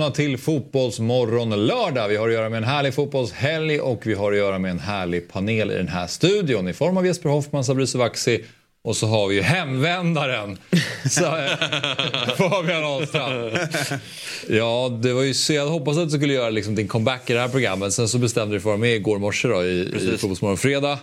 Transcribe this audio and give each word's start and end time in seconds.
Välkomna 0.00 0.16
till 0.16 0.38
Fotbollsmorgon 0.38 1.66
lördag. 1.66 2.08
Vi 2.08 2.16
har 2.16 2.28
att 2.28 2.34
göra 2.34 2.48
med 2.48 2.56
en 2.56 2.64
härlig 2.64 2.94
fotbollshelg 2.94 3.80
och 3.80 4.06
vi 4.06 4.14
har 4.14 4.32
att 4.32 4.38
göra 4.38 4.58
med 4.58 4.70
en 4.70 4.78
härlig 4.78 5.28
panel 5.28 5.70
i 5.70 5.74
den 5.74 5.88
här 5.88 6.06
studion 6.06 6.68
i 6.68 6.72
form 6.72 6.96
av 6.96 7.06
Jesper 7.06 7.28
Hoffman, 7.28 7.64
Sabri 7.64 7.86
Vaxi 7.94 8.44
och 8.84 8.96
så 8.96 9.06
har 9.06 9.28
vi 9.28 9.34
ju 9.34 9.42
hemvändaren 9.42 10.58
så, 11.10 11.24
eh, 11.24 11.56
Fabian 12.36 12.84
Ahlstrand. 12.84 13.58
Ja, 14.48 14.98
det 15.02 15.12
var 15.12 15.22
ju 15.22 15.34
så 15.34 15.52
jag 15.52 15.66
hoppades 15.66 15.98
att 15.98 16.10
du 16.10 16.16
skulle 16.18 16.34
göra 16.34 16.50
liksom 16.50 16.74
din 16.74 16.88
comeback 16.88 17.30
i 17.30 17.32
det 17.32 17.40
här 17.40 17.48
programmet. 17.48 17.92
Sen 17.92 18.08
så 18.08 18.18
bestämde 18.18 18.56
du 18.56 18.60
för 18.60 18.70
att 18.70 18.72
vara 18.72 18.76
med 18.76 18.96
igår 18.96 19.18
morse 19.18 19.48
då, 19.48 19.64
i, 19.64 19.80
i 19.80 20.16
Fotbollsmorgon 20.18 20.58
fredag. 20.58 20.98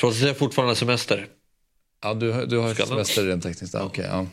Trots 0.00 0.20
att 0.20 0.26
jag 0.26 0.36
fortfarande 0.36 0.70
har 0.70 0.76
semester. 0.76 1.26
Ja, 2.02 2.14
du, 2.14 2.46
du 2.46 2.58
har 2.58 2.74
semester 2.74 3.22
rent 3.22 3.42
tekniskt. 3.42 3.74
Ja. 3.74 3.84
Okay, 3.84 4.04
ja. 4.04 4.26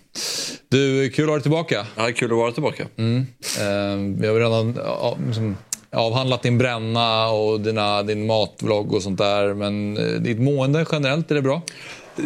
Du, 0.72 1.10
kul 1.10 1.24
att 1.24 1.30
ha 1.30 1.36
dig 1.36 1.42
tillbaka. 1.42 1.88
Ja, 1.96 2.12
kul 2.16 2.32
att 2.32 2.38
vara 2.38 2.52
tillbaka. 2.52 2.88
Mm. 2.98 3.28
Eh, 3.60 4.20
vi 4.22 4.28
har 4.28 4.36
redan 4.36 4.74
ja, 4.78 5.18
liksom, 5.28 5.58
avhandlat 5.92 6.42
din 6.42 6.58
bränna 6.58 7.30
och 7.30 7.62
dina, 7.62 8.04
din 8.04 8.26
matvlogg 8.26 8.94
och 8.94 9.04
sånt 9.04 9.18
där. 9.18 9.54
Men 9.54 9.98
eh, 9.98 10.22
ditt 10.22 10.40
mående 10.40 10.86
generellt, 10.92 11.32
är 11.32 11.36
det 11.36 11.42
bra? 11.42 11.62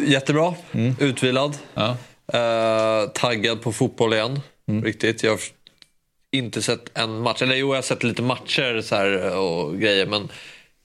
Jättebra. 0.08 0.54
Mm. 0.72 0.96
Utvilad. 1.00 1.58
Ja. 1.74 1.98
Eh, 2.34 3.10
taggad 3.10 3.62
på 3.62 3.72
fotboll 3.72 4.14
igen. 4.14 4.40
Mm. 4.68 4.84
Riktigt. 4.84 5.24
Jag 5.24 5.32
har 5.32 5.40
inte 6.32 6.62
sett 6.62 6.98
en 6.98 7.20
match. 7.20 7.42
Eller 7.42 7.56
jo, 7.56 7.68
jag 7.68 7.76
har 7.76 7.82
sett 7.82 8.04
lite 8.04 8.22
matcher 8.22 8.82
så 8.82 8.96
här, 8.96 9.38
och 9.38 9.80
grejer. 9.80 10.06
Men 10.06 10.30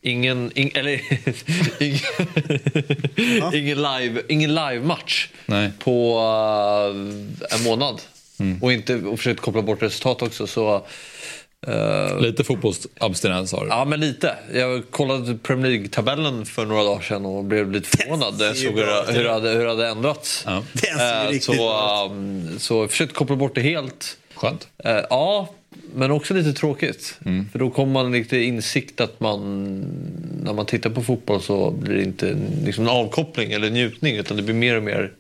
Ingen, 0.03 0.53
ing, 0.55 0.73
eller, 0.75 1.01
ingen, 1.83 3.55
ingen, 3.55 3.83
live, 3.83 4.23
ingen 4.29 4.55
live-match 4.55 5.29
på 5.79 6.19
uh, 6.19 7.59
en 7.59 7.65
månad. 7.65 8.01
Mm. 8.41 8.63
Och, 8.63 8.73
inte, 8.73 8.95
och 8.95 9.19
försökt 9.19 9.41
koppla 9.41 9.63
bort 9.63 9.83
resultat 9.83 10.23
också. 10.23 10.47
Så, 10.47 10.87
uh, 11.69 12.21
lite 12.21 12.45
fotbollsabstinens 12.45 13.53
har 13.53 13.65
du? 13.65 13.69
Ja, 13.69 13.85
men 13.85 14.01
lite. 14.01 14.35
Jag 14.55 14.91
kollade 14.91 15.35
Premier 15.35 15.71
League-tabellen 15.71 16.47
för 16.47 16.67
några 16.67 16.85
dagar 16.85 17.03
sedan 17.03 17.27
och 17.27 17.45
blev 17.45 17.73
lite 17.73 17.97
förvånad. 17.97 18.35
Jag 18.39 18.57
såg 18.57 18.73
hur, 18.73 19.13
hur, 19.13 19.25
det 19.25 19.33
hade, 19.33 19.51
hur 19.51 19.67
hade 19.67 19.89
ändrats. 19.89 20.45
Ja. 20.47 20.63
Uh, 21.33 21.39
så, 21.39 22.07
um, 22.07 22.59
så 22.59 22.83
jag 22.83 22.91
försökte 22.91 23.15
koppla 23.15 23.37
bort 23.37 23.55
det 23.55 23.61
helt. 23.61 24.17
Skönt. 24.35 24.69
ja, 25.11 25.49
men 25.95 26.11
också 26.11 26.35
lite 26.35 26.53
tråkigt. 26.53 27.19
Mm. 27.25 27.49
För 27.49 27.59
då 27.59 27.71
kommer 27.71 27.93
man 27.93 28.13
lite 28.13 28.39
insikt 28.39 29.01
att 29.01 29.21
man 29.21 29.41
när 30.43 30.53
man 30.53 30.67
tittar 30.67 30.91
på 30.91 31.03
fotboll 31.03 31.43
så 31.43 31.71
blir 31.71 31.95
det 31.95 32.03
inte 32.03 32.37
liksom 32.65 32.85
en 32.85 32.91
avkoppling 32.91 33.53
eller 33.53 33.71
njutning 33.71 34.17
utan 34.17 34.37
det 34.37 34.43
blir 34.43 34.55
mer 34.55 34.77
och 34.77 34.83
mer 34.83 35.13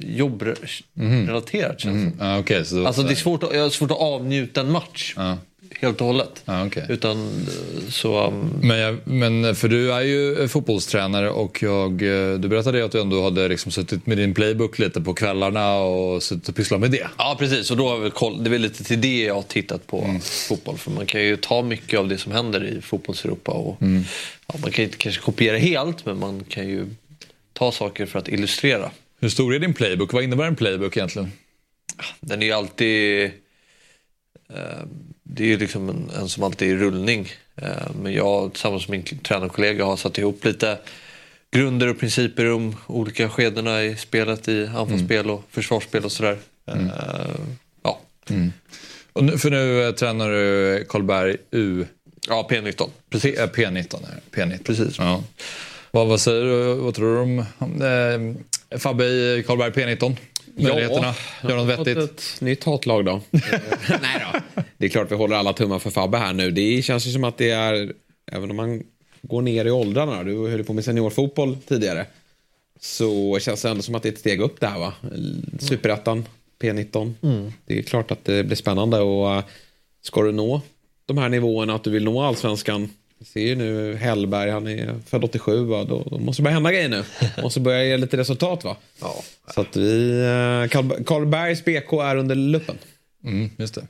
jobbrelaterat. 0.00 1.84
Mm. 1.84 1.96
Mm. 1.96 2.12
Ah, 2.20 2.38
okay, 2.38 2.64
så 2.64 2.86
alltså, 2.86 3.02
det 3.02 3.12
är 3.12 3.14
svårt, 3.14 3.42
att, 3.42 3.72
svårt 3.72 3.90
att 3.90 3.98
avnjuta 4.00 4.60
en 4.60 4.72
match. 4.72 5.14
Ah 5.16 5.36
helt 5.78 6.00
och 6.00 6.06
hållet. 6.06 6.42
Ah, 6.44 6.66
okay. 6.66 6.82
Utan, 6.88 7.46
så, 7.88 8.26
um... 8.26 8.52
men, 8.62 8.78
jag, 8.78 8.98
men 9.04 9.54
för 9.54 9.68
du 9.68 9.92
är 9.92 10.00
ju 10.00 10.48
fotbollstränare 10.48 11.30
och 11.30 11.62
jag, 11.62 11.92
du 12.40 12.48
berättade 12.48 12.84
att 12.84 12.92
du 12.92 13.00
ändå 13.00 13.22
hade 13.22 13.48
liksom 13.48 13.72
suttit 13.72 14.06
med 14.06 14.18
din 14.18 14.34
playbook 14.34 14.78
lite 14.78 15.00
på 15.00 15.14
kvällarna 15.14 15.74
och 15.76 16.22
suttit 16.22 16.48
och 16.48 16.56
pysslat 16.56 16.80
med 16.80 16.90
det. 16.90 17.08
Ja 17.18 17.36
precis 17.38 17.70
och 17.70 17.76
då 17.76 17.88
har 17.88 17.98
vi 17.98 18.10
koll, 18.10 18.44
det 18.44 18.54
är 18.54 18.58
lite 18.58 18.84
till 18.84 19.00
det 19.00 19.22
jag 19.22 19.34
har 19.34 19.42
tittat 19.42 19.86
på 19.86 20.02
mm. 20.02 20.20
fotboll. 20.20 20.78
För 20.78 20.90
man 20.90 21.06
kan 21.06 21.22
ju 21.22 21.36
ta 21.36 21.62
mycket 21.62 21.98
av 21.98 22.08
det 22.08 22.18
som 22.18 22.32
händer 22.32 22.64
i 22.64 22.80
fotbollseuropa. 22.80 23.52
Och, 23.52 23.82
mm. 23.82 24.04
ja, 24.46 24.54
man 24.62 24.70
kan 24.70 24.84
inte 24.84 24.96
kanske 24.96 25.22
kopiera 25.22 25.56
helt 25.56 26.06
men 26.06 26.18
man 26.18 26.44
kan 26.44 26.68
ju 26.68 26.86
ta 27.52 27.72
saker 27.72 28.06
för 28.06 28.18
att 28.18 28.28
illustrera. 28.28 28.90
Hur 29.20 29.28
stor 29.28 29.54
är 29.54 29.58
din 29.58 29.74
playbook? 29.74 30.12
Vad 30.12 30.24
innebär 30.24 30.44
en 30.44 30.56
playbook 30.56 30.96
egentligen? 30.96 31.32
Den 32.20 32.42
är 32.42 32.46
ju 32.46 32.52
alltid... 32.52 33.24
Eh, 34.54 34.84
det 35.34 35.52
är 35.52 35.58
liksom 35.58 35.88
en, 35.88 36.10
en, 36.20 36.28
som 36.28 36.42
alltid 36.42 36.68
är 36.68 36.72
i 36.72 36.76
rullning. 36.76 37.28
Eh, 37.56 37.68
men 38.02 38.12
jag 38.12 38.52
tillsammans 38.52 38.88
med 38.88 39.04
min 39.10 39.18
tränarkollega 39.18 39.84
har 39.84 39.96
satt 39.96 40.18
ihop 40.18 40.44
lite 40.44 40.78
grunder 41.50 41.88
och 41.88 42.00
principer 42.00 42.52
om 42.52 42.76
olika 42.86 43.28
skedena 43.28 43.82
i 43.82 43.96
spelet 43.96 44.48
i 44.48 44.66
anfallsspel 44.66 45.24
mm. 45.24 45.30
och 45.30 45.44
försvarsspel 45.50 46.04
och 46.04 46.12
sådär. 46.12 46.38
Mm. 46.66 46.84
Uh, 46.84 46.92
ja. 47.82 48.00
Mm. 48.30 48.52
Och 49.12 49.24
nu, 49.24 49.38
för 49.38 49.50
nu 49.50 49.86
uh, 49.86 49.94
tränar 49.94 50.30
du 50.30 50.84
Karlberg 50.88 51.36
U? 51.50 51.86
Ja, 52.28 52.48
P19. 52.50 52.88
Precis. 53.10 53.36
P, 53.36 53.46
P19, 53.46 53.96
P19. 54.32 54.62
Precis. 54.64 54.98
Ja. 54.98 55.24
Vad, 55.90 56.08
vad 56.08 56.20
säger 56.20 56.44
du, 56.44 56.74
vad 56.74 56.94
tror 56.94 57.14
du 57.14 57.20
om 57.20 57.38
eh, 57.38 58.78
Fabbe 58.78 59.04
i 59.04 59.44
Karlberg 59.46 59.70
P19? 59.70 60.16
Möjligheterna? 60.54 61.14
Ja, 61.42 61.48
Gör 61.48 61.56
något 61.56 61.78
vettigt? 61.78 61.98
ett 61.98 62.40
nytt 62.40 62.64
hatlag 62.64 63.04
då. 63.04 63.20
Nej 63.30 64.26
då. 64.32 64.62
Det 64.76 64.86
är 64.86 64.88
klart 64.88 65.10
vi 65.10 65.14
håller 65.14 65.36
alla 65.36 65.52
tummar 65.52 65.78
för 65.78 65.90
Fabbe 65.90 66.18
här 66.18 66.32
nu. 66.32 66.50
Det 66.50 66.82
känns 66.82 67.06
ju 67.06 67.10
som 67.10 67.24
att 67.24 67.38
det 67.38 67.50
är, 67.50 67.92
även 68.32 68.50
om 68.50 68.56
man 68.56 68.82
går 69.22 69.42
ner 69.42 69.64
i 69.64 69.70
åldrarna, 69.70 70.22
du 70.22 70.48
höll 70.48 70.64
på 70.64 70.72
med 70.72 70.84
seniorfotboll 70.84 71.56
tidigare, 71.68 72.06
så 72.80 73.38
känns 73.40 73.62
det 73.62 73.68
ändå 73.68 73.82
som 73.82 73.94
att 73.94 74.02
det 74.02 74.08
är 74.08 74.12
ett 74.12 74.18
steg 74.18 74.40
upp 74.40 74.60
där 74.60 74.78
va? 74.78 74.92
Superettan, 75.58 76.26
P19. 76.60 77.12
Mm. 77.22 77.52
Det 77.66 77.78
är 77.78 77.82
klart 77.82 78.10
att 78.10 78.24
det 78.24 78.44
blir 78.44 78.56
spännande 78.56 79.00
och 79.00 79.36
uh, 79.36 79.44
ska 80.02 80.22
du 80.22 80.32
nå 80.32 80.60
de 81.06 81.18
här 81.18 81.28
nivåerna, 81.28 81.74
att 81.74 81.84
du 81.84 81.90
vill 81.90 82.04
nå 82.04 82.22
allsvenskan 82.22 82.90
vi 83.20 83.26
ser 83.26 83.40
ju 83.40 83.54
nu 83.54 83.96
Hellberg, 83.96 84.50
han 84.50 84.66
är 84.66 84.94
född 85.06 85.24
87, 85.24 85.64
va? 85.64 85.84
Då, 85.84 86.02
då 86.10 86.18
måste 86.18 86.42
det 86.42 86.44
börja 86.44 86.54
hända 86.54 86.72
grejer 86.72 86.88
nu. 86.88 87.04
måste 87.42 87.60
börja 87.60 87.84
ge 87.84 87.96
lite 87.96 88.16
resultat 88.16 88.64
va. 88.64 88.76
Ja. 89.00 89.22
Så 89.54 89.60
att 89.60 89.76
vi, 89.76 90.10
eh, 90.10 90.80
Karlbergs 91.04 91.64
BK 91.64 91.92
är 91.92 92.16
under 92.16 92.34
luppen. 92.34 92.78
Mm, 93.24 93.50
just 93.56 93.74
det. 93.74 93.86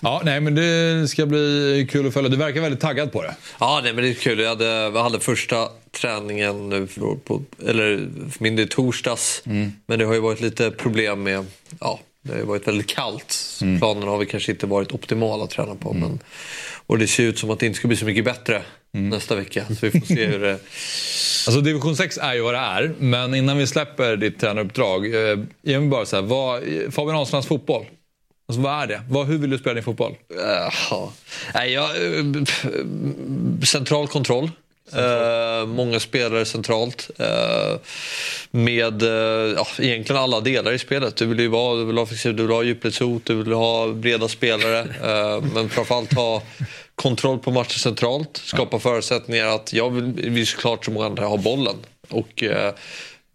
Ja, 0.00 0.22
nej 0.24 0.40
men 0.40 0.54
det 0.54 1.08
ska 1.08 1.26
bli 1.26 1.88
kul 1.90 2.06
att 2.06 2.14
följa. 2.14 2.30
Du 2.30 2.36
verkar 2.36 2.60
väldigt 2.60 2.80
taggad 2.80 3.12
på 3.12 3.22
det. 3.22 3.34
Ja, 3.60 3.80
nej, 3.82 3.92
men 3.92 4.04
det 4.04 4.10
är 4.10 4.14
kul. 4.14 4.38
Jag 4.38 4.48
hade, 4.48 4.64
jag 4.64 5.02
hade 5.02 5.20
första 5.20 5.68
träningen 6.00 6.68
nu 6.68 6.86
på, 7.24 7.42
eller 7.66 7.96
för 8.30 8.42
min 8.42 8.56
del 8.56 8.68
torsdags. 8.68 9.42
Mm. 9.46 9.72
Men 9.86 9.98
det 9.98 10.04
har 10.04 10.14
ju 10.14 10.20
varit 10.20 10.40
lite 10.40 10.70
problem 10.70 11.22
med, 11.22 11.46
ja, 11.80 12.00
det 12.22 12.32
har 12.32 12.38
ju 12.38 12.44
varit 12.44 12.68
väldigt 12.68 12.86
kallt. 12.86 13.58
Mm. 13.62 13.78
Planerna 13.78 14.06
har 14.06 14.18
vi 14.18 14.26
kanske 14.26 14.52
inte 14.52 14.66
varit 14.66 14.92
optimala 14.92 15.44
att 15.44 15.50
träna 15.50 15.74
på. 15.74 15.90
Mm. 15.90 16.02
Men 16.02 16.18
och 16.86 16.98
det 16.98 17.06
ser 17.06 17.22
ut 17.22 17.38
som 17.38 17.50
att 17.50 17.58
det 17.58 17.66
inte 17.66 17.78
ska 17.78 17.88
bli 17.88 17.96
så 17.96 18.04
mycket 18.04 18.24
bättre 18.24 18.62
mm. 18.94 19.08
nästa 19.08 19.34
vecka. 19.34 19.64
Så 19.66 19.86
vi 19.86 19.90
får 19.90 20.06
se 20.06 20.26
hur 20.26 20.38
det... 20.38 20.58
Alltså 21.46 21.60
division 21.60 21.96
6 21.96 22.18
är 22.18 22.34
ju 22.34 22.40
vad 22.40 22.54
det 22.54 22.58
är. 22.58 22.94
Men 22.98 23.34
innan 23.34 23.58
vi 23.58 23.66
släpper 23.66 24.16
ditt 24.16 24.40
tränaruppdrag. 24.40 25.14
Eh, 25.14 25.38
ge 25.62 25.80
mig 25.80 25.88
bara 25.88 26.06
så 26.06 26.16
här, 26.16 26.22
vad, 26.22 26.62
Fabian 26.90 27.16
Ahlstrands 27.16 27.48
fotboll. 27.48 27.86
Alltså, 28.48 28.62
vad 28.62 28.82
är 28.82 28.86
det? 28.86 29.02
Vad, 29.08 29.26
hur 29.26 29.38
vill 29.38 29.50
du 29.50 29.58
spela 29.58 29.74
din 29.74 29.84
fotboll? 29.84 30.12
Uh, 30.12 31.08
nej, 31.54 31.72
jag, 31.72 31.90
uh, 31.96 32.44
central 33.64 34.08
kontroll. 34.08 34.50
Uh, 34.96 35.66
många 35.66 36.00
spelare 36.00 36.44
centralt. 36.44 37.10
Uh, 37.20 37.78
med 38.50 39.02
uh, 39.02 39.08
ja, 39.56 39.66
egentligen 39.78 40.22
alla 40.22 40.40
delar 40.40 40.72
i 40.72 40.78
spelet. 40.78 41.16
Du 41.16 41.26
vill 41.26 41.40
ju 41.40 41.48
vara, 41.48 41.76
du 41.76 41.84
vill 41.84 41.98
ha, 41.98 42.06
du 42.22 42.32
vill 42.32 42.50
ha 42.50 42.62
djupledshot, 42.62 43.24
du 43.24 43.34
vill 43.34 43.52
ha 43.52 43.92
breda 43.92 44.28
spelare. 44.28 44.86
men 45.54 45.68
framförallt 45.68 46.12
ha 46.12 46.42
kontroll 46.94 47.38
på 47.38 47.50
matchen 47.50 47.78
centralt. 47.78 48.40
Skapa 48.44 48.76
ja. 48.76 48.78
förutsättningar 48.80 49.46
att 49.46 49.72
jag 49.72 49.90
vill, 49.90 50.30
vill 50.30 50.46
såklart 50.46 50.84
som 50.84 50.94
många 50.94 51.06
andra 51.06 51.26
ha 51.26 51.36
bollen. 51.36 51.76
Och, 52.08 52.44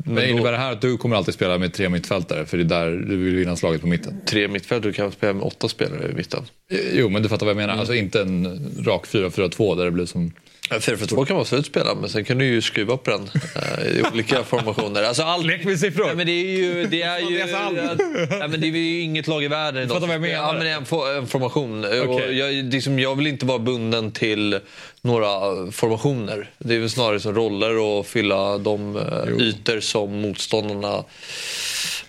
men 0.05 0.15
då, 0.15 0.23
innebär 0.23 0.51
det 0.51 0.57
här 0.57 0.71
att 0.71 0.81
du 0.81 0.97
kommer 0.97 1.15
alltid 1.15 1.33
spela 1.33 1.57
med 1.57 1.73
tre 1.73 1.89
mittfältare? 1.89 2.45
För 2.45 2.57
det 2.57 2.63
är 2.63 2.85
där 2.85 2.91
du 2.91 3.17
vill 3.17 3.35
vinna 3.35 3.55
slaget 3.55 3.81
på 3.81 3.87
mitten. 3.87 4.21
Tre 4.25 4.47
mittfältare, 4.47 4.89
du 4.91 4.93
kan 4.93 5.11
spela 5.11 5.33
med 5.33 5.43
åtta 5.43 5.69
spelare 5.69 6.11
i 6.11 6.13
mitten. 6.13 6.45
Jo, 6.93 7.09
men 7.09 7.23
du 7.23 7.29
fattar 7.29 7.45
vad 7.45 7.51
jag 7.51 7.57
menar. 7.57 7.73
Mm. 7.73 7.79
Alltså 7.79 7.95
inte 7.95 8.21
en 8.21 8.71
rak 8.85 9.05
4-4-2 9.05 9.77
där 9.77 9.85
det 9.85 9.91
blir 9.91 10.05
som... 10.05 10.33
4-4-2 10.79 11.25
kan 11.25 11.35
vara 11.35 11.45
slutspela 11.45 11.95
men 11.95 12.09
sen 12.09 12.25
kan 12.25 12.37
du 12.37 12.45
ju 12.45 12.61
skruva 12.61 12.93
upp 12.93 13.05
den 13.05 13.29
äh, 13.55 13.85
i 13.87 14.03
olika 14.13 14.43
formationer. 14.43 15.03
Alltså 15.03 15.23
all... 15.23 15.45
Lek 15.45 15.65
med 15.65 15.79
siffror! 15.79 16.07
Ja, 16.07 16.15
men 16.15 16.25
det 16.25 16.31
är 16.31 16.57
ju, 16.57 16.85
det 16.85 17.01
är 17.01 17.19
ju, 17.19 17.37
ja, 17.37 18.47
men 18.47 18.61
det 18.61 18.67
är 18.67 18.71
ju 18.71 18.99
inget 18.99 19.27
lag 19.27 19.43
i 19.43 19.47
världen 19.47 19.83
idag. 19.83 19.95
Fattar 19.95 20.07
vad 20.07 20.15
jag 20.15 20.21
menar? 20.21 20.35
Ja, 20.35 20.53
men 20.53 20.63
det 20.63 20.69
är 20.69 21.17
en, 21.17 21.27
formation. 21.27 21.85
Okay. 21.85 22.31
Jag, 22.31 22.53
liksom, 22.53 22.99
jag 22.99 23.15
vill 23.15 23.27
inte 23.27 23.45
vara 23.45 23.59
bunden 23.59 24.11
till 24.11 24.59
några 25.03 25.29
formationer. 25.71 26.49
Det 26.59 26.75
är 26.75 26.79
väl 26.79 26.89
snarare 26.89 27.19
som 27.19 27.35
roller 27.35 27.77
och 27.77 28.05
fylla 28.07 28.57
de 28.57 28.95
uh, 28.95 29.41
ytor 29.47 29.79
som 29.79 30.21
motståndarna 30.21 31.03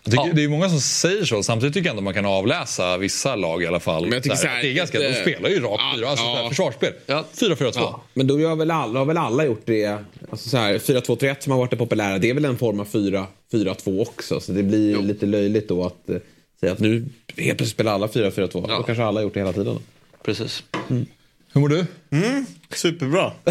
tycker, 0.04 0.16
Ja. 0.26 0.30
Det 0.34 0.44
är 0.44 0.48
många 0.48 0.68
som 0.68 0.80
säger 0.80 1.24
så. 1.24 1.42
Samtidigt 1.42 1.74
tycker 1.74 1.86
jag 1.86 1.92
ändå 1.92 2.02
man 2.02 2.14
kan 2.14 2.26
avläsa 2.26 2.96
vissa 2.98 3.36
lag 3.36 3.62
i 3.62 3.66
alla 3.66 3.80
fall. 3.80 4.02
Men 4.02 4.12
jag 4.12 4.22
tycker 4.22 4.36
Så 4.36 4.46
här, 4.46 4.62
det 4.62 4.68
är 4.68 4.72
ganska, 4.74 4.98
lite- 4.98 5.12
de 5.12 5.20
spelar 5.20 5.48
ju 5.50 5.60
rakt 5.60 5.82
Ja, 5.82 5.92
fyra. 5.96 6.08
Alltså 6.08 6.24
ja. 6.24 6.48
försvarsspel. 6.48 6.92
Ja. 7.06 7.24
4-4-2. 7.34 7.72
Ja. 7.74 8.02
Men 8.14 8.26
då 8.26 8.40
gör 8.40 8.54
väl 8.54 8.70
alla, 8.70 8.98
har 8.98 9.06
väl 9.06 9.16
alla 9.18 9.44
gjort 9.44 9.62
det. 9.64 9.98
Alltså 10.30 10.48
så 10.48 10.56
här, 10.56 10.78
4-2-3-1 10.78 11.36
som 11.40 11.52
har 11.52 11.58
varit 11.58 11.70
det 11.70 11.76
populära. 11.76 12.18
Det 12.18 12.30
är 12.30 12.34
väl 12.34 12.44
en 12.44 12.58
form 12.58 12.80
av 12.80 12.86
4-4-2 13.52 14.00
också. 14.02 14.40
Så 14.40 14.52
det 14.52 14.62
blir 14.62 14.92
Jo. 14.92 15.00
lite 15.02 15.26
löjligt 15.26 15.68
då 15.68 15.86
att 15.86 16.10
eh, 16.10 16.16
säga 16.60 16.72
att 16.72 16.78
nu 16.78 16.92
helt 17.36 17.36
plötsligt 17.36 17.68
spelar 17.68 17.92
alla 17.92 18.06
4-4-2. 18.06 18.64
Ja. 18.68 18.76
Då 18.76 18.82
kanske 18.82 19.04
alla 19.04 19.20
har 19.20 19.22
gjort 19.22 19.34
det 19.34 19.40
hela 19.40 19.52
tiden. 19.52 19.78
Precis. 20.24 20.62
Hur 21.54 21.60
mår 21.60 21.68
du? 21.68 21.86
Superbra. 22.74 23.32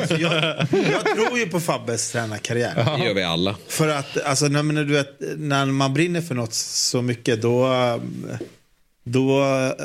Alltså, 0.00 0.16
jag, 0.16 0.66
jag 0.70 1.16
tror 1.16 1.38
ju 1.38 1.46
på 1.46 1.60
Fabbes 1.60 2.12
tränarkarriär. 2.12 2.98
Det 2.98 3.04
gör 3.04 3.14
vi 3.14 3.22
alla. 3.22 3.56
För 3.68 3.88
att 3.88 4.22
alltså, 4.24 4.48
när, 4.48 4.62
men 4.62 4.74
du 4.74 4.84
vet, 4.84 5.08
när 5.36 5.66
man 5.66 5.94
brinner 5.94 6.20
för 6.20 6.34
något 6.34 6.54
så 6.54 7.02
mycket 7.02 7.42
då, 7.42 7.68
då 9.04 9.42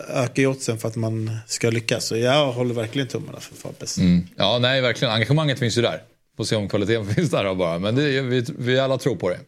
ökar 0.09 0.41
ju 0.41 0.47
oddsen 0.47 0.79
för 0.79 0.87
att 0.87 0.95
man 0.95 1.37
ska 1.47 1.69
lyckas. 1.69 2.05
Så 2.05 2.17
jag 2.17 2.51
håller 2.51 2.73
verkligen 2.73 3.07
tummarna 3.07 3.39
för 3.39 3.55
Fabbes. 3.55 3.97
Ja, 4.35 4.59
nej 4.59 4.81
verkligen. 4.81 5.13
Engagemanget 5.13 5.59
finns 5.59 5.77
ju 5.77 5.81
där. 5.81 6.01
Får 6.37 6.43
se 6.43 6.55
om 6.55 6.69
kvaliteten 6.69 7.05
finns 7.15 7.29
där 7.29 7.55
bara. 7.55 7.79
Men 7.79 7.95
det, 7.95 8.21
vi, 8.21 8.45
vi 8.57 8.79
alla 8.79 8.97
tror 8.97 9.15
på 9.15 9.29
det. 9.29 9.39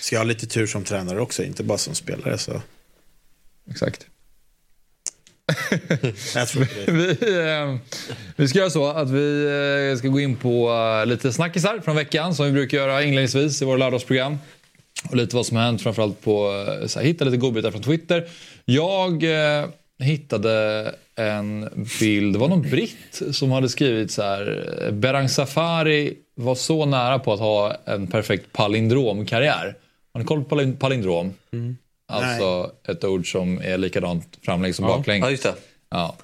Ska 0.00 0.16
jag 0.16 0.20
ha 0.20 0.24
lite 0.24 0.46
tur 0.46 0.66
som 0.66 0.84
tränare 0.84 1.20
också, 1.20 1.44
inte 1.44 1.62
bara 1.62 1.78
som 1.78 1.94
spelare. 1.94 2.38
Så. 2.38 2.62
Exakt. 3.70 4.06
Jag 5.10 5.12
tror 5.12 5.20
på 5.20 5.34
det. 5.34 5.37
Vi, 6.86 7.08
eh, 7.10 7.76
vi 8.36 8.48
ska 8.48 8.58
göra 8.58 8.70
så 8.70 8.86
att 8.86 9.10
vi 9.10 9.44
eh, 9.92 9.98
ska 9.98 10.08
gå 10.08 10.20
in 10.20 10.36
på 10.36 10.70
eh, 11.00 11.06
lite 11.06 11.32
snackisar 11.32 11.80
från 11.84 11.96
veckan 11.96 12.34
som 12.34 12.46
vi 12.46 12.52
brukar 12.52 12.78
göra 12.78 13.02
inledningsvis 13.02 13.62
i 13.62 13.64
våra 13.64 13.76
lördagsprogram. 13.76 14.38
Och 15.10 15.16
lite 15.16 15.36
vad 15.36 15.46
som 15.46 15.56
har 15.56 15.64
hänt 15.64 15.82
framförallt 15.82 16.20
på, 16.22 16.66
så 16.86 16.98
här, 16.98 17.06
hitta 17.06 17.24
lite 17.24 17.36
godbitar 17.36 17.70
från 17.70 17.82
Twitter. 17.82 18.28
Jag 18.64 19.22
eh, 19.24 19.66
hittade 19.98 20.94
en 21.16 21.68
bild, 22.00 22.34
det 22.34 22.38
var 22.38 22.48
någon 22.48 22.62
britt 22.70 23.22
som 23.32 23.50
hade 23.50 23.68
skrivit 23.68 24.10
så 24.10 24.22
här. 24.22 24.88
Berang 24.92 25.28
Safari 25.28 26.14
var 26.34 26.54
så 26.54 26.86
nära 26.86 27.18
på 27.18 27.32
att 27.32 27.40
ha 27.40 27.76
en 27.84 28.06
perfekt 28.06 28.52
palindromkarriär. 28.52 29.74
Har 30.12 30.20
ni 30.20 30.24
koll 30.26 30.44
på 30.44 30.56
palin- 30.56 30.76
palindrom? 30.76 31.32
Alltså 32.08 32.70
ett 32.88 33.04
ord 33.04 33.32
som 33.32 33.60
är 33.62 33.78
likadant 33.78 34.38
framlänges 34.42 34.76
som 34.76 34.86
baklänges. 34.86 35.24
Ja, 35.26 35.30
just 35.30 35.42
det. 35.42 35.54
Ja. 35.90 36.16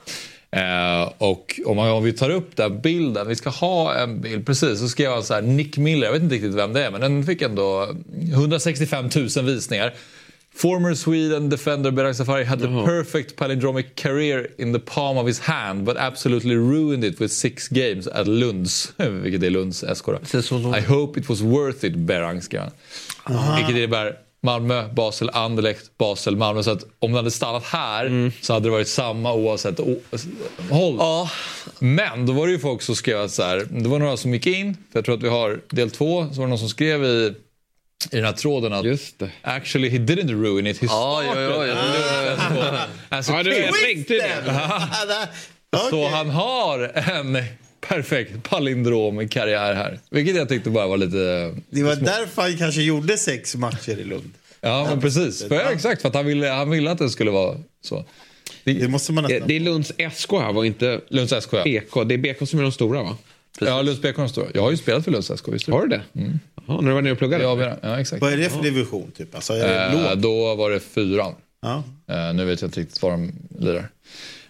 Eh, 0.51 1.13
och 1.19 1.61
om, 1.67 1.77
man, 1.77 1.91
om 1.91 2.05
vi 2.05 2.13
tar 2.13 2.31
upp 2.31 2.57
den 2.57 2.81
bilden, 2.81 3.29
vi 3.29 3.37
ska 3.37 3.51
ha 3.51 3.95
en 3.95 4.21
bild, 4.21 4.47
precis, 4.47 4.79
så 4.79 4.89
skrev 4.89 5.11
jag 5.11 5.25
så 5.25 5.35
här, 5.35 5.43
Nick 5.43 5.77
Miller, 5.77 6.07
jag 6.07 6.13
vet 6.13 6.23
inte 6.23 6.35
riktigt 6.35 6.55
vem 6.55 6.73
det 6.73 6.85
är, 6.85 6.91
men 6.91 7.01
den 7.01 7.25
fick 7.25 7.43
ändå 7.43 7.89
165 8.33 9.11
000 9.37 9.45
visningar. 9.45 9.95
Former 10.57 10.95
Sweden 10.95 11.51
defender 11.51 11.91
Berang 11.91 12.15
Safari 12.15 12.45
had 12.45 12.61
the 12.61 12.67
perfect 12.67 13.37
palindromic 13.37 13.87
career 13.97 14.47
in 14.59 14.73
the 14.73 14.79
palm 14.79 15.19
of 15.19 15.27
his 15.27 15.41
hand 15.41 15.85
but 15.85 15.97
absolutely 15.97 16.55
ruined 16.55 17.05
it 17.05 17.21
with 17.21 17.33
six 17.33 17.69
games 17.69 18.07
at 18.07 18.29
Lunds, 18.29 18.93
vilket 18.97 19.43
är 19.43 19.51
Lunds 19.51 19.85
SK 19.95 20.07
då. 20.07 20.77
I 20.77 20.81
hope 20.81 21.21
it 21.21 21.29
was 21.29 21.41
worth 21.41 21.85
it, 21.85 21.95
Berang 21.97 22.43
skrev 22.43 22.63
han. 22.63 23.57
Vilket 23.57 23.77
innebär 23.77 24.24
Malmö, 24.45 24.89
Basel, 24.89 25.31
Anderlecht, 25.33 25.99
Basel, 25.99 26.37
Malmö. 26.37 26.63
Så 26.63 26.71
att 26.71 26.83
om 26.99 27.11
den 27.11 27.17
hade 27.17 27.31
stannat 27.31 27.65
här 27.65 28.33
så 28.43 28.53
hade 28.53 28.67
det 28.67 28.71
varit 28.71 28.89
samma 28.89 29.33
oavsett 29.33 29.79
håll. 30.71 30.97
Ja, 30.99 31.31
Men 31.79 32.27
då 32.27 32.33
var 32.33 32.47
det 32.47 32.53
ju 32.53 32.59
folk 32.59 32.83
som 32.83 32.97
skrev 32.97 33.21
att 33.21 33.31
så 33.31 33.43
här, 33.43 33.67
det 33.71 33.89
var 33.89 33.99
några 33.99 34.17
som 34.17 34.35
gick 34.35 34.47
in, 34.47 34.75
för 34.93 34.99
jag 34.99 35.05
tror 35.05 35.15
att 35.15 35.23
vi 35.23 35.29
har 35.29 35.61
del 35.71 35.91
två, 35.91 36.27
så 36.33 36.41
var 36.41 36.47
det 36.47 36.51
någon 36.51 36.59
som 36.59 36.69
skrev 36.69 37.05
i, 37.05 37.35
i 38.11 38.17
den 38.17 38.25
här 38.25 38.33
tråden 38.33 38.73
att 38.73 38.85
Just 38.85 39.19
det. 39.19 39.31
actually 39.43 39.89
he 39.89 39.99
didn't 39.99 40.43
ruin 40.43 40.67
it, 40.67 40.79
he 40.81 40.87
ja, 40.91 41.23
ja, 41.25 41.41
ja, 41.41 41.67
ja. 41.67 41.77
started 42.37 42.79
as 43.09 43.29
a 43.31 43.33
Ja, 43.37 43.43
du 43.43 43.51
kid. 43.51 43.65
är 43.65 43.87
riktigt 43.97 44.23
Så 45.91 46.09
han 46.09 46.31
har 46.31 46.79
en 46.95 47.39
perfekt 47.89 48.43
palindromkarriär 48.43 49.75
här. 49.75 49.99
Vilket 50.11 50.37
jag 50.37 50.49
tyckte 50.49 50.71
bara 50.71 50.87
var 50.87 50.97
lite... 50.97 51.55
Det 51.71 51.83
var 51.83 51.97
därför 51.97 52.43
han 52.43 52.57
kanske 52.57 52.83
gjorde 52.83 53.17
sex 53.17 53.57
matcher 53.57 53.99
i 54.01 54.05
Lund. 54.05 54.31
Ja, 54.61 54.87
men 54.91 55.01
precis. 55.01 55.49
För, 55.49 55.55
ja, 55.55 55.71
exakt, 55.73 56.03
för 56.03 56.09
att 56.09 56.15
han 56.15 56.27
ville, 56.27 56.47
han 56.49 56.71
ville 56.71 56.91
att 56.91 56.99
det 56.99 57.11
skulle 57.11 57.31
vara 57.31 57.57
så. 57.85 58.05
Det 58.65 58.89
måste 58.91 59.13
man 59.13 59.25
Det, 59.25 59.29
nästan... 59.33 59.49
det 59.49 59.57
är 59.57 59.61
Lunds 59.61 59.93
SK 60.15 60.33
här, 60.33 60.53
var 60.53 60.65
inte 60.65 61.01
Lunds 61.09 61.33
SK, 61.45 61.53
ja. 61.53 61.65
BK. 61.65 62.09
Det 62.09 62.15
är 62.15 62.19
BK 62.19 62.49
som 62.49 62.59
är 62.59 62.63
de 62.63 62.73
stora 62.73 63.03
va? 63.03 63.17
Ja, 63.61 63.83
Lunds 63.83 64.01
BK 64.03 64.07
är 64.09 64.13
de 64.13 64.29
stora. 64.29 64.47
Jag 64.55 64.63
har 64.63 64.71
ju 64.71 64.77
spelat 64.77 65.05
för 65.05 65.11
Lunds 65.13 65.31
SK, 65.37 65.49
visst 65.49 65.69
Har 65.69 65.83
du 65.83 65.89
det? 65.89 66.03
Jaha, 66.67 66.81
när 66.81 66.89
du 66.89 66.95
var 66.95 67.03
nere 67.03 67.13
och 67.13 67.19
pluggade? 67.19 67.45
Ja, 67.45 67.77
ja 67.83 68.01
exakt. 68.01 68.23
Vad 68.23 68.33
är 68.33 68.37
det 68.37 68.51
för 68.51 68.63
division? 68.63 69.11
Typ? 69.17 69.35
Alltså, 69.35 69.53
är 69.53 69.69
det 69.69 69.85
Eh, 69.85 70.11
låg? 70.11 70.19
då 70.19 70.55
var 70.55 70.71
det 70.71 70.81
fyran. 70.81 71.35
Ja. 71.63 71.83
Eh, 72.11 72.35
nu 72.35 72.45
vet 72.45 72.61
jag 72.61 72.69
inte 72.69 72.81
riktigt 72.81 73.03
var 73.03 73.11
de 73.11 73.33
lirar. 73.59 73.89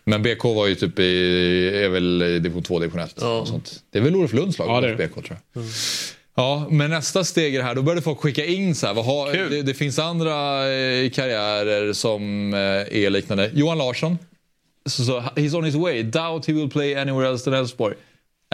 Men 0.04 0.22
BK 0.22 0.44
var 0.44 0.66
ju 0.66 0.74
typ 0.74 0.98
i, 0.98 1.68
är 1.84 1.88
väl 1.88 2.22
i 2.22 2.38
division 2.38 2.62
2, 2.62 2.78
division 2.78 3.00
1. 3.00 3.14
Ja. 3.20 3.40
och 3.40 3.48
Sånt. 3.48 3.82
Det 3.90 3.98
är 3.98 4.02
väl 4.02 4.16
Olof 4.16 4.32
Lunds 4.32 4.58
lag, 4.58 4.68
Ja, 4.68 4.80
det 4.80 4.88
är 4.88 5.08
BK 5.08 5.14
tror 5.14 5.38
jag. 5.52 5.64
Ja, 6.36 6.66
men 6.70 6.90
nästa 6.90 7.24
steg 7.24 7.54
är 7.54 7.58
det 7.58 7.64
här. 7.64 7.74
Då 7.74 7.82
började 7.82 8.02
folk 8.02 8.18
skicka 8.18 8.44
in 8.44 8.74
så 8.74 8.86
här. 8.86 8.94
Vad 8.94 9.04
har, 9.04 9.32
det, 9.50 9.62
det 9.62 9.74
finns 9.74 9.98
andra 9.98 10.32
eh, 10.72 11.10
karriärer 11.10 11.92
som 11.92 12.54
eh, 12.54 12.58
är 13.04 13.10
liknande. 13.10 13.50
Johan 13.54 13.78
Larsson. 13.78 14.18
Så, 14.86 15.04
så, 15.04 15.20
he's 15.20 15.56
on 15.56 15.64
his 15.64 15.74
way. 15.74 16.02
Doubt 16.02 16.46
he 16.46 16.52
will 16.52 16.70
play 16.70 16.94
anywhere 16.94 17.28
else 17.28 17.44
than 17.44 17.54
Elfsborg. 17.54 17.94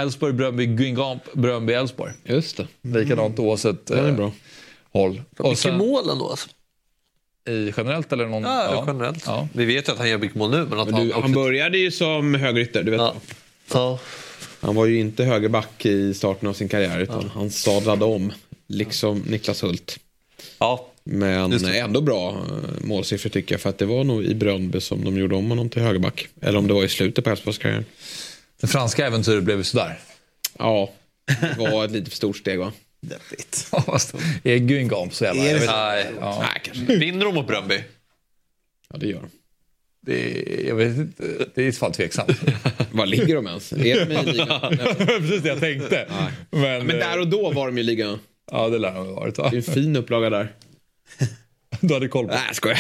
Elfsborg, 0.01 0.33
Bröndby, 0.33 0.67
Guingamp, 0.67 1.33
Bröndby, 1.33 1.73
Elfsborg. 1.73 2.13
Just 2.25 2.57
det. 2.57 2.67
Likadant 2.83 3.39
oavsett 3.39 3.87
Den 3.87 4.05
är 4.05 4.09
eh, 4.09 4.17
bra. 4.17 4.33
håll. 4.93 5.23
Och 5.39 5.45
Mycket 5.45 5.59
sen, 5.59 5.79
mål 5.79 6.11
ändå 6.11 6.29
alltså. 6.31 6.49
I 7.51 7.73
generellt 7.77 8.13
eller 8.13 8.27
någon? 8.27 8.43
Ja, 8.43 8.85
generellt. 8.87 9.23
Ja. 9.27 9.49
Vi 9.53 9.65
vet 9.65 9.89
ju 9.89 9.93
att 9.93 9.99
han 9.99 10.09
gör 10.09 10.19
mycket 10.19 10.37
mål 10.37 10.51
nu. 10.51 10.67
Men 10.71 10.81
att 10.81 10.87
Men 10.87 10.95
han, 10.95 11.05
du, 11.05 11.11
också... 11.11 11.21
han 11.21 11.33
började 11.33 11.79
ju 11.79 11.91
som 11.91 12.35
högerytter, 12.35 12.83
du 12.83 12.91
vet. 12.91 13.01
Ja. 13.01 13.15
Ja. 13.73 13.99
Han 14.61 14.75
var 14.75 14.87
ju 14.87 15.01
inte 15.01 15.25
högerback 15.25 15.87
i 15.87 16.15
starten 16.15 16.49
av 16.49 16.53
sin 16.53 16.69
karriär 16.69 17.01
utan 17.01 17.31
han 17.35 17.51
sadlade 17.51 18.05
om. 18.05 18.33
Liksom 18.67 19.19
Niklas 19.19 19.63
Hult. 19.63 19.99
ja. 20.59 20.87
Men 21.05 21.53
ändå 21.67 22.01
bra 22.01 22.31
eh, 22.31 22.85
målsiffror 22.87 23.31
tycker 23.31 23.55
jag. 23.55 23.61
För 23.61 23.71
att 23.71 23.79
det 23.79 23.87
var 23.87 24.05
nog 24.05 24.25
i 24.25 24.35
Bröndby 24.35 24.81
som 24.81 25.05
de 25.05 25.17
gjorde 25.17 25.35
om 25.37 25.49
honom 25.51 25.69
till 25.69 25.83
högerback. 25.83 26.29
Eller 26.41 26.59
om 26.59 26.67
det 26.67 26.75
var 26.75 26.85
i 26.85 26.89
slutet 26.89 27.25
på 27.25 27.31
Elfsborgs 27.31 27.59
karriär. 27.59 27.85
Det 28.61 28.67
franska 28.67 29.07
äventyret 29.07 29.45
blev 29.45 29.59
ju 29.59 29.65
sådär. 29.65 29.99
Ja, 30.59 30.91
det 31.41 31.71
var 31.71 31.85
ett 31.85 31.91
lite 31.91 32.11
för 32.11 32.17
stort 32.17 32.37
steg 32.37 32.59
va? 32.59 32.73
Deppigt. 33.01 33.69
Är 34.45 34.57
Guingamp 34.59 35.15
så 35.15 35.25
jävla... 35.25 35.43
Är 35.45 35.55
det? 35.61 35.67
Nej. 35.67 36.07
Ja. 36.21 36.39
Nej, 36.43 36.61
kanske. 36.65 36.97
Vinner 36.97 37.25
de 37.25 37.35
mot 37.35 37.47
Bröndby? 37.47 37.79
Ja, 38.93 38.97
det 38.99 39.07
gör 39.07 39.21
de. 39.21 39.31
Det, 40.07 40.15
är- 40.63 40.69
jag 40.69 40.75
vet 40.75 40.97
inte, 40.97 41.23
det 41.55 41.63
är 41.63 41.67
i 41.67 41.73
så 41.73 41.79
fall 41.79 41.93
tveksamt. 41.95 42.31
Var 42.93 43.07
ligger 43.07 43.35
de 43.35 43.47
ens? 43.47 43.73
Är 43.73 44.07
de 44.07 44.13
i 44.15 44.25
ligan? 44.33 44.61
Precis 45.07 45.43
det 45.43 45.49
jag 45.49 45.61
tänkte. 45.61 46.07
Men, 46.51 46.87
Men 46.87 46.99
där 46.99 47.21
och 47.21 47.29
då 47.29 47.51
var 47.53 47.67
de 47.67 47.79
i 47.79 47.83
ligan. 47.83 48.19
Ja, 48.53 48.69
det 48.69 48.79
lär 48.79 48.95
de 48.95 49.07
ha 49.07 49.15
varit. 49.15 49.39
Va? 49.39 49.49
Det 49.51 49.57
är 49.57 49.69
en 49.69 49.75
fin 49.75 49.97
upplaga 49.97 50.31
där. 50.31 50.53
Du 51.81 51.95
hade 51.95 52.09
koll 52.09 52.27
på 52.27 52.35
Nej, 52.35 52.43
jag 52.47 52.57
skojar. 52.57 52.79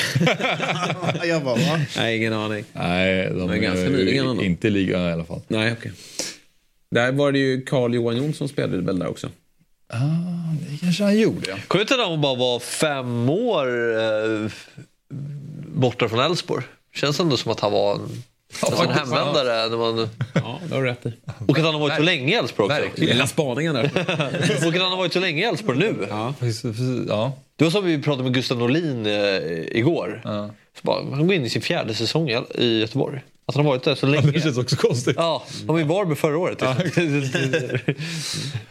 jag 1.26 1.44
bara, 1.44 1.54
va? 1.54 1.80
Nej, 1.96 2.16
ingen 2.16 2.32
aning. 2.32 2.64
Nej, 2.72 3.26
de 3.26 3.34
Men 3.34 3.50
är 3.50 3.56
ganska 3.56 3.88
nyligen 3.88 4.26
ändå. 4.26 4.42
Inte 4.42 4.66
i 4.68 4.70
ligan 4.70 5.08
i 5.08 5.12
alla 5.12 5.24
fall. 5.24 5.40
Nej, 5.48 5.72
okej. 5.72 5.92
Där 6.90 7.12
var 7.12 7.32
det 7.32 7.38
ju 7.38 7.62
Carl 7.62 7.94
Johan 7.94 8.16
Jonsson 8.16 8.48
spelade 8.48 8.80
väl 8.82 8.98
där 8.98 9.06
också. 9.06 9.30
Det 10.70 10.78
kanske 10.80 11.02
han 11.04 11.18
gjorde. 11.18 11.46
Kommer 11.46 11.60
du 11.68 11.80
inte 11.80 11.94
ihåg 11.94 12.10
han 12.10 12.20
bara 12.20 12.34
var 12.34 12.58
fem 12.60 13.28
år 13.30 13.66
eh, 13.98 14.50
borta 15.74 16.08
från 16.08 16.20
Elfsborg? 16.20 16.64
Känns 16.94 17.20
ändå 17.20 17.36
som 17.36 17.52
att 17.52 17.60
han 17.60 17.72
var 17.72 17.94
en, 17.94 18.00
alltså 18.62 18.82
en 18.82 18.90
hemvändare. 18.90 19.68
När 19.68 19.76
man, 19.76 20.08
Ja, 20.34 20.60
det 20.68 20.74
har 20.74 20.82
du 20.82 20.88
rätt 20.88 21.06
i. 21.06 21.12
och 21.48 21.58
att 21.58 21.64
han 21.64 21.74
har 21.74 21.80
varit 21.80 21.96
så 21.96 22.02
länge 22.02 22.32
i 22.32 22.34
Elfsborg 22.34 22.82
också. 22.86 23.00
Lilla 23.04 23.26
spaningen 23.26 23.74
där. 23.74 23.84
och 24.66 24.74
att 24.74 24.82
han 24.82 24.90
har 24.90 24.96
varit 24.96 25.12
så 25.12 25.20
länge 25.20 25.42
i 25.42 25.44
Elfsborg 25.44 25.78
nu. 25.78 26.06
Ja. 26.10 26.34
Ja. 27.08 27.32
Det 27.56 27.64
var 27.64 27.70
som 27.70 27.84
vi 27.84 28.02
pratade 28.02 28.22
med 28.22 28.34
Gustav 28.34 28.58
Norlin 28.58 29.06
eh, 29.06 29.12
igår. 29.78 30.20
Ja. 30.24 30.50
Så 30.74 30.80
bara, 30.82 31.04
han 31.16 31.26
går 31.26 31.36
in 31.36 31.44
i 31.44 31.50
sin 31.50 31.62
fjärde 31.62 31.94
säsong 31.94 32.30
i, 32.30 32.40
i 32.54 32.80
Göteborg. 32.80 33.20
Att 33.50 33.56
han 33.56 33.64
har 33.64 33.72
varit 33.72 33.84
där 33.84 33.94
så 33.94 34.06
länge. 34.06 34.30
Det 34.30 34.40
känns 34.40 34.58
också 34.58 34.76
konstigt. 34.76 35.16
Ja, 35.18 35.42
han 35.66 35.74
var 35.74 35.80
i 35.80 35.84
Varberg 35.84 36.16
förra 36.16 36.38
året. 36.38 36.60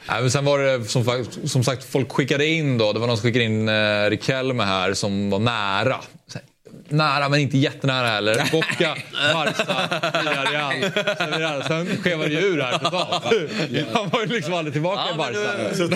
Nej, 0.09 0.21
men 0.21 0.31
sen 0.31 0.45
var 0.45 0.59
det 0.59 0.85
som, 0.85 1.03
fakt- 1.05 1.47
som 1.49 1.63
sagt, 1.63 1.83
folk 1.83 2.11
skickade 2.11 2.45
in 2.45 2.77
då. 2.77 2.93
Det 2.93 2.99
var 2.99 3.07
någon 3.07 3.17
som 3.17 3.23
skickade 3.23 3.45
in 3.45 3.69
eh, 3.69 4.09
Riquelme 4.09 4.63
här 4.63 4.93
som 4.93 5.29
var 5.29 5.39
nära. 5.39 5.95
Nära 6.89 7.29
men 7.29 7.39
inte 7.39 7.57
jättenära 7.57 8.07
heller. 8.07 8.35
Boca, 8.51 8.95
Barca, 9.33 9.89
Villarreal. 10.19 10.73
Villarreal. 11.19 11.63
Sen 11.63 11.97
skevade 12.03 12.29
det 12.29 12.35
ju 12.35 12.47
ur 12.47 12.61
här 12.61 12.77
totalt. 12.77 13.23
Han 13.93 14.09
var 14.09 14.21
ju 14.21 14.25
liksom 14.27 14.53
aldrig 14.53 14.73
tillbaka 14.73 15.01
Ja, 15.07 15.13
i 15.13 15.17
Barca. 15.17 15.75
Så 15.75 15.87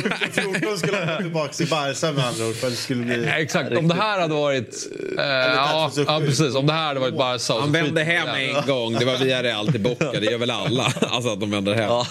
14 0.42 0.78
skulle 0.78 0.98
han 1.06 1.24
tillbaka 1.24 1.54
till 1.54 1.68
Barca 1.70 2.12
med 2.12 2.26
andra 2.26 2.46
ord. 2.48 2.56
För 2.56 2.68
att 2.68 2.74
det 2.74 2.78
skulle 2.80 3.04
bli... 3.06 3.26
Ja, 3.26 3.32
Exakt, 3.34 3.78
om 3.78 3.88
det 3.88 3.96
här 3.96 4.20
hade 4.20 4.34
varit... 4.34 4.76
Eh, 5.20 5.26
ja, 5.26 5.92
ja, 6.08 6.22
precis. 6.26 6.56
Om 6.56 6.68
det 6.68 6.74
här 6.74 6.86
hade 6.88 7.00
varit 7.00 7.18
Barca. 7.18 7.60
Han 7.60 7.72
vände 7.72 8.04
hem 8.04 8.28
en 8.28 8.68
gång. 8.68 8.94
Det 8.94 9.06
var 9.06 9.18
via 9.18 9.44
Real 9.44 9.68
till 9.68 9.82
Boca. 9.82 10.12
Det 10.12 10.26
gör 10.26 10.38
väl 10.38 10.52
alla. 10.52 10.84
Alltså 11.02 11.30
att 11.32 11.40
de 11.40 11.52
vänder 11.52 11.74
hem. 11.74 11.84
Ja. 11.84 12.06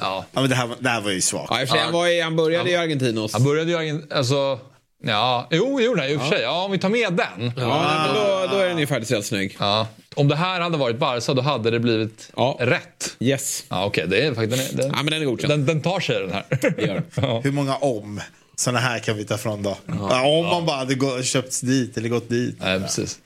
Ja. 0.00 0.24
Ja, 0.32 0.40
men 0.40 0.48
det, 0.50 0.56
här, 0.56 0.66
var- 0.66 0.76
det 0.80 0.88
här 0.88 1.00
var 1.00 1.10
ju 1.10 1.20
svagt. 1.20 1.62
i 1.62 1.66
sig, 1.66 1.78
han, 1.78 1.92
var 1.92 2.06
i, 2.06 2.20
han 2.20 2.36
började 2.36 2.70
i 2.70 2.76
Argentinos. 2.76 3.32
Han 3.32 3.44
började 3.44 3.84
ju... 3.84 4.02
Alltså, 4.14 4.58
Ja, 5.04 5.48
jo, 5.50 5.80
jo 5.80 5.94
nej, 5.94 6.12
i 6.12 6.16
och 6.16 6.20
för 6.20 6.28
sig. 6.28 6.40
Ja, 6.42 6.64
om 6.64 6.72
vi 6.72 6.78
tar 6.78 6.88
med 6.88 7.12
den. 7.12 7.52
Ja, 7.56 8.06
då, 8.14 8.56
då 8.56 8.62
är 8.62 8.68
den 8.68 8.78
ju 8.78 8.86
faktiskt 8.86 9.26
snygg. 9.28 9.56
Ja. 9.60 9.86
Om 10.14 10.28
det 10.28 10.36
här 10.36 10.60
hade 10.60 10.76
varit 10.78 10.98
Barca 10.98 11.34
då 11.34 11.42
hade 11.42 11.70
det 11.70 11.80
blivit 11.80 12.30
Ja. 12.36 12.56
rätt. 12.60 13.16
Yes. 13.20 13.64
Ja, 13.68 13.84
okej. 13.84 14.06
Det 14.08 14.26
är 14.26 14.34
faktiskt... 14.34 14.68
Den, 14.68 14.76
den, 14.76 14.86
Ja, 14.90 14.96
men 15.02 15.06
den 15.06 15.22
är 15.22 15.26
godkänd. 15.26 15.52
den, 15.52 15.66
den 15.66 15.80
tar 15.82 16.00
sig 16.00 16.20
den 16.20 16.30
här. 16.30 16.44
gör 16.86 17.02
ja. 17.14 17.40
Hur 17.44 17.52
många 17.52 17.76
om 17.76 18.20
sådana 18.56 18.78
här 18.78 18.98
kan 18.98 19.16
vi 19.16 19.24
ta 19.24 19.38
från 19.38 19.62
då? 19.62 19.76
Ja, 19.86 20.26
om 20.26 20.46
man 20.46 20.66
bara 20.66 20.76
hade 20.76 20.94
gå, 20.94 21.22
köpts 21.22 21.60
dit 21.60 21.96
eller 21.96 22.08
gått 22.08 22.28
dit. 22.28 22.56
Nej, 22.60 22.80
precis. 22.80 23.18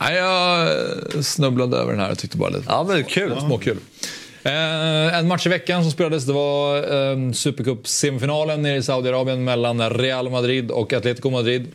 Nej, 0.00 0.16
jag 0.16 0.68
snubblade 1.24 1.76
över 1.76 1.92
den 1.92 2.00
här 2.00 2.10
och 2.10 2.18
tyckte 2.18 2.36
bara 2.36 2.50
lite 2.50 2.64
Ja, 2.68 2.84
men 2.88 3.04
kul. 3.04 3.40
småkul. 3.40 3.78
Eh, 4.46 5.18
en 5.18 5.28
match 5.28 5.46
i 5.46 5.48
veckan 5.48 5.82
som 5.82 5.92
spelades 5.92 6.24
det 6.24 6.32
var 6.32 6.76
eh, 6.76 7.32
Supercup-semifinalen 7.32 8.62
nere 8.62 8.76
i 8.76 8.82
Saudiarabien 8.82 9.44
mellan 9.44 9.90
Real 9.90 10.30
Madrid 10.30 10.70
och 10.70 10.92
Atletico 10.92 11.30
Madrid. 11.30 11.66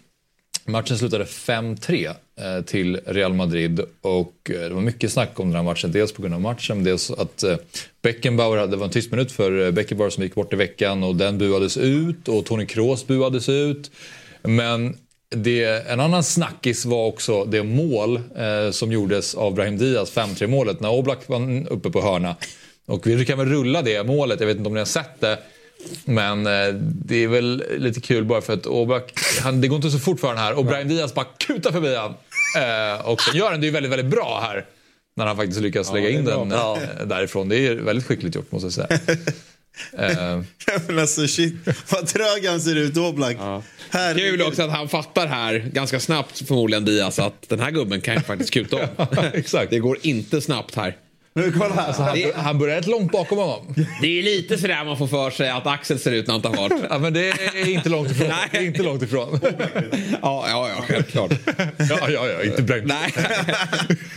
Matchen 0.65 0.97
slutade 0.97 1.23
5-3 1.23 2.07
eh, 2.07 2.65
till 2.65 2.99
Real 3.05 3.33
Madrid 3.33 3.81
och 4.01 4.33
eh, 4.49 4.59
det 4.59 4.69
var 4.69 4.81
mycket 4.81 5.11
snack 5.11 5.39
om 5.39 5.47
den 5.47 5.55
här 5.55 5.63
matchen. 5.63 5.91
Dels 5.91 6.11
på 6.11 6.21
grund 6.21 6.33
av 6.33 6.41
matchen, 6.41 6.83
dels 6.83 7.11
att 7.11 7.43
eh, 7.43 7.55
Beckenbauer 8.01 8.57
hade, 8.57 8.71
det 8.71 8.77
var 8.77 8.85
en 8.85 8.91
tyst 8.91 9.11
minut 9.11 9.31
för 9.31 9.65
eh, 9.65 9.71
Beckenbauer 9.71 10.09
som 10.09 10.23
gick 10.23 10.35
bort 10.35 10.53
i 10.53 10.55
veckan 10.55 11.03
och 11.03 11.15
den 11.15 11.37
buades 11.37 11.77
ut 11.77 12.27
och 12.27 12.45
Toni 12.45 12.65
Kroos 12.65 13.07
buades 13.07 13.49
ut. 13.49 13.91
Men 14.41 14.97
det, 15.29 15.87
en 15.89 15.99
annan 15.99 16.23
snackis 16.23 16.85
var 16.85 17.05
också 17.05 17.45
det 17.45 17.63
mål 17.63 18.15
eh, 18.37 18.71
som 18.71 18.91
gjordes 18.91 19.35
av 19.35 19.53
Brahim 19.53 19.77
Diaz, 19.77 20.13
5-3 20.13 20.47
målet, 20.47 20.79
när 20.79 20.91
Oblak 20.91 21.27
var 21.27 21.67
uppe 21.69 21.89
på 21.89 22.01
hörna. 22.01 22.35
Och 22.85 23.07
vi 23.07 23.25
kan 23.25 23.37
väl 23.37 23.49
rulla 23.49 23.81
det 23.81 24.03
målet, 24.03 24.39
jag 24.39 24.47
vet 24.47 24.57
inte 24.57 24.67
om 24.67 24.73
ni 24.73 24.79
har 24.79 24.85
sett 24.85 25.21
det. 25.21 25.39
Men 26.05 26.47
eh, 26.47 26.73
det 27.05 27.23
är 27.23 27.27
väl 27.27 27.63
lite 27.77 28.01
kul 28.01 28.25
bara 28.25 28.41
för 28.41 28.53
att 28.53 28.65
Oblak, 28.65 29.13
han, 29.41 29.61
det 29.61 29.67
går 29.67 29.75
inte 29.75 29.91
så 29.91 29.99
fort 29.99 30.19
för 30.19 30.27
honom 30.27 30.43
här 30.43 30.53
och 30.53 30.65
Brahim 30.65 30.87
Diaz 30.87 31.13
bara 31.13 31.25
kutar 31.25 31.71
förbi 31.71 31.95
han. 31.95 32.13
Eh, 32.57 33.05
och 33.05 33.21
sen 33.21 33.35
gör 33.35 33.51
han 33.51 33.59
det 33.59 33.65
ju 33.65 33.71
väldigt, 33.71 33.91
väldigt 33.91 34.11
bra 34.11 34.39
här. 34.43 34.65
När 35.15 35.25
han 35.25 35.37
faktiskt 35.37 35.61
lyckas 35.61 35.93
lägga 35.93 36.09
in 36.09 36.25
den 36.25 36.51
eh, 36.51 36.77
därifrån. 37.05 37.49
Det 37.49 37.67
är 37.67 37.75
väldigt 37.75 38.05
skickligt 38.05 38.35
gjort 38.35 38.51
måste 38.51 38.65
jag 38.65 38.73
säga. 38.73 38.99
Men 40.87 40.99
alltså 40.99 41.27
shit, 41.27 41.55
vad 41.91 42.07
trög 42.07 42.45
han 42.45 42.61
ser 42.61 42.75
ut 42.75 42.97
Oblak. 42.97 43.37
Herregud. 43.89 44.39
Kul 44.39 44.41
också 44.41 44.63
att 44.63 44.71
han 44.71 44.89
fattar 44.89 45.27
här 45.27 45.69
ganska 45.73 45.99
snabbt 45.99 46.47
förmodligen 46.47 46.85
Diaz 46.85 47.19
att 47.19 47.49
den 47.49 47.59
här 47.59 47.71
gubben 47.71 48.01
kan 48.01 48.15
ju 48.15 48.21
faktiskt 48.21 48.51
kuta 48.51 48.75
om. 48.75 49.07
exakt. 49.33 49.69
Det 49.69 49.79
går 49.79 49.97
inte 50.01 50.41
snabbt 50.41 50.75
här. 50.75 50.97
Nu 51.33 51.51
kolla 51.51 51.75
här. 51.75 51.93
han, 51.93 52.43
han 52.43 52.59
börjar 52.59 52.75
rätt 52.75 52.87
långt 52.87 53.11
bakom 53.11 53.37
honom. 53.37 53.75
Det 54.01 54.19
är 54.19 54.23
lite 54.23 54.57
sådär 54.57 54.85
man 54.85 54.97
får 54.97 55.07
för 55.07 55.31
sig 55.31 55.49
att 55.49 55.67
Axel 55.67 55.99
ser 55.99 56.11
ut 56.11 56.27
när 56.27 56.33
han 56.33 56.41
tar 56.41 56.53
fart. 56.53 56.71
Ja, 56.89 56.97
men 56.97 57.13
det 57.13 57.29
är 57.29 57.69
inte 57.69 57.89
långt 57.89 58.11
ifrån. 58.11 58.31
Det 58.51 58.57
är 58.57 58.61
inte 58.61 58.83
långt 58.83 59.03
ifrån. 59.03 59.39
Ja, 60.21 60.45
ja, 60.49 60.69
ja 60.69 60.83
självklart. 60.87 61.31
Ja, 61.77 62.09
ja, 62.09 62.27
ja 62.27 62.43
inte 62.43 62.61
Brahim. 62.61 62.85
Nej. 62.85 63.13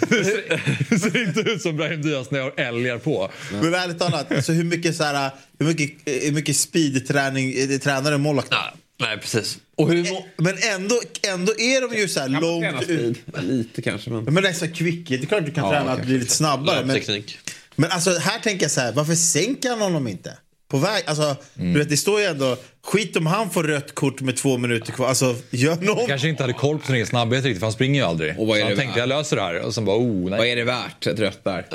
Det 0.09 0.25
ser, 0.25 0.61
det 0.91 0.99
ser 0.99 1.27
inte 1.29 1.41
ut 1.41 1.63
som 1.63 1.77
Brahim 1.77 2.03
Diaz 2.03 2.31
när 2.31 2.39
jag 2.39 2.61
älgar 2.61 2.99
på. 2.99 3.31
Men 3.53 3.75
ärligt 3.75 3.99
talat, 3.99 4.33
alltså 4.33 4.53
hur 4.53 4.65
mycket, 4.65 4.97
så 4.97 5.05
här, 5.05 5.31
hur 5.59 5.67
mycket, 5.67 5.91
hur 6.25 6.33
mycket 6.33 6.57
speedträning 6.57 7.55
eh, 7.57 7.79
tränar 7.79 8.13
en 8.13 8.21
målvakt? 8.21 8.53
Nej, 9.01 9.19
precis. 9.19 9.59
Och 9.77 9.89
hur... 9.93 10.11
må- 10.13 10.27
Men 10.37 10.55
ändå, 10.75 11.01
ändå 11.29 11.53
är 11.59 11.89
de 11.89 11.97
ju 12.01 12.09
så 12.09 12.21
här 12.21 12.27
Kan 12.27 12.33
man 12.33 12.43
träna 12.61 12.71
långt 12.73 12.89
ut. 12.91 13.17
speed? 13.29 13.45
Lite 13.45 13.83
kanske, 13.83 14.11
men... 14.11 14.25
Men 14.25 14.43
det 14.43 14.49
är 14.49 14.53
så 14.53 14.69
kvickigt. 14.69 15.21
Det 15.21 15.25
är 15.25 15.29
klart 15.29 15.47
du 15.47 15.53
kan 15.53 15.65
Ja, 15.65 15.71
träna 15.71 15.81
att 15.91 15.97
kanske. 15.97 16.07
bli 16.07 16.19
lite 16.19 16.35
snabbare. 16.35 16.85
Men, 16.85 16.97
Teknik. 16.97 17.39
men 17.77 17.91
alltså 17.91 18.11
här 18.19 18.39
tänker 18.39 18.65
jag 18.65 18.71
så 18.71 18.81
här, 18.81 18.93
varför 18.93 19.15
sänker 19.15 19.71
han 19.71 19.81
honom 19.81 20.09
inte? 20.09 20.39
På 20.69 20.79
väg, 20.79 21.03
alltså, 21.07 21.37
Mm. 21.59 21.73
du 21.73 21.79
vet, 21.79 21.89
det 21.89 21.97
står 21.97 22.21
ju 22.21 22.27
ändå, 22.27 22.57
skit 22.83 23.17
om 23.17 23.27
han 23.27 23.51
får 23.51 23.63
rött 23.63 23.95
kort 23.95 24.21
med 24.21 24.37
två 24.37 24.59
minuter 24.59 24.93
kvar. 24.93 25.09
Alltså, 25.09 25.37
gör 25.51 25.77
någon... 25.77 26.07
kanske 26.07 26.29
inte 26.29 26.43
hade 26.43 26.53
koll 26.53 26.79
på 26.79 26.87
sin 26.87 26.95
egen 26.95 27.07
snabbhet 27.07 27.45
riktigt 27.45 27.59
för 27.61 27.67
han 27.67 27.73
springer 27.73 28.01
ju 28.01 28.07
aldrig. 28.07 28.39
Och 28.39 28.47
vad 28.47 28.57
är 28.57 28.61
så 28.61 28.67
han 28.67 28.71
det 28.77 28.81
tänkte 28.83 29.01
jag 29.01 29.09
löser 29.09 29.37
det 29.37 29.43
här 29.43 29.61
och 29.61 29.75
sen 29.75 29.85
bara 29.85 29.97
oh 29.99 30.31
nej. 30.31 30.39
Vad 30.39 30.47
är 30.47 30.57
det 30.57 30.65
värt, 30.65 31.07
ett 31.07 31.19
rött 31.19 31.45
där? 31.45 31.67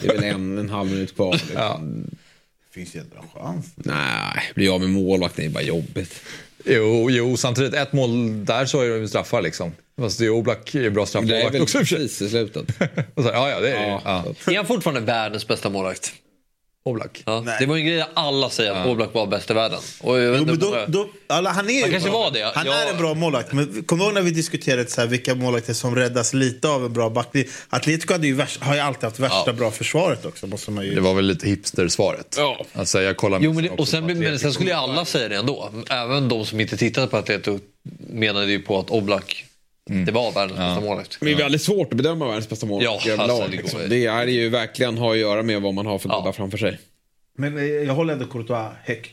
Det 0.00 0.08
är 0.08 0.14
väl 0.14 0.24
en, 0.24 0.58
en 0.58 0.70
halv 0.70 0.90
minut 0.90 1.14
kvar. 1.14 1.32
Liksom. 1.32 1.50
Ja. 1.54 1.80
finns 2.74 2.94
ju 2.96 3.00
ändå 3.00 3.16
en 3.16 3.40
chans. 3.42 3.66
Nej, 3.76 4.52
bli 4.54 4.68
av 4.68 4.80
med 4.80 4.90
målvakten 4.90 5.44
är 5.44 5.48
bara 5.48 5.62
jobbigt. 5.62 6.14
Jo, 6.64 7.10
jo, 7.10 7.36
samtidigt 7.36 7.74
ett 7.74 7.92
mål 7.92 8.44
där 8.44 8.66
så 8.66 8.80
är 8.80 9.00
det 9.00 9.08
straffar 9.08 9.42
liksom. 9.42 9.72
Fast 10.00 10.18
det 10.18 10.24
är 10.24 10.30
Oblak 10.30 10.74
är 10.74 10.90
bra 10.90 11.02
Det 11.02 11.04
är 11.04 11.06
straffmålvakt 11.06 11.54
väl 11.54 11.62
också 11.62 11.78
och 11.82 11.88
för 11.88 11.96
sig. 11.96 11.98
precis 11.98 12.22
i 12.22 12.28
slutet. 12.28 12.66
Så, 13.16 13.30
Ja, 13.32 13.50
ja, 13.50 13.60
det 13.60 13.70
är 13.70 13.80
det. 13.80 13.86
Ja. 13.86 14.02
ja. 14.44 14.52
Är 14.52 14.56
han 14.56 14.66
fortfarande 14.66 15.00
världens 15.00 15.48
bästa 15.48 15.70
målvakt? 15.70 16.12
Oblak. 16.86 17.22
Ja. 17.26 17.44
Det 17.58 17.66
var 17.66 17.76
ju 17.76 17.80
en 17.80 17.86
grej 17.86 18.04
alla 18.14 18.50
säger 18.50 18.72
att 18.72 18.86
Oblak 18.86 19.14
var 19.14 19.26
bäst 19.26 19.50
i 19.50 19.54
världen. 19.54 19.78
Och 20.00 20.18
jag 20.18 20.30
vet 20.30 20.40
Jo, 20.40 20.46
men 20.46 20.58
då, 20.58 20.84
då, 20.88 21.08
alla, 21.26 21.50
han 21.50 21.70
är 21.70 21.82
Han 21.82 21.90
kanske 21.90 22.10
bra. 22.10 22.18
var 22.18 22.30
det. 22.30 22.52
Han 22.54 22.66
Jag- 22.66 22.82
är 22.86 22.90
en 22.90 22.96
bra 22.98 23.14
målvakt. 23.14 23.52
Men 23.52 23.82
kom 23.86 24.00
ihåg 24.00 24.14
när 24.14 24.22
vi 24.22 24.30
diskuterade 24.30 24.90
så 24.90 25.00
här, 25.00 25.08
vilka 25.08 25.34
målvakter 25.34 25.72
som 25.74 25.96
räddas 25.96 26.34
lite 26.34 26.68
av 26.68 26.84
en 26.84 26.92
bra 26.92 27.10
backlinje. 27.10 27.48
Atletico 27.68 28.12
hade 28.12 28.26
ju 28.26 28.34
värst, 28.34 28.60
har 28.62 28.74
ju 28.74 28.80
alltid 28.80 29.04
haft 29.04 29.18
värsta 29.18 29.42
Ja. 29.46 29.52
bra 29.52 29.70
försvaret 29.70 30.24
också. 30.24 30.46
Måste 30.46 30.70
man 30.70 30.84
ju... 30.84 30.94
Det 30.94 31.00
var 31.00 31.14
väl 31.14 31.24
lite 31.24 31.48
hipster-svaret. 31.48 32.34
Ja. 32.38 32.64
Att 32.72 32.88
säga 32.88 33.14
kolla 33.14 33.38
Jo, 33.40 33.52
men 33.52 33.64
det, 33.64 33.70
och 33.70 33.88
sen, 33.88 34.06
men 34.06 34.38
sen 34.38 34.52
skulle 34.52 34.70
ju 34.70 34.76
alla 34.76 35.04
säga 35.04 35.28
det 35.28 35.36
ändå. 35.36 35.70
Även 35.90 36.28
de 36.28 36.46
som 36.46 36.60
inte 36.60 36.76
tittade 36.76 37.06
på 37.06 37.16
Atletico 37.16 37.58
menade 38.10 38.50
ju 38.52 38.62
på 38.62 38.78
att 38.78 38.90
Oblak 38.90 39.44
det 39.86 40.12
var 40.12 40.32
världens 40.32 40.58
bästa 40.58 40.80
målvakt. 40.80 41.18
Det 41.20 41.32
är 41.32 41.36
väldigt 41.36 41.62
svårt 41.62 41.90
att 41.92 41.96
bedöma 41.96 42.26
världens 42.26 42.48
bästa 42.48 42.66
målvakt 42.66 43.06
Ja, 43.06 43.12
överlag, 43.12 43.30
alltså, 43.42 43.50
liksom. 43.50 43.80
Det 43.88 44.06
är 44.06 44.26
ju 44.26 44.48
verkligen 44.48 44.98
har 44.98 45.12
att 45.12 45.18
göra 45.18 45.42
med 45.42 45.62
vad 45.62 45.74
man 45.74 45.86
har 45.86 45.98
för 45.98 46.08
Ja. 46.08 46.32
framför 46.32 46.58
sig. 46.58 46.78
Men 47.38 47.58
eh, 47.58 47.64
jag 47.64 47.94
håller 47.94 48.12
ändå 48.12 48.26
Courtois 48.26 48.72
högt. 48.84 49.10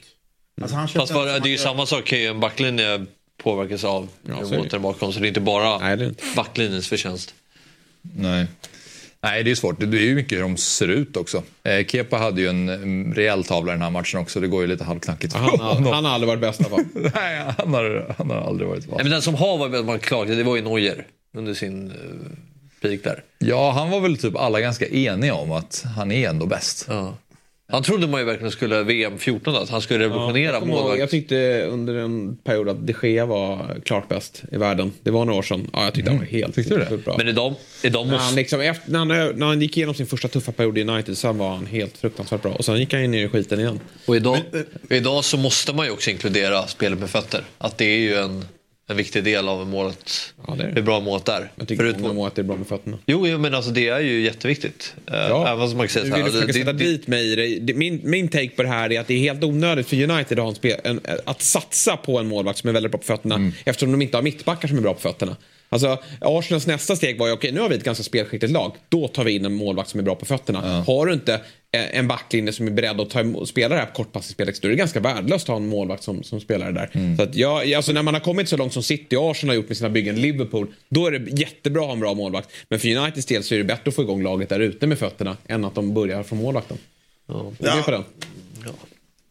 Alltså, 0.61 0.75
han 0.77 0.87
Fast 0.87 1.13
var, 1.13 1.25
det 1.25 1.31
är 1.31 1.51
ju 1.51 1.57
samma 1.57 1.85
sak 1.85 2.05
kan 2.05 2.19
ju 2.19 2.25
en 2.27 2.39
backlinje 2.39 3.05
påverkas 3.43 3.83
av 3.83 4.07
Ja, 4.27 4.33
ja, 4.39 4.45
så 4.45 4.53
är 4.53 4.57
det. 4.57 4.63
måten 4.63 4.81
bakom. 4.81 5.13
Så 5.13 5.19
det 5.19 5.25
är 5.25 5.27
inte 5.27 5.39
bara 5.41 5.77
Nej, 5.77 5.97
det 5.97 6.03
är 6.05 6.07
inte. 6.09 6.23
backlinjens 6.35 6.87
förtjänst. 6.89 7.33
Nej. 8.01 8.45
Nej, 9.23 9.43
det 9.43 9.51
är 9.51 9.55
svårt. 9.55 9.79
Det 9.79 9.97
är 9.97 10.01
ju 10.01 10.15
mycket 10.15 10.37
hur 10.37 10.43
de 10.43 10.57
ser 10.57 10.87
ut 10.87 11.17
också. 11.17 11.43
Eh, 11.63 11.85
Kepa 11.85 12.17
hade 12.17 12.41
ju 12.41 12.47
en 12.47 12.69
mm, 12.69 13.13
rejäl 13.13 13.43
tavla 13.43 13.71
i 13.71 13.75
den 13.75 13.81
här 13.81 13.89
matchen 13.89 14.19
också. 14.19 14.39
Det 14.39 14.47
går 14.47 14.61
ju 14.61 14.67
lite 14.67 14.83
halvknackigt. 14.83 15.33
Han 15.33 15.59
har, 15.59 15.93
han 15.93 16.05
har 16.05 16.11
aldrig 16.11 16.27
varit 16.27 16.41
bäst 16.41 16.61
allt. 16.71 16.87
Nej, 17.15 17.43
han 17.57 17.73
har, 17.73 18.15
han 18.17 18.29
har 18.29 18.37
aldrig 18.37 18.69
varit 18.69 18.83
Nej, 18.87 18.91
vass. 18.91 19.03
men 19.03 19.11
den 19.11 19.21
som 19.21 19.35
har 19.35 19.83
varit 19.83 20.01
klart, 20.01 20.27
det 20.27 20.43
var 20.43 20.55
ju 20.55 20.61
Neuer 20.61 21.05
under 21.33 21.53
sin 21.53 21.91
uh, 21.91 21.97
peak 22.81 22.99
där. 23.03 23.23
Ja, 23.39 23.71
han 23.71 23.89
var 23.89 23.99
väl 23.99 24.17
typ 24.17 24.35
alla 24.35 24.61
ganska 24.61 24.87
eniga 24.87 25.33
om 25.33 25.51
att 25.51 25.85
han 25.95 26.11
är 26.11 26.29
ändå 26.29 26.45
bäst. 26.45 26.85
Ja. 26.89 27.17
Han 27.71 27.83
trodde 27.83 28.07
man 28.07 28.19
ju 28.19 28.25
verkligen 28.25 28.51
skulle 28.51 28.83
VM 28.83 29.17
14 29.17 29.55
att 29.55 29.69
han 29.69 29.81
skulle 29.81 29.99
revolutionera 29.99 30.57
ihåg, 30.57 30.67
målvakt. 30.67 30.99
Jag 30.99 31.09
tyckte 31.09 31.65
under 31.69 31.95
en 31.95 32.35
period 32.35 32.69
att 32.69 32.87
de 32.87 32.93
Gea 33.03 33.25
var 33.25 33.75
klart 33.85 34.09
bäst 34.09 34.43
i 34.51 34.57
världen. 34.57 34.91
Det 35.03 35.11
var 35.11 35.25
några 35.25 35.39
år 35.39 35.43
sedan. 35.43 35.69
Ja, 35.73 35.83
jag 35.83 35.93
tyckte 35.93 36.11
han 36.11 36.19
var 36.19 36.25
helt 36.25 36.55
Tyckte 36.55 36.73
du 36.73 36.85
det? 36.89 36.97
bra. 36.97 37.15
Men 37.17 37.27
idag, 37.27 37.55
idag 37.83 38.07
När 38.07 38.17
han, 38.17 38.35
liksom, 38.35 38.61
efter, 38.61 38.91
när, 38.91 38.99
han, 38.99 39.07
när 39.07 39.45
han 39.45 39.61
gick 39.61 39.77
igenom 39.77 39.95
sin 39.95 40.07
första 40.07 40.27
tuffa 40.27 40.51
period 40.51 40.77
i 40.77 40.81
United 40.81 41.17
så 41.17 41.33
var 41.33 41.49
han 41.55 41.65
helt 41.65 41.97
fruktansvärt 41.97 42.41
bra. 42.41 42.51
Och 42.51 42.65
sen 42.65 42.79
gick 42.79 42.93
han 42.93 43.03
in 43.03 43.13
i 43.13 43.27
skiten 43.27 43.59
igen. 43.59 43.79
Och 44.05 44.15
idag, 44.15 44.37
idag 44.89 45.25
så 45.25 45.37
måste 45.37 45.73
man 45.73 45.85
ju 45.85 45.91
också 45.91 46.09
inkludera 46.09 46.67
spelet 46.67 46.99
med 46.99 47.09
fötter. 47.09 47.43
Att 47.57 47.77
det 47.77 47.85
är 47.85 47.97
ju 47.99 48.15
en, 48.15 48.45
en 48.91 48.97
viktig 48.97 49.23
del 49.23 49.47
av 49.49 49.67
målet. 49.67 50.33
Ja, 50.47 50.55
det 50.55 50.63
är. 50.63 50.71
Hur 50.75 50.81
bra 50.81 50.99
målet 50.99 51.27
är. 51.29 51.51
Jag 51.55 51.67
tycker 51.67 51.83
Förutom- 51.83 52.01
många 52.01 52.13
må 52.13 52.25
att 52.25 52.35
det 52.35 52.41
är 52.41 52.43
bra 52.43 52.55
med 52.57 52.67
fötterna. 52.67 52.97
Jo, 53.05 53.27
jo, 53.27 53.37
men 53.37 53.53
alltså 53.55 53.71
det 53.71 53.87
är 53.87 53.99
ju 53.99 54.21
jätteviktigt. 54.21 54.93
Eh, 55.07 55.13
Ja. 55.15 55.53
Även 55.53 55.69
som 55.69 55.77
man 55.77 55.87
kan 55.87 55.93
säga 55.93 56.03
Du 56.05 56.09
så 56.11 56.15
vill 56.15 56.23
här. 56.23 56.31
försöka 56.31 56.47
det- 56.47 56.53
sätta 56.59 56.73
det- 56.73 56.83
dit 56.83 57.07
mig 57.07 57.31
i 57.31 57.35
det. 57.35 57.59
det. 57.59 57.73
Min, 57.73 58.01
min 58.03 58.27
take 58.27 58.49
på 58.49 58.63
det 58.63 58.69
här 58.69 58.91
är 58.91 58.99
att 58.99 59.07
det 59.07 59.13
är 59.13 59.19
helt 59.19 59.43
onödigt 59.43 59.87
för 59.87 59.95
United 60.11 60.39
att, 60.39 60.43
ha 60.43 60.49
en 60.49 60.55
spel, 60.55 60.79
en, 60.83 60.99
att 61.25 61.41
satsa 61.41 61.97
på 61.97 62.19
en 62.19 62.27
målvakt 62.27 62.59
som 62.59 62.69
är 62.69 62.73
väldigt 62.73 62.91
bra 62.91 62.99
på 62.99 63.05
fötterna 63.05 63.35
Mm. 63.35 63.51
eftersom 63.65 63.91
de 63.91 64.01
inte 64.01 64.17
har 64.17 64.21
mittbackar 64.23 64.67
som 64.67 64.77
är 64.77 64.81
bra 64.81 64.93
på 64.93 64.99
fötterna. 64.99 65.35
Alltså, 65.69 65.97
Arsenals 66.21 66.67
nästa 66.67 66.95
steg 66.95 67.17
var 67.19 67.27
ju 67.27 67.33
okej, 67.33 67.51
nu 67.51 67.59
har 67.59 67.69
vi 67.69 67.75
ett 67.75 67.83
ganska 67.83 68.03
spelskickligt 68.03 68.53
lag. 68.53 68.75
Då 68.89 69.07
tar 69.07 69.23
vi 69.23 69.31
in 69.31 69.45
en 69.45 69.53
målvakt 69.53 69.89
som 69.89 69.99
är 69.99 70.03
bra 70.03 70.15
på 70.15 70.25
fötterna. 70.25 70.83
Har 70.87 71.05
du 71.05 71.13
inte 71.13 71.41
en 71.71 72.07
backlinje 72.07 72.53
som 72.53 72.67
är 72.67 72.71
beredd 72.71 73.01
att 73.01 73.09
ta 73.09 73.19
emot, 73.19 73.49
spela 73.49 73.75
det 73.75 73.81
här 73.81 73.93
kortpassningsspelet, 73.93 74.61
då 74.61 74.67
är 74.67 74.69
det 74.69 74.75
ganska 74.77 74.99
värdelöst 74.99 75.43
att 75.43 75.47
ha 75.47 75.55
en 75.55 75.67
målvakt 75.67 76.03
som, 76.03 76.23
som 76.23 76.39
spelar 76.39 76.71
det 76.71 76.79
där. 76.79 76.89
Mm. 76.93 77.17
Så 77.17 77.23
att 77.23 77.35
jag, 77.35 77.73
alltså 77.73 77.91
när 77.91 78.03
man 78.03 78.13
har 78.13 78.21
kommit 78.21 78.49
så 78.49 78.57
långt 78.57 78.73
som 78.73 78.83
City 78.83 79.15
och 79.15 79.31
Arsenal 79.31 79.49
har 79.49 79.55
gjort 79.55 79.67
med 79.67 79.77
sina 79.77 79.89
byggen, 79.89 80.21
Liverpool, 80.21 80.67
då 80.89 81.07
är 81.07 81.11
det 81.11 81.39
jättebra 81.39 81.81
att 81.81 81.87
ha 81.87 81.93
en 81.93 81.99
bra 81.99 82.13
målvakt. 82.13 82.49
Men 82.69 82.79
för 82.79 82.95
Uniteds 82.95 83.25
del 83.25 83.43
så 83.43 83.53
är 83.53 83.57
det 83.57 83.63
bättre 83.63 83.89
att 83.89 83.95
få 83.95 84.01
igång 84.01 84.23
laget 84.23 84.49
där 84.49 84.59
ute 84.59 84.87
med 84.87 84.99
fötterna 84.99 85.37
än 85.47 85.65
att 85.65 85.75
de 85.75 85.93
börjar 85.93 86.23
från 86.23 86.39
målvakten. 86.39 86.77
Ja. 87.27 87.51
Är 87.59 87.69
du 87.69 87.75
med 87.75 87.85
på 87.85 87.91
den? 87.91 88.03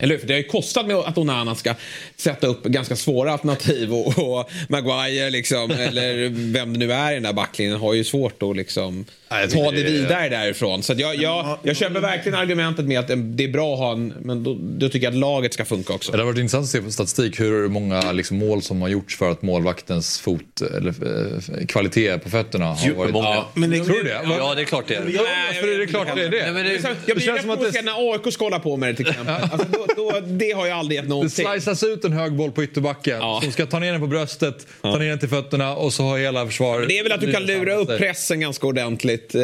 Eller? 0.01 0.19
För 0.19 0.27
det 0.27 0.33
har 0.35 0.39
ju 0.39 0.45
kostat 0.49 0.87
med 0.87 0.97
att 0.97 1.19
Onana 1.19 1.55
ska 1.55 1.75
sätta 2.17 2.47
upp 2.47 2.63
ganska 2.65 2.97
svåra 2.97 3.33
alternativ 3.33 3.93
och, 3.95 4.07
och 4.39 4.51
Maguire 4.69 5.31
liksom, 5.31 5.71
eller 5.71 6.29
vem 6.53 6.73
det 6.79 6.87
nu 6.87 6.93
är 6.93 7.11
i 7.11 7.15
den 7.15 7.23
där 7.23 7.33
backlinjen 7.33 7.77
har 7.81 7.95
ju 7.95 8.05
svårt 8.05 8.43
att 8.43 8.57
liksom 8.57 9.05
ta 9.29 9.37
det 9.37 9.47
det 9.71 9.81
är- 9.81 9.85
vidare 9.85 10.29
därifrån. 10.29 10.83
Så 10.83 10.93
att 10.93 10.99
jag, 10.99 11.17
jag, 11.17 11.59
jag 11.63 11.77
köper 11.77 12.01
verkligen 12.01 12.39
argumentet 12.39 12.85
med 12.85 12.99
att 12.99 13.09
det 13.37 13.45
är 13.45 13.49
bra 13.49 13.73
att 13.75 13.79
ha 13.79 13.93
en, 13.93 14.15
men 14.21 14.45
då, 14.45 14.57
då 14.61 14.89
tycker 14.89 15.07
jag 15.07 15.13
att 15.13 15.19
laget 15.19 15.55
ska 15.55 15.65
funka 15.65 15.93
också. 15.93 16.13
Det 16.13 16.19
har 16.19 16.25
varit 16.25 16.39
intressant 16.39 16.65
att 16.65 16.71
se 16.71 16.81
på 16.83 16.91
statistik 16.91 17.41
hur 17.41 17.69
många 17.69 18.13
liksom, 18.13 18.37
mål 18.39 18.63
som 18.63 18.83
har 18.83 18.89
gjorts 18.89 19.17
för 19.19 19.31
att 19.31 19.43
målvaktens 19.43 20.21
fot, 20.21 20.61
eller 20.77 20.89
eh, 21.61 21.67
kvalitet 21.67 22.19
på 22.19 22.31
fötterna 22.31 22.65
har 22.67 22.93
varit... 22.95 23.13
många. 23.13 23.27
Ja, 23.29 23.49
Men 23.55 23.71
det, 23.71 23.85
Tror 23.85 23.97
du 23.97 24.03
det? 24.03 24.21
Ja, 24.25 24.55
det 24.55 24.61
är 24.63 24.65
klart 24.65 24.85
det 24.89 24.95
är. 24.95 25.03
Ja, 25.09 25.23
är 25.73 25.79
det 25.79 25.87
klart 25.87 26.09
det 26.17 26.23
är 26.25 26.29
det? 26.31 26.43
Nej, 26.43 26.53
men 26.53 26.65
det, 26.65 27.21
känns 27.21 27.41
som 27.41 27.51
att 27.51 27.59
det- 27.59 27.65
provocerad 27.65 27.85
när 27.85 28.13
AIK 28.13 28.35
skålar 28.35 28.59
på 28.59 28.77
med 28.77 28.89
det 28.89 28.95
till 28.97 29.09
exempel. 29.09 29.35
Alltså, 29.35 29.67
då, 29.73 29.87
då, 29.97 30.21
det 30.27 30.53
har 30.53 30.67
ju 30.67 30.73
aldrig 30.73 30.97
gett 30.97 31.05
Det 31.05 31.09
någonting. 31.09 31.47
sliceas 31.47 31.83
ut 31.85 32.05
en 32.05 32.13
hög 32.13 32.33
boll 32.37 32.53
på 32.53 32.65
ytterbacken 32.65 33.17
Ja. 33.21 33.41
som 33.43 33.53
ska 33.53 33.67
ta 33.67 33.79
ner 33.79 33.93
den 33.93 34.01
på 34.01 34.07
bröstet, 34.07 34.67
ta 34.83 34.99
ner 34.99 35.09
den 35.09 35.19
till 35.19 35.29
fötterna 35.29 35.77
och 35.77 35.93
så 35.93 36.03
har 36.03 36.19
hela 36.19 36.47
försvaret... 36.47 36.89
Det 36.89 36.99
är 36.99 37.03
väl 37.03 37.13
att 37.13 37.21
du 37.21 37.33
kan 37.33 37.43
lura 37.47 37.75
upp 37.75 37.99
pressen 37.99 38.41
ganska 38.41 38.67
ordentligt 38.67 39.35
eh, 39.35 39.41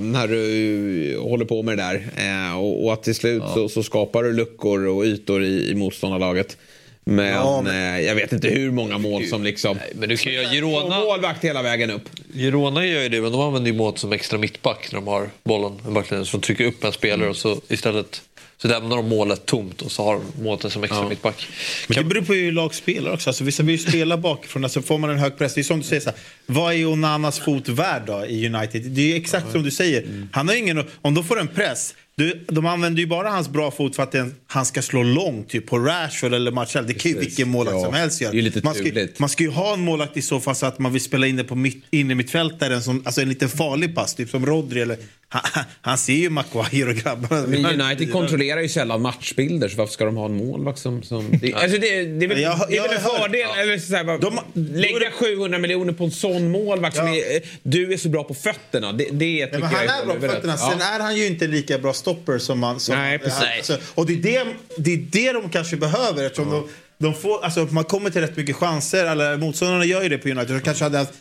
när 0.00 0.28
du 0.28 1.18
håller 1.22 1.44
på 1.44 1.62
med 1.62 1.78
det 1.78 1.82
där. 1.82 2.08
Eh, 2.50 2.58
och, 2.58 2.84
och 2.84 2.92
att 2.92 3.02
till 3.02 3.14
slut 3.14 3.42
så, 3.54 3.68
så 3.68 3.82
skapar 3.82 4.22
du 4.22 4.32
luckor 4.32 4.86
och 4.86 5.04
ytor 5.04 5.42
i, 5.44 5.70
i 5.70 5.74
motståndarlaget. 5.74 6.56
Men, 7.04 7.26
Ja, 7.26 7.64
Eh, 7.68 8.00
jag 8.00 8.14
vet 8.14 8.32
inte 8.32 8.48
hur 8.48 8.70
många 8.70 8.98
mål 8.98 9.26
som 9.26 9.42
liksom... 9.44 9.78
Men 9.94 10.08
du 10.08 10.16
kan 10.16 10.32
ju 10.32 10.38
göra 10.42 10.52
Girona, 10.52 11.00
målvakt 11.00 11.44
hela 11.44 11.62
vägen 11.62 11.90
upp. 11.90 12.02
Girona 12.34 12.86
gör 12.86 13.02
ju 13.02 13.08
det, 13.08 13.20
men 13.20 13.32
de 13.32 13.40
använder 13.40 13.70
ju 13.70 13.76
Mårten 13.76 13.98
som 13.98 14.12
extra 14.12 14.38
mittback 14.38 14.88
när 14.92 15.00
de 15.00 15.06
har 15.08 15.28
bollen 15.44 15.72
i 15.88 15.90
backlinjen. 15.90 16.26
Så 16.26 16.36
de 16.36 16.42
trycker 16.42 16.64
upp 16.66 16.84
en 16.84 16.92
spelare 16.92 17.28
och 17.28 17.36
så 17.36 17.60
istället 17.68 18.22
så 18.62 18.68
lämnar 18.68 18.96
de 18.96 19.08
målet 19.08 19.46
tomt 19.46 19.82
och 19.82 19.92
så 19.92 20.04
har 20.04 20.14
de 20.14 20.42
Mårten 20.44 20.70
som 20.70 20.84
extra 20.84 21.08
mittback. 21.08 21.46
Men 21.88 21.98
det 21.98 22.04
beror 22.04 22.22
på 22.22 22.32
hur 22.32 22.52
lag 22.52 22.74
spelar 22.74 23.12
också. 23.12 23.30
Alltså, 23.30 23.44
vissa 23.44 23.62
vill 23.62 23.80
ju 23.80 23.88
spela 23.88 24.16
bakifrån. 24.16 24.64
Alltså, 24.64 24.82
får 24.82 24.98
man 24.98 25.10
en 25.10 25.18
hög 25.18 25.38
press, 25.38 25.54
det 25.54 25.60
är 25.60 25.62
som 25.62 25.78
du 25.80 25.86
säger, 25.86 26.02
så 26.02 26.10
här, 26.10 26.18
vad 26.46 26.74
är 26.74 26.86
Onanas 26.86 27.38
fot 27.38 27.68
värd 27.68 28.02
då 28.06 28.26
i 28.26 28.46
United? 28.46 28.82
Det 28.82 29.00
är 29.00 29.06
ju 29.06 29.14
exakt 29.14 29.52
som 29.52 29.62
du 29.62 29.70
säger. 29.70 30.28
Han 30.32 30.48
har 30.48 30.54
ingen, 30.54 30.84
om 31.02 31.14
de 31.14 31.24
får 31.24 31.40
en 31.40 31.48
press, 31.48 31.94
du, 32.20 32.44
de 32.48 32.66
använder 32.66 33.00
ju 33.00 33.06
bara 33.06 33.28
hans 33.30 33.48
bra 33.48 33.70
fot 33.70 33.96
för 33.96 34.02
att 34.02 34.12
den, 34.12 34.34
han 34.46 34.66
ska 34.66 34.82
slå 34.82 35.02
långt, 35.02 35.48
typ 35.48 35.66
på 35.66 35.78
Rashford 35.78 36.34
eller 36.34 36.50
Martial. 36.50 36.86
Det 36.86 36.94
kan 36.94 37.10
ju 37.12 37.18
vilken 37.18 37.48
målvakt 37.48 37.76
Ja. 37.78 37.84
som 37.84 37.94
helst 37.94 38.20
göra. 38.20 38.32
Är 38.32 38.64
man, 38.64 38.74
ska, 38.74 38.84
turligt. 38.84 39.18
man 39.18 39.28
ska 39.28 39.42
ju 39.42 39.50
ha 39.50 39.72
en 39.74 39.80
målvakt 39.80 40.16
i 40.16 40.22
så 40.22 40.40
fall 40.40 40.54
så 40.54 40.66
att 40.66 40.78
man 40.78 40.92
vill 40.92 41.02
spela 41.02 41.26
in 41.26 41.36
det 41.36 41.44
på 41.44 41.54
mitt, 41.54 41.84
inne 41.90 42.14
mittfältaren, 42.14 42.82
som, 42.82 43.02
alltså 43.04 43.20
en 43.20 43.28
liten 43.28 43.48
farlig 43.48 43.94
pass, 43.94 44.14
typ 44.14 44.30
som 44.30 44.46
Rodri 44.46 44.80
eller... 44.80 44.96
Han, 45.32 45.64
han 45.80 45.98
ser 45.98 46.12
ju 46.12 46.30
Maguire 46.30 46.88
och 46.90 46.96
grabbarna. 46.96 47.46
Men 47.46 47.80
United 47.80 48.12
kontrollerar 48.12 48.60
ju 48.60 48.68
sällan 48.68 49.02
matchbilder 49.02 49.68
så 49.68 49.76
varför 49.76 49.92
ska 49.92 50.04
de 50.04 50.16
ha 50.16 50.24
en 50.26 50.36
målvakt 50.36 50.78
som... 50.78 51.02
som 51.02 51.38
det, 51.42 51.54
alltså 51.54 51.78
det, 51.78 52.04
det 52.04 52.24
är 52.26 52.28
väl, 52.28 52.40
Jag- 52.40 52.66
det 52.68 52.76
är 52.76 52.82
väl 52.82 52.96
en 52.96 53.02
fördel. 53.02 53.48
Eller 53.58 53.78
så 53.78 53.94
här, 53.96 54.04
bara, 54.04 54.18
De- 54.18 54.40
lägga 54.54 55.10
700 55.10 55.58
miljoner 55.58 55.92
på 55.92 56.04
en 56.04 56.10
sån 56.10 56.50
målvakt 56.50 56.96
som 56.96 57.06
Ja. 57.06 57.14
är, 57.14 57.36
eh, 57.36 57.42
du 57.62 57.92
är 57.92 57.96
så 57.96 58.08
bra 58.08 58.24
på 58.24 58.34
fötterna. 58.34 58.92
Det, 58.92 59.04
det 59.04 59.46
tycker 59.46 59.48
Ja, 59.52 59.58
men 59.60 59.60
jag 59.60 59.78
han 59.78 59.88
är 59.88 60.06
håller 60.06 60.18
bra 60.20 60.28
på 60.28 60.34
fötterna. 60.34 60.54
Ja. 60.60 60.70
Sen 60.70 60.80
är 60.80 61.00
han 61.00 61.16
ju 61.16 61.26
inte 61.26 61.46
lika 61.46 61.78
bra 61.78 61.92
stopper 62.14 62.38
som 62.38 62.58
man... 62.58 62.80
Som 62.80 62.94
Nej, 62.94 63.18
precis. 63.18 63.42
alltså, 63.56 63.78
och 63.94 64.06
det 64.06 64.12
är 64.12 64.16
det, 64.22 64.54
det 64.78 64.92
är 64.92 64.96
det 65.10 65.32
de 65.32 65.50
kanske 65.50 65.76
behöver 65.76 66.24
eftersom 66.24 66.50
de, 66.50 66.68
de 66.98 67.14
får, 67.14 67.44
alltså, 67.44 67.68
man 67.70 67.84
kommer 67.84 68.10
till 68.10 68.20
rätt 68.20 68.36
mycket 68.36 68.56
chanser. 68.56 69.06
Eller 69.06 69.36
motståndarna 69.36 69.84
gör 69.84 70.02
ju 70.02 70.08
det 70.08 70.18
på 70.18 70.28
United. 70.28 70.56
De 70.56 70.60
kanske 70.60 70.84
hade 70.84 70.98
haft 70.98 71.12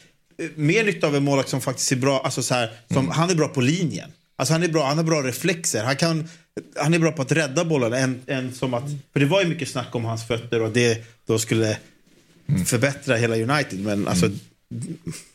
eh, 0.42 0.50
mer 0.56 0.84
nytta 0.84 1.08
av 1.08 1.16
en 1.16 1.24
målvakt 1.24 1.50
som 1.50 1.62
faktiskt 1.62 1.92
är 1.92 1.96
bra. 1.96 2.22
Alltså, 2.24 2.44
så 2.44 2.54
här, 2.54 2.72
som, 2.88 2.98
Mm. 2.98 3.12
Han 3.12 3.30
är 3.30 3.36
bra 3.36 3.48
på 3.48 3.62
linjen. 3.62 4.12
Alltså, 4.36 4.54
han, 4.54 4.64
är 4.64 4.68
bra, 4.68 4.86
han 4.88 4.98
har 4.98 5.04
bra 5.04 5.22
reflexer. 5.22 5.84
Han, 5.84 5.96
kan, 5.96 6.30
han 6.78 6.94
är 6.94 7.00
bra 7.00 7.12
på 7.12 7.22
att 7.22 7.32
rädda 7.32 7.66
bollen. 7.66 7.94
Än, 7.94 8.22
än 8.28 8.54
som 8.54 8.74
att, 8.74 8.84
för 9.14 9.20
det 9.20 9.26
var 9.26 9.42
ju 9.42 9.48
mycket 9.48 9.70
snack 9.70 9.96
om 9.96 10.06
hans 10.06 10.28
fötter 10.28 10.62
och 10.62 10.72
det 10.72 11.06
då 11.28 11.40
skulle 11.40 11.78
Mm. 12.50 12.66
förbättra 12.66 13.16
hela 13.16 13.36
United. 13.36 13.80
Men 13.80 14.08
alltså, 14.08 14.30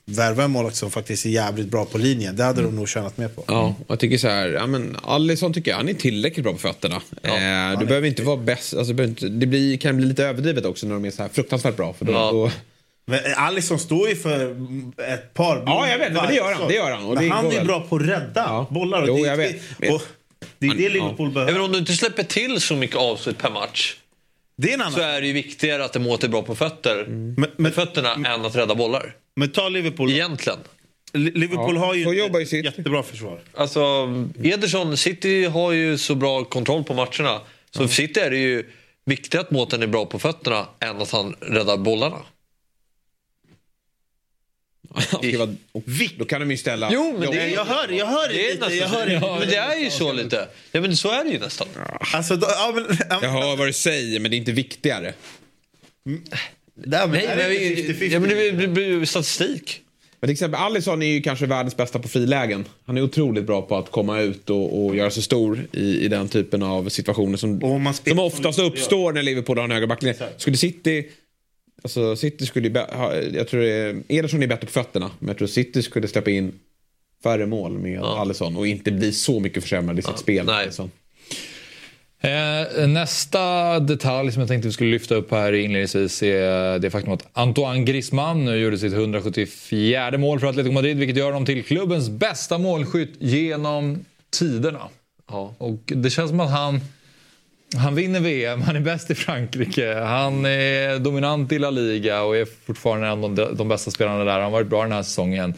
värva 0.07 0.45
en 0.45 0.51
målvakt 0.51 0.77
som 0.77 0.91
faktiskt 0.91 1.27
är 1.27 1.31
jävligt 1.31 1.69
bra 1.69 1.85
på 1.85 1.99
linjen. 1.99 2.37
Det 2.37 2.45
hade 2.45 2.63
de 2.63 2.77
nog 2.77 2.89
tjänat 2.89 3.17
mer 3.19 3.29
på. 3.29 3.45
Ja, 3.49 3.75
och 3.79 3.85
jag 3.89 4.01
tycker 4.01 4.19
så 4.19 4.29
här, 4.29 4.49
ja, 4.49 4.67
men 4.67 4.97
Alisson 5.03 5.53
tycker 5.53 5.71
jag, 5.71 5.79
han 5.79 5.89
är 5.89 5.95
tillräckligt 5.95 6.45
bra 6.45 6.53
på 6.53 6.59
fötterna. 6.59 6.97
eh, 7.23 7.79
du 7.81 7.87
behöver 7.87 8.05
inte 8.09 8.23
vara 8.23 8.37
bäst, 8.37 8.75
alltså, 8.75 8.93
du 8.93 8.97
behöver 8.97 9.11
inte, 9.11 9.29
det 9.29 9.47
blir, 9.47 9.77
kan 9.77 9.97
bli 9.97 10.07
lite 10.07 10.25
överdrivet 10.25 10.65
också 10.65 10.87
när 10.87 10.95
de 10.95 11.05
är 11.05 11.11
så 11.11 11.23
här 11.23 11.29
fruktansvärt 11.33 11.77
bra. 11.77 11.93
För 11.93 12.05
då, 12.05 12.13
Ja. 12.13 12.31
då, 12.33 12.51
Men 13.07 13.21
Alisson 13.37 13.79
står 13.79 14.09
ju 14.09 14.17
för 14.17 14.57
ett 15.13 15.35
par 15.35 15.63
Ja, 15.67 15.89
jag 15.89 15.99
vet, 15.99 16.13
men 16.13 16.27
det 16.27 16.35
gör 16.35 16.55
han, 16.55 16.69
det 16.69 16.75
gör 16.75 16.91
han. 16.91 17.05
Och 17.05 17.15
men 17.15 17.25
det 17.25 17.31
han 17.31 17.47
är 17.47 17.51
väl. 17.51 17.67
bra 17.67 17.81
på 17.81 17.97
att 17.97 18.03
rädda 18.03 18.31
Ja. 18.47 18.67
bollar. 18.71 19.03
Och 19.03 19.09
Jo, 19.09 19.15
det, 19.17 19.21
jag 19.21 19.37
vet. 19.37 19.57
Det, 19.79 19.91
och 19.93 20.03
det 20.59 20.67
är 20.67 20.75
det 20.75 20.89
Liverpool 20.89 21.27
Ja, 21.29 21.33
behöver. 21.35 21.53
men 21.53 21.63
om 21.63 21.73
du 21.73 21.79
inte 21.79 21.93
släpper 21.93 22.23
till 22.23 22.61
så 22.61 22.77
mycket 22.77 22.97
avslut 22.97 23.39
per 23.39 23.51
match 23.51 23.95
Det 24.57 24.71
är 24.71 24.75
en 24.75 24.81
annan. 24.81 24.93
så 24.93 25.01
är 25.01 25.21
det 25.21 25.27
ju 25.27 25.33
viktigare 25.33 25.85
att 25.85 25.93
det 25.93 25.99
är 25.99 26.29
bra 26.29 26.43
på 26.43 26.55
fötter, 26.55 27.05
Men, 27.09 27.35
med 27.35 27.51
men, 27.57 27.73
fötterna 27.73 28.15
än 28.35 28.45
att 28.45 28.57
rädda 28.57 28.75
bollar. 28.75 29.15
Men 29.37 29.51
ta 29.53 29.69
Liverpool. 29.69 30.11
Egentligen. 30.11 30.59
Li- 31.13 31.31
Liverpool 31.35 31.75
Ja, 31.77 31.81
har 31.87 31.95
ju 31.95 32.19
jobbar 32.19 32.41
ett 32.41 32.53
jättebra 32.53 33.03
försvar. 33.03 33.41
Alltså, 33.55 34.07
Ederson, 34.43 34.97
City 34.97 35.45
har 35.45 35.73
ju 35.73 35.99
så 35.99 36.15
bra 36.15 36.45
kontroll 36.45 36.85
på 36.85 36.95
matcherna. 36.95 37.41
Så 37.71 37.89
för 37.89 37.95
City 37.95 38.21
är 38.21 38.31
det 38.31 38.39
ju 38.39 38.71
viktigare 39.05 39.45
att 39.45 39.51
Mårten 39.51 39.83
är 39.83 39.87
bra 39.87 40.07
på 40.07 40.19
fötterna 40.19 40.67
än 40.81 40.97
att 41.03 41.11
han 41.11 41.37
räddar 41.41 41.77
bollarna. 41.77 42.19
då 46.19 46.25
kan 46.25 46.41
de 46.41 46.51
ju 46.51 46.57
ställa... 46.57 46.89
Jo, 46.93 47.17
men 47.19 47.31
det 47.31 47.41
är- 47.41 47.49
Jag 47.49 47.65
hör, 47.65 47.89
jag 47.89 48.07
hör 48.07 48.29
Det 48.29 48.51
är 48.51 48.55
lite. 48.55 48.75
Jag 48.75 48.89
hör 48.89 49.21
så. 49.21 49.39
Men 49.39 49.49
det 49.49 49.57
är 49.57 49.77
ju 49.79 49.91
så 49.91 50.13
lite. 50.13 50.49
Ja, 50.73 50.81
men 50.81 50.97
så 50.97 51.11
är 51.11 51.25
det 51.25 51.31
ju 51.31 51.39
nästan. 51.39 51.69
Alltså, 52.15 52.37
då, 52.37 52.47
ja, 52.51 52.73
men, 52.75 52.99
ja, 53.11 53.19
Jag 53.23 53.31
hör 53.31 53.57
vad 53.57 53.69
du 53.69 53.73
säger, 53.73 54.21
men 54.21 54.31
det 54.31 54.37
är 54.37 54.39
inte 54.39 54.53
viktigare. 54.53 55.15
Men 56.75 56.91
Nej, 56.91 57.09
men, 57.09 57.37
det 57.39 57.81
inte 57.81 57.93
50-50? 57.93 58.05
ja, 58.13 58.21
men 58.21 58.29
det 58.29 58.53
blir- 58.53 58.69
blir 58.69 58.87
ju 58.87 59.07
statistik. 59.07 59.81
Men 60.21 60.29
till 60.29 60.33
exempel 60.33 60.61
Alisson 60.61 61.03
är 61.03 61.07
ju 61.07 61.21
kanske 61.23 61.47
världens 61.47 61.77
bästa 61.77 61.99
på 61.99 62.09
frilägen. 62.09 62.65
Han 62.87 62.97
är 62.97 63.03
otroligt 63.03 63.45
bra 63.45 63.63
på 63.63 63.77
att 63.77 63.91
komma 63.91 64.21
ut 64.21 64.51
och, 64.51 64.85
och 64.87 64.97
göra 64.97 65.11
sig 65.11 65.23
stor 65.23 65.67
i, 65.73 66.01
i 66.05 66.09
den 66.09 66.29
typen 66.29 66.63
av 66.63 66.89
situationer 66.89 67.37
som, 67.37 67.61
som 68.05 68.19
oftast 68.19 68.59
uppstår 68.59 69.13
när 69.13 69.23
Liverpool 69.23 69.57
har 69.59 69.65
en 69.65 69.71
högre 69.71 69.87
backlinje. 69.87 70.17
Skulle 70.37 70.57
City... 70.57 71.07
Alltså 71.83 72.17
City 72.17 72.47
skulle 72.47 72.81
ha- 72.81 73.15
Jag 73.17 73.49
tror 73.49 73.61
det 73.61 73.71
är, 73.73 74.03
Ederson 74.09 74.43
är 74.43 74.47
bättre 74.47 74.67
på 74.67 74.73
fötterna, 74.73 75.11
men 75.19 75.29
jag 75.29 75.39
tror 75.39 75.49
City 75.49 75.83
skulle 75.83 76.09
släppa 76.09 76.31
in 76.31 76.53
färre 77.23 77.47
mål 77.47 77.79
med 77.79 78.01
Alisson 78.03 78.57
och 78.57 78.67
inte 78.67 78.91
bli 78.93 79.13
så 79.13 79.41
mycket 79.41 79.63
försämrad 79.63 79.99
i 79.99 80.03
sitt 80.03 80.19
spel. 80.19 80.47
nej. 80.47 80.63
Alisson. 80.63 80.91
Eh, 82.25 82.87
nästa 82.89 83.81
detalj 83.81 84.33
som 84.33 84.41
jag 84.41 84.49
tänkte 84.49 84.69
vi 84.69 84.73
skulle 84.73 84.91
lyfta 84.91 85.15
upp 85.15 85.31
här 85.31 85.53
inledningsvis 85.53 86.23
är 86.23 86.79
det 86.79 86.91
faktum 86.91 87.13
att 87.13 87.27
Antoine 87.33 87.85
Griezmann 87.85 88.45
nu 88.45 88.57
gjorde 88.57 88.79
sitt 88.79 88.93
174 88.93 90.19
mål 90.19 90.41
för 90.41 90.47
Atletico 90.47 90.73
Madrid 90.73 90.99
vilket 90.99 91.17
gör 91.17 91.27
honom 91.27 91.47
till 91.47 91.65
klubbens 91.65 92.11
bästa 92.11 92.59
målskytt 92.59 93.15
genom 93.19 94.05
tiderna. 94.39 94.89
Ja. 95.31 95.55
Och 95.59 95.81
det 95.85 96.11
känns 96.11 96.31
som 96.31 96.41
att 96.41 96.51
han, 96.51 96.81
han 97.77 97.95
vinner 97.95 98.21
VM, 98.21 98.63
han 98.63 98.77
är 98.77 98.81
bäst 98.81 99.11
i 99.11 99.15
Frankrike, 99.15 99.95
han 99.95 100.45
är 100.45 100.99
dominant 100.99 101.53
i 101.53 101.59
La 101.59 101.71
Liga 101.71 102.23
och 102.23 102.37
är 102.37 102.47
fortfarande 102.67 103.07
en 103.07 103.25
av 103.25 103.35
de, 103.35 103.57
de 103.57 103.69
bästa 103.69 103.91
spelarna 103.91 104.25
där. 104.25 104.33
Han 104.33 104.43
har 104.43 104.51
varit 104.51 104.69
bra 104.69 104.83
den 104.83 104.93
här 104.93 105.03
säsongen. 105.03 105.55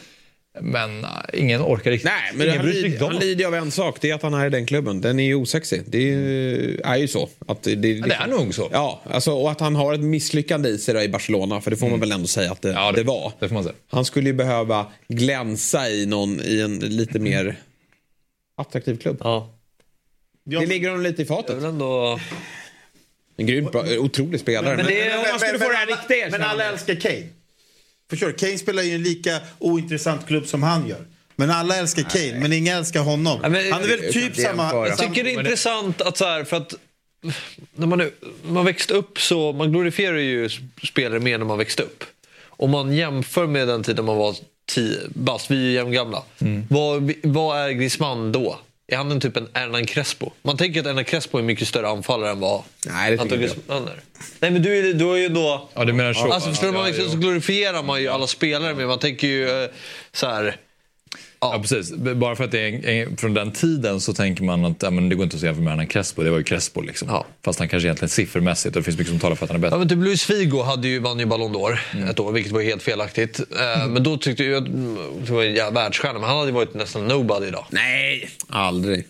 Men 0.60 1.04
äh, 1.04 1.10
ingen 1.32 1.62
orkar 1.62 1.90
riktigt. 1.90 2.10
Nej, 2.10 2.30
men 2.34 2.46
ingen 2.46 2.58
han 2.60 2.70
lider, 2.70 3.06
han 3.06 3.16
lider 3.16 3.46
av 3.46 3.54
en 3.54 3.70
sak. 3.70 3.98
Det 4.00 4.10
är 4.10 4.14
att 4.14 4.22
han 4.22 4.34
är 4.34 4.46
i 4.46 4.50
den 4.50 4.66
klubben. 4.66 5.00
Den 5.00 5.18
är 5.20 5.24
ju 5.24 5.34
osexig. 5.34 5.82
Det 5.86 5.98
är 5.98 6.02
ju, 6.02 6.80
är 6.84 6.96
ju 6.96 7.08
så. 7.08 7.28
Att 7.46 7.62
det, 7.62 7.74
det, 7.74 7.94
det 8.00 8.14
är 8.14 8.26
nog 8.26 8.54
så. 8.54 8.68
Ja, 8.72 9.02
alltså, 9.10 9.32
och 9.32 9.50
att 9.50 9.60
han 9.60 9.74
har 9.76 9.94
ett 9.94 10.00
misslyckande 10.00 10.68
i 10.68 10.78
sig 10.78 10.94
då 10.94 11.02
i 11.02 11.08
Barcelona. 11.08 11.60
För 11.60 11.70
det 11.70 11.76
får 11.76 11.88
man 11.90 12.00
väl 12.00 12.12
ändå 12.12 12.26
säga 12.26 12.52
att 12.52 12.62
det, 12.62 12.68
Mm. 12.70 12.82
Ja, 12.82 12.92
det, 12.92 13.02
var. 13.02 13.32
Det 13.38 13.48
får 13.48 13.54
man 13.54 13.64
säga. 13.64 13.74
Han 13.90 14.04
skulle 14.04 14.28
ju 14.28 14.32
behöva 14.34 14.86
glänsa 15.08 15.88
i, 15.88 16.06
någon, 16.06 16.40
i 16.44 16.60
en 16.60 16.78
lite 16.78 17.18
mer 17.18 17.56
attraktiv 18.56 18.96
klubb. 18.98 19.16
Ja. 19.20 19.52
Det 20.44 20.66
ligger 20.66 20.88
honom 20.88 21.02
lite 21.02 21.22
i 21.22 21.24
Det 21.24 21.32
är 21.34 21.36
fatet. 21.36 21.62
En 23.38 23.46
grymt 23.46 23.72
bra, 23.72 23.84
otrolig 23.98 24.40
spelare. 24.40 24.76
Men 24.76 24.86
det 24.86 25.08
Men 25.08 25.18
om 25.18 25.24
man 25.30 25.38
skulle 25.40 25.52
men, 25.52 25.60
få 25.60 25.68
det 25.68 25.76
här 25.76 25.86
alla- 25.86 25.96
riktiga 25.96 26.28
men 26.30 26.42
alla 26.42 26.64
älskar 26.64 26.94
Kane. 26.94 27.22
Förstår 28.10 28.26
du? 28.26 28.32
Kane 28.32 28.58
spelar 28.58 28.82
ju 28.82 28.90
i 28.90 28.94
en 28.94 29.02
lika 29.02 29.40
ointressant 29.58 30.26
klubb 30.26 30.46
som 30.46 30.62
han 30.62 30.88
gör. 30.88 31.04
Men 31.36 31.50
alla 31.50 31.76
älskar 31.76 32.02
Kane, 32.02 32.40
men 32.40 32.52
ingen 32.52 32.76
älskar 32.76 33.00
honom. 33.00 33.40
Ja, 33.42 33.48
men- 33.48 33.72
han 33.72 33.82
är 33.82 33.88
väl 33.88 34.12
typ 34.12 34.36
samma... 34.36 34.72
Jag 34.88 34.98
tycker 34.98 35.24
det 35.24 35.30
är 35.34 35.38
intressant 35.38 36.00
att 36.02 36.16
så 36.16 36.24
här, 36.24 36.44
för 36.44 36.56
att 36.56 36.74
när 37.74 37.86
man, 37.86 38.10
man 38.42 38.64
växte 38.64 38.94
upp 38.94 39.20
så, 39.20 39.52
man 39.52 39.72
glorifierar 39.72 40.16
ju 40.18 40.48
spelare 40.88 41.20
mer 41.20 41.38
när 41.38 41.44
man 41.44 41.58
växte 41.58 41.82
upp. 41.82 42.04
Om 42.48 42.70
man 42.70 42.92
jämför 42.92 43.46
med 43.46 43.68
den 43.68 43.82
tiden 43.82 44.04
man 44.04 44.16
var 44.16 44.36
10 44.68 44.98
bast, 45.08 45.50
vi 45.50 45.56
är 45.56 45.60
ju 45.60 45.72
jämngamla. 45.72 46.22
Vad, 46.70 47.12
vad 47.22 47.58
är 47.58 47.70
Griezmann 47.70 48.32
då? 48.32 48.58
Är 48.88 48.96
han 48.96 49.10
en 49.10 49.20
typ 49.20 49.36
en 49.36 49.48
Hernan 49.52 49.86
Crespo? 49.86 50.30
Man 50.42 50.56
tänker 50.56 50.80
att 50.80 50.86
Hernan 50.86 51.04
Crespo 51.04 51.38
är 51.38 51.42
mycket 51.42 51.68
större 51.68 51.88
anfallare 51.88 52.30
än 52.30 52.40
vad 52.40 52.62
Nej, 52.86 53.10
det 53.10 53.16
tycker 53.16 53.22
Anton. 53.22 53.38
Griezmann 53.38 53.88
är. 53.88 54.00
Nej 54.40 54.50
men 54.50 54.62
du 54.62 54.90
är, 54.90 54.94
du 54.94 55.12
är 55.12 55.16
ju 55.16 55.28
då... 55.28 55.68
Ja, 55.74 55.84
du 55.84 55.92
menar 55.92 56.12
så. 56.12 56.32
Alltså 56.32 56.50
förstår 56.50 56.66
du, 56.66 56.72
man 56.72 56.82
ja, 56.82 56.86
växer 56.86 57.02
upp 57.02 57.10
så 57.10 57.16
glorifierar 57.16 57.82
man 57.82 58.02
ju 58.02 58.08
alla 58.08 58.26
spelare 58.26 58.74
men 58.74 58.86
man 58.86 58.98
tänker 58.98 59.26
ju 59.26 59.62
eh, 59.62 59.70
så 60.12 60.26
här... 60.26 60.56
Ja, 61.40 61.58
precis. 61.62 61.92
Bara 61.96 62.36
för 62.36 62.44
att 62.44 62.50
det 62.50 62.60
är 62.60 62.86
en, 62.88 63.16
från 63.16 63.34
den 63.34 63.52
tiden 63.52 64.00
så 64.00 64.14
tänker 64.14 64.44
man 64.44 64.64
att 64.64 64.82
ja, 64.82 64.90
men 64.90 65.08
det 65.08 65.14
går 65.14 65.24
inte 65.24 65.36
att 65.36 65.42
jämföra 65.42 65.64
med 65.64 65.72
Hernan 65.72 65.86
Crespo. 65.86 66.22
Det 66.22 66.30
var 66.30 66.38
ju 66.38 66.44
Crespo 66.44 66.80
liksom. 66.80 67.08
Ja. 67.08 67.26
Fast 67.44 67.58
han 67.58 67.68
kanske 67.68 67.86
egentligen 67.86 68.08
siffermässigt, 68.08 68.76
och 68.76 68.82
det 68.82 68.84
finns 68.84 68.98
mycket 68.98 69.10
som 69.10 69.20
talar 69.20 69.36
för 69.36 69.44
att 69.44 69.50
han 69.50 69.56
är 69.56 69.60
bättre. 69.62 69.74
Ja, 69.74 69.78
men 69.78 69.88
typ 69.88 69.98
Luis 69.98 70.24
Figo 70.24 70.62
hade 70.62 70.88
ju, 70.88 70.98
vann 70.98 71.18
ju 71.18 71.26
Ballon 71.26 71.54
d'Or 71.56 71.78
Mm. 71.94 72.08
ett 72.08 72.20
år, 72.20 72.32
vilket 72.32 72.52
var 72.52 72.62
helt 72.62 72.82
felaktigt. 72.82 73.38
Eh, 73.40 73.86
Men 73.88 74.02
då 74.02 74.16
tyckte 74.16 74.44
jag, 74.44 74.70
det 75.26 75.30
var 75.32 75.42
en 75.42 75.54
jävla 75.54 75.80
världsstjärna, 75.82 76.18
men 76.18 76.28
han 76.28 76.38
hade 76.38 76.48
ju 76.50 76.54
varit 76.54 76.74
nästan 76.74 77.06
nobody 77.06 77.46
idag. 77.46 77.66
Nej, 77.70 78.28
aldrig. 78.48 79.04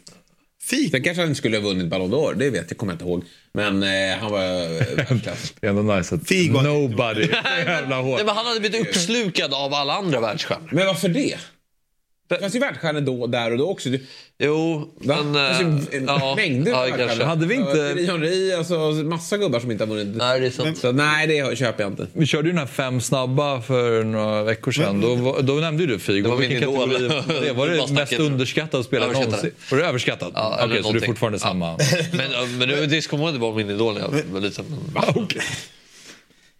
Fik. 0.62 0.90
Sen 0.90 1.02
kanske 1.02 1.20
han 1.22 1.28
inte 1.28 1.38
skulle 1.38 1.56
ha 1.56 1.62
vunnit 1.64 1.86
Ballon 1.86 2.10
d'Or, 2.14 2.34
det 2.34 2.50
vet 2.50 2.64
jag, 2.68 2.78
kommer 2.78 2.92
jag 2.92 2.94
inte 2.94 3.04
ihåg. 3.04 3.24
Men 3.52 3.82
eh, 3.82 4.18
han 4.20 4.30
var 4.32 4.40
eh, 4.42 4.96
världsklass. 4.96 5.54
Det 5.60 5.66
är 5.66 5.70
ändå 5.70 5.94
nice 5.94 6.14
att 6.14 6.20
Figo- 6.20 6.62
nobody. 6.62 7.28
Jävla 7.66 7.96
hårt. 8.00 8.16
Nej, 8.16 8.26
men 8.26 8.36
han 8.36 8.46
hade 8.46 8.60
blivit 8.60 8.80
uppslukad 8.88 9.54
av 9.54 9.74
alla 9.74 9.94
andra 9.94 10.20
världsstjärnor. 10.20 10.68
Men 10.72 10.86
varför 10.86 11.08
det? 11.08 11.36
Det 12.28 12.38
fanns 12.40 12.54
ju 12.54 12.58
världsstjärnor 12.58 13.00
då, 13.00 13.26
där 13.26 13.52
och 13.52 13.58
då 13.58 13.70
också. 13.70 13.88
Du, 13.88 14.00
Jo, 14.38 14.88
va? 15.00 15.16
men... 15.22 15.32
det 15.32 15.54
fanns 15.54 15.88
ju 15.92 15.98
en 15.98 16.04
ja, 16.06 16.34
mängder 16.36 16.70
ja, 16.72 16.80
världsstjärnor. 16.80 17.24
Hade 17.24 17.46
vi 17.46 17.54
inte- 17.54 17.72
Thierry 17.72 18.06
Henry, 18.06 18.52
alltså 18.52 18.78
massa 18.90 19.36
gubbar 19.38 19.60
som 19.60 19.70
inte 19.70 19.84
har 19.84 19.88
vunnit. 19.88 20.16
Nej, 20.16 20.40
det 20.40 20.46
är 20.46 20.50
sant. 20.50 20.78
Så 20.78 20.92
nej, 20.92 21.26
det 21.26 21.58
köper 21.58 21.82
jag 21.84 21.92
inte. 21.92 22.06
Vi 22.12 22.26
körde 22.26 22.48
ju 22.48 22.52
den 22.52 22.58
här 22.58 22.66
fem 22.66 23.00
snabba 23.00 23.60
för 23.62 24.04
några 24.04 24.42
veckor 24.42 24.72
sedan. 24.72 25.00
Då, 25.00 25.36
då 25.42 25.52
nämnde 25.54 25.82
ju 25.82 25.86
du 25.88 25.98
Figo. 25.98 26.22
Det 26.22 26.28
var 26.28 26.38
min 26.38 26.48
Vilken 26.50 26.70
idol. 26.70 26.90
kategori 26.90 27.08
var 27.28 27.40
det? 27.44 27.52
Var 27.52 27.68
Det 27.68 27.92
mest 27.92 28.12
underskattade 28.12 28.84
spelare 28.84 29.04
Överskattad. 29.10 29.30
någonsin? 29.32 29.52
Var 29.70 29.78
det 29.78 29.84
överskattad? 29.86 30.32
Ja, 30.34 30.54
Okej, 30.64 30.70
eller 30.78 30.82
så 30.82 30.92
du 30.92 30.98
är 30.98 31.06
fortfarande 31.06 31.38
Ja. 31.42 31.48
samma 31.48 31.78
Men, 32.12 32.58
men 32.58 32.68
nu, 32.68 32.86
det 32.86 33.08
kommer 33.08 33.24
ihåg 33.24 33.32
det 33.34 33.38
var 33.40 33.52
min 33.54 33.70
idol 33.70 33.94
när 33.94 34.00
jag 34.00 34.22
var 34.32 34.40
liten. 34.40 34.64
Men, 34.94 35.02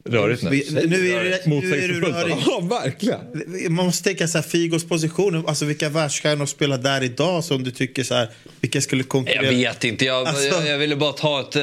rörigt 0.09 0.43
nu. 0.43 0.51
Vi- 0.51 0.67
Nu 0.73 0.79
är, 0.79 0.85
det, 0.89 0.89
nu 0.97 1.11
är 1.17 1.43
du 1.45 1.51
Motsägelsefullt, 1.51 2.15
rörig. 2.17 2.37
Ja, 2.47 2.61
verkligen. 2.61 3.75
Man 3.75 3.87
måste 3.87 4.05
tänka 4.05 4.29
så 4.29 4.39
här, 4.39 4.43
Figos 4.43 4.89
position, 4.89 5.45
alltså 5.49 5.65
vilka 5.65 5.89
världsstjärnor 5.89 6.47
spelar 6.47 6.79
där 6.79 7.03
idag 7.03 7.45
som 7.45 7.65
du 7.65 7.71
tycker 7.71 8.05
så 8.05 8.15
här, 8.15 8.31
vilka 8.61 8.81
skulle 8.81 9.03
konkurrera? 9.03 9.43
Jag 9.45 9.53
vet 9.53 9.85
inte. 9.85 10.05
Jag, 10.05 10.27
Alltså- 10.29 10.47
jag, 10.47 10.67
jag 10.67 10.79
ville 10.79 10.97
bara 10.97 11.13
ta 11.13 11.41
ett, 11.41 11.57
eh, 11.57 11.63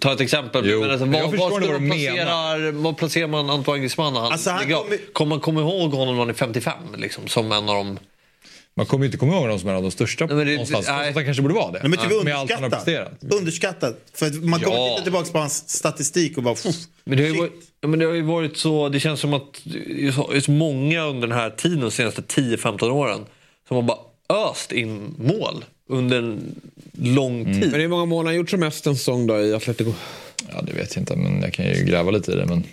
ta 0.00 0.12
ett 0.12 0.20
exempel. 0.20 0.62
Jo, 0.66 0.80
men 0.80 0.90
alltså, 0.90 1.06
men 1.06 1.18
jag 1.20 1.24
var, 1.24 1.30
förstår 1.30 1.44
var, 1.44 1.50
vad 1.50 1.62
skulle 1.62 1.78
du 1.78 1.86
man 1.88 1.98
menar. 1.98 2.56
placera, 2.56 2.72
var 2.72 2.92
placerar 2.92 3.26
man 3.28 3.50
Antoine 3.50 3.80
Griezmann? 3.80 4.16
Han, 4.16 4.32
Alltså, 4.32 4.50
han 4.50 4.64
kommer- 4.72 5.12
kommer 5.12 5.28
man 5.28 5.40
komma 5.40 5.60
ihåg 5.60 5.92
honom 5.92 6.14
när 6.14 6.20
han 6.22 6.30
är 6.30 6.34
55? 6.34 6.72
Liksom, 6.96 7.28
som 7.28 7.52
en 7.52 7.68
av 7.68 7.74
de... 7.74 7.98
Man 8.78 8.86
kommer 8.86 9.04
inte 9.06 9.16
komma 9.18 9.32
ihåg 9.32 9.42
honom 9.42 9.58
som 9.58 9.68
en 9.68 9.76
av 9.76 9.82
de 9.82 9.90
största 9.90 10.26
Nej, 10.26 10.36
men 10.36 10.46
det- 10.46 10.52
någonstans. 10.52 10.86
nej. 10.88 11.12
Han 11.12 11.24
kanske 11.24 11.42
borde 11.42 11.54
vara 11.54 11.72
det. 11.72 11.78
Nej, 11.82 11.90
men 11.90 11.98
typ 11.98 12.24
Med 12.24 12.34
allt 12.36 12.50
han 12.52 12.62
har 12.62 12.66
underskattad. 12.66 12.70
presterat. 12.70 13.34
Underskattad. 13.40 13.96
För 14.14 14.26
att 14.26 14.34
man 14.44 14.60
kommer 14.60 14.76
Ja. 14.76 14.88
titta 14.94 15.02
tillbaka 15.02 15.32
på 15.32 15.38
hans 15.38 15.68
statistik 15.68 16.36
och 16.36 16.42
bara... 16.42 16.54
Fuff, 16.54 16.74
Men 17.08 17.18
det, 17.18 17.24
har 17.24 17.30
ju 17.34 17.38
varit, 17.40 17.52
ja, 17.80 17.88
men 17.88 17.98
det 17.98 18.04
har 18.06 18.12
ju 18.14 18.22
varit 18.22 18.56
så... 18.56 18.88
Det 18.88 19.00
känns 19.00 19.20
som 19.20 19.34
att 19.34 19.60
det 19.64 20.06
är 20.36 20.40
så, 20.40 20.50
många 20.50 21.04
under 21.04 21.28
den 21.28 21.38
här 21.38 21.50
tiden, 21.50 21.80
de 21.80 21.90
senaste 21.90 22.22
10-15 22.22 22.90
åren 22.90 23.20
som 23.68 23.76
har 23.76 23.82
bara 23.82 23.98
öst 24.50 24.72
in 24.72 25.14
mål 25.18 25.64
under 25.88 26.18
en 26.18 26.60
lång 26.92 27.40
Mm. 27.40 27.60
tid. 27.60 27.70
Men 27.72 27.80
hur 27.80 27.88
många 27.88 28.04
mål 28.04 28.24
har 28.26 28.32
han 28.32 28.36
gjort 28.36 28.50
som 28.50 28.60
mest 28.60 28.86
en 28.86 28.96
säsong 28.96 29.26
då 29.26 29.40
i 29.40 29.54
Atletico? 29.54 29.92
Ja, 30.52 30.62
det 30.62 30.72
vet 30.72 30.96
jag 30.96 31.02
inte, 31.02 31.16
men 31.16 31.42
jag 31.42 31.52
kan 31.52 31.66
ju 31.66 31.84
gräva 31.84 32.10
lite 32.10 32.32
i 32.32 32.34
det. 32.34 32.46
Men... 32.46 32.64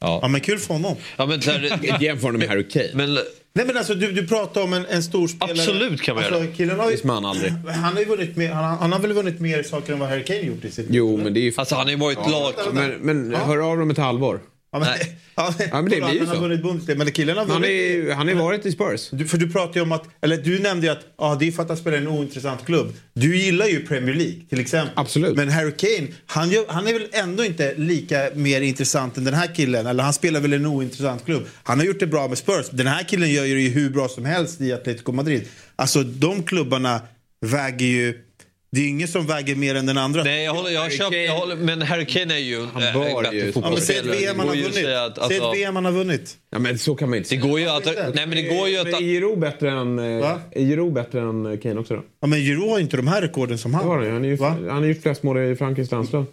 Ja, 0.00 0.28
men 0.28 0.40
kul 0.40 0.58
för 0.58 0.74
honom. 0.74 0.96
Ja, 1.16 1.26
men, 1.26 1.40
här, 1.40 2.00
Jämför 2.02 2.32
med 2.32 2.48
Harry 2.48 2.68
Kane. 2.68 2.88
men 2.94 3.18
Nej, 3.52 3.66
men 3.66 3.76
alltså, 3.76 3.94
du, 3.94 4.12
du 4.12 4.26
pratar 4.26 4.62
om 4.62 4.72
en, 4.72 4.86
en 4.86 5.02
stor 5.02 5.28
spelare. 5.28 5.52
Absolut 5.52 6.02
kan 6.02 6.14
man 6.14 6.24
alltså, 6.24 6.40
göra. 6.44 6.52
Killen 6.54 6.78
har 6.78 6.84
ju, 6.84 6.90
Griezmann 6.90 7.24
aldrig. 7.24 7.52
han, 7.52 7.92
har 7.92 8.00
ju 8.00 8.06
vunnit 8.06 8.36
mer, 8.36 8.50
han, 8.52 8.64
har- 8.64 8.76
han 8.76 8.92
har 8.92 8.98
väl 9.00 9.12
vunnit 9.12 9.40
mer 9.40 9.62
saker 9.62 9.92
än 9.92 9.98
vad 9.98 10.08
Harry 10.08 10.24
Kane 10.24 10.40
gjort 10.40 10.64
i 10.64 10.70
sitt 10.70 10.86
liv? 10.86 10.94
Jo, 10.94 11.16
men 11.16 11.34
det 11.34 11.40
är 11.40 11.42
ju... 11.42 11.52
alltså, 11.56 11.74
han 11.74 11.84
har 11.84 11.90
ju 11.90 11.96
varit 11.98 12.18
lag... 12.30 12.52
Men, 12.72 12.90
men 12.90 13.34
hör 13.34 13.58
av 13.70 13.78
dem 13.78 13.90
ett 13.90 13.98
halvår. 13.98 14.40
Ja, 14.72 14.78
men, 14.78 14.88
Nej. 14.88 15.16
ja, 15.34 15.54
men, 15.58 15.68
men 15.70 15.84
det 15.84 15.90
blir 15.90 16.12
ju 16.12 16.18
han 16.18 16.28
har 16.28 16.34
så. 16.34 16.40
vunnit 16.40 16.62
Bundesliga, 16.62 16.98
men 16.98 17.12
killen 17.12 17.36
har 17.36 17.46
Han 17.46 17.62
vunnit... 17.62 18.08
har 18.08 18.14
han 18.14 18.28
har 18.28 18.34
ju 18.34 18.40
varit 18.40 18.66
i 18.66 18.72
Spurs. 18.72 19.08
Du, 19.10 19.26
för 19.28 19.38
du 19.38 19.50
pratar 19.50 19.74
ju 19.74 19.80
om 19.80 19.92
att, 19.92 20.04
eller 20.20 20.36
du 20.36 20.58
nämnde 20.58 20.86
ju 20.86 20.92
att 20.92 21.06
ja, 21.18 21.36
det 21.40 21.48
är 21.48 21.52
för 21.52 21.62
att 21.62 21.68
han 21.68 21.76
spelar 21.76 21.98
i 21.98 22.00
en 22.00 22.08
ointressant 22.08 22.66
klubb. 22.66 22.92
Du 23.12 23.36
gillar 23.36 23.66
ju 23.66 23.86
Premier 23.86 24.14
League 24.14 24.40
till 24.48 24.60
exempel. 24.60 24.92
Absolut. 24.96 25.36
Men 25.36 25.48
Harry 25.48 25.72
Kane, 25.76 26.08
han, 26.26 26.50
han 26.68 26.86
är 26.86 26.92
väl 26.92 27.08
ändå 27.12 27.44
inte 27.44 27.74
lika 27.74 28.30
mer 28.34 28.60
intressant 28.60 29.16
än 29.16 29.24
den 29.24 29.34
här 29.34 29.54
killen. 29.54 29.86
Eller 29.86 30.02
han 30.04 30.12
spelar 30.12 30.40
väl 30.40 30.52
i 30.52 30.56
en 30.56 30.66
ointressant 30.66 31.24
klubb. 31.24 31.42
Han 31.62 31.78
har 31.78 31.86
gjort 31.86 32.00
det 32.00 32.06
bra 32.06 32.28
med 32.28 32.38
Spurs. 32.38 32.66
Den 32.70 32.86
här 32.86 33.02
killen 33.02 33.30
gör 33.30 33.44
ju 33.44 33.54
det 33.54 33.68
hur 33.68 33.90
bra 33.90 34.08
som 34.08 34.24
helst 34.24 34.60
i 34.60 34.72
Atletico 34.72 35.12
Madrid. 35.12 35.48
Alltså 35.76 36.02
de 36.02 36.42
klubbarna 36.42 37.00
väger 37.46 37.86
ju... 37.86 38.18
Det 38.72 38.80
är 38.80 38.88
ingen 38.88 39.08
som 39.08 39.26
väger 39.26 39.54
mer 39.56 39.74
än 39.74 39.86
den 39.86 39.98
andra. 39.98 40.22
Nej, 40.24 40.44
jag 40.44 40.54
håller, 40.54 40.70
jag 40.70 40.80
Harry 40.80 40.96
köpt, 40.96 41.14
jag 41.16 41.34
håller, 41.38 41.56
men 41.56 41.82
Harry 41.82 42.06
Kane 42.06 42.34
är 42.34 42.38
ju 42.38 42.66
Han 42.66 42.82
eh, 42.82 42.88
en 42.96 43.22
bättre 43.22 43.36
ju- 43.36 43.38
ja, 43.38 43.40
säg 43.40 43.48
ett 43.48 43.54
fotbollsspelare. 43.54 44.16
VM 44.16 44.38
han 44.38 44.48
har 44.48 44.54
Det 44.56 44.60
vunnit. 44.62 44.74
säga 44.74 45.04
att, 45.04 45.18
Säg 45.28 45.36
ett 45.36 45.42
VM 45.54 45.74
han 45.76 45.84
har 45.84 45.92
vunnit. 45.92 46.36
Ja, 46.50 46.58
men 46.58 46.78
så 46.78 46.94
kan 46.94 47.08
man 47.10 47.16
inte 47.18 47.34
Det 47.34 47.40
säga. 47.40 47.50
går 47.50 47.60
ju 47.60 47.68
att... 47.68 47.84
Nej, 47.84 48.26
men 48.26 48.30
det 48.30 48.42
går 48.42 48.68
ju 48.68 48.78
att... 48.78 48.84
Men 48.86 48.94
är 48.94 48.98
Giroud 49.00 49.38
bättre 49.38 49.70
än, 49.70 49.98
eh, 49.98 50.04
är 50.52 50.92
bättre 50.94 51.20
än 51.20 51.58
Kane 51.58 51.80
också 51.80 51.94
då? 51.94 52.02
Ja, 52.20 52.26
men 52.26 52.38
Giroud 52.40 52.70
har 52.70 52.78
inte 52.78 52.96
de 52.96 53.08
här 53.08 53.22
rekorden 53.22 53.58
som 53.58 53.74
han 53.74 53.82
Det 53.84 53.88
har 53.90 53.98
han. 54.02 54.12
Han 54.12 54.24
är 54.24 54.28
ju- 54.28 54.36
Va? 54.36 54.48
han 54.68 54.68
har 54.78 54.84
gjort 54.86 55.02
flest 55.02 55.22
mål 55.22 55.38
i 55.38 55.56
Frankrikes 55.56 55.90
landslag. 55.90 56.24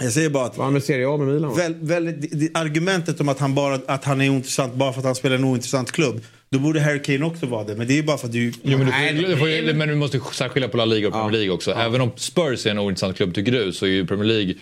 Jag 0.00 0.12
säger 0.12 0.30
bara 0.30 0.44
att 0.44 0.56
Var 0.56 0.64
han 0.64 0.72
med 0.72 0.84
Serie 0.84 1.08
A 1.08 1.16
med 1.16 1.26
Milan? 1.28 1.56
Väl, 1.56 1.74
väl, 1.80 2.04
det, 2.04 2.12
det, 2.12 2.50
argumentet 2.54 3.20
om 3.20 3.28
att 3.28 3.38
han, 3.38 3.54
bara, 3.54 3.74
att 3.86 4.04
han 4.04 4.20
är 4.20 4.30
ointressant 4.30 4.74
bara 4.74 4.92
för 4.92 4.98
att 5.00 5.04
han 5.06 5.14
spelar 5.14 5.36
en 5.36 5.44
ointressant 5.44 5.92
klubb. 5.92 6.20
Då 6.50 6.58
borde 6.58 6.80
Harry 6.80 7.02
Kane 7.02 7.24
också 7.24 7.46
vara 7.46 7.64
det. 7.64 7.74
Men 7.74 7.86
det 7.88 7.98
är 7.98 8.02
bara 8.02 8.18
för 8.18 8.26
att 8.26 8.32
du... 8.32 8.52
Jo, 8.62 8.78
men, 8.78 8.86
du 8.86 8.92
får, 9.22 9.28
du 9.28 9.36
får, 9.36 9.48
ju- 9.50 9.72
men 9.74 9.88
du 9.88 9.94
måste 9.94 10.16
ju 10.16 10.22
särskilja 10.32 10.68
på 10.68 10.76
La 10.76 10.84
Liga 10.84 11.06
och 11.08 11.12
Premier 11.14 11.32
League 11.32 11.50
också. 11.50 11.72
Även 11.72 12.00
om 12.00 12.10
Spurs 12.16 12.66
är 12.66 12.70
en 12.70 12.78
ointressant 12.78 13.16
klubb 13.16 13.34
tycker 13.34 13.52
du 13.52 13.72
så 13.72 13.86
är 13.86 13.90
ju 13.90 14.06
Premier 14.06 14.24
League 14.26 14.54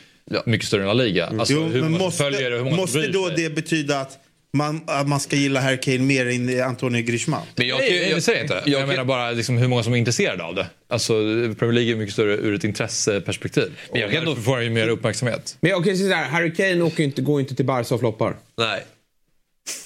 mycket 0.47 0.67
större 0.69 0.81
än 0.83 0.87
La 0.89 0.93
Liga. 0.95 1.27
Alltså, 1.27 1.55
jo, 1.55 1.63
hur 1.65 1.83
måste, 1.83 1.99
som 1.99 2.13
följer 2.33 2.51
det, 2.51 2.57
hur 2.57 2.65
många 2.65 2.77
måste 2.77 3.07
då 3.09 3.27
sig. 3.27 3.37
det 3.37 3.51
betyda 3.55 4.01
att 4.01 4.19
man, 4.53 4.81
att 4.87 5.09
man 5.09 5.21
ska 5.21 5.37
gilla 5.37 5.61
Harry 5.61 5.81
Kane 5.81 5.99
mer 5.99 6.27
än 6.27 6.63
Antonio 6.69 7.03
Griezmann? 7.03 7.43
Men 7.57 7.67
jag, 7.69 7.79
Nej, 7.79 8.09
jag, 8.09 8.17
det 8.19 8.23
säger 8.23 8.39
jag 8.39 8.45
inte. 8.45 8.55
jag 8.55 8.63
Men 8.65 8.73
jag 8.73 8.81
kan- 8.81 8.89
menar 8.89 9.05
bara 9.05 9.31
liksom 9.31 9.57
hur 9.59 9.69
många 9.69 9.83
som 9.83 9.93
är 9.93 9.97
intresserade 9.97 10.45
av 10.45 10.55
det. 10.55 10.67
Alltså, 10.89 11.13
Premier 11.59 11.73
League 11.73 11.93
är 11.93 11.97
mycket 11.97 12.13
större 12.13 12.33
ur 12.37 12.55
ett 12.55 12.65
intresseperspektiv. 12.65 13.73
Men 13.93 14.01
jag 14.01 14.07
Och 14.09 14.13
kan 14.13 14.25
därför 14.25 14.37
då- 14.37 14.43
får 14.43 14.55
han 14.55 14.65
ju 14.65 14.71
mer 14.71 14.89
uppmärksamhet. 14.89 15.57
Men 15.61 15.75
okej, 15.75 15.97
så 15.97 16.09
här, 16.09 16.25
Harry 16.29 16.55
Kane 16.55 16.83
åker 16.83 17.05
inte, 17.05 17.23
går 17.23 17.41
inte 17.41 17.55
till 17.55 17.65
Barca 17.65 17.95
och 17.95 18.01
floppar. 18.01 18.37
Nej. 18.59 18.85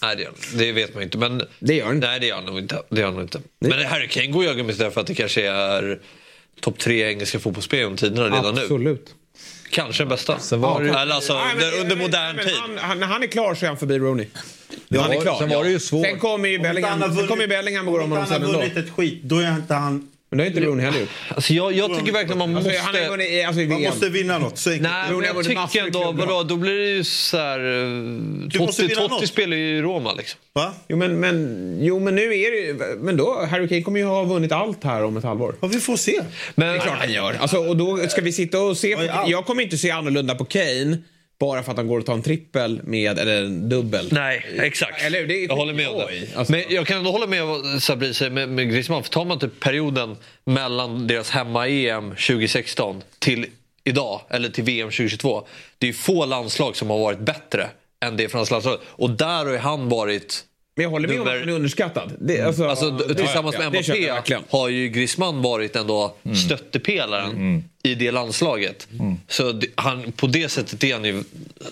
Nej, 0.03 0.17
det, 0.17 0.29
det 0.59 0.73
vet 0.73 0.95
man 0.95 1.03
inte. 1.03 1.19
Men, 1.19 1.43
Det 1.59 1.75
gör 1.75 1.87
han 1.87 1.95
inte. 1.95 2.07
Nej, 2.07 2.21
det 2.21 2.27
gör 2.27 2.35
han 2.37 2.45
nog 2.45 2.59
inte. 2.59 2.83
Det 2.89 3.01
gör 3.01 3.13
han 3.13 3.21
inte. 3.23 3.41
Men 3.59 3.87
Harry 3.87 4.09
Kane 4.09 4.27
går 4.27 4.45
ju 4.45 4.51
argumenterar 4.51 4.91
för 4.91 5.01
att 5.01 5.07
det 5.07 5.15
kanske 5.15 5.47
är 5.49 5.99
topp 6.61 6.79
tre 6.79 7.03
engelska 7.11 7.39
fotbollsspelare 7.39 7.83
genom 7.85 7.97
tiderna 7.97 8.37
redan 8.37 8.55
nu. 8.55 8.61
Absolut. 8.61 9.15
Kanske 9.71 10.03
den 10.03 10.09
bästa. 10.09 10.39
Sen 10.39 10.61
var 10.61 10.81
det 10.81 10.87
ju- 10.89 10.95
Eller 10.95 11.15
alltså, 11.15 11.35
Nej, 11.35 11.55
men- 11.57 11.81
under 11.83 11.97
modern 11.97 12.37
men 12.37 12.45
tid. 12.45 12.55
Han, 12.55 12.79
han, 12.79 13.01
när 13.01 13.07
han 13.07 13.23
är 13.23 13.27
klar 13.27 13.55
så 13.55 13.65
är 13.65 13.69
han 13.69 13.77
förbi 13.79 13.99
Rooney. 13.99 14.27
Ja, 14.89 15.01
han 15.03 15.13
är 15.13 15.21
klar. 15.21 15.39
sen 15.39 15.49
var 15.49 15.65
det 15.65 15.71
ju 15.71 15.81
svårt. 15.81 16.07
Sen 16.07 16.19
kommer 16.19 16.49
ju 16.49 16.59
Bellingham, 16.59 17.01
sen 17.17 17.27
kommer 17.27 17.43
ju 17.43 17.49
Bellingham 17.49 17.89
och 17.89 17.93
går 17.93 18.01
om 18.01 18.05
Om 18.05 18.11
honom 18.11 18.25
inte 18.25 18.35
sen 18.35 18.43
han 18.43 18.55
har 18.55 18.63
ändå. 18.63 18.75
vunnit 18.75 18.89
ett 18.89 18.95
skit, 18.97 19.21
då 19.23 19.39
är 19.39 19.55
inte 19.57 19.75
han... 19.75 20.09
Men 20.31 20.39
det 20.39 20.45
har 20.45 20.49
inte 20.49 20.61
Rooney 20.61 20.85
heller 20.85 21.01
gjort. 21.01 21.09
Alltså, 21.29 21.53
jag, 21.53 21.73
jag 21.73 21.99
tycker 21.99 22.13
verkligen 22.13 22.39
man 22.39 22.57
Alltså, 22.57 22.71
måste... 22.71 22.83
han 22.85 22.95
har 22.95 23.03
ju 23.03 23.09
vunnit 23.09 23.47
alltså, 23.47 23.61
Man 23.63 23.83
måste 23.83 24.09
vinna 24.09 24.39
något. 24.39 24.59
Så. 24.59 24.71
Nej, 24.71 24.81
men 24.81 25.23
jag 25.23 25.45
tycker 25.45 25.87
ändå, 25.87 26.13
vadå, 26.13 26.43
då 26.43 26.57
blir 26.57 26.79
det 26.79 26.91
ju 26.91 27.05
så 27.05 27.37
här... 27.37 27.59
eh, 27.61 27.89
måste 28.61 28.83
Totti, 28.83 28.87
vinna 28.95 29.09
Totti 29.09 29.27
spelar 29.27 29.57
ju 29.57 29.79
i 29.79 29.83
Roma 29.83 30.13
liksom. 30.15 30.41
Va? 30.53 30.73
Jo 30.89 30.97
men, 30.97 31.21
men, 31.21 31.77
jo, 31.81 31.99
men 32.01 32.15
nu 32.15 32.23
är 32.23 32.75
det. 32.75 32.97
Men 33.01 33.17
då, 33.17 33.47
Harry 33.51 33.69
Kane 33.69 33.83
kommer 33.83 34.01
ju 34.01 34.07
ha 34.07 34.25
vunnit 34.25 34.53
allt 34.53 34.85
här 34.85 35.05
om 35.05 35.17
ett 35.17 35.25
halvår. 35.25 35.55
Ja, 35.61 35.69
vi 35.69 35.81
får 35.81 35.97
se. 35.97 36.21
Men, 36.55 36.69
Det 36.69 36.75
är 36.75 36.79
klart 36.81 36.99
han 36.99 37.13
gör. 37.13 37.37
Alltså, 37.41 37.57
och 37.59 37.77
då 37.77 38.09
ska 38.09 38.21
vi 38.21 38.33
sitta 38.33 38.61
och 38.61 38.77
se... 38.77 38.97
På, 38.97 39.03
jag 39.27 39.47
kommer 39.47 39.63
inte 39.63 39.79
se 39.79 39.91
annorlunda 39.91 40.35
på 40.35 40.45
Kane 40.45 40.99
bara 41.41 41.63
för 41.63 41.71
att 41.71 41.77
han 41.77 41.87
går 41.89 41.99
och 41.99 42.07
tar 42.07 42.15
en 42.15 42.23
trippel 42.23 42.81
med, 42.85 43.19
eller 43.19 43.43
en 43.45 43.69
dubbel. 43.69 44.09
Nej, 44.13 44.47
exakt. 44.63 45.03
Eller? 45.03 45.27
Det 45.27 45.35
är 45.45 45.49
jag 45.49 45.57
håller 45.57 45.75
med 45.75 45.89
om 45.89 45.99
det. 45.99 46.37
alltså. 46.39 46.53
Men 46.53 46.65
jag 46.69 46.87
kan 46.87 46.99
ändå 46.99 47.11
hålla 47.11 47.27
med 47.27 47.47
vad 47.47 47.83
Sabri 47.83 48.15
säger 48.15 48.31
med, 48.31 48.49
med 48.49 48.71
Griezmann. 48.71 49.03
För 49.03 49.11
tar 49.11 49.25
man 49.25 49.39
typ 49.39 49.61
perioden 49.61 50.17
mellan 50.45 51.07
deras 51.07 51.31
hemma-EM 51.31 52.11
2016 52.11 53.03
till 53.19 53.47
idag, 53.85 54.21
eller 54.31 54.49
till 54.49 54.65
VM 54.65 54.89
2022. 54.91 55.47
Det 55.79 55.87
är 55.87 55.89
ju 55.89 55.93
få 55.95 56.27
landslag 56.27 56.77
som 56.77 56.91
har 56.91 56.99
varit 56.99 57.19
bättre 57.21 57.67
än 58.05 58.17
det 58.17 58.29
franska 58.29 58.55
landslaget. 58.55 58.81
Och 58.87 59.11
där 59.11 59.47
har 59.47 59.57
han 59.59 59.89
varit... 59.89 60.45
Men 60.77 60.83
jag 60.83 60.91
håller 60.91 61.09
med 61.09 61.21
om 61.21 61.27
Nummer- 61.27 61.35
att 61.37 61.41
han 61.41 61.49
är 61.49 61.53
underskattad. 61.55 62.13
Det, 62.21 62.41
alltså, 62.41 62.65
Alltså, 62.65 62.91
det- 62.91 63.15
tillsammans 63.15 63.57
ja, 63.59 63.71
med 63.71 63.85
Mbappé 63.87 64.39
har 64.51 64.69
ju 64.69 64.89
Griezmann 64.89 65.43
varit 65.43 65.77
ändå 65.77 66.15
stöttepelaren 66.47 67.65
i 67.83 67.95
det 67.95 68.11
landslaget. 68.11 68.89
Så 69.29 69.53
det, 69.53 69.67
han, 69.75 70.13
på 70.13 70.27
det 70.27 70.49
sättet 70.49 70.85
är 70.85 70.93
han 70.95 71.05
ju 71.05 71.23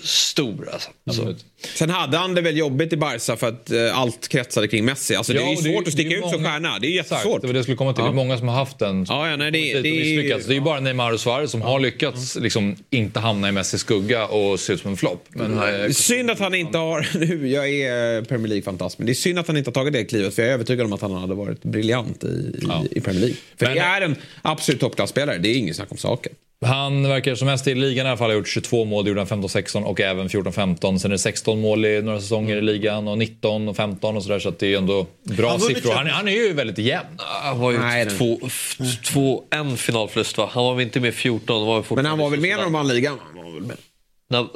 stor. 0.03 0.69
Alltså. 0.73 0.91
Absolut. 1.07 1.45
Sen 1.75 1.91
hade 1.91 2.17
han 2.17 2.35
det 2.35 2.41
väl 2.41 2.57
jobbigt 2.57 2.93
i 2.93 2.97
Barca 2.97 3.37
för 3.37 3.49
att 3.49 3.71
eh, 3.71 3.99
allt 3.99 4.29
kretsade 4.29 4.69
kring 4.69 4.85
Messi. 4.85 5.15
Alltså, 5.15 5.33
det 5.33 5.43
är 5.43 5.51
ju 5.51 5.57
svårt 5.57 5.87
att 5.87 5.93
sticka 5.93 6.09
det 6.09 6.15
är 6.15 6.19
ut 6.19 6.25
som 6.25 6.43
många- 6.43 6.49
stjärna. 6.55 6.79
Det 6.79 6.87
är 6.87 7.01
Exakt, 7.01 7.11
jättesvårt. 7.11 7.41
det 7.41 7.47
var 7.47 7.53
det 7.55 7.59
jag 7.59 7.65
skulle 7.65 7.77
komma 7.77 7.93
till. 7.93 8.05
Det 8.05 8.11
är 8.11 8.15
många 8.15 8.39
som 8.39 8.49
har 8.49 8.55
haft 8.55 8.79
den 8.79 9.07
Ja, 9.09 9.31
ja, 9.31 9.37
nej, 9.37 9.51
det- 9.51 9.81
det 9.81 9.89
är- 9.89 9.93
misslyckats. 9.93 10.47
Det 10.47 10.53
är 10.53 10.55
ju 10.55 10.61
bara 10.61 10.81
Neymar 10.81 11.13
och 11.13 11.21
Suarez 11.21 11.51
som 11.51 11.63
har 11.63 11.81
lyckats 11.81 12.37
liksom, 12.37 12.77
inte 12.91 13.21
hamna 13.21 13.49
i 13.49 13.53
Messis 13.53 13.81
skugga 13.81 14.27
och 14.27 14.61
se 14.61 14.73
ut 14.73 14.81
som 14.81 14.91
en 14.91 14.97
flopp. 14.97 15.25
Men, 15.29 15.59
eh, 15.85 15.91
Synd 15.91 16.31
att 16.31 16.39
han 16.39 16.55
inte 16.55 16.79
har... 16.79 17.09
Nu, 17.19 17.49
jag 17.49 17.69
är 17.69 18.23
Premier 18.23 18.49
League-fantast, 18.49 18.99
men 18.99 19.07
det 19.07 19.13
är 19.13 19.15
synd 19.15 19.39
att 19.39 19.47
han 19.47 19.57
inte 19.57 19.69
har 19.69 19.75
tagit 19.75 19.93
det 19.93 20.05
klivet. 20.05 20.35
För 20.35 20.43
jag 20.43 20.49
är 20.51 20.55
övertygad 20.55 20.87
om 20.87 20.93
att 20.93 21.01
han 21.01 21.13
hade 21.13 21.35
varit 21.35 21.63
briljant 21.63 22.25
i, 22.25 22.27
i, 22.27 22.55
Ja. 22.69 22.85
i 22.91 23.01
Premier 23.01 23.21
League. 23.21 23.37
För 23.57 23.67
Men- 23.67 23.75
det 23.75 23.81
är 23.83 24.01
en 24.01 24.17
absolut 24.43 24.81
toppklasspelare. 24.81 25.39
Det 25.39 25.49
är 25.49 25.55
inget 25.55 25.77
snack 25.77 25.89
om 25.93 25.98
saken. 25.99 26.33
Han 26.67 27.09
verkar 27.09 27.35
som 27.35 27.47
mest 27.47 27.67
i 27.67 27.75
ligan 27.75 28.07
i 28.07 28.09
alla 28.09 28.19
fall 28.19 28.31
ha 28.31 28.35
gjort 28.35 28.49
22 28.49 28.85
mål. 28.85 29.05
Det 29.05 29.09
gjorde 29.09 29.21
han 29.21 29.43
15-16 29.43 29.83
och 29.85 30.01
även 30.01 30.29
14-15. 30.29 30.99
Sen 30.99 31.11
är 31.11 31.15
det 31.15 31.19
16 31.19 31.61
mål 31.61 31.85
i 31.85 32.03
några 32.03 32.21
säsonger 32.21 32.57
i 32.57 32.61
ligan 32.63 33.09
och 33.09 33.19
19 33.19 33.69
och 33.69 33.77
15 33.77 34.17
och 34.17 34.23
sådär. 34.23 34.39
Så 34.39 34.49
att 34.49 34.59
det 34.59 34.75
är 34.75 34.79
ändå 34.79 35.07
bra 35.23 35.51
Han 35.51 35.61
har 35.61 35.69
siffror. 35.69 35.93
Han, 35.93 36.07
är- 36.07 36.11
han 36.11 36.29
är 36.29 36.33
ju 36.33 36.53
väldigt 36.53 36.79
jämn. 36.79 37.07
Han 37.43 37.59
var 37.59 37.71
ju 37.73 37.79
Nej, 37.79 38.07
två, 38.07 38.39
f- 38.47 38.77
två, 39.05 39.43
en 39.51 39.77
finalförlust 39.77 40.39
va? 40.39 40.49
Han 40.53 40.65
var 40.65 40.75
väl 40.75 40.85
inte 40.85 41.01
med 41.01 41.15
14? 41.15 41.67
Var 41.67 41.85
Men 41.97 42.07
han 42.07 42.19
var 42.19 42.31
väl 42.31 42.41
med 42.41 42.57
när 42.57 42.65
de 42.65 42.73
vann 42.73 42.89
ligan? 42.89 43.19
Han 43.35 43.45
var 43.45 43.53
väl 43.53 43.63
med. 43.63 43.77
När, 44.31 44.47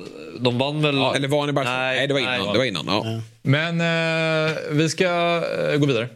de 0.41 0.59
vann 0.59 0.83
väl... 0.83 0.95
Eller 1.15 1.29
var 1.29 1.41
han 1.41 1.49
i 1.49 1.53
Barca? 1.53 1.71
Nej, 1.71 2.07
det 2.07 2.13
var 2.15 2.21
innan. 2.21 2.53
Det 2.53 2.59
var 2.59 2.65
innan 2.65 2.85
ja. 2.87 3.21
Men 3.43 3.81
eh, 4.51 4.57
vi 4.71 4.89
ska 4.89 5.05
eh, 5.71 5.77
gå 5.77 5.87
vidare. 5.87 6.09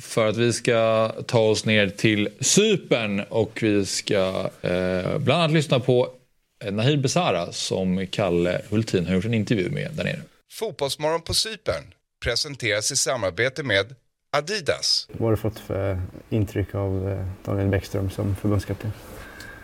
För 0.00 0.28
att 0.28 0.36
vi 0.36 0.52
ska 0.52 1.08
ta 1.26 1.40
oss 1.40 1.64
ner 1.64 1.88
till 1.88 2.28
Cypern 2.40 3.20
och 3.20 3.62
vi 3.62 3.86
ska 3.86 4.50
eh, 4.62 5.18
bland 5.18 5.42
annat 5.42 5.52
lyssna 5.52 5.80
på 5.80 6.08
eh, 6.64 6.72
Nahir 6.72 6.96
Besara 6.96 7.52
som 7.52 8.06
Kalle 8.06 8.62
Hultin 8.70 9.06
har 9.06 9.14
gjort 9.14 9.24
en 9.24 9.34
intervju 9.34 9.70
med 9.70 9.90
där 9.92 10.04
nere. 10.04 10.20
Fotbollsmorgon 10.52 11.22
på 11.22 11.34
Cypern 11.34 11.84
presenteras 12.24 12.92
i 12.92 12.96
samarbete 12.96 13.62
med 13.62 13.94
Adidas. 14.30 15.08
Vad 15.12 15.20
har 15.20 15.30
du 15.30 15.36
fått 15.36 15.58
för 15.58 16.02
intryck 16.30 16.74
av 16.74 17.08
eh, 17.08 17.26
Daniel 17.44 17.68
Bäckström 17.68 18.10
som 18.10 18.36
förbundskapten? 18.36 18.92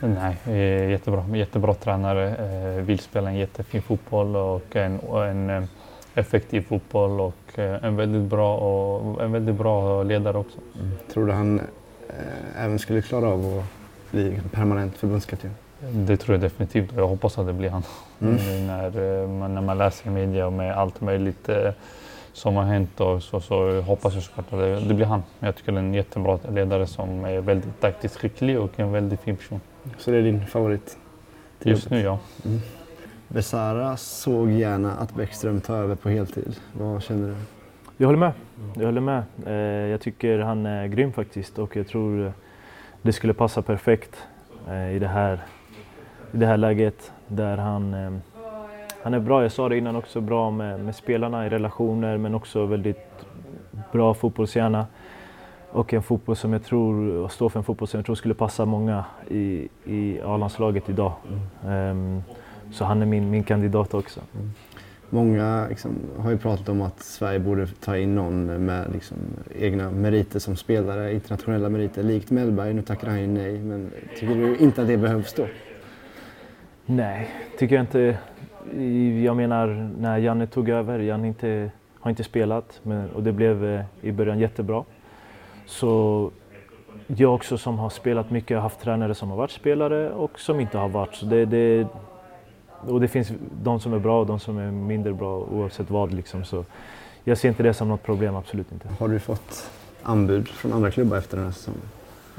Nej, 0.00 0.36
eh, 0.46 0.90
jättebra. 0.90 1.36
Jättebra 1.36 1.74
tränare. 1.74 2.82
Vill 2.82 2.98
spela 2.98 3.30
en 3.30 3.36
jättefin 3.36 3.82
fotboll 3.82 4.36
och 4.36 4.76
en, 4.76 5.00
en 5.00 5.68
effektiv 6.14 6.66
fotboll 6.68 7.20
och 7.20 7.34
en 7.58 7.96
väldigt 7.96 8.22
bra, 8.22 8.56
och 8.56 9.22
en 9.22 9.32
väldigt 9.32 9.54
bra 9.54 10.02
ledare 10.02 10.38
också. 10.38 10.58
Mm. 10.80 10.90
Tror 11.12 11.26
du 11.26 11.32
han 11.32 11.60
eh, 12.08 12.64
även 12.64 12.78
skulle 12.78 13.02
klara 13.02 13.28
av 13.28 13.58
att 13.58 14.12
bli 14.12 14.40
permanent 14.52 14.96
förbundskapten? 14.96 15.50
Det 15.92 16.16
tror 16.16 16.34
jag 16.34 16.40
definitivt 16.40 16.92
jag 16.96 17.08
hoppas 17.08 17.38
att 17.38 17.46
det 17.46 17.52
blir 17.52 17.70
han. 17.70 17.82
Mm. 18.20 18.66
när, 18.66 19.26
man, 19.26 19.54
när 19.54 19.62
man 19.62 19.78
läser 19.78 20.06
i 20.06 20.10
media 20.10 20.50
med 20.50 20.78
allt 20.78 21.00
möjligt 21.00 21.48
som 22.32 22.56
har 22.56 22.64
hänt 22.64 23.00
och 23.00 23.22
så, 23.22 23.40
så 23.40 23.80
hoppas 23.80 24.14
jag 24.14 24.22
såklart 24.22 24.52
att 24.52 24.58
det, 24.58 24.80
det 24.80 24.94
blir 24.94 25.06
han. 25.06 25.22
Jag 25.38 25.56
tycker 25.56 25.72
det 25.72 25.78
är 25.78 25.82
en 25.82 25.94
jättebra 25.94 26.38
ledare 26.50 26.86
som 26.86 27.24
är 27.24 27.40
väldigt 27.40 27.80
taktiskt 27.80 28.16
skicklig 28.16 28.60
och 28.60 28.80
en 28.80 28.92
väldigt 28.92 29.20
fin 29.20 29.36
person. 29.36 29.60
Så 29.98 30.10
det 30.10 30.16
är 30.16 30.22
din 30.22 30.46
favorit? 30.46 30.96
Just 31.62 31.90
nu 31.90 32.00
ja. 32.00 32.18
Mm. 32.44 32.60
Besara 33.32 33.96
såg 33.96 34.50
gärna 34.50 34.92
att 34.92 35.14
Bäckström 35.14 35.60
tar 35.60 35.76
över 35.76 35.94
på 35.94 36.08
heltid. 36.08 36.56
Vad 36.72 37.02
känner 37.02 37.28
du? 37.28 37.34
Jag 37.96 38.06
håller 38.06 38.18
med. 38.18 38.32
Jag 38.74 38.84
håller 38.84 39.00
med. 39.00 39.22
Eh, 39.46 39.52
jag 39.90 40.00
tycker 40.00 40.38
han 40.38 40.66
är 40.66 40.86
grym 40.86 41.12
faktiskt 41.12 41.58
och 41.58 41.76
jag 41.76 41.88
tror 41.88 42.32
det 43.02 43.12
skulle 43.12 43.34
passa 43.34 43.62
perfekt 43.62 44.26
eh, 44.68 44.96
i 44.96 44.98
det 44.98 45.08
här, 45.08 45.40
i 46.32 46.36
det 46.36 46.46
här 46.46 46.56
läget 46.56 47.12
där 47.28 47.56
han 47.56 47.94
eh, 47.94 48.12
han 49.02 49.14
är 49.14 49.20
bra, 49.20 49.42
jag 49.42 49.52
sa 49.52 49.68
det 49.68 49.78
innan 49.78 49.96
också, 49.96 50.20
bra 50.20 50.50
med, 50.50 50.80
med 50.80 50.94
spelarna 50.94 51.46
i 51.46 51.48
relationer 51.48 52.18
men 52.18 52.34
också 52.34 52.66
väldigt 52.66 53.26
bra 53.92 54.14
fotbollshjärna. 54.14 54.86
Och 55.70 55.94
en 55.94 56.02
fotboll 56.02 56.36
som 56.36 56.52
jag 56.52 56.64
tror, 56.64 57.16
och 57.16 57.32
står 57.32 57.48
för 57.48 57.60
en 57.60 57.64
fotboll 57.64 57.88
som 57.88 57.98
jag 57.98 58.06
tror 58.06 58.14
skulle 58.14 58.34
passa 58.34 58.64
många 58.64 59.04
i, 59.28 59.68
i 59.84 60.20
A-landslaget 60.24 60.88
idag. 60.88 61.12
Mm. 61.62 61.90
Um, 61.90 62.22
så 62.72 62.84
han 62.84 63.02
är 63.02 63.06
min, 63.06 63.30
min 63.30 63.44
kandidat 63.44 63.94
också. 63.94 64.20
Mm. 64.34 64.50
Många 65.10 65.66
liksom, 65.68 65.90
har 66.18 66.30
ju 66.30 66.38
pratat 66.38 66.68
om 66.68 66.82
att 66.82 67.00
Sverige 67.00 67.38
borde 67.38 67.66
ta 67.66 67.96
in 67.96 68.14
någon 68.14 68.66
med 68.66 68.92
liksom, 68.92 69.16
egna 69.58 69.90
meriter 69.90 70.38
som 70.38 70.56
spelare, 70.56 71.14
internationella 71.14 71.68
meriter, 71.68 72.02
likt 72.02 72.30
Mellberg. 72.30 72.74
Nu 72.74 72.82
tackar 72.82 73.08
han 73.08 73.34
nej, 73.34 73.58
men 73.58 73.90
tycker 74.18 74.34
du 74.34 74.56
inte 74.56 74.82
att 74.82 74.88
det 74.88 74.96
behövs 74.96 75.32
då? 75.32 75.46
Nej, 76.86 77.30
tycker 77.58 77.74
jag 77.74 77.82
inte. 77.82 78.18
Jag 79.24 79.36
menar, 79.36 79.90
när 79.98 80.18
Janne 80.18 80.46
tog 80.46 80.68
över, 80.68 80.98
Janne 80.98 81.28
inte, 81.28 81.70
har 82.00 82.10
inte 82.10 82.24
spelat 82.24 82.80
men, 82.82 83.10
och 83.10 83.22
det 83.22 83.32
blev 83.32 83.64
eh, 83.64 83.84
i 84.00 84.12
början 84.12 84.38
jättebra. 84.38 84.84
Så 85.66 86.30
jag 87.06 87.34
också 87.34 87.58
som 87.58 87.78
har 87.78 87.90
spelat 87.90 88.30
mycket 88.30 88.56
har 88.56 88.62
haft 88.62 88.80
tränare 88.80 89.14
som 89.14 89.30
har 89.30 89.36
varit 89.36 89.50
spelare 89.50 90.10
och 90.10 90.40
som 90.40 90.60
inte 90.60 90.78
har 90.78 90.88
varit. 90.88 91.14
Så 91.14 91.26
det, 91.26 91.44
det, 91.44 91.86
och 92.88 93.00
det 93.00 93.08
finns 93.08 93.32
de 93.62 93.80
som 93.80 93.92
är 93.92 93.98
bra 93.98 94.20
och 94.20 94.26
de 94.26 94.40
som 94.40 94.58
är 94.58 94.70
mindre 94.70 95.12
bra 95.12 95.38
oavsett 95.38 95.90
vad. 95.90 96.12
Liksom. 96.12 96.44
Så 96.44 96.64
jag 97.24 97.38
ser 97.38 97.48
inte 97.48 97.62
det 97.62 97.74
som 97.74 97.88
något 97.88 98.02
problem, 98.02 98.36
absolut 98.36 98.72
inte. 98.72 98.88
Har 98.98 99.08
du 99.08 99.18
fått 99.18 99.70
anbud 100.02 100.48
från 100.48 100.72
andra 100.72 100.90
klubbar 100.90 101.16
efter 101.16 101.36
den 101.36 101.46
här 101.46 101.52
säsongen? 101.52 101.80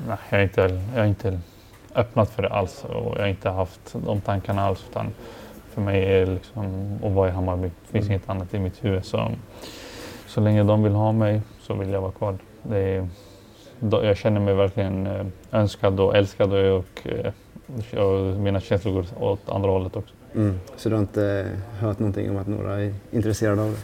Nej, 0.08 0.18
jag 0.30 0.38
har 0.38 0.44
inte, 0.44 0.82
jag 0.94 1.02
har 1.02 1.08
inte 1.08 1.40
öppnat 1.96 2.30
för 2.30 2.42
det 2.42 2.50
alls 2.50 2.84
och 2.84 3.14
jag 3.16 3.22
har 3.22 3.28
inte 3.28 3.50
haft 3.50 3.96
de 4.06 4.22
tankarna 4.22 4.62
alls. 4.62 4.86
Utan 4.90 5.14
för 5.70 5.82
mig 5.82 6.04
är 6.04 6.26
liksom 6.26 7.00
att 7.04 7.12
vara 7.12 7.30
i 7.30 7.32
Hammarby. 7.32 7.68
Det 7.68 7.92
finns 7.92 8.06
mm. 8.06 8.12
inget 8.12 8.30
annat 8.30 8.54
i 8.54 8.60
mitt 8.60 8.86
huvud. 8.86 9.06
Så, 9.06 9.32
så 10.28 10.42
länge 10.42 10.64
de 10.64 10.84
vill 10.84 10.94
ha 10.94 11.12
mig 11.12 11.42
så 11.62 11.74
vill 11.74 11.90
jag 11.90 12.02
vara 12.02 12.12
kvar. 12.12 12.38
Det 12.64 12.78
är, 12.78 13.08
jag 13.92 14.18
känner 14.18 14.40
mig 14.40 14.54
verkligen 14.54 15.08
eh, 15.08 15.26
önskad 15.52 16.00
och 16.00 16.16
älskad 16.16 16.54
och, 16.54 17.08
eh, 17.08 18.00
och 18.00 18.40
mina 18.40 18.60
känslor 18.60 18.94
går 18.94 19.06
åt 19.20 19.50
andra 19.50 19.70
hållet 19.70 19.96
också. 19.96 20.14
Mm. 20.36 20.60
Så 20.76 20.90
du 20.90 20.96
har 20.96 21.02
inte 21.02 21.52
hört 21.80 22.00
någonting 22.00 22.30
om 22.30 22.38
att 22.38 22.48
några 22.48 22.82
är 22.82 22.94
intresserade 23.12 23.62
av 23.62 23.72
det? 23.72 23.78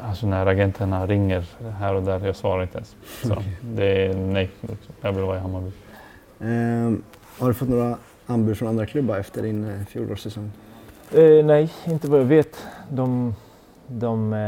Alltså 0.00 0.26
när 0.26 0.46
agenterna 0.46 1.06
ringer 1.06 1.44
här 1.78 1.94
och 1.94 2.02
där, 2.02 2.26
jag 2.26 2.36
svarar 2.36 2.62
inte 2.62 2.78
ens. 2.78 2.96
Så 3.22 3.32
okay. 3.32 3.44
det 3.60 4.06
är 4.06 4.14
nej, 4.14 4.50
liksom. 4.60 4.94
jag 5.00 5.12
vill 5.12 5.24
vara 5.24 5.36
i 5.36 5.40
Hammarby. 5.40 5.72
Um, 6.38 7.02
har 7.38 7.48
du 7.48 7.54
fått 7.54 7.68
några 7.68 7.96
anbud 8.26 8.58
från 8.58 8.68
andra 8.68 8.86
klubbar 8.86 9.18
efter 9.18 9.42
din 9.42 9.64
eh, 9.64 9.86
fjolårssäsong? 9.86 10.50
Eh, 11.12 11.44
nej, 11.44 11.72
inte 11.84 12.10
vad 12.10 12.20
jag 12.20 12.24
vet. 12.24 12.66
De, 12.88 13.34
de, 13.86 14.32
eh, 14.32 14.38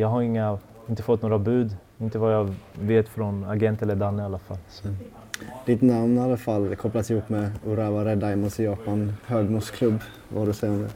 jag 0.00 0.08
har 0.08 0.22
inga, 0.22 0.58
inte 0.88 1.02
fått 1.02 1.22
några 1.22 1.38
bud. 1.38 1.76
Inte 1.98 2.18
vad 2.18 2.34
jag 2.34 2.54
vet 2.72 3.08
från 3.08 3.44
agent 3.44 3.82
eller 3.82 3.94
Danne 3.94 4.22
i 4.22 4.24
alla 4.24 4.38
fall. 4.38 4.58
Mm. 4.84 4.96
Ditt 5.66 5.82
namn 5.82 6.18
i 6.18 6.20
alla 6.20 6.36
fall 6.36 6.76
kopplats 6.76 7.10
ihop 7.10 7.28
med 7.28 7.50
Urawa 7.66 8.04
Red 8.04 8.18
Diamonds 8.18 8.60
i 8.60 8.64
Japan, 8.64 9.12
Högmos 9.26 9.70
klubb. 9.70 10.00
Vad 10.28 10.38
har 10.38 10.46
du 10.46 10.50
att 10.50 10.56
säga 10.56 10.72
om 10.72 10.82
det? 10.82 10.90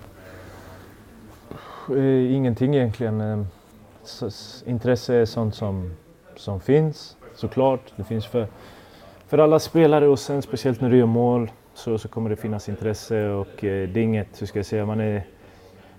Eh, 1.90 2.34
ingenting 2.34 2.74
egentligen. 2.74 3.20
Eh, 3.20 3.44
intresse 4.64 5.14
är 5.14 5.24
sånt 5.24 5.54
som, 5.54 5.90
som 6.36 6.60
finns 6.60 7.16
såklart. 7.34 7.80
Det 7.96 8.04
finns 8.04 8.26
för, 8.26 8.46
för 9.26 9.38
alla 9.38 9.58
spelare 9.58 10.08
och 10.08 10.18
sen 10.18 10.42
speciellt 10.42 10.80
när 10.80 10.90
du 10.90 10.96
gör 10.96 11.06
mål 11.06 11.50
så, 11.74 11.98
så 11.98 12.08
kommer 12.08 12.30
det 12.30 12.36
finnas 12.36 12.68
intresse 12.68 13.28
och 13.28 13.64
eh, 13.64 13.88
det 13.88 14.00
är 14.00 14.04
inget, 14.04 14.42
hur 14.42 14.46
ska 14.46 14.58
jag 14.58 14.66
säga, 14.66 14.86
man 14.86 15.00
är, 15.00 15.22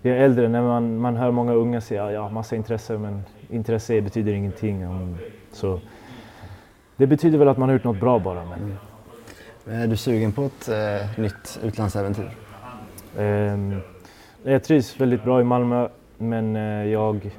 jag 0.02 0.18
är 0.18 0.22
äldre 0.22 0.48
när 0.48 0.62
man, 0.62 0.98
man 0.98 1.18
hör 1.18 1.32
många 1.32 1.54
unga 1.54 1.82
säga 1.82 2.12
ja, 2.12 2.30
massa 2.30 2.56
intresse 2.56 2.98
men 2.98 3.24
intresse 3.50 4.02
betyder 4.02 4.34
ingenting. 4.34 4.88
Så 5.52 5.80
det 7.00 7.08
betyder 7.08 7.38
väl 7.38 7.48
att 7.48 7.58
man 7.58 7.70
har 7.70 7.74
gjort 7.74 7.84
något 7.84 8.00
bra 8.00 8.20
bara. 8.20 8.46
Men... 8.46 8.60
Mm. 8.60 9.82
Är 9.82 9.88
du 9.88 9.98
sugen 9.98 10.32
på 10.32 10.44
ett 10.44 10.70
eh, 10.70 11.20
nytt 11.20 11.60
utlandsäventyr? 11.64 12.32
Um, 13.18 13.82
jag 14.44 14.64
trivs 14.64 15.02
väldigt 15.02 15.24
bra 15.24 15.42
i 15.42 15.44
Malmö 15.44 15.88
men 16.18 16.56
eh, 16.56 16.86
jag 16.86 17.32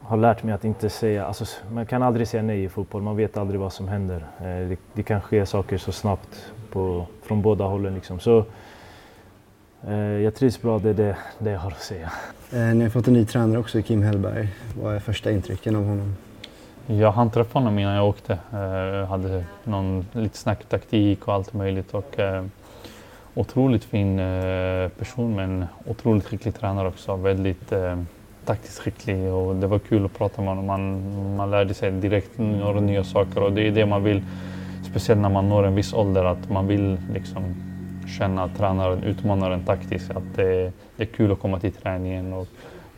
har 0.00 0.16
lärt 0.16 0.42
mig 0.42 0.54
att 0.54 0.64
inte 0.64 0.90
säga, 0.90 1.26
alltså, 1.26 1.44
man 1.72 1.86
kan 1.86 2.02
aldrig 2.02 2.28
säga 2.28 2.42
nej 2.42 2.64
i 2.64 2.68
fotboll, 2.68 3.02
man 3.02 3.16
vet 3.16 3.36
aldrig 3.36 3.60
vad 3.60 3.72
som 3.72 3.88
händer. 3.88 4.24
Eh, 4.38 4.44
det, 4.44 4.76
det, 4.92 5.02
kan 5.02 5.20
ske 5.20 5.46
saker 5.46 5.78
så 5.78 5.92
snabbt 5.92 6.52
på, 6.72 7.06
från 7.22 7.42
båda 7.42 7.64
hållen. 7.64 7.94
Liksom. 7.94 8.20
Så, 8.20 8.44
eh, 9.86 9.94
jag 10.00 10.34
trivs 10.34 10.62
bra, 10.62 10.78
det 10.78 10.90
är 10.90 10.94
det, 10.94 11.16
det 11.38 11.50
jag 11.50 11.60
har 11.60 11.70
att 11.70 11.82
säga. 11.82 12.12
Eh, 12.52 12.58
ni 12.60 12.82
har 12.82 12.90
fått 12.90 13.08
en 13.08 13.14
ny 13.14 13.24
tränare 13.24 13.58
också, 13.58 13.82
Kim 13.82 14.02
Hellberg. 14.02 14.48
Vad 14.82 14.94
är 14.94 15.00
första 15.00 15.30
intrycken 15.30 15.76
av 15.76 15.84
honom? 15.84 16.16
Jag 16.86 17.12
hann 17.12 17.30
träffa 17.30 17.58
honom 17.58 17.78
innan 17.78 17.94
jag 17.94 18.08
åkte. 18.08 18.38
Jag 18.52 19.06
hade 19.06 19.44
någon 19.64 20.06
lite 20.12 20.38
snack 20.38 20.64
taktik 20.68 21.28
och 21.28 21.34
allt 21.34 21.52
möjligt. 21.52 21.94
Och, 21.94 22.18
eh, 22.18 22.44
otroligt 23.34 23.84
fin 23.84 24.18
eh, 24.18 24.88
person 24.88 25.36
men 25.36 25.66
otroligt 25.86 26.26
skicklig 26.26 26.54
tränare 26.54 26.88
också. 26.88 27.16
Väldigt 27.16 27.72
taktiskt 28.44 28.78
skicklig 28.78 29.32
och 29.32 29.56
det 29.56 29.66
var 29.66 29.78
kul 29.78 30.04
att 30.04 30.18
prata 30.18 30.42
med 30.42 30.48
honom. 30.48 30.66
Man, 30.66 31.36
man 31.36 31.50
lärde 31.50 31.74
sig 31.74 31.90
direkt 31.90 32.38
några 32.38 32.80
nya 32.80 33.04
saker 33.04 33.42
och 33.42 33.52
det 33.52 33.66
är 33.66 33.70
det 33.70 33.86
man 33.86 34.04
vill, 34.04 34.24
speciellt 34.90 35.20
när 35.20 35.28
man 35.28 35.48
når 35.48 35.66
en 35.66 35.74
viss 35.74 35.92
ålder, 35.92 36.24
att 36.24 36.50
man 36.50 36.66
vill 36.66 36.98
liksom 37.14 37.42
känna 38.18 38.48
tränaren 38.48 39.02
utmanaren 39.02 39.64
taktiskt. 39.64 40.10
Att 40.10 40.36
det, 40.36 40.72
det 40.96 41.02
är 41.02 41.06
kul 41.06 41.32
att 41.32 41.40
komma 41.40 41.60
till 41.60 41.72
träningen 41.72 42.32
och 42.32 42.46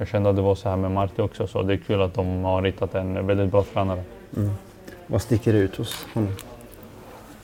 jag 0.03 0.09
kände 0.09 0.31
att 0.31 0.37
det 0.37 0.43
var 0.43 0.55
så 0.55 0.69
här 0.69 0.77
med 0.77 0.91
Marti 0.91 1.19
också, 1.21 1.47
så 1.47 1.63
det 1.63 1.73
är 1.73 1.77
kul 1.77 2.03
att 2.03 2.15
de 2.15 2.45
har 2.45 2.63
hittat 2.63 2.95
en 2.95 3.27
väldigt 3.27 3.51
bra 3.51 3.63
tränare. 3.63 4.03
Mm. 4.37 4.51
Vad 5.07 5.23
sticker 5.23 5.55
ut 5.55 5.77
hos 5.77 6.07
honom? 6.15 6.33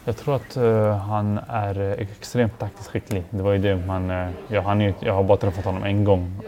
Jag 0.04 0.16
tror 0.16 0.34
att 0.34 0.56
uh, 0.56 0.90
han 0.90 1.40
är 1.48 1.80
uh, 1.80 1.92
extremt 1.92 2.58
taktiskt 2.58 2.90
skicklig. 2.90 3.24
Det 3.30 3.42
var 3.42 3.52
ju 3.52 3.58
det 3.58 3.76
man... 3.86 4.10
Uh, 4.10 4.28
jag, 4.48 4.62
han, 4.62 4.80
jag 4.80 5.14
har 5.14 5.22
bara 5.22 5.38
träffat 5.38 5.64
honom 5.64 5.84
en 5.84 6.04
gång 6.04 6.40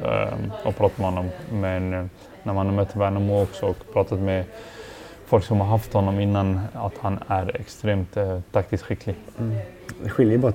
och 0.64 0.76
pratat 0.76 0.98
med 0.98 1.06
honom. 1.06 1.28
Men 1.52 2.10
när 2.42 2.52
man 2.52 2.66
har 2.66 2.74
mött 2.74 2.96
Värnamo 2.96 3.42
också 3.42 3.66
och 3.66 3.76
pratat 3.92 4.18
med 4.18 4.44
folk 5.26 5.44
som 5.44 5.60
har 5.60 5.66
haft 5.66 5.92
honom 5.92 6.20
innan, 6.20 6.60
att 6.74 6.98
han 7.00 7.18
är 7.26 7.56
extremt 7.60 8.16
taktiskt 8.52 8.84
skicklig. 8.84 9.16
Mm. 9.38 9.58
Det 10.02 10.10
skiljer 10.10 10.38
bara 10.38 10.52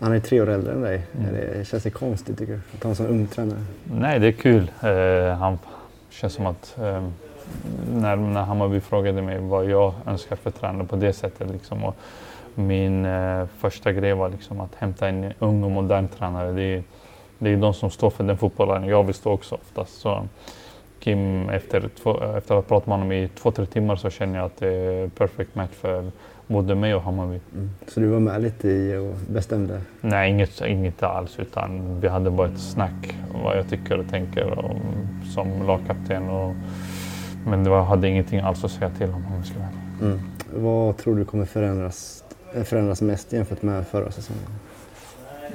han 0.00 0.12
är 0.12 0.20
tre 0.20 0.40
år 0.40 0.48
äldre 0.48 0.72
än 0.72 0.82
dig. 0.82 1.02
Mm. 1.18 1.34
Det 1.34 1.68
känns 1.68 1.82
det 1.82 1.90
konstigt 1.90 2.38
tycker 2.38 2.52
du? 2.52 2.60
Att 2.76 2.82
ha 2.82 2.90
en 2.90 2.96
sån 2.96 3.06
ung 3.06 3.26
tränare? 3.26 3.58
Nej, 3.84 4.18
det 4.18 4.26
är 4.26 4.32
kul. 4.32 4.70
han 5.38 5.58
känns 6.10 6.32
som 6.32 6.46
att 6.46 6.78
när, 7.92 8.16
när 8.16 8.42
Hammarby 8.42 8.80
frågade 8.80 9.22
mig 9.22 9.38
vad 9.38 9.64
jag 9.64 9.94
önskar 10.06 10.36
för 10.36 10.50
tränare 10.50 10.86
på 10.86 10.96
det 10.96 11.12
sättet. 11.12 11.50
Liksom, 11.50 11.84
och 11.84 11.96
min 12.54 13.04
eh, 13.04 13.46
första 13.58 13.92
grej 13.92 14.14
var 14.14 14.28
liksom 14.28 14.60
att 14.60 14.74
hämta 14.74 15.08
en 15.08 15.32
ung 15.38 15.64
och 15.64 15.70
modern 15.70 16.08
tränare. 16.08 16.52
Det 16.52 16.62
är, 16.62 16.82
det 17.38 17.50
är 17.50 17.56
de 17.56 17.74
som 17.74 17.90
står 17.90 18.10
för 18.10 18.24
den 18.24 18.38
fotbollen 18.38 18.84
jag 18.84 19.04
vill 19.04 19.14
stå 19.14 19.32
också 19.32 19.54
oftast. 19.54 20.00
Så 20.00 20.28
Kim, 20.98 21.48
efter, 21.48 21.90
två, 22.02 22.20
efter 22.20 22.36
att 22.36 22.48
ha 22.48 22.62
pratat 22.62 22.86
med 22.86 22.98
honom 22.98 23.12
i 23.12 23.28
två, 23.28 23.50
tre 23.50 23.66
timmar 23.66 23.96
så 23.96 24.10
känner 24.10 24.38
jag 24.38 24.46
att 24.46 24.56
det 24.56 24.68
är 24.68 25.08
perfect 25.08 25.54
match 25.54 25.70
för 25.72 26.10
både 26.46 26.74
mig 26.74 26.94
och 26.94 27.02
Hammarby. 27.02 27.40
Mm. 27.54 27.70
Så 27.86 28.00
du 28.00 28.06
var 28.06 28.20
med 28.20 28.42
lite 28.42 28.68
i 28.68 28.96
och 28.96 29.32
bestämde? 29.32 29.80
Nej, 30.00 30.30
inget, 30.30 30.60
inget 30.60 31.02
alls. 31.02 31.38
Utan 31.38 32.00
vi 32.00 32.08
hade 32.08 32.30
bara 32.30 32.48
ett 32.48 32.60
snack 32.60 33.16
om 33.34 33.42
vad 33.42 33.58
jag 33.58 33.68
tycker 33.68 33.98
och 33.98 34.08
tänker 34.10 34.58
och, 34.58 34.76
som 35.34 35.66
lagkapten. 35.66 36.28
Och 36.28 36.54
men 37.46 37.64
det 37.64 37.70
var, 37.70 37.82
hade 37.82 38.08
ingenting 38.08 38.40
alls 38.40 38.64
att 38.64 38.70
säga 38.70 38.90
till 38.90 39.08
om 39.08 39.26
om 39.36 39.44
ska. 39.44 39.56
Mm. 40.02 40.20
Vad 40.54 40.96
tror 40.96 41.16
du 41.16 41.24
kommer 41.24 41.44
förändras, 41.44 42.24
förändras 42.64 43.02
mest 43.02 43.32
jämfört 43.32 43.62
med 43.62 43.86
förra 43.86 44.10
säsongen? 44.10 44.42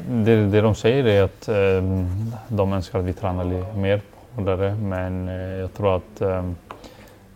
Det, 0.08 0.36
det 0.36 0.62
de 0.62 0.76
säger 0.76 1.06
är 1.06 1.24
att 1.24 1.48
eh, 1.48 2.06
de 2.48 2.74
önskar 2.74 3.00
att 3.00 3.06
vi 3.06 3.14
tränar 3.14 3.44
lite 3.44 3.78
mer 3.78 4.02
hårdare 4.36 4.76
men 4.76 5.30
eh, 5.30 5.36
jag 5.36 5.74
tror 5.74 5.96
att 5.96 6.22
eh, 6.22 6.52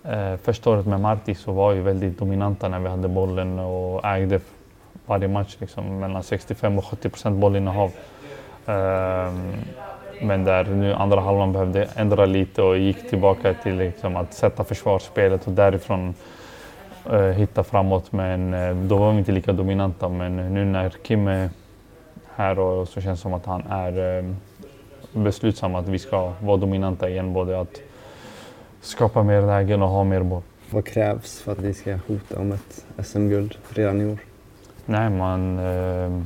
eh, 0.03 0.37
första 0.37 0.69
året 0.69 0.85
med 0.85 0.99
Marti 0.99 1.35
så 1.37 1.51
var 1.51 1.73
vi 1.73 1.81
väldigt 1.81 2.19
dominanta 2.19 2.69
när 2.69 2.79
vi 2.79 2.89
hade 2.89 3.07
bollen 3.07 3.59
och 3.59 4.05
ägde 4.05 4.39
varje 5.05 5.27
match 5.27 5.55
liksom, 5.59 5.99
mellan 5.99 6.23
65 6.23 6.77
och 6.77 6.85
70 6.85 7.09
procent 7.09 7.39
bollinnehav. 7.39 7.91
Eh, 8.65 9.33
men 10.21 10.43
där 10.43 10.63
nu 10.63 10.93
andra 10.93 11.21
halvan 11.21 11.53
behövde 11.53 11.87
ändra 11.95 12.25
lite 12.25 12.61
och 12.61 12.77
gick 12.77 13.09
tillbaka 13.09 13.53
till 13.53 13.75
liksom, 13.75 14.15
att 14.15 14.33
sätta 14.33 14.63
försvarsspelet 14.63 15.47
och 15.47 15.53
därifrån 15.53 16.13
eh, 17.11 17.19
hitta 17.19 17.63
framåt. 17.63 18.11
Men 18.11 18.53
eh, 18.53 18.75
då 18.75 18.97
var 18.97 19.11
vi 19.11 19.17
inte 19.17 19.31
lika 19.31 19.53
dominanta. 19.53 20.09
Men 20.09 20.53
nu 20.53 20.65
när 20.65 20.89
Kim 20.89 21.27
är 21.27 21.49
här 22.35 22.59
och 22.59 22.87
så 22.87 23.01
känns 23.01 23.19
det 23.19 23.21
som 23.21 23.33
att 23.33 23.45
han 23.45 23.63
är 23.69 24.17
eh, 24.17 24.25
beslutsam 25.13 25.75
att 25.75 25.87
vi 25.87 25.99
ska 25.99 26.33
vara 26.41 26.57
dominanta 26.57 27.09
igen. 27.09 27.33
Både 27.33 27.59
att 27.59 27.81
skapa 28.83 29.23
mer 29.23 29.41
lägen 29.41 29.81
och 29.81 29.89
ha 29.89 30.03
mer 30.03 30.23
boll. 30.23 30.41
Vad 30.69 30.85
krävs 30.85 31.41
för 31.41 31.51
att 31.51 31.59
vi 31.59 31.73
ska 31.73 31.95
hota 32.07 32.39
om 32.39 32.51
ett 32.51 32.85
SM-guld 33.05 33.55
redan 33.69 34.01
i 34.01 34.05
år? 34.05 34.17
Nej, 34.85 35.09
man, 35.09 35.59
eh, 35.59 36.21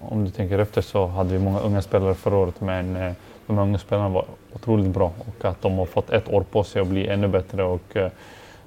om 0.00 0.24
du 0.24 0.30
tänker 0.30 0.58
efter 0.58 0.82
så 0.82 1.06
hade 1.06 1.32
vi 1.32 1.38
många 1.38 1.60
unga 1.60 1.82
spelare 1.82 2.14
förra 2.14 2.36
året 2.36 2.60
men 2.60 2.96
eh, 2.96 3.12
de 3.46 3.58
här 3.58 3.64
unga 3.64 3.78
spelarna 3.78 4.08
var 4.08 4.24
otroligt 4.52 4.86
bra 4.86 5.12
och 5.18 5.44
att 5.44 5.62
de 5.62 5.78
har 5.78 5.86
fått 5.86 6.10
ett 6.10 6.28
år 6.28 6.44
på 6.50 6.64
sig 6.64 6.82
att 6.82 6.88
bli 6.88 7.08
ännu 7.08 7.28
bättre 7.28 7.64
och 7.64 7.96
eh, 7.96 8.10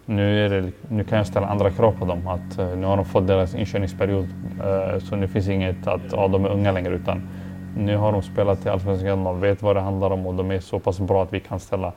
nu, 0.05 0.49
det, 0.49 0.71
nu 0.89 1.03
kan 1.03 1.17
jag 1.17 1.27
ställa 1.27 1.47
andra 1.47 1.71
krav 1.71 1.91
på 1.99 2.05
dem. 2.05 2.27
Att, 2.27 2.57
eh, 2.57 2.75
nu 2.77 2.85
har 2.85 2.97
de 2.97 3.05
fått 3.05 3.27
deras 3.27 3.55
inkörningsperiod 3.55 4.29
eh, 4.59 4.99
så 4.99 5.15
nu 5.15 5.27
finns 5.27 5.47
inget 5.47 5.87
att 5.87 6.01
ja, 6.11 6.27
de 6.27 6.45
är 6.45 6.49
unga 6.49 6.71
längre 6.71 6.95
utan 6.95 7.29
nu 7.77 7.97
har 7.97 8.11
de 8.11 8.21
spelat 8.21 8.65
i 8.65 8.69
Allsvenskan, 8.69 9.23
de 9.23 9.39
vet 9.39 9.61
vad 9.61 9.75
det 9.75 9.81
handlar 9.81 10.11
om 10.11 10.27
och 10.27 10.33
de 10.33 10.51
är 10.51 10.59
så 10.59 10.79
pass 10.79 10.99
bra 10.99 11.23
att 11.23 11.33
vi 11.33 11.39
kan 11.39 11.59
ställa 11.59 11.93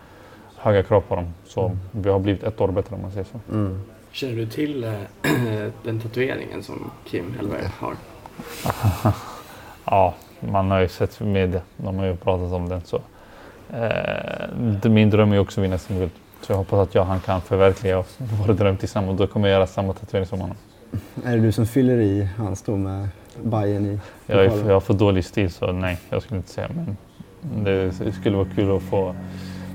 höga 0.66 0.83
krav 0.83 1.00
på 1.00 1.16
dem. 1.16 1.35
Så 1.44 1.76
vi 1.90 2.11
har 2.11 2.18
blivit 2.18 2.42
ett 2.42 2.61
år 2.61 2.68
bättre 2.68 2.94
om 2.94 3.02
man 3.02 3.11
säger 3.11 3.26
så. 3.33 3.52
Mm. 3.52 3.81
Känner 4.11 4.35
du 4.35 4.46
till 4.46 4.85
eh, 4.85 4.92
den 5.85 6.00
tatueringen 6.00 6.62
som 6.62 6.90
Kim 7.05 7.35
Hellberg 7.37 7.68
har? 7.79 7.94
Ja, 9.88 10.14
man 10.40 10.70
har 10.70 10.81
ju 10.81 10.88
sett 10.88 11.20
media. 11.20 11.61
De 11.76 11.98
har 11.98 12.07
ju 12.07 12.16
pratat 12.16 12.52
om 12.52 12.68
den. 12.68 12.81
Så. 12.85 13.00
Eh, 13.70 14.90
min 14.90 15.11
dröm 15.11 15.33
är 15.33 15.38
också 15.38 15.61
att 15.61 15.64
vinna 15.64 15.79
SM-guld. 15.79 16.11
Så 16.40 16.52
jag 16.52 16.57
hoppas 16.57 16.88
att 16.88 16.94
jag 16.94 17.02
och 17.02 17.09
han 17.09 17.20
kan 17.20 17.40
förverkliga 17.40 18.05
vår 18.18 18.55
dröm 18.55 18.76
tillsammans. 18.76 19.18
Då 19.18 19.26
kommer 19.26 19.48
jag 19.48 19.55
göra 19.55 19.66
samma 19.66 19.92
tatuering 19.92 20.26
som 20.26 20.40
honom. 20.40 20.57
Är 21.24 21.37
det 21.37 21.42
du 21.42 21.52
som 21.52 21.66
fyller 21.66 21.98
i 21.98 22.29
hans 22.38 22.62
då 22.62 22.76
med 22.76 23.09
Bayern 23.42 23.87
i 23.87 24.00
Jag, 24.26 24.44
är, 24.44 24.66
jag 24.66 24.74
har 24.74 24.81
för 24.81 24.94
dålig 24.94 25.24
stil 25.24 25.50
så 25.52 25.72
nej, 25.72 25.98
jag 26.11 26.22
skulle 26.22 26.38
inte 26.38 26.50
säga. 26.50 26.68
Men 26.74 26.96
det 27.64 27.92
skulle 28.12 28.37
vara 28.37 28.48
kul 28.55 28.76
att 28.76 28.83
få 28.83 29.14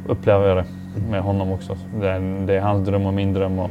uppleva 0.07 0.55
det 0.55 0.65
med 1.09 1.21
honom 1.21 1.51
också. 1.51 1.77
Det 1.99 2.09
är, 2.09 2.45
det 2.47 2.53
är 2.53 2.61
hans 2.61 2.87
dröm 2.87 3.05
och 3.05 3.13
min 3.13 3.33
dröm 3.33 3.59
och 3.59 3.69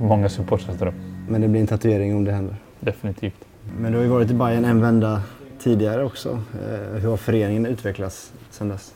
många 0.00 0.28
supporters 0.28 0.78
dröm. 0.78 0.94
Men 1.28 1.40
det 1.40 1.48
blir 1.48 1.60
en 1.60 1.66
tatuering 1.66 2.16
om 2.16 2.24
det 2.24 2.32
händer. 2.32 2.56
Definitivt. 2.80 3.44
Men 3.78 3.92
du 3.92 3.98
har 3.98 4.04
ju 4.04 4.10
varit 4.10 4.30
i 4.30 4.34
Bayern 4.34 4.64
en 4.64 4.80
vända 4.80 5.22
tidigare 5.58 6.04
också. 6.04 6.28
Eh, 6.30 7.00
hur 7.00 7.10
har 7.10 7.16
föreningen 7.16 7.66
utvecklats 7.66 8.32
sedan 8.50 8.68
dess? 8.68 8.94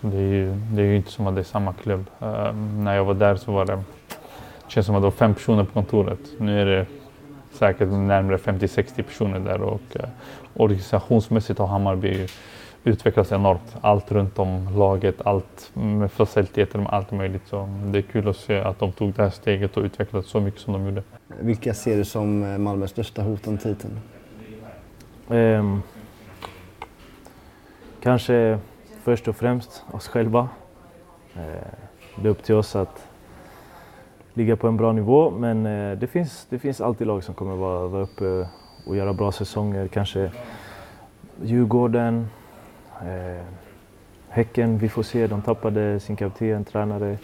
Det 0.00 0.16
är, 0.16 0.20
ju, 0.20 0.54
det 0.72 0.82
är 0.82 0.86
ju 0.86 0.96
inte 0.96 1.10
som 1.10 1.26
att 1.26 1.34
det 1.34 1.40
är 1.40 1.44
samma 1.44 1.72
klubb. 1.72 2.06
Eh, 2.20 2.54
när 2.54 2.96
jag 2.96 3.04
var 3.04 3.14
där 3.14 3.36
så 3.36 3.52
var 3.52 3.66
det, 3.66 3.72
det 3.72 3.82
känns 4.68 4.86
som 4.86 4.94
att 4.94 5.02
det 5.02 5.06
var 5.06 5.10
fem 5.10 5.34
personer 5.34 5.64
på 5.64 5.72
kontoret. 5.72 6.18
Nu 6.38 6.60
är 6.60 6.66
det 6.66 6.86
säkert 7.52 7.88
närmare 7.88 8.36
50-60 8.36 9.02
personer 9.02 9.38
där 9.38 9.60
och 9.60 9.80
eh, 9.94 10.08
organisationsmässigt 10.54 11.58
har 11.58 11.66
Hammarby 11.66 12.26
utvecklats 12.88 13.32
enormt. 13.32 13.76
Allt 13.80 14.12
runt 14.12 14.38
om 14.38 14.68
laget, 14.76 15.26
allt 15.26 15.70
med 15.74 16.12
faciliteter, 16.12 16.78
med 16.78 16.88
allt 16.88 17.10
möjligt. 17.10 17.42
Så 17.46 17.68
det 17.92 17.98
är 17.98 18.02
kul 18.02 18.28
att 18.28 18.36
se 18.36 18.60
att 18.60 18.78
de 18.78 18.92
tog 18.92 19.12
det 19.12 19.22
här 19.22 19.30
steget 19.30 19.76
och 19.76 19.82
utvecklats 19.82 20.28
så 20.28 20.40
mycket 20.40 20.60
som 20.60 20.72
de 20.72 20.86
gjorde. 20.86 21.02
Vilka 21.40 21.74
ser 21.74 21.96
du 21.96 22.04
som 22.04 22.44
eh, 22.44 22.58
Malmös 22.58 22.90
största 22.90 23.22
hot 23.22 23.46
om 23.46 23.58
titeln? 23.58 24.00
Ehm, 25.30 25.82
kanske 28.02 28.58
först 29.02 29.28
och 29.28 29.36
främst 29.36 29.84
oss 29.92 30.08
själva. 30.08 30.48
Eh, 31.34 31.42
det 32.16 32.28
är 32.28 32.30
upp 32.30 32.42
till 32.42 32.54
oss 32.54 32.76
att 32.76 33.08
ligga 34.34 34.56
på 34.56 34.68
en 34.68 34.76
bra 34.76 34.92
nivå 34.92 35.30
men 35.30 35.66
eh, 35.66 35.98
det, 35.98 36.06
finns, 36.06 36.46
det 36.50 36.58
finns 36.58 36.80
alltid 36.80 37.06
lag 37.06 37.24
som 37.24 37.34
kommer 37.34 37.56
vara, 37.56 37.86
vara 37.86 38.02
uppe 38.02 38.48
och 38.86 38.96
göra 38.96 39.12
bra 39.12 39.32
säsonger. 39.32 39.88
Kanske 39.88 40.30
Djurgården, 41.42 42.28
eh, 43.02 43.44
Häcken, 44.28 44.78
vi 44.78 44.88
får 44.88 45.02
se. 45.02 45.26
De 45.26 45.42
tappade 45.42 46.00
sin 46.00 46.16
kapten, 46.16 46.64
tränare. 46.64 47.18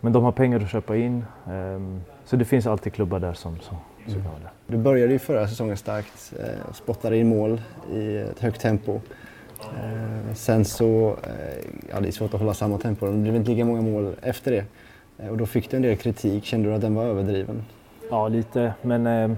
Men 0.00 0.12
de 0.12 0.24
har 0.24 0.32
pengar 0.32 0.60
att 0.60 0.70
köpa 0.70 0.96
in. 0.96 1.24
ehm, 1.50 2.00
så 2.24 2.36
det 2.36 2.44
finns 2.44 2.66
alltid 2.66 2.92
klubbar 2.92 3.18
där 3.18 3.32
som, 3.32 3.58
som, 3.60 3.76
som 4.06 4.22
vara 4.22 4.34
där. 4.38 4.50
Du 4.66 4.76
började 4.76 5.12
ju 5.12 5.18
förra 5.18 5.48
säsongen 5.48 5.76
starkt, 5.76 6.32
eh, 6.40 6.72
spottade 6.72 7.16
in 7.16 7.28
mål 7.28 7.60
i 7.92 8.16
ett 8.16 8.40
högt 8.40 8.60
tempo. 8.60 9.00
Eh, 9.60 10.34
sen 10.34 10.64
så, 10.64 11.16
eh, 11.22 11.64
ja 11.90 12.00
det 12.00 12.08
är 12.08 12.12
svårt 12.12 12.34
att 12.34 12.40
hålla 12.40 12.54
samma 12.54 12.78
tempo, 12.78 13.06
det 13.06 13.12
blev 13.12 13.36
inte 13.36 13.50
lika 13.50 13.64
många 13.64 13.80
mål 13.82 14.14
efter 14.22 14.50
det. 14.50 14.64
Eh, 15.18 15.28
och 15.30 15.36
då 15.36 15.46
fick 15.46 15.70
du 15.70 15.76
en 15.76 15.82
del 15.82 15.96
kritik, 15.96 16.44
kände 16.44 16.68
du 16.68 16.74
att 16.74 16.80
den 16.80 16.94
var 16.94 17.04
överdriven? 17.04 17.64
Ja, 18.10 18.28
lite. 18.28 18.74
Men 18.82 19.06
eh, 19.06 19.30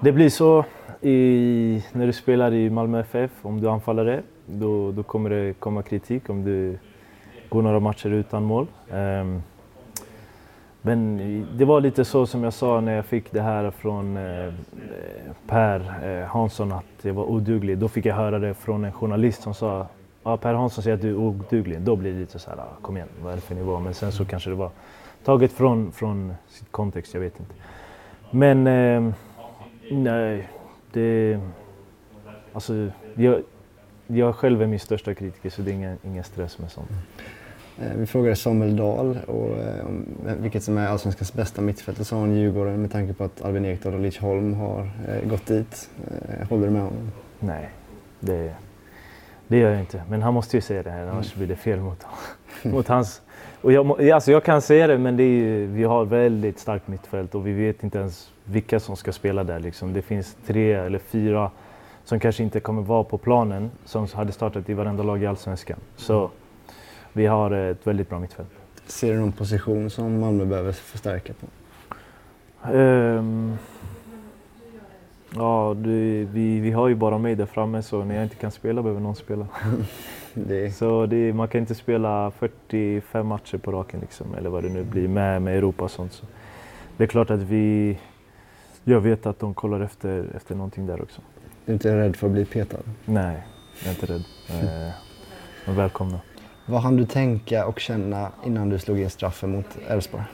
det 0.00 0.12
blir 0.12 0.30
så 0.30 0.64
i, 1.02 1.84
när 1.92 2.06
du 2.06 2.12
spelar 2.12 2.52
i 2.52 2.70
Malmö 2.70 3.00
FF. 3.00 3.30
Om 3.42 3.60
du 3.60 3.66
är 3.66 3.70
anfallare, 3.70 4.22
då, 4.46 4.92
då 4.92 5.02
kommer 5.02 5.30
det 5.30 5.54
komma 5.58 5.82
kritik 5.82 6.30
om 6.30 6.44
du 6.44 6.78
går 7.48 7.62
några 7.62 7.80
matcher 7.80 8.10
utan 8.10 8.44
mål. 8.44 8.66
Um, 8.90 9.42
men 10.84 11.18
det 11.56 11.64
var 11.64 11.80
lite 11.80 12.04
så 12.04 12.26
som 12.26 12.44
jag 12.44 12.52
sa 12.52 12.80
när 12.80 12.92
jag 12.92 13.06
fick 13.06 13.32
det 13.32 13.40
här 13.40 13.70
från 13.70 14.16
eh, 14.16 14.46
eh, 14.46 14.52
Per 15.46 15.94
eh, 16.04 16.26
Hansson 16.26 16.72
att 16.72 16.84
jag 17.02 17.14
var 17.14 17.24
oduglig. 17.24 17.78
Då 17.78 17.88
fick 17.88 18.06
jag 18.06 18.14
höra 18.14 18.38
det 18.38 18.54
från 18.54 18.84
en 18.84 18.92
journalist 18.92 19.42
som 19.42 19.54
sa 19.54 19.86
ah, 20.22 20.36
Per 20.36 20.54
Hansson 20.54 20.84
säger 20.84 20.96
att 20.96 21.02
du 21.02 21.10
är 21.10 21.16
oduglig. 21.16 21.80
Då 21.80 21.96
blir 21.96 22.12
det 22.12 22.18
lite 22.18 22.38
så 22.38 22.50
här, 22.50 22.58
ah, 22.58 22.76
kom 22.82 22.96
igen, 22.96 23.08
vad 23.22 23.32
är 23.32 23.36
det 23.36 23.42
för 23.42 23.54
nivå? 23.54 23.80
Men 23.80 23.94
sen 23.94 24.12
så 24.12 24.24
kanske 24.24 24.50
det 24.50 24.56
var 24.56 24.70
taget 25.24 25.52
från, 25.52 25.92
från 25.92 26.34
sitt 26.48 26.72
kontext, 26.72 27.14
jag 27.14 27.20
vet 27.20 27.40
inte. 27.40 27.54
Men 28.30 28.66
eh, 28.66 29.14
nej, 29.90 30.48
det... 30.92 31.40
Alltså, 32.52 32.90
jag, 33.14 33.42
jag 34.06 34.34
själv 34.34 34.62
är 34.62 34.66
min 34.66 34.80
största 34.80 35.14
kritiker 35.14 35.50
så 35.50 35.62
det 35.62 35.70
är 35.70 35.74
ingen, 35.74 35.98
ingen 36.04 36.24
stress 36.24 36.58
med 36.58 36.70
sånt. 36.70 36.90
Eh, 37.78 37.96
vi 37.96 38.06
frågade 38.06 38.36
Samuel 38.36 38.76
Dahl 38.76 39.18
och, 39.26 39.58
eh, 39.58 39.86
om 39.86 40.04
vilket 40.24 40.62
som 40.62 40.78
är 40.78 40.86
Allsvenskans 40.86 41.32
bästa 41.32 41.62
mittfält. 41.62 41.98
Då 41.98 42.04
sa 42.04 42.18
han 42.18 42.36
Djurgården 42.36 42.82
med 42.82 42.92
tanke 42.92 43.12
på 43.12 43.24
att 43.24 43.42
Albin 43.42 43.64
Ekdal 43.64 43.94
och 43.94 44.00
Lidsholm 44.00 44.54
har 44.54 44.90
eh, 45.08 45.28
gått 45.28 45.46
dit. 45.46 45.90
Eh, 46.28 46.48
håller 46.48 46.66
du 46.66 46.70
med 46.70 46.82
honom? 46.82 47.12
Nej, 47.38 47.70
det, 48.20 48.54
det 49.48 49.58
gör 49.58 49.70
jag 49.70 49.80
inte. 49.80 50.02
Men 50.08 50.22
han 50.22 50.34
måste 50.34 50.56
ju 50.56 50.60
säga 50.60 50.82
det 50.82 50.90
här, 50.90 51.06
annars 51.06 51.34
blir 51.34 51.46
det 51.46 51.56
fel 51.56 51.80
mot, 51.80 52.06
mot 52.62 52.88
hans... 52.88 53.22
Och 53.60 53.72
jag, 53.72 54.10
alltså 54.10 54.32
jag 54.32 54.44
kan 54.44 54.62
säga 54.62 54.86
det, 54.86 54.98
men 54.98 55.16
det 55.16 55.22
är 55.22 55.28
ju, 55.28 55.66
vi 55.66 55.84
har 55.84 56.04
väldigt 56.04 56.58
starkt 56.58 56.88
mittfält 56.88 57.34
och 57.34 57.46
vi 57.46 57.52
vet 57.52 57.82
inte 57.82 57.98
ens 57.98 58.31
vilka 58.44 58.80
som 58.80 58.96
ska 58.96 59.12
spela 59.12 59.44
där. 59.44 59.60
Liksom. 59.60 59.92
Det 59.92 60.02
finns 60.02 60.36
tre 60.46 60.72
eller 60.72 60.98
fyra 60.98 61.50
som 62.04 62.20
kanske 62.20 62.42
inte 62.42 62.60
kommer 62.60 62.82
vara 62.82 63.04
på 63.04 63.18
planen 63.18 63.70
som 63.84 64.06
hade 64.14 64.32
startat 64.32 64.68
i 64.68 64.74
varenda 64.74 65.02
lag 65.02 65.22
i 65.22 65.26
Allsvenskan. 65.26 65.78
Så 65.96 66.30
vi 67.12 67.26
har 67.26 67.50
ett 67.50 67.86
väldigt 67.86 68.08
bra 68.08 68.18
mittfält. 68.18 68.48
Ser 68.86 69.12
du 69.12 69.20
någon 69.20 69.32
position 69.32 69.90
som 69.90 70.20
Malmö 70.20 70.44
behöver 70.44 70.72
förstärka 70.72 71.32
på? 71.32 71.46
Ehm, 72.72 73.56
ja, 75.34 75.74
det, 75.76 76.24
vi, 76.32 76.60
vi 76.60 76.70
har 76.70 76.88
ju 76.88 76.94
bara 76.94 77.18
mig 77.18 77.34
där 77.34 77.46
framme 77.46 77.82
så 77.82 78.04
när 78.04 78.14
jag 78.14 78.24
inte 78.24 78.36
kan 78.36 78.50
spela 78.50 78.82
behöver 78.82 79.00
någon 79.00 79.16
spela. 79.16 79.46
Det, 80.34 80.76
Så 80.76 81.06
det, 81.06 81.32
man 81.32 81.48
kan 81.48 81.60
inte 81.60 81.74
spela 81.74 82.30
45 82.30 83.26
matcher 83.26 83.58
på 83.58 83.72
raken 83.72 84.00
liksom, 84.00 84.34
eller 84.34 84.50
vad 84.50 84.62
det 84.62 84.68
nu 84.68 84.84
blir 84.84 85.08
med, 85.08 85.42
med 85.42 85.58
Europa 85.58 85.84
och 85.84 85.90
sånt. 85.90 86.12
Så 86.12 86.26
det 86.96 87.04
är 87.04 87.08
klart 87.08 87.30
att 87.30 87.40
vi... 87.40 87.98
Jag 88.84 89.00
vet 89.00 89.26
att 89.26 89.38
de 89.38 89.54
kollar 89.54 89.80
efter, 89.80 90.24
efter 90.36 90.54
någonting 90.54 90.86
där 90.86 91.02
också. 91.02 91.20
du 91.64 91.72
är 91.72 91.74
inte 91.74 91.96
rädd 91.96 92.16
för 92.16 92.26
att 92.26 92.32
bli 92.32 92.44
petad? 92.44 92.78
Nej, 93.04 93.42
jag 93.78 93.86
är 93.86 93.90
inte 93.90 94.06
rädd. 94.06 94.24
Men 95.66 95.76
välkomna. 95.76 96.20
Vad 96.66 96.82
hann 96.82 96.96
du 96.96 97.06
tänka 97.06 97.66
och 97.66 97.80
känna 97.80 98.32
innan 98.44 98.68
du 98.68 98.78
slog 98.78 99.00
in 99.00 99.10
straffen 99.10 99.50
mot 99.50 99.66
Elfsborg? 99.88 100.24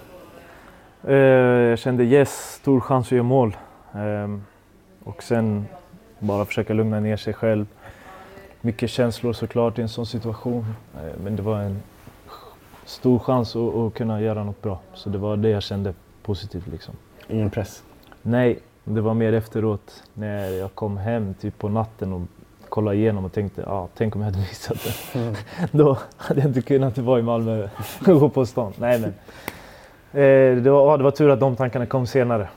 Eh, 1.05 1.15
jag 1.15 1.79
kände 1.79 2.05
yes, 2.05 2.55
stor 2.55 2.81
chans 2.81 3.07
att 3.07 3.13
göra 3.13 3.23
mål. 3.23 3.57
Ehm, 3.95 4.43
och 5.05 5.23
sen 5.23 5.67
bara 6.19 6.45
försöka 6.45 6.75
lugna 6.75 7.01
ner 7.01 7.17
sig 7.17 7.35
själv. 7.35 7.67
Mycket 8.61 8.91
känslor 8.91 9.33
såklart 9.33 9.79
i 9.79 9.83
en 9.83 9.89
sån 9.89 10.07
situation. 10.07 10.75
Eh, 10.95 11.21
men 11.25 11.37
det 11.37 11.43
var 11.43 11.61
en 11.61 11.83
stor 12.85 13.19
chans 13.19 13.57
att, 13.57 13.75
att 13.75 13.95
kunna 13.95 14.21
göra 14.21 14.45
något 14.45 14.63
bra. 14.63 14.81
Så 14.95 15.09
det 15.09 15.19
var 15.19 15.37
det 15.37 15.49
jag 15.49 15.63
kände 15.63 15.95
positivt 16.23 16.67
liksom. 16.67 16.95
Ingen 17.29 17.51
press? 17.51 17.83
Nej, 18.23 18.59
det 18.85 19.01
var 19.01 19.15
mer 19.15 19.33
efteråt 19.33 20.03
när 20.15 20.51
jag 20.51 20.75
kom 20.75 20.97
hem 20.97 21.35
typ 21.35 21.59
på 21.59 21.69
natten 21.69 22.13
och 22.13 22.23
kollade 22.69 22.97
igenom 22.97 23.25
och 23.25 23.33
tänkte, 23.33 23.67
ah, 23.67 23.89
tänk 23.97 24.17
om 24.17 24.21
jag 24.21 24.27
hade 24.27 24.39
missat 24.49 24.77
det. 24.85 25.19
Mm. 25.19 25.35
Då 25.73 25.99
hade 26.17 26.41
jag 26.41 26.51
inte 26.51 26.63
kunnat 26.63 26.99
vara 26.99 27.19
i 27.19 27.23
Malmö 27.23 27.69
och 28.07 28.21
gå 28.21 28.29
på 28.29 28.47
stan. 28.47 28.73
Nej, 28.77 29.01
men. 29.01 29.15
Eh, 30.13 30.63
det, 30.63 30.71
var, 30.71 30.91
ja, 30.91 30.97
det 30.97 31.05
var 31.05 31.11
tur 31.11 31.31
att 31.31 31.41
de 31.41 31.57
tankarna 31.57 31.87
kom 31.87 32.07
senare. 32.07 32.49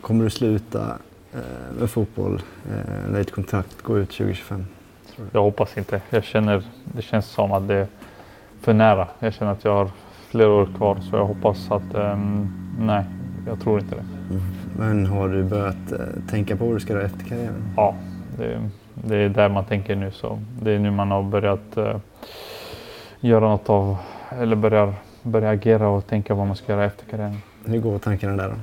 Kommer 0.00 0.24
du 0.24 0.30
sluta 0.30 0.98
eh, 1.32 1.40
med 1.80 1.90
fotboll 1.90 2.42
eh, 2.70 3.10
när 3.10 3.18
ditt 3.18 3.32
kontrakt 3.32 3.82
går 3.82 3.98
ut 3.98 4.10
2025? 4.10 4.66
Jag 5.32 5.42
hoppas 5.42 5.78
inte. 5.78 6.00
Jag 6.10 6.24
känner, 6.24 6.62
det 6.84 7.02
känns 7.02 7.26
som 7.26 7.52
att 7.52 7.68
det 7.68 7.74
är 7.74 7.86
för 8.60 8.72
nära. 8.72 9.08
Jag 9.18 9.34
känner 9.34 9.52
att 9.52 9.64
jag 9.64 9.74
har 9.74 9.90
flera 10.28 10.48
år 10.48 10.68
kvar 10.76 10.98
så 11.10 11.16
jag 11.16 11.24
hoppas 11.24 11.70
att 11.70 11.94
ehm, 11.94 12.52
nej, 12.78 13.04
jag 13.46 13.60
tror 13.60 13.80
inte 13.80 13.94
det. 13.94 14.04
Men 14.78 15.06
har 15.06 15.28
du 15.28 15.44
börjat 15.44 15.92
eh, 15.92 15.98
tänka 16.30 16.56
på 16.56 16.64
vad 16.64 16.76
du 16.76 16.80
ska 16.80 16.92
göra 16.92 17.04
efter 17.04 17.24
karriären? 17.24 17.72
Ja, 17.76 17.94
det, 18.36 18.70
det 18.94 19.16
är 19.16 19.28
där 19.28 19.48
man 19.48 19.64
tänker 19.64 19.96
nu. 19.96 20.10
Så 20.10 20.38
det 20.62 20.70
är 20.70 20.78
nu 20.78 20.90
man 20.90 21.10
har 21.10 21.22
börjat 21.22 21.76
eh, 21.76 21.96
göra 23.20 23.48
något 23.48 23.70
av, 23.70 23.96
eller 24.30 24.56
börjar, 24.56 24.94
börjar 25.22 25.52
agera 25.52 25.88
och 25.88 26.06
tänka 26.06 26.34
vad 26.34 26.46
man 26.46 26.56
ska 26.56 26.72
göra 26.72 26.84
efter 26.84 27.06
karriären. 27.06 27.36
Hur 27.64 27.78
går 27.78 27.98
tankarna 27.98 28.36
där 28.42 28.48
då? 28.48 28.54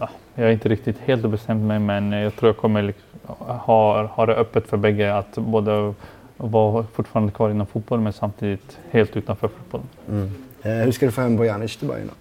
Ja, 0.00 0.08
jag 0.34 0.48
är 0.48 0.52
inte 0.52 0.68
riktigt 0.68 0.98
helt 0.98 1.30
bestämt 1.30 1.62
mig 1.62 1.78
men 1.78 2.12
jag 2.12 2.36
tror 2.36 2.48
jag 2.48 2.56
kommer 2.56 2.82
liksom 2.82 3.08
ha, 3.26 4.06
ha 4.06 4.26
det 4.26 4.34
öppet 4.34 4.66
för 4.66 4.76
bägge 4.76 5.14
att 5.14 5.34
både 5.34 5.94
vara 6.36 6.86
fortfarande 6.92 7.32
kvar 7.32 7.50
inom 7.50 7.66
fotboll 7.66 8.00
men 8.00 8.12
samtidigt 8.12 8.78
helt 8.90 9.16
utanför 9.16 9.48
fotbollen. 9.48 9.88
Mm. 10.08 10.30
Eh, 10.62 10.84
hur 10.84 10.92
ska 10.92 11.06
du 11.06 11.12
få 11.12 11.20
hem 11.20 11.36
Bojanic 11.36 11.76
till 11.76 11.88
Bayern 11.88 12.06
då? 12.06 12.14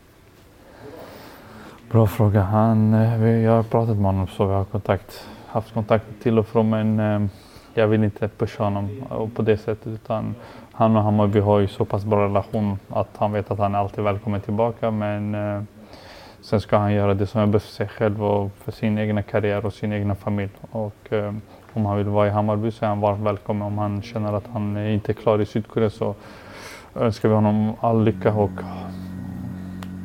Bra 1.94 2.08
fråga. 2.08 2.42
Han, 2.42 2.94
eh, 2.94 3.28
jag 3.28 3.52
har 3.52 3.64
pratat 3.64 3.96
med 3.98 4.06
honom 4.06 4.28
så 4.28 4.46
vi 4.46 4.54
har 4.54 4.64
kontakt, 4.64 5.28
haft 5.48 5.74
kontakt 5.74 6.06
till 6.24 6.40
och 6.40 6.48
från 6.48 6.70
men 6.70 7.00
eh, 7.00 7.30
jag 7.74 7.88
vill 7.88 8.04
inte 8.04 8.28
pusha 8.28 8.64
honom 8.64 9.04
eh, 9.12 9.28
på 9.28 9.42
det 9.42 9.58
sättet 9.58 9.88
utan 9.88 10.36
han 10.72 10.96
och 10.96 11.04
Hammarby 11.04 11.40
har 11.40 11.60
ju 11.60 11.68
så 11.68 11.86
pass 11.86 12.06
bra 12.06 12.26
relation 12.26 12.80
att 12.90 13.10
han 13.18 13.32
vet 13.32 13.52
att 13.52 13.60
han 13.60 13.76
är 13.76 13.80
alltid 13.80 14.04
välkommen 14.04 14.42
tillbaka 14.42 14.92
men 14.92 15.36
sen 16.42 16.62
ska 16.62 16.78
han 16.78 16.94
göra 16.94 17.14
det 17.14 17.28
som 17.28 17.42
är 17.42 17.46
bäst 17.46 17.66
för 17.66 17.74
sig 17.74 17.88
själv 17.88 18.24
och 18.24 18.52
för 18.64 18.72
sin 18.72 18.98
egna 18.98 19.24
karriär 19.24 19.66
och 19.66 19.74
sin 19.74 19.94
egna 19.94 20.16
familj. 20.16 20.52
Och 20.72 21.14
om 21.74 21.86
han 21.86 21.98
vill 21.98 22.08
vara 22.08 22.28
i 22.28 22.32
Hammarby 22.32 22.72
så 22.72 22.86
är 22.86 22.90
han 22.90 23.02
varmt 23.02 23.26
välkommen. 23.26 23.68
Om 23.68 23.78
han 23.78 24.02
känner 24.02 24.34
att 24.34 24.48
han 24.54 24.78
inte 24.78 25.12
är 25.12 25.14
klar 25.14 25.42
i 25.42 25.46
Sydkorea 25.46 25.90
så 25.90 26.16
önskar 26.96 27.30
vi 27.30 27.36
honom 27.36 27.74
all 27.80 28.04
lycka 28.04 28.34
och 28.34 28.52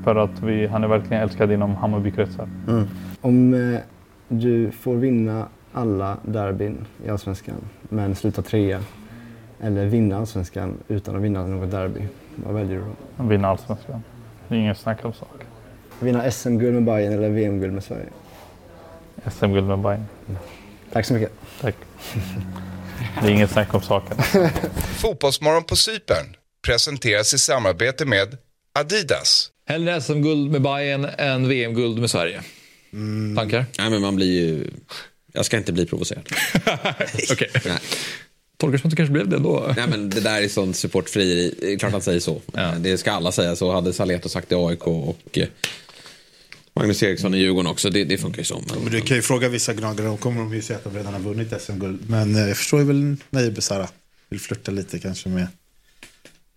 för 0.09 0.17
att 0.17 0.43
vi, 0.43 0.67
han 0.67 0.85
är 0.85 0.89
verkligen 0.89 1.23
älskad 1.23 1.53
inom 1.53 1.77
Hammarbykretsar. 1.77 2.49
Mm. 2.69 2.89
Om 3.21 3.55
eh, 3.55 3.81
du 4.29 4.71
får 4.71 4.97
vinna 4.97 5.49
alla 5.73 6.17
derbyn 6.23 6.87
i 7.05 7.09
Allsvenskan 7.09 7.55
men 7.83 8.15
sluta 8.15 8.43
trea 8.43 8.81
eller 9.61 9.87
vinna 9.87 10.19
Allsvenskan 10.19 10.75
utan 10.89 11.17
att 11.17 11.23
vinna 11.23 11.47
något 11.47 11.71
derby, 11.71 12.01
vad 12.35 12.55
väljer 12.55 12.77
du 12.77 12.85
då? 13.17 13.25
Vinna 13.25 13.49
allsvenskan. 13.49 14.03
Det 14.49 14.55
är 14.55 14.59
ingen 14.59 14.75
snack 14.75 15.05
om 15.05 15.13
sak. 15.13 15.43
Vinna 16.01 16.31
SM-guld 16.31 16.75
med 16.75 16.85
Bayern 16.85 17.13
eller 17.13 17.29
VM-guld 17.29 17.73
med 17.73 17.85
Sverige? 17.85 18.09
SM-guld 19.31 19.67
med 19.67 19.79
Bayern. 19.79 20.05
Tack 20.93 21.07
så 21.07 21.15
mycket. 21.15 21.33
Tack. 21.61 21.77
Det 23.21 23.27
är 23.27 23.31
ingen 23.31 23.49
snack 23.49 23.75
om 23.75 23.83
saken. 23.83 24.17
Fotbollsmorgon 25.01 25.65
på 25.65 25.77
Cypern 25.77 26.37
presenteras 26.67 27.35
i 27.35 27.39
samarbete 27.39 28.05
med 28.05 28.37
Adidas. 28.73 29.53
Hellre 29.69 30.01
SM-guld 30.01 30.51
med 30.51 30.62
Bayern 30.62 31.05
än 31.19 31.49
VM-guld 31.49 31.99
med 31.99 32.11
Sverige. 32.11 32.43
Tankar? 33.37 33.64
Nej, 33.79 33.91
men 33.91 34.01
man 34.03 34.16
blir 34.16 34.33
ju... 34.33 34.71
Jag 35.33 35.45
ska 35.45 35.57
inte 35.57 35.73
bli 35.73 35.87
provocerad. 35.87 36.23
Okej. 37.33 37.51
Nej. 37.66 37.79
Tolkar 38.57 38.79
som 38.79 38.89
att 38.89 38.91
det 38.91 38.97
kanske 38.97 39.12
blev 39.12 39.29
det 39.29 39.39
då. 39.39 39.73
Nej, 39.77 39.87
men 39.89 40.11
det 40.11 40.21
där 40.21 40.43
är 40.43 40.49
sånt 40.49 40.77
supportfrieri. 40.77 41.55
Det 41.61 41.73
är 41.73 41.79
klart 41.79 41.93
han 41.93 42.03
säger 42.03 42.21
så. 42.21 42.41
Det 42.79 42.99
ska 42.99 43.12
alla 43.12 43.33
säga 43.33 43.57
så. 43.57 43.73
Hade 43.73 43.93
Saletto 43.93 44.29
sagt 44.29 44.49
det 44.49 44.55
i 44.55 44.59
AIK 44.59 44.87
och 44.87 45.39
eh, 45.39 45.49
Magnus 46.75 47.03
Eriksson 47.03 47.35
i 47.35 47.39
Djurgården 47.39 47.71
också. 47.71 47.91
Det, 47.91 48.05
det 48.05 48.19
funkar 48.19 48.39
ju 48.39 48.45
så. 48.45 48.62
Men, 48.69 48.83
Men 48.83 48.93
du 48.93 49.01
kan 49.01 49.16
ju 49.16 49.23
fråga 49.23 49.49
vissa 49.49 49.75
gnagare, 49.75 50.07
då 50.07 50.16
kommer 50.16 50.41
de 50.41 50.55
ju 50.55 50.62
säga 50.62 50.77
att 50.77 50.85
de 50.85 50.95
redan 50.97 51.12
har 51.12 51.21
vunnit 51.21 51.62
SM-guld. 51.62 52.11
Men 52.11 52.35
eh, 52.37 52.49
jag 52.49 52.57
förstår 52.57 52.81
ju 52.81 52.87
väl 52.87 53.16
Nair 53.31 53.51
Besara. 53.51 53.89
Vill 54.29 54.41
flirta 54.41 54.71
lite 54.71 54.99
kanske 54.99 55.29
med... 55.29 55.47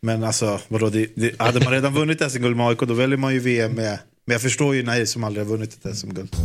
Men 0.06 0.24
alltså, 0.24 0.60
vadå, 0.68 0.90
det, 0.90 1.08
det, 1.16 1.42
hade 1.42 1.64
man 1.64 1.74
redan 1.74 1.94
vunnit 1.94 2.32
SM-guld 2.32 2.58
med 2.58 2.68
AIK 2.68 2.80
då 2.80 2.94
väljer 2.94 3.18
man 3.18 3.34
ju 3.34 3.40
VM 3.40 3.72
med... 3.72 4.00
Men 4.26 4.34
jag 4.34 4.42
förstår 4.42 4.76
ju 4.76 4.84
Nair 4.84 5.06
som 5.06 5.24
aldrig 5.24 5.46
har 5.46 5.52
vunnit 5.52 5.86
ett 5.86 5.98
SM-guld. 5.98 6.36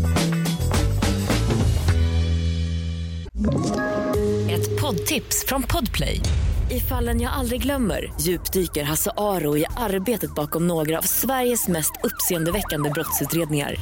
Ett 4.50 4.80
poddtips 4.80 5.44
från 5.48 5.62
Podplay. 5.62 6.20
I 6.70 6.80
fallen 6.80 7.20
jag 7.20 7.32
aldrig 7.32 7.62
glömmer 7.62 8.12
djupdyker 8.20 8.84
Hasse 8.84 9.10
Aro 9.16 9.56
i 9.56 9.64
arbetet 9.76 10.34
bakom 10.34 10.66
några 10.66 10.98
av 10.98 11.02
Sveriges 11.02 11.68
mest 11.68 11.92
uppseendeväckande 12.02 12.90
brottsutredningar. 12.90 13.74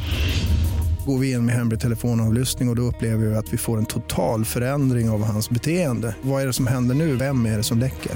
Går 1.07 1.19
vi 1.19 1.33
in 1.33 1.47
med 1.47 1.55
hemlig 1.55 1.81
telefonavlyssning 1.81 2.69
och, 2.69 2.73
och 2.73 2.77
då 2.77 2.83
upplever 2.83 3.27
vi 3.27 3.35
att 3.35 3.53
vi 3.53 3.59
får 3.59 3.79
en 3.79 3.87
total 3.87 4.45
förändring 4.45 5.11
av 5.11 5.25
hans 5.25 5.51
beteende. 5.51 6.17
Vad 6.23 6.43
är 6.43 6.47
det 6.47 6.53
som 6.53 6.67
händer 6.67 6.95
nu? 6.95 7.17
Vem 7.17 7.47
är 7.47 7.57
det 7.57 7.63
som 7.63 7.79
läcker? 7.79 8.13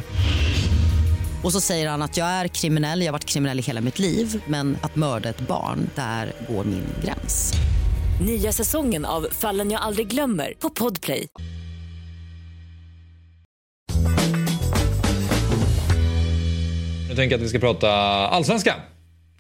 Och 1.45 1.53
så 1.53 1.61
säger 1.61 1.89
han 1.89 2.03
att 2.03 2.17
jag 2.17 2.27
är 2.27 2.49
kriminell, 2.49 3.01
jag 3.01 3.07
har 3.07 3.13
varit 3.13 3.25
kriminell 3.25 3.59
i 3.59 3.63
hela 3.63 3.81
mitt 3.81 3.99
liv 3.99 4.43
men 4.47 4.77
att 4.83 4.97
mörda 4.97 5.29
ett 5.29 5.41
barn, 5.41 5.91
där 5.95 6.33
går 6.49 6.65
min 6.65 6.85
gräns. 7.05 7.53
Nya 8.27 8.53
säsongen 8.53 9.05
av 9.05 9.27
Fallen 9.33 9.71
jag 9.71 9.81
aldrig 9.81 10.09
glömmer 10.09 10.55
på 10.59 10.71
Podplay. 10.71 11.27
Jag 17.09 17.17
tänker 17.17 17.37
att 17.37 17.43
vi 17.43 17.49
ska 17.49 17.59
prata 17.59 17.91
allsvenska. 18.29 18.75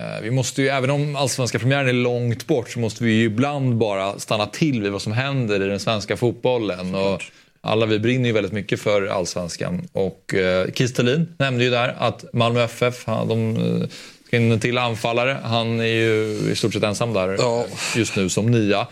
Eh, 0.00 0.22
Vi 0.22 0.30
måste 0.30 0.62
ju, 0.62 0.68
även 0.68 0.90
om 0.90 1.16
allsvenska 1.16 1.58
premiären 1.58 1.88
är 1.88 1.92
långt 1.92 2.46
bort 2.46 2.68
så 2.70 2.78
måste 2.78 3.04
vi 3.04 3.12
ju 3.12 3.24
ibland 3.24 3.76
bara 3.76 4.18
stanna 4.18 4.46
till 4.46 4.82
vid 4.82 4.92
vad 4.92 5.02
som 5.02 5.12
händer 5.12 5.62
i 5.62 5.68
den 5.68 5.80
svenska 5.80 6.16
fotbollen. 6.16 6.94
Och 6.94 7.22
alla 7.60 7.86
vi 7.86 7.98
brinner 7.98 8.26
ju 8.26 8.32
väldigt 8.32 8.52
mycket 8.52 8.80
för 8.80 9.06
allsvenskan. 9.06 9.88
Och 9.92 10.34
eh, 10.34 10.70
Kies 10.72 10.92
Thelin 10.92 11.34
nämnde 11.38 11.64
ju 11.64 11.70
där 11.70 11.94
att 11.98 12.24
Malmö 12.32 12.62
FF, 12.62 13.04
han, 13.06 13.28
de 13.28 13.56
eh, 13.56 13.88
ska 14.26 14.36
in 14.36 14.52
en 14.52 14.60
till 14.60 14.78
anfallare. 14.78 15.38
Han 15.42 15.80
är 15.80 15.84
ju 15.84 16.38
i 16.52 16.56
stort 16.56 16.72
sett 16.72 16.82
ensam 16.82 17.12
där 17.12 17.32
eh, 17.32 17.66
just 17.96 18.16
nu 18.16 18.28
som 18.28 18.46
nia. 18.46 18.86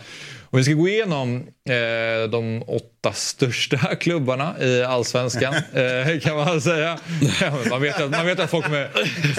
Och 0.49 0.59
vi 0.59 0.63
ska 0.63 0.73
gå 0.73 0.87
igenom 0.87 1.35
eh, 1.69 2.29
de 2.29 2.63
åtta 2.67 3.13
största 3.13 3.77
klubbarna 3.99 4.55
i 4.61 4.83
allsvenskan 4.83 5.53
eh, 5.73 6.19
kan 6.21 6.35
man 6.37 6.61
säga. 6.61 6.99
Ja, 7.41 7.51
man, 7.69 7.81
vet 7.81 8.01
att, 8.01 8.11
man 8.11 8.25
vet 8.25 8.39
att 8.39 8.49
folk 8.49 8.65
kommer, 8.65 8.89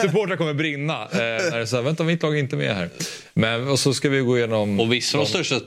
supportrar 0.03 0.37
kommer 0.37 0.55
brinna. 0.55 1.03
Eh, 1.03 1.19
när 1.19 1.57
det 1.57 1.63
är 1.63 1.67
så 1.67 1.77
här, 1.77 1.83
vänta 1.83 2.05
mitt 2.05 2.23
lag 2.23 2.35
är 2.35 2.41
inte 2.41 2.57
med 2.57 2.75
här. 2.75 2.91
Men, 3.35 3.69
och 3.69 3.79
så 3.79 3.95
ska 3.95 4.09
vi 4.09 4.21
gå 4.21 4.39
igenom... 4.39 4.81
Och 4.81 4.93
vissa 4.93 5.19
av 5.19 5.25
de 5.25 5.31
största 5.31 5.61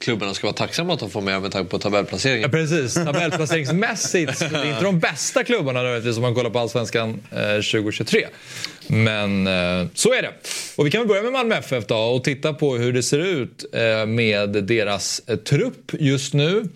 klubbarna 0.00 0.34
ska 0.34 0.46
vara 0.46 0.56
tacksamma 0.56 0.92
att 0.92 1.00
de 1.00 1.10
får 1.10 1.20
med 1.20 1.42
med 1.42 1.52
tanke 1.52 1.70
på 1.70 1.78
tabellplaceringen. 1.78 2.42
Ja, 2.42 2.48
precis, 2.48 2.94
tabellplaceringsmässigt. 2.94 4.38
så 4.38 4.44
Det 4.44 4.58
är 4.58 4.70
inte 4.70 4.84
de 4.84 4.98
bästa 4.98 5.44
klubbarna 5.44 5.82
nödvändigtvis 5.82 6.16
om 6.16 6.22
man 6.22 6.34
kollar 6.34 6.50
på 6.50 6.58
Allsvenskan 6.58 7.22
eh, 7.30 7.38
2023. 7.38 8.26
Men 8.86 9.46
eh, 9.46 9.86
så 9.94 10.12
är 10.12 10.22
det. 10.22 10.30
Och 10.76 10.86
vi 10.86 10.90
kan 10.90 11.00
väl 11.00 11.08
börja 11.08 11.22
med 11.22 11.32
Malmö 11.32 11.54
FF 11.54 11.86
då 11.86 11.96
och 11.96 12.24
titta 12.24 12.54
på 12.54 12.76
hur 12.76 12.92
det 12.92 13.02
ser 13.02 13.18
ut 13.18 13.64
eh, 13.72 14.06
med 14.06 14.50
deras 14.50 15.22
eh, 15.26 15.36
trupp 15.36 15.92
just 15.92 16.34
nu. 16.34 16.68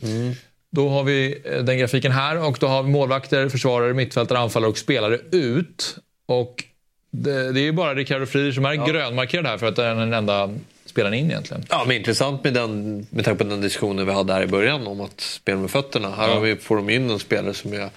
Då 0.70 0.89
har 0.89 1.05
vi 1.05 1.43
eh, 1.45 1.64
den 1.64 1.78
grafiken 1.78 2.12
här 2.12 2.39
och 2.47 2.57
då 2.61 2.66
har 2.66 2.82
vi 2.82 2.91
målvakter, 2.91 3.49
försvarare, 3.49 3.95
mittfältare, 3.95 4.39
anfallare 4.39 4.70
och 4.70 4.78
spelare 4.78 5.18
ut. 5.32 5.97
Och 6.26 6.64
det, 7.11 7.53
det 7.53 7.61
är 7.61 7.64
ju 7.64 7.72
bara 7.72 7.95
Ricardo 7.95 8.26
Friedrich 8.26 8.55
som 8.55 8.64
är 8.64 8.89
grönmarkerad 8.93 9.47
här 9.47 9.59
för 9.59 9.66
att 9.66 9.76
det 9.76 9.84
är 9.84 9.95
den 9.95 10.12
enda 10.12 10.51
spelaren 10.99 11.15
in 11.15 11.31
egentligen. 11.31 11.65
Ja, 11.71 11.85
men 11.87 11.97
intressant 11.97 12.45
med, 12.45 12.55
den, 12.55 13.07
med 13.11 13.25
tanke 13.25 13.45
på 13.45 13.51
den 13.51 13.61
diskussionen 13.61 14.07
vi 14.07 14.13
hade 14.13 14.33
här 14.33 14.43
i 14.43 14.47
början 14.47 14.87
om 14.87 15.01
att 15.01 15.21
spela 15.21 15.59
med 15.59 15.71
fötterna. 15.71 16.11
Här 16.11 16.29
Ja. 16.29 16.35
har 16.35 16.41
vi, 16.41 16.57
får 16.57 16.77
de 16.77 16.91
in 16.91 17.11
en 17.11 17.19
spelare 17.19 17.55
som 17.55 17.73
är 17.73 17.91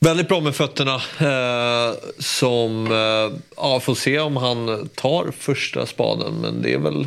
väldigt 0.00 0.28
bra 0.28 0.40
med 0.40 0.54
fötterna. 0.56 0.94
Eh, 1.20 1.94
som 2.18 2.86
eh, 2.92 3.38
ja, 3.56 3.80
får 3.80 3.94
se 3.94 4.18
om 4.18 4.36
han 4.36 4.88
tar 4.94 5.32
första 5.38 5.86
spaden, 5.86 6.34
men 6.34 6.62
det 6.62 6.72
är 6.74 6.78
väl 6.78 7.06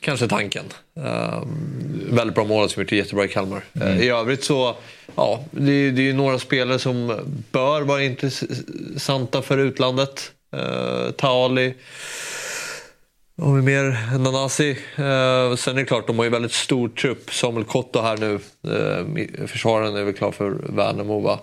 kanske 0.00 0.28
tanken. 0.28 0.64
Eh, 0.96 1.42
väldigt 2.10 2.34
bra 2.34 2.44
mål 2.44 2.68
som 2.70 2.82
gjort 2.82 2.90
det 2.90 2.96
jättebra 2.96 3.24
i 3.24 3.28
Kalmar. 3.28 3.64
Eh, 3.80 4.00
I 4.00 4.08
övrigt 4.08 4.44
så, 4.44 4.76
ja, 5.16 5.44
det, 5.50 5.90
det 5.90 6.08
är 6.08 6.12
några 6.14 6.38
spelare 6.38 6.78
som 6.78 7.20
bör 7.52 7.80
vara 7.82 8.02
intressanta 8.02 9.42
för 9.42 9.58
utlandet. 9.58 10.32
Eh, 10.56 11.10
Taali. 11.10 11.74
Har 13.42 13.54
vi 13.54 13.62
mer? 13.62 14.18
Nanasi. 14.18 14.70
Eh, 14.70 15.56
sen 15.56 15.76
är 15.76 15.80
det 15.80 15.84
klart, 15.84 16.06
de 16.06 16.18
har 16.18 16.24
ju 16.24 16.30
väldigt 16.30 16.52
stor 16.52 16.88
trupp. 16.88 17.34
Samuel 17.34 17.64
Kotto 17.64 18.00
här 18.00 18.16
nu. 18.16 18.34
Eh, 18.34 19.46
försvararen 19.46 19.96
är 19.96 20.04
väl 20.04 20.14
klar 20.14 20.32
för 20.32 20.50
Värnamo 20.50 21.20
va? 21.20 21.40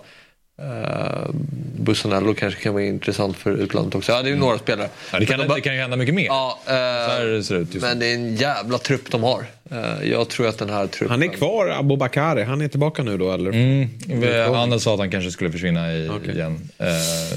Uh, 0.62 1.30
Bussanello 1.78 2.34
kanske 2.34 2.62
kan 2.62 2.74
vara 2.74 2.84
intressant 2.84 3.36
för 3.36 3.50
utlandet 3.50 3.94
också. 3.94 4.12
Ja, 4.12 4.22
det 4.22 4.28
är 4.28 4.30
ju 4.30 4.38
några 4.38 4.58
spelare. 4.58 4.88
Ja, 5.12 5.18
det, 5.18 5.26
kan, 5.26 5.38
de 5.38 5.54
det 5.54 5.60
kan 5.60 5.74
ju 5.74 5.80
hända 5.80 5.96
mycket 5.96 6.14
mer. 6.14 6.26
Ja, 6.26 6.58
eh, 6.66 6.72
Så 6.72 6.72
här 6.72 7.42
ser 7.42 7.54
det 7.54 7.60
ut 7.60 7.82
men 7.82 7.98
det 7.98 8.06
är 8.06 8.14
en 8.14 8.36
jävla 8.36 8.78
trupp 8.78 9.10
de 9.10 9.22
har. 9.22 9.44
Eh, 9.70 10.10
jag 10.10 10.28
tror 10.28 10.48
att 10.48 10.58
den 10.58 10.70
här 10.70 10.86
truppen... 10.86 11.10
Han 11.10 11.22
är 11.22 11.26
kvar, 11.26 11.68
Abubakari. 11.68 12.42
Han 12.42 12.60
är 12.60 12.68
tillbaka 12.68 13.02
nu 13.02 13.18
då 13.18 13.32
eller? 13.32 13.50
Mm, 13.50 14.54
Anders 14.54 14.82
sa 14.82 14.92
att 14.94 14.98
han 14.98 15.10
kanske 15.10 15.30
skulle 15.30 15.52
försvinna 15.52 15.92
i, 15.92 16.10
igen. 16.34 16.70
Eh, 16.78 16.86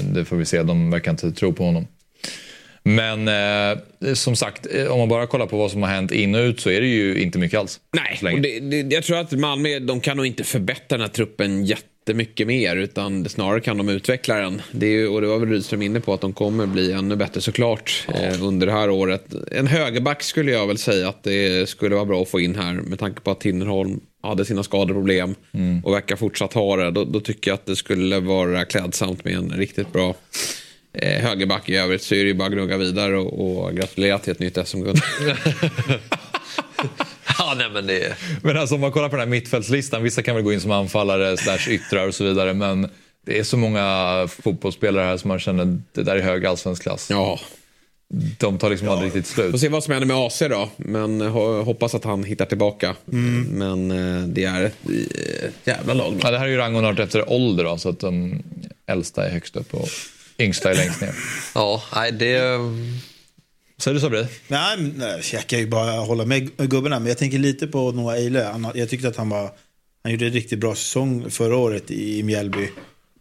det 0.02 0.24
får 0.24 0.36
vi 0.36 0.44
se. 0.44 0.62
De 0.62 0.90
verkar 0.90 1.10
inte 1.10 1.32
tro 1.32 1.52
på 1.52 1.64
honom. 1.64 1.86
Men 2.96 3.28
eh, 3.28 4.14
som 4.14 4.36
sagt, 4.36 4.66
eh, 4.74 4.86
om 4.92 4.98
man 4.98 5.08
bara 5.08 5.26
kollar 5.26 5.46
på 5.46 5.56
vad 5.58 5.70
som 5.70 5.82
har 5.82 5.88
hänt 5.90 6.12
in 6.12 6.34
och 6.34 6.40
ut 6.40 6.60
så 6.60 6.70
är 6.70 6.80
det 6.80 6.86
ju 6.86 7.22
inte 7.22 7.38
mycket 7.38 7.60
alls. 7.60 7.80
Nej, 7.92 8.18
det, 8.42 8.60
det, 8.82 8.94
jag 8.94 9.04
tror 9.04 9.18
att 9.18 9.32
Malmö 9.32 9.78
de 9.78 10.00
kan 10.00 10.16
nog 10.16 10.26
inte 10.26 10.44
förbättra 10.44 10.84
den 10.88 11.00
här 11.00 11.08
truppen 11.08 11.64
jättemycket 11.64 12.46
mer 12.46 12.76
utan 12.76 13.28
snarare 13.28 13.60
kan 13.60 13.76
de 13.78 13.88
utveckla 13.88 14.34
den. 14.34 14.62
Det 14.72 14.86
är, 14.86 14.90
ju- 14.90 15.08
och 15.08 15.20
det 15.20 15.26
var 15.26 15.38
väl 15.38 15.48
Rydström 15.48 15.82
inne 15.82 16.00
på 16.00 16.14
att 16.14 16.20
de 16.20 16.32
kommer 16.32 16.66
bli 16.66 16.92
ännu 16.92 17.16
bättre 17.16 17.40
såklart 17.40 18.06
eh, 18.14 18.42
under 18.42 18.66
det 18.66 18.72
här 18.72 18.90
året. 18.90 19.24
En 19.52 19.66
högerback 19.66 20.22
skulle 20.22 20.52
jag 20.52 20.66
väl 20.66 20.78
säga 20.78 21.08
att 21.08 21.22
det 21.22 21.68
skulle 21.68 21.94
vara 21.94 22.04
bra 22.04 22.22
att 22.22 22.28
få 22.28 22.40
in 22.40 22.54
här 22.54 22.72
med 22.72 22.98
tanke 22.98 23.20
på 23.20 23.30
att 23.30 23.40
Tinnerholm 23.40 24.00
hade 24.22 24.44
sina 24.44 24.62
skadeproblem 24.62 25.34
och 25.84 25.92
verkar 25.92 26.16
fortsatt 26.16 26.52
ha 26.52 26.76
det. 26.76 26.90
Då, 26.90 27.04
då 27.04 27.20
tycker 27.20 27.50
jag 27.50 27.54
att 27.54 27.66
det 27.66 27.76
skulle 27.76 28.20
vara 28.20 28.64
klädsamt 28.64 29.24
med 29.24 29.34
en 29.34 29.50
riktigt 29.50 29.92
bra 29.92 30.14
eh, 31.02 31.22
högerback 31.22 31.68
i 31.68 31.76
övrigt 31.76 32.02
så 32.02 32.14
är 32.14 32.18
det 32.18 32.24
ju 32.28 32.34
bara 32.34 32.46
att 32.46 32.52
gnugga 32.52 32.76
vidare 32.76 33.18
och, 33.18 33.64
och 33.64 33.74
gratulera 33.74 34.18
till 34.18 34.32
ett 34.32 34.38
nytt 34.38 34.68
SM-guld. 34.68 35.00
Ja, 37.38 37.54
nej, 37.58 37.66
men 37.72 37.86
det. 37.86 38.14
Men 38.42 38.56
alltså 38.56 38.74
om 38.74 38.80
man 38.80 38.92
kollar 38.92 39.08
på 39.08 39.16
den 39.16 39.20
här 39.20 39.30
mittfältslistan, 39.30 40.02
vissa 40.02 40.22
kan 40.22 40.34
väl 40.34 40.44
gå 40.44 40.52
in 40.52 40.60
som 40.60 40.70
anfallare, 40.70 41.36
slash 41.36 41.68
yttrar 41.70 42.08
och 42.08 42.14
så 42.14 42.24
vidare. 42.24 42.54
Men 42.54 42.88
det 43.26 43.38
är 43.38 43.42
så 43.42 43.56
många 43.56 44.28
fotbollsspelare 44.42 45.04
här 45.04 45.16
som 45.16 45.28
man 45.28 45.38
känner, 45.38 45.78
det 45.92 46.02
där 46.02 46.16
är 46.16 46.20
hög 46.22 46.46
allsvensk 46.46 46.82
klass. 46.82 47.06
Ja. 47.10 47.40
De 48.38 48.58
tar 48.58 48.70
liksom 48.70 48.88
aldrig 48.88 49.06
riktigt 49.06 49.26
slut. 49.26 49.50
Får 49.50 49.58
se 49.58 49.68
vad 49.68 49.84
som 49.84 49.92
händer 49.92 50.06
med 50.06 50.16
AC 50.16 50.38
då. 50.50 50.68
Men 50.76 51.22
ho- 51.22 51.62
hoppas 51.64 51.94
att 51.94 52.04
han 52.04 52.24
hittar 52.24 52.44
tillbaka. 52.44 52.94
Men 53.50 53.90
eh, 53.90 54.28
det 54.28 54.44
är 54.44 54.62
ett 54.64 54.76
eh, 54.88 55.50
jävla 55.64 55.94
lag. 55.94 56.14
Ja, 56.22 56.30
det 56.30 56.38
här 56.38 56.46
är 56.46 56.50
ju 56.50 56.56
rangordnat 56.56 56.98
efter 56.98 57.32
ålder 57.32 57.64
då, 57.64 57.78
så 57.78 57.88
att 57.88 58.00
de 58.00 58.42
äldsta 58.86 59.26
är 59.26 59.30
högst 59.30 59.56
upp 59.56 59.74
och 59.74 59.88
yngsta 60.38 60.70
är 60.70 60.74
längst 60.74 61.00
ner. 61.00 61.14
Ja, 61.54 61.82
nej 61.94 62.12
det... 62.12 62.58
Säger 63.78 63.94
du 63.94 64.00
Sabri? 64.00 64.26
Nej, 64.48 64.76
nej, 64.96 65.22
jag 65.32 65.46
kan 65.46 65.58
ju 65.58 65.66
bara 65.66 65.90
hålla 65.92 66.24
med 66.24 66.56
gubbarna. 66.56 66.98
Men 66.98 67.08
jag 67.08 67.18
tänker 67.18 67.38
lite 67.38 67.66
på 67.66 67.92
Noah 67.92 68.16
Eile. 68.16 68.70
Jag 68.74 68.88
tyckte 68.88 69.08
att 69.08 69.16
han 69.16 69.28
var... 69.28 69.50
Han 70.02 70.12
gjorde 70.12 70.26
en 70.26 70.32
riktigt 70.32 70.58
bra 70.58 70.74
säsong 70.74 71.30
förra 71.30 71.56
året 71.56 71.90
i, 71.90 72.22
Mjällby. 72.22 72.70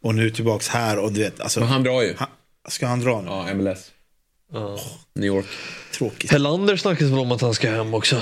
Och 0.02 0.16
nu 0.16 0.30
tillbaks 0.30 0.68
här 0.68 0.98
och 1.00 1.12
du 1.12 1.22
vet. 1.22 1.40
Alltså, 1.40 1.60
Men 1.60 1.70
han 1.70 1.84
drar 1.84 2.02
ju. 2.02 2.14
Han, 2.18 2.28
ska 2.70 2.88
han 2.88 3.00
dra 3.00 3.22
nu? 3.22 3.28
Ja, 3.28 3.54
MLS. 3.54 3.92
Ja. 4.54 4.80
New 5.16 5.26
York. 5.28 5.46
Tråkigt. 5.92 6.32
Helander 6.32 6.78
snackas 6.78 7.08
väl 7.10 7.20
om 7.20 7.32
att 7.32 7.42
han 7.42 7.54
ska 7.54 7.70
hem 7.72 7.94
också. 7.94 8.22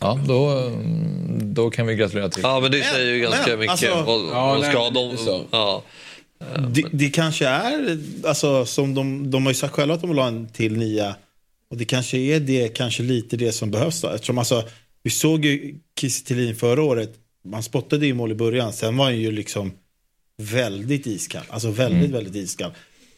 Ja, 0.00 0.20
då, 0.28 0.72
då 1.42 1.70
kan 1.70 1.86
vi 1.86 1.94
gratulera 1.94 2.28
till. 2.28 2.42
Ja, 2.42 2.60
men 2.60 2.70
det 2.70 2.82
säger 2.82 3.14
ju 3.14 3.20
ganska 3.20 3.50
men, 3.50 3.58
mycket. 3.58 3.70
alltså- 3.70 4.02
vad, 4.02 4.20
Ja, 4.20 4.46
vad 4.46 4.60
nej, 4.60 4.70
ska 4.70 4.82
men 4.84 4.94
de... 4.94 5.16
så. 5.16 5.44
Ja. 5.50 5.82
Det, 6.74 6.84
det 6.92 7.10
kanske 7.10 7.46
är, 7.46 7.98
alltså 8.24 8.66
som 8.66 8.94
de, 8.94 9.30
de 9.30 9.42
har 9.46 9.50
ju 9.50 9.54
sagt 9.54 9.74
själva 9.74 9.94
att 9.94 10.00
de 10.00 10.10
vill 10.10 10.18
ha 10.18 10.28
en 10.28 10.48
till 10.48 10.76
nia. 10.76 11.16
Och 11.70 11.76
det 11.76 11.84
kanske 11.84 12.18
är 12.18 12.40
det, 12.40 12.68
kanske 12.68 13.02
lite 13.02 13.36
det 13.36 13.52
som 13.52 13.70
behövs 13.70 14.00
då. 14.00 14.08
Eftersom 14.08 14.38
alltså, 14.38 14.68
vi 15.02 15.10
såg 15.10 15.44
ju 15.44 15.74
Kiese 16.00 16.54
förra 16.54 16.82
året. 16.82 17.12
Man 17.44 17.62
spottade 17.62 18.06
ju 18.06 18.14
mål 18.14 18.32
i 18.32 18.34
början. 18.34 18.72
Sen 18.72 18.96
var 18.96 19.04
han 19.04 19.18
ju 19.18 19.30
liksom 19.30 19.72
väldigt 20.36 21.06
iskall. 21.06 21.44
Alltså 21.48 21.70
väldigt, 21.70 21.98
Mm. 22.00 22.12
väldigt 22.12 22.34
iskall. 22.34 22.70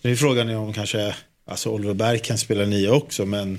Nu 0.02 0.12
är 0.12 0.16
frågan 0.16 0.50
om 0.50 0.72
kanske, 0.72 1.14
alltså 1.46 1.70
Oliver 1.70 1.94
Berg 1.94 2.18
kan 2.18 2.38
spela 2.38 2.64
nia 2.64 2.92
också. 2.92 3.26
Men 3.26 3.58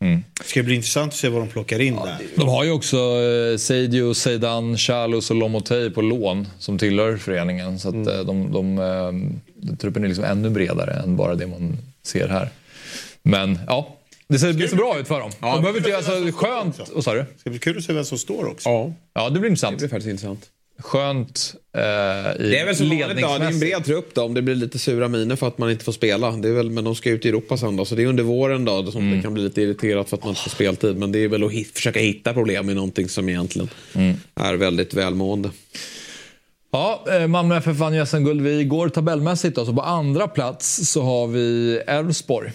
Mm. 0.00 0.24
det 0.38 0.44
ska 0.48 0.62
bli 0.62 0.74
intressant 0.74 1.12
att 1.12 1.18
se 1.18 1.28
vad 1.28 1.42
de 1.42 1.48
plockar 1.48 1.80
in 1.80 1.96
där. 1.96 2.16
De 2.36 2.48
har 2.48 2.64
ju 2.64 2.70
också 2.70 2.96
eh, 2.96 3.56
Seidio, 3.58 4.14
Zeidan, 4.14 4.76
Charlos 4.78 5.30
och 5.30 5.36
Lomotey 5.36 5.90
på 5.90 6.02
lån 6.02 6.48
som 6.58 6.78
tillhör 6.78 7.16
föreningen. 7.16 7.78
Så 7.78 7.88
att 7.88 7.94
Mm. 7.94 8.08
eh, 8.08 8.20
de, 8.24 8.52
de, 8.52 8.78
eh, 8.78 9.76
truppen 9.76 10.04
är 10.04 10.08
liksom 10.08 10.24
ännu 10.24 10.50
bredare 10.50 10.92
än 11.02 11.16
bara 11.16 11.34
det 11.34 11.46
man 11.46 11.78
ser 12.02 12.28
här. 12.28 12.48
Men 13.22 13.58
ja, 13.66 13.96
det 14.28 14.38
ser, 14.38 14.52
det 14.52 14.68
ser 14.68 14.76
bra 14.76 14.98
ut 14.98 15.08
för 15.08 15.20
dem. 15.20 15.30
de 15.40 15.60
behöver 15.60 15.78
inte, 15.78 15.96
alltså, 15.96 16.12
skönt... 16.32 16.80
Vad 16.94 17.04
sa 17.04 17.14
du? 17.14 17.18
Det 17.18 17.38
ska 17.40 17.50
bli 17.50 17.58
kul 17.58 17.78
att 17.78 17.84
se 17.84 17.92
vem 17.92 18.04
som 18.04 18.18
står 18.18 18.46
också. 18.48 18.68
Ja, 18.68 18.92
Ja, 19.14 19.30
det 19.30 19.40
blir 19.40 19.50
intressant. 19.50 19.76
det 19.78 19.78
blir 19.78 19.88
faktiskt 19.88 20.10
intressant. 20.10 20.46
Skönt 20.78 21.54
eh, 21.76 21.80
i 21.80 22.50
Det 22.50 22.58
är 22.58 22.64
väl 22.66 22.76
som 22.76 22.88
vanligt 22.88 23.08
då, 23.08 23.38
det 23.38 23.44
är 23.44 23.50
en 23.50 23.60
bred 23.60 23.84
trupp 23.84 24.14
då, 24.14 24.22
om 24.22 24.34
det 24.34 24.42
blir 24.42 24.54
lite 24.54 24.78
sura 24.78 25.08
miner 25.08 25.36
för 25.36 25.48
att 25.48 25.58
man 25.58 25.70
inte 25.70 25.84
får 25.84 25.92
spela. 25.92 26.30
Det 26.30 26.48
är 26.48 26.52
väl, 26.52 26.70
men 26.70 26.84
de 26.84 26.94
ska 26.94 27.10
ut 27.10 27.26
i 27.26 27.28
Europa 27.28 27.56
sen 27.56 27.76
då, 27.76 27.84
så 27.84 27.94
det 27.94 28.02
är 28.02 28.06
under 28.06 28.22
våren 28.22 28.64
då 28.64 28.90
som 28.90 29.10
det 29.10 29.22
kan 29.22 29.34
bli 29.34 29.42
lite 29.42 29.62
irriterat 29.62 30.08
för 30.08 30.16
att 30.16 30.22
man 30.22 30.30
inte 30.30 30.42
får 30.42 30.50
speltid. 30.50 30.96
Men 30.96 31.12
det 31.12 31.18
är 31.18 31.28
väl 31.28 31.44
att 31.44 31.52
hit, 31.52 31.70
försöka 31.74 32.00
hitta 32.00 32.32
problem 32.32 32.70
i 32.70 32.74
någonting 32.74 33.08
som 33.08 33.28
egentligen 33.28 33.68
är 34.34 34.54
väldigt 34.54 34.94
välmående. 34.94 35.50
Ja, 36.70 37.04
eh, 37.10 37.26
Malmö 37.26 37.56
FF 37.56 37.76
vann 37.76 37.94
ju 37.94 38.06
SM-guld 38.06 38.40
vid 38.40 38.60
igår 38.60 38.88
tabellmässigt. 38.88 39.56
Då. 39.56 39.66
Så 39.66 39.74
på 39.74 39.82
andra 39.82 40.28
plats 40.28 40.90
så 40.90 41.02
har 41.02 41.26
vi 41.26 41.76
Elfsborg. 41.86 42.52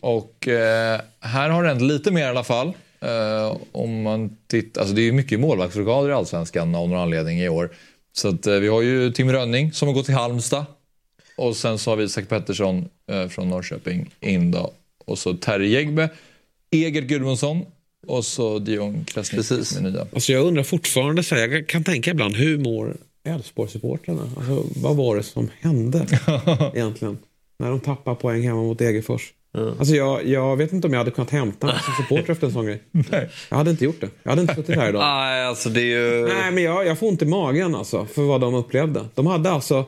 Och 0.00 0.48
eh, 0.48 1.00
här 1.20 1.48
har 1.48 1.62
det 1.62 1.68
hänt 1.68 1.82
lite 1.82 2.10
mer 2.10 2.20
i 2.20 2.28
alla 2.28 2.44
fall. 2.44 2.72
Eh, 3.00 3.56
om 3.72 4.02
man 4.02 4.36
tittar, 4.46 4.80
alltså 4.80 4.94
det 4.94 5.08
är 5.08 5.12
mycket 5.12 5.40
målvaktsrockader 5.40 6.10
i 6.10 6.12
Allsvenskan 6.12 6.74
av 6.74 6.88
någon 6.88 7.00
anledning 7.00 7.40
i 7.40 7.48
år. 7.48 7.70
Så 8.12 8.28
att, 8.28 8.46
eh, 8.46 8.54
vi 8.54 8.68
har 8.68 8.82
ju 8.82 9.12
Tim 9.12 9.32
Rönning 9.32 9.72
som 9.72 9.88
har 9.88 9.94
gått 9.94 10.06
till 10.06 10.14
Halmstad. 10.14 10.64
Och 11.36 11.56
sen 11.56 11.78
så 11.78 11.90
har 11.90 11.96
vi 11.96 12.04
Isak 12.04 12.28
Pettersson 12.28 12.88
eh, 13.10 13.28
från 13.28 13.48
Norrköping 13.48 14.10
in 14.20 14.50
då. 14.50 14.72
Och 15.06 15.18
så 15.18 15.34
Terry 15.34 15.68
Jägbe, 15.68 16.10
Eger 16.70 17.02
Gudmundsson 17.02 17.64
och 18.06 18.24
så 18.24 18.58
Dion 18.58 19.04
Krasniqi 19.04 19.36
Precis. 19.36 19.68
som 19.68 19.86
är 19.86 19.90
nya. 19.90 20.06
Alltså 20.12 20.32
jag 20.32 20.46
undrar 20.46 20.62
fortfarande, 20.62 21.22
så 21.22 21.34
här, 21.34 21.48
jag 21.48 21.66
kan 21.66 21.84
tänka 21.84 22.10
ibland, 22.10 22.36
hur 22.36 22.58
mår 22.58 22.96
Elfsborgssupportrarna? 23.24 24.30
Alltså, 24.36 24.64
vad 24.76 24.96
var 24.96 25.16
det 25.16 25.22
som 25.22 25.50
hände 25.60 26.06
egentligen? 26.74 27.18
När 27.58 27.70
de 27.70 27.80
tappar 27.80 28.14
poäng 28.14 28.42
hemma 28.42 28.62
mot 28.62 28.78
Degerfors. 28.78 29.32
Alltså 29.78 29.94
jag, 29.94 30.26
jag 30.26 30.56
vet 30.56 30.72
inte 30.72 30.86
om 30.86 30.92
jag 30.92 31.00
hade 31.00 31.10
kunnat 31.10 31.30
hämta 31.30 31.66
mig 31.66 31.76
som 31.84 32.04
supporter 32.04 32.32
efter 32.32 32.46
en 32.46 32.52
sån 32.52 32.66
grej. 32.66 32.82
Jag 33.48 33.56
hade 33.56 33.70
inte 33.70 33.84
gjort 33.84 34.00
det. 34.00 34.08
Jag 34.22 34.30
hade 34.30 34.42
inte 34.42 34.54
suttit 34.54 34.76
här 34.76 34.88
idag. 34.88 35.00
Nej, 35.00 35.44
alltså 35.44 35.68
det 35.68 35.80
är 35.80 35.84
ju... 35.84 36.26
Nej, 36.26 36.50
men 36.50 36.62
jag, 36.62 36.86
jag 36.86 36.98
får 36.98 37.08
ont 37.08 37.22
i 37.22 37.26
magen 37.26 37.74
alltså, 37.74 38.06
för 38.06 38.22
vad 38.22 38.40
de 38.40 38.54
upplevde. 38.54 39.04
De 39.14 39.26
hade 39.26 39.50
alltså 39.50 39.84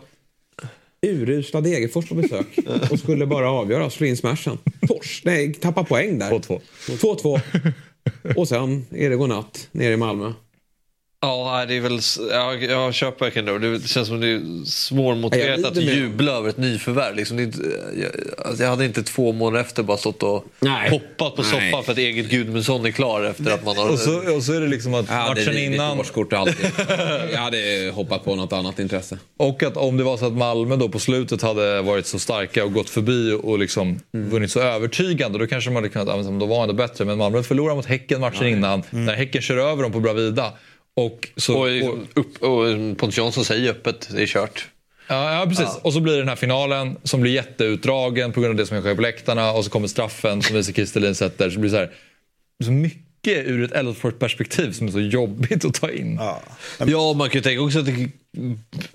urusla 1.07 1.61
Degerfors 1.61 2.09
på 2.09 2.15
besök 2.15 2.47
och 2.91 2.99
skulle 2.99 3.27
bara 3.27 3.51
avgöra, 3.51 3.91
slå 3.91 4.07
in 4.07 4.17
smashen. 4.17 4.59
Tors, 4.89 5.23
nej, 5.25 5.55
tappa 5.55 5.85
poäng 5.85 6.19
där. 6.19 6.31
2-2. 6.31 6.61
2-2. 6.87 7.41
Och 8.37 8.49
sen 8.49 8.87
är 8.91 9.11
det 9.11 9.17
godnatt 9.17 9.69
nere 9.73 9.93
i 9.93 9.97
Malmö. 9.97 10.33
Ja, 11.23 11.53
nej, 11.57 11.67
det 11.67 11.77
är 11.77 11.81
väl... 11.81 12.01
Jag, 12.31 12.63
jag 12.63 12.95
köper 12.95 13.25
verkligen 13.25 13.61
det. 13.61 13.79
Det 13.79 13.89
känns 13.89 14.09
som 14.09 14.21
det 14.21 14.27
är 14.27 14.33
Ja, 14.33 14.65
svårmotiverat 14.67 15.65
att 15.65 15.77
jubla 15.77 16.33
över 16.33 16.49
ett 16.49 16.57
nyförvärv. 16.57 17.17
Liksom, 17.17 17.37
det 17.37 17.43
jag, 17.97 18.11
alltså, 18.47 18.63
jag 18.63 18.71
hade 18.71 18.85
inte 18.85 19.03
två 19.03 19.33
månader 19.33 19.65
efter 19.65 19.83
bara 19.83 19.97
stått 19.97 20.23
och 20.23 20.45
Nej. 20.61 20.91
hoppat 20.91 21.37
på 21.37 21.43
Nej. 21.43 21.51
soffan 21.51 21.85
för 21.85 21.93
att 21.93 21.99
eget 21.99 22.31
Gudmundsson 22.31 22.87
är 22.87 22.91
klar 22.91 23.23
efter 23.23 23.51
att 23.53 23.65
man 23.65 23.77
har... 23.77 23.91
Och 23.91 23.99
så, 23.99 24.35
och 24.37 24.43
så 24.43 24.53
är 24.53 24.61
det 24.61 24.67
liksom 24.67 24.95
att 24.95 25.09
hade 25.09 25.29
matchen 25.29 25.53
rivit 25.53 25.75
innan... 25.75 26.01
årskort 26.01 26.33
alltid. 26.33 26.71
Jag 27.33 27.39
hade 27.39 27.91
hoppat 27.95 28.25
på 28.25 28.35
något 28.37 28.53
annat 28.53 28.79
intresse. 28.79 29.19
Och 29.37 29.63
att 29.63 29.77
om 29.77 29.97
det 29.97 30.05
var 30.05 30.17
så 30.17 30.27
att 30.27 30.33
Malmö 30.33 30.77
då 30.77 30.89
på 30.89 30.99
slutet 30.99 31.43
hade 31.43 31.83
varit 31.83 32.07
så 32.07 32.19
starka 32.19 32.65
och 32.65 32.73
gått 32.73 32.91
förbi 32.91 33.39
och 33.43 33.59
liksom 33.59 34.01
vunnit 34.13 34.51
så 34.51 34.61
övertygande 34.61 35.39
då 35.39 35.47
kanske 35.47 35.71
man 35.71 35.77
hade 35.83 35.89
kunnat 35.89 36.09
använda 36.09 36.47
då 36.47 36.47
var 36.47 36.63
ändå 36.63 36.75
bättre. 36.75 37.05
Men 37.05 37.19
Malmö 37.19 37.43
förlorar 37.43 37.75
mot 37.75 37.87
Häcken 37.87 38.21
matchen 38.21 38.47
innan 38.47 38.83
när 38.91 39.15
Häcken 39.15 39.43
kör 39.43 39.57
över 39.57 39.83
dem 39.83 39.93
på 39.93 40.01
Bravida. 40.01 40.53
Och, 40.97 41.29
så, 41.37 41.59
och, 41.59 41.67
och, 41.67 41.99
upp, 42.15 42.43
och 42.43 42.99
Pontus 42.99 43.19
Jansson 43.19 43.45
säger 43.45 43.71
öppet, 43.71 44.09
det 44.13 44.23
är 44.23 44.27
kört. 44.27 44.69
ja, 45.09 45.35
ja, 45.35 45.47
precis. 45.47 45.79
och 45.83 45.93
så 45.93 46.01
blir 46.01 46.13
det 46.13 46.19
den 46.19 46.29
här 46.29 46.37
finalen 46.37 46.97
som 47.03 47.21
blir 47.21 47.33
jätteutdragen 47.33 48.33
på 48.33 48.41
grund 48.41 48.51
av 48.51 48.57
det 48.57 48.67
som 48.67 48.81
sker 48.81 48.95
på 48.95 49.03
läktarna 49.03 49.53
och 49.53 49.65
så 49.65 49.71
kommer 49.71 49.89
straffen 49.89 50.43
som 50.43 50.57
Isak 50.57 50.75
Kristelin 50.75 51.15
sätter. 51.15 51.51
Så 51.51 51.55
det 51.55 51.61
blir 51.61 51.71
så, 51.71 51.77
här, 51.77 51.91
så 52.65 52.71
mycket 52.71 53.10
ur 53.27 53.65
ett 53.65 53.73
Elfsborg-perspektiv 53.73 54.73
som 54.73 54.87
är 54.87 54.91
så 54.93 55.01
jobbigt 55.01 55.65
att 55.65 55.75
ta 55.75 55.91
in. 55.91 56.17
Ja. 56.21 56.41
Ja, 56.87 57.13
man 57.13 57.29
kan 57.31 57.39
ju 57.39 57.43
tänka 57.43 57.63
också 57.63 57.79
att 57.79 57.87
det 57.87 58.09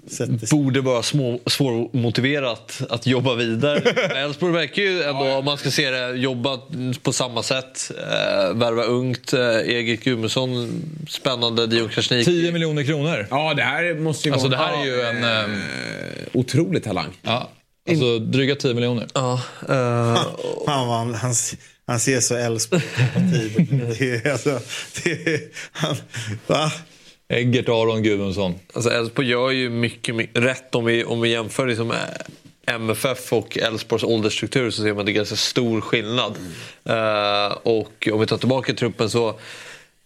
Sätter 0.08 0.38
sig. 0.46 0.60
borde 0.60 0.82
vara 0.82 1.04
små, 1.04 1.40
svårmotiverat 1.46 2.82
att 2.90 3.08
jobba 3.08 3.36
vidare. 3.36 3.80
Elfsborg 4.20 4.54
verkar 4.54 4.82
ju 4.82 5.04
ändå, 5.04 5.26
om 5.26 5.46
man 5.46 5.58
ska 5.58 5.72
se 5.72 5.90
det, 5.90 6.12
jobba 6.16 6.60
på 7.04 7.14
samma 7.14 7.44
sätt. 7.44 7.92
Eh, 7.98 8.54
värva 8.58 8.84
ungt, 8.84 9.34
eh, 9.34 9.40
Eget 9.58 10.04
Gudmundsson, 10.04 10.82
spännande, 11.10 11.68
Dion 11.68 11.90
Krasniqi. 11.90 12.26
10 12.26 12.52
miljoner 12.52 12.84
kronor. 12.84 13.28
Ja, 13.30 13.54
det 13.54 13.64
här 13.64 13.94
måste 14.00 14.28
ju 14.28 14.34
Alltså 14.34 14.48
det 14.50 14.58
vara 14.58 14.68
här 14.68 14.82
är 14.82 14.86
ju 14.86 15.02
en... 15.02 15.24
eh, 15.24 15.58
otrolig 16.34 16.84
talang. 16.84 17.10
Ja, 17.22 17.50
alltså 17.90 18.20
dryga 18.20 18.56
10 18.56 18.74
miljoner. 18.74 19.08
Ja, 19.14 19.34
eh, 19.70 20.16
Fan 20.66 20.88
vad 20.88 20.98
han, 20.98 21.14
han, 21.14 21.34
han 21.88 22.00
ser 22.00 22.20
så 22.20 22.36
Elfsborg-kompatibel 22.36 24.32
alltså, 24.32 24.60
va? 26.48 26.72
Eggert, 27.30 27.70
Aron, 27.70 28.04
Gudmundsson. 28.04 28.56
Alltså 28.74 28.90
Elfsborg 28.90 29.28
gör 29.28 29.52
ju 29.52 29.70
mycket, 29.70 30.16
mycket 30.16 30.44
rätt 30.44 30.76
om 30.76 30.86
vi, 30.86 31.04
om 31.04 31.22
vi 31.22 31.30
jämför 31.30 31.68
liksom 31.68 31.94
MFF 32.66 33.34
och 33.34 33.58
Elfsborgs 33.58 34.04
åldersstruktur 34.04 34.72
så 34.72 34.82
ser 34.82 34.90
man 34.90 35.00
att 35.00 35.06
det 35.06 35.12
är 35.12 35.14
ganska 35.14 35.36
stor 35.36 35.82
skillnad. 35.82 36.38
Uh, 36.90 37.58
och 37.64 38.10
om 38.14 38.20
vi 38.20 38.26
tar 38.26 38.38
tillbaka 38.38 38.74
truppen 38.74 39.10
så 39.10 39.40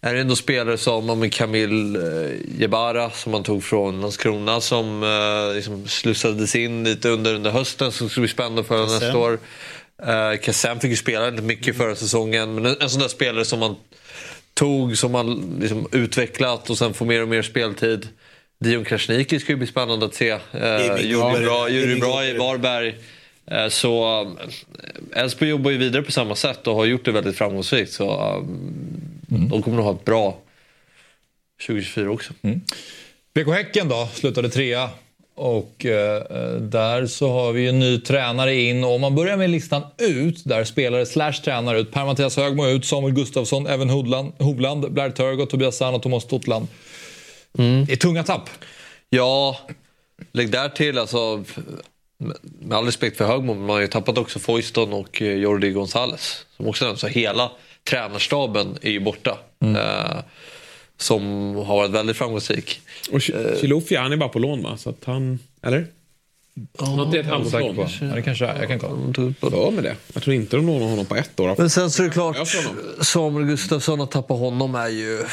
är 0.00 0.14
det 0.14 0.20
ändå 0.20 0.36
spelare 0.36 0.78
som 0.78 1.30
Kamil 1.30 1.96
uh, 1.96 2.30
Jebara 2.58 3.10
som 3.10 3.32
man 3.32 3.42
tog 3.42 3.64
från 3.64 4.00
Landskrona 4.00 4.60
som 4.60 5.02
uh, 5.02 5.54
liksom 5.54 5.88
slussades 5.88 6.54
in 6.54 6.84
lite 6.84 7.08
under, 7.08 7.34
under 7.34 7.50
hösten 7.50 7.92
som 7.92 8.08
skulle 8.08 8.24
bli 8.24 8.32
spännande 8.32 8.64
för 8.64 8.82
nästa 8.82 9.18
år. 9.18 9.38
Uh, 10.08 10.40
Kassem 10.42 10.80
fick 10.80 10.90
ju 10.90 10.96
spela 10.96 11.24
väldigt 11.24 11.44
mycket 11.44 11.76
förra 11.76 11.96
säsongen 11.96 12.54
men 12.54 12.66
en, 12.66 12.76
en 12.80 12.90
sån 12.90 13.00
där 13.00 13.08
spelare 13.08 13.44
som 13.44 13.58
man 13.58 13.76
tog, 14.54 14.98
som 14.98 15.12
man 15.12 15.56
liksom 15.60 15.88
utvecklat 15.92 16.70
och 16.70 16.78
sen 16.78 16.94
får 16.94 17.06
mer 17.06 17.22
och 17.22 17.28
mer 17.28 17.42
speltid. 17.42 18.08
Dion 18.60 18.84
Krasniqi 18.84 19.40
ska 19.40 19.52
ju 19.52 19.56
bli 19.56 19.66
spännande 19.66 20.06
att 20.06 20.14
se. 20.14 20.30
Eh, 20.30 20.96
gjorde 20.96 21.40
bra, 21.40 21.68
gjorde 21.68 21.96
bra 21.96 22.24
i 22.24 22.38
Varberg. 22.38 22.94
Eh, 23.46 23.68
så 23.68 24.22
eh, 25.12 25.22
Elfsborg 25.22 25.50
jobbar 25.50 25.70
ju 25.70 25.78
vidare 25.78 26.02
på 26.02 26.12
samma 26.12 26.34
sätt 26.34 26.66
och 26.66 26.74
har 26.74 26.84
gjort 26.84 27.04
det 27.04 27.12
väldigt 27.12 27.36
framgångsrikt. 27.36 27.92
Så 27.92 28.20
mm. 29.30 29.48
de 29.48 29.62
kommer 29.62 29.76
nog 29.76 29.86
ha 29.86 29.92
ett 29.92 30.04
bra 30.04 30.38
2024 31.66 32.10
också. 32.10 32.32
Mm. 32.42 32.60
BK 33.34 33.54
Häcken 33.54 33.88
då, 33.88 34.08
slutade 34.14 34.48
trea. 34.48 34.90
Och 35.40 35.86
eh, 35.86 36.22
där 36.60 37.06
så 37.06 37.30
har 37.32 37.52
vi 37.52 37.68
en 37.68 37.78
ny 37.78 38.00
tränare 38.00 38.54
in. 38.54 38.84
Och 38.84 38.94
om 38.94 39.00
man 39.00 39.14
börjar 39.14 39.36
med 39.36 39.50
listan 39.50 39.82
ut, 39.98 40.44
där 40.44 40.64
spelare 40.64 41.06
slash 41.06 41.32
tränare 41.32 41.80
ut. 41.80 41.92
Per-Mattias 41.92 42.36
Högmo 42.36 42.66
ut, 42.66 42.84
Samuel 42.84 43.14
Gustafsson, 43.14 43.66
Evan 43.66 43.90
Hovland, 43.90 44.32
Hovland 44.38 44.92
Blair 44.92 45.10
Turgott, 45.10 45.50
Tobias 45.50 45.76
Sahn 45.76 45.94
och 45.94 46.02
Thomas 46.02 46.26
Totland. 46.26 46.66
Mm. 47.58 47.84
Det 47.84 47.92
är 47.92 47.96
tunga 47.96 48.24
tapp. 48.24 48.50
Ja, 49.10 49.58
lägg 50.32 50.50
där 50.50 50.68
till 50.68 50.98
alltså. 50.98 51.44
Med 52.60 52.78
all 52.78 52.84
respekt 52.84 53.16
för 53.16 53.26
Högmo, 53.26 53.54
man 53.54 53.70
har 53.70 53.80
ju 53.80 53.86
tappat 53.86 54.18
också 54.18 54.38
Foyston 54.38 54.92
och 54.92 55.22
eh, 55.22 55.34
Jordi 55.34 55.70
Gonzales. 55.70 56.46
Som 56.56 56.68
också 56.68 56.84
nämns. 56.84 57.00
Så 57.00 57.06
hela 57.06 57.50
tränarstaben 57.90 58.78
är 58.82 58.90
ju 58.90 59.00
borta. 59.00 59.38
Mm. 59.60 59.76
Eh, 59.76 60.16
som 61.00 61.54
har 61.56 61.76
varit 61.76 61.90
väldigt 61.90 62.16
framgångsrik. 62.16 62.80
Och 63.12 63.22
Chilufi, 63.22 63.96
han 63.96 64.12
är 64.12 64.16
bara 64.16 64.28
på 64.28 64.38
lån 64.38 64.62
va? 64.62 64.76
Så 64.76 64.90
att 64.90 65.04
han, 65.04 65.38
eller? 65.62 65.86
Ja, 66.78 66.96
Något 66.96 67.14
är 67.14 67.18
ett 67.18 67.26
halvårslån. 67.26 67.88
Ja, 68.00 68.14
det 68.14 68.22
kanske 68.22 68.46
är. 68.46 68.58
Jag 68.58 68.68
kan 68.68 68.78
kolla. 68.78 69.34
Ja, 69.40 69.70
med 69.70 69.84
det. 69.84 69.96
Jag 70.12 70.22
tror 70.22 70.36
inte 70.36 70.56
de 70.56 70.66
lånar 70.66 70.86
honom 70.86 71.06
på 71.06 71.16
ett 71.16 71.40
år. 71.40 71.54
Men 71.58 71.70
sen 71.70 71.90
så 71.90 72.02
är 72.02 72.06
det 72.06 72.12
klart, 72.12 72.36
Samuel 73.00 73.46
Gustafsson, 73.46 74.00
att 74.00 74.10
tappa 74.10 74.34
honom 74.34 74.74
är 74.74 74.88
ju... 74.88 75.24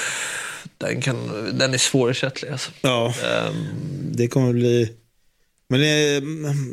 Den, 0.77 1.01
kan, 1.01 1.15
den 1.53 1.73
är 1.73 1.77
svårersättlig 1.77 2.49
alltså. 2.49 2.71
Ja, 2.81 3.13
um, 3.49 3.67
det 4.11 4.27
kommer 4.27 4.53
bli... 4.53 4.93
Men 5.69 5.79
det, 5.79 6.19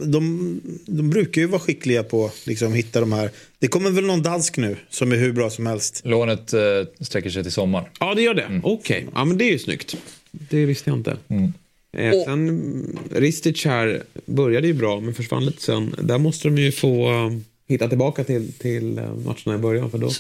de, 0.07 0.61
de 0.87 1.11
brukar 1.11 1.41
ju 1.41 1.47
vara 1.47 1.61
skickliga 1.61 2.03
på 2.03 2.27
att 2.27 2.47
liksom, 2.47 2.73
hitta 2.73 3.01
de 3.01 3.13
här. 3.13 3.31
Det 3.59 3.69
kommer 3.69 3.91
väl 3.91 4.07
någon 4.07 4.23
dansk 4.23 4.57
nu 4.57 4.77
som 4.91 5.13
är 5.13 5.17
hur 5.17 5.33
bra 5.33 5.51
som 5.51 5.67
helst. 5.67 6.01
Lånet 6.05 6.53
eh, 6.53 6.61
sträcker 7.01 7.31
sig 7.31 7.43
till 7.43 7.53
sommar. 7.53 7.91
Ja, 8.01 8.15
det 8.15 8.23
gör 8.23 8.35
det. 8.35 8.43
Mm. 8.43 8.61
Okej, 8.65 8.97
okay. 8.97 9.11
ja, 9.15 9.25
men 9.25 9.39
det 9.39 9.45
är 9.45 9.53
ju 9.53 9.59
snyggt. 9.59 9.97
Det 10.31 10.65
visste 10.65 10.91
jag 10.91 10.99
inte. 10.99 11.17
Mm. 11.29 11.53
Eh, 11.97 12.25
sen, 12.25 12.99
Ristic 13.11 13.65
här 13.65 14.03
började 14.27 14.67
ju 14.67 14.73
bra, 14.73 15.01
men 15.01 15.15
försvann 15.15 15.47
lite 15.47 15.63
sen. 15.63 15.95
Där 15.99 16.19
måste 16.19 16.49
de 16.49 16.59
ju 16.59 16.73
få 16.73 17.13
uh, 17.13 17.39
hitta 17.69 17.89
tillbaka 17.89 18.25
till, 18.25 18.53
till 18.53 18.99
uh, 18.99 19.17
matcherna 19.17 19.55
i 19.55 19.59
början. 19.59 19.91
För 19.91 19.99
då... 19.99 20.11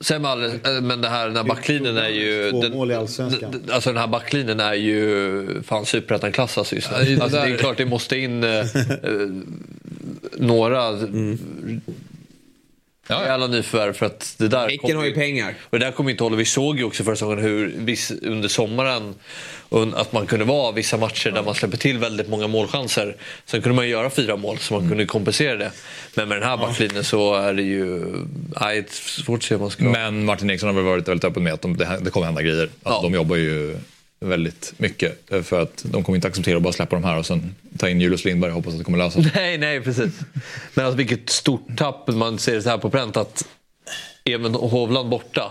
Sen 0.00 0.24
all, 0.24 0.44
eh, 0.44 0.50
men 0.82 1.00
det 1.00 1.08
här, 1.08 1.26
den 1.26 1.36
här 1.36 1.44
backlinjen 1.44 1.96
är 1.96 2.08
ju... 2.08 2.52
Allsvenskan. 2.94 3.62
Alltså 3.70 3.90
den 3.90 3.98
här 3.98 4.06
backlinjen 4.06 4.60
är 4.60 4.74
ju 4.74 5.62
fan 5.62 5.86
superettan-klass 5.86 6.58
alltså 6.58 6.74
just 6.74 6.90
nu. 6.90 7.18
Alltså, 7.20 7.38
det 7.38 7.44
är 7.44 7.56
klart 7.56 7.76
det 7.76 7.86
måste 7.86 8.18
in 8.18 8.44
eh, 8.44 8.64
några 10.36 10.88
mm. 10.88 11.38
Ja, 13.08 13.32
alla 13.32 13.46
nyförvärv 13.46 13.92
för 13.92 14.06
att 14.06 14.34
det 14.38 14.48
där... 14.48 14.68
Häcken 14.68 14.96
har 14.96 15.04
ju 15.04 15.14
pengar. 15.14 15.54
Och 15.62 15.78
det 15.78 15.84
där 15.84 15.92
kommer 15.92 16.10
inte 16.10 16.24
hålla. 16.24 16.36
Vi 16.36 16.44
såg 16.44 16.78
ju 16.78 16.84
också 16.84 17.04
förra 17.04 17.16
säsongen 17.16 17.38
hur 17.38 17.74
viss, 17.76 18.10
under 18.10 18.48
sommaren 18.48 19.14
att 19.94 20.12
man 20.12 20.26
kunde 20.26 20.44
vara 20.44 20.72
vissa 20.72 20.96
matcher 20.96 21.30
där 21.30 21.42
man 21.42 21.54
släpper 21.54 21.76
till 21.76 21.98
väldigt 21.98 22.28
många 22.28 22.46
målchanser. 22.46 23.16
Sen 23.44 23.62
kunde 23.62 23.76
man 23.76 23.88
göra 23.88 24.10
fyra 24.10 24.36
mål 24.36 24.58
så 24.58 24.74
man 24.74 24.80
mm. 24.80 24.90
kunde 24.90 25.06
kompensera 25.06 25.56
det. 25.56 25.70
Men 26.14 26.28
med 26.28 26.40
den 26.40 26.48
här 26.48 26.56
backlinjen 26.56 27.04
så 27.04 27.34
är 27.34 27.54
det 27.54 27.62
ju 27.62 28.04
nej, 28.60 28.84
svårt 28.90 29.38
att 29.38 29.44
se 29.44 29.54
hur 29.54 29.60
man 29.60 29.70
ska... 29.70 29.84
Men 29.84 30.24
Martin 30.24 30.50
Eriksson 30.50 30.66
har 30.66 30.74
väl 30.74 30.84
varit 30.84 31.08
väldigt 31.08 31.24
öppen 31.24 31.42
med 31.42 31.52
att 31.52 31.62
de, 31.62 31.76
det, 31.76 31.98
det 32.02 32.10
kommer 32.10 32.26
hända 32.26 32.42
grejer. 32.42 32.62
Alltså, 32.62 32.78
ja. 32.82 33.00
De 33.02 33.14
jobbar 33.14 33.36
ju 33.36 33.76
väldigt 34.20 34.72
mycket. 34.76 35.28
För 35.46 35.62
att 35.62 35.84
de 35.84 36.04
kommer 36.04 36.16
inte 36.16 36.28
acceptera 36.28 36.56
att 36.56 36.62
bara 36.62 36.72
släppa 36.72 36.96
de 36.96 37.04
här 37.04 37.18
och 37.18 37.26
sen 37.26 37.54
ta 37.78 37.88
in 37.88 38.00
Julius 38.00 38.24
Lindberg 38.24 38.50
och 38.50 38.56
hoppas 38.56 38.72
att 38.72 38.78
det 38.78 38.84
kommer 38.84 38.98
lösa 38.98 39.22
sig. 39.22 39.32
Nej, 39.34 39.58
nej 39.58 39.80
precis. 39.80 40.12
Men 40.74 40.84
alltså 40.84 40.96
vilket 40.96 41.30
stort 41.30 41.76
tapp 41.76 42.08
man 42.08 42.38
ser 42.38 42.60
så 42.60 42.70
här 42.70 42.78
på 42.78 42.90
pränt 42.90 43.16
att 43.16 43.48
Even 44.24 44.54
Hovland 44.54 45.08
borta. 45.08 45.50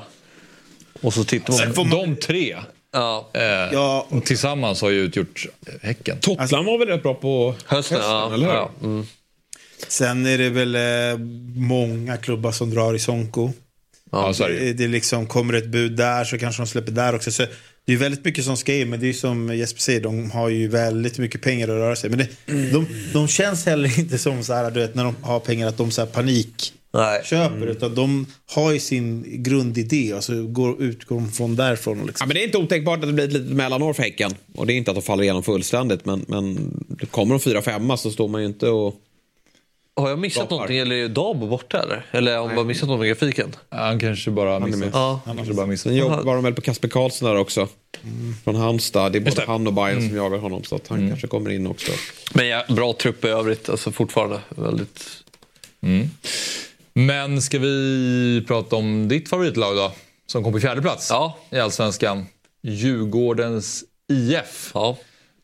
Och 1.02 1.14
så 1.14 1.24
tittar 1.24 1.76
man... 1.76 1.90
man... 1.90 2.16
De 2.16 2.16
tre 2.16 2.56
Ja. 2.92 3.30
Eh, 3.34 3.42
ja. 3.74 4.08
Tillsammans 4.26 4.82
har 4.82 4.90
ju 4.90 5.00
utgjort 5.00 5.46
Häcken. 5.82 6.20
Tottenham 6.20 6.66
var 6.66 6.78
väl 6.78 6.88
rätt 6.88 7.04
bra 7.04 7.14
på 7.14 7.56
hösten, 7.66 7.98
hösten 7.98 8.16
ja. 8.16 8.34
eller 8.34 8.46
hur? 8.46 8.54
Ja. 8.54 8.72
Mm. 8.84 9.06
Sen 9.88 10.26
är 10.26 10.38
det 10.38 10.50
väl 10.50 10.76
eh, 10.76 11.18
många 11.56 12.18
klubbar 12.18 12.52
som 12.52 12.70
drar 12.70 12.94
i 12.94 13.00
Sonko. 13.00 13.52
Ja, 14.12 14.34
det, 14.38 14.74
det 14.74 14.88
liksom 14.88 15.28
kommer 15.28 15.54
ett 15.54 15.68
bud 15.68 15.92
där 15.92 16.24
så 16.24 16.38
kanske 16.38 16.62
de 16.62 16.68
släpper 16.68 16.92
där 16.92 17.16
också. 17.16 17.32
Så 17.32 17.46
det 17.88 17.94
är 17.94 17.98
väldigt 17.98 18.26
mycket 18.26 18.46
som 18.46 18.58
ska 18.58 18.76
in, 18.76 18.90
men 18.90 19.00
det 19.00 19.10
är 19.10 19.14
som 19.14 19.58
Jesper 19.58 19.82
säger, 19.82 20.02
de 20.02 20.32
har 20.32 20.50
ju 20.50 20.68
väldigt 20.68 21.18
mycket 21.18 21.42
pengar 21.42 21.68
att 21.68 21.76
röra 21.76 21.96
sig 21.96 22.10
med. 22.10 22.28
De, 22.46 22.88
de 23.14 23.28
känns 23.28 23.66
heller 23.66 24.00
inte 24.00 24.18
som 24.18 24.44
så 24.44 24.54
här, 24.54 24.72
du 24.72 24.80
vet, 24.80 24.96
när 24.96 25.04
de 25.04 25.16
har 25.22 25.40
pengar 25.40 25.68
att 25.68 25.78
de 25.78 25.92
så 25.92 26.02
här 26.02 26.08
panik 26.08 26.74
Nej. 26.94 27.22
köper. 27.24 27.56
Mm. 27.56 27.70
Utan 27.70 27.96
de 27.96 28.26
har 28.46 28.72
ju 28.72 28.80
sin 28.80 29.24
grundidé 29.44 30.14
och 30.14 30.24
så 30.24 30.48
går, 30.48 30.82
utgår 30.84 31.16
de 31.16 31.32
från 31.32 31.56
därifrån. 31.56 31.98
Liksom. 31.98 32.14
Ja, 32.20 32.26
men 32.26 32.36
det 32.36 32.42
är 32.42 32.46
inte 32.46 32.58
otänkbart 32.58 33.00
att 33.00 33.08
det 33.08 33.14
blir 33.14 33.26
ett 33.26 33.34
litet 33.34 33.52
mellanår 33.52 33.94
för 33.94 34.04
Häcken. 34.04 34.32
Och 34.56 34.68
det 34.68 34.74
är 34.74 34.76
inte 34.76 34.92
att 34.92 34.96
de 34.96 35.02
faller 35.02 35.24
igenom 35.24 35.44
fullständigt. 35.44 36.06
Men, 36.06 36.26
men 36.28 36.58
kommer 37.12 37.34
de 37.34 37.40
fyra 37.40 37.62
femma 37.62 37.98
så 37.98 38.12
står 38.12 38.28
man 38.28 38.42
ju 38.42 38.48
inte 38.48 38.70
och 38.70 38.96
har 39.98 40.10
jag 40.10 40.20
missat 40.20 40.50
någonting 40.50 40.78
eller 40.78 40.96
är 40.96 41.08
Dabo 41.08 41.48
borta 41.48 41.84
eller? 41.84 42.06
Eller 42.12 42.38
har 42.38 42.48
han 42.48 42.56
bara 42.56 42.66
missat 42.66 42.90
något 42.90 43.00
med 43.00 43.08
grafiken? 43.08 43.56
Han 43.70 44.00
kanske 44.00 44.32
bara 44.32 44.60
missat. 44.60 44.90
Ja. 44.94 45.22
Han 45.26 45.36
kanske 45.36 45.54
bara 45.54 45.66
missat. 45.66 45.84
Sen 45.84 45.96
jobbar 45.96 46.36
de 46.36 46.44
väl 46.44 46.54
på 46.54 46.62
Kasper 46.62 46.88
Karlsson 46.88 47.30
där 47.30 47.38
också. 47.38 47.68
Mm. 48.04 48.36
Från 48.44 48.56
Halmstad. 48.56 49.12
Det 49.12 49.18
är 49.18 49.20
både 49.20 49.44
han 49.48 49.68
och 49.68 49.74
Bayern 49.74 49.98
mm. 49.98 50.10
som 50.10 50.18
jagar 50.18 50.38
honom. 50.38 50.64
Så 50.64 50.76
att 50.76 50.88
han 50.88 50.98
mm. 50.98 51.10
kanske 51.10 51.28
kommer 51.28 51.50
in 51.50 51.68
också. 51.68 51.92
Men 52.34 52.48
ja, 52.48 52.64
bra 52.70 52.94
trupp 52.94 53.26
i 53.26 53.28
övrigt. 53.28 53.70
Alltså 53.70 53.92
fortfarande 53.92 54.40
väldigt... 54.50 55.06
Mm. 55.82 56.10
Men 56.94 57.42
ska 57.42 57.60
vi 57.60 58.44
prata 58.48 58.76
om 58.76 59.08
ditt 59.08 59.30
favoritlag 59.30 59.76
då? 59.76 59.92
Som 60.28 60.44
kom 60.44 60.54
på 60.54 60.60
fjärde 60.60 60.82
plats 60.82 61.08
ja. 61.10 61.38
i 61.52 61.60
Allsvenskan. 61.60 62.26
Djurgårdens 62.62 63.84
IF. 64.12 64.72
Ja. 64.74 64.98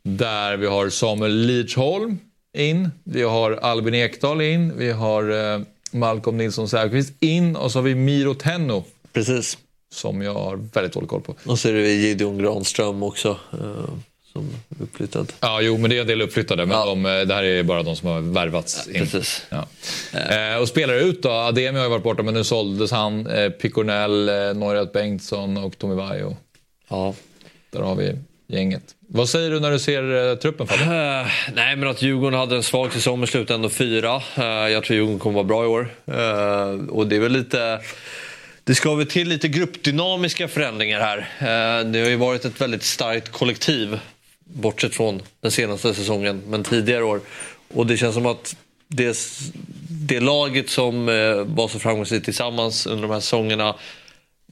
Där 0.03 0.57
vi 0.57 0.67
har 0.67 0.89
Samuel 0.89 1.35
Lidsholm 1.35 2.17
in. 2.53 2.91
Vi 3.03 3.21
har 3.21 3.51
Albin 3.51 3.93
Ekdal 3.93 4.41
in. 4.41 4.77
Vi 4.77 4.91
har 4.91 5.53
eh, 5.53 5.61
Malcolm 5.91 6.37
Nilsson 6.37 6.69
Säfqvist 6.69 7.13
in. 7.19 7.55
Och 7.55 7.71
så 7.71 7.79
har 7.79 7.83
vi 7.83 7.95
Miro 7.95 8.33
Tenno. 8.33 8.83
Precis. 9.13 9.57
Som 9.93 10.21
jag 10.21 10.33
har 10.33 10.55
väldigt 10.73 10.93
dålig 10.93 11.09
koll 11.09 11.21
på. 11.21 11.35
Och 11.45 11.59
så 11.59 11.69
är 11.69 11.73
det 11.73 11.93
Gideon 11.93 12.37
Granström 12.37 13.03
också. 13.03 13.37
Eh, 13.53 13.93
som 14.33 14.49
uppflyttad. 14.79 15.33
Ja, 15.39 15.61
jo, 15.61 15.77
men 15.77 15.89
det 15.89 15.97
är 15.97 16.01
en 16.01 16.07
del 16.07 16.21
uppflyttade. 16.21 16.65
Men 16.65 16.77
ja. 16.77 16.85
de, 16.85 17.05
eh, 17.05 17.21
det 17.21 17.33
här 17.33 17.43
är 17.43 17.63
bara 17.63 17.83
de 17.83 17.95
som 17.95 18.09
har 18.09 18.21
värvats 18.21 18.87
in. 18.87 18.93
Precis. 18.93 19.41
Ja. 19.49 19.67
Eh, 20.19 20.61
och 20.61 20.67
spelare 20.67 20.99
ut 20.99 21.23
då? 21.23 21.29
Ademi 21.29 21.77
har 21.77 21.85
ju 21.85 21.89
varit 21.89 22.03
borta, 22.03 22.23
men 22.23 22.33
nu 22.33 22.43
såldes 22.43 22.91
han. 22.91 23.27
Eh, 23.27 23.49
Picornell, 23.49 24.29
eh, 24.29 24.35
Neurath 24.35 24.91
Bengtsson 24.91 25.57
och 25.57 25.77
Tommy 25.77 25.95
Vaiho. 25.95 26.35
Ja. 26.89 27.13
Där 27.69 27.81
har 27.81 27.95
vi 27.95 28.15
gänget. 28.47 28.95
Vad 29.07 29.29
säger 29.29 29.51
du 29.51 29.59
när 29.59 29.71
du 29.71 29.79
ser 29.79 30.03
uh, 30.03 30.35
truppen 30.35 30.67
Fabbe? 30.67 30.83
Uh, 30.83 31.27
nej 31.55 31.75
men 31.75 31.89
att 31.89 32.01
Djurgården 32.01 32.39
hade 32.39 32.55
en 32.55 32.63
svag 32.63 32.93
säsong 32.93 33.19
med 33.19 33.51
ändå 33.51 33.69
fyra. 33.69 34.15
Uh, 34.37 34.45
jag 34.45 34.83
tror 34.83 34.95
Djurgården 34.95 35.19
kommer 35.19 35.35
vara 35.35 35.43
bra 35.43 35.63
i 35.63 35.67
år. 35.67 35.93
Uh, 36.09 36.89
och 36.89 37.07
det 37.07 37.15
är 37.15 37.19
väl 37.19 37.31
lite... 37.31 37.79
Det 38.63 38.75
ska 38.75 38.95
väl 38.95 39.07
till 39.07 39.29
lite 39.29 39.47
gruppdynamiska 39.47 40.47
förändringar 40.47 40.99
här. 40.99 41.83
det 41.83 41.99
har 41.99 42.09
ju 42.09 42.15
varit 42.15 42.45
ett 42.45 42.61
väldigt 42.61 42.83
starkt 42.83 43.29
kollektiv. 43.29 43.99
Bortsett 44.43 44.95
från 44.95 45.21
den 45.41 45.51
senaste 45.51 45.93
säsongen, 45.93 46.41
men 46.47 46.63
tidigare 46.63 47.03
år. 47.03 47.21
Och 47.73 47.87
det 47.87 47.97
känns 47.97 48.13
som 48.13 48.25
att 48.25 48.55
det, 48.87 49.17
det 49.89 50.19
laget 50.19 50.69
som 50.69 51.05
var 51.45 51.67
så 51.67 51.79
framgångsrikt 51.79 52.25
tillsammans 52.25 52.85
under 52.85 53.01
de 53.01 53.11
här 53.11 53.19
säsongerna 53.19 53.75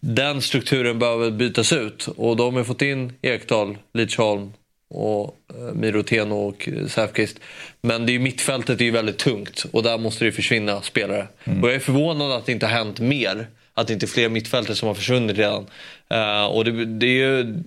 den 0.02 0.42
strukturen 0.42 1.00
behöver 1.00 1.32
bytas 1.32 1.74
ut. 1.74 2.08
Och 2.08 2.36
de 2.36 2.56
har 2.56 2.64
fått 2.64 2.82
in 2.82 3.14
Ekdal, 3.22 3.78
Lidsholm 3.94 4.54
och 4.90 5.38
eh, 5.54 5.74
Miroteno 5.74 6.36
och 6.36 6.70
Säfqvist. 6.88 7.40
Men 7.82 8.06
det 8.06 8.16
är 8.16 8.20
mittfältet 8.20 8.82
är 8.82 8.86
ju 8.86 8.92
väldigt 8.92 9.18
tungt 9.18 9.66
och 9.72 9.84
där 9.84 9.98
måste 9.98 10.26
det 10.26 10.32
försvinna 10.32 10.82
spelare. 10.82 11.28
Mm. 11.44 11.64
Och 11.64 11.70
jag 11.70 11.76
är 11.76 11.80
förvånad 11.80 12.32
att 12.32 12.46
det 12.46 12.52
inte 12.52 12.66
har 12.66 12.74
hänt 12.74 13.00
mer. 13.00 13.48
Att 13.74 13.88
det 13.88 13.94
inte 13.94 14.06
är 14.06 14.08
fler 14.08 14.30
mittfältare 14.30 14.76
som 14.76 14.88
har 14.88 14.96
försvunnit 14.96 15.38
redan. 15.38 15.66
Uh, 16.14 16.46
och 16.46 16.66
det, 16.66 16.86
det, 16.86 17.06
är 17.06 17.10
ju, 17.10 17.64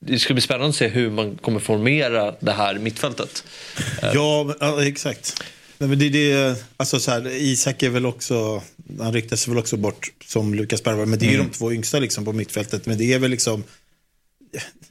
det 0.00 0.18
ska 0.18 0.34
bli 0.34 0.40
spännande 0.40 0.68
att 0.68 0.74
se 0.74 0.88
hur 0.88 1.10
man 1.10 1.36
kommer 1.36 1.60
formera 1.60 2.34
det 2.40 2.52
här 2.52 2.78
mittfältet. 2.78 3.44
Ja, 4.02 4.44
men- 4.44 4.56
ja 4.60 4.86
exakt. 4.86 5.44
Nej, 5.78 5.88
men 5.88 5.98
det, 5.98 6.08
det, 6.08 6.64
alltså 6.76 7.00
så 7.00 7.10
här, 7.10 7.26
Isak 7.26 7.82
är 7.82 7.90
väl 7.90 8.06
också, 8.06 8.62
han 8.98 9.12
ryktar 9.12 9.36
sig 9.36 9.50
väl 9.50 9.58
också 9.58 9.76
bort 9.76 10.12
som 10.26 10.54
Lukas 10.54 10.82
Bergvall. 10.82 11.06
Men 11.06 11.18
det 11.18 11.26
är 11.26 11.28
ju 11.28 11.34
Mm. 11.34 11.46
de 11.46 11.52
två 11.52 11.72
yngsta 11.72 11.98
liksom 11.98 12.24
på 12.24 12.32
mittfältet. 12.32 12.86
Men 12.86 12.98
det 12.98 13.12
är 13.12 13.18
väl 13.18 13.30
liksom 13.30 13.64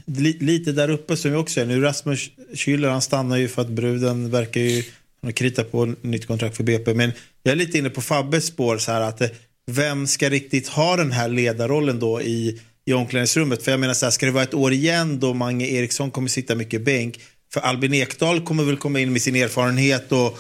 li, 0.06 0.38
lite 0.40 0.72
där 0.72 0.90
uppe 0.90 1.18
som 1.18 1.32
vi 1.32 1.38
också 1.38 1.62
är. 1.62 1.66
Nu 1.66 1.82
Rasmus 1.82 2.30
Schüller, 2.54 2.90
han 2.90 3.02
stannar 3.02 3.38
ju 3.38 3.48
för 3.48 3.62
att 3.62 3.70
bruden 3.70 4.30
verkar 4.32 4.62
ju 4.62 4.84
han 5.22 5.28
har 5.28 5.32
kritat 5.32 5.72
på 5.72 5.96
nytt 6.02 6.28
kontrakt 6.28 6.58
för 6.58 6.64
BP. 6.64 6.94
Men 6.94 7.12
jag 7.44 7.52
är 7.52 7.56
lite 7.56 7.78
inne 7.78 7.90
på 7.90 8.02
Fabbes 8.02 8.46
spår 8.46 8.78
så 8.78 8.92
här 8.92 9.02
att 9.02 9.22
eh, 9.22 9.30
vem 9.72 10.08
ska 10.08 10.30
riktigt 10.30 10.68
ha 10.68 10.96
den 10.96 11.12
här 11.12 11.30
ledarrollen 11.30 12.00
då 12.00 12.22
i, 12.22 12.60
i 12.86 12.94
omklädningsrummet? 12.94 13.64
För 13.64 13.72
jag 13.72 13.80
menar 13.80 13.94
så 13.94 14.06
här, 14.06 14.12
ska 14.12 14.26
det 14.26 14.32
vara 14.32 14.44
ett 14.44 14.54
år 14.54 14.74
igen 14.74 15.20
då 15.20 15.34
Mange 15.34 15.68
Eriksson 15.68 16.12
kommer 16.12 16.28
sitta 16.28 16.56
mycket 16.56 16.82
bänk? 16.82 17.20
För 17.54 17.62
Albin 17.62 17.94
Ekdal 17.94 18.42
kommer 18.42 18.64
väl 18.64 18.78
komma 18.78 19.00
in 19.00 19.14
med 19.14 19.22
sin 19.22 19.36
erfarenhet 19.36 20.12
och, 20.12 20.40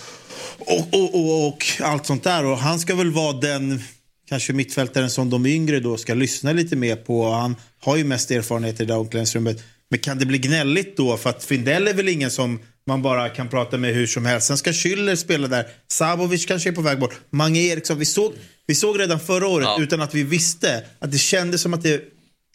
och, 0.59 0.87
och, 0.91 1.15
och, 1.15 1.47
och 1.47 1.65
allt 1.81 2.05
sånt 2.05 2.23
där. 2.23 2.45
Och 2.45 2.57
han 2.57 2.79
ska 2.79 2.95
väl 2.95 3.11
vara 3.11 3.33
den 3.33 3.81
kanske 4.29 4.53
mittfältaren 4.53 5.09
som 5.09 5.29
de 5.29 5.45
yngre 5.45 5.79
då 5.79 5.97
ska 5.97 6.13
lyssna 6.13 6.51
lite 6.51 6.75
mer 6.75 6.95
på. 6.95 7.31
Han 7.31 7.55
har 7.79 7.97
ju 7.97 8.03
mest 8.03 8.31
erfarenhet 8.31 8.75
i 8.81 8.85
det 8.85 8.93
där 8.93 8.99
omklädningsrummet. 8.99 9.63
Men 9.89 9.99
kan 9.99 10.17
det 10.17 10.25
bli 10.25 10.37
gnälligt 10.37 10.97
då? 10.97 11.17
För 11.17 11.29
att 11.29 11.43
Findell 11.43 11.87
är 11.87 11.93
väl 11.93 12.09
ingen 12.09 12.31
som 12.31 12.59
man 12.87 13.01
bara 13.01 13.29
kan 13.29 13.49
prata 13.49 13.77
med 13.77 13.93
hur 13.93 14.07
som 14.07 14.25
helst. 14.25 14.47
Sen 14.47 14.57
ska 14.57 14.71
Schüller 14.71 15.15
spela 15.15 15.47
där. 15.47 15.67
Sabovic 15.87 16.45
kanske 16.45 16.69
är 16.69 16.73
på 16.73 16.81
väg 16.81 16.99
bort. 16.99 17.15
Mange 17.29 17.59
Eriksson. 17.59 17.99
Vi 17.99 18.05
såg, 18.05 18.33
vi 18.67 18.75
såg 18.75 18.99
redan 18.99 19.19
förra 19.19 19.47
året 19.47 19.67
utan 19.79 20.01
att 20.01 20.15
vi 20.15 20.23
visste 20.23 20.83
att 20.99 21.11
det 21.11 21.17
kändes 21.17 21.61
som 21.61 21.73
att 21.73 21.83
det, 21.83 22.01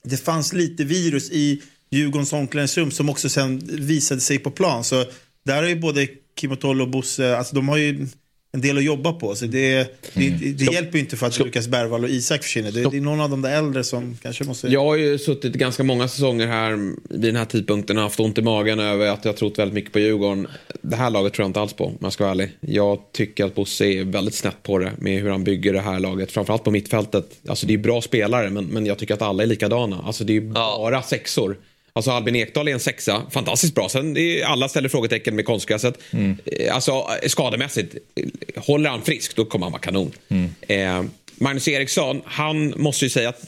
det 0.04 0.16
fanns 0.16 0.52
lite 0.52 0.84
virus 0.84 1.30
i 1.30 1.62
Djurgårdens 1.90 2.32
omklädningsrum 2.32 2.90
som 2.90 3.08
också 3.08 3.28
sen 3.28 3.62
visade 3.64 4.20
sig 4.20 4.38
på 4.38 4.50
plan. 4.50 4.84
Så 4.84 5.04
där 5.44 5.62
har 5.62 5.68
ju 5.68 5.76
både 5.76 6.08
Kim 6.34 6.52
och 6.52 6.60
Toll 6.60 6.80
och 6.80 6.88
Bosse, 6.88 7.36
alltså 7.36 7.54
de 7.54 7.68
har 7.68 7.76
ju 7.76 8.06
en 8.52 8.60
del 8.60 8.78
att 8.78 8.84
jobba 8.84 9.12
på. 9.12 9.34
Så 9.34 9.46
det, 9.46 9.98
det, 10.14 10.30
det 10.30 10.72
hjälper 10.72 10.92
ju 10.92 11.00
inte 11.00 11.16
för 11.16 11.26
att 11.26 11.38
Lukas 11.38 11.68
Bergvall 11.68 12.04
och 12.04 12.10
Isak 12.10 12.42
försvinner. 12.42 12.72
Det, 12.72 12.90
det 12.90 12.96
är 12.96 13.00
någon 13.00 13.20
av 13.20 13.30
de 13.30 13.42
där 13.42 13.58
äldre 13.58 13.84
som 13.84 14.16
kanske 14.22 14.44
måste... 14.44 14.68
Jag 14.68 14.84
har 14.84 14.96
ju 14.96 15.18
suttit 15.18 15.52
ganska 15.52 15.82
många 15.82 16.08
säsonger 16.08 16.46
här 16.46 16.94
vid 17.10 17.20
den 17.20 17.36
här 17.36 17.44
tidpunkten 17.44 17.96
och 17.96 18.02
haft 18.02 18.20
ont 18.20 18.38
i 18.38 18.42
magen 18.42 18.80
över 18.80 19.06
att 19.06 19.24
jag 19.24 19.36
trott 19.36 19.58
väldigt 19.58 19.74
mycket 19.74 19.92
på 19.92 19.98
Djurgården. 19.98 20.46
Det 20.82 20.96
här 20.96 21.10
laget 21.10 21.32
tror 21.32 21.44
jag 21.44 21.48
inte 21.48 21.60
alls 21.60 21.72
på, 21.72 21.84
om 21.84 21.98
jag 22.00 22.12
ska 22.12 22.24
vara 22.24 22.32
ärlig. 22.32 22.50
Jag 22.60 22.98
tycker 23.12 23.44
att 23.44 23.54
Bosse 23.54 23.84
är 23.84 24.04
väldigt 24.04 24.34
snett 24.34 24.62
på 24.62 24.78
det 24.78 24.92
med 24.98 25.22
hur 25.22 25.30
han 25.30 25.44
bygger 25.44 25.72
det 25.72 25.80
här 25.80 26.00
laget. 26.00 26.32
Framförallt 26.32 26.64
på 26.64 26.70
mittfältet. 26.70 27.40
Alltså 27.48 27.66
det 27.66 27.74
är 27.74 27.78
bra 27.78 28.00
spelare, 28.00 28.50
men, 28.50 28.64
men 28.64 28.86
jag 28.86 28.98
tycker 28.98 29.14
att 29.14 29.22
alla 29.22 29.42
är 29.42 29.46
likadana. 29.46 30.02
Alltså 30.06 30.24
det 30.24 30.36
är 30.36 30.40
bara 30.40 31.02
sexor. 31.02 31.56
Alltså 31.98 32.10
Albin 32.10 32.36
Ekdal 32.36 32.68
är 32.68 32.72
en 32.72 32.80
sexa, 32.80 33.22
fantastiskt 33.30 33.74
bra. 33.74 33.88
Sen 33.88 34.16
alla 34.44 34.68
ställer 34.68 34.88
frågetecken 34.88 35.36
med 35.36 35.44
konstgräset. 35.44 35.98
Eh, 36.44 36.74
Alltså 36.74 37.06
skademässigt, 37.26 37.94
eh, 38.14 38.62
håller 38.62 38.90
han 38.90 39.02
frisk 39.02 39.36
då 39.36 39.44
kommer 39.44 39.66
han 39.66 39.72
vara 39.72 39.82
kanon. 39.82 40.12
Eh, 40.60 41.02
Magnus 41.34 41.68
Eriksson, 41.68 42.20
han 42.24 42.74
måste 42.76 43.04
ju 43.04 43.10
säga 43.10 43.28
att 43.28 43.42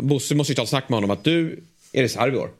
Bosse 0.00 0.34
måste 0.34 0.52
ju 0.52 0.54
ta 0.54 0.62
ett 0.62 0.68
snack 0.68 0.88
med 0.88 0.96
honom 0.96 1.10
att 1.10 1.24
du 1.24 1.60
är 1.92 2.02
reserv 2.02 2.34
i 2.34 2.36
år. 2.36 2.50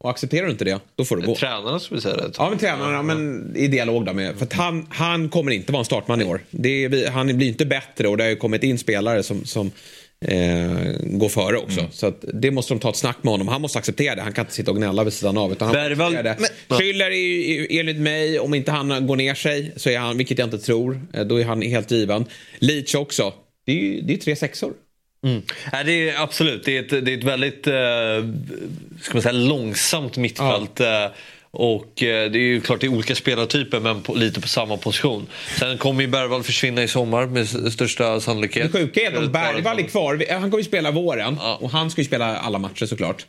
Och 0.00 0.10
accepterar 0.10 0.46
du 0.46 0.52
inte 0.52 0.64
det, 0.64 0.80
då 0.96 1.04
får 1.04 1.16
du 1.16 1.26
gå. 1.26 1.34
Tränarna 1.34 1.80
skulle 1.80 2.00
säga 2.00 2.16
det. 2.16 2.30
Ja, 2.38 2.50
men 2.50 2.58
tränarna, 2.58 3.02
men 3.02 3.52
i 3.56 3.68
dialog 3.68 4.04
då 4.06 4.12
med. 4.12 4.36
För 4.36 4.44
att 4.44 4.52
han, 4.52 4.86
han 4.90 5.28
kommer 5.28 5.52
inte 5.52 5.72
vara 5.72 5.80
en 5.80 5.84
startman 5.84 6.20
i 6.20 6.24
år. 6.24 6.40
Det 6.50 6.84
är, 6.84 7.10
han 7.10 7.36
blir 7.36 7.48
inte 7.48 7.66
bättre 7.66 8.08
och 8.08 8.16
det 8.16 8.24
har 8.24 8.30
ju 8.30 8.36
kommit 8.36 8.62
in 8.62 8.78
spelare 8.78 9.22
som, 9.22 9.44
som 9.44 9.70
eh, 10.26 10.92
går 11.00 11.28
före 11.28 11.56
också. 11.56 11.86
Så 11.92 12.06
att 12.06 12.24
det 12.34 12.50
måste 12.50 12.74
de 12.74 12.80
ta 12.80 12.90
ett 12.90 12.96
snack 12.96 13.16
med 13.22 13.30
honom. 13.32 13.48
Han 13.48 13.60
måste 13.60 13.78
acceptera 13.78 14.14
det. 14.14 14.22
Han 14.22 14.32
kan 14.32 14.42
inte 14.44 14.54
sitta 14.54 14.70
och 14.70 14.76
gnälla 14.76 15.04
vid 15.04 15.12
sidan 15.12 15.38
av. 15.38 15.52
Utan 15.52 15.72
Bergvall- 15.74 16.22
det. 16.22 16.36
Schüller 16.68 17.10
är 17.10 17.48
ju 17.52 17.66
enligt 17.80 17.96
mig, 18.00 18.38
om 18.38 18.54
inte 18.54 18.70
han 18.72 19.06
går 19.06 19.16
ner 19.16 19.34
sig, 19.34 19.72
så 19.76 19.90
är 19.90 19.98
han, 19.98 20.16
vilket 20.18 20.38
jag 20.38 20.46
inte 20.46 20.58
tror, 20.58 21.00
eh, 21.14 21.24
då 21.24 21.40
är 21.40 21.44
han 21.44 21.62
helt 21.62 21.90
given. 21.90 22.24
Leach 22.58 22.94
också. 22.94 23.32
Det 23.66 23.72
är 23.72 23.76
ju 23.76 24.00
det 24.00 24.12
är 24.12 24.16
tre 24.18 24.36
sexor. 24.36 24.72
Mm. 25.24 25.42
Nej, 25.72 25.84
det 25.84 26.08
är 26.10 26.22
absolut. 26.22 26.64
Det 26.64 26.76
är 26.76 26.82
ett, 26.82 27.04
det 27.04 27.12
är 27.12 27.18
ett 27.18 27.24
väldigt 27.24 27.66
eh, 27.66 27.72
ska 29.02 29.12
man 29.14 29.22
säga, 29.22 29.32
långsamt 29.32 30.16
mittfält. 30.16 30.80
eh, 30.80 31.06
Och 31.60 32.02
eh, 32.02 32.30
det 32.30 32.38
är 32.38 32.42
ju 32.42 32.60
klart 32.60 32.80
det 32.80 32.86
är 32.86 32.92
olika 32.92 33.14
spelartyper 33.14 33.80
men 33.80 34.02
på, 34.02 34.14
lite 34.14 34.40
på 34.40 34.48
samma 34.48 34.76
position. 34.76 35.26
Sen 35.58 35.78
kommer 35.78 36.02
ju 36.02 36.08
Bergvall 36.08 36.42
försvinna 36.42 36.82
i 36.82 36.88
sommar 36.88 37.26
med 37.26 37.48
största 37.72 38.20
sannolikhet. 38.20 38.72
Det 38.72 38.78
sjuka 38.78 39.00
är 39.00 39.12
att 39.12 39.18
om 39.24 39.32
Bergvall 39.32 39.78
är 39.78 39.82
kvar, 39.82 40.14
vi- 40.14 40.30
han 40.30 40.42
kommer 40.42 40.58
ju 40.58 40.64
spela 40.64 40.90
våren 40.90 41.38
och 41.60 41.70
han 41.70 41.90
ska 41.90 42.00
ju 42.00 42.04
spela 42.06 42.36
alla 42.38 42.58
matcher 42.58 42.86
såklart. 42.86 43.26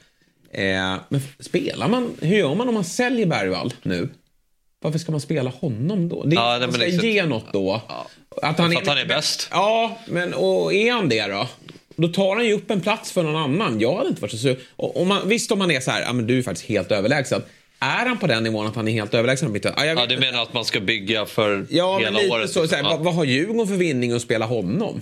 Eh, 0.53 0.61
men 1.09 1.21
spelar 1.39 1.87
man, 1.87 2.11
hur 2.21 2.37
gör 2.37 2.55
man 2.55 2.67
om 2.67 2.73
man 2.73 2.83
säljer 2.83 3.25
Bergvall 3.25 3.73
nu? 3.81 4.09
Varför 4.81 4.99
ska 4.99 5.11
man 5.11 5.21
spela 5.21 5.49
honom 5.49 6.09
då? 6.09 6.23
Det, 6.23 6.35
Ja, 6.35 6.49
nej, 6.51 6.59
man 6.67 6.73
ska 6.73 6.85
exakt. 6.85 7.03
ge 7.03 7.25
något 7.25 7.53
då. 7.53 7.73
Att 8.41 8.57
För 8.57 8.63
att 8.77 8.87
han 8.87 8.97
är 8.97 9.05
bäst. 9.05 9.47
Ja, 9.51 9.97
men 10.07 10.33
och 10.33 10.73
är 10.73 10.91
han 10.91 11.09
det 11.09 11.27
då? 11.27 11.47
Då 11.95 12.07
tar 12.07 12.35
han 12.35 12.45
ju 12.45 12.53
upp 12.53 12.71
en 12.71 12.81
plats 12.81 13.11
för 13.11 13.23
någon 13.23 13.35
annan. 13.35 13.79
Jag 13.79 13.95
hade 13.97 14.09
inte 14.09 14.21
varit 14.21 14.31
så 14.31 14.37
sur. 14.37 14.59
Om 14.75 15.07
man, 15.07 15.29
visst 15.29 15.51
om 15.51 15.59
man 15.59 15.71
är 15.71 15.79
så 15.79 15.91
här, 15.91 16.01
ja 16.01 16.13
men 16.13 16.27
du 16.27 16.37
är 16.37 16.43
faktiskt 16.43 16.69
helt 16.69 16.91
överlägsen. 16.91 17.41
Är 17.79 18.05
han 18.05 18.17
på 18.17 18.27
den 18.27 18.43
nivån 18.43 18.67
att 18.67 18.75
han 18.75 18.87
är 18.87 18.91
helt 18.91 19.13
överlägsen? 19.13 19.59
Ja, 19.63 19.85
jag 19.85 19.87
Ja, 19.97 20.05
du 20.05 20.15
inte. 20.15 20.25
menar 20.31 20.43
att 20.43 20.53
man 20.53 20.65
ska 20.65 20.79
bygga 20.79 21.25
för 21.25 21.65
Ja, 21.69 21.97
hela 21.99 22.19
året? 22.35 22.49
så. 22.49 22.67
så 22.67 22.75
här, 22.75 22.83
Ja. 22.83 22.89
vad, 22.89 22.99
vad 22.99 23.15
har 23.15 23.23
Djurgården 23.25 23.67
för 23.67 23.75
vinning 23.75 24.11
att 24.11 24.21
spela 24.21 24.45
honom? 24.45 25.01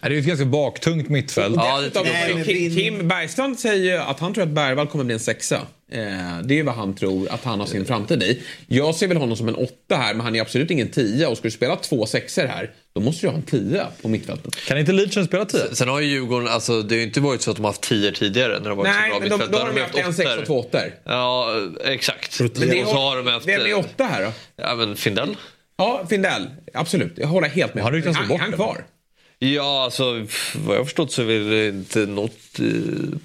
Det 0.00 0.06
är 0.06 0.10
ju 0.10 0.18
ett 0.18 0.24
ganska 0.26 0.44
baktungt 0.46 1.08
mittfält. 1.08 1.56
Dessutom, 1.80 2.06
Kim, 2.44 2.74
Kim 2.76 3.08
Bergstrand 3.08 3.58
säger 3.58 3.84
ju 3.92 3.98
att 4.02 4.20
han 4.20 4.34
tror 4.34 4.44
att 4.44 4.50
Bergvall 4.50 4.86
kommer 4.86 5.04
bli 5.04 5.14
en 5.14 5.20
sexa. 5.20 5.60
Eh, 5.92 6.38
det 6.44 6.58
är 6.58 6.62
vad 6.62 6.74
han 6.74 6.94
tror 6.94 7.28
att 7.30 7.44
han 7.44 7.60
har 7.60 7.66
sin 7.66 7.84
framtid 7.84 8.22
i. 8.22 8.42
Jag 8.66 8.94
ser 8.94 9.08
väl 9.08 9.16
honom 9.16 9.36
som 9.36 9.48
en 9.48 9.54
åtta 9.54 9.96
här, 9.96 10.14
men 10.14 10.20
han 10.20 10.36
är 10.36 10.40
absolut 10.40 10.70
ingen 10.70 10.88
tia. 10.88 11.28
Och 11.28 11.36
ska 11.36 11.46
du 11.48 11.50
spela 11.50 11.76
två 11.76 12.06
sexor 12.06 12.46
här, 12.46 12.70
då 12.94 13.00
måste 13.00 13.26
du 13.26 13.30
ha 13.30 13.36
en 13.36 13.42
tia 13.42 13.86
på 14.02 14.08
mittfältet. 14.08 14.56
Kan 14.66 14.78
inte 14.78 14.92
Leachen 14.92 15.24
spela 15.24 15.44
tio? 15.44 15.74
Sen 15.74 15.88
har 15.88 16.00
ju 16.00 16.06
Djurgården, 16.06 16.48
alltså, 16.48 16.82
det 16.82 16.94
har 16.94 16.98
ju 16.98 17.06
inte 17.06 17.20
varit 17.20 17.42
så 17.42 17.50
att 17.50 17.56
de 17.56 17.64
har 17.64 17.70
haft 17.70 17.82
tior 17.82 18.10
tidigare 18.12 18.52
när 18.52 18.60
de 18.60 18.68
har 18.68 18.76
varit 18.76 18.88
Nej, 18.88 19.10
så 19.12 19.18
bra 19.18 19.20
men 19.20 19.28
de- 19.28 19.34
mittfält. 19.36 19.52
då 19.52 19.58
har 19.58 19.74
de 19.74 19.80
haft 19.80 19.98
en 19.98 20.14
sexa 20.14 20.38
och 20.40 20.46
två 20.46 20.58
åttor. 20.58 20.94
Ja, 21.04 21.54
exakt. 21.84 22.40
Men 22.40 22.50
det 22.54 22.82
och 22.82 22.88
så 22.88 22.96
har 22.96 23.16
de 23.16 23.26
haft... 23.26 23.48
Vem 23.48 23.60
är 23.60 23.78
åtta 23.78 24.04
här 24.04 24.24
då? 24.24 24.32
Ja, 24.56 24.74
men 24.74 24.96
Findell. 24.96 25.36
Ja, 25.76 26.06
Findell. 26.10 26.46
Absolut, 26.74 27.12
jag 27.16 27.26
håller 27.28 27.48
helt 27.48 27.74
med. 27.74 27.84
Han 27.84 28.02
han, 28.02 28.14
han 28.14 28.40
eller? 28.40 28.56
kvar. 28.56 28.84
Ja, 29.40 29.84
alltså 29.84 30.26
vad 30.64 30.74
jag 30.76 30.80
har 30.80 30.84
förstått 30.84 31.12
så 31.12 31.22
är 31.22 31.50
det 31.50 31.68
inte 31.68 31.98
något 31.98 32.32
eh, 32.58 32.64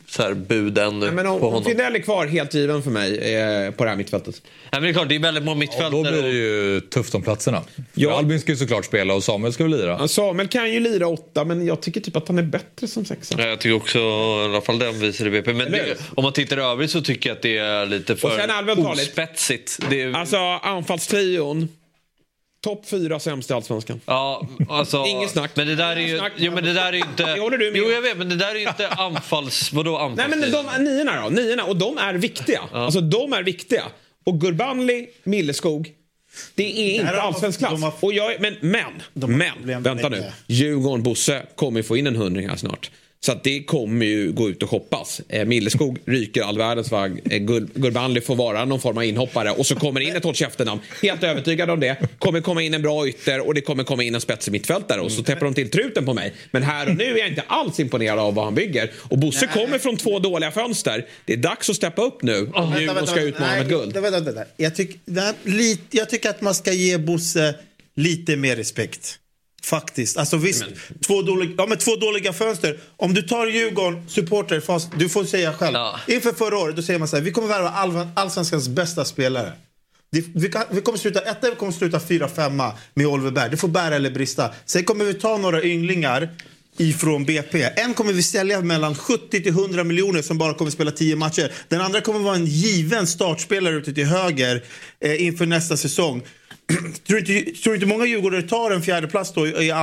så 0.10 0.22
här 0.22 0.34
bud 0.34 0.78
ännu 0.78 1.00
Nej, 1.06 1.12
men 1.12 1.26
på 1.26 1.32
om, 1.32 1.36
om 1.36 1.42
honom. 1.42 1.64
Findell 1.64 1.96
är 1.96 2.00
kvar, 2.00 2.26
helt 2.28 2.54
given 2.54 2.84
för 2.84 2.92
mig 2.92 3.36
eh, 3.36 3.72
på 3.72 3.84
det 3.84 3.90
här 3.90 3.98
mittfältet. 3.98 4.42
Nej, 4.46 4.52
men 4.72 4.84
det 4.84 4.90
är 4.90 4.94
klart, 4.94 5.10
det 5.10 5.16
är 5.16 5.20
väldigt 5.20 5.44
många 5.44 5.56
Ja, 5.56 5.60
mittfältare. 5.60 5.90
då 5.92 6.02
blir 6.12 6.24
det 6.24 6.30
ju 6.30 6.80
tufft 6.82 7.16
om 7.16 7.22
platserna. 7.22 7.62
Ja. 7.94 8.18
Albin 8.18 8.40
ska 8.40 8.52
ju 8.52 8.58
såklart 8.58 8.86
spela 8.86 9.14
och 9.14 9.24
Samuel 9.24 9.54
ska 9.54 9.64
väl 9.64 9.72
lira. 9.78 9.98
Ja, 10.00 10.08
Samuel 10.08 10.48
kan 10.48 10.74
ju 10.74 10.80
lira 10.80 11.08
åtta, 11.08 11.44
men 11.46 11.66
jag 11.66 11.82
tycker 11.82 12.02
typ 12.02 12.16
att 12.16 12.28
han 12.28 12.38
är 12.40 12.44
bättre 12.44 12.88
som 12.88 13.06
sexa. 13.06 13.36
Ja, 13.38 13.48
jag 13.48 13.60
tycker 13.60 13.76
också 13.76 14.00
i 14.00 14.46
alla 14.46 14.62
fall 14.62 14.80
den 14.80 15.00
visar 15.00 15.28
i 15.28 15.30
BP. 15.30 15.54
Men 15.54 15.72
det, 15.72 15.98
om 16.16 16.24
man 16.24 16.34
tittar 16.34 16.58
i 16.58 16.62
övrigt 16.62 16.92
så 16.92 17.02
tycker 17.02 17.30
jag 17.30 17.36
att 17.36 17.42
det 17.42 17.58
är 17.58 17.86
lite 17.86 18.16
för 18.16 18.90
ospetsigt. 18.92 19.80
Det 19.90 20.02
är, 20.02 20.14
Alltså 20.14 20.38
anfallstrion. 20.38 21.70
Topp 22.64 22.86
fyra 22.90 23.20
sämst 23.20 23.50
i 23.50 23.54
Allsvenskan. 23.54 24.02
Ja, 24.06 24.48
alltså, 24.70 25.06
Inget 25.06 25.30
snack. 25.32 25.52
Men 25.56 25.68
det 25.68 25.76
där 25.76 25.96
är 25.96 26.00
ju, 26.02 26.22
jo, 26.38 26.52
men 26.52 26.64
det 26.64 26.74
där 26.74 26.86
är 26.88 26.94
ju 26.94 27.00
inte... 27.00 27.24
Det 27.36 27.40
håller 27.42 27.58
du 27.58 27.72
med 27.72 27.80
Jo, 27.80 27.92
jag 27.92 28.02
vet, 28.02 28.18
men 28.18 28.30
det 28.30 28.36
där 28.36 28.56
är 28.56 28.60
ju 28.60 28.68
inte 28.68 28.88
anfalls... 28.90 29.74
Vadå 29.74 29.92
Nej 29.92 30.02
anfalls? 30.26 30.30
men 30.30 30.52
de 30.52 30.84
niorna 30.84 31.22
då, 31.24 31.30
niorna, 31.30 31.64
och 31.64 31.76
de 31.76 31.98
är 31.98 32.14
viktiga. 32.14 32.62
Alltså 32.74 33.02
de 33.02 33.34
är 33.34 33.44
viktiga. 33.44 33.84
Och 34.26 34.42
Gurbanli, 34.42 35.08
Milleskog, 35.24 35.92
det 36.56 36.64
är 36.64 37.02
inte 37.02 37.22
allsvensk 37.22 37.60
klass. 37.60 37.82
har- 37.82 37.94
Och 38.00 38.14
jag, 38.14 38.42
men, 38.42 38.56
men, 38.62 38.94
men, 39.64 39.84
vänta 39.84 40.10
nu. 40.10 40.24
Djurgården, 40.48 41.04
Bosse 41.04 41.46
kommer 41.56 41.80
ju 41.80 41.84
få 41.84 41.98
in 41.98 42.08
en 42.08 42.16
hundring 42.16 42.50
här 42.50 42.56
snart. 42.56 42.92
Så 43.26 43.32
att 43.32 43.44
det 43.44 43.64
kommer 43.64 44.06
ju 44.06 44.32
gå 44.32 44.50
ut 44.50 44.64
och 44.64 44.70
shoppas. 44.70 45.22
Eh, 45.30 45.46
Milleskog 45.46 46.00
ryker 46.06 46.42
all 46.42 46.58
världens 46.58 46.92
vagn. 46.92 47.20
Eh, 47.30 47.38
Gur, 47.38 47.68
Gurbanli 47.74 48.22
får 48.22 48.36
vara 48.36 48.66
någon 48.66 48.80
form 48.80 48.98
av 48.98 49.04
inhoppare. 49.04 49.52
Och 49.52 49.66
så 49.66 49.76
kommer 49.76 50.00
in 50.00 50.16
ett 50.16 50.24
håll 50.24 50.36
käften-namn. 50.36 50.82
Helt 51.02 51.24
övertygad 51.24 51.70
om 51.70 51.80
det. 51.80 51.98
Kommer 52.20 52.42
komma 52.42 52.62
in 52.62 52.74
en 52.74 52.82
bra 52.82 53.08
ytter 53.08 53.48
och 53.48 53.54
det 53.54 53.62
kommer 53.62 53.84
komma 53.84 54.04
in 54.04 54.16
en 54.16 54.22
spetsig 54.22 54.52
mittfältare. 54.52 55.02
Och 55.02 55.12
så 55.12 55.24
täpper 55.24 55.46
de 55.46 55.54
till 55.54 55.70
truten 55.70 56.06
på 56.06 56.14
mig. 56.14 56.34
Men 56.52 56.64
här 56.64 56.90
och 56.90 56.96
nu 56.96 57.04
är 57.04 57.18
jag 57.18 57.28
inte 57.28 57.44
alls 57.48 57.80
imponerad 57.80 58.20
av 58.20 58.34
vad 58.34 58.46
han 58.46 58.56
bygger. 58.56 58.92
Och 58.98 59.18
Bosse 59.18 59.48
kommer 59.48 59.80
från 59.80 59.98
två 59.98 60.20
dåliga 60.20 60.52
fönster. 60.52 61.06
Det 61.26 61.34
är 61.34 61.38
dags 61.38 61.70
att 61.70 61.76
steppa 61.76 62.02
upp 62.02 62.24
nu. 62.24 62.52
Om 62.54 62.76
Djurgården 62.80 63.08
ska 63.08 63.22
utmana 63.22 63.52
nej, 63.52 63.60
med 63.60 63.70
guld. 63.70 63.94
Vänta, 63.94 64.12
vänta, 64.12 64.32
vänta. 64.32 64.52
Jag, 64.58 64.76
tyck, 64.76 65.00
det 65.06 65.22
här, 65.22 65.36
jag 65.92 66.10
tycker 66.10 66.30
att 66.30 66.42
man 66.42 66.56
ska 66.56 66.72
ge 66.74 66.98
Bosse 66.98 67.56
lite 67.96 68.36
mer 68.36 68.56
respekt. 68.56 69.20
Faktiskt. 69.64 70.18
Alltså 70.18 70.38
visst, 70.38 70.64
två, 71.08 71.22
dåliga, 71.22 71.52
ja, 71.58 71.66
men 71.66 71.78
två 71.78 71.96
dåliga 71.96 72.34
fönster. 72.34 72.80
Om 72.98 73.14
du 73.14 73.22
tar 73.22 73.48
Djurgården, 73.48 74.10
supporter, 74.10 74.60
fast, 74.60 74.90
du 75.00 75.10
får 75.10 75.24
säga 75.24 75.54
själv. 75.54 75.76
Inför 76.08 76.32
förra 76.32 76.58
året, 76.58 76.76
då 76.76 76.82
säger 76.82 77.00
man 77.00 77.08
så 77.08 77.16
här, 77.16 77.24
vi 77.24 77.32
kommer 77.32 77.48
värva 77.48 77.70
all, 77.70 78.08
allsvenskans 78.16 78.68
bästa 78.68 79.06
spelare. 79.06 79.54
Vi, 80.34 80.50
kan, 80.50 80.64
vi 80.72 80.82
kommer 80.82 80.98
sluta 80.98 81.22
etta, 81.22 81.50
vi 81.50 81.56
kommer 81.56 81.72
sluta 81.72 82.00
fyra, 82.00 82.28
femma 82.28 82.72
med 82.94 83.08
Oliver 83.08 83.32
Berg. 83.32 83.50
Det 83.52 83.58
får 83.58 83.68
bära 83.68 83.96
eller 83.96 84.12
brista. 84.12 84.50
Sen 84.66 84.84
kommer 84.84 85.06
vi 85.06 85.14
ta 85.14 85.38
några 85.38 85.64
ynglingar 85.64 86.30
ifrån 86.78 87.26
BP. 87.26 87.70
En 87.76 87.94
kommer 87.94 88.14
vi 88.14 88.24
sälja 88.24 88.62
mellan 88.62 88.96
70 88.96 89.44
till 89.44 89.48
100 89.48 89.84
miljoner 89.84 90.22
som 90.22 90.38
bara 90.38 90.54
kommer 90.54 90.72
spela 90.72 90.92
10 90.92 91.16
matcher. 91.16 91.52
Den 91.68 91.82
andra 91.82 92.02
kommer 92.02 92.20
vara 92.20 92.36
en 92.36 92.46
given 92.46 93.08
startspelare 93.08 93.76
ute 93.76 93.94
till 93.94 94.06
höger 94.06 94.64
eh, 95.00 95.26
inför 95.26 95.46
nästa 95.46 95.78
säsong. 95.78 96.22
tror, 97.08 97.20
inte, 97.20 97.62
tror 97.62 97.76
inte 97.76 97.88
många 97.88 98.06
Djurgårdare 98.06 98.42
tar 98.42 98.72
en 98.72 98.82
fjärde 98.82 99.08
plats 99.08 99.34
då 99.34 99.48
i, 99.48 99.50
i, 99.50 99.74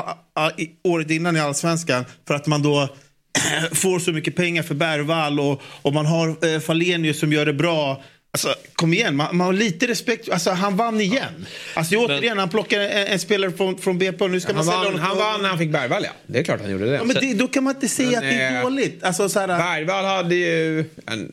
i, 0.63 0.71
året 0.83 1.11
innan 1.11 1.37
i 1.37 1.41
Allsvenskan 1.41 2.05
för 2.27 2.35
att 2.35 2.47
man 2.47 2.63
då 2.63 2.89
får 3.73 3.99
så 3.99 4.13
mycket 4.13 4.37
pengar 4.37 4.63
för 4.63 4.75
Bergvall 4.75 5.41
och, 5.41 5.63
och 5.83 5.93
man 5.95 6.07
har 6.07 6.55
eh, 6.55 6.61
Falenius 6.61 7.21
som 7.21 7.33
gör 7.33 7.47
det 7.47 7.53
bra. 7.53 8.03
Alltså, 8.33 8.55
kom 8.75 8.93
igen, 8.93 9.17
man, 9.17 9.37
man 9.37 9.47
har 9.47 9.53
lite 9.53 9.87
respekt. 9.87 10.29
Alltså, 10.29 10.51
han 10.51 10.77
vann 10.77 11.01
igen. 11.01 11.47
Alltså, 11.75 11.97
återigen, 11.97 12.39
han 12.39 12.49
plockar 12.49 12.81
en, 12.81 13.07
en 13.07 13.19
spelare 13.19 13.53
från, 13.53 13.79
från 13.79 13.99
BP 13.99 14.29
nu 14.29 14.41
ska 14.41 14.53
Han 14.53 14.67
man 14.67 14.75
vann, 14.75 14.85
sälja 14.85 15.01
han 15.01 15.19
vann 15.19 15.43
när 15.43 15.49
han 15.49 15.59
fick 15.59 15.71
Bergvall, 15.71 16.05
ja. 16.05 16.11
Det 16.27 16.39
är 16.39 16.43
klart 16.43 16.61
han 16.61 16.71
gjorde 16.71 16.87
det. 16.87 16.97
Ja, 16.97 17.05
men 17.05 17.17
det, 17.21 17.35
då 17.35 17.47
kan 17.47 17.65
man 17.65 17.75
inte 17.75 17.89
säga 17.89 18.09
Men, 18.09 18.17
att 18.19 18.23
det 18.23 18.43
är 18.43 18.57
eh, 18.57 18.63
dåligt. 18.63 19.05
Alltså, 19.05 19.29
så 19.29 19.41
här, 19.41 19.47
Bergvall 19.47 20.05
hade 20.05 20.35
ju... 20.35 20.85
En, 21.07 21.33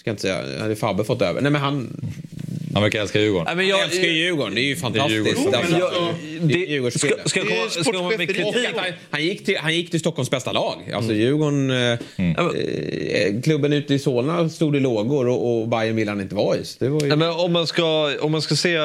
ska 0.00 0.10
inte 0.10 0.22
säga, 0.22 0.60
hade 0.60 0.76
Fabbe 0.76 1.04
fått 1.04 1.22
över. 1.22 1.40
Nej 1.40 1.52
men 1.52 1.60
han... 1.60 2.00
Han 2.74 2.82
verkar 2.82 3.00
älska 3.00 3.20
Djurgården. 3.20 3.44
Nej, 3.46 3.56
men 3.56 3.68
jag- 3.68 3.76
han 3.76 3.86
älskar 3.86 4.04
ju 4.04 4.12
Djurgården, 4.24 4.54
det 4.54 4.60
är 4.60 4.64
ju 4.64 4.76
fantastiskt. 4.76 5.46
Alltså, 5.54 5.78
Jag- 5.78 6.14
det, 6.42 6.54
Djurgårdsspelare. 6.54 7.20
ska- 7.20 7.28
ska 7.28 7.38
jag 7.40 7.48
komma- 7.48 7.70
ska 7.70 7.78
jag 7.84 7.94
komma 7.94 8.08
med 8.16 8.28
kritik? 8.36 8.66
Han, 8.76 8.84
han, 9.10 9.22
gick 9.24 9.44
till, 9.44 9.56
han 9.58 9.74
gick 9.74 9.90
till 9.90 10.00
Stockholms 10.00 10.30
bästa 10.30 10.52
lag. 10.52 10.92
Alltså 10.94 11.12
Djurgården... 11.12 11.70
Eh, 11.70 11.76
eh, 11.76 13.40
klubben 13.42 13.72
ute 13.72 13.94
i 13.94 13.98
Solna 13.98 14.48
stod 14.48 14.76
i 14.76 14.80
lågor 14.80 15.28
och, 15.28 15.60
och 15.62 15.68
Bayern 15.68 15.96
ville 15.96 16.10
han 16.10 16.20
inte 16.20 16.34
vara 16.34 16.56
i. 16.56 16.62
Det 16.78 16.88
var 16.88 17.00
ju... 17.02 17.08
Nej, 17.08 17.16
men 17.16 17.30
om, 17.30 17.52
man 17.52 17.66
ska, 17.66 18.16
om, 18.20 18.32
man 18.32 18.42
ska 18.42 18.56
se, 18.56 18.78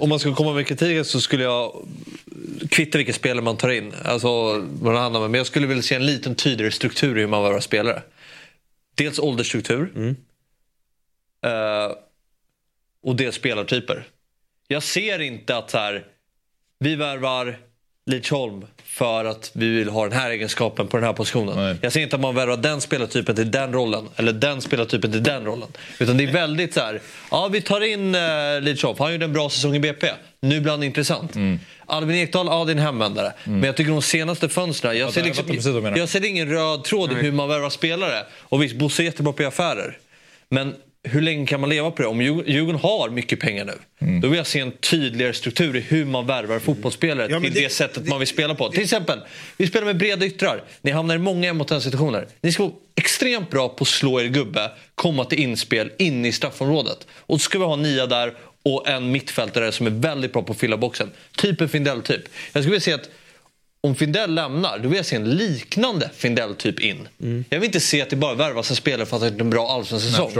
om 0.00 0.08
man 0.08 0.18
ska 0.18 0.34
komma 0.34 0.52
med 0.52 0.66
kritik 0.66 1.06
så 1.06 1.20
skulle 1.20 1.42
jag 1.44 1.86
kvitta 2.70 2.98
vilka 2.98 3.12
spelare 3.12 3.44
man 3.44 3.56
tar 3.56 3.68
in. 3.70 3.92
Alltså, 4.04 4.28
vad 4.82 4.94
det 4.94 4.98
handlar 4.98 5.20
om. 5.24 5.30
Men 5.30 5.38
jag 5.38 5.46
skulle 5.46 5.66
vilja 5.66 5.82
se 5.82 5.94
en 5.94 6.06
liten 6.06 6.34
tydligare 6.34 6.72
struktur 6.72 7.16
i 7.18 7.20
hur 7.20 7.26
man 7.28 7.42
värvar 7.42 7.60
spelare. 7.60 8.02
Dels 8.94 9.18
åldersstruktur. 9.18 9.92
Eh, 11.46 11.92
och 13.02 13.16
dels 13.16 13.36
spelartyper. 13.36 14.04
Jag 14.68 14.82
ser 14.82 15.18
inte 15.18 15.56
att 15.56 15.70
så 15.70 15.78
här, 15.78 16.04
vi 16.78 16.94
värvar 16.94 17.58
Lidsholm 18.06 18.66
för 18.84 19.24
att 19.24 19.50
vi 19.54 19.68
vill 19.68 19.88
ha 19.88 20.08
den 20.08 20.18
här 20.18 20.30
egenskapen 20.30 20.88
på 20.88 20.96
den 20.96 21.06
här 21.06 21.12
positionen. 21.12 21.78
Jag 21.82 21.92
ser 21.92 22.00
inte 22.00 22.16
att 22.16 22.22
man 22.22 22.34
värvar 22.34 22.56
den 22.56 22.80
spelartypen 22.80 23.36
till 23.36 23.50
den 23.50 23.72
rollen 23.72 24.08
eller 24.16 24.32
den 24.32 24.60
spelartypen 24.60 25.12
till 25.12 25.22
den 25.22 25.44
rollen. 25.44 25.68
Utan 25.98 26.16
det 26.16 26.24
är 26.24 26.32
väldigt 26.32 26.74
så 26.74 26.80
här, 26.80 27.00
ja 27.30 27.48
vi 27.48 27.60
tar 27.60 27.80
in 27.80 28.14
uh, 28.14 28.20
Lidsholm, 28.60 28.96
han 28.98 29.12
gjorde 29.12 29.24
en 29.24 29.32
bra 29.32 29.50
säsong 29.50 29.74
i 29.76 29.80
BP. 29.80 30.10
Nu 30.40 30.60
blir 30.60 30.70
han 30.72 30.82
intressant. 30.82 31.32
Albin 31.86 32.16
Ekdal, 32.16 32.46
ja 32.46 32.64
det 32.64 32.72
är 32.72 32.76
en 32.76 32.82
hemvändare. 32.82 33.32
Men 33.44 33.62
jag 33.62 33.76
tycker 33.76 33.90
de 33.90 34.02
senaste 34.02 34.48
fönstren, 34.48 34.98
jag, 34.98 35.08
Ja, 35.08 35.12
ser, 35.12 35.20
jag 35.20 35.48
liksom, 35.48 35.82
menar. 35.82 35.98
jag 35.98 36.08
ser 36.08 36.24
ingen 36.24 36.48
röd 36.48 36.84
tråd 36.84 37.12
i 37.12 37.14
hur 37.14 37.32
man 37.32 37.48
värvar 37.48 37.70
spelare. 37.70 38.26
Och 38.42 38.62
visst, 38.62 38.76
Bosse 38.76 39.02
är 39.02 39.04
jättebra 39.04 39.32
på 39.32 39.46
affärer. 39.46 39.98
Men 40.48 40.74
hur 41.02 41.20
länge 41.20 41.46
kan 41.46 41.60
man 41.60 41.70
leva 41.70 41.90
på 41.90 42.02
det? 42.02 42.08
Om 42.08 42.20
Djur- 42.22 42.44
Djurgården 42.46 42.80
har 42.80 43.10
mycket 43.10 43.40
pengar 43.40 43.64
nu, 43.64 43.72
Mm. 44.00 44.20
då 44.20 44.28
vill 44.28 44.36
jag 44.36 44.46
se 44.46 44.60
en 44.60 44.72
tydligare 44.72 45.32
struktur 45.32 45.76
i 45.76 45.80
hur 45.80 46.04
man 46.04 46.26
värvar 46.26 46.58
fotbollsspelare 46.58 47.28
Ja, 47.30 47.40
till 47.40 47.54
det- 47.54 47.60
det, 47.60 47.68
sättet 47.72 48.06
man 48.08 48.18
vill 48.18 48.28
spela 48.28 48.54
på. 48.54 48.68
Till 48.70 48.82
exempel, 48.82 49.20
vi 49.56 49.66
spelar 49.66 49.86
med 49.86 49.96
breda 49.96 50.26
yttrar. 50.26 50.62
Ni 50.82 50.90
hamnar 50.90 51.14
i 51.14 51.18
många 51.18 51.52
mot 51.52 51.70
en 51.70 51.80
situationer. 51.80 52.26
Ni 52.40 52.52
ska 52.52 52.62
vara 52.62 52.72
extremt 52.96 53.50
bra 53.50 53.68
på 53.68 53.82
att 53.82 53.88
slå 53.88 54.20
er 54.20 54.24
gubbe, 54.24 54.70
komma 54.94 55.24
till 55.24 55.38
inspel 55.38 55.90
inne 55.98 56.28
i 56.28 56.32
straffområdet. 56.32 57.06
Och 57.12 57.40
så 57.40 57.44
ska 57.44 57.58
vi 57.58 57.64
ha 57.64 57.76
Nia 57.76 58.06
där 58.06 58.34
och 58.62 58.88
en 58.88 59.10
mittfältare 59.10 59.72
som 59.72 59.86
är 59.86 59.90
väldigt 59.90 60.32
bra 60.32 60.42
på 60.42 60.52
att 60.52 60.58
fylla 60.58 60.76
boxen. 60.76 61.10
Typ 61.36 61.60
en 61.60 61.68
Findell-typ. 61.68 62.22
Jag 62.52 62.62
skulle 62.62 62.70
vilja 62.70 62.80
se 62.80 62.92
att 62.92 63.10
om 63.80 63.94
Findell 63.94 64.34
lämnar, 64.34 64.78
då 64.78 64.88
vill 64.88 64.96
jag 64.96 65.06
se 65.06 65.16
en 65.16 65.30
liknande 65.30 66.10
Findell-typ 66.14 66.80
in. 66.80 67.08
Jag 67.50 67.58
vill 67.60 67.66
inte 67.66 67.80
se 67.80 68.02
att 68.02 68.10
det 68.10 68.16
bara 68.16 68.34
värvas 68.34 68.70
en 68.70 68.76
spelare 68.76 69.06
för 69.06 69.16
att 69.16 69.22
ha 69.22 69.28
gjort 69.30 69.40
en 69.40 69.50
bra 69.50 69.68
allsvensk 69.68 70.06
säsong. 70.06 70.32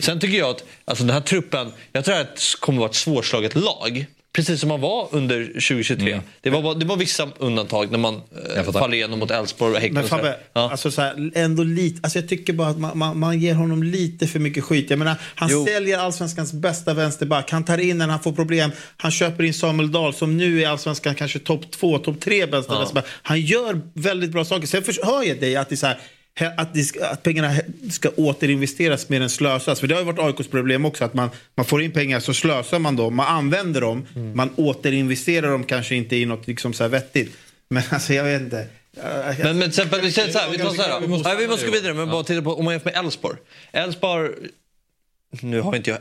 Sen 0.00 0.20
tycker 0.20 0.38
jag 0.38 0.50
att 0.50 0.64
alltså, 0.84 1.04
den 1.04 1.14
här 1.14 1.20
truppen, 1.20 1.72
jag 1.92 2.04
tror 2.04 2.14
att 2.16 2.36
det 2.36 2.60
kommer 2.60 2.78
vara 2.78 2.90
ett 2.90 2.96
svårslaget 2.96 3.54
lag. 3.54 4.06
Precis 4.34 4.60
som 4.60 4.68
man 4.68 4.80
var 4.80 5.08
under 5.12 5.44
2023. 5.46 6.20
Det, 6.40 6.50
var, 6.50 6.74
det 6.74 6.84
var 6.86 6.96
vissa 6.96 7.28
undantag 7.38 7.90
när 7.90 7.98
man 7.98 8.20
eh, 8.56 8.72
faller 8.72 8.94
igenom 8.94 9.18
mot 9.18 9.30
Elfsborg 9.30 9.74
och 9.74 9.80
Häcken. 9.80 9.94
Men 9.94 10.08
Fabbe. 10.08 10.36
Ja. 10.52 10.70
alltså 10.70 10.90
så 10.90 11.02
här, 11.02 11.30
ändå 11.34 11.62
lite, 11.62 12.00
alltså 12.02 12.18
jag 12.18 12.28
tycker 12.28 12.52
bara 12.52 12.68
att 12.68 12.78
man, 12.78 12.98
man, 12.98 13.18
man 13.18 13.40
ger 13.40 13.54
honom 13.54 13.82
lite 13.82 14.26
för 14.26 14.38
mycket 14.38 14.64
skit. 14.64 14.90
Jag 14.90 14.98
menar, 14.98 15.16
han 15.34 15.48
Jo. 15.52 15.66
säljer 15.66 15.98
allsvenskans 15.98 16.52
bästa 16.52 16.94
vänsterback. 16.94 17.50
Han 17.50 17.64
tar 17.64 17.78
in 17.78 17.98
när 17.98 18.08
han 18.08 18.20
får 18.20 18.32
problem. 18.32 18.70
Han 18.96 19.10
köper 19.10 19.44
in 19.44 19.54
Samuel 19.54 19.92
Dahl 19.92 20.14
som 20.14 20.36
nu 20.36 20.62
är 20.62 20.68
allsvenskan 20.68 21.14
kanske 21.14 21.38
topp 21.38 21.70
två, 21.70 21.98
topp 21.98 22.20
tre 22.20 22.46
bästa 22.46 22.72
Ja. 22.72 22.78
vänsterback. 22.78 23.06
Han 23.22 23.40
gör 23.40 23.80
väldigt 23.94 24.30
bra 24.30 24.44
saker. 24.44 24.66
Sen 24.66 24.82
hör 25.02 25.22
jag 25.22 25.40
dig 25.40 25.56
att 25.56 25.68
det 25.68 25.74
är 25.74 25.76
så 25.76 25.86
här, 25.86 25.98
att, 26.56 26.74
det 26.74 26.82
ska, 26.82 27.06
att 27.06 27.22
pengarna 27.22 27.54
ska 27.90 28.08
återinvesteras 28.08 29.08
mer 29.08 29.20
än 29.20 29.30
slösas. 29.30 29.80
För 29.80 29.86
det 29.86 29.94
har 29.94 30.00
ju 30.00 30.06
varit 30.12 30.38
AIKs 30.38 30.50
problem 30.50 30.84
också. 30.84 31.04
Att 31.04 31.14
man, 31.14 31.30
man 31.54 31.66
får 31.66 31.82
in 31.82 31.92
pengar 31.92 32.20
så 32.20 32.34
slösar 32.34 32.78
man 32.78 32.96
dem. 32.96 33.16
Man 33.16 33.26
använder 33.26 33.80
dem. 33.80 34.06
Mm. 34.16 34.36
Man 34.36 34.50
återinvesterar 34.56 35.50
dem 35.50 35.64
kanske 35.64 35.94
inte 35.94 36.16
i 36.16 36.26
något 36.26 36.46
liksom 36.46 36.72
så 36.72 36.84
här 36.84 36.88
vettigt. 36.88 37.36
Men 37.68 37.82
alltså 37.90 38.14
jag 38.14 38.24
vet 38.24 38.42
inte. 38.42 38.66
Men, 38.96 39.36
men 39.38 39.58
till 39.58 39.68
exempel, 39.68 40.00
vi 40.00 40.12
säger 40.12 40.32
så 40.32 40.38
här, 40.38 40.50
vi 40.50 40.58
tar 40.58 40.70
så 40.70 40.82
här. 40.82 41.00
Vi 41.00 41.06
måste, 41.08 41.36
vi 41.36 41.48
måste 41.48 41.66
gå 41.66 41.72
vidare, 41.72 41.94
men 41.94 42.10
bara 42.10 42.24
titta 42.24 42.42
på, 42.42 42.54
om 42.54 42.64
man 42.64 42.74
jämför 42.74 42.90
med 42.90 43.04
Elfsborg. 43.04 43.36
Elfsborg, 43.72 44.30
nu 45.40 45.60
har 45.60 45.76
inte 45.76 45.90
jag 45.90 45.98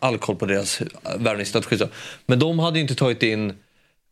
all, 0.00 0.18
koll 0.18 0.36
på 0.36 0.46
deras 0.46 0.82
värvningsstrategi, 1.18 1.78
så, 1.78 1.88
men 2.26 2.38
de 2.38 2.58
hade 2.58 2.78
ju 2.78 2.82
inte 2.82 2.94
tagit 2.94 3.22
in 3.22 3.50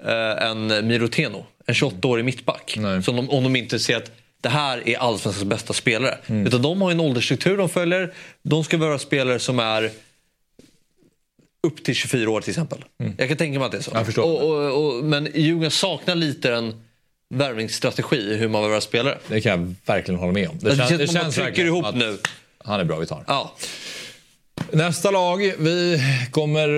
eh, 0.03 0.47
en 0.47 0.87
Miroteno, 0.87 1.47
en 1.67 1.75
28-årig 1.75 2.25
mittback. 2.25 2.79
Som 3.05 3.17
de, 3.17 3.31
om 3.31 3.43
de 3.43 3.57
inte 3.57 3.79
ser 3.79 3.97
att 3.97 4.11
det 4.45 4.51
här 4.51 4.89
är 4.89 4.97
allsvenskans 4.97 5.45
bästa 5.45 5.73
spelare. 5.73 6.19
Utan 6.27 6.63
de 6.63 6.83
har 6.83 6.91
en 6.91 7.01
åldersstruktur 7.01 7.57
de 7.57 7.69
följer. 7.69 8.13
De 8.43 8.65
ska 8.65 8.77
vara 8.77 8.99
spelare 8.99 9.39
som 9.39 9.59
är 9.59 9.91
upp 11.67 11.85
till 11.85 11.95
24 11.95 12.31
år 12.31 12.41
till 12.41 12.51
exempel. 12.51 12.85
Jag 13.19 13.29
kan 13.29 13.37
tänka 13.37 13.59
mig 13.59 13.67
att 13.67 13.73
det 13.73 13.79
är 13.79 14.11
så. 14.13 14.23
Och, 14.23 14.43
och, 14.43 14.87
och, 14.87 15.05
men 15.05 15.29
Djurgården 15.35 15.71
saknar 15.71 16.15
lite 16.15 16.55
en 16.55 16.85
värvningsstrategi 17.35 18.37
hur 18.37 18.49
man 18.49 18.63
värvar 18.63 18.81
spelare. 18.81 19.19
Det 19.29 19.41
kan 19.41 19.61
jag 19.61 19.75
verkligen 19.87 20.21
hålla 20.21 20.33
med 20.33 20.49
om. 20.49 20.59
Det 20.59 20.77
känns 20.77 20.89
som 20.89 21.21
att 21.21 21.23
man 21.23 21.33
trycker 21.33 21.65
ihop 21.65 21.95
nu. 21.95 22.19
Han 22.59 22.81
är 22.81 22.85
bra, 22.85 22.97
vi 22.99 23.07
tar. 23.07 23.25
Ja. 23.27 23.55
Nästa 24.75 25.11
lag, 25.11 25.53
vi 25.59 26.01
kommer 26.31 26.68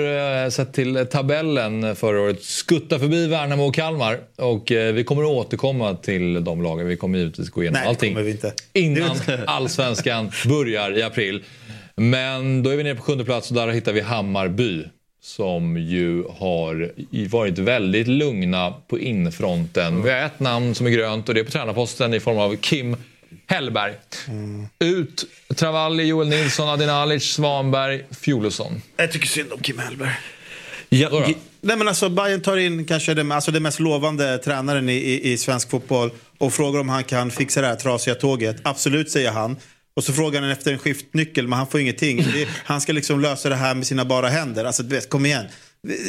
eh, 0.45 0.51
sett 0.51 0.73
till 0.73 1.07
tabellen 1.11 1.97
förra 1.97 2.21
året 2.21 2.43
skutta 2.43 2.99
förbi 2.99 3.27
Värnamo 3.27 3.67
och 3.69 3.75
Kalmar. 3.75 4.21
Och 4.37 4.73
eh, 4.73 4.93
vi 4.95 5.05
kommer 5.05 5.23
att 5.23 5.29
återkomma 5.29 5.95
till 5.95 6.45
de 6.45 6.63
lagen. 6.63 6.87
Vi 6.87 6.97
kommer 6.97 7.19
givetvis 7.19 7.51
gå 7.51 7.63
igenom 7.63 7.81
Nej, 7.81 7.89
allting 7.89 8.15
kommer 8.15 8.25
vi 8.25 8.31
inte. 8.31 8.53
innan 8.73 9.17
allsvenskan 9.47 10.31
börjar 10.49 10.99
i 10.99 11.03
april. 11.03 11.45
Men 11.95 12.63
då 12.63 12.71
är 12.71 12.77
vi 12.77 12.83
nere 12.83 12.95
på 12.95 13.03
sjunde 13.03 13.25
plats 13.25 13.51
och 13.51 13.57
där 13.57 13.69
hittar 13.69 13.93
vi 13.93 14.01
Hammarby. 14.01 14.85
Som 15.23 15.77
ju 15.77 16.25
har 16.39 16.93
varit 17.29 17.59
väldigt 17.59 18.09
lugna 18.09 18.75
på 18.89 18.99
infronten. 18.99 20.03
Vi 20.03 20.11
har 20.11 20.19
ett 20.19 20.41
namn 20.41 20.75
som 20.75 20.87
är 20.87 20.91
grönt 20.91 21.29
och 21.29 21.35
det 21.35 21.41
är 21.41 21.45
på 21.45 21.51
tränarposten 21.51 22.15
i 22.15 22.21
form 22.21 22.39
av 22.39 22.57
Kim 22.57 22.97
Hellberg. 23.47 23.95
Ut 24.79 25.25
Travalli, 25.57 26.05
Joel 26.05 26.29
Nilsson, 26.29 26.69
Adinalic, 26.69 27.33
Svanberg, 27.33 28.05
Fjolosson. 28.21 28.83
Jag 28.97 29.13
tycker 29.13 29.27
synd 29.27 29.53
om 29.53 29.61
Kim 29.61 29.79
Hellberg. 29.79 30.11
Ja, 30.89 31.09
Då 31.11 31.21
då? 31.21 31.27
Nej, 31.61 31.77
men 31.77 31.89
alltså, 31.89 32.09
Bayern 32.09 32.41
tar 32.43 32.57
in 32.57 32.85
kanske 32.85 33.15
den, 33.15 33.33
alltså, 33.33 33.51
den 33.51 33.63
mest 33.63 33.81
lovande 33.81 34.39
tränaren 34.39 34.89
i, 34.89 34.93
i, 34.93 35.33
i 35.33 35.39
svensk 35.39 35.71
fotboll 35.71 36.11
och 36.39 36.53
frågar 36.53 36.81
om 36.81 36.89
han 36.89 37.05
kan 37.05 37.31
fixa 37.31 37.61
det 37.61 37.67
här 37.67 37.77
trasiga 37.77 38.15
tåget. 38.15 38.57
Absolut, 38.63 39.11
säger 39.11 39.31
han. 39.31 39.57
Och 39.97 40.05
så 40.05 40.13
frågar 40.13 40.41
han 40.43 40.51
efter 40.51 40.73
en 40.73 40.79
skiftnyckel, 40.79 41.49
men 41.49 41.59
han 41.59 41.67
får 41.67 41.81
ingenting. 41.81 42.17
Det, 42.17 42.49
han 42.65 42.81
ska 42.81 42.93
liksom 42.93 43.21
lösa 43.21 43.49
det 43.49 43.55
här 43.55 43.75
med 43.75 43.87
sina 43.87 44.05
bara 44.05 44.29
händer. 44.29 44.65
Alltså, 44.65 44.83
du 44.83 44.95
vet, 44.95 45.09
kom 45.11 45.27
igen. 45.27 45.45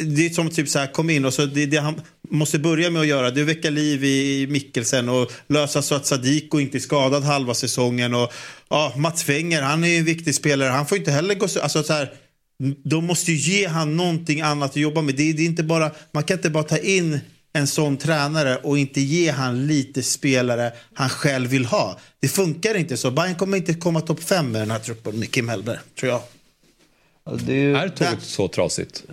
Det 0.06 0.26
är 0.26 0.30
som 0.30 0.50
typ 0.50 0.70
så 0.70 0.80
här, 0.80 0.88
kom 0.88 1.10
in 1.10 1.26
och 1.26 1.34
så 1.34 1.46
det, 1.46 1.66
det 1.66 1.78
han 1.78 2.02
måste 2.30 2.60
börja 2.60 2.90
med 2.90 3.02
att 3.02 3.08
göra 3.08 3.32
det 3.32 3.40
är 3.40 3.44
att 3.44 3.50
väcka 3.50 3.70
liv 3.70 4.04
i 4.04 4.48
Mikkelsen 4.50 5.10
och 5.10 5.32
lösa 5.48 5.82
så 5.82 5.96
att 5.96 6.06
Sadiko 6.06 6.60
inte 6.60 6.78
är 6.78 6.80
skadad 6.80 7.24
halva 7.24 7.54
säsongen. 7.54 8.14
Och, 8.14 8.34
ja, 8.70 8.94
Mats 8.98 9.30
Wenger, 9.30 9.62
han 9.62 9.84
är 9.84 9.88
ju 9.88 9.98
en 9.98 10.06
viktig 10.06 10.36
spelare. 10.36 10.70
Han 10.70 10.86
får 10.86 10.98
inte 10.98 11.12
heller 11.12 11.36
gå 11.36 11.48
så, 11.48 11.60
alltså 11.60 11.84
så 11.84 11.94
här, 11.94 12.14
de 12.84 13.06
måste 13.06 13.32
ju 13.32 13.38
ge 13.38 13.68
han 13.68 13.98
någonting 13.98 14.42
annat 14.42 14.72
att 14.72 14.78
jobba 14.78 15.02
med. 15.02 15.16
Det 15.16 15.30
är, 15.30 15.34
det 15.34 15.42
är 15.42 15.46
inte 15.46 15.64
bara, 15.64 15.92
man 16.12 16.24
kan 16.24 16.38
inte 16.38 16.50
bara 16.50 16.64
ta 16.64 16.78
in 16.78 17.20
en 17.54 17.68
sån 17.68 17.98
tränare 17.98 18.58
och 18.58 18.78
inte 18.78 19.02
ge 19.02 19.32
han 19.32 19.68
lite 19.68 20.04
spelare 20.04 20.72
han 20.94 21.10
själv 21.10 21.50
vill 21.50 21.66
ha. 21.66 22.00
Det 22.20 22.28
funkar 22.28 22.76
inte 22.76 22.98
så. 22.98 23.12
Bayern 23.12 23.36
kommer 23.36 23.58
inte 23.58 23.74
komma 23.74 24.02
topp 24.02 24.24
fem 24.24 24.52
med 24.52 24.62
den 24.62 24.72
här 24.72 24.80
truppen 24.80 25.20
med 25.20 25.32
Kim 25.32 25.50
Hellberg, 25.50 25.78
tror 26.00 26.12
jag. 26.12 26.22
Det 27.40 27.54
är, 27.54 27.76
Är 27.76 27.90
tåget 27.90 28.22
så 28.22 28.48
trasigt? 28.48 29.04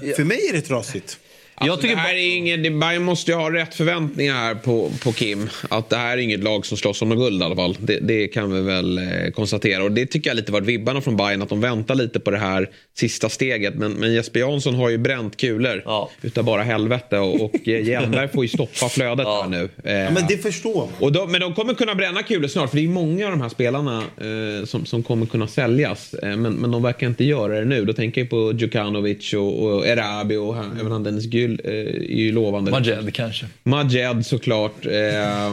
Det-? 0.00 0.14
För 0.16 0.24
mig 0.24 0.48
är 0.48 0.52
det 0.52 0.60
trasigt. 0.60 1.18
Alltså, 1.60 1.72
Jag 1.72 1.80
tycker 1.80 1.94
det 1.94 2.00
här 2.00 2.14
är 2.14 2.56
det- 2.56 2.70
Bayern 2.70 3.02
måste 3.02 3.30
ju 3.30 3.36
ha 3.36 3.52
rätt 3.52 3.74
förväntningar 3.74 4.34
här 4.34 4.54
på, 4.54 4.90
på 5.04 5.12
Kim. 5.12 5.48
Att 5.70 5.90
det 5.90 5.96
här 5.96 6.12
är 6.18 6.22
inget 6.22 6.40
lag 6.44 6.66
som 6.66 6.76
slåss 6.78 7.02
om 7.02 7.08
något 7.08 7.18
guld 7.18 7.42
i 7.42 7.44
alla 7.44 7.56
fall. 7.56 7.76
Det, 7.80 7.98
det 8.00 8.28
kan 8.28 8.52
vi 8.54 8.60
väl 8.60 8.98
eh, 8.98 9.30
konstatera. 9.34 9.82
Och 9.84 9.92
det 9.92 10.06
tycker 10.06 10.30
jag 10.30 10.36
lite 10.36 10.52
varit 10.52 10.66
vibbarna 10.66 11.00
från 11.00 11.16
Bayern 11.16 11.42
att 11.42 11.48
de 11.48 11.60
väntar 11.60 11.94
lite 11.94 12.20
på 12.20 12.30
det 12.30 12.38
här 12.38 12.68
sista 12.98 13.28
steget. 13.28 13.74
Men, 13.74 13.92
men 13.92 14.14
Jesper 14.14 14.40
Jansson 14.40 14.74
har 14.74 14.88
ju 14.90 14.98
bränt 14.98 15.36
kulor 15.36 15.82
utav 16.22 16.44
bara 16.44 16.62
helvete. 16.62 17.18
Och, 17.18 17.40
och 17.40 17.68
eh, 17.68 17.86
Hjelmberg 17.88 18.28
får 18.28 18.44
ju 18.44 18.48
stoppa 18.48 18.88
flödet 18.88 19.26
här 19.26 19.48
nu. 19.48 19.68
Eh, 19.84 19.92
Ja, 19.98 20.10
men 20.10 20.22
det 20.28 20.36
förstår 20.42 20.74
man. 20.76 20.88
och 21.00 21.12
de, 21.12 21.32
men 21.32 21.40
de 21.40 21.54
kommer 21.54 21.74
kunna 21.74 21.94
bränna 21.94 22.22
kulor 22.22 22.48
snart, 22.48 22.70
för 22.70 22.76
det 22.76 22.84
är 22.84 22.88
många 22.88 23.24
av 23.24 23.30
de 23.30 23.40
här 23.40 23.48
spelarna 23.48 23.98
eh, 23.98 24.64
som, 24.66 24.86
som 24.86 25.02
kommer 25.02 25.26
kunna 25.26 25.46
säljas. 25.48 26.14
Eh, 26.14 26.36
men, 26.36 26.52
men 26.54 26.70
de 26.70 26.82
verkar 26.82 27.06
inte 27.06 27.24
göra 27.24 27.58
det 27.58 27.64
nu. 27.64 27.84
Då 27.84 27.92
tänker 27.92 28.20
jag 28.20 28.30
på 28.30 28.52
Djukanovic 28.56 29.32
och, 29.34 29.64
och 29.64 29.86
Erabi 29.86 30.36
och 30.36 30.56
även 30.80 30.92
han 30.92 31.02
Dennis 31.02 31.24
Gyll 31.24 31.47
eh, 31.64 31.70
är 31.72 32.16
ju 32.16 32.32
lovande. 32.32 32.70
Majed 32.70 33.14
kanske. 33.14 33.46
Majed 33.62 34.26
såklart. 34.26 34.86
Eh, 34.86 35.52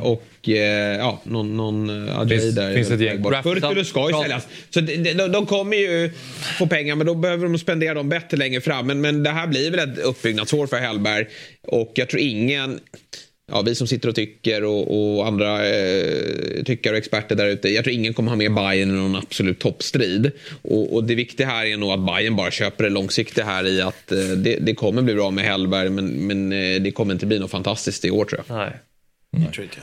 och 0.00 0.48
eh, 0.48 0.96
ja, 0.98 1.20
någon, 1.24 1.56
någon 1.56 2.08
eh, 2.08 2.18
Ajay 2.20 2.38
Finns- 2.40 2.54
där. 2.54 2.74
finns 2.74 2.90
ett 2.90 3.00
gäng. 3.00 3.22
Kurtulus 3.42 3.88
ska 3.88 4.00
ju 4.00 4.10
Ja. 4.10 4.22
säljas. 4.22 4.46
Så 4.70 4.80
de, 4.80 4.96
de, 4.96 5.28
de 5.28 5.46
kommer 5.46 5.76
ju 5.76 6.10
få 6.58 6.66
pengar, 6.66 6.94
men 6.96 7.06
då 7.06 7.14
behöver 7.14 7.42
de 7.48 7.58
spendera 7.58 7.94
dem 7.94 8.08
bättre 8.08 8.36
längre 8.36 8.60
fram. 8.60 8.86
Men, 8.86 9.00
men 9.00 9.22
det 9.22 9.30
här 9.30 9.46
blir 9.46 9.70
väl 9.70 9.90
ett 9.92 9.98
uppbyggnadsår 9.98 10.66
för 10.66 10.76
Hellberg. 10.76 11.26
Och 11.62 11.92
jag 11.94 12.08
tror 12.08 12.20
ingen 12.22 12.80
ja, 13.50 13.62
vi 13.62 13.74
som 13.74 13.86
sitter 13.86 14.08
och 14.08 14.14
tycker 14.14 14.64
och, 14.64 15.16
och 15.16 15.26
andra 15.26 15.68
eh, 15.68 16.62
tyckare 16.64 16.92
och 16.92 16.98
experter 16.98 17.36
där 17.36 17.46
ute. 17.46 17.68
Jag 17.68 17.84
tror 17.84 17.94
ingen 17.94 18.14
kommer 18.14 18.30
ha 18.30 18.36
med 18.36 18.54
Bayern 18.54 18.90
i 18.90 18.92
någon 18.92 19.16
absolut 19.16 19.58
toppstrid. 19.58 20.30
Och, 20.62 20.94
och 20.94 21.04
det 21.04 21.14
viktiga 21.14 21.46
här 21.46 21.66
är 21.66 21.76
nog 21.76 21.90
att 21.90 22.06
Bayern 22.06 22.36
bara 22.36 22.50
köper 22.50 22.84
det 22.84 22.90
långsiktiga 22.90 23.44
här 23.44 23.66
i 23.66 23.82
att 23.82 24.12
eh, 24.12 24.18
det, 24.18 24.56
det 24.60 24.74
kommer 24.74 25.02
bli 25.02 25.14
bra 25.14 25.30
med 25.30 25.44
Hellberg 25.44 25.90
men, 25.90 26.26
men 26.26 26.52
eh, 26.52 26.82
det 26.82 26.90
kommer 26.90 27.12
inte 27.12 27.26
bli 27.26 27.38
något 27.38 27.50
fantastiskt 27.50 28.04
i 28.04 28.10
år 28.10 28.24
tror 28.24 28.44
jag. 28.46 28.56
Nej. 28.56 28.72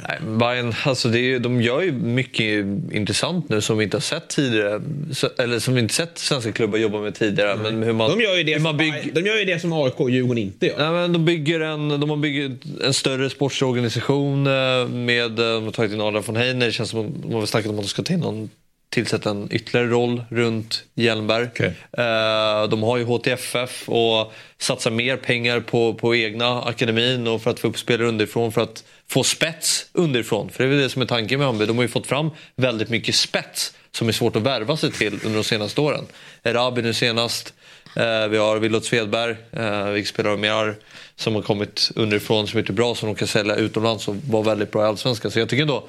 Nej, 0.08 0.38
Bayern, 0.40 0.74
alltså 0.86 1.10
det 1.10 1.20
är, 1.20 1.24
ju- 1.24 1.40
de 1.40 1.62
gör 1.62 1.82
ju 1.82 1.92
mycket 1.92 2.66
intressant 2.92 3.50
nu 3.50 3.62
som 3.62 3.78
vi 3.78 3.84
inte 3.84 3.98
har 3.98 4.02
sett 4.02 4.28
tidigare. 4.30 4.82
Så, 5.12 5.30
eller 5.38 5.60
som 5.60 5.74
vi 5.74 5.80
inte 5.82 5.94
sett 5.94 6.18
svenska 6.18 6.52
klubbar 6.52 6.78
jobba 6.78 7.00
med 7.02 7.16
tidigare. 7.16 7.56
Men 7.56 7.84
hur 7.84 7.94
man, 7.94 8.10
De 8.18 8.24
gör 8.24 8.36
ju 8.38 8.44
det, 8.44 8.54
hur 8.54 8.60
man 8.60 8.72
som, 8.72 8.78
bygger, 8.78 9.12
de 9.14 9.22
gör 9.22 9.38
ju 9.40 9.46
det 9.46 9.60
som 9.60 9.74
AIK 9.74 10.00
och 10.00 10.10
Djurgården 10.10 10.38
inte 10.44 10.66
gör. 10.66 10.78
Nej, 10.78 10.92
men 10.92 11.14
de 11.14 11.26
bygger 11.26 11.60
en, 11.60 11.90
de 11.90 12.10
har 12.10 12.18
byggt 12.18 12.66
en 12.84 12.94
större 12.94 13.30
sportslig 13.30 13.68
organisation 13.70 14.48
eh, 14.48 14.88
med, 14.88 15.40
eh, 15.40 15.46
de 15.56 15.64
har 15.64 15.72
tagit 15.72 15.92
in 15.94 16.02
Adrian 16.02 16.24
von 16.28 16.36
Heiner. 16.36 16.66
Det 16.66 16.72
känns 16.72 16.90
som 16.90 17.00
att 17.08 17.22
de 17.24 17.34
har 17.34 17.46
snackat 17.46 17.70
om 17.72 17.76
att 17.80 17.84
de 17.86 17.90
ska 17.90 18.04
ta 18.04 18.14
in 18.14 18.20
någon 18.20 18.50
tillsätta 18.98 19.30
en 19.30 19.48
ytterligare 19.52 19.88
roll 19.88 20.24
runt 20.30 20.84
Hjelmberg. 20.96 21.50
Eh, 21.98 22.70
De 22.70 22.84
har 22.84 22.98
ju 22.98 23.04
HTFF 23.04 23.90
och 23.90 24.34
satsar 24.58 24.92
mer 24.92 25.18
pengar 25.18 25.60
på, 25.60 25.94
på 25.94 26.16
egna 26.16 26.62
akademin 26.62 27.28
och 27.28 27.42
för 27.42 27.52
att 27.52 27.60
få 27.60 27.68
upp 27.68 27.78
spelare 27.78 28.08
underifrån 28.08 28.52
för 28.52 28.62
att 28.62 28.84
få 29.08 29.24
spets 29.24 29.86
underifrån. 29.94 30.50
För 30.50 30.64
det 30.64 30.70
är 30.70 30.70
väl 30.70 30.84
det 30.84 30.90
som 30.90 31.02
är 31.02 31.06
tanken 31.06 31.40
med 31.40 31.48
Hammarby. 31.48 31.66
De 31.66 31.78
har 31.78 31.84
ju 31.84 31.88
fått 31.90 32.08
fram 32.08 32.30
väldigt 32.56 32.90
mycket 32.90 33.16
spets 33.16 33.74
som 33.92 34.08
är 34.08 34.12
svårt 34.12 34.36
att 34.36 34.42
värva 34.42 34.78
sig 34.78 34.92
till 34.92 35.14
under 35.14 35.38
de 35.38 35.44
senaste 35.44 35.82
åren. 35.82 36.06
Erabi 36.44 36.82
nu 36.82 36.94
senast. 36.94 37.54
Eh, 37.96 38.28
vi 38.28 38.38
har 38.38 38.60
Willot 38.60 38.86
Svedberg, 38.86 39.36
eh, 39.52 39.90
vilket 39.90 40.14
spelare 40.14 40.38
mer 40.38 40.76
som 41.16 41.36
har 41.36 41.42
kommit 41.42 41.92
underifrån 41.96 42.48
som 42.48 42.60
är 42.60 42.64
bra 42.64 42.96
som 42.96 43.10
de 43.10 43.16
kan 43.16 43.28
sälja 43.28 43.56
utomlands 43.56 44.08
och 44.08 44.16
var 44.16 44.44
väldigt 44.44 44.72
bra 44.72 44.84
i 44.84 44.86
Allsvenskan. 44.86 45.32
Så 45.32 45.40
jag 45.40 45.50
tycker 45.50 45.62
ändå 45.62 45.88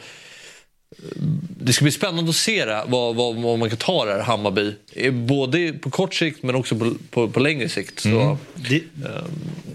det 1.61 1.73
ska 1.73 1.83
bli 1.83 1.93
spännande 1.93 2.31
att 2.31 2.37
se 2.37 2.65
det, 2.65 2.85
vad, 2.87 3.17
vad, 3.17 3.37
vad 3.37 3.59
man 3.59 3.69
kan 3.69 3.79
ta 3.79 4.05
det 4.05 4.13
här 4.13 4.21
Hammarby. 4.21 4.75
Eh, 4.93 5.13
Både 5.13 5.73
på 5.73 5.91
kort 5.91 6.15
sikt 6.15 6.43
men 6.43 6.55
också 6.55 6.77
på, 6.77 6.95
på, 7.11 7.29
på 7.29 7.41
längre 7.41 7.69
sikt. 7.69 8.01
Så, 8.01 8.39
Det, 8.55 8.83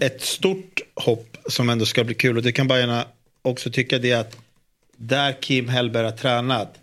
ett 0.00 0.22
stort 0.22 0.80
hopp 0.94 1.36
som 1.48 1.70
ändå 1.70 1.86
ska 1.86 2.04
bli 2.04 2.14
kul 2.14 2.36
och 2.36 2.42
det 2.42 2.52
kan 2.52 2.68
Bajarna 2.68 3.04
också 3.42 3.70
tycka 3.70 3.98
det 3.98 4.10
är 4.10 4.20
att 4.20 4.36
där 4.96 5.42
Kim 5.42 5.68
Hellberg 5.68 6.04
har 6.04 6.12
tränat 6.12 6.74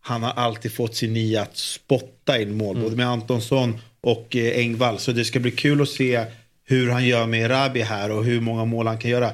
han 0.00 0.22
har 0.22 0.32
alltid 0.32 0.72
fått 0.72 0.96
sin 0.96 1.12
nia 1.12 1.42
att 1.42 1.56
spotta 1.56 2.40
in 2.40 2.56
mål 2.56 2.76
både 2.80 2.96
med 2.96 3.08
Antonsson 3.08 3.78
och 4.00 4.36
eh, 4.36 4.58
Engvall 4.58 4.98
så 4.98 5.12
det 5.12 5.24
ska 5.24 5.40
bli 5.40 5.50
kul 5.50 5.82
att 5.82 5.88
se 5.88 6.24
hur 6.64 6.90
han 6.90 7.06
gör 7.06 7.26
med 7.26 7.50
Rabi 7.50 7.80
här 7.80 8.10
och 8.10 8.24
hur 8.24 8.40
många 8.40 8.64
mål 8.64 8.86
han 8.86 8.98
kan 8.98 9.10
göra. 9.10 9.30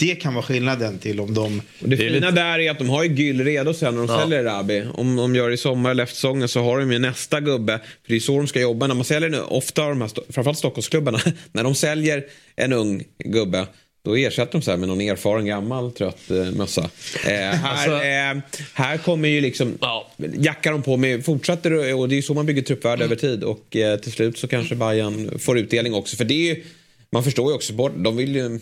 Det 0.00 0.14
kan 0.14 0.34
vara 0.34 0.44
skillnaden 0.44 0.98
till 0.98 1.20
om 1.20 1.34
de... 1.34 1.62
Och 1.82 1.88
det, 1.88 1.96
fina 1.96 2.30
där 2.30 2.58
är 2.58 2.70
att 2.70 2.78
de 2.78 2.88
har 2.88 3.04
ju 3.04 3.14
Gyll 3.14 3.44
redo 3.44 3.74
sen 3.74 3.94
när 3.94 4.06
de 4.06 4.12
Ja. 4.14 4.20
säljer 4.20 4.44
Rabi. 4.44 4.84
Om 4.94 5.16
de 5.16 5.34
gör 5.34 5.48
det 5.48 5.54
i 5.54 5.56
sommar 5.56 5.90
eller 5.90 6.02
efter 6.02 6.14
säsongen 6.16 6.48
så 6.48 6.62
har 6.62 6.78
de 6.78 6.92
ju 6.92 6.98
nästa 6.98 7.40
gubbe. 7.40 7.78
För 7.78 8.12
det 8.12 8.16
är 8.16 8.20
så 8.20 8.36
de 8.38 8.46
ska 8.46 8.60
jobba. 8.60 8.86
När 8.86 8.94
man 8.94 9.04
säljer 9.04 9.28
nu, 9.30 9.40
ofta 9.40 9.82
har 9.82 9.88
de 9.88 10.00
här, 10.00 10.10
framförallt 10.32 10.58
Stockholmsklubbarna, 10.58 11.20
när 11.52 11.64
de 11.64 11.74
säljer 11.74 12.24
en 12.56 12.72
ung 12.72 13.04
gubbe 13.24 13.66
då 14.04 14.16
ersätter 14.16 14.52
de 14.52 14.62
så 14.62 14.70
här 14.70 14.78
med 14.78 14.88
någon 14.88 15.00
erfaren 15.00 15.46
gammal 15.46 15.92
trött 15.92 16.30
eh, 16.30 16.36
mössa. 16.52 16.90
Eh, 17.26 17.30
här, 17.32 17.70
Alltså- 17.72 18.04
eh, 18.06 18.58
här 18.74 18.98
kommer 18.98 19.28
ju 19.28 19.40
liksom, 19.40 19.78
jackar 20.38 20.72
de 20.72 20.82
på 20.82 20.96
med, 20.96 21.24
fortsätter 21.24 21.94
och- 21.94 22.08
det 22.08 22.14
är 22.14 22.16
ju 22.16 22.22
så 22.22 22.34
man 22.34 22.46
bygger 22.46 22.62
truppvärde 22.62 23.04
över 23.04 23.16
tid 23.16 23.44
och 23.44 23.76
eh, 23.76 23.98
till 23.98 24.12
slut 24.12 24.38
så 24.38 24.48
kanske 24.48 24.74
Bayern 24.74 25.38
får 25.38 25.58
utdelning 25.58 25.94
också. 25.94 26.16
För 26.16 26.24
det 26.24 26.34
är 26.34 26.54
ju, 26.54 26.62
man 27.12 27.24
förstår 27.24 27.50
ju 27.50 27.54
också, 27.54 27.72
bort- 27.72 27.92
de 27.96 28.16
vill 28.16 28.36
ju, 28.36 28.48
Men 28.48 28.60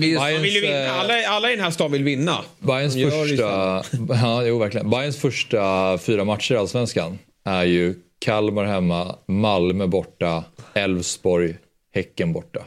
det 0.00 0.06
är 0.14 0.30
ju, 0.30 0.36
de 0.36 0.42
vill 0.42 0.54
ju 0.54 0.60
vinna. 0.60 0.90
Alla, 0.90 1.14
alla 1.28 1.48
i 1.52 1.56
den 1.56 1.64
här 1.64 1.70
stan 1.70 1.92
vill 1.92 2.04
vinna. 2.04 2.44
Bayerns 2.58 2.94
första, 3.10 3.44
ja, 4.22 4.44
jo, 4.44 4.58
verkligen. 4.58 4.90
Bayerns 4.90 5.16
första 5.16 5.98
fyra 5.98 6.24
matcher 6.24 6.54
i 6.54 6.56
Allsvenskan 6.56 7.18
är 7.44 7.64
ju 7.64 7.94
Kalmar 8.18 8.64
hemma, 8.64 9.16
Malmö 9.28 9.86
borta, 9.86 10.44
Elfsborg, 10.74 11.56
Häcken 11.94 12.32
borta. 12.32 12.64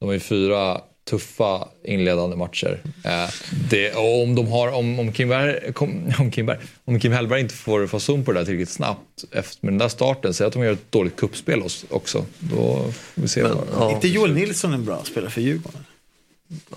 De 0.00 0.06
har 0.06 0.12
ju 0.12 0.20
fyra 0.20 0.80
tuffa 1.10 1.68
inledande 1.84 2.36
matcher. 2.36 2.80
Eh, 3.04 3.28
det, 3.70 3.92
och 3.94 4.22
om, 4.22 4.34
de 4.34 4.46
har, 4.48 4.68
om, 4.72 4.98
om, 4.98 5.12
Kim 5.12 5.28
Berg, 5.28 5.72
om, 6.18 6.30
Kim 6.30 6.46
Berg, 6.46 6.58
om 6.84 7.00
Kim 7.00 7.12
Hellberg 7.12 7.40
inte 7.40 7.54
får 7.54 7.86
fason 7.86 8.24
på 8.24 8.32
det 8.32 8.38
där 8.40 8.44
tillräckligt 8.44 8.68
snabbt 8.70 9.24
efter 9.32 9.66
med 9.66 9.72
den 9.72 9.78
där 9.78 9.88
starten, 9.88 10.34
säg 10.34 10.46
att 10.46 10.52
de 10.52 10.62
gör 10.64 10.72
ett 10.72 10.92
dåligt 10.92 11.16
kuppspel 11.16 11.62
också. 11.90 12.24
Då 12.38 12.84
får 12.92 13.22
vi 13.22 13.28
se. 13.28 13.42
vad- 13.42 13.92
inte 13.92 14.08
Joel 14.08 14.34
Nilsson 14.34 14.72
en 14.72 14.84
bra 14.84 15.04
spelare 15.04 15.30
för 15.30 15.40
Djurgården? 15.40 15.84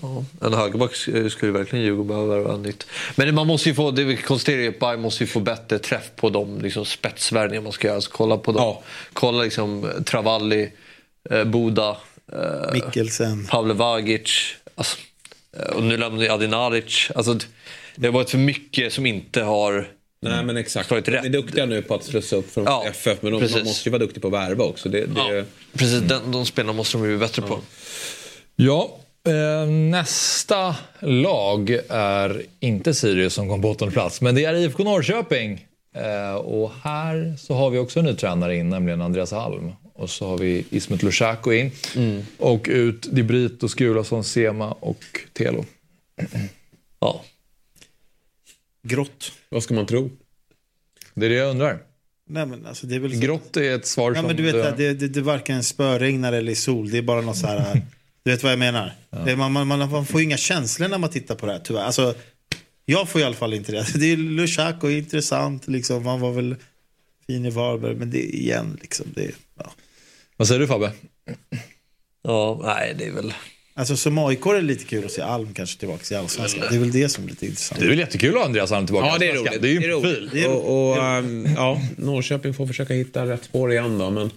Ja, 0.02 0.24
en 0.40 0.54
högerback 0.54 0.90
sk- 0.92 1.28
skulle 1.28 1.52
verkligen 1.52 1.84
Djurgården 1.84 2.08
behöva 2.08 2.34
värva 2.34 2.56
nytt. 2.56 2.86
Men 3.16 3.34
man 3.34 3.46
måste 3.46 3.68
ju 3.68 3.74
få, 3.74 3.90
det 3.90 4.04
vi 4.04 4.16
konstaterar 4.16 4.58
är 4.62 4.68
att 4.68 4.78
Bayern 4.78 5.00
måste 5.00 5.22
ju 5.24 5.28
få 5.28 5.40
bättre 5.40 5.78
träff 5.78 6.10
på 6.16 6.30
de 6.30 6.60
liksom, 6.60 6.84
spetsvärvningar 6.84 7.62
man 7.62 7.72
ska 7.72 7.86
göra. 7.86 7.94
Alltså, 7.96 8.10
kolla 8.14 8.36
på 8.38 8.52
dem. 8.52 8.76
Kolla 9.12 9.42
liksom 9.42 9.90
Travalli, 10.06 10.70
eh, 11.30 11.44
Boda, 11.44 11.96
eh, 12.32 12.72
Mikkelsen. 12.72 13.46
Pavle 13.50 13.74
Vagic. 13.74 14.54
Alltså, 14.74 14.96
eh, 15.56 15.76
och 15.76 15.82
nu 15.82 15.96
lämnar 15.96 16.24
jag 16.24 16.34
Adinaric. 16.34 17.10
Alltså, 17.14 17.38
det- 17.96 18.06
har 18.06 18.12
varit 18.12 18.30
för 18.30 18.38
mycket 18.38 18.92
som 18.92 19.06
inte 19.06 19.42
har 19.42 19.88
Nej 20.22 20.44
men 20.44 20.56
exakt. 20.56 20.88
slagit 20.88 21.04
De 21.04 21.10
rätt. 21.10 21.24
är 21.24 21.28
duktiga 21.28 21.66
nu 21.66 21.82
på 21.82 21.94
att 21.94 22.04
slussa 22.04 22.36
upp 22.36 22.50
från 22.52 22.64
Ja, 22.64 22.84
FF 22.86 23.18
men 23.22 23.32
de, 23.32 23.50
man 23.52 23.64
måste 23.64 23.88
ju 23.88 23.90
vara 23.92 23.98
duktiga 24.02 24.20
på 24.20 24.26
att 24.26 24.32
värva 24.32 24.64
också. 24.64 24.88
Det, 24.88 25.06
det, 25.06 25.44
Precis, 25.72 26.00
den, 26.00 26.32
de 26.32 26.46
spelarna 26.46 26.72
måste 26.72 26.96
de 26.98 27.04
ju 27.04 27.08
bli 27.10 27.26
bättre 27.26 27.42
på. 27.42 27.58
Ja, 28.56 28.98
eh, 29.28 29.68
nästa 29.70 30.76
lag 31.00 31.78
är 31.88 32.42
inte 32.60 32.94
Sirius 32.94 33.34
som 33.34 33.48
kom 33.48 33.62
på 33.62 33.70
åttonde 33.70 33.92
plats, 33.94 34.20
men 34.20 34.34
det 34.34 34.44
är 34.44 34.54
IFK 34.54 34.84
Norrköping. 34.84 35.66
Eh, 35.96 36.34
och 36.34 36.72
här 36.82 37.34
så 37.38 37.54
har 37.54 37.70
vi 37.70 37.78
också 37.78 37.98
en 37.98 38.04
ny 38.04 38.14
tränare 38.14 38.56
in, 38.56 38.70
nämligen 38.70 39.00
Andreas 39.02 39.32
Alm. 39.32 39.72
Och 39.96 40.10
så 40.10 40.26
har 40.28 40.38
vi 40.38 40.64
Ismet 40.70 41.02
Lushaku 41.02 41.52
in. 41.54 41.70
Och 42.38 42.66
ut 42.70 43.08
Dibrito, 43.12 43.68
Skulason, 43.68 44.24
Sema 44.24 44.72
och 44.72 45.04
Telo. 45.32 45.64
Ja. 47.00 47.24
Grått. 48.82 49.32
Vad 49.48 49.62
ska 49.62 49.74
man 49.74 49.86
tro? 49.86 50.10
Det 51.14 51.26
är 51.26 51.30
det 51.30 51.36
jag 51.36 51.50
undrar. 51.50 51.78
Nej, 52.28 52.46
men 52.46 52.66
alltså, 52.66 52.86
det 52.86 52.94
är 52.94 52.98
väl 52.98 53.12
så- 53.14 53.20
Grått 53.20 53.56
är 53.56 53.74
ett 53.74 53.86
svar 53.86 54.10
Ja, 54.10 54.14
som... 54.16 54.26
men 54.26 54.36
du 54.36 54.42
vet, 54.42 54.52
det- 54.54 54.68
att 54.68 54.76
det, 54.76 54.94
det, 54.94 55.08
det 55.08 55.20
är 55.20 55.24
varken 55.24 55.62
spöregnar 55.64 56.32
eller 56.32 56.54
sol. 56.54 56.90
Det 56.90 56.98
är 56.98 57.02
bara 57.02 57.20
något 57.20 57.36
så 57.36 57.46
här... 57.46 57.82
du 58.22 58.30
vet 58.30 58.42
vad 58.42 58.52
jag 58.52 58.58
menar? 58.58 58.94
Är, 59.10 59.36
man, 59.36 59.52
man, 59.52 59.66
man, 59.66 59.90
man 59.90 60.06
får 60.06 60.20
ju 60.20 60.24
inga 60.26 60.36
känslor 60.36 60.88
när 60.88 60.98
man 60.98 61.10
tittar 61.10 61.34
på 61.34 61.46
det 61.46 61.52
här 61.52 61.60
tyvärr. 61.64 61.82
Alltså, 61.82 62.14
jag 62.86 63.08
får 63.08 63.20
i 63.20 63.24
alla 63.24 63.34
fall 63.34 63.54
inte 63.54 63.72
det. 63.72 63.86
Det 63.94 64.12
är 64.12 64.16
Lushaku 64.16 64.90
intressant 64.90 65.68
liksom. 65.68 66.06
Han 66.06 66.20
var 66.20 66.32
väl 66.32 66.56
fin 67.26 67.46
i 67.46 67.50
Varberg. 67.50 67.94
Men 67.94 68.10
det 68.10 68.18
är 68.28 68.34
igen 68.34 68.78
liksom. 68.82 69.06
Det, 69.14 69.30
ja. 69.58 69.72
Vad 70.36 70.48
säger 70.48 70.60
du 70.60 70.66
Fabbe? 70.66 70.92
Ja, 72.22 72.60
nej 72.64 72.94
det 72.98 73.04
är 73.04 73.12
väl... 73.12 73.34
Alltså 73.76 73.96
som 73.96 74.18
AIK 74.18 74.46
är 74.46 74.54
det 74.54 74.60
lite 74.60 74.84
kul 74.84 75.04
att 75.04 75.12
se 75.12 75.22
Alm 75.22 75.54
kanske 75.54 75.78
tillbaka 75.78 76.14
i 76.14 76.18
Allsvenskan. 76.18 76.64
Det 76.70 76.76
är 76.76 76.80
väl 76.80 76.92
det 76.92 77.08
som 77.08 77.24
är 77.24 77.28
lite 77.28 77.46
intressant. 77.46 77.80
Det 77.80 77.86
är 77.86 77.90
väl 77.90 77.98
jättekul 77.98 78.30
att 78.34 78.38
ha 78.38 78.44
Andreas 78.44 78.72
Alm 78.72 78.86
tillbaka. 78.86 79.06
Ja, 79.06 79.18
det 79.18 79.30
är 79.30 79.34
roligt. 79.34 79.62
Det 79.62 79.68
är 79.68 79.72
ju 79.72 79.76
en 79.76 79.90
roligt. 79.90 80.30
profil. 80.30 80.46
Och, 80.46 80.88
och 80.90 80.96
ehm, 81.04 81.46
ja, 81.56 81.80
Norrköping 81.96 82.54
får 82.54 82.66
försöka 82.66 82.94
hitta 82.94 83.26
rätt 83.26 83.44
spår 83.44 83.72
igen 83.72 83.98
då. 83.98 84.10
Men 84.10 84.30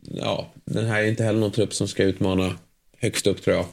ja, 0.00 0.52
den 0.64 0.86
här 0.86 1.02
är 1.02 1.06
inte 1.06 1.24
heller 1.24 1.40
någon 1.40 1.52
trupp 1.52 1.74
som 1.74 1.88
ska 1.88 2.02
utmana 2.02 2.56
högst 2.98 3.26
upp 3.26 3.42
tror 3.42 3.56
jag. 3.56 3.66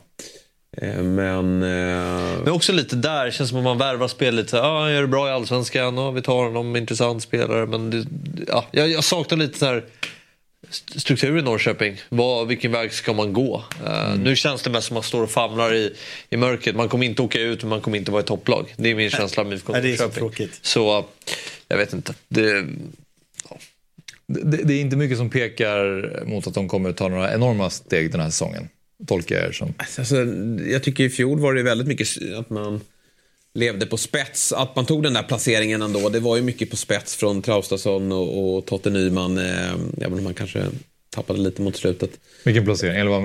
Eh, 0.77 1.03
Men... 1.03 1.63
eh, 1.63 2.39
Men 2.43 2.49
också 2.51 2.73
lite 2.73 2.95
där, 2.95 3.31
känns 3.31 3.49
som 3.49 3.57
att 3.57 3.63
man 3.63 3.77
värvar 3.77 4.07
spel 4.07 4.35
lite 4.35 4.49
så 4.49 4.57
här, 4.57 4.63
ah, 4.63 4.81
han 4.81 4.93
gör 4.93 5.01
det 5.01 5.07
bra 5.07 5.27
i 5.27 5.31
Allsvenskan 5.31 5.97
och 5.97 6.17
vi 6.17 6.21
tar 6.21 6.43
honom, 6.43 6.75
intressant 6.75 7.23
spelare. 7.23 7.65
Men 7.65 7.89
det, 7.89 8.05
ja, 8.47 8.65
jag, 8.71 8.89
jag 8.89 9.03
saknar 9.03 9.37
lite 9.37 9.59
så 9.59 9.65
här 9.65 9.77
st- 9.77 10.09
struktur 10.69 11.37
i 11.37 11.41
Norrköping. 11.41 12.01
Vad, 12.09 12.47
vilken 12.47 12.71
väg 12.71 12.93
ska 12.93 13.13
man 13.13 13.33
gå? 13.33 13.63
Eh, 13.85 14.15
Nu 14.15 14.35
känns 14.35 14.61
det 14.61 14.69
mest 14.69 14.87
som 14.87 14.97
att 14.97 15.03
man 15.03 15.07
står 15.07 15.23
och 15.23 15.31
famlar 15.31 15.73
i, 15.73 15.93
i 16.29 16.37
mörkret. 16.37 16.75
Man 16.75 16.89
kommer 16.89 17.05
inte 17.05 17.21
åka 17.21 17.39
ut 17.41 17.61
men 17.61 17.69
man 17.69 17.81
kommer 17.81 17.97
inte 17.97 18.11
vara 18.11 18.21
i 18.21 18.25
topplag. 18.25 18.73
Det 18.77 18.89
är 18.91 18.95
min 18.95 19.09
känsla 19.09 19.43
av 19.43 19.53
IFK 19.53 19.73
så 19.73 19.79
Norrköping. 19.79 20.11
tråkigt. 20.11 20.59
Så 20.61 21.05
jag 21.67 21.77
vet 21.77 21.93
inte. 21.93 22.13
Det, 22.27 22.65
Det, 24.27 24.63
det 24.63 24.73
är 24.73 24.81
inte 24.81 24.95
mycket 24.95 25.17
som 25.17 25.29
pekar 25.29 26.23
mot 26.25 26.47
att 26.47 26.53
de 26.53 26.67
kommer 26.67 26.91
ta 26.91 27.07
några 27.07 27.33
enorma 27.33 27.69
steg 27.69 28.11
den 28.11 28.21
här 28.21 28.29
säsongen. 28.29 28.69
Tolkar 29.07 29.35
jag 29.35 29.45
er 29.45 29.51
som. 29.51 29.73
Alltså, 29.77 30.15
jag 30.67 30.83
tycker 30.83 31.03
i 31.03 31.09
fjol 31.09 31.39
var 31.39 31.53
det 31.53 31.63
väldigt 31.63 31.87
mycket 31.87 32.07
att 32.39 32.49
man 32.49 32.81
levde 33.55 33.85
på 33.85 33.97
spets. 33.97 34.53
Att 34.53 34.75
man 34.75 34.85
tog 34.85 35.03
den 35.03 35.13
där 35.13 35.23
placeringen 35.23 35.81
ändå. 35.81 36.09
Det 36.09 36.19
var 36.19 36.35
ju 36.35 36.41
mycket 36.41 36.69
på 36.69 36.77
spets 36.77 37.15
från 37.15 37.41
Traustason 37.41 38.11
och, 38.11 38.57
och 38.57 38.65
Totte 38.65 38.89
Nyman. 38.89 39.37
Eh, 39.37 39.71
även 40.01 40.13
om 40.17 40.23
man 40.23 40.33
kanske 40.33 40.65
tappade 41.09 41.39
lite 41.39 41.61
mot 41.61 41.75
slutet. 41.75 42.09
Vilken 42.43 42.65
placering? 42.65 42.95
Eller 42.99 43.11
vad? 43.11 43.23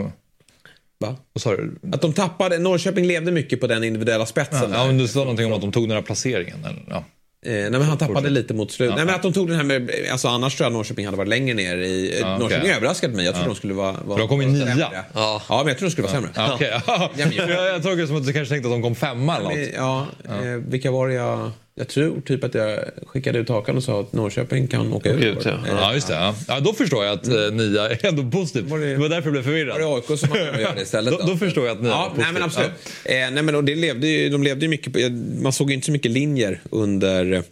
Va? 0.99 1.17
Vad 1.33 1.43
sa 1.43 1.57
du? 1.57 1.79
Att 1.93 2.03
de 2.03 2.13
tappade, 2.13 2.59
Norrköping 2.59 3.07
levde 3.07 3.33
mycket 3.33 3.61
på 3.61 3.67
den 3.67 3.85
individuella 3.85 4.27
spetsen. 4.27 4.71
Ja, 4.71 4.79
ja, 4.79 4.87
men 4.87 4.99
du 4.99 5.09
sa 5.09 5.21
någonting 5.21 5.47
om 5.47 5.53
att 5.53 5.61
de 5.61 5.73
tog 5.73 5.89
den 5.89 5.97
här 5.97 6.03
placeringen. 6.03 6.65
Eller? 6.65 6.85
Ja. 6.89 7.05
Eh, 7.47 7.53
nej, 7.53 7.71
men 7.71 7.83
han 7.83 7.99
tappade 7.99 8.15
Fortsätt. 8.19 8.33
lite 8.33 8.55
mot 8.55 8.73
slutet. 8.73 8.91
Ja, 8.91 8.97
nej, 8.97 9.05
men 9.05 9.13
ja. 9.13 9.17
att 9.17 9.23
de 9.23 9.33
tog 9.33 9.49
den 9.49 9.57
här 9.57 9.65
med, 9.65 9.91
alltså 10.13 10.29
annars 10.29 10.57
tror 10.57 10.65
jag 10.65 10.73
Norrköping 10.73 11.05
hade 11.07 11.17
varit 11.17 11.29
längre 11.29 11.55
ner 11.55 11.77
i... 11.77 12.19
Ja, 12.21 12.39
Norrköping 12.39 12.59
okej. 12.63 12.77
överraskade 12.77 13.15
mig. 13.17 13.25
Jag 13.25 13.35
trodde 13.35 13.47
Ja. 13.49 13.53
de 13.53 13.57
skulle 13.57 13.75
vara... 13.75 13.93
vara 13.93 14.17
För 14.17 14.19
de 14.19 14.29
kom 14.29 14.43
ju 14.43 14.49
nia. 14.49 14.67
sämre. 14.67 15.05
ja. 15.15 15.43
Ja, 15.49 15.59
men 15.59 15.67
jag 15.69 15.79
trodde 15.79 15.87
de 15.87 15.91
skulle 15.91 16.07
vara 16.09 16.15
sämre. 16.15 16.31
Ja. 16.35 16.59
Ja, 16.87 17.11
men 17.17 17.33
jag- 17.37 17.49
jag, 17.51 17.67
jag 17.75 17.83
tolkar 17.83 17.97
det 18.03 18.07
som 18.07 18.17
att 18.17 18.27
du 18.27 18.33
kanske 18.33 18.55
tänkte 18.55 18.69
att 18.69 18.75
de 18.75 18.83
kom 18.83 18.95
femma 18.95 19.37
eller 19.37 19.49
något. 19.49 19.69
Ja, 19.77 20.07
Eh, 20.25 20.43
vilka 20.69 20.91
var 20.91 21.09
det 21.09 21.15
jag... 21.15 21.51
Jag 21.81 21.89
tror 21.89 22.21
typ 22.21 22.45
att 22.45 22.55
jag 22.55 22.79
skickade 23.07 23.39
ut 23.39 23.49
hakan 23.49 23.77
och 23.77 23.83
sa 23.83 24.01
att 24.01 24.13
Norrköping 24.13 24.67
kan 24.67 24.93
åka 24.93 25.11
ut. 25.13 25.25
ut, 25.25 25.45
ja. 25.45 25.51
Eh, 25.51 25.57
Ja, 25.69 25.95
just 25.95 26.09
det. 26.09 26.15
Ja. 26.15 26.35
Ja, 26.49 26.61
då 26.61 26.73
förstår 26.73 27.05
jag 27.05 27.13
att 27.15 27.27
eh, 27.29 27.35
nia 27.53 27.89
är 27.89 28.07
ändå 28.07 28.31
positivt. 28.39 28.65
Var 28.71 28.79
det- 28.79 28.87
Det 28.91 28.97
var 28.97 29.09
därför 29.09 29.27
jag 29.27 29.33
blev 29.33 29.43
förvirrad. 29.43 29.73
Var 29.73 29.79
det 29.81 29.95
AIK 29.97 30.19
som 30.19 30.29
man 30.29 30.39
kan 30.39 30.47
göra 30.63 30.75
det 30.75 30.83
istället? 30.83 31.15
Då, 31.21 31.27
då 31.27 31.37
förstår 31.37 31.67
jag 31.67 31.77
att 31.77 31.83
nia 31.83 31.91
Ja, 31.91 32.05
är 32.05 32.09
positivt. 32.09 32.25
nej 32.25 32.33
men 32.33 32.43
absolut. 32.43 32.71
Eh, 33.05 33.13
nej, 33.35 33.43
men 33.43 33.55
och 33.55 33.65
det 33.65 33.75
levde 33.75 34.07
ju, 34.09 34.29
de 34.29 34.43
levde 34.43 34.65
ju 34.65 34.69
mycket 34.69 34.93
på, 34.93 34.99
man 35.43 35.53
såg 35.53 35.71
ju 35.71 35.75
inte 35.75 35.87
så 35.87 35.93
mycket 35.93 36.11
linjer 36.11 36.61
under 36.71 37.43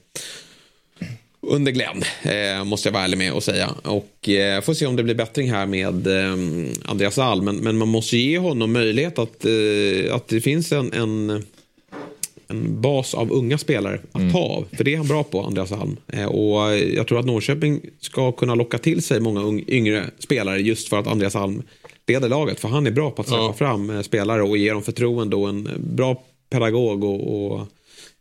under 1.41 1.73
Glenn, 1.73 2.03
eh, 2.23 2.65
måste 2.65 2.89
jag 2.89 2.93
vara 2.93 3.05
ärlig 3.05 3.19
med 3.19 3.33
att 3.33 3.45
säga. 3.45 3.71
Och 3.83 4.29
eh, 4.29 4.61
får 4.61 4.75
se 4.75 4.87
om 4.87 4.97
det 4.97 5.03
blir 5.03 5.15
bättring 5.15 5.51
här 5.53 5.67
med 5.67 6.07
eh, 6.07 6.33
Andreas 6.85 7.19
Alm. 7.19 7.45
Men, 7.45 7.57
men 7.57 7.77
man 7.79 7.89
måste 7.89 8.17
ge 8.17 8.39
honom 8.39 8.73
möjlighet 8.73 9.19
att, 9.19 9.45
eh, 9.45 10.15
att 10.15 10.29
det 10.29 10.41
finns 10.41 10.73
en, 10.73 10.93
en, 10.93 11.43
en 12.49 12.81
bas 12.81 13.15
av 13.15 13.33
unga 13.33 13.59
spelare 13.59 14.01
att 14.13 14.33
ta 14.33 14.39
av. 14.39 14.65
För 14.77 14.85
det 14.85 14.93
är 14.93 14.97
han 14.97 15.07
bra 15.09 15.25
på, 15.25 15.43
Andreas 15.43 15.73
Alm. 15.73 15.97
Eh, 16.07 16.25
och 16.27 16.77
jag 16.79 17.07
tror 17.09 17.19
att 17.21 17.27
Norrköping 17.27 17.81
ska 18.01 18.33
kunna 18.33 18.55
locka 18.55 18.79
till 18.79 19.03
sig 19.03 19.21
många 19.21 19.63
yngre 19.69 20.05
spelare 20.19 20.61
just 20.61 20.89
för 20.89 20.99
att 20.99 21.07
Andreas 21.07 21.37
Alm 21.37 21.63
leder 22.07 22.29
laget. 22.29 22.61
För 22.61 22.69
han 22.69 22.87
är 22.87 22.91
bra 22.91 23.11
på 23.11 23.23
att 23.23 23.29
släppa 23.29 23.43
Ja. 23.43 23.53
fram 23.53 23.91
eh, 23.91 24.01
spelare 24.03 24.43
och 24.43 24.57
ge 24.57 24.73
dem 24.73 24.83
förtroende 24.83 25.37
och 25.37 25.49
en 25.49 25.69
bra 25.79 26.23
pedagog. 26.51 27.05
och, 27.05 27.45
och 27.53 27.67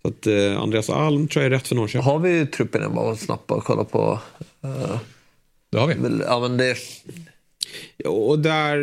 så 0.02 0.08
att 0.08 0.28
eh, 0.28 0.62
Andreas 0.62 0.90
Alm 0.90 1.28
tror 1.28 1.44
jag 1.44 1.52
är 1.54 1.56
rätt 1.58 1.68
för 1.68 1.76
Norrköping. 1.76 2.06
Har 2.06 2.20
vi 2.20 2.46
truppen 2.48 2.84
än? 2.84 2.96
Bara 2.96 3.16
snabbt 3.16 3.52
och 3.52 3.64
kolla 3.64 3.84
på. 3.84 4.20
eh, 4.64 4.98
Det 5.72 5.78
har 5.80 5.88
vi. 5.88 5.94
väl- 5.94 6.24
ja, 6.28 6.40
men 6.40 6.58
det, 6.58 6.76
Och 8.06 8.40
där, 8.40 8.78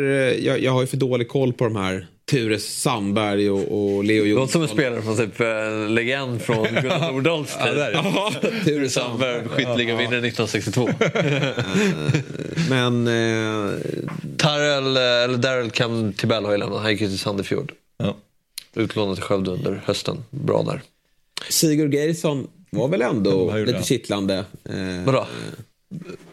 jag, 0.45 0.59
jag 0.61 0.71
har 0.71 0.81
ju 0.81 0.87
för 0.87 0.97
dålig 0.97 1.27
koll 1.27 1.53
på 1.53 1.63
de 1.63 1.75
här 1.75 2.07
Tures 2.31 2.81
Sandberg 2.81 3.49
och, 3.49 3.95
och 3.95 4.03
Leo 4.03 4.25
Jonsson. 4.25 4.41
låter 4.41 4.51
som 4.53 4.61
en 4.61 4.67
spelare 4.67 5.01
från 5.01 5.17
typ 5.17 5.39
en 5.41 5.95
legend 5.95 6.41
från 6.41 6.63
Gunnar 6.81 7.11
Nordahls 7.11 7.55
Ja, 7.59 7.65
tid. 8.41 8.51
det. 8.53 8.63
Ture 8.65 8.89
Sandberg, 8.89 9.47
skytteligavinnare 9.47 10.27
1962. 10.27 10.89
Men 12.69 13.07
eh, 13.07 13.71
Tarrell, 14.37 14.97
eh, 14.97 15.03
eller 15.03 15.37
Daryl 15.37 15.69
Camtibell 15.71 16.45
har 16.45 16.51
ju 16.51 16.57
lämnat. 16.57 16.81
Han 16.81 16.91
gick 16.91 17.01
ju 17.01 17.07
till 17.07 17.19
Sandefjord. 17.19 17.71
Ja. 17.97 18.15
Utlånad 18.75 19.15
till 19.15 19.23
Skövde 19.23 19.51
under 19.51 19.81
hösten. 19.85 20.23
Bra 20.29 20.63
där. 20.63 20.81
Sigurd 21.49 21.93
Geirsson 21.93 22.47
var 22.69 22.87
väl 22.87 23.01
ändå 23.01 23.55
lite 23.57 23.83
kittlande. 23.83 24.35
Eh, 24.69 25.03
Vadå? 25.05 25.27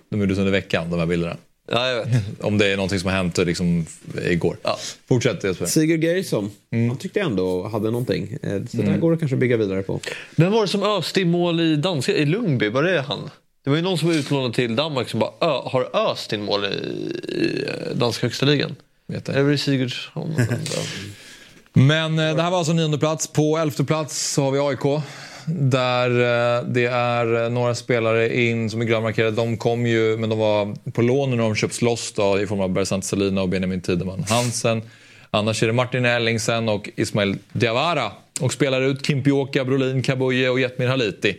De 0.09 0.21
gjordes 0.21 0.39
under 0.39 0.53
veckan, 0.53 0.91
de 0.91 0.99
här 0.99 1.07
bilderna. 1.07 1.37
Ja, 1.71 1.89
jag 1.89 2.05
vet. 2.05 2.23
Om 2.41 2.59
det 2.59 2.73
är 2.73 2.77
någonting 2.77 3.01
som 3.01 3.11
har 3.11 3.17
hänt 3.17 3.39
liksom, 3.39 3.87
igår. 4.25 4.57
Ja. 4.63 4.79
Fortsätt 5.09 5.45
Jesper. 5.45 5.67
Sigurd 5.67 6.05
Geirsson, 6.05 6.51
Mm. 6.73 6.89
han 6.89 6.99
tyckte 6.99 7.19
jag 7.19 7.27
ändå 7.31 7.69
hade 7.69 7.91
någonting. 7.91 8.37
Eh, 8.43 8.49
Så 8.71 8.77
där 8.77 8.97
går 8.99 9.13
det 9.13 9.19
kanske 9.19 9.35
att 9.35 9.41
bygga 9.41 9.57
vidare 9.57 9.83
på. 9.83 10.01
Vem 10.37 10.53
var 10.53 10.63
det 10.63 10.69
som 10.69 10.83
öste 10.83 11.21
i 11.21 11.25
mål 11.25 11.61
i 11.61 11.77
danska, 11.77 12.13
i 12.17 12.27
Lundby? 12.27 12.69
Var 12.69 12.83
det 12.83 13.01
han? 13.01 13.31
Det 13.65 13.71
var 13.71 13.77
ju 13.77 13.83
någon 13.83 13.99
som 13.99 14.09
var 14.09 14.15
utlånad 14.15 14.55
till 14.55 14.77
Danmark 14.77 15.09
som 15.09 15.21
bara 15.21 15.31
ö, 15.41 15.61
har 15.65 16.11
öst 16.13 16.33
in 16.33 16.43
mål 16.45 16.65
i, 16.65 16.69
i 16.69 17.65
eh, 17.69 17.97
danska 17.97 18.27
högsta 18.27 18.47
ligan. 18.47 18.77
Var 19.07 19.51
det 19.51 19.59
Sigurdsson? 19.59 20.35
Men 21.73 22.19
eh, 22.19 22.37
det 22.37 22.43
här 22.43 22.51
var 22.51 22.59
alltså 22.59 22.73
nionde 22.73 22.99
plats. 22.99 23.27
På 23.27 23.57
elfte 23.59 23.85
plats 23.85 24.33
så 24.33 24.43
har 24.43 24.51
vi 24.51 24.59
AIK. 24.59 25.03
Där 25.47 26.11
eh, 26.11 26.65
det 26.65 26.87
är 26.87 27.45
eh, 27.45 27.51
några 27.51 27.75
spelare 27.75 28.41
in 28.41 28.71
som 28.71 28.81
är 28.81 28.85
grönmarkerade. 28.85 29.37
De 29.37 29.57
kom 29.57 29.87
ju, 29.87 30.17
men 30.17 30.31
de 30.31 30.39
var 30.39 30.91
på 30.93 31.03
lån 31.03 31.31
när 31.31 31.37
de 31.37 31.55
köps 31.55 31.83
loss 31.83 32.13
då, 32.13 32.41
i 32.41 32.47
form 32.47 32.61
av 32.61 32.71
Bersant 32.71 33.05
Salina 33.05 33.43
och 33.43 33.49
Benjamin 33.49 33.81
Tideman 33.81 34.25
Hansen. 34.29 34.83
Annars 35.31 35.63
är 35.63 35.67
det 35.67 35.73
Martin 35.73 36.05
Ellingsen 36.05 36.69
och 36.69 36.91
Ismail 36.97 37.39
Diawara. 37.53 38.13
Och 38.41 38.53
spelar 38.53 38.83
ut 38.83 39.07
Kimpioka, 39.07 39.65
Brolin, 39.65 40.03
Kabuye 40.03 40.49
och 40.49 40.61
Jetmir 40.61 40.87
Haliti. 40.87 41.37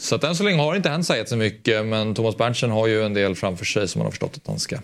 Så 0.00 0.14
att 0.14 0.24
än 0.24 0.36
så 0.36 0.44
länge 0.44 0.62
har 0.62 0.72
det 0.72 0.76
inte 0.76 0.88
hänt 0.88 1.28
så 1.28 1.36
mycket, 1.36 1.86
men 1.86 2.14
Thomas 2.14 2.36
Berntsen 2.36 2.70
har 2.70 2.86
ju 2.86 3.02
en 3.02 3.14
del 3.14 3.34
framför 3.34 3.64
sig 3.64 3.88
som 3.88 3.98
man 3.98 4.06
har 4.06 4.10
förstått 4.10 4.36
att 4.36 4.46
han 4.46 4.58
ska 4.58 4.76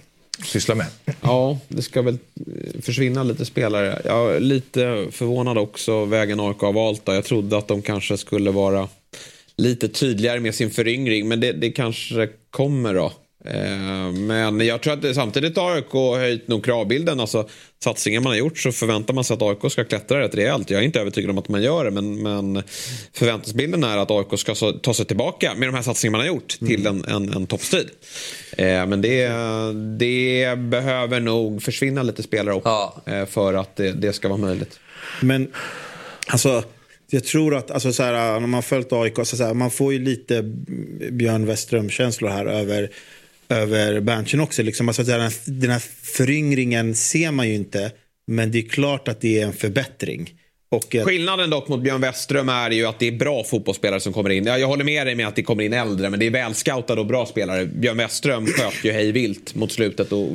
syssla 0.43 0.75
med. 0.75 0.87
Ja, 1.21 1.59
det 1.69 1.83
ska 1.83 2.03
väl 2.03 2.19
eh, 2.35 2.81
försvinna 2.81 3.23
lite 3.23 3.45
spelare. 3.45 4.03
Jag 4.05 4.37
är 4.37 4.41
lite 4.41 5.07
förvånad 5.11 5.59
också 5.59 6.05
vägen 6.05 6.41
AIK 6.41 6.59
har 6.59 6.73
valt. 6.73 7.03
Jag 7.05 7.25
trodde 7.25 7.57
att 7.59 7.69
de 7.69 7.83
kanske 7.83 8.17
skulle 8.17 8.51
vara 8.51 8.89
lite 9.57 9.89
tydligare 9.89 10.41
med 10.41 10.55
sin 10.55 10.71
föryngring, 10.71 11.29
men 11.29 11.41
det, 11.41 11.53
det 11.53 11.71
kanske 11.71 12.29
kommer 12.51 12.95
då. 12.95 13.13
Eh, 13.49 14.13
Men 14.13 14.61
jag 14.67 14.83
tror 14.83 14.93
att 15.09 15.15
samtidigt 15.15 15.57
har 15.57 15.71
AIK 15.77 15.93
höjt 16.21 16.49
nog 16.49 16.65
kravbilden. 16.65 17.21
Alltså, 17.21 17.49
satsningen 17.85 18.23
man 18.23 18.31
har 18.33 18.39
gjort 18.39 18.59
så 18.59 18.73
förväntar 18.73 19.15
man 19.15 19.25
sig 19.25 19.35
att 19.35 19.43
AIK 19.43 19.73
ska 19.73 19.85
klättra 19.85 20.21
rätt 20.21 20.35
rejält. 20.35 20.71
Jag 20.71 20.81
är 20.81 20.85
inte 20.85 21.01
övertygad 21.01 21.31
om 21.31 21.39
att 21.39 21.49
man 21.49 21.63
gör 21.63 21.85
det, 21.85 21.91
men, 21.91 22.23
men 22.23 22.63
förväntansbilden 23.13 23.85
är 23.85 23.99
att 23.99 24.11
AIK 24.11 24.39
ska 24.39 24.55
ta 24.83 24.95
sig 24.95 25.07
tillbaka 25.07 25.55
med 25.57 25.69
de 25.69 25.75
här 25.75 25.83
satsningarna 25.83 26.19
man 26.19 26.27
har 26.27 26.35
gjort 26.35 26.49
till 26.59 26.87
en, 26.87 27.05
en, 27.05 27.33
en 27.33 27.47
toppstrid. 27.47 27.89
Eh, 28.59 28.87
men 28.87 29.03
det, 29.03 29.29
det 29.99 30.59
behöver 30.59 31.21
nog 31.21 31.63
försvinna 31.63 32.03
lite 32.03 32.23
spelare 32.23 32.55
också 32.55 32.69
Ja. 32.69 33.03
eh, 33.07 33.27
för 33.27 33.55
att 33.55 33.77
det, 33.77 33.93
det 33.93 34.13
ska 34.13 34.29
vara 34.29 34.39
möjligt. 34.39 34.79
Men 35.23 35.51
alltså, 36.27 36.65
jag 37.11 37.25
tror 37.25 37.55
att 37.55 37.71
alltså, 37.71 37.93
så 37.93 38.03
här, 38.03 38.13
när 38.13 38.41
man 38.41 38.55
har 38.55 38.63
följt 38.63 38.93
AIK, 38.93 39.17
så, 39.17 39.25
så 39.37 39.45
här, 39.45 39.55
man 39.55 39.71
får 39.71 39.93
ju 39.93 39.99
lite 39.99 40.43
Björn 41.13 41.47
Westström-känslor 41.47 42.29
här 42.29 42.47
över, 42.47 42.91
över 43.57 44.01
Berntsen 44.01 44.41
också. 44.41 44.63
Liksom. 44.63 44.89
Alltså, 44.89 45.03
den, 45.03 45.21
här, 45.21 45.33
den 45.45 45.71
här 45.71 45.83
föryngringen 46.03 46.95
ser 46.95 47.31
man 47.31 47.49
ju 47.49 47.55
inte, 47.55 47.93
men 48.27 48.51
det 48.53 48.59
är 48.59 48.69
klart 48.69 49.09
att 49.09 49.21
det 49.21 49.41
är 49.41 49.47
en 49.47 49.53
förbättring. 49.53 50.31
Och, 50.71 50.97
Skillnaden 51.05 51.51
dock 51.51 51.69
mot 51.69 51.83
Björn 51.83 52.01
Westström 52.01 52.49
är 52.49 52.71
ju 52.71 52.87
att 52.87 52.99
det 52.99 53.09
är 53.09 53.13
bra 53.13 53.45
fotbollsspelare 53.45 54.01
som 54.01 54.13
kommer 54.13 54.31
in. 54.31 54.47
Ja, 54.47 54.59
Jag 54.59 54.67
håller 54.67 54.85
med 54.85 55.07
dig 55.07 55.15
med 55.15 55.29
att 55.29 55.37
det 55.37 55.43
kommer 55.43 55.63
in 55.63 55.73
äldre, 55.73 56.11
men 56.11 56.21
det 56.21 56.27
är 56.27 56.31
välscoutade 56.31 57.01
och 57.01 57.07
bra 57.07 57.27
spelare. 57.27 57.67
Björn 57.67 57.97
Westström 57.97 58.47
sköt 58.47 58.85
ju 58.85 58.93
hej 58.93 59.13
vilt 59.13 59.55
mot 59.55 59.73
slutet. 59.73 60.13
Och, 60.13 60.29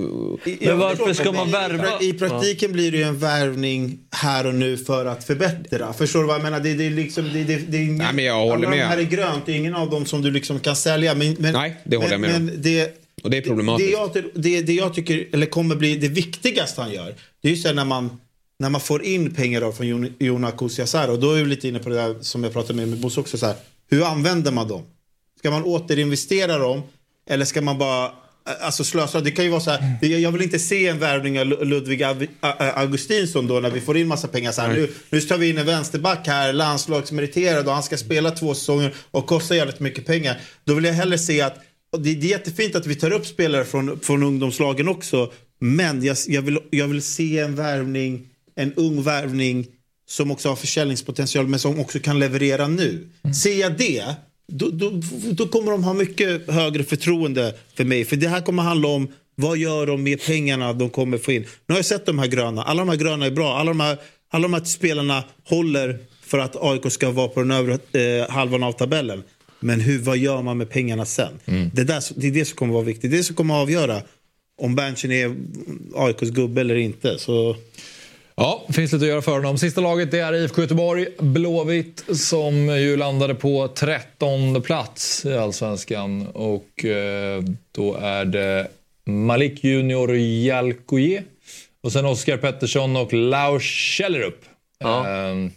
Ja, 0.60 0.76
varför 0.76 1.06
förstår, 1.06 1.24
ska 1.24 1.32
man 1.32 1.50
men 1.50 1.72
i- 1.72 1.78
värva? 1.78 2.00
I 2.02 2.14
praktiken 2.14 2.72
blir 2.72 2.92
det 2.92 2.98
ju 2.98 3.04
en 3.04 3.20
värvning 3.20 3.98
här 4.12 4.48
och 4.48 4.56
nu 4.56 4.78
för 4.78 5.06
att 5.06 5.24
förbättra. 5.24 5.94
Förstår 5.94 6.20
du 6.22 6.26
vad 6.28 6.36
jag 6.36 6.44
menar? 6.44 6.60
Det, 6.60 6.74
det, 6.74 6.86
är 6.86 6.90
liksom, 6.90 7.30
det, 7.34 7.44
det, 7.44 7.56
det 7.68 7.78
är 7.78 7.82
ingen, 7.82 7.98
Nej, 7.98 8.14
men 8.14 8.26
jag 8.26 8.34
håller 8.40 8.54
alla 8.56 8.70
med. 8.70 8.80
de 8.80 8.84
här 8.84 8.98
är 8.98 9.04
grönt, 9.04 9.46
det 9.46 9.52
är 9.52 9.56
ingen 9.56 9.76
av 9.76 9.90
dem 9.90 10.06
som 10.06 10.22
du 10.22 10.32
liksom 10.32 10.60
kan 10.60 10.76
sälja. 10.76 11.16
Men, 11.16 11.36
men, 11.40 11.54
Nej, 11.54 11.76
det 11.84 11.98
håller 11.98 12.12
jag 12.12 12.22
men, 12.22 12.30
med 12.32 12.40
om. 12.40 12.46
men 12.46 12.62
det, 12.62 12.94
och 13.24 13.30
det 13.30 13.38
är 13.38 13.41
problematiskt. 13.41 13.91
det, 13.91 14.20
jag, 14.20 14.32
det, 14.36 14.62
det 14.62 14.74
jag 14.74 14.94
tycker, 14.94 15.28
eller 15.34 15.46
kommer 15.46 15.76
bli 15.76 15.96
det 15.96 16.08
viktigaste 16.08 16.82
han 16.82 16.91
gör, 16.91 17.16
det 17.41 17.48
är 17.48 17.52
ju 17.52 17.58
sen 17.62 17.76
när 17.76 17.86
man, 17.86 18.18
när 18.60 18.70
man 18.70 18.82
får 18.82 19.04
in 19.04 19.34
pengar 19.34 19.62
då 19.62 19.72
från 19.72 19.88
Jon- 19.88 20.14
Jona 20.20 20.52
Kusiasar. 20.52 21.08
Och 21.08 21.20
då 21.20 21.32
är 21.32 21.44
vi 21.44 21.50
lite 21.50 21.68
inne 21.68 21.80
på 21.80 21.90
det 21.90 21.96
där 21.96 22.16
som 22.22 22.44
jag 22.44 22.54
pratade 22.54 22.74
med, 22.74 22.88
med 22.88 23.00
Bosse 23.00 23.20
också. 23.20 23.38
Så 23.38 23.46
här, 23.46 23.56
hur 23.90 24.04
använder 24.06 24.52
man 24.52 24.68
dem? 24.68 24.84
Ska 25.40 25.52
man 25.52 25.64
återinvestera 25.64 26.58
dem? 26.58 26.82
Eller 27.30 27.46
ska 27.46 27.62
man 27.62 27.78
bara 27.78 28.12
alltså, 28.62 28.84
slösa? 28.84 29.22
Det 29.22 29.32
kan 29.32 29.46
ju 29.46 29.52
vara 29.52 29.62
så 29.62 29.72
här, 29.72 29.94
det, 30.02 30.08
jag 30.08 30.32
vill 30.32 30.41
inte 30.41 30.60
se 30.60 30.88
en 30.88 31.00
värvning 31.00 31.40
av 31.40 31.46
Lu- 31.46 31.66
Ludvig 31.66 32.04
Augustinsson 32.76 33.48
då 33.48 33.60
när 33.60 33.70
vi 33.70 33.82
får 33.82 33.98
in 33.98 34.08
massa 34.08 34.28
pengar. 34.28 34.52
Så 34.52 34.62
här, 34.62 34.74
nu, 34.74 34.90
nu 35.10 35.22
tar 35.22 35.38
vi 35.38 35.50
in 35.50 35.58
en 35.58 35.66
vänsterback 35.66 36.28
här, 36.28 36.54
landslagsmeriterad 36.54 37.68
och 37.68 37.74
han 37.74 37.84
ska 37.84 37.98
spela 37.98 38.32
två 38.32 38.54
säsonger 38.56 38.94
och 39.12 39.26
kostar 39.28 39.56
jävligt 39.56 39.80
mycket 39.80 40.06
pengar. 40.06 40.38
Då 40.66 40.74
vill 40.74 40.84
jag 40.86 40.94
hellre 40.94 41.18
se 41.18 41.41
att 41.41 41.56
och 41.91 42.02
det, 42.02 42.10
är 42.10 42.16
jättefint 42.16 42.76
att 42.76 42.86
vi 42.86 42.95
tar 42.95 43.11
upp 43.11 43.26
spelare 43.26 43.66
från, 43.66 43.99
från 43.99 44.24
ungdomslagen 44.24 44.88
också. 44.88 45.32
Men 45.60 46.03
jag, 46.03 46.18
jag, 46.28 46.41
vill, 46.41 46.60
jag 46.70 46.88
vill 46.88 47.02
se 47.02 47.40
en 47.40 47.56
värvning, 47.56 48.28
en 48.56 48.74
ung 48.74 49.03
värvning 49.03 49.68
som 50.07 50.32
också 50.32 50.49
har 50.49 50.56
försäljningspotential 50.56 51.48
men 51.48 51.60
som 51.60 51.80
också 51.80 51.99
kan 51.99 52.20
leverera 52.20 52.68
nu. 52.68 53.07
Ser 53.44 53.60
jag 53.60 53.78
det, 53.78 54.03
då, 54.48 54.70
då, 54.70 55.02
då 55.32 55.48
kommer 55.48 55.72
de 55.72 55.84
ha 55.84 55.94
mycket 55.94 56.49
högre 56.49 56.84
förtroende 56.84 57.56
för 57.74 57.84
mig. 57.84 58.06
För 58.06 58.16
det 58.16 58.28
här 58.28 58.41
kommer 58.41 58.64
handla 58.64 58.88
om 58.88 59.07
vad 59.36 59.57
gör 59.57 59.88
de 59.88 60.03
med 60.03 60.22
pengarna 60.26 60.74
de 60.74 60.90
kommer 60.90 61.18
få 61.18 61.32
in. 61.32 61.41
Nu 61.41 61.74
har 61.74 61.76
jag 61.76 61.86
sett 61.86 62.06
de 62.06 62.20
här 62.20 62.28
gröna. 62.28 62.64
Alla 62.64 62.82
de 62.82 62.90
här 62.90 62.95
gröna 62.95 63.26
är 63.26 63.32
bra. 63.32 63.57
Alla 63.57 63.72
de 63.72 63.80
här, 63.80 63.98
alla 64.30 64.41
de 64.41 64.53
här 64.53 64.64
spelarna 64.64 65.24
håller 65.44 65.98
för 66.22 66.40
att 66.40 66.56
AIK 66.56 66.91
ska 66.91 67.11
vara 67.11 67.28
på 67.28 67.40
den 67.40 67.52
övre 67.52 67.74
eh, 67.74 68.30
halvan 68.30 68.64
av 68.64 68.72
tabellen. 68.72 69.24
Men 69.60 69.80
hur, 69.80 69.99
vad 69.99 70.18
gör 70.18 70.41
man 70.41 70.57
med 70.57 70.69
pengarna 70.69 71.06
sen? 71.06 71.40
Det, 71.73 71.84
där, 71.84 72.03
det 72.15 72.27
är 72.27 72.31
det 72.31 72.45
som 72.45 72.57
kommer 72.57 72.73
vara 72.73 72.84
viktigt. 72.84 73.11
Det 73.11 73.15
är 73.15 73.18
det 73.18 73.23
som 73.23 73.36
kommer 73.36 73.61
avgöra 73.61 74.02
om 74.61 74.76
Berntsen 74.76 75.11
är 75.11 75.36
AIKs 75.95 76.30
gubbe 76.30 76.61
eller 76.61 76.76
inte. 76.76 77.19
Så... 77.19 77.56
Ja, 78.36 78.65
finns 78.69 78.91
lite 78.91 79.06
att 79.06 79.10
göra 79.10 79.22
för 79.22 79.31
honom. 79.31 79.57
Sista 79.57 79.81
laget 79.81 80.11
det 80.11 80.19
är 80.19 80.34
IFK 80.34 80.61
Göteborg, 80.61 81.07
Blåvitt, 81.19 82.06
som 82.14 82.56
ju 82.56 82.98
landade 82.98 83.36
på 83.36 83.68
13 83.68 84.61
plats 84.61 85.26
i 85.26 85.34
Allsvenskan. 85.34 86.27
Och 86.27 86.86
eh, 86.86 87.44
då 87.72 87.95
är 87.95 88.26
det 88.26 88.68
Malik 89.06 89.64
Junior 89.64 90.15
Jalkoje 90.18 91.23
och 91.84 91.91
sen 91.91 92.06
Oskar 92.06 92.38
Pettersson 92.38 92.95
och 92.95 93.14
Lars 93.14 93.64
Kjellerup. 93.64 94.45
Eh, 94.84 95.52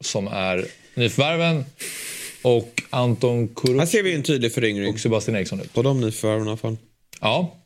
som 0.00 0.28
är 0.28 0.64
nyförvärven. 0.94 1.64
Och 2.46 2.82
Anton 2.90 3.48
Kuruc. 3.48 3.78
Här 3.78 3.86
ser 3.86 4.02
vi 4.02 4.14
en 4.14 4.22
tydlig 4.22 4.52
föryngring. 4.52 4.94
Och 4.94 5.00
Sebastian 5.00 5.36
Eriksson 5.36 5.60
ut. 5.60 5.72
På 5.72 5.82
de 5.82 6.00
nyförvärven 6.00 6.46
i 6.46 6.48
alla 6.50 6.56
fall. 6.56 6.76
Ja, 7.20 7.56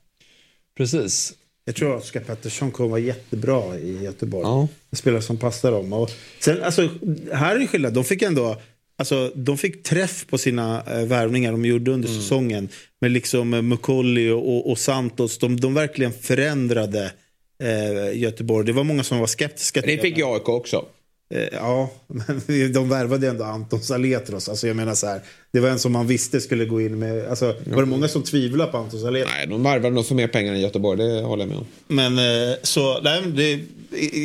precis. 0.77 1.33
Jag 1.65 1.75
tror 1.77 1.97
att 1.97 2.03
Oskar 2.03 2.21
Pettersson 2.21 2.71
kommer 2.71 2.91
vara 2.91 3.01
jättebra 3.01 3.79
i 3.79 4.03
Göteborg. 4.05 4.43
Ja. 4.47 4.69
En 4.91 4.97
spelare 4.97 5.23
som 5.23 5.37
passar 5.37 5.73
dem. 5.73 5.93
Och 5.93 6.11
sen, 6.39 6.63
alltså, 6.63 6.89
här 7.33 7.57
är 7.57 7.67
skillnad. 7.67 7.93
De 7.95 8.05
fick 8.05 8.23
ändå 8.23 8.57
alltså, 8.99 9.33
de 9.35 9.59
fick 9.59 9.83
träff 9.83 10.27
på 10.27 10.39
sina 10.39 10.83
eh, 10.87 11.07
värvningar 11.07 11.53
de 11.53 11.65
gjorde 11.65 11.91
under 11.91 12.09
Mm. 12.09 12.21
säsongen. 12.21 12.69
Med 13.01 13.11
liksom 13.11 13.55
eh, 13.55 13.63
Mukolli 13.63 14.31
och, 14.31 14.57
och, 14.57 14.71
och 14.71 14.79
Santos. 14.79 15.39
De, 15.39 15.61
de 15.61 15.75
verkligen 15.75 16.13
förändrade 16.13 17.13
eh, 17.63 18.19
Göteborg. 18.19 18.67
Det 18.67 18.73
var 18.73 18.85
många 18.85 19.03
som 19.03 19.19
var 19.19 19.27
skeptiska 19.27 19.81
Det 19.81 19.99
fick 19.99 20.19
AIK 20.19 20.49
också. 20.49 20.85
Eh, 21.35 21.49
Ja, 21.53 21.91
men 22.07 22.73
de 22.73 22.89
värvade 22.89 23.29
ändå 23.29 23.45
Anton 23.45 23.81
Saletros. 23.81 24.49
Alltså 24.49 24.67
jag 24.67 24.77
menar 24.77 24.95
så 24.95 25.07
här, 25.07 25.21
det 25.53 25.61
var 25.61 25.69
en 25.69 25.79
som 25.79 25.93
man 25.93 26.07
visste 26.07 26.41
skulle 26.41 26.65
gå 26.65 26.81
in 26.81 26.99
med... 26.99 27.29
Alltså, 27.29 27.55
var 27.67 27.83
det 27.83 27.89
många 27.89 28.09
som 28.09 28.23
tvivlade 28.23 28.71
på 28.73 28.79
Anton 28.79 29.01
Saletros? 29.01 29.33
Nej, 29.37 29.47
de 29.47 29.63
värvade 29.63 29.95
nog 29.95 30.07
för 30.07 30.15
mer 30.15 30.29
pengar 30.29 30.53
än 30.53 30.61
Göteborg, 30.61 30.99
det 30.99 31.23
håller 31.23 31.43
jag 31.43 31.49
med 31.49 31.59
om. 31.59 31.67
Men 31.89 32.19
eh, 32.19 32.55
så, 32.63 33.01
nej, 33.01 33.23
det, 33.27 33.51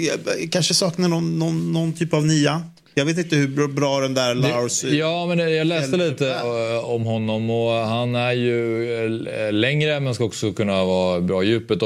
jag, 0.08 0.20
jag 0.42 0.52
kanske 0.52 0.74
saknar 0.74 1.08
någon, 1.10 1.40
någon, 1.40 1.74
någon 1.74 1.94
typ 1.94 2.14
av 2.14 2.26
nia. 2.26 2.62
Jag 2.98 3.06
vet 3.06 3.18
inte 3.18 3.36
hur 3.36 3.68
bra- 3.68 4.00
den 4.00 4.14
där 4.14 4.36
Lars... 4.36 4.84
Ja, 4.84 5.26
men 5.26 5.40
jag 5.56 5.68
läste 5.68 5.98
lite 5.98 6.30
eh, 6.32 6.90
om 6.90 7.04
honom 7.04 7.50
och 7.50 7.72
han 7.72 8.16
är 8.16 8.32
ju 8.32 9.10
längre 9.52 10.00
men 10.00 10.16
ska 10.16 10.24
också 10.24 10.54
kunna 10.54 10.86
vara 10.86 11.22
bra 11.22 11.44
i 11.44 11.48
djupet. 11.48 11.80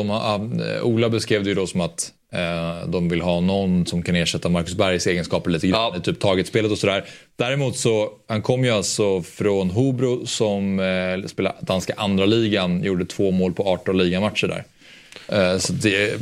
Ola 0.83 1.09
beskrev 1.09 1.43
det 1.43 1.49
ju 1.49 1.55
då 1.55 1.67
som 1.67 1.81
att 1.81 2.11
de 2.88 3.10
vill 3.10 3.22
ha 3.22 3.39
någon 3.39 3.85
som 3.85 4.03
kan 4.03 4.15
ersätta 4.15 4.49
Marcus 4.49 4.76
Bergs 4.76 5.07
egenskaper 5.07 5.49
lite 5.49 5.68
grann 5.68 5.95
i 5.95 6.01
typ 6.01 6.19
taget 6.19 6.47
spelet 6.47 6.72
och 6.72 6.77
sådär. 6.77 7.06
Däremot 7.35 7.77
så, 7.77 8.10
han 8.27 8.41
kom 8.41 8.64
ju 8.64 8.72
alltså 8.72 9.22
från 9.22 9.69
Hobro 9.69 10.26
som 10.26 10.80
eh, 10.80 11.27
spelar 11.27 11.56
danska 11.61 11.93
andra 11.97 12.26
ligan, 12.26 12.84
gjorde 12.84 13.06
två 13.06 13.31
mål 13.31 13.53
på 13.53 13.64
18 13.64 13.97
ligamatcher 13.97 14.47
där. 14.47 14.64
Eh, 15.27 15.57
så 15.57 15.73
det, 15.73 16.18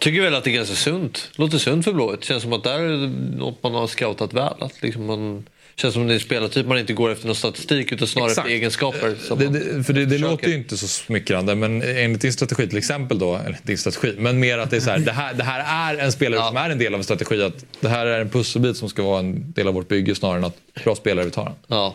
Tycker 0.00 0.22
väl 0.22 0.34
att 0.34 0.44
det 0.44 0.50
är 0.50 0.54
ganska 0.54 0.74
sunt. 0.74 1.30
Låter 1.36 1.58
sunt 1.58 1.84
för 1.84 1.92
Blåvitt. 1.92 2.24
Känns 2.24 2.42
som 2.42 2.52
att 2.52 2.64
där 2.64 2.78
är 2.78 3.08
något 3.38 3.62
man 3.62 3.74
har 3.74 3.86
scoutat 3.86 4.32
väl. 4.32 4.54
Att 4.60 4.82
liksom 4.82 5.06
man, 5.06 5.46
känns 5.76 5.94
som 5.94 6.06
det 6.06 6.14
är 6.14 6.18
spelartyp 6.18 6.66
man 6.66 6.78
inte 6.78 6.92
går 6.92 7.10
efter 7.10 7.26
någon 7.26 7.36
statistik 7.36 7.92
utan 7.92 8.08
snarare 8.08 8.30
Exakt. 8.30 8.46
efter 8.46 8.56
egenskaper. 8.56 9.14
som 9.14 9.38
Det, 9.38 9.48
det, 9.48 9.84
för 9.84 9.92
det, 9.92 10.06
det 10.06 10.18
låter 10.18 10.48
ju 10.48 10.54
inte 10.54 10.76
så 10.76 10.88
smickrande, 10.88 11.54
men 11.54 11.82
enligt 11.82 12.20
din 12.20 12.32
strategi 12.32 12.68
till 12.68 12.78
exempel 12.78 13.18
då, 13.18 13.36
eller 13.36 13.58
din 13.62 13.78
strategi, 13.78 14.14
men 14.18 14.40
mer 14.40 14.58
att 14.58 14.70
det 14.70 14.76
är 14.76 14.80
så 14.80 14.90
här, 14.90 14.98
det 14.98 15.12
här, 15.12 15.34
det 15.34 15.44
här 15.44 15.94
är 15.94 16.04
en 16.04 16.12
spelare 16.12 16.48
som 16.48 16.56
är 16.56 16.70
en 16.70 16.78
del 16.78 16.94
av 16.94 17.00
en 17.00 17.04
strategi, 17.04 17.42
att 17.42 17.64
det 17.80 17.88
här 17.88 18.06
är 18.06 18.20
en 18.20 18.30
pusselbit 18.30 18.76
som 18.76 18.88
ska 18.88 19.02
vara 19.02 19.18
en 19.18 19.52
del 19.52 19.68
av 19.68 19.74
vårt 19.74 19.88
bygge 19.88 20.14
snarare 20.14 20.38
än 20.38 20.44
att 20.44 20.58
bra 20.84 20.94
spelare 20.94 21.24
vi 21.24 21.30
tar 21.30 21.44
den. 21.44 21.54
Ja. 21.66 21.94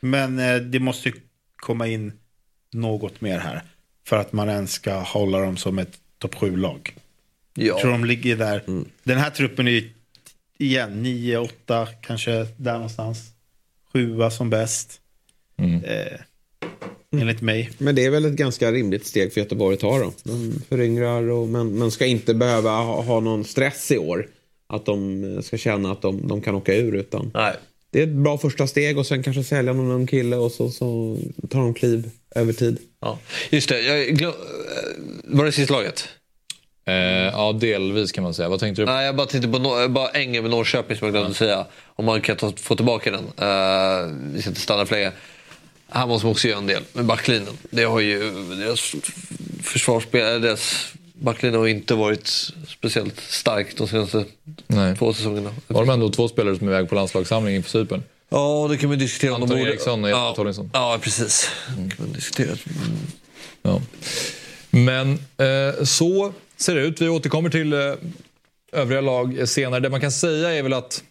Men 0.00 0.38
eh, 0.38 0.56
det 0.56 0.78
måste 0.78 1.08
ju 1.08 1.14
komma 1.56 1.86
in 1.86 2.12
något 2.72 3.20
mer 3.20 3.38
här. 3.38 3.62
För 4.06 4.16
att 4.16 4.32
man 4.32 4.48
ens 4.48 4.72
ska 4.72 4.94
hålla 4.94 5.40
dem 5.40 5.56
som 5.56 5.78
ett 5.78 5.98
topp 6.18 6.34
7-lag. 6.34 6.94
Jag 7.54 7.78
tror 7.78 7.90
de 7.90 8.04
ligger 8.04 8.36
där. 8.36 8.62
Den 9.02 9.18
här 9.18 9.30
truppen 9.30 9.68
är 9.68 9.72
ju 9.72 9.90
igen 10.58 11.02
9, 11.02 11.38
8, 11.38 11.88
kanske 12.00 12.46
där 12.56 12.74
någonstans. 12.74 13.30
Sjua 13.92 14.30
som 14.30 14.50
bäst. 14.50 15.00
Eh, 15.84 16.20
enligt 17.20 17.42
mig. 17.42 17.70
Men 17.78 17.94
det 17.94 18.04
är 18.04 18.10
väl 18.10 18.24
ett 18.24 18.32
ganska 18.32 18.72
rimligt 18.72 19.06
steg 19.06 19.32
för 19.32 19.40
Göteborg 19.40 19.74
att 19.74 19.80
ta 19.80 19.98
då. 19.98 20.12
De 20.22 20.62
föryngrar 20.68 21.30
och, 21.30 21.48
men, 21.48 21.78
men 21.78 21.90
ska 21.90 22.06
inte 22.06 22.34
behöva 22.34 22.70
ha, 22.70 23.02
ha 23.02 23.20
någon 23.20 23.44
stress 23.44 23.90
i 23.90 23.98
år. 23.98 24.28
Att 24.66 24.86
de 24.86 25.24
eh, 25.24 25.40
ska 25.40 25.56
känna 25.56 25.92
att 25.92 26.02
de, 26.02 26.28
de 26.28 26.40
kan 26.40 26.54
åka 26.54 26.74
ur 26.74 26.94
utan. 26.94 27.30
Det 27.90 27.98
är 27.98 28.02
ett 28.02 28.14
bra 28.14 28.38
första 28.38 28.66
steg 28.66 28.98
och 28.98 29.06
sen 29.06 29.22
kanske 29.22 29.44
sälja 29.44 29.72
någon 29.72 29.90
ung 29.90 30.06
kille 30.06 30.36
och 30.36 30.52
så, 30.52 30.70
så 30.70 31.18
tar 31.50 31.60
de 31.60 31.74
kliv 31.74 32.10
över 32.34 32.52
tid. 32.52 32.78
Ja. 33.00 33.18
Just 33.50 33.68
det, 33.68 33.80
jag 33.80 34.16
glöm... 34.16 34.32
var 35.24 35.44
det 35.44 35.52
sista 35.52 35.74
laget? 35.74 36.08
Eh, 36.88 36.94
ja, 37.32 37.52
delvis 37.52 38.12
kan 38.12 38.24
man 38.24 38.34
säga. 38.34 38.48
Vad 38.48 38.60
tänkte 38.60 38.82
du? 38.82 38.86
Nej, 38.86 39.06
jag 39.06 39.16
bara 39.16 39.26
tänkte 39.26 39.48
på 39.48 39.58
no- 39.58 39.88
bara 39.88 40.08
Ängen 40.08 40.42
med 40.42 40.50
Norrköping 40.50 40.96
som 40.96 41.06
jag 41.06 41.14
glömde 41.14 41.34
säga. 41.34 41.66
Om 41.96 42.04
man 42.04 42.20
kan 42.20 42.36
ta, 42.36 42.52
få 42.56 42.76
tillbaka 42.76 43.10
den. 43.10 43.24
Uh, 43.48 44.14
vi 44.34 44.40
ska 44.40 44.48
inte 44.50 44.60
stanna 44.60 44.86
för 44.86 44.94
länge. 44.96 45.12
Här 45.90 46.06
måste 46.06 46.26
man 46.26 46.32
också 46.32 46.48
göra 46.48 46.58
en 46.58 46.66
del 46.66 46.82
med 46.92 47.04
backlinjen. 47.04 47.58
Det 47.70 47.84
har 47.84 48.00
ju 48.00 48.30
deras 48.56 48.94
försvarsspel, 49.62 50.40
deras 50.42 50.92
backlinje 51.14 51.58
har 51.58 51.66
inte 51.66 51.94
varit 51.94 52.28
speciellt 52.68 53.20
stark 53.20 53.76
de 53.76 53.88
senaste 53.88 54.24
Nej. 54.66 54.96
två 54.96 55.12
säsongerna. 55.12 55.50
Har 55.68 55.86
de 55.86 55.90
ändå 55.92 56.10
två 56.10 56.28
spelare 56.28 56.56
som 56.56 56.68
är 56.68 56.72
iväg 56.72 56.88
på 56.88 56.94
landslagssamling 56.94 57.56
inför 57.56 57.70
Cypern? 57.70 58.02
Ja, 58.28 58.66
det 58.70 58.76
kan 58.76 58.88
man 58.88 58.98
diskutera. 58.98 59.34
Anton 59.34 59.48
borde- 59.48 59.60
Eriksson 59.60 60.04
och 60.04 60.10
Jesper 60.10 60.32
Torlinsson. 60.34 60.70
Ja, 60.72 60.98
precis. 61.02 61.50
Det 61.68 61.96
kan 61.96 62.06
man 62.06 62.12
diskutera. 62.12 62.56
Ja. 63.62 63.80
Men 64.70 65.12
eh, 65.38 65.84
så 65.84 66.32
ser 66.56 66.76
ut. 66.76 67.00
Vi 67.00 67.08
återkommer 67.08 67.50
till 67.50 67.72
eh, 67.72 67.78
övriga 68.72 69.00
lag 69.00 69.48
senare. 69.48 69.80
Det 69.80 69.90
man 69.90 70.00
kan 70.00 70.12
säga 70.12 70.50
är 70.54 70.62
väl 70.62 70.72
att 70.72 71.02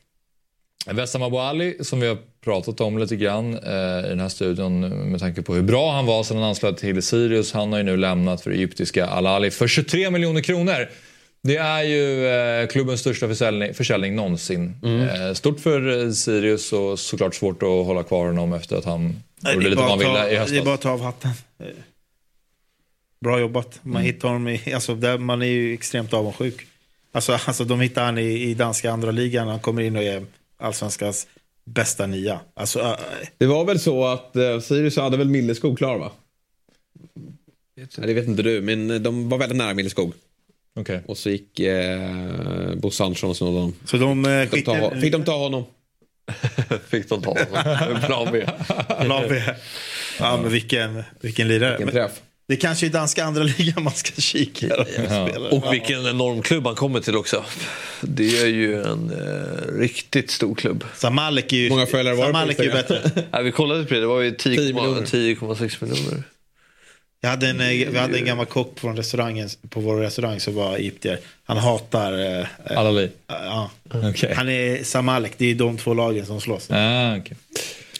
Wessam 0.91 1.21
Abou 1.23 1.37
Ali, 1.39 1.77
som 1.81 1.99
vi 1.99 2.07
har 2.07 2.17
pratat 2.43 2.81
om 2.81 2.97
lite 2.97 3.15
grann 3.15 3.53
eh, 3.53 4.05
i 4.05 4.09
den 4.09 4.19
här 4.19 4.29
studion 4.29 4.79
med 4.89 5.19
tanke 5.19 5.41
på 5.41 5.53
hur 5.55 5.61
bra 5.61 5.91
han 5.91 6.05
var 6.05 6.23
sedan 6.23 6.37
han 6.37 6.45
anslöt 6.45 6.77
till 6.77 7.01
Sirius. 7.01 7.53
Han 7.53 7.71
har 7.71 7.79
ju 7.79 7.83
nu 7.83 7.97
lämnat 7.97 8.41
för 8.41 8.51
egyptiska 8.51 9.07
Al 9.07 9.27
Ali 9.27 9.51
för 9.51 9.67
23 9.67 10.09
miljoner 10.11 10.41
kronor. 10.41 10.89
Det 11.43 11.57
är 11.57 11.83
ju 11.83 12.27
eh, 12.27 12.67
klubbens 12.67 12.99
största 12.99 13.27
försäljning, 13.27 13.73
försäljning 13.73 14.15
någonsin. 14.15 14.75
Eh, 14.83 15.33
stort 15.33 15.59
för 15.59 16.03
eh, 16.05 16.11
Sirius 16.11 16.73
och 16.73 16.99
såklart 16.99 17.35
svårt 17.35 17.63
att 17.63 17.69
hålla 17.69 18.03
kvar 18.03 18.25
honom 18.25 18.53
efter 18.53 18.75
att 18.77 18.85
han 18.85 19.21
Nej, 19.39 19.53
gjorde 19.53 19.69
lite 19.69 19.81
vad 19.81 19.89
han 19.89 19.99
ville 19.99 20.13
ta, 20.13 20.27
i 20.27 20.29
det 20.29 20.35
är 20.35 20.39
höstas. 20.39 20.65
bara 20.65 20.75
att 20.75 20.81
ta 20.81 20.89
av 20.89 21.01
hatten. 21.01 21.31
Bra 23.25 23.39
jobbat. 23.39 23.79
Man 23.83 23.91
Mm. 23.95 24.05
hittar 24.05 24.27
honom 24.27 24.47
i, 24.47 24.73
alltså, 24.73 24.95
där, 24.95 25.17
man 25.17 25.41
är 25.41 25.45
ju 25.45 25.73
extremt 25.73 26.13
avundsjuk. 26.13 26.67
Alltså, 27.11 27.31
alltså, 27.45 27.63
de 27.63 27.79
hittar 27.81 28.05
han 28.05 28.17
i, 28.17 28.41
i 28.43 28.53
danska 28.53 28.91
andra 28.91 29.11
ligan. 29.11 29.47
Han 29.47 29.59
kommer 29.59 29.81
in 29.81 29.95
och 29.95 30.03
är 30.03 30.25
allsvenskans 30.57 31.27
bästa 31.65 32.07
nia. 32.07 32.39
Alltså, 32.53 32.79
äh, 32.79 32.93
Det 33.37 33.45
var 33.45 33.65
väl 33.65 33.79
så 33.79 34.05
att 34.07 34.35
eh, 34.35 34.59
Sirius 34.59 34.97
hade 34.97 35.17
väl 35.17 35.29
Milleskog 35.29 35.77
klar 35.77 35.97
va? 35.97 36.11
Nej, 37.77 38.07
det 38.07 38.13
vet 38.13 38.27
inte 38.27 38.43
du, 38.43 38.61
men 38.61 39.03
de 39.03 39.29
var 39.29 39.37
väldigt 39.37 39.57
nära 39.57 39.73
Milleskog. 39.73 40.13
Okay. 40.75 40.99
Och 41.05 41.17
så 41.17 41.29
gick 41.29 41.59
eh, 41.59 42.75
Bosse 42.75 43.03
Andersson 43.03 43.29
och 43.29 43.37
snodde 43.37 43.53
honom. 43.53 43.73
Så 43.85 43.97
de, 43.97 44.25
eh, 44.25 44.49
fick, 44.49 44.65
de 44.65 44.79
ta, 44.79 44.91
fick 45.01 45.11
de 45.11 45.23
ta 45.23 45.37
honom? 45.37 45.63
fick 46.89 47.09
de 47.09 47.21
ta 47.21 47.29
honom? 47.29 48.01
Plan 48.05 48.27
B. 48.31 48.45
Plan 49.01 49.23
B. 49.29 49.41
Ja, 50.19 50.37
men 50.41 50.51
vilken, 50.51 51.03
vilken 51.21 51.47
lirare. 51.47 51.69
Vilken 51.69 51.85
Men 51.85 51.93
träff. 51.95 52.21
Det 52.47 52.55
kanske 52.55 52.85
är 52.85 52.89
danska 52.89 53.23
andra 53.23 53.43
ligan 53.57 53.83
man 53.83 53.93
ska 53.93 54.21
kika 54.21 54.67
spelare. 54.67 55.49
Och 55.49 55.73
vilken 55.73 56.07
enorm 56.07 56.41
klubb 56.41 56.65
han 56.65 56.75
kommer 56.75 56.99
till 56.99 57.15
också. 57.15 57.45
Det 58.01 58.41
är 58.41 58.47
ju 58.47 58.83
en 58.83 59.11
eh, 59.11 59.79
riktigt 59.79 60.31
stor 60.31 60.55
klubb. 60.55 60.83
Samalek 60.95 61.53
är 61.53 61.57
ju, 61.57 61.69
Många 61.69 61.85
följare 61.85 62.15
var 62.15 62.25
Samalek 62.25 62.59
är 62.59 62.63
ju 62.63 62.71
bättre. 62.71 63.01
Nej, 63.31 63.43
vi 63.43 63.51
kollade 63.51 63.83
på 63.83 63.93
det, 63.93 63.99
det 63.99 64.07
var 64.07 64.21
ju 64.21 64.31
10 64.31 64.59
miljoner. 64.59 65.01
10,6 65.01 65.83
miljoner. 65.83 66.23
Jag 67.21 67.29
hade 67.29 67.49
en, 67.49 67.61
eh, 67.61 67.67
vi 67.67 67.97
hade 67.97 68.17
en 68.17 68.25
gammal 68.25 68.45
kock 68.45 68.79
från 68.79 68.97
restaurangen, 68.97 69.49
på 69.69 69.79
vår 69.79 69.95
restaurang 69.95 70.39
som 70.39 70.55
var 70.55 70.75
egyptier. 70.75 71.19
Han 71.43 71.57
hatar... 71.57 72.39
Eh, 72.39 72.77
Al 72.77 72.87
Ali? 72.87 73.09
Ja. 73.27 73.71
Okej. 73.93 74.33
Han 74.35 74.49
är 74.49 74.83
Samalek, 74.83 75.33
det 75.37 75.51
är 75.51 75.55
de 75.55 75.77
två 75.77 75.93
lagen 75.93 76.25
som 76.25 76.41
slåss. 76.41 76.71
Ah, 76.71 77.17
okay. 77.17 77.37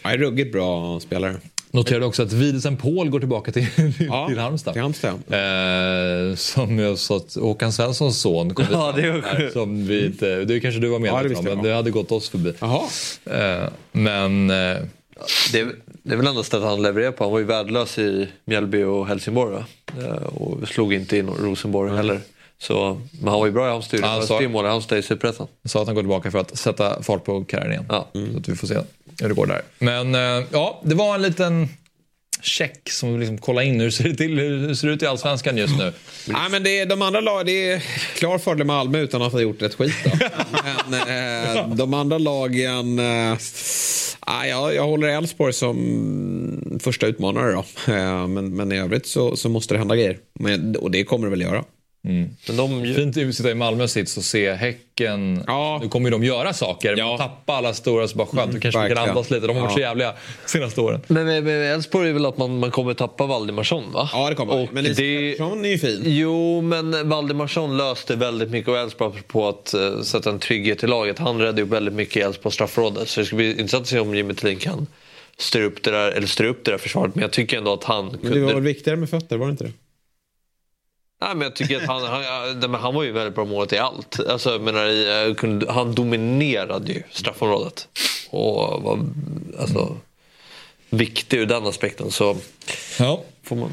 Ja, 0.03 0.11
en 0.11 0.17
ruggigt 0.17 0.51
bra 0.51 0.99
spelare. 0.99 1.35
Noterade 1.76 2.06
också 2.06 2.23
att 2.23 2.31
Videsen 2.34 2.77
Paul 2.77 3.10
går 3.10 3.19
tillbaka 3.19 3.52
till, 3.52 3.68
till 4.27 4.39
Halmstad. 4.39 4.73
Till 4.73 4.81
Halmstad. 4.81 5.11
Eh, 5.11 6.35
som 6.35 6.80
jag 6.80 6.97
sa 6.97 7.18
att 7.18 7.35
Håkan 7.35 7.73
Svenssons 7.73 8.22
son 8.22 8.53
kom 8.53 8.65
Ja, 8.72 8.91
det 8.95 9.11
var 9.11 9.22
Här, 9.22 9.49
som 9.53 9.88
vi 9.88 10.06
inte, 10.06 10.45
det 10.45 10.60
kanske 10.60 10.80
du 10.80 10.88
var 10.88 10.95
Ja, 10.95 10.99
medveten 10.99 11.30
visste 11.30 11.49
om, 11.52 11.56
men 11.57 11.65
det 11.65 11.73
hade 11.76 11.91
gått 11.91 12.11
oss 12.11 12.30
förbi. 12.30 12.53
Jaha. 12.60 12.81
Eh, 13.26 13.69
men 13.91 14.49
eh, 14.49 14.56
Det 15.52 15.60
är, 15.60 15.72
det 16.03 16.14
är 16.14 16.18
väl 16.18 16.27
enda 16.27 16.43
stället 16.43 16.68
han 16.68 16.81
levererar 16.81 17.11
på. 17.11 17.23
Han 17.23 17.31
var 17.31 17.39
ju 17.39 17.45
värdelös 17.45 17.97
i 17.97 18.27
Mjällby 18.45 18.84
och 18.84 19.07
Helsingborg. 19.07 19.56
Eh, 20.02 20.11
Och 20.15 20.68
slog 20.68 20.93
inte 20.93 21.18
in 21.18 21.30
Rosenborg 21.30 21.95
heller. 21.95 22.19
Så, 22.57 23.02
men 23.22 23.27
han 23.27 23.39
var 23.39 23.45
ju 23.45 23.52
bra 23.52 23.68
i 23.68 23.69
Halmstad. 23.69 23.99
Han 23.99 24.10
Han 24.10 24.23
sa- 24.27 24.38
tre 24.38 24.47
mål 24.47 24.65
i 24.65 24.68
Halmstad 24.69 24.97
i 24.97 25.02
Superettan. 25.02 25.47
Han 25.64 25.69
sa 25.69 25.81
att 25.81 25.88
han 25.88 25.95
går 25.95 26.02
tillbaka 26.02 26.31
för 26.31 26.39
att 26.39 26.57
sätta 26.57 27.03
fart 27.03 27.23
på 27.23 27.43
karriären 27.43 27.72
igen. 27.72 27.85
Ja. 27.89 28.07
Så 28.14 28.38
att 28.38 28.49
vi 28.49 28.56
får 28.56 28.68
se 28.68 28.77
hur 29.21 29.29
det 29.29 29.35
går 29.35 29.45
där. 29.45 29.61
Men 29.79 30.15
eh, 30.15 30.45
ja, 30.51 30.81
det 30.83 30.95
var 30.95 31.15
en 31.15 31.21
liten 31.21 31.69
check 32.41 32.89
som 32.89 33.13
vi 33.13 33.19
liksom 33.19 33.37
kolla 33.37 33.63
in 33.63 33.79
hur 33.79 33.89
ser 33.89 34.03
det 34.03 34.15
till, 34.15 34.39
hur 34.39 34.73
ser 34.73 34.87
det 34.87 34.93
ut 34.93 35.03
i 35.03 35.05
Allsvenskan 35.05 35.57
just 35.57 35.77
nu. 35.77 35.93
Nej, 36.27 36.49
men 36.51 36.63
det 36.63 36.79
är, 36.79 36.85
de 36.85 37.01
andra 37.01 37.19
lag, 37.19 37.45
det 37.45 37.71
är 37.71 37.79
klar 38.15 38.37
fördel 38.37 38.57
med 38.57 38.67
Malmö 38.67 38.99
utan 38.99 39.21
att 39.21 39.33
ha 39.33 39.39
gjort 39.39 39.61
ett 39.61 39.75
skit. 39.75 39.95
Men 40.89 41.55
eh, 41.55 41.67
de 41.75 41.93
andra 41.93 42.17
lagen... 42.17 42.99
Eh, 42.99 43.37
ah, 44.19 44.45
ja, 44.45 44.71
jag 44.71 44.83
håller 44.83 45.07
Elfsborg 45.07 45.53
som 45.53 46.79
första 46.83 47.07
utmanare. 47.07 47.51
Då. 47.51 47.93
Eh, 47.93 48.27
men, 48.27 48.55
men 48.55 48.71
i 48.71 48.77
övrigt 48.77 49.07
så, 49.07 49.35
så 49.35 49.49
måste 49.49 49.73
det 49.73 49.77
hända 49.77 49.95
grejer. 49.95 50.17
Men, 50.39 50.75
och 50.75 50.91
det 50.91 51.03
kommer 51.03 51.25
det 51.27 51.31
väl 51.31 51.41
göra. 51.41 51.63
Men 52.48 52.57
de, 52.57 52.94
Fint 52.95 53.18
att 53.18 53.36
sitta 53.36 53.52
i 53.52 53.56
Malmö 53.56 53.88
sits 53.88 54.18
och 54.18 54.23
se 54.23 54.53
Häcken. 54.53 55.34
Nu 55.82 55.90
kommer 55.90 56.10
ju 56.10 56.11
de 56.11 56.23
göra 56.23 56.53
saker. 56.53 56.95
Ja. 56.98 57.18
Tappa 57.18 57.53
alla 57.53 57.73
stora 57.73 58.07
så 58.07 58.18
bara 58.18 58.27
skönt. 58.27 58.52
Då 58.53 58.60
kanske 58.60 58.90
kan 58.90 58.98
andas 59.10 59.30
lite. 59.32 59.48
De 59.48 59.56
har 59.56 59.64
varit 59.64 59.73
så 59.73 59.80
Ja. 59.80 59.88
jävliga 59.88 60.14
senaste 60.45 60.82
åren. 60.82 61.02
Men 61.07 61.26
med, 61.26 61.44
med 61.44 61.73
Elfsborg 61.73 62.10
är 62.10 62.14
väl 62.14 62.26
att 62.26 62.38
man, 62.38 62.60
man 62.60 62.72
kommer 62.72 62.94
tappa 62.94 63.26
Valdimarsson 63.26 63.91
va? 63.91 64.10
Ja 64.14 64.30
det 64.30 64.36
kommer 64.36 64.53
Och 64.53 64.69
Men 64.73 64.84
det- 64.84 64.90
Pettersson 64.90 65.65
är 65.65 65.69
ju 65.69 65.77
fin. 65.77 66.02
Jo, 66.06 66.61
men 66.61 67.10
Valdimarsson 67.10 67.77
löste 67.77 68.15
väldigt 68.15 68.49
mycket 68.49 68.69
av 68.69 68.76
Elfsborg 68.76 69.22
på 69.27 69.48
att 69.48 69.73
uh, 69.77 70.02
sätta 70.02 70.30
en 70.30 70.40
trygghet 70.40 70.84
i 70.84 70.88
laget. 70.88 71.19
Han 71.19 71.40
räddade 71.40 71.61
ju 71.61 71.68
väldigt 71.68 71.94
mycket 71.94 72.18
i 72.18 72.19
Elfsborgs 72.19 72.53
straffområde. 72.56 73.06
Så 73.06 73.19
det 73.19 73.26
ska 73.26 73.36
bli 73.36 73.49
intressant 73.52 73.82
att 73.82 73.88
se 73.88 73.99
om 73.99 74.15
Jimmy 74.15 74.34
Thelin 74.34 74.57
kan 74.60 74.88
styra 75.38 75.64
upp 75.64 75.84
det 75.84 75.91
där, 75.91 76.11
eller 76.11 76.27
styra 76.27 76.48
upp 76.48 76.65
det 76.65 76.72
där 76.72 76.77
försvaret. 76.77 77.15
Men 77.15 77.22
jag 77.22 77.32
tycker 77.32 77.57
ändå 77.57 77.73
att 77.73 77.84
han 77.84 78.06
Men 78.06 78.18
kunde... 78.19 78.40
det 78.40 78.45
var 78.45 78.53
väl 78.53 78.64
viktigare 78.64 78.98
med 78.98 79.10
fötter, 79.10 79.38
var 79.38 79.45
det 79.48 79.52
inte 79.52 79.64
det? 79.64 79.72
Nej, 81.21 81.35
men 81.35 81.41
jag 81.41 81.55
tycker 81.55 81.77
att 81.77 81.87
han, 81.87 82.03
han, 82.61 82.73
han 82.73 82.93
var 82.93 83.03
ju 83.03 83.11
väldigt 83.11 83.35
bra 83.35 83.45
målet 83.45 83.73
i 83.73 83.77
allt. 83.77 84.19
Alltså, 84.29 84.51
jag 84.51 84.61
menar, 84.61 84.85
eh, 85.27 85.73
han 85.73 85.95
dominerade 85.95 86.91
ju 86.91 87.03
straffområdet. 87.11 87.87
Och 88.29 88.83
var 88.83 88.99
alltså, 89.59 89.97
viktig 90.89 91.37
ur 91.37 91.45
den 91.45 91.67
aspekten. 91.67 92.11
Så 92.11 92.37
ja. 92.99 93.23
får 93.43 93.55
man 93.55 93.71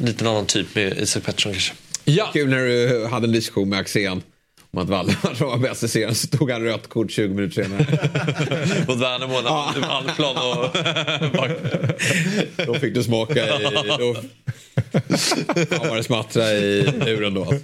en 0.00 0.06
liten 0.06 0.26
annan 0.26 0.46
typ 0.46 0.74
med 0.74 0.98
Isak 0.98 1.24
Pettersson 1.24 1.52
kanske. 1.52 1.74
Ja. 2.04 2.30
Kul 2.32 2.48
när 2.48 2.58
du 2.58 3.06
hade 3.06 3.26
en 3.26 3.32
diskussion 3.32 3.68
med 3.68 3.78
Axén 3.78 4.22
om 4.70 4.82
att 4.82 4.88
Valdemar 4.88 5.34
var 5.44 5.58
bäst 5.58 5.82
i 5.82 5.88
serien 5.88 6.14
så 6.14 6.26
tog 6.26 6.50
han 6.50 6.62
rött 6.62 6.88
kort 6.88 7.10
20 7.10 7.34
minuter 7.34 7.62
senare. 7.62 7.86
Mot 8.88 9.00
Värnamo 9.00 9.40
när 9.40 9.50
han 9.50 10.04
och... 12.56 12.66
Då 12.74 12.74
fick 12.74 12.94
du 12.94 13.02
smaka 13.02 13.46
i... 13.46 13.62
Då 13.98 14.16
Fan 15.70 15.88
vad 15.88 15.96
det 15.96 16.04
smattrade 16.04 16.56
i 16.56 16.82
luren 16.82 17.34
då. 17.34 17.54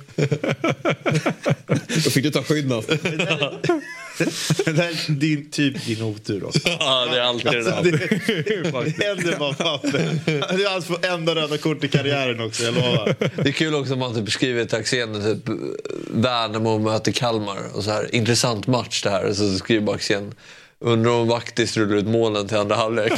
Då 2.05 2.11
fick 2.11 2.24
du 2.24 2.31
ta 2.31 2.43
skydd 2.43 2.73
alltså. 2.73 2.97
Det 4.65 4.73
där 4.73 4.89
är 4.89 5.12
din, 5.12 5.51
typ 5.51 5.87
din 5.87 6.03
otur 6.03 6.45
också. 6.45 6.61
Ja, 6.65 7.09
det 7.12 7.19
är 7.19 7.23
alltid 7.23 7.53
det 7.53 7.62
där. 7.62 7.73
Alltså, 7.73 7.91
det, 7.91 8.95
det 8.97 9.05
händer 9.05 9.37
bara 9.39 9.55
fan. 9.55 9.78
Det 10.24 10.65
är 10.65 10.70
hans 10.70 10.87
enda 11.03 11.35
röda 11.35 11.59
kort 11.59 11.85
i 11.85 11.89
karriären 11.89 12.41
också, 12.41 12.62
jag 12.62 12.74
lovar. 12.74 13.15
Det 13.19 13.49
är 13.49 13.53
kul 13.53 13.74
också 13.74 13.93
om 13.93 13.99
man 13.99 14.15
typ 14.15 14.24
beskriver 14.24 14.65
till 14.65 14.78
Axén 14.78 15.23
typ 15.23 15.57
Värnamo 16.11 16.78
möter 16.78 17.12
Kalmar 17.12 17.59
och 17.74 17.85
så 17.85 17.91
här 17.91 18.15
intressant 18.15 18.66
match 18.66 19.03
det 19.03 19.11
här. 19.11 19.32
Så 19.32 19.59
skriver 19.59 19.82
bara 19.82 19.97
Axén 19.97 20.35
Undrar 20.82 21.11
om 21.11 21.28
Vaktis 21.28 21.77
rullar 21.77 21.97
ut 21.97 22.07
målen 22.07 22.48
till 22.48 22.57
andra 22.57 22.77
halvlek. 22.77 23.12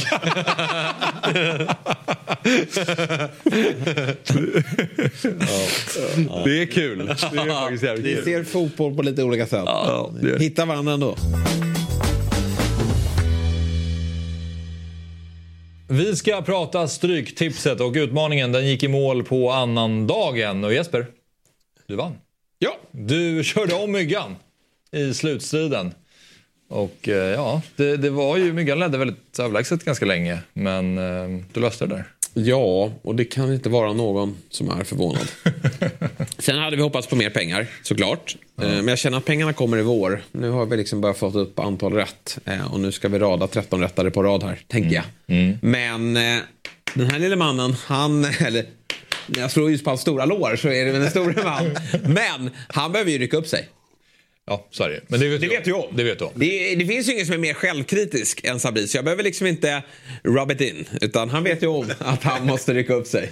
Det 6.43 6.61
är 6.61 6.71
kul. 6.71 6.97
Det 6.97 7.11
är 7.11 7.61
faktiskt 7.61 7.83
jävligt 7.83 8.05
Vi 8.05 8.21
ser 8.23 8.43
fotboll 8.43 8.95
på 8.95 9.01
lite 9.01 9.23
olika 9.23 9.47
sätt. 9.47 9.67
Hitta 10.39 10.65
varandra 10.65 10.93
ändå. 10.93 11.15
Vi 15.89 16.15
ska 16.15 16.41
prata 16.41 16.87
Stryktipset 16.87 17.79
och 17.79 17.93
utmaningen 17.93 18.51
den 18.51 18.67
gick 18.67 18.83
i 18.83 18.87
mål 18.87 19.23
på 19.23 19.51
annan 19.51 20.07
dagen. 20.07 20.63
Och 20.63 20.73
Jesper, 20.73 21.05
du 21.87 21.95
vann. 21.95 22.17
Ja. 22.59 22.77
Du 22.91 23.43
körde 23.43 23.75
om 23.75 23.91
Myggan 23.91 24.35
i 24.91 25.13
slutstriden. 25.13 25.93
Och 26.67 27.09
eh, 27.09 27.15
ja, 27.15 27.61
det, 27.75 27.97
det 27.97 28.09
var 28.09 28.37
ju, 28.37 28.53
Myggan 28.53 28.79
ledde 28.79 28.97
väldigt 28.97 29.39
överlägset 29.39 29.85
ganska 29.85 30.05
länge. 30.05 30.39
Men 30.53 30.97
eh, 30.97 31.41
du 31.53 31.59
löste 31.59 31.85
det 31.85 31.95
där. 31.95 32.05
Ja, 32.35 32.91
och 33.01 33.15
det 33.15 33.25
kan 33.25 33.53
inte 33.53 33.69
vara 33.69 33.93
någon 33.93 34.37
som 34.49 34.69
är 34.69 34.83
förvånad. 34.83 35.27
Sen 36.37 36.57
hade 36.59 36.75
vi 36.75 36.81
hoppats 36.81 37.07
på 37.07 37.15
mer 37.15 37.29
pengar, 37.29 37.67
såklart. 37.83 38.35
Eh, 38.61 38.67
Men 38.67 38.87
jag 38.87 38.97
känner 38.97 39.17
att 39.17 39.25
pengarna 39.25 39.53
kommer 39.53 39.77
i 39.77 39.81
vår. 39.81 40.21
Nu 40.31 40.49
har 40.49 40.65
vi 40.65 40.77
liksom 40.77 41.01
börjat 41.01 41.17
fått 41.17 41.35
upp 41.35 41.59
antal 41.59 41.93
rätt. 41.93 42.37
Och 42.71 42.79
nu 42.79 42.91
ska 42.91 43.07
vi 43.09 43.19
rada 43.19 43.47
13 43.47 43.79
rättare 43.81 44.11
på 44.11 44.23
rad 44.23 44.43
här, 44.43 44.59
tänker 44.67 44.95
jag. 44.95 45.05
Men 45.61 46.17
eh, 46.17 46.39
den 46.93 47.09
här 47.11 47.19
lille 47.19 47.35
mannen, 47.35 47.75
han... 47.85 48.25
Eller, 48.39 48.65
jag 49.27 49.51
slår 49.51 49.71
just 49.71 49.83
på 49.83 49.89
hans 49.89 50.01
stora 50.01 50.25
lår 50.25 50.55
så 50.55 50.67
är 50.67 50.85
det 50.85 50.91
väl 50.91 51.01
en 51.01 51.09
stor 51.09 51.35
man. 51.43 51.77
Men 52.13 52.49
han 52.67 52.91
behöver 52.91 53.11
ju 53.11 53.17
rycka 53.17 53.37
upp 53.37 53.47
sig. 53.47 53.69
Ja, 54.45 54.67
så 54.71 54.83
är 54.83 54.89
det 54.89 55.01
Men 55.07 55.19
det 55.19 55.29
vet, 55.29 55.41
Det 55.41 55.47
du 55.47 55.55
vet 55.55 55.67
jag. 55.67 55.85
Det 55.95 56.03
vet 56.03 56.19
du 56.19 56.25
om. 56.25 56.31
Det, 56.35 56.75
det 56.75 56.85
finns 56.85 57.07
ju 57.07 57.11
ingen 57.13 57.25
som 57.25 57.33
är 57.33 57.39
mer 57.39 57.53
självkritisk 57.53 58.43
än 58.43 58.59
Sabri, 58.59 58.87
så 58.87 58.97
jag 58.97 59.05
behöver 59.05 59.23
liksom 59.23 59.47
inte 59.47 59.83
rub 60.23 60.51
it 60.51 60.61
in. 60.61 60.85
Utan 61.01 61.29
han 61.29 61.43
vet 61.43 61.63
ju 61.63 61.67
om 61.67 61.91
att 61.99 62.23
han 62.23 62.45
måste 62.45 62.73
rycka 62.73 62.93
upp 62.93 63.07
sig. 63.07 63.31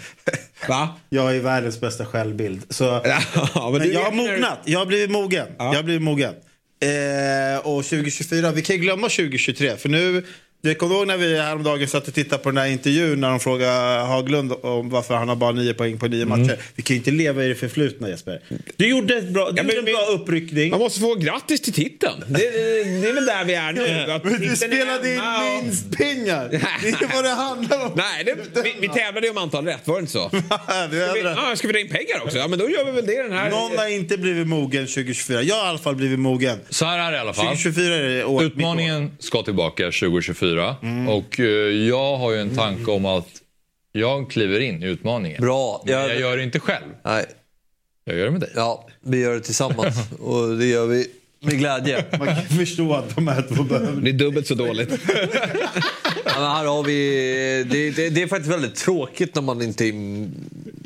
Va? 0.67 0.99
Jag 1.09 1.35
är 1.35 1.39
världens 1.39 1.79
bästa 1.79 2.05
självbild. 2.05 2.61
Så, 2.69 2.83
Ja, 3.05 3.21
men 3.55 3.71
men 3.71 3.81
du 3.81 3.93
jag 3.93 4.01
har 4.01 4.11
mognat. 4.11 4.59
Jag 4.65 4.79
har 4.79 4.85
blivit 4.85 5.11
mogen. 5.11 5.47
Jag 5.57 5.73
har 5.73 5.83
blivit 5.83 6.01
mogen. 6.01 6.33
Eh, 6.81 7.59
och 7.67 7.83
2024, 7.85 8.51
vi 8.51 8.61
kan 8.61 8.75
ju 8.75 8.81
glömma 8.81 9.09
2023. 9.09 9.77
För 9.77 9.89
nu, 9.89 10.25
du 10.63 10.75
kommer 10.75 10.95
ihåg 10.95 11.07
när 11.07 11.17
vi 11.17 11.39
häromdagen 11.39 11.87
satt 11.87 12.07
och 12.07 12.13
tittade 12.13 12.43
på 12.43 12.49
den 12.49 12.57
här 12.57 12.67
intervjun 12.67 13.21
när 13.21 13.29
de 13.29 13.39
frågade 13.39 14.01
Haglund 14.05 14.53
om 14.61 14.89
varför 14.89 15.15
han 15.15 15.29
har 15.29 15.35
bara 15.35 15.51
nio 15.51 15.73
poäng 15.73 15.97
på 15.97 16.07
nio 16.07 16.25
matcher. 16.25 16.57
Vi 16.75 16.83
kan 16.83 16.93
ju 16.93 16.97
inte 16.97 17.11
leva 17.11 17.43
i 17.43 17.47
det 17.47 17.55
förflutna 17.55 18.09
Jesper. 18.09 18.39
Du 18.75 18.89
gjorde, 18.89 19.17
ett 19.17 19.29
bra, 19.29 19.51
du 19.51 19.57
Ja, 19.57 19.63
gjorde 19.63 19.77
en 19.77 19.85
bra 19.85 20.05
uppryckning. 20.05 20.69
Man 20.71 20.79
måste 20.79 20.99
få 20.99 21.15
grattis 21.15 21.61
till 21.61 21.73
titeln. 21.73 22.13
Det, 22.27 22.33
det, 22.33 22.83
det 23.01 23.09
är 23.09 23.13
väl 23.13 23.25
där 23.25 23.45
vi 23.45 23.53
är 23.53 23.71
nu. 23.71 24.11
Att 24.11 24.23
Men 24.31 24.41
du 24.41 24.55
spelade 24.55 25.13
in 25.13 25.19
och- 25.19 25.63
minst 25.63 25.97
pengar. 25.97 26.49
Det 26.81 26.87
är 27.05 27.15
vad 27.15 27.23
det 27.23 27.29
handlar 27.29 27.85
om. 27.85 27.91
Nej, 27.95 28.23
det, 28.23 28.61
vi, 28.63 28.75
vi 28.79 28.87
tävlade 28.89 29.27
ju 29.27 29.31
om 29.31 29.37
antal 29.37 29.65
rätt, 29.65 29.87
var 29.87 29.95
det 29.95 29.99
inte 29.99 30.11
så? 30.11 30.29
Vi 30.91 30.99
Ska 30.99 31.13
vi, 31.49 31.55
ska 31.57 31.67
vi 31.67 31.73
dra 31.73 31.79
in 31.79 31.89
pengar 31.89 32.23
också? 32.25 32.37
Ja, 32.37 32.47
men 32.47 32.59
då 32.59 32.69
gör 32.69 32.85
vi 32.85 32.91
väl 32.91 33.05
det 33.05 33.23
den 33.23 33.31
här... 33.31 33.49
Någon 33.49 33.77
har 33.77 33.87
inte 33.87 34.17
blivit 34.17 34.47
mogen 34.47 34.87
2024. 34.87 35.41
Jag 35.41 35.55
har 35.55 35.65
i 35.65 35.69
alla 35.69 35.77
fall 35.77 35.95
blivit 35.95 36.19
mogen. 36.19 36.59
Så 36.69 36.85
här 36.85 36.99
är 37.07 37.11
det 37.11 37.17
i 37.17 37.19
alla 37.19 37.33
fall. 37.33 37.45
2024 37.45 37.95
är 37.95 38.01
det 38.03 38.25
år. 38.25 38.43
Utmaningen 38.43 39.11
ska 39.19 39.43
tillbaka 39.43 39.83
2024. 39.83 40.50
Och 41.09 41.39
eh, 41.39 41.45
jag 41.87 42.17
har 42.17 42.31
ju 42.31 42.37
en 42.39 42.55
tanke 42.55 42.91
om 42.91 43.05
att 43.05 43.27
jag 43.91 44.29
kliver 44.31 44.59
in 44.59 44.83
i 44.83 44.85
utmaningen. 44.85 45.41
Bra. 45.41 45.81
Men 45.85 45.93
Jag- 45.93 46.09
jag 46.09 46.19
gör 46.19 46.37
det 46.37 46.43
inte 46.43 46.59
själv. 46.59 46.85
Nej, 47.03 47.25
Jag 48.05 48.15
gör 48.15 48.25
det 48.25 48.31
med 48.31 48.41
dig. 48.41 48.49
ja, 48.55 48.87
vi 49.01 49.19
gör 49.21 49.33
det 49.33 49.39
tillsammans. 49.41 49.95
Och 50.19 50.57
det 50.57 50.65
gör 50.65 50.85
vi 50.87 51.07
med 51.43 51.57
glädje. 51.59 52.05
Man 52.19 52.27
kan 52.27 52.43
förstå 52.45 52.93
att 52.93 53.15
de 53.15 53.27
här 53.27 53.45
två 53.55 53.63
behöver... 53.63 54.01
Det 54.01 54.09
är 54.09 54.13
dubbelt 54.13 54.47
så 54.47 54.55
dåligt. 54.55 54.89
Ja, 56.25 56.31
men 56.39 56.51
här 56.51 56.65
har 56.65 56.83
vi, 56.83 57.65
det, 57.71 57.91
det, 57.91 58.09
det 58.09 58.21
är 58.21 58.27
faktiskt 58.27 58.51
väldigt 58.53 58.75
tråkigt 58.75 59.35
när 59.35 59.41
man 59.41 59.61
inte 59.61 59.85
är 59.85 59.89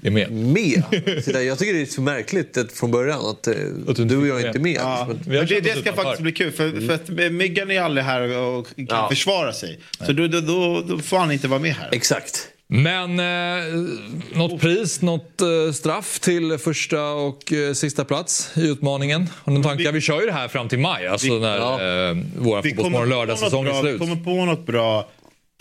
Är 0.03 0.10
med. 0.11 0.32
med. 0.32 0.84
Så 1.23 1.32
där, 1.32 1.41
jag 1.41 1.60
tycker 1.60 1.73
det 1.73 1.82
är 1.82 1.86
så 1.86 2.02
märkligt 2.02 2.57
att, 2.57 2.72
från 2.72 2.91
början 2.91 3.19
att, 3.26 3.48
eh, 3.48 3.53
Att 3.88 3.95
du 4.10 4.18
och 4.18 4.27
jag 4.27 4.36
med. 4.36 4.45
inte 4.45 4.57
är 4.57 4.61
med. 4.61 4.76
Ja. 4.82 5.07
Men, 5.27 5.45
det, 5.45 5.60
det 5.60 5.80
ska 5.82 5.94
faktiskt 5.94 6.22
bli 6.22 6.32
kul 6.32 6.52
för, 6.52 6.88
för 6.88 6.94
att 6.94 7.32
Myggan 7.34 7.72
är 7.72 7.82
aldrig 7.82 8.06
här 8.06 8.38
och 8.38 8.68
kan 8.76 8.86
Ja. 8.90 9.10
försvara 9.10 9.53
sig. 9.53 9.80
Så 10.06 10.11
då, 10.11 10.27
då, 10.27 10.41
då, 10.41 10.82
då 10.88 10.99
får 10.99 11.18
han 11.18 11.32
inte 11.32 11.48
vara 11.48 11.60
med 11.60 11.73
här. 11.76 11.90
exakt. 11.91 12.48
Men 12.67 13.19
eh, 13.19 13.73
något 14.37 14.61
pris, 14.61 15.01
något 15.01 15.41
eh, 15.41 15.71
straff 15.73 16.19
till 16.19 16.57
första 16.57 17.03
och 17.11 17.53
eh, 17.53 17.73
sista 17.73 18.05
plats 18.05 18.51
i 18.57 18.67
utmaningen? 18.67 19.29
Har 19.43 19.53
ni 19.53 19.63
tankar? 19.63 19.91
Vi 19.91 20.01
kör 20.01 20.19
ju 20.19 20.25
det 20.25 20.31
här 20.33 20.47
fram 20.47 20.69
till 20.69 20.79
maj, 20.79 21.07
alltså 21.07 21.33
Vi- 21.33 21.39
när 21.39 21.57
ja. 21.57 21.73
eh, 22.09 22.17
våra 22.37 22.61
Vi 22.61 22.69
Fotbollsmorgon 22.69 23.09
lördagssäsong 23.09 23.67
är 23.67 23.81
slut. 23.81 23.93
vi 23.95 23.99
kommer 23.99 24.15
på 24.23 24.45
något 24.45 24.65
bra 24.65 25.09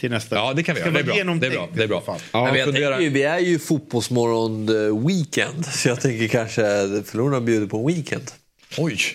till 0.01 0.11
nästa. 0.11 0.37
Ja, 0.37 0.53
det 0.57 0.63
kan 0.63 0.75
vi 0.75 0.81
göra. 0.81 0.91
Det 0.91 1.01
är 1.01 1.05
bra. 1.05 1.15
Det 1.41 1.47
är 1.47 1.51
bra. 1.51 1.69
Det 1.75 1.83
är 1.83 1.87
bra. 1.89 2.03
Ja, 2.33 2.45
men 2.45 2.55
jag 2.55 2.65
tänker, 2.73 3.01
ju, 3.01 3.09
vi 3.09 3.23
är 3.23 3.39
ju 3.39 3.59
fotbollsmorgon 3.59 4.69
eh, 4.69 5.07
weekend. 5.07 5.67
Så 5.67 5.89
jag 5.89 6.01
tänker 6.01 6.29
kanske 6.29 6.63
förlorarna 7.05 7.41
bjuder 7.41 7.67
på 7.67 7.77
en 7.79 7.87
weekend. 7.87 8.31
Oj! 8.79 8.99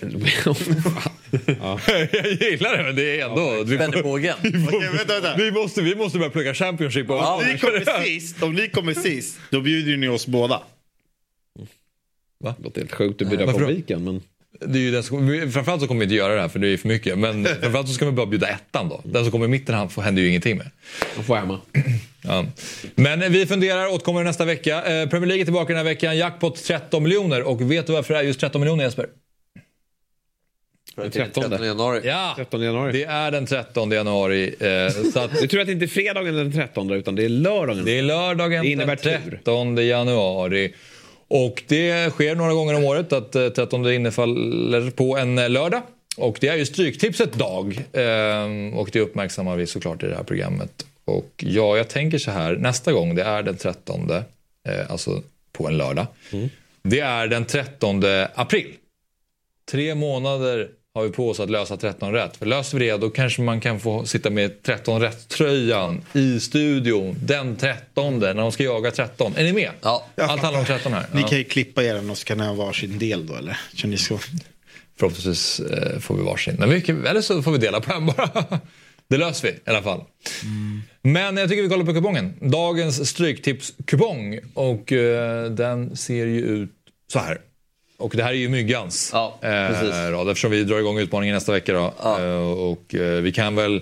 jag 2.12 2.26
gillar 2.50 2.76
det, 2.76 2.82
men 2.82 2.96
det 2.96 3.20
är 3.20 3.28
ändå... 3.28 3.62
vi, 3.64 3.76
Spänn 3.76 3.94
i 3.98 4.02
bågen. 4.02 4.34
Okej, 4.42 4.88
vänta, 4.96 5.20
vänta. 5.20 5.34
vi, 5.36 5.50
måste, 5.52 5.82
vi 5.82 5.94
måste 5.94 6.18
börja 6.18 6.30
plugga 6.30 6.54
Championship. 6.54 7.10
och- 7.10 7.34
Om 7.38 7.44
ni 7.46 7.58
kommer 7.58 8.04
sist, 8.04 8.42
om 8.42 8.54
ni 8.54 8.68
kommer 8.68 8.94
sist, 8.94 9.38
då 9.50 9.60
bjuder 9.60 9.96
ni 9.96 10.08
oss 10.08 10.26
båda. 10.26 10.62
Det 12.44 12.54
låter 12.64 12.80
helt 12.80 12.92
sjukt 12.92 13.22
att 13.22 13.28
bjuda 13.28 13.52
på 13.52 13.58
weekend, 13.58 14.04
men... 14.04 14.22
Det 14.66 14.78
är 14.78 14.82
ju 14.82 14.90
den 14.90 15.02
som, 15.02 15.50
framförallt 15.52 15.82
så 15.82 15.88
kommer 15.88 15.98
vi 15.98 16.04
inte 16.04 16.14
göra 16.14 16.34
det 16.34 16.40
här 16.40 16.48
för 16.48 16.58
det 16.58 16.68
är 16.68 16.76
för 16.76 16.88
mycket. 16.88 17.18
Men 17.18 17.44
framförallt 17.44 17.88
så 17.88 17.94
ska 17.94 18.06
vi 18.06 18.12
bara 18.12 18.26
bjuda 18.26 18.48
ettan 18.48 18.88
då. 18.88 19.00
Den 19.04 19.22
som 19.24 19.32
kommer 19.32 19.44
i 19.44 19.48
mitten 19.48 19.74
han 19.74 19.90
får, 19.90 20.02
händer 20.02 20.22
ju 20.22 20.28
ingenting 20.28 20.56
med. 20.56 20.70
De 21.16 21.24
får 21.24 21.36
hemma. 21.36 21.60
Ja. 22.22 22.46
Men 22.94 23.32
vi 23.32 23.46
funderar, 23.46 23.86
återkommer 23.86 24.24
nästa 24.24 24.44
vecka. 24.44 24.76
Eh, 24.76 25.08
Premier 25.08 25.26
League 25.26 25.42
är 25.42 25.44
tillbaka 25.44 25.66
den 25.68 25.76
här 25.76 25.84
veckan. 25.84 26.16
Jackpot 26.16 26.64
13 26.64 27.02
miljoner. 27.02 27.42
Och 27.42 27.70
vet 27.72 27.86
du 27.86 27.92
varför 27.92 28.14
det 28.14 28.20
är 28.20 28.24
just 28.24 28.40
13 28.40 28.60
miljoner 28.60 28.84
Jesper? 28.84 29.06
Den 30.96 31.10
13 31.10 31.64
januari. 31.64 32.00
Ja, 32.04 32.32
13 32.36 32.60
januari. 32.62 32.92
det 32.92 33.04
är 33.04 33.30
den 33.30 33.46
13 33.46 33.90
januari. 33.90 34.54
Eh, 34.60 35.10
så 35.12 35.20
att 35.20 35.40
Du 35.40 35.46
tror 35.48 35.60
att 35.60 35.66
det 35.66 35.72
inte 35.72 35.84
är 35.84 35.88
fredagen 35.88 36.34
den 36.34 36.52
13 36.52 36.90
utan 36.90 37.14
det 37.14 37.24
är 37.24 37.28
lördagen? 37.28 37.84
det 37.84 37.98
är 37.98 38.02
lördagen 38.02 38.62
Det 38.64 38.70
innebär 38.70 38.98
den 39.02 39.22
tur. 39.22 39.30
13 39.30 39.76
januari. 39.86 40.74
Och 41.28 41.62
det 41.68 42.10
sker 42.12 42.34
några 42.34 42.52
gånger 42.52 42.74
om 42.74 42.84
året 42.84 43.12
att 43.12 43.34
eh, 43.34 43.48
13 43.48 43.92
innefaller 43.92 44.90
på 44.90 45.16
en 45.16 45.38
eh, 45.38 45.50
lördag. 45.50 45.82
Och 46.16 46.38
det 46.40 46.48
är 46.48 46.56
ju 46.56 46.66
Stryktipset 46.66 47.32
dag. 47.32 47.84
Ehm, 47.92 48.74
Och 48.74 48.90
det 48.92 49.00
uppmärksammar 49.00 49.56
vi 49.56 49.66
såklart 49.66 50.02
i 50.02 50.06
det 50.06 50.16
här 50.16 50.22
programmet. 50.22 50.86
Och 51.04 51.30
ja, 51.36 51.76
jag 51.76 51.88
tänker 51.88 52.18
så 52.18 52.30
här. 52.30 52.56
Nästa 52.56 52.92
gång, 52.92 53.14
det 53.14 53.22
är 53.22 53.42
den 53.42 53.56
13, 53.56 54.10
eh, 54.10 54.90
alltså 54.90 55.22
på 55.52 55.68
en 55.68 55.76
lördag. 55.78 56.06
Det 56.82 57.00
är 57.00 57.26
den 57.26 57.44
13 57.44 58.02
april. 58.34 58.66
Tre 59.70 59.94
månader 59.94 60.68
har 60.94 61.02
vi 61.04 61.10
på 61.10 61.28
oss 61.30 61.40
att 61.40 61.50
lösa 61.50 61.76
13 61.76 62.12
rätt. 62.12 62.36
För 62.36 62.46
löser 62.46 62.78
vi 62.78 62.86
det 62.86 62.96
då 62.96 63.10
kanske 63.10 63.42
man 63.42 63.60
kan 63.60 63.80
få 63.80 64.04
sitta 64.06 64.30
med 64.30 64.62
13 64.62 65.00
rätt-tröjan 65.00 66.02
i 66.12 66.40
studion 66.40 67.16
den 67.24 67.56
13 67.56 68.18
när 68.18 68.34
de 68.34 68.52
ska 68.52 68.62
jaga 68.64 68.90
13. 68.90 69.32
Är 69.36 69.44
ni 69.44 69.52
med? 69.52 69.70
Ja. 69.82 70.06
Allt 70.16 70.42
handlar 70.42 70.60
om 70.60 70.66
13 70.66 70.92
här. 70.92 71.06
Ni 71.14 71.20
Ja. 71.20 71.28
kan 71.28 71.38
ju 71.38 71.44
klippa 71.44 71.82
er 71.84 72.10
och 72.10 72.18
så 72.18 72.24
kan 72.24 72.38
ni 72.38 72.44
ha 72.44 72.54
varsin 72.54 72.98
del 72.98 73.26
då 73.26 73.34
eller? 73.34 73.58
Kör 73.74 73.88
ni 73.88 73.96
så? 73.96 74.18
Förhoppningsvis 74.98 75.60
eh, 75.60 75.98
får 75.98 76.16
vi 76.16 76.22
varsin. 76.22 76.56
Men 76.58 76.70
vi, 76.70 76.76
eller 77.08 77.20
så 77.20 77.42
får 77.42 77.52
vi 77.52 77.58
dela 77.58 77.80
på 77.80 77.92
en 77.92 78.06
bara. 78.06 78.60
Det 79.08 79.16
löser 79.16 79.48
vi 79.48 79.54
i 79.54 79.60
alla 79.64 79.82
fall. 79.82 80.04
Men 81.02 81.36
jag 81.36 81.48
tycker 81.48 81.62
vi 81.62 81.68
kollar 81.68 81.84
på 81.84 81.94
kupongen. 81.94 82.34
Dagens 82.50 83.08
stryktipskupong. 83.08 84.38
Och 84.54 84.92
eh, 84.92 85.50
den 85.50 85.96
ser 85.96 86.26
ju 86.26 86.40
ut 86.40 86.70
så 87.12 87.18
här. 87.18 87.38
Och 88.00 88.12
det 88.16 88.22
här 88.22 88.30
är 88.30 88.34
ju 88.36 88.48
myggans 88.48 89.10
Ja, 89.12 89.38
eh, 89.42 90.10
rad 90.10 90.28
eftersom 90.28 90.50
vi 90.50 90.64
drar 90.64 90.78
igång 90.78 90.98
utmaningen 90.98 91.34
nästa 91.34 91.52
vecka. 91.52 91.72
Då. 91.72 91.94
Eh, 92.04 92.60
och 92.60 92.94
eh, 92.94 93.20
vi 93.22 93.32
kan 93.32 93.54
väl 93.56 93.80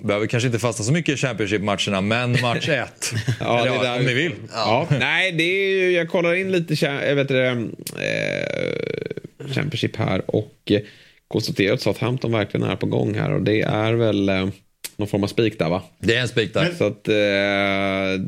Behöver 0.00 0.26
kanske 0.26 0.46
inte 0.46 0.58
fasta 0.58 0.82
så 0.82 0.92
mycket 0.92 1.14
i 1.14 1.16
Championship-matcherna, 1.16 2.00
men 2.00 2.40
match 2.40 2.68
1. 2.68 3.12
Ja, 3.40 3.60
Eller 3.60 3.84
ja, 3.84 3.96
om 3.96 4.04
ni 4.04 4.14
vi- 4.14 4.22
vill. 4.22 4.32
Ja. 4.52 4.86
Nej, 5.00 5.32
det 5.32 5.42
är 5.44 5.68
ju, 5.68 5.90
jag 5.90 6.08
kollar 6.08 6.34
in 6.34 6.52
lite 6.52 6.86
jag 6.86 7.14
vet 7.14 7.28
det, 7.28 7.46
eh, 7.48 9.46
Championship 9.54 9.96
här 9.96 10.22
och 10.36 10.52
eh, 10.70 10.80
konstaterar 11.28 11.74
att 11.74 11.80
Southampton 11.80 12.32
verkligen 12.32 12.66
är 12.70 12.76
på 12.76 12.86
gång 12.86 13.14
här 13.14 13.32
och 13.32 13.42
det 13.42 13.60
är 13.62 13.92
väl 13.92 14.28
eh, 14.28 14.48
någon 14.96 15.08
form 15.08 15.22
av 15.24 15.28
spik 15.28 15.58
där 15.58 15.68
va? 15.68 15.82
Det 15.98 16.16
är 16.16 16.20
en 16.20 16.28
spik 16.28 16.54
där. 16.54 16.74
Så 16.78 16.84
att 16.86 17.08
eh, 17.08 18.26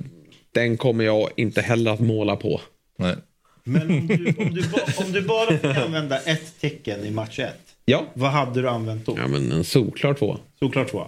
den 0.55 0.77
kommer 0.77 1.05
jag 1.05 1.29
inte 1.37 1.61
heller 1.61 1.91
att 1.91 2.01
måla 2.01 2.37
på. 2.37 2.61
Nej. 2.99 3.15
Men 3.65 3.83
om 3.91 4.07
du, 4.07 4.35
om, 4.39 4.55
du 4.55 4.69
ba, 4.69 4.79
om 4.97 5.13
du 5.13 5.23
bara 5.23 5.59
fick 5.59 5.77
använda 5.77 6.19
ett 6.19 6.61
tecken 6.61 7.05
i 7.05 7.11
match 7.11 7.39
1. 7.39 7.55
Ja. 7.85 8.07
Vad 8.15 8.31
hade 8.31 8.63
du 8.63 8.69
använt 8.69 9.07
då? 9.07 9.15
Ja, 9.19 9.27
men 9.29 9.53
en 9.53 9.65
solklar 9.65 10.15
två. 10.15 10.39
Såklart 10.59 10.91
två. 10.91 11.07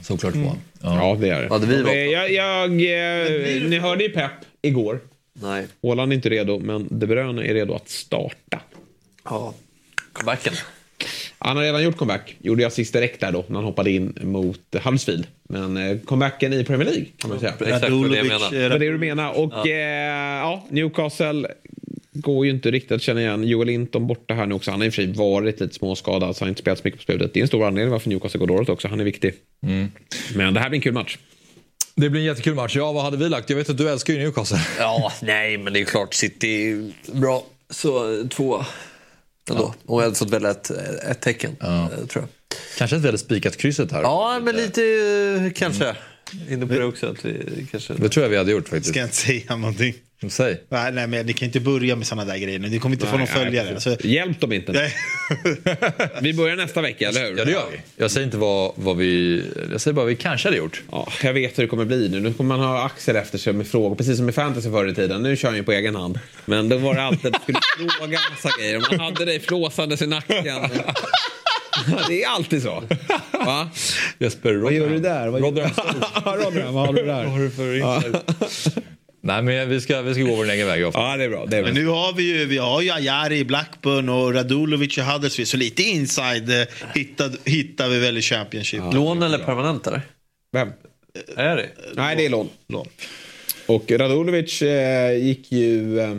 Såklart 0.00 0.34
två. 0.34 0.56
Ja, 0.82 1.16
det 1.20 1.28
är 1.28 1.42
det. 1.42 1.48
Hade 1.48 1.66
vi 1.66 1.82
valt 1.82 1.88
eh, 1.88 1.94
jag, 1.94 2.32
jag, 2.32 2.64
eh, 2.64 3.62
ni 3.68 3.78
hörde 3.78 4.04
ju 4.04 4.10
Pep 4.10 4.32
igår. 4.62 5.00
Nej. 5.32 5.66
Haaland 5.82 6.12
är 6.12 6.16
inte 6.16 6.28
redo, 6.28 6.58
men 6.58 6.86
De 6.90 7.06
Bruyne 7.06 7.44
är 7.44 7.54
redo 7.54 7.74
att 7.74 7.88
starta. 7.88 8.60
Ja. 9.24 9.54
Comebacken. 10.12 10.52
Han 11.38 11.56
har 11.56 11.64
redan 11.64 11.82
gjort 11.82 11.96
comeback. 11.96 12.36
Gjorde 12.40 12.62
jag 12.62 12.72
sist 12.72 12.92
direkt 12.92 13.20
där 13.20 13.32
då, 13.32 13.44
när 13.48 13.56
han 13.56 13.64
hoppade 13.64 13.90
in 13.90 14.18
mot 14.22 14.60
Huddersfield. 14.84 15.26
Men 15.48 15.76
eh, 15.76 15.98
comebacken 15.98 16.52
i 16.52 16.64
Premier 16.64 16.84
League, 16.84 17.06
kan 17.18 17.30
man 17.30 17.40
säga. 17.40 17.52
Exakt 17.52 17.90
vad 17.90 18.10
det 18.10 18.16
jag 18.16 18.26
menar. 18.26 18.50
Det 18.50 18.68
var 18.68 18.78
det 18.78 18.90
du 18.90 18.98
menar. 18.98 19.38
Och 19.38 19.52
ja. 19.54 19.66
Eh, 19.66 19.74
ja, 20.38 20.66
Newcastle 20.70 21.48
går 22.12 22.46
ju 22.46 22.52
inte 22.52 22.70
riktigt 22.70 22.92
att 22.92 23.02
känna 23.02 23.20
igen. 23.20 23.44
Joel 23.44 23.66
Linton 23.66 24.06
borta 24.06 24.34
här 24.34 24.46
nu 24.46 24.54
också. 24.54 24.70
Han 24.70 24.80
har 24.80 24.86
i 24.86 24.88
och 24.88 24.94
för 24.94 25.02
sig 25.02 25.12
varit 25.12 25.60
lite 25.60 25.74
småskadad 25.74 26.36
så 26.36 26.44
han 26.44 26.46
har 26.46 26.50
inte 26.50 26.60
spelat 26.60 26.78
så 26.78 26.82
mycket 26.84 27.00
på 27.00 27.04
slutet. 27.04 27.34
Det 27.34 27.40
är 27.40 27.42
en 27.42 27.48
stor 27.48 27.66
anledning 27.66 27.92
varför 27.92 28.08
Newcastle 28.08 28.38
går 28.38 28.46
dåligt 28.46 28.68
också. 28.68 28.88
Han 28.88 29.00
är 29.00 29.04
viktig. 29.04 29.34
Men 30.34 30.54
det 30.54 30.60
här 30.60 30.68
blir 30.68 30.76
en 30.76 30.82
kul 30.82 30.92
match. 30.92 31.18
Det 31.94 32.10
blir 32.10 32.20
en 32.20 32.26
jättekul 32.26 32.54
match. 32.54 32.76
Ja, 32.76 32.92
vad 32.92 33.04
hade 33.04 33.16
vi 33.16 33.28
lagt? 33.28 33.50
Jag 33.50 33.56
vet 33.56 33.70
att 33.70 33.78
du 33.78 33.90
älskar 33.90 34.12
ju 34.12 34.18
Newcastle. 34.18 34.58
Ja, 34.78 35.12
nej, 35.22 35.58
men 35.58 35.72
det 35.72 35.80
är 35.80 35.84
klart 35.84 36.14
City 36.14 36.76
bra. 37.12 37.44
Så 37.70 38.22
två 38.28 38.64
ändå. 39.50 39.74
Och 39.86 40.00
jag 40.00 40.04
hade 40.04 40.16
fått 40.16 40.30
välja 40.30 40.50
ett, 40.50 40.70
ett 41.10 41.20
tecken, 41.20 41.56
eh, 41.62 41.88
tror 41.88 42.24
jag. 42.24 42.28
Kanske 42.78 42.96
att 42.96 43.02
vi 43.02 43.06
hade 43.06 43.18
spikat 43.18 43.56
krysset 43.56 43.92
här. 43.92 44.02
Ja, 44.02 44.40
men 44.42 44.56
lite 44.56 44.82
eh, 44.82 45.52
kanske. 45.52 45.96
Inne 46.48 46.66
på 46.66 46.74
det 46.74 46.84
också. 46.84 47.06
Att 47.06 47.24
vi 47.24 47.66
kanske... 47.70 47.94
Det 47.94 48.08
tror 48.08 48.24
jag 48.24 48.30
vi 48.30 48.36
hade 48.36 48.52
gjort 48.52 48.68
faktiskt. 48.68 48.90
Ska 48.90 48.98
jag 48.98 49.06
inte 49.06 49.16
säga 49.16 49.56
någonting? 49.56 49.94
Säg. 50.28 50.60
Nej, 50.68 50.92
nej, 50.92 51.06
men 51.06 51.26
ni 51.26 51.32
kan 51.32 51.46
inte 51.46 51.60
börja 51.60 51.96
med 51.96 52.06
sådana 52.06 52.24
där 52.32 52.38
grejer 52.38 52.58
nu. 52.58 52.68
Ni 52.68 52.78
kommer 52.78 52.96
inte 52.96 53.06
få 53.06 53.16
någon 53.18 53.26
följare. 53.26 53.68
Alltså, 53.70 53.96
Hjälp 54.00 54.40
dem 54.40 54.52
inte. 54.52 54.72
nej. 54.72 54.94
Vi 56.22 56.34
börjar 56.34 56.56
nästa 56.56 56.80
vecka, 56.80 57.08
eller 57.08 57.20
hur? 57.30 57.38
Ja, 57.38 57.44
det 57.44 57.50
gör 57.50 57.66
vi. 57.72 57.80
Jag 57.96 58.10
säger 58.10 58.24
inte 58.26 58.36
vad, 58.36 58.72
vad 58.74 58.96
vi... 58.96 59.42
Jag 59.72 59.80
säger 59.80 59.94
bara 59.94 60.00
vad 60.00 60.08
vi 60.08 60.16
kanske 60.16 60.48
hade 60.48 60.56
gjort. 60.58 60.82
Ja, 60.90 61.08
jag 61.22 61.32
vet 61.32 61.58
hur 61.58 61.62
det 61.62 61.68
kommer 61.68 61.84
bli 61.84 62.08
nu. 62.08 62.20
Nu 62.20 62.32
kommer 62.32 62.56
man 62.56 62.66
ha 62.66 62.84
Axel 62.84 63.16
efter 63.16 63.38
sig 63.38 63.52
med 63.52 63.66
frågor. 63.68 63.96
Precis 63.96 64.16
som 64.16 64.28
i 64.28 64.32
fantasy 64.32 64.70
förr 64.70 64.86
i 64.86 64.94
tiden. 64.94 65.22
Nu 65.22 65.36
kör 65.36 65.48
han 65.48 65.56
ju 65.56 65.62
på 65.64 65.72
egen 65.72 65.94
hand. 65.96 66.18
Men 66.44 66.68
då 66.68 66.76
var 66.78 66.94
det 66.94 67.02
alltid 67.02 67.36
att 67.36 67.48
man 67.48 67.62
skulle 67.62 67.88
fråga 67.98 68.18
massa 68.30 68.48
grejer. 68.60 68.80
Man 68.90 69.00
hade 69.00 69.24
dig 69.24 69.40
flåsandes 69.40 70.02
i 70.02 70.06
nacken. 70.06 70.44
Det 72.08 72.22
är 72.22 72.28
alltid 72.28 72.62
så. 72.62 72.82
Va? 73.32 73.70
Jesper, 74.18 74.54
Vad 74.54 74.72
gör 74.72 74.88
du 74.90 74.98
där? 74.98 75.28
Vad 75.28 75.42
Rodram. 75.42 75.70
Rodram, 76.24 76.74
vad 76.74 76.86
har 76.86 76.92
du 76.94 77.02
där? 77.06 77.24
Vad 77.24 77.32
har 77.32 77.38
du 77.40 77.50
för 77.50 77.74
insight? 77.76 78.78
Nej, 79.20 79.42
men 79.42 79.68
vi 79.68 79.80
ska, 79.80 80.02
vi 80.02 80.14
ska 80.14 80.22
gå 80.22 80.34
vår 80.36 80.50
egen 80.50 80.66
väg. 80.66 80.80
Ja, 80.80 81.16
det 81.16 81.24
är 81.24 81.28
bra. 81.28 81.46
Det 81.46 81.56
är 81.56 81.62
bra. 81.62 81.72
Men 81.72 81.82
nu 81.82 81.88
har 81.88 82.12
vi 82.12 82.22
ju, 82.22 82.44
vi 82.44 82.58
har 82.58 82.80
ju 82.80 82.90
Ajari 82.90 83.44
Blackburn 83.44 84.08
och 84.08 84.34
Radulovic 84.34 84.98
i 84.98 85.00
Huddersfield. 85.00 85.48
Så 85.48 85.56
lite 85.56 85.82
inside 85.82 86.50
eh, 86.60 86.66
hittar, 86.94 87.30
hittar 87.44 87.88
vi 87.88 87.98
väl 87.98 88.18
i 88.18 88.22
Championship. 88.22 88.82
Lån 88.92 89.22
eller 89.22 89.38
permanent 89.38 89.86
eller? 89.86 90.02
Vem? 90.52 90.72
Är 91.36 91.56
det? 91.56 91.68
Nej, 91.94 92.16
det 92.16 92.26
är 92.26 92.30
lån. 92.30 92.48
Lån. 92.68 92.86
Och 93.66 93.90
Radulovic 93.90 94.62
eh, 94.62 95.18
gick 95.18 95.52
ju 95.52 96.00
eh, 96.00 96.16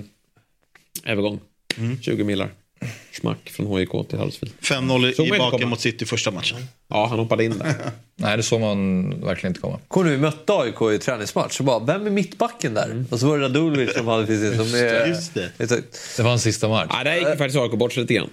övergång. 1.05 1.39
20 2.01 2.23
millar. 2.23 2.49
Smack 3.13 3.49
från 3.49 3.77
HIK 3.77 3.89
till 3.89 4.19
Huddersfield. 4.19 4.53
5-0 4.61 5.13
Såg 5.15 5.27
man 5.27 5.35
i 5.35 5.39
baken 5.39 5.69
mot 5.69 5.79
City 5.79 6.05
första 6.05 6.31
matchen. 6.31 6.57
Ja, 6.89 7.05
han 7.09 7.19
hoppade 7.19 7.45
in 7.45 7.57
där. 7.57 7.75
Nej, 8.15 8.37
det 8.37 8.43
såg 8.43 8.61
man 8.61 9.09
verkligen 9.21 9.51
inte 9.51 9.59
komma. 9.61 9.79
Kommer 9.87 10.05
du 10.09 10.15
vi 10.15 10.21
mötte 10.21 10.53
AIK 10.53 10.81
i 10.95 10.99
träningsmatch 10.99 11.57
så 11.57 11.63
bara, 11.63 11.79
vem 11.79 12.05
är 12.05 12.09
mittbacken 12.09 12.73
där? 12.73 13.05
Och 13.09 13.19
så 13.19 13.27
var 13.27 13.37
det 13.37 13.43
Radulovic 13.45 13.93
som 13.93 14.07
hade 14.07 14.25
precis 14.25 14.55
som 14.55 14.79
är... 14.79 15.07
Just 15.07 15.33
det. 15.33 15.51
Det 16.17 16.23
var 16.23 16.31
en 16.31 16.39
sista 16.39 16.67
match. 16.69 16.89
ja, 16.93 17.03
där 17.03 17.15
gick 17.15 17.27
faktiskt 17.27 17.55
AIK 17.57 17.71
bort 17.71 17.93
sig 17.93 18.01
lite 18.01 18.13
grann. 18.13 18.29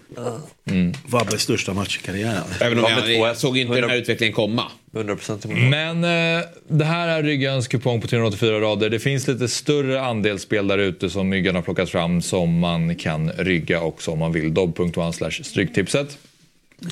Vabbes 1.06 1.42
största 1.42 1.72
match 1.74 1.98
i 2.02 2.06
karriären. 2.06 2.44
Även 2.60 2.78
om 2.78 2.84
Ja, 2.84 3.08
jag, 3.08 3.28
jag 3.28 3.36
såg 3.36 3.58
inte 3.58 3.80
den 3.80 3.90
här 3.90 3.96
utvecklingen 3.96 4.34
komma. 4.34 4.64
100 4.96 5.16
procent 5.16 5.44
Men 5.44 6.04
eh, 6.04 6.44
det 6.68 6.84
här 6.84 7.08
är 7.08 7.22
Ryggans 7.22 7.68
kupong 7.68 8.00
på 8.00 8.08
384 8.08 8.60
rader. 8.60 8.90
Det 8.90 8.98
finns 8.98 9.28
lite 9.28 9.48
större 9.48 10.00
andelsspel 10.00 10.68
där 10.68 10.78
ute 10.78 11.10
som 11.10 11.28
Myggan 11.28 11.54
har 11.54 11.62
plockat 11.62 11.90
fram 11.90 12.22
som 12.22 12.58
man 12.58 12.94
kan 12.94 13.30
rygga 13.30 13.80
också 13.80 14.10
om 14.10 14.18
man 14.18 14.32
vill. 14.32 14.54
dobb.one 14.54 15.12
stryktipset. 15.30 16.18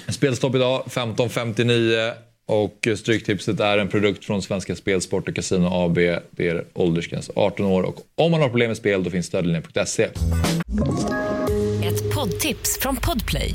Spelstopp 0.08 0.54
idag 0.54 0.82
15.59 0.86 2.12
och 2.46 2.88
Stryktipset 2.96 3.60
är 3.60 3.78
en 3.78 3.88
produkt 3.88 4.24
från 4.24 4.42
Svenska 4.42 4.76
Spel, 4.76 5.00
Sport 5.00 5.28
och 5.28 5.34
Casino 5.34 5.66
AB. 5.66 5.94
Det 6.30 6.48
är 6.48 6.64
åldersgräns 6.72 7.30
18 7.36 7.66
år 7.66 7.82
och 7.82 7.96
om 8.14 8.30
man 8.30 8.40
har 8.40 8.48
problem 8.48 8.68
med 8.68 8.76
spel 8.76 9.04
då 9.04 9.10
finns 9.10 9.26
stödlinjen.se. 9.26 10.04
Ett 11.84 12.14
poddtips 12.14 12.78
från 12.80 12.96
Podplay. 12.96 13.54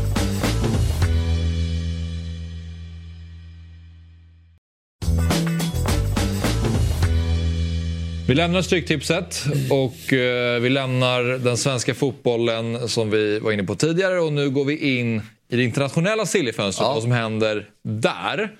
Vi 8.31 8.35
lämnar 8.35 8.61
Stryktipset 8.61 9.45
och 9.69 10.13
eh, 10.13 10.59
vi 10.59 10.69
lämnar 10.69 11.23
den 11.23 11.57
svenska 11.57 11.95
fotbollen 11.95 12.89
som 12.89 13.09
vi 13.09 13.39
var 13.39 13.51
inne 13.51 13.63
på 13.63 13.75
tidigare 13.75 14.19
och 14.19 14.33
nu 14.33 14.49
går 14.49 14.65
vi 14.65 14.99
in 14.99 15.21
i 15.49 15.55
det 15.55 15.63
internationella 15.63 16.25
sillifönstret, 16.25 16.87
vad 16.87 17.01
som 17.01 17.11
händer 17.11 17.69
där. 17.83 18.55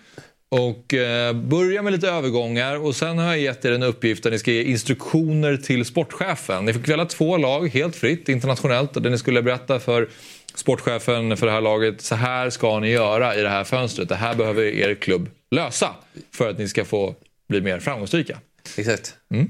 Och 0.50 0.94
eh, 0.94 1.34
börja 1.34 1.82
med 1.82 1.94
lite 1.94 2.10
övergångar 2.10 2.86
och 2.86 2.96
sen 2.96 3.18
har 3.18 3.26
jag 3.26 3.40
gett 3.40 3.66
er 3.66 3.72
en 3.72 3.84
uppgift 3.84 4.24
där 4.24 4.32
ni 4.32 4.40
ska 4.40 4.52
ge 4.52 4.64
instruktioner 4.64 5.58
till 5.58 5.86
sportchefen. 5.86 6.66
Ni 6.66 6.74
fick 6.74 6.90
välja 6.90 7.06
två 7.06 7.38
lag 7.38 7.68
helt 7.68 7.96
fritt 7.96 8.30
internationellt 8.30 8.94
där 8.94 9.10
ni 9.10 9.18
skulle 9.18 9.42
berätta 9.42 9.80
för 9.80 10.10
sportchefen 10.56 11.38
för 11.38 11.46
det 11.46 11.52
här 11.52 11.62
laget, 11.62 12.02
så 12.02 12.16
här 12.16 12.50
ska 12.50 12.80
ni 12.80 12.90
göra 12.90 13.36
i 13.36 13.42
det 13.42 13.50
här 13.50 13.64
fönstret. 13.64 14.10
Det 14.10 14.16
här 14.16 14.36
behöver 14.36 14.64
er 14.64 14.96
klubb 14.96 15.30
lösa 15.52 15.90
för 16.34 16.50
att 16.50 16.58
ni 16.58 16.68
ska 16.68 16.86
få 16.86 17.16
bli 17.50 17.62
mer 17.62 17.80
framgångsrika. 17.80 18.38
Exakt. 18.78 19.16
Mm. 19.34 19.50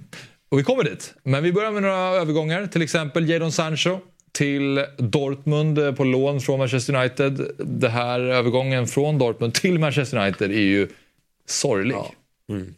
Och 0.50 0.60
vi 0.60 0.64
kommer 0.64 0.84
dit. 0.84 1.14
Men 1.24 1.44
vi 1.44 1.54
börjar 1.54 1.72
med 1.72 1.82
några 1.82 1.96
övergångar. 1.96 2.68
Till 2.68 2.82
exempel 2.82 3.30
Jadon 3.30 3.52
Sancho 3.52 4.00
till 4.32 4.86
Dortmund 4.98 5.98
på 5.98 6.04
lån 6.04 6.42
från 6.42 6.60
Manchester 6.60 6.96
United. 6.96 7.48
Det 7.58 7.90
här 7.90 8.20
övergången 8.20 8.88
från 8.88 9.18
Dortmund 9.18 9.54
till 9.54 9.80
Manchester 9.80 10.18
United 10.18 10.52
är 10.52 10.56
ju 10.62 10.88
sorglig. 11.46 11.96
Mm. 12.50 12.74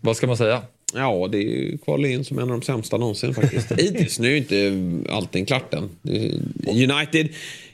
Vad 0.00 0.16
ska 0.16 0.26
man 0.26 0.36
säga? 0.36 0.62
Ja, 0.94 1.28
det 1.32 1.38
är 1.38 1.42
ju 1.42 1.78
kval 1.78 2.04
in 2.04 2.24
som 2.24 2.38
en 2.38 2.42
av 2.42 2.60
de 2.60 2.62
sämsta 2.62 2.96
någonsin 2.96 3.34
faktiskt. 3.34 3.72
Hittills, 3.76 4.18
nu 4.18 4.28
är 4.28 4.30
ju 4.30 4.36
inte 4.36 5.12
allting 5.12 5.46
klart 5.46 5.74
än. 5.74 5.90
United, 6.66 7.28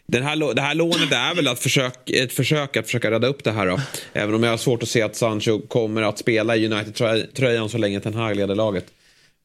den 0.06 0.22
här, 0.22 0.54
det 0.54 0.62
här 0.62 0.74
lånet 0.74 1.12
är 1.12 1.34
väl 1.34 1.48
att 1.48 1.58
försök, 1.58 2.10
ett 2.10 2.32
försök 2.32 2.76
att 2.76 2.86
försöka 2.86 3.10
rädda 3.10 3.26
upp 3.26 3.44
det 3.44 3.52
här 3.52 3.66
då. 3.66 3.80
Även 4.12 4.34
om 4.34 4.42
jag 4.42 4.50
har 4.50 4.56
svårt 4.56 4.82
att 4.82 4.88
se 4.88 5.02
att 5.02 5.16
Sancho 5.16 5.60
kommer 5.68 6.02
att 6.02 6.18
spela 6.18 6.56
i 6.56 6.66
United-tröjan 6.66 7.68
så 7.68 7.78
länge 7.78 8.00
Ten 8.00 8.14
Hag 8.14 8.36
leder 8.36 8.54
laget. 8.54 8.86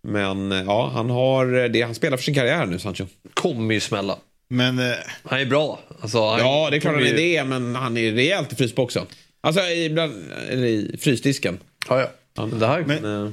Men 0.03 0.51
eh, 0.51 0.63
ja, 0.63 0.91
han 0.93 1.09
har 1.09 1.69
det. 1.69 1.81
Han 1.81 1.95
spelar 1.95 2.17
för 2.17 2.23
sin 2.23 2.33
karriär 2.35 2.65
nu, 2.65 2.79
Sancho. 2.79 3.05
Kommer 3.33 3.73
ju 3.73 3.79
smälla. 3.79 4.17
Men... 4.49 4.79
eh, 4.79 4.93
Han 5.23 5.39
är 5.39 5.45
bra. 5.45 5.79
Alltså, 6.01 6.25
han 6.29 6.39
Ja, 6.39 6.67
det 6.69 6.75
är 6.77 6.79
klart 6.79 6.93
han 6.93 7.05
är 7.05 7.13
det, 7.17 7.43
men 7.43 7.75
han 7.75 7.97
är 7.97 8.11
rejält 8.11 8.53
i 8.53 8.55
frysboxen. 8.55 9.05
Alltså 9.41 9.61
i, 9.61 9.89
bland, 9.89 10.13
eller 10.49 10.65
i 10.67 10.97
frysdisken. 11.01 11.59
Ja, 11.89 11.99
ja. 11.99 12.11
Han, 12.35 12.59
Det 12.59 12.67
här, 12.67 12.83
Men- 12.87 13.25
eh, 13.25 13.31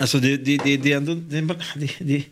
Alltså 0.00 0.18
det, 0.18 0.36
det, 0.36 0.56
det, 0.64 0.76
det 0.76 0.92
är 0.92 0.96
ändå, 0.96 1.14
det, 1.14 1.90
det, 1.98 2.22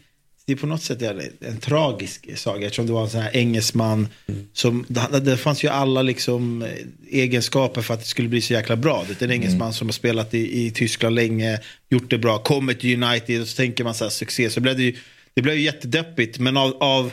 det, 0.46 0.52
det 0.52 0.52
är 0.52 0.56
på 0.56 0.66
något 0.66 0.82
sätt 0.82 1.02
en, 1.02 1.58
tragisk 1.60 2.38
saga 2.38 2.66
eftersom 2.66 2.86
det 2.86 2.92
var 2.92 3.02
en 3.02 3.10
sån 3.10 3.20
här 3.20 3.36
engelsman 3.36 4.08
som, 4.52 4.84
det, 4.88 5.20
det 5.20 5.36
fanns 5.36 5.64
ju 5.64 5.68
alla 5.68 6.02
liksom 6.02 6.62
eh, 6.62 6.68
egenskaper 7.10 7.82
för 7.82 7.94
att 7.94 8.00
det 8.00 8.06
skulle 8.06 8.28
bli 8.28 8.40
så 8.40 8.52
jäkla 8.52 8.76
bra. 8.76 9.04
Det 9.08 9.22
är 9.22 9.26
en 9.26 9.32
engelsman 9.32 9.72
som 9.72 9.88
har 9.88 9.92
spelat 9.92 10.34
i, 10.34 10.66
i 10.66 10.70
Tyskland 10.70 11.14
länge, 11.14 11.60
gjort 11.90 12.10
det 12.10 12.18
bra, 12.18 12.38
kommer 12.38 12.74
till 12.74 13.02
United 13.02 13.40
och 13.40 13.48
så 13.48 13.56
tänker 13.56 13.84
man 13.84 13.94
så 13.94 14.04
här 14.04 14.10
succé. 14.10 14.50
Så 14.50 14.60
blev 14.60 14.76
det 14.76 14.82
ju, 14.82 14.96
det 15.34 15.42
blev 15.42 15.54
ju 15.54 15.62
jättedeppigt 15.62 16.38
men 16.38 16.56
av, 16.56 16.76
av 16.80 17.12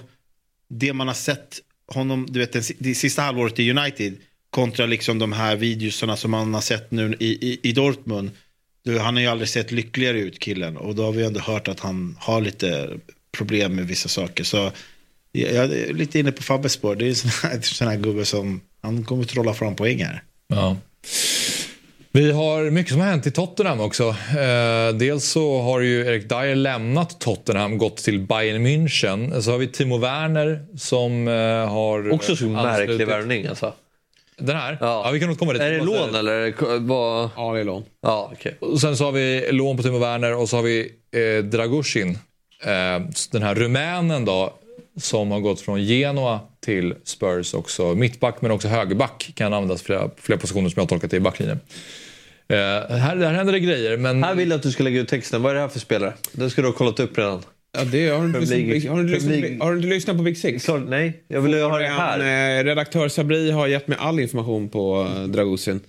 det 0.70 0.94
man 0.94 1.08
har 1.08 1.16
sett 1.16 1.60
honom, 1.88 2.26
du 2.30 2.40
vet 2.40 2.66
si- 2.66 2.76
det 2.80 2.96
sista 2.96 3.22
halvåret 3.22 3.60
i 3.60 3.72
United 3.72 4.14
kontra 4.50 4.86
liksom 4.86 5.20
de 5.20 5.34
här 5.34 5.56
videosarna 5.56 6.18
som 6.18 6.32
man 6.32 6.54
har 6.54 6.62
sett 6.62 6.92
nu 6.92 7.16
i, 7.20 7.50
i, 7.52 7.60
i 7.64 7.72
Dortmund. 7.72 8.32
Du, 8.84 9.00
han 9.00 9.16
har 9.16 9.22
ju 9.22 9.28
aldrig 9.28 9.50
sett 9.50 9.72
lyckligare 9.72 10.20
ut 10.20 10.40
killen 10.40 10.78
och 10.78 10.96
då 10.96 11.04
har 11.04 11.12
vi 11.12 11.24
ändå 11.24 11.40
hört 11.40 11.68
att 11.68 11.80
han 11.80 12.18
har 12.20 12.42
lite 12.42 12.90
problem 13.32 13.76
med 13.76 13.88
vissa 13.88 14.10
saker. 14.10 14.44
Så 14.44 14.72
jag 15.32 15.52
är 15.54 15.94
lite 15.94 16.20
inne 16.20 16.32
på 16.32 16.44
Fabbes 16.44 16.74
spår. 16.74 16.96
Det 16.96 17.06
är 17.06 17.10
en 17.10 17.16
sån 17.16 17.32
här, 17.50 17.60
sån 17.62 17.88
här 17.88 17.98
gubbe 17.98 18.26
som, 18.26 18.62
han 18.82 19.04
kommer 19.04 19.24
trolla 19.24 19.54
fram 19.54 19.76
poäng 19.76 20.04
här. 20.04 20.24
Ja. 20.48 20.78
Vi 22.14 22.32
har 22.32 22.70
mycket 22.70 22.92
som 22.92 23.02
har 23.02 23.08
hänt 23.08 23.28
i 23.28 23.32
Tottenham 23.32 23.80
också. 23.80 24.16
Eh, 24.38 24.96
dels 24.96 25.26
så 25.26 25.62
har 25.62 25.80
ju 25.80 26.06
Erik 26.06 26.30
Dyer 26.30 26.56
lämnat 26.56 27.20
Tottenham, 27.20 27.78
gått 27.78 27.98
till 27.98 28.20
Bayern 28.20 28.68
München. 28.68 29.42
Så 29.42 29.52
har 29.52 29.58
vi 29.58 29.68
Timo 29.68 29.98
Werner 29.98 30.66
som 30.78 31.28
eh, 31.28 31.34
har... 31.70 32.12
Också 32.12 32.36
så 32.36 32.46
märklig 32.46 33.08
värvning 33.08 33.46
alltså. 33.48 33.74
Den 34.38 34.56
här? 34.56 34.78
Ja, 34.82 35.12
vi 35.14 35.20
kan 35.20 35.30
återkomma 35.30 35.54
dit. 35.54 35.62
Är 35.62 35.72
det 35.72 35.84
lån 35.84 36.16
eller? 36.16 36.54
Vad... 36.80 37.30
Ja, 37.36 37.54
det 37.54 37.60
är 37.60 37.64
lån. 37.64 37.84
Ja, 38.02 38.32
okej. 38.34 38.58
Och 38.60 38.82
sen 38.82 38.98
så 38.98 39.06
har 39.06 39.12
vi 39.12 39.52
lån 39.52 39.78
på 39.78 39.84
Timo 39.84 40.00
Werner 40.00 40.36
och 40.36 40.50
så 40.50 40.56
har 40.56 40.64
vi 40.64 40.92
eh, 41.12 41.44
Dragushin. 41.44 42.18
Eh, 42.64 43.02
den 43.32 43.44
här 43.44 43.56
rumänen 43.56 44.26
då 44.26 44.54
som 44.98 45.32
har 45.32 45.40
gått 45.40 45.62
från 45.62 45.84
Genoa 45.84 46.40
till 46.66 46.94
Spurs 47.04 47.54
också. 47.54 47.96
Mittback 47.96 48.42
men 48.42 48.52
också 48.52 48.68
högerback 48.68 49.32
kan 49.36 49.54
användas 49.54 49.82
flera, 49.82 50.10
flera 50.18 50.40
positioner 50.40 50.70
som 50.70 50.74
jag 50.80 50.84
har 50.84 50.88
tolkat 50.88 51.12
det 51.12 51.18
i 51.18 51.20
backlinjen. 51.20 51.60
Eh, 52.48 52.58
här, 52.98 53.16
där 53.16 53.32
händer 53.32 53.54
det 53.54 53.60
grejer 53.60 53.98
men... 53.98 54.24
Här 54.24 54.36
vill 54.36 54.50
jag 54.50 54.58
att 54.58 54.64
du 54.64 54.72
ska 54.72 54.84
lägga 54.84 55.00
ut 55.02 55.08
texten. 55.08 55.42
Vad 55.42 55.50
är 55.52 55.56
det 55.56 55.62
här 55.62 55.68
för 55.68 55.80
spelare? 55.80 56.14
Den 56.32 56.50
ska 56.50 56.62
du 56.62 56.68
ha 56.68 56.74
kollat 56.76 57.00
upp 57.00 57.18
redan. 57.18 57.42
Ja, 57.78 57.84
det 57.84 58.08
har 58.10 58.22
du 58.28 58.40
lyssnat, 58.40 58.92
har 58.92 59.04
du 59.04 59.10
lyssnat, 59.10 59.60
på- 59.60 59.66
har 59.66 59.72
du 59.72 59.78
inte 59.78 59.90
lyssnat 59.90 60.18
på 60.18 60.24
Big 60.24 60.38
Six? 60.38 60.66
Klart, 60.66 60.82
nej, 60.88 61.24
jag 61.28 61.42
vill 61.42 61.54
ha 61.64 61.78
det 61.80 61.88
här. 61.88 62.20
En, 62.20 62.60
eh, 62.60 62.64
redaktör 62.64 63.08
Sabri 63.08 63.52
har 63.52 63.68
gett 63.68 63.88
mig 63.88 63.98
all 64.02 64.20
information 64.20 64.70
på 64.70 65.08
eh, 65.16 65.24
Dragusin. 65.24 65.80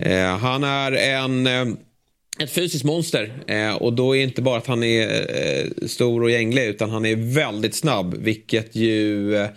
Eh, 0.00 0.36
han 0.36 0.64
är 0.64 0.92
en, 0.92 1.46
eh, 1.46 1.64
ett 2.38 2.50
fysiskt 2.52 2.84
monster. 2.84 3.32
Eh, 3.46 3.74
och 3.74 3.92
då 3.92 4.16
är 4.16 4.22
inte 4.22 4.42
bara 4.42 4.58
att 4.58 4.66
han 4.66 4.82
är 4.82 5.08
eh, 5.08 5.86
stor 5.86 6.22
och 6.22 6.30
gänglig 6.30 6.64
utan 6.64 6.90
han 6.90 7.06
är 7.06 7.16
väldigt 7.16 7.74
snabb. 7.74 8.14
Vilket 8.18 8.74
ju 8.74 9.36
eh, 9.36 9.48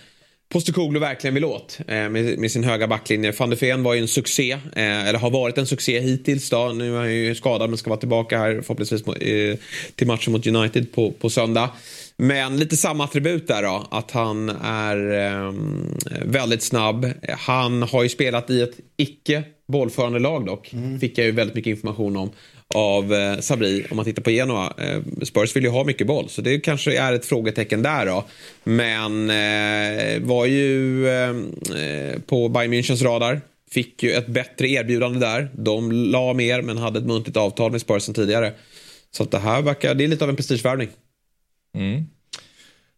Postecoglou 0.49 0.99
verkligen 0.99 1.33
vill 1.33 1.45
åt 1.45 1.79
eh, 1.87 2.09
med, 2.09 2.37
med 2.39 2.51
sin 2.51 2.63
höga 2.63 2.87
backlinje. 2.87 3.33
Van 3.39 3.49
de 3.49 3.55
Ven 3.55 3.83
var 3.83 3.93
ju 3.93 4.01
en 4.01 4.07
succé, 4.07 4.51
eh, 4.51 5.07
eller 5.07 5.19
har 5.19 5.29
varit 5.29 5.57
en 5.57 5.67
succé 5.67 5.99
hittills. 5.99 6.49
Då. 6.49 6.71
Nu 6.75 6.93
är 6.93 6.97
han 6.97 7.13
ju 7.13 7.35
skadad 7.35 7.69
men 7.69 7.77
ska 7.77 7.89
vara 7.89 7.99
tillbaka 7.99 8.37
här 8.37 8.61
förhoppningsvis 8.61 9.07
eh, 9.07 9.57
till 9.95 10.07
matchen 10.07 10.33
mot 10.33 10.47
United 10.47 10.91
på, 10.91 11.11
på 11.11 11.29
söndag. 11.29 11.69
Men 12.17 12.57
lite 12.57 12.77
samma 12.77 13.03
attribut 13.03 13.47
där 13.47 13.63
då, 13.63 13.87
att 13.91 14.11
han 14.11 14.49
är 14.63 15.13
eh, 15.13 15.53
väldigt 16.25 16.63
snabb. 16.63 17.11
Han 17.29 17.81
har 17.81 18.03
ju 18.03 18.09
spelat 18.09 18.49
i 18.49 18.61
ett 18.61 18.79
icke 18.97 19.43
bollförande 19.67 20.19
lag 20.19 20.45
dock. 20.45 20.71
Fick 21.01 21.17
jag 21.17 21.25
ju 21.25 21.31
väldigt 21.31 21.55
mycket 21.55 21.71
information 21.71 22.17
om 22.17 22.31
av 22.73 23.13
eh, 23.13 23.39
Sabri 23.39 23.85
om 23.89 23.95
man 23.95 24.05
tittar 24.05 24.23
på 24.23 24.31
Genoa. 24.31 24.73
Eh, 24.77 24.99
Spurs 25.23 25.55
vill 25.55 25.63
ju 25.63 25.69
ha 25.69 25.83
mycket 25.83 26.07
boll 26.07 26.29
så 26.29 26.41
det 26.41 26.59
kanske 26.59 26.97
är 26.97 27.13
ett 27.13 27.25
frågetecken 27.25 27.81
där 27.81 28.05
då. 28.05 28.25
Men 28.63 29.29
eh, 29.29 30.27
var 30.27 30.45
ju 30.45 31.07
eh, 31.07 31.29
eh, 31.79 32.19
på 32.25 32.49
Bayern 32.49 32.73
Münchens 32.73 33.03
radar. 33.03 33.41
Fick 33.71 34.03
ju 34.03 34.11
ett 34.11 34.27
bättre 34.27 34.67
erbjudande 34.67 35.19
där. 35.19 35.49
De 35.53 35.91
la 35.91 36.33
mer 36.33 36.61
men 36.61 36.77
hade 36.77 36.99
ett 36.99 37.05
muntligt 37.05 37.37
avtal 37.37 37.71
med 37.71 37.81
Spurs 37.81 38.03
sen 38.03 38.13
tidigare. 38.13 38.53
Så 39.11 39.23
det 39.23 39.39
här 39.39 39.61
verkar, 39.61 39.95
det 39.95 40.03
är 40.03 40.07
lite 40.07 40.23
av 40.23 40.29
en 40.29 40.35
prestigevärvning. 40.35 40.89
Mm. 41.75 42.05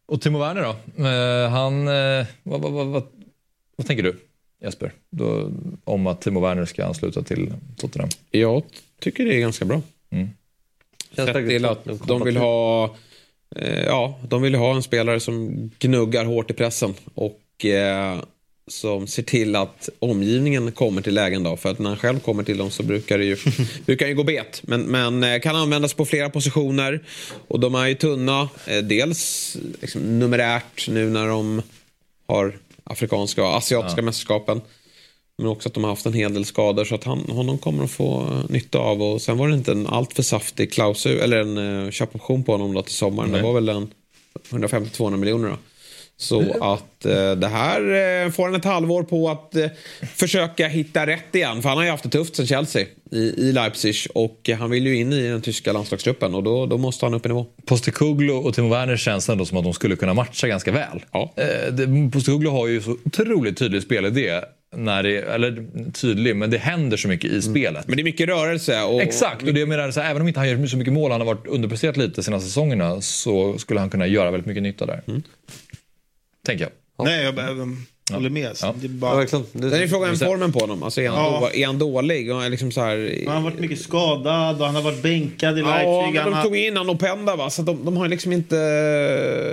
Och 0.05 0.21
Timo 0.21 0.39
Werner 0.39 0.61
då? 0.61 1.03
Eh, 1.03 1.49
han, 1.49 1.85
vad, 2.43 2.61
vad, 2.61 2.71
vad, 2.71 2.87
vad, 2.87 3.03
vad 3.75 3.87
tänker 3.87 4.03
du 4.03 4.15
Jesper? 4.63 4.91
Då, 5.09 5.51
om 5.83 6.07
att 6.07 6.21
Timo 6.21 6.39
Werner 6.39 6.65
ska 6.65 6.85
ansluta 6.85 7.21
till 7.21 7.53
Tottenham? 7.77 8.09
Jag 8.31 8.63
tycker 9.01 9.25
det 9.25 9.35
är 9.35 9.39
ganska 9.39 9.65
bra. 9.65 9.81
Mm. 10.11 10.29
Sett 11.15 11.33
till 11.33 11.65
att 11.65 11.87
de 12.07 12.23
vill 12.23 12.37
ha 12.37 12.95
eh, 13.55 13.83
Ja, 13.83 14.19
de 14.29 14.41
vill 14.41 14.55
ha 14.55 14.75
en 14.75 14.83
spelare 14.83 15.19
som 15.19 15.69
gnuggar 15.79 16.25
hårt 16.25 16.51
i 16.51 16.53
pressen 16.53 16.93
och 17.13 17.65
eh, 17.65 18.19
som 18.67 19.07
ser 19.07 19.23
till 19.23 19.55
att 19.55 19.89
omgivningen 19.99 20.71
kommer 20.71 21.01
till 21.01 21.13
lägen 21.13 21.43
då. 21.43 21.57
För 21.57 21.69
att 21.71 21.79
när 21.79 21.89
han 21.89 21.99
själv 21.99 22.19
kommer 22.19 22.43
till 22.43 22.57
dem 22.57 22.71
så 22.71 22.83
brukar 22.83 23.17
det 23.17 23.25
ju, 23.25 23.37
brukar 23.85 24.05
det 24.05 24.09
ju 24.09 24.15
gå 24.15 24.23
bet. 24.23 24.61
Men, 24.63 24.81
men 24.81 25.23
eh, 25.23 25.39
kan 25.39 25.55
användas 25.55 25.93
på 25.93 26.05
flera 26.05 26.29
positioner 26.29 27.03
och 27.47 27.59
de 27.59 27.75
är 27.75 27.87
ju 27.87 27.95
tunna. 27.95 28.49
Eh, 28.65 28.77
dels 28.77 29.57
liksom, 29.81 30.19
numerärt 30.19 30.87
nu 30.89 31.09
när 31.09 31.27
de 31.27 31.61
har 32.27 32.53
afrikanska 32.83 33.43
och 33.43 33.57
asiatiska 33.57 34.01
Ja. 34.01 34.05
mästerskapen. 34.05 34.61
Men 35.37 35.47
också 35.47 35.69
att 35.69 35.73
de 35.73 35.83
har 35.83 35.91
haft 35.91 36.05
en 36.05 36.13
hel 36.13 36.33
del 36.33 36.45
skador 36.45 36.85
så 36.85 36.95
att 36.95 37.03
han, 37.03 37.19
honom 37.19 37.57
kommer 37.57 37.83
att 37.83 37.91
få 37.91 38.21
eh, 38.21 38.49
nytta 38.49 38.79
av. 38.79 39.01
Och 39.01 39.21
sen 39.21 39.37
var 39.37 39.47
det 39.47 39.53
inte 39.53 39.71
en 39.71 39.87
alltför 39.87 40.23
saftig 40.23 40.73
klausul 40.73 41.19
eller 41.19 41.37
en 41.37 41.57
uh, 41.57 41.91
köpoption 41.91 42.43
på 42.43 42.51
honom 42.51 42.73
då 42.73 42.81
till 42.81 42.93
sommaren. 42.93 43.31
Nej. 43.31 43.41
Det 43.41 43.47
var 43.47 43.53
väl 43.53 43.69
en 43.69 43.93
150-200 44.49 45.17
miljoner 45.17 45.49
då. 45.49 45.57
Så 46.19 46.41
att 46.61 47.05
eh, 47.05 47.31
det 47.31 47.47
här 47.47 47.81
eh, 47.81 48.31
får 48.31 48.45
han 48.45 48.55
ett 48.55 48.65
halvår 48.65 49.03
på 49.03 49.29
att 49.29 49.55
eh, 49.55 49.67
försöka 50.15 50.67
hitta 50.67 51.07
rätt 51.07 51.35
igen. 51.35 51.61
För 51.61 51.69
han 51.69 51.77
har 51.77 51.85
ju 51.85 51.91
haft 51.91 52.03
det 52.03 52.09
tufft 52.09 52.35
sen 52.35 52.47
Chelsea 52.47 52.85
i, 53.11 53.17
i 53.17 53.51
Leipzig. 53.51 53.95
Och 54.13 54.49
eh, 54.49 54.57
han 54.57 54.69
vill 54.69 54.87
ju 54.87 54.95
in 54.95 55.13
i 55.13 55.27
den 55.27 55.41
tyska 55.41 55.73
landslagstruppen 55.73 56.35
och 56.35 56.43
då, 56.43 56.65
då 56.65 56.77
måste 56.77 57.05
han 57.05 57.13
upp 57.13 57.25
i 57.25 57.29
nivå. 57.29 57.45
Postecoglou 57.65 58.37
och 58.37 58.55
Timo 58.55 58.69
Werner 58.69 58.97
känns 58.97 59.29
ändå 59.29 59.45
som 59.45 59.57
att 59.57 59.63
de 59.63 59.73
skulle 59.73 59.95
kunna 59.95 60.13
matcha 60.13 60.47
ganska 60.47 60.71
väl. 60.71 61.05
Ja. 61.11 61.33
Eh, 61.35 62.09
Postecoglou 62.13 62.51
har 62.51 62.67
ju 62.67 62.81
så 62.81 62.97
otroligt 63.05 63.57
tydlig 63.57 63.83
spelidé. 63.83 64.41
När 64.75 65.03
det, 65.03 65.17
eller 65.21 65.65
tydlig, 65.91 66.35
men 66.35 66.49
det 66.49 66.57
händer 66.57 66.97
så 66.97 67.07
mycket 67.07 67.31
i 67.31 67.41
spelet. 67.41 67.87
Men 67.87 67.95
det 67.97 68.01
är 68.01 68.03
mycket 68.03 68.27
rörelse. 68.29 68.83
Och, 68.83 69.01
Exakt, 69.01 69.43
och 69.43 69.53
det 69.53 69.59
jag 69.59 69.69
menar, 69.69 69.91
så 69.91 70.01
här, 70.01 70.09
även 70.11 70.21
om 70.21 70.27
inte 70.27 70.39
han 70.39 70.49
gör 70.49 70.67
så 70.67 70.77
mycket 70.77 70.93
mål, 70.93 71.11
han 71.11 71.21
har 71.21 71.25
varit 71.25 71.47
underpresterat 71.47 71.97
lite 71.97 72.15
de 72.15 72.23
senaste 72.23 72.47
säsongerna, 72.47 73.01
så 73.01 73.57
skulle 73.57 73.79
han 73.79 73.89
kunna 73.89 74.07
göra 74.07 74.31
väldigt 74.31 74.47
mycket 74.47 74.63
nytta 74.63 74.85
där. 74.85 75.01
Tänker 76.45 76.63
jag. 76.97 77.05
Nej, 77.05 77.23
jag 77.23 77.59
um, 77.59 77.85
håller 78.11 78.29
med. 78.29 78.51
Ja. 78.61 78.75
Det 78.81 78.87
är 78.87 78.89
Ja, 78.89 78.95
bara, 78.95 79.15
verkligen. 79.15 79.45
Sen 79.45 79.63
är 79.63 79.79
Det, 79.79 79.87
frågan 79.87 80.17
formen 80.17 80.51
på 80.51 80.59
honom. 80.59 80.83
Alltså, 80.83 81.01
är, 81.01 81.09
han 81.09 81.17
Ja. 81.33 81.39
då, 81.53 81.59
är 81.59 81.65
han 81.65 81.79
dålig? 81.79 82.33
Och 82.33 82.43
är 82.43 82.49
liksom 82.49 82.71
så 82.71 82.81
här, 82.81 83.23
han 83.27 83.35
har 83.35 83.43
varit 83.43 83.59
mycket 83.59 83.79
skadad 83.81 84.59
och 84.59 84.65
han 84.65 84.75
har 84.75 84.81
varit 84.81 85.03
bänkad 85.03 85.57
i 85.57 85.61
Ja, 85.61 85.67
Leipzig. 85.67 86.13
men 86.13 86.23
han 86.23 86.31
de 86.31 86.33
har... 86.37 86.43
tog 86.43 86.57
in 86.57 86.77
han 86.77 86.89
och 86.89 86.99
Penda 86.99 87.35
va, 87.35 87.49
så 87.49 87.61
de, 87.61 87.85
de 87.85 87.97
har 87.97 88.07
liksom 88.07 88.33
inte... 88.33 88.57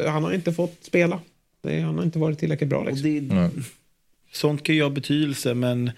Han 0.08 0.24
har 0.24 0.32
inte 0.32 0.52
fått 0.52 0.76
spela. 0.82 1.20
Det, 1.62 1.80
han 1.80 1.96
har 1.98 2.04
inte 2.04 2.18
varit 2.18 2.38
tillräckligt 2.38 2.70
bra 2.70 2.78
och 2.78 2.86
liksom. 2.86 3.64
Sånt 4.36 4.62
kan 4.62 4.74
ju 4.74 4.82
ha 4.82 4.90
betydelse 4.90 5.54
men 5.54 5.90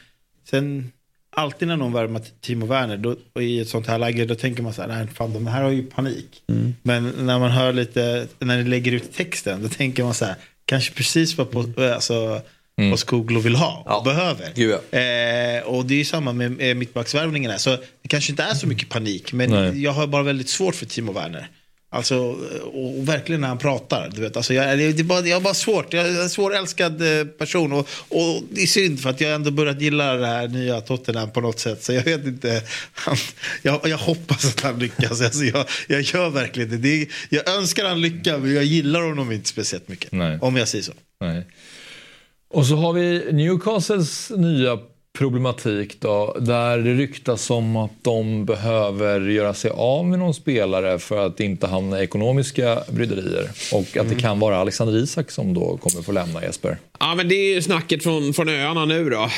sen 0.50 0.92
alltid 1.30 1.68
när 1.68 1.76
någon 1.76 1.92
värvar 1.92 2.22
Timo 2.40 2.66
Werner 2.66 2.96
då, 2.96 3.16
och 3.32 3.42
i 3.42 3.60
ett 3.60 3.68
sånt 3.68 3.86
här 3.86 3.98
läge 3.98 4.24
då 4.24 4.34
tänker 4.34 4.62
man 4.62 4.72
så 4.72 4.82
här, 4.82 4.88
nej 4.88 5.06
fan 5.14 5.32
de 5.32 5.46
här 5.46 5.62
har 5.62 5.70
ju 5.70 5.82
panik. 5.82 6.42
Mm. 6.48 6.74
Men 6.82 7.08
när 7.18 7.38
man 7.38 7.50
hör 7.50 7.72
lite, 7.72 8.26
när 8.38 8.56
ni 8.56 8.64
lägger 8.64 8.92
ut 8.92 9.12
texten 9.12 9.62
då 9.62 9.68
tänker 9.68 10.04
man 10.04 10.14
så 10.14 10.24
här, 10.24 10.34
kanske 10.64 10.94
precis 10.94 11.38
vad, 11.38 11.50
på, 11.50 11.84
alltså, 11.94 12.40
Mm. 12.78 12.90
vad 12.90 12.98
Skoglo 12.98 13.40
vill 13.40 13.56
ha 13.56 13.96
och 13.98 14.04
behöver. 14.04 14.52
Gud, 14.54 14.70
ja. 14.90 14.98
Eh, 14.98 15.62
och 15.62 15.86
det 15.86 15.94
är 15.94 15.98
ju 15.98 16.04
samma 16.04 16.32
med 16.32 16.60
eh, 16.60 16.74
mittbacksvärvningen 16.74 17.50
här. 17.50 17.58
Så 17.58 17.70
det 18.02 18.08
kanske 18.08 18.32
inte 18.32 18.42
är 18.42 18.54
så 18.54 18.66
mycket 18.66 18.88
panik. 18.88 19.32
Men 19.32 19.50
Nej. 19.50 19.82
jag 19.82 19.92
har 19.92 20.06
bara 20.06 20.22
väldigt 20.22 20.48
svårt 20.48 20.74
för 20.74 20.86
Timo 20.86 21.12
Werner. 21.12 21.48
Alltså, 21.90 22.18
och, 22.62 22.98
och 22.98 23.08
verkligen 23.08 23.40
när 23.40 23.48
han 23.48 23.58
pratar. 23.58 24.10
Du 24.14 24.20
vet, 24.20 24.36
alltså 24.36 24.54
jag, 24.54 24.78
det, 24.78 24.92
det 24.92 25.00
är 25.00 25.04
bara, 25.04 25.20
jag 25.20 25.36
har 25.36 25.40
bara 25.40 25.54
svårt. 25.54 25.92
Jag 25.92 26.08
är 26.08 26.22
en 26.22 26.30
svårälskad 26.30 27.20
eh, 27.20 27.26
person. 27.26 27.72
Och, 27.72 27.88
och 28.08 28.42
det 28.50 28.62
är 28.62 28.66
synd 28.66 29.00
för 29.00 29.10
att 29.10 29.20
jag 29.20 29.34
ändå 29.34 29.50
börjat 29.50 29.80
gilla 29.80 30.14
det 30.14 30.26
här 30.26 30.48
nya 30.48 30.80
Tottenham 30.80 31.30
på 31.30 31.40
något 31.40 31.58
sätt. 31.58 31.84
Så 31.84 31.92
jag 31.92 32.04
vet 32.04 32.26
inte. 32.26 32.62
Han, 32.92 33.16
jag, 33.62 33.80
jag 33.84 33.98
hoppas 33.98 34.44
att 34.44 34.60
han 34.60 34.78
lyckas. 34.78 35.20
Alltså 35.22 35.44
jag, 35.44 35.66
jag 35.88 36.00
gör 36.00 36.30
verkligen 36.30 36.70
det. 36.70 36.76
det 36.76 37.02
är, 37.02 37.08
jag 37.28 37.48
önskar 37.48 37.84
han 37.84 38.00
lycka 38.00 38.38
men 38.38 38.54
jag 38.54 38.64
gillar 38.64 39.02
honom 39.02 39.32
inte 39.32 39.48
speciellt 39.48 39.88
mycket. 39.88 40.12
Nej. 40.12 40.38
Om 40.40 40.56
jag 40.56 40.68
säger 40.68 40.84
så. 40.84 40.92
Nej. 41.20 41.46
Och 42.50 42.66
så 42.66 42.76
har 42.76 42.92
vi 42.92 43.32
Newcastles 43.32 44.30
nya 44.30 44.78
problematik 45.18 46.00
då, 46.00 46.36
där 46.40 46.78
det 46.78 46.94
ryktas 46.94 47.50
om 47.50 47.76
att 47.76 47.90
de 48.02 48.44
behöver 48.44 49.20
göra 49.20 49.54
sig 49.54 49.70
av 49.74 50.06
med 50.06 50.18
någon 50.18 50.34
spelare 50.34 50.98
för 50.98 51.26
att 51.26 51.40
inte 51.40 51.66
hamna 51.66 52.00
i 52.00 52.04
ekonomiska 52.04 52.82
bryderier. 52.90 53.50
Och 53.72 53.96
att 53.96 54.08
det 54.08 54.14
kan 54.14 54.38
vara 54.40 54.56
Alexander 54.56 54.96
Isak 54.96 55.30
som 55.30 55.54
då 55.54 55.76
kommer 55.76 56.02
få 56.02 56.12
lämna 56.12 56.42
Jesper. 56.42 56.78
Ja, 57.00 57.14
men 57.14 57.28
det 57.28 57.34
är 57.34 57.54
ju 57.54 57.62
snacket 57.62 58.02
från, 58.02 58.32
från 58.34 58.48
öarna 58.48 58.84
nu 58.84 59.10
då. 59.10 59.28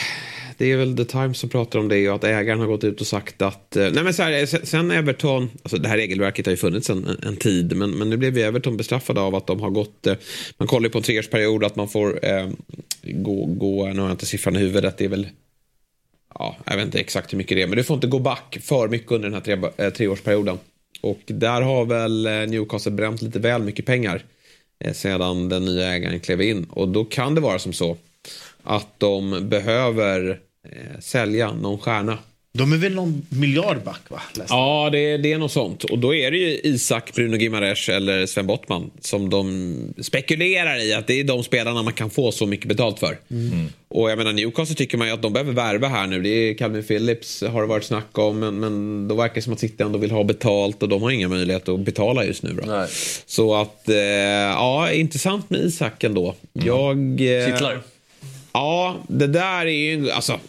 Det 0.58 0.72
är 0.72 0.76
väl 0.76 0.96
The 0.96 1.04
Times 1.04 1.38
som 1.38 1.48
pratar 1.48 1.78
om 1.78 1.88
det 1.88 2.08
och 2.08 2.14
att 2.14 2.24
ägaren 2.24 2.60
har 2.60 2.66
gått 2.66 2.84
ut 2.84 3.00
och 3.00 3.06
sagt 3.06 3.42
att... 3.42 3.76
eh, 3.76 3.88
Nej 3.92 4.04
men 4.04 4.14
så 4.14 4.22
här, 4.22 4.46
sen- 4.46 4.66
sen 4.66 4.90
Everton, 4.90 5.50
alltså 5.62 5.76
det 5.76 5.88
här 5.88 5.96
regelverket 5.96 6.46
har 6.46 6.50
ju 6.50 6.56
funnits 6.56 6.90
en, 6.90 7.16
en 7.22 7.36
tid 7.36 7.76
men, 7.76 7.90
men 7.90 8.10
nu 8.10 8.16
blev 8.16 8.38
ju 8.38 8.42
Everton 8.44 8.76
bestraffade 8.76 9.20
av 9.20 9.34
att 9.34 9.46
de 9.46 9.60
har 9.60 9.70
gått... 9.70 10.06
eh, 10.06 10.14
Man 10.58 10.68
kollar 10.68 10.84
ju 10.86 10.90
på 10.90 10.98
en 10.98 11.04
treårsperiod 11.04 11.64
att 11.64 11.76
man 11.76 11.88
får 11.88 12.24
eh, 12.26 12.48
gå, 13.02 13.44
gå, 13.46 13.86
nu 13.86 14.00
har 14.00 14.08
jag 14.08 14.14
inte 14.14 14.26
siffran 14.26 14.56
i 14.56 14.58
huvudet, 14.58 14.98
det 14.98 15.04
är 15.04 15.08
väl... 15.08 15.26
Ja, 16.34 16.56
jag 16.64 16.76
vet 16.76 16.84
inte 16.84 17.00
exakt 17.00 17.32
hur 17.32 17.38
mycket 17.38 17.56
det 17.56 17.62
är 17.62 17.66
men 17.66 17.76
du 17.76 17.84
får 17.84 17.94
inte 17.94 18.06
gå 18.06 18.18
back 18.18 18.58
för 18.60 18.88
mycket 18.88 19.12
under 19.12 19.28
den 19.28 19.34
här 19.34 19.40
tre, 19.40 19.86
eh, 19.86 19.92
treårsperioden. 19.92 20.58
Och 21.00 21.20
där 21.26 21.62
har 21.62 21.84
väl 21.84 22.26
eh, 22.26 22.32
Newcastle 22.32 22.92
bränt 22.92 23.22
lite 23.22 23.38
väl 23.38 23.62
mycket 23.62 23.86
pengar 23.86 24.24
eh, 24.84 24.92
sedan 24.92 25.48
den 25.48 25.64
nya 25.64 25.88
ägaren 25.88 26.20
klev 26.20 26.42
in. 26.42 26.64
Och 26.64 26.88
då 26.88 27.04
kan 27.04 27.34
det 27.34 27.40
vara 27.40 27.58
som 27.58 27.72
så 27.72 27.96
att 28.62 28.88
de 28.98 29.48
behöver 29.48 30.40
eh, 30.68 31.00
sälja 31.00 31.52
någon 31.52 31.78
stjärna. 31.78 32.18
De 32.58 32.72
är 32.72 32.76
väl 32.76 32.94
någon 32.94 33.26
miljard 33.28 33.82
back 33.84 34.00
va? 34.08 34.20
Ja, 34.48 34.88
det, 34.92 35.16
det 35.16 35.32
är 35.32 35.38
något 35.38 35.52
sånt. 35.52 35.84
Och 35.84 35.98
då 35.98 36.14
är 36.14 36.30
det 36.30 36.36
ju 36.36 36.60
Isak, 36.62 37.14
Bruno 37.14 37.36
Gimares 37.36 37.88
eller 37.88 38.26
Sven 38.26 38.46
Bottman 38.46 38.90
som 39.00 39.30
de 39.30 39.94
spekulerar 40.02 40.84
i 40.84 40.94
att 40.94 41.06
det 41.06 41.20
är 41.20 41.24
de 41.24 41.44
spelarna 41.44 41.82
man 41.82 41.92
kan 41.92 42.10
få 42.10 42.32
så 42.32 42.46
mycket 42.46 42.68
betalt 42.68 42.98
för. 42.98 43.18
Och 43.88 44.10
jag 44.10 44.18
menar 44.18 44.32
Newcastle 44.32 44.76
tycker 44.76 44.98
man 44.98 45.06
ju 45.06 45.12
att 45.14 45.22
de 45.22 45.32
behöver 45.32 45.52
värva 45.52 45.88
här 45.88 46.06
nu. 46.06 46.22
Det 46.22 46.28
är 46.28 46.54
Calvin 46.54 46.82
Phillips 46.82 47.42
har 47.42 47.60
det 47.60 47.66
varit 47.68 47.84
snack 47.84 48.18
om 48.18 48.38
men, 48.38 48.60
men 48.60 49.08
då 49.08 49.14
verkar 49.14 49.34
det 49.34 49.42
som 49.42 49.52
att 49.52 49.60
City 49.60 49.82
ändå 49.82 49.98
vill 49.98 50.10
ha 50.10 50.24
betalt 50.24 50.82
och 50.82 50.88
de 50.88 51.02
har 51.02 51.10
inga 51.10 51.28
möjligheter 51.28 51.74
att 51.74 51.80
betala 51.80 52.24
just 52.24 52.42
nu. 52.42 52.52
Då. 52.62 52.86
Så 53.26 53.54
att, 53.54 53.88
eh, 53.88 53.96
ja, 53.96 54.92
intressant 54.92 55.50
med 55.50 55.60
Isak 55.60 56.04
ändå. 56.04 56.34
Jag... 56.52 57.20
Eh, 57.20 57.46
Kittlar. 57.46 57.80
Ja, 58.52 58.96
det 59.08 59.26
där 59.26 59.66
är 59.66 59.70
ju, 59.70 60.10
alltså. 60.10 60.40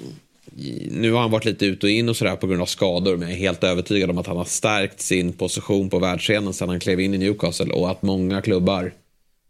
Nu 0.92 1.12
har 1.12 1.22
han 1.22 1.32
varit 1.32 1.46
lite 1.46 1.66
ut 1.66 1.84
och 1.84 1.90
in 1.90 2.10
och 2.10 2.16
sådär 2.16 2.36
på 2.36 2.48
grund 2.48 2.62
av 2.62 2.66
skador 2.66 3.18
men 3.18 3.28
jag 3.28 3.38
är 3.38 3.40
helt 3.40 3.64
övertygad 3.64 4.10
om 4.10 4.18
att 4.18 4.28
han 4.28 4.38
har 4.38 4.46
stärkt 4.46 5.02
sin 5.02 5.34
position 5.34 5.90
på 5.90 6.00
världsscenen 6.00 6.54
sedan 6.54 6.70
han 6.70 6.80
klev 6.80 7.00
in 7.00 7.14
i 7.14 7.18
Newcastle 7.18 7.74
och 7.74 7.92
att 7.92 8.02
många 8.02 8.42
klubbar 8.42 8.94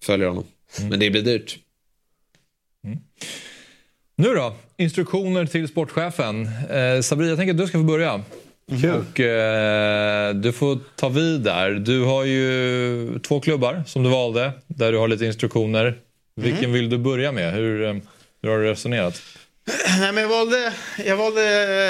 följer 0.04 0.28
honom. 0.28 0.44
Men 0.90 1.00
det 1.00 1.10
blir 1.10 1.22
dyrt. 1.22 1.58
Nu 4.16 4.34
då, 4.34 4.54
instruktioner 4.78 5.46
till 5.46 5.68
sportchefen. 5.68 6.50
Eh, 6.70 7.02
Sabri, 7.02 7.30
jag 7.30 7.38
tänker 7.38 7.54
att 7.54 7.58
du 7.58 7.68
ska 7.68 7.78
få 7.78 7.84
börja. 7.84 8.24
Och 9.00 9.20
eh, 9.20 10.36
du 10.36 10.52
får 10.52 10.80
ta 10.96 11.10
vid 11.10 11.42
där. 11.42 11.72
Du 11.72 12.04
har 12.04 12.24
ju 12.24 13.20
två 13.20 13.40
klubbar 13.40 13.84
som 13.88 14.04
du 14.04 14.10
valde 14.10 14.52
där 14.68 14.92
du 14.92 14.98
har 14.98 15.08
lite 15.08 15.26
instruktioner. 15.26 15.98
Vilken 16.36 16.74
vill 16.74 16.90
du 16.90 16.98
börja 16.98 17.32
med? 17.32 17.54
Hur, 17.54 17.84
eh, 17.84 17.96
hur 18.42 18.50
har 18.50 18.58
du 18.58 18.64
resonerat? 18.64 19.22
Nej, 20.00 20.12
men 20.12 20.18
jag 20.18 20.30
valde, 20.30 20.74
jag 21.06 21.18
valde 21.18 21.42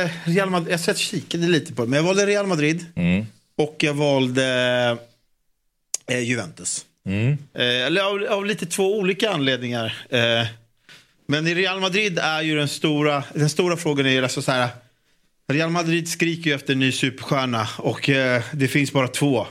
eh, 0.02 0.30
Real 0.30 0.50
Madrid. 0.50 0.80
Jag 0.86 0.90
och 0.90 0.98
kikade 0.98 1.48
lite 1.48 1.74
på 1.74 1.82
det. 1.82 1.88
Men 1.90 1.98
jag 1.98 2.04
valde 2.04 2.26
Real 2.26 2.48
Madrid. 2.48 2.86
Mm. 2.96 3.26
Och 3.58 3.76
jag 3.80 3.94
valde 3.94 4.98
eh, 6.08 6.20
Juventus. 6.20 6.86
Mm. 7.06 7.38
Eh, 7.54 7.86
eller 7.86 8.02
av, 8.02 8.26
av 8.30 8.46
lite 8.46 8.66
två 8.66 8.98
olika 8.98 9.30
anledningar. 9.30 10.06
Eh, 10.10 10.48
men 11.28 11.48
i 11.48 11.56
Real 11.56 11.80
Madrid 11.80 12.20
är 12.20 12.42
ju 12.42 12.56
den 12.56 12.68
stora, 12.68 13.24
den 13.34 13.50
stora 13.50 13.78
frågan 13.78 14.06
är 14.06 14.10
ju 14.10 14.24
alltså 14.24 14.42
så 14.42 14.52
här. 14.52 14.70
Real 15.48 15.70
Madrid 15.70 16.10
skriker 16.10 16.50
ju 16.50 16.56
efter 16.56 16.74
en 16.74 16.80
ny 16.80 16.92
superstjärna 16.92 17.68
och 17.78 18.10
eh, 18.10 18.44
det 18.54 18.68
finns 18.68 18.94
bara 18.94 19.08
två 19.08 19.48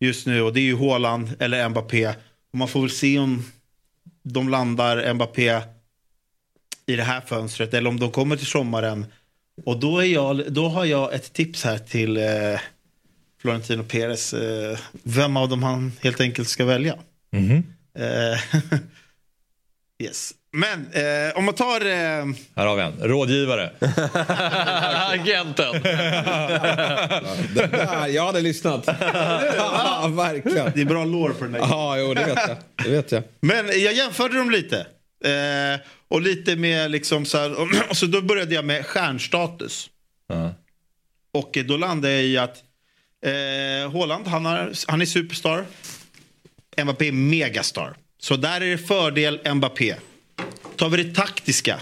just 0.00 0.26
nu 0.26 0.42
och 0.42 0.52
det 0.52 0.60
är 0.60 0.64
ju 0.64 0.76
Haaland 0.76 1.30
eller 1.38 1.68
Mbappé. 1.68 2.08
Och 2.52 2.58
man 2.58 2.68
får 2.68 2.80
väl 2.80 2.90
se 2.90 3.18
om 3.18 3.44
de 4.22 4.48
landar 4.48 5.14
Mbappé 5.14 5.60
i 6.90 6.96
det 6.96 7.02
här 7.02 7.20
fönstret 7.20 7.74
eller 7.74 7.90
om 7.90 8.00
de 8.00 8.10
kommer 8.10 8.36
till 8.36 8.46
sommaren. 8.46 9.06
Och 9.64 9.80
då, 9.80 9.98
är 9.98 10.04
jag, 10.04 10.52
då 10.52 10.68
har 10.68 10.84
jag 10.84 11.14
ett 11.14 11.32
tips 11.32 11.64
här 11.64 11.78
till 11.78 12.16
eh, 12.16 12.60
Florentino 13.42 13.82
Perez. 13.84 14.34
Eh, 14.34 14.78
vem 15.02 15.36
av 15.36 15.48
dem 15.48 15.62
han 15.62 15.92
helt 16.02 16.20
enkelt 16.20 16.48
ska 16.48 16.64
välja. 16.64 16.96
Mhm. 17.32 17.62
Eh, 17.98 18.38
yes. 20.02 20.32
Men 20.52 20.86
eh, 20.92 21.38
om 21.38 21.44
man 21.44 21.54
tar... 21.54 21.80
Eh, 21.80 22.26
Här 22.56 22.66
har 22.66 22.76
vi 22.76 22.82
en. 22.82 22.92
Rådgivare. 23.00 23.70
Agenten. 25.10 25.72
Det 27.54 27.66
där, 27.72 28.06
jag 28.06 28.26
hade 28.26 28.40
lyssnat. 28.40 28.84
ja, 29.56 30.10
verkligen. 30.12 30.72
det 30.74 30.80
är 30.80 30.84
bra 30.84 31.04
lår 31.04 31.30
på 31.30 31.44
den 31.44 31.52
där. 31.52 31.60
Ja, 31.60 31.98
jo, 31.98 32.14
det 32.14 32.24
vet 32.24 32.38
jag. 32.48 32.56
Det 32.84 32.90
vet 32.90 33.12
jag. 33.12 33.22
Men 33.40 33.66
jag 33.66 33.92
jämförde 33.94 34.36
dem 34.38 34.50
lite. 34.50 34.86
Eh, 35.24 35.80
och 36.08 36.20
lite 36.20 36.56
med 36.56 36.90
liksom 36.90 37.24
så 37.24 37.38
här, 37.38 37.60
och 37.90 37.96
så 37.96 38.06
då 38.06 38.22
började 38.22 38.54
jag 38.54 38.64
med 38.64 38.86
stjärnstatus. 38.86 39.90
Ja. 40.28 40.54
Och 41.32 41.58
då 41.64 41.76
landade 41.76 42.14
jag 42.14 42.24
i 42.24 42.38
att 42.38 42.56
eh, 43.26 43.92
Haaland, 43.92 44.26
han, 44.26 44.44
har, 44.44 44.72
han 44.88 45.00
är 45.00 45.06
superstar. 45.06 45.64
Mbappé 46.84 47.08
är 47.08 47.12
megastar. 47.12 47.94
Så 48.18 48.36
där 48.36 48.60
är 48.60 48.70
det 48.70 48.78
fördel 48.78 49.54
Mbappé. 49.54 49.94
Tar 50.76 50.88
vi 50.88 51.02
det 51.02 51.14
taktiska 51.14 51.80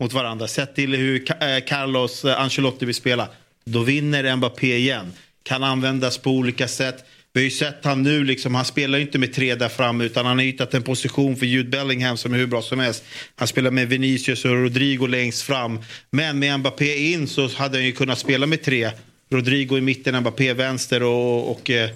mot 0.00 0.12
varandra, 0.12 0.48
sett 0.48 0.74
till 0.74 0.94
hur 0.94 1.42
eh, 1.42 1.64
Carlos 1.66 2.24
eh, 2.24 2.40
Ancelotti 2.40 2.84
vill 2.84 2.94
spela, 2.94 3.28
då 3.64 3.82
vinner 3.82 4.36
Mbappé 4.36 4.76
igen. 4.76 5.12
Kan 5.42 5.64
användas 5.64 6.18
på 6.18 6.30
olika 6.30 6.68
sätt. 6.68 7.04
Vi 7.32 7.40
har 7.40 7.44
ju 7.44 7.50
sett 7.50 7.84
han 7.84 8.02
nu, 8.02 8.24
liksom, 8.24 8.54
han 8.54 8.64
spelar 8.64 8.98
ju 8.98 9.04
inte 9.04 9.18
med 9.18 9.32
tre 9.32 9.54
där 9.54 9.68
fram 9.68 10.00
utan 10.00 10.26
han 10.26 10.38
har 10.38 10.44
hittat 10.44 10.74
en 10.74 10.82
position 10.82 11.36
för 11.36 11.46
Jude 11.46 11.68
Bellingham 11.68 12.16
som 12.16 12.34
är 12.34 12.38
hur 12.38 12.46
bra 12.46 12.62
som 12.62 12.78
helst. 12.78 13.04
Han 13.34 13.48
spelar 13.48 13.70
med 13.70 13.88
Vinicius 13.88 14.44
och 14.44 14.50
Rodrigo 14.50 15.06
längst 15.06 15.42
fram. 15.42 15.80
Men 16.10 16.38
med 16.38 16.60
Mbappé 16.60 17.12
in 17.12 17.28
så 17.28 17.48
hade 17.48 17.78
han 17.78 17.84
ju 17.84 17.92
kunnat 17.92 18.18
spela 18.18 18.46
med 18.46 18.62
tre. 18.62 18.90
Rodrigo 19.30 19.78
i 19.78 19.80
mitten, 19.80 20.20
Mbappé 20.20 20.52
vänster 20.52 21.02
och... 21.02 21.50
och 21.50 21.70
eh, 21.70 21.90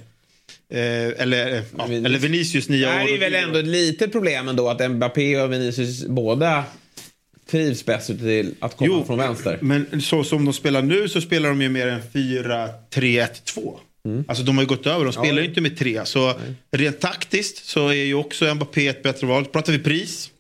eh, 0.73 1.23
eller, 1.23 1.55
eh, 1.55 1.63
ja, 1.79 1.85
eller 1.85 2.19
Vinicius 2.19 2.67
Det 2.67 2.73
nia 2.73 2.91
här 2.91 3.05
och 3.05 3.11
är 3.11 3.19
väl 3.19 3.35
ändå 3.35 3.59
ett 3.59 3.67
litet 3.67 4.13
problem 4.13 4.49
ändå 4.49 4.69
att 4.69 4.91
Mbappé 4.91 5.41
och 5.41 5.53
Vinicius 5.53 6.07
båda 6.07 6.65
trivs 7.51 7.85
bäst 7.85 8.07
till 8.07 8.55
att 8.61 8.77
komma 8.77 9.05
från 9.05 9.19
vänster. 9.19 9.59
Men 9.63 10.03
så 10.03 10.25
som 10.25 10.45
de 10.45 10.55
spelar 10.55 10.83
nu 10.83 11.09
så 11.09 11.21
spelar 11.21 11.49
de 11.49 11.63
ju 11.63 11.69
mer 11.69 11.87
än 11.87 12.01
4-3-1-2. 12.13 13.79
Alltså 14.29 14.45
de 14.45 14.57
har 14.57 14.63
ju 14.63 14.69
gått 14.69 14.87
över, 14.87 15.05
de 15.05 15.13
spelar 15.13 15.43
ju 15.43 15.49
inte 15.49 15.61
med 15.61 15.79
tre. 15.79 16.05
Så 16.07 16.35
rent 16.73 17.01
taktiskt 17.01 17.65
så 17.67 17.89
är 17.89 17.93
ju 17.95 18.15
också 18.15 18.55
Mbappé 18.55 18.89
ett 18.89 19.03
bättre 19.03 19.27
val. 19.27 19.45
Pratar 19.45 19.73
vi 19.73 19.79
pris, 19.79 20.31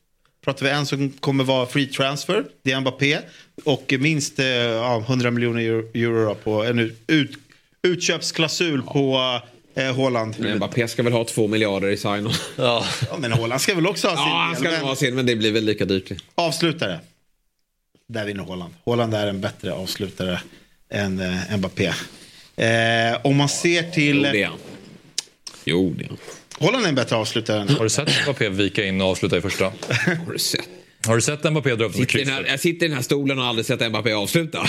pratar 0.44 0.66
vi 0.66 0.72
en 0.72 0.86
som 0.86 1.10
kommer 1.10 1.44
vara 1.44 1.66
free 1.66 1.86
transfer, 1.86 2.44
det 2.62 2.72
är 2.72 2.80
Mbappé. 2.80 3.18
Och 3.64 3.94
minst 3.98 4.38
eh, 4.38 4.46
ja, 4.46 5.04
100 5.08 5.30
miljoner 5.30 5.60
euro, 5.60 5.88
euro 5.94 6.34
på 6.34 6.64
en 6.64 6.78
ut, 7.06 7.38
utköpsklausul 7.82 8.82
på 8.82 9.40
eh, 9.74 9.96
Haaland. 9.96 10.34
Men 10.38 10.56
Mbappé 10.56 10.88
ska 10.88 11.02
väl 11.02 11.12
ha 11.12 11.24
två 11.24 11.48
miljarder 11.48 11.88
i 11.88 11.96
sign 11.96 12.30
Ja. 12.56 12.84
Ja, 13.10 13.16
men 13.18 13.32
Haaland 13.32 13.60
ska 13.60 13.74
väl 13.74 13.86
också 13.86 14.08
ha 14.08 14.16
sin 14.16 14.24
Ja, 14.26 14.36
han 14.38 14.56
ska 14.56 14.70
men- 14.70 14.80
ha 14.80 14.96
sin, 14.96 15.14
men 15.14 15.26
det 15.26 15.36
blir 15.36 15.52
väl 15.52 15.64
lika 15.64 15.84
dyrt. 15.84 16.12
Avslutare. 16.34 17.00
Där 18.08 18.24
vinner 18.26 18.44
Haaland. 18.44 18.74
Haaland 18.86 19.14
är 19.14 19.26
en 19.26 19.40
bättre 19.40 19.72
avslutare 19.72 20.40
än 20.90 21.20
eh, 21.20 21.56
Mbappé. 21.56 21.92
Eh, 22.56 23.20
om 23.26 23.36
man 23.36 23.48
ser 23.48 23.82
till... 23.90 24.16
Jo, 24.16 24.22
det 24.32 24.42
är 24.42 24.46
han. 24.46 24.58
Jo, 25.64 25.94
det 25.98 26.04
är 26.04 26.08
han. 26.08 26.18
Haaland 26.60 26.84
är 26.84 26.88
en 26.88 26.94
bättre 26.94 27.16
avslutare 27.16 27.60
än... 27.60 27.68
Har 27.68 27.84
du 27.84 27.90
sett 27.90 28.08
Mbappé 28.24 28.48
vika 28.48 28.84
in 28.84 29.00
och 29.00 29.06
avsluta 29.06 29.36
i 29.36 29.40
första? 29.40 29.64
Har 30.26 30.32
du 30.32 30.38
sett? 30.38 30.68
Har 31.06 31.16
du 31.16 31.22
sett 31.22 31.44
Mbappé 31.50 31.74
dra 31.74 31.84
upp 31.84 31.94
Sitter 31.94 32.18
den 32.18 32.28
här, 32.28 32.44
jag 32.48 32.60
sitter 32.60 32.86
i 32.86 32.88
den 32.88 32.96
här 32.96 33.02
stolen 33.02 33.38
och 33.38 33.42
har 33.44 33.48
aldrig 33.50 33.66
sett 33.66 33.90
Mbappé 33.90 34.12
avsluta. 34.12 34.66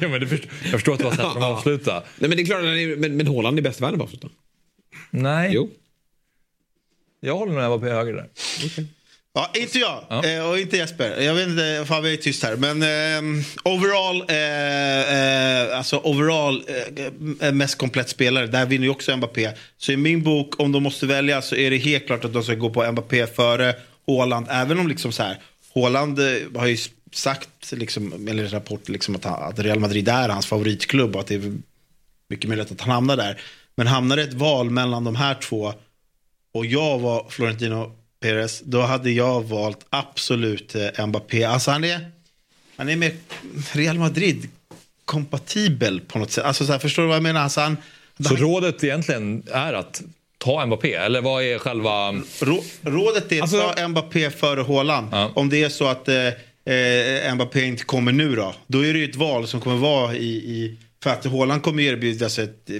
ja, 0.00 0.08
men 0.08 0.20
det 0.20 0.26
först, 0.26 0.44
jag 0.62 0.70
förstår 0.72 0.92
att 0.92 0.98
du 0.98 1.04
har 1.04 1.10
sett 1.12 1.20
honom 1.20 1.42
avsluta. 1.42 2.02
Nej, 2.18 2.28
men 2.28 2.30
det 2.36 2.42
är 2.42 2.44
klart, 2.46 2.60
är- 2.62 2.96
men, 2.96 3.16
men 3.16 3.26
Haaland 3.26 3.58
är 3.58 3.62
bäst 3.62 3.80
i 3.80 3.82
världen 3.82 3.98
på 3.98 4.04
att 4.04 4.08
avsluta. 4.10 4.28
Nej. 5.10 5.50
Jo. 5.54 5.70
Jag 7.20 7.36
håller 7.36 7.52
nog 7.52 7.78
Mbappé 7.78 7.92
högre 7.94 8.12
där. 8.16 8.28
Ja, 9.32 9.50
inte 9.54 9.78
jag 9.78 10.24
eh, 10.24 10.48
och 10.48 10.58
inte 10.58 10.76
Jesper. 10.76 11.20
Jag 11.20 11.34
vet 11.34 11.48
inte, 11.48 11.84
fan 11.86 12.02
vi 12.02 12.12
är 12.12 12.16
tyst 12.16 12.42
här. 12.42 12.56
Men 12.56 12.82
eh, 12.82 13.44
overall, 13.64 14.24
eh, 14.28 15.70
eh, 15.70 15.78
alltså 15.78 16.00
overall 16.04 16.64
eh, 17.40 17.52
mest 17.52 17.78
komplett 17.78 18.08
spelare. 18.08 18.46
Där 18.46 18.66
vinner 18.66 18.84
ju 18.84 18.90
också 18.90 19.16
Mbappé. 19.16 19.50
Så 19.76 19.92
i 19.92 19.96
min 19.96 20.22
bok, 20.22 20.60
om 20.60 20.72
de 20.72 20.82
måste 20.82 21.06
välja 21.06 21.42
så 21.42 21.54
är 21.54 21.70
det 21.70 21.76
helt 21.76 22.06
klart 22.06 22.24
att 22.24 22.32
de 22.32 22.42
ska 22.42 22.54
gå 22.54 22.70
på 22.70 22.92
Mbappé 22.92 23.26
före 23.26 23.74
Haaland. 24.06 24.46
Även 24.50 24.78
om 24.78 24.88
liksom 24.88 25.12
så 25.12 25.22
här, 25.22 25.38
Haaland 25.74 26.20
har 26.56 26.66
ju 26.66 26.76
sagt, 27.12 27.72
liksom, 27.72 28.28
eller 28.28 28.48
rapport, 28.48 28.88
liksom 28.88 29.16
att, 29.16 29.24
han, 29.24 29.42
att 29.42 29.58
Real 29.58 29.80
Madrid 29.80 30.08
är 30.08 30.28
hans 30.28 30.46
favoritklubb 30.46 31.14
och 31.14 31.20
att 31.20 31.26
det 31.26 31.34
är 31.34 31.58
mycket 32.28 32.48
möjligt 32.48 32.72
att 32.72 32.80
han 32.80 32.90
hamnar 32.90 33.16
där. 33.16 33.40
Men 33.76 33.86
hamnar 33.86 34.16
det 34.16 34.22
ett 34.22 34.34
val 34.34 34.70
mellan 34.70 35.04
de 35.04 35.16
här 35.16 35.34
två 35.34 35.74
och 36.54 36.66
jag 36.66 36.98
var 36.98 37.26
Florentino 37.28 37.99
Perez, 38.20 38.60
då 38.64 38.80
hade 38.80 39.10
jag 39.10 39.42
valt 39.42 39.86
absolut 39.90 40.74
eh, 40.74 41.06
Mbappé. 41.06 41.44
Alltså 41.44 41.70
han 41.70 41.84
är, 41.84 42.10
han 42.76 42.88
är 42.88 42.96
med 42.96 43.12
Real 43.72 43.98
Madrid 43.98 44.48
kompatibel 45.04 46.00
på 46.00 46.18
något 46.18 46.30
sätt. 46.30 46.44
Alltså 46.44 46.66
så 46.66 46.72
här, 46.72 46.78
förstår 46.78 47.02
du 47.02 47.08
vad 47.08 47.16
jag 47.16 47.22
menar? 47.22 47.40
Alltså 47.40 47.60
han, 47.60 47.76
Så 48.28 48.36
rådet 48.36 48.84
egentligen 48.84 49.42
är 49.52 49.72
att 49.72 50.02
ta 50.38 50.66
Mbappé? 50.66 50.94
Eller 50.94 51.20
vad 51.20 51.42
är 51.42 51.58
själva... 51.58 52.12
Rå, 52.40 52.64
rådet 52.82 53.32
är 53.32 53.42
att 53.42 53.76
ta 53.76 53.88
Mbappé 53.88 54.30
före 54.30 54.62
Haaland. 54.62 55.08
Om 55.34 55.48
det 55.48 55.62
är 55.62 55.68
så 55.68 55.86
att 55.86 56.08
eh, 56.08 56.26
eh, 56.74 57.34
Mbappé 57.34 57.64
inte 57.64 57.84
kommer 57.84 58.12
nu 58.12 58.36
då. 58.36 58.54
Då 58.66 58.84
är 58.86 58.92
det 58.92 58.98
ju 58.98 59.10
ett 59.10 59.16
val 59.16 59.46
som 59.48 59.60
kommer 59.60 59.76
vara 59.76 60.14
i... 60.14 60.26
i 60.26 60.76
för 61.02 61.10
att 61.10 61.24
Haaland 61.24 61.62
kommer 61.62 61.82
erbjudas 61.82 62.38
ett, 62.38 62.70
eh, 62.70 62.76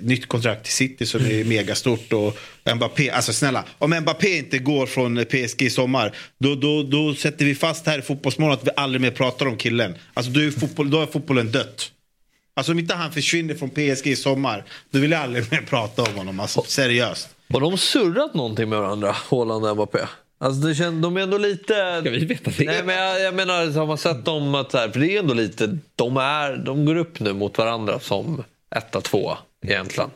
nytt 0.00 0.28
kontrakt 0.28 0.64
till 0.64 0.72
City 0.72 1.06
som 1.06 1.20
är 1.20 1.44
megastort. 1.44 2.12
Och 2.12 2.38
Mbappé, 2.74 3.10
alltså 3.10 3.32
snälla, 3.32 3.64
om 3.78 3.90
Mbappé 3.90 4.38
inte 4.38 4.58
går 4.58 4.86
från 4.86 5.24
PSG 5.24 5.62
i 5.62 5.70
sommar 5.70 6.16
då, 6.38 6.54
då, 6.54 6.82
då 6.82 7.14
sätter 7.14 7.44
vi 7.44 7.54
fast 7.54 7.86
här 7.86 7.98
i 7.98 8.02
Fotbollsmorgon 8.02 8.54
att 8.54 8.66
vi 8.66 8.70
aldrig 8.76 9.00
mer 9.00 9.10
pratar 9.10 9.46
om 9.46 9.56
killen. 9.56 9.94
Alltså 10.14 10.32
då 10.32 10.40
är, 10.40 10.50
fotboll, 10.50 10.90
då 10.90 11.02
är 11.02 11.06
fotbollen 11.06 11.52
dött. 11.52 11.90
Alltså 12.54 12.72
om 12.72 12.78
inte 12.78 12.94
han 12.94 13.12
försvinner 13.12 13.54
från 13.54 13.70
PSG 13.70 14.06
i 14.06 14.16
sommar 14.16 14.64
då 14.90 14.98
vill 14.98 15.10
jag 15.10 15.20
aldrig 15.20 15.52
mer 15.52 15.60
prata 15.60 16.02
om 16.02 16.14
honom. 16.14 16.40
Alltså 16.40 16.62
seriöst. 16.62 17.28
Har 17.52 17.60
de 17.60 17.78
surrat 17.78 18.34
någonting 18.34 18.68
med 18.68 18.78
varandra, 18.78 19.16
Haaland 19.30 19.66
och 19.66 19.76
Mbappé? 19.76 19.98
Alltså 20.38 20.60
det 20.60 20.74
känns, 20.74 21.02
de 21.02 21.16
är 21.16 21.20
ändå 21.20 21.38
lite... 21.38 22.00
Ska 22.00 22.10
vi 22.10 22.24
veta 22.24 22.50
det? 22.58 22.64
Nej, 22.64 22.82
men 22.84 22.96
jag, 22.96 23.20
jag 23.20 23.34
menar, 23.34 23.78
har 23.78 23.86
man 23.86 23.98
sett 23.98 24.24
dem 24.24 24.54
att 24.54 24.70
så 24.70 24.78
här, 24.78 24.88
för 24.88 25.00
det 25.00 25.16
är 25.16 25.18
ändå 25.18 25.34
lite, 25.34 25.78
de, 25.96 26.16
är, 26.16 26.56
de 26.56 26.84
går 26.84 26.96
upp 26.96 27.20
nu 27.20 27.32
mot 27.32 27.58
varandra 27.58 28.00
som 28.00 28.44
etta, 28.76 29.00
tvåa 29.00 29.38
egentligen. 29.66 30.10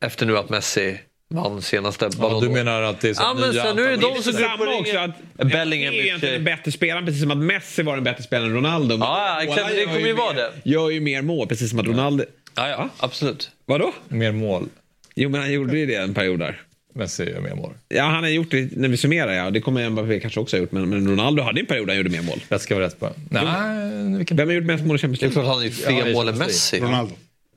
Efter 0.00 0.26
nu 0.26 0.38
att 0.38 0.48
Messi 0.50 0.98
vann 1.34 1.62
senaste 1.62 2.04
Ja, 2.04 2.10
Ballon 2.20 2.40
du 2.42 2.48
d'Or. 2.48 2.52
menar 2.52 2.82
att 2.82 3.00
det 3.00 3.08
är 3.08 3.14
så 3.14 3.22
Ja, 3.22 3.34
men 3.40 3.52
sen 3.52 3.76
nu 3.76 3.84
är 3.84 3.90
det 3.90 3.96
de 3.96 4.22
som 4.22 4.32
går 4.58 4.80
också 4.80 4.98
att 4.98 5.46
Bellingham 5.50 5.94
är 5.94 5.98
egentligen 5.98 6.34
en 6.34 6.44
bättre 6.44 6.72
spelare, 6.72 7.04
precis 7.04 7.20
som 7.22 7.30
att 7.30 7.38
Messi 7.38 7.82
var 7.82 7.96
en 7.96 8.04
bättre 8.04 8.22
spelare 8.22 8.46
än 8.48 8.54
Ronaldo. 8.54 8.96
Men 8.96 9.08
Ja, 9.08 9.42
exakt, 9.42 9.74
det 9.74 9.84
kommer 9.84 9.98
ju 10.06 10.12
vara 10.12 10.32
mer- 10.34 10.42
det. 10.64 10.70
Gör 10.70 10.90
ju 10.90 11.00
mer 11.00 11.22
mål, 11.22 11.46
precis 11.48 11.70
som 11.70 11.78
att 11.78 11.86
Ronaldo... 11.86 12.24
Ja, 12.56 12.68
ja, 12.68 12.88
absolut. 12.98 13.50
Vadå? 13.66 13.92
Mer 14.08 14.32
mål. 14.32 14.68
Jo, 15.16 15.28
men 15.28 15.40
han 15.40 15.52
gjorde 15.52 15.78
ju 15.78 15.86
det 15.86 15.94
en 15.94 16.14
period 16.14 16.38
där. 16.38 16.60
Messi 16.94 17.30
gör 17.30 17.40
mer 17.40 17.54
mål. 17.54 17.72
Ja, 17.88 18.04
han 18.04 18.22
har 18.22 18.30
gjort 18.30 18.50
det 18.50 18.68
när 18.76 18.88
vi 18.88 18.96
summerar, 18.96 19.32
ja. 19.32 19.50
Det 19.50 19.60
kommer 19.60 19.90
Mbappé 19.90 20.20
kanske 20.20 20.40
också 20.40 20.56
ha 20.56 20.60
gjort. 20.60 20.72
Men, 20.72 20.88
men 20.88 21.08
Ronaldo 21.08 21.42
hade 21.42 21.60
en 21.60 21.66
period 21.66 21.86
där 21.86 21.94
han 21.94 21.96
gjorde 21.98 22.10
mer 22.10 22.22
mål. 22.22 22.40
Rätt 22.48 22.62
ska 22.62 22.74
vara 22.74 22.84
rätt 22.86 23.00
på. 23.00 23.10
Nej, 23.30 24.16
vilken... 24.18 24.36
Vem 24.36 24.48
har 24.48 24.54
gjort 24.54 24.64
mest 24.64 24.84
mål 24.84 24.96
i 24.96 24.98
Champions 24.98 25.20
Det 25.20 25.26
är 25.26 25.28
League? 25.28 25.32
klart 25.34 25.46
han 25.46 25.56
har 25.56 25.64
gjort 25.64 25.74
fler 25.74 26.06
Ja, 26.08 26.12
mål 26.12 26.28
än 26.28 26.38
Messi. 26.38 26.80
Ronaldo. 26.80 27.14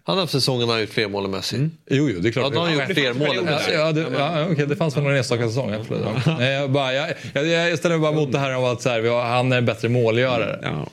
Han 0.08 0.16
har 0.18 0.24
haft 0.24 0.32
säsongen 0.32 0.68
har 0.68 0.74
han 0.74 0.82
gjort 0.82 0.90
fler 0.94 1.08
mål 1.08 1.26
än 1.26 1.32
Messi. 1.32 1.70
Jo, 1.90 2.10
jo, 2.10 2.20
det 2.20 2.28
är 2.30 2.32
klart. 2.32 2.44
Ja, 2.46 2.50
då 2.50 2.60
har 2.60 2.66
han 2.68 2.74
gjort 2.78 2.94
fler 2.98 3.14
mål 3.14 3.38
än 3.38 3.46
Messi. 3.46 3.72
ja, 3.74 3.92
det, 3.92 4.06
ja, 4.18 4.46
okej, 4.52 4.66
det 4.68 4.76
fanns 4.76 4.98
väl 4.98 5.04
någon 5.04 5.16
enstaka 5.16 5.48
säsong. 5.48 5.74
Absolut. 5.74 6.04
Ja. 6.26 6.36
Nej, 6.40 6.54
jag, 6.54 6.72
bara, 6.72 6.94
jag, 6.94 7.08
jag, 7.34 7.48
jag 7.48 7.78
ställer 7.80 7.98
mig 7.98 8.02
bara 8.12 8.12
mot 8.22 8.32
det 8.32 8.40
här 8.40 8.56
om 8.56 8.64
att 8.66 8.82
så 8.82 8.90
här, 8.90 9.02
vi 9.02 9.10
har, 9.10 9.22
han 9.24 9.52
är 9.52 9.58
en 9.58 9.66
bättre 9.66 9.90
målgörare. 9.90 10.60
Ja. 10.64 10.88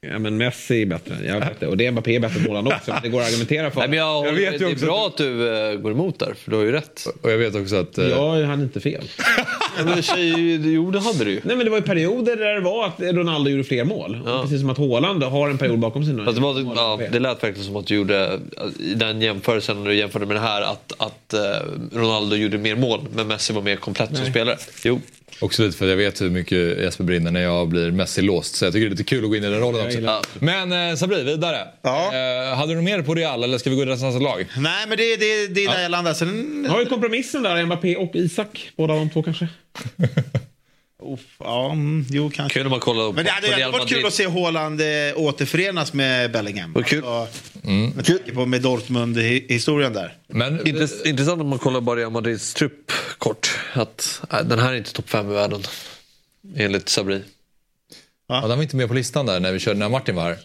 ja, 0.00 0.18
men 0.18 0.36
Messi 0.36 0.82
är 0.82 0.86
bättre. 0.86 1.14
Jag 1.26 1.40
vet 1.40 1.60
det. 1.60 1.66
Och 1.66 1.76
det 1.76 1.86
är 1.86 1.90
Mbappé 1.92 2.16
är 2.16 2.20
bättre 2.20 2.40
Haaland 2.40 2.68
också. 2.68 2.92
Men 2.92 3.02
det 3.02 3.08
går 3.08 3.20
att 3.20 3.26
argumentera 3.28 3.70
för. 3.70 3.80
Nej, 3.80 3.88
men 3.88 3.98
jag, 3.98 4.26
Jag 4.26 4.32
vet 4.32 4.54
ju 4.54 4.58
det 4.58 4.70
är 4.82 4.86
bra 4.86 5.06
att 5.06 5.16
du 5.16 5.56
eh, 5.70 5.74
går 5.74 5.90
emot 5.92 6.18
där, 6.18 6.34
för 6.44 6.50
du 6.50 6.56
har 6.56 6.64
ju 6.64 6.72
rätt. 6.72 7.06
Och 7.22 7.30
jag 7.30 7.38
vet 7.38 7.54
också 7.54 7.76
att... 7.76 7.98
eh, 7.98 8.08
Ja, 8.08 8.44
han 8.44 8.62
inte 8.62 8.80
fel. 8.80 9.04
Ja, 9.78 9.84
men 9.84 10.02
tjej, 10.02 10.72
jo, 10.74 10.90
det 10.90 11.00
hade 11.00 11.24
du 11.24 11.30
ju. 11.30 11.40
Nej, 11.44 11.56
men 11.56 11.64
det 11.64 11.70
var 11.70 11.78
ju 11.78 11.82
perioder 11.84 12.36
där 12.36 12.54
det 12.54 12.60
var 12.60 12.86
att 12.86 13.00
Ronaldo 13.00 13.50
gjorde 13.50 13.64
fler 13.64 13.84
mål. 13.84 14.20
Precis 14.42 14.60
som 14.60 14.70
att 14.70 14.78
Haaland 14.78 15.22
har 15.22 15.48
en 15.50 15.58
period 15.58 15.78
bakom 15.78 16.04
sig 16.04 16.14
nu. 16.14 16.24
Det, 16.24 16.40
var, 16.40 16.74
ja, 16.76 17.00
det 17.12 17.18
lät 17.18 17.42
verkligen 17.42 17.66
som 17.66 17.76
att 17.76 17.86
du 17.86 17.94
gjorde, 17.94 18.40
i 18.78 18.94
den 18.94 19.20
jämförelsen 19.22 19.82
när 19.82 19.90
du 19.90 19.96
jämförde 19.96 20.26
med 20.26 20.36
det 20.36 20.40
här, 20.40 20.62
att, 20.62 20.92
att 20.96 21.34
eh, 21.34 21.40
Ronaldo 21.92 22.36
gjorde 22.36 22.58
mer 22.58 22.76
mål, 22.76 23.00
men 23.14 23.26
Messi 23.26 23.52
var 23.52 23.62
mer 23.62 23.76
komplett 23.76 24.16
som 24.16 24.26
spelare. 24.26 24.56
Jo. 24.84 25.00
Också 25.40 25.62
lite 25.62 25.78
för 25.78 25.84
att 25.84 25.90
jag 25.90 25.96
vet 25.96 26.20
hur 26.20 26.30
mycket 26.30 26.58
Jesper 26.78 27.04
brinner 27.04 27.30
när 27.30 27.40
jag 27.40 27.68
blir 27.68 27.90
Messi-låst. 27.90 28.54
Så 28.54 28.64
jag 28.64 28.72
tycker 28.72 28.84
det 28.84 28.88
är 28.88 28.90
lite 28.90 29.04
kul 29.04 29.24
att 29.24 29.30
gå 29.30 29.36
in 29.36 29.44
i 29.44 29.50
den 29.50 29.60
rollen 29.60 29.86
också. 29.86 29.98
Ja. 29.98 30.22
Men 30.38 30.90
eh, 30.90 30.96
Sabri, 30.96 31.22
vidare. 31.22 31.68
Ja. 31.82 32.12
Eh, 32.14 32.56
hade 32.56 32.74
du 32.74 32.82
mer 32.82 33.02
på 33.02 33.14
Real 33.14 33.44
eller 33.44 33.58
ska 33.58 33.70
vi 33.70 33.76
gå 33.76 33.82
i 33.82 33.86
resten 33.86 34.08
av 34.08 34.20
lag? 34.20 34.46
Nej 34.56 34.86
men 34.88 34.98
det, 34.98 35.16
det, 35.16 35.46
det 35.46 35.64
är 35.64 35.72
där 35.72 35.82
jag 35.82 35.90
landar. 35.90 36.14
Sen, 36.14 36.66
Har 36.70 36.78
vi 36.78 36.86
kompromissen 36.86 37.42
där, 37.42 37.66
Mbappé 37.66 37.96
och 37.96 38.10
Isak? 38.14 38.70
Båda 38.76 38.94
de 38.94 39.10
två 39.10 39.22
kanske? 39.22 39.48
Uff, 41.02 41.20
ja, 41.38 41.72
mm, 41.72 42.06
jo 42.10 42.30
kanske. 42.34 42.58
Kul 42.58 42.66
om 42.66 42.70
man 42.70 42.80
kollar 42.80 43.12
Men 43.12 43.24
det 43.24 43.30
hade 43.30 43.46
Real 43.46 43.72
varit 43.72 43.88
kul 43.88 44.06
att 44.06 44.14
se 44.14 44.28
Haaland 44.28 44.80
eh, 44.80 44.86
återförenas 45.16 45.92
med 45.92 46.32
Bellingham. 46.32 46.74
Kul. 46.86 47.04
Alltså, 47.04 47.42
Med 47.94 48.04
tanke 48.06 48.32
på 48.32 48.46
med 48.46 48.62
Dortmund-historien 48.62 49.92
där. 49.92 50.16
Men, 50.28 50.60
Intress- 50.60 51.06
Intressant 51.06 51.40
om 51.40 51.48
man 51.48 51.58
kollar 51.58 51.80
bara 51.80 52.00
Real 52.00 52.10
Madrids 52.12 52.54
trupp 52.54 52.92
kort. 53.18 53.58
Att 53.72 54.22
nej, 54.32 54.44
den 54.44 54.58
här 54.58 54.72
är 54.72 54.76
inte 54.76 54.92
topp 54.92 55.08
fem 55.10 55.30
i 55.30 55.34
världen. 55.34 55.62
Enligt 56.56 56.88
Sabri. 56.88 57.22
ja, 58.28 58.40
den 58.40 58.56
var 58.56 58.62
inte 58.62 58.76
med 58.76 58.88
på 58.88 58.94
listan 58.94 59.26
där 59.26 59.40
när 59.40 59.52
vi 59.52 59.58
körde 59.58 59.78
när 59.78 59.88
Martin 59.88 60.14
var 60.14 60.22
här. 60.24 60.38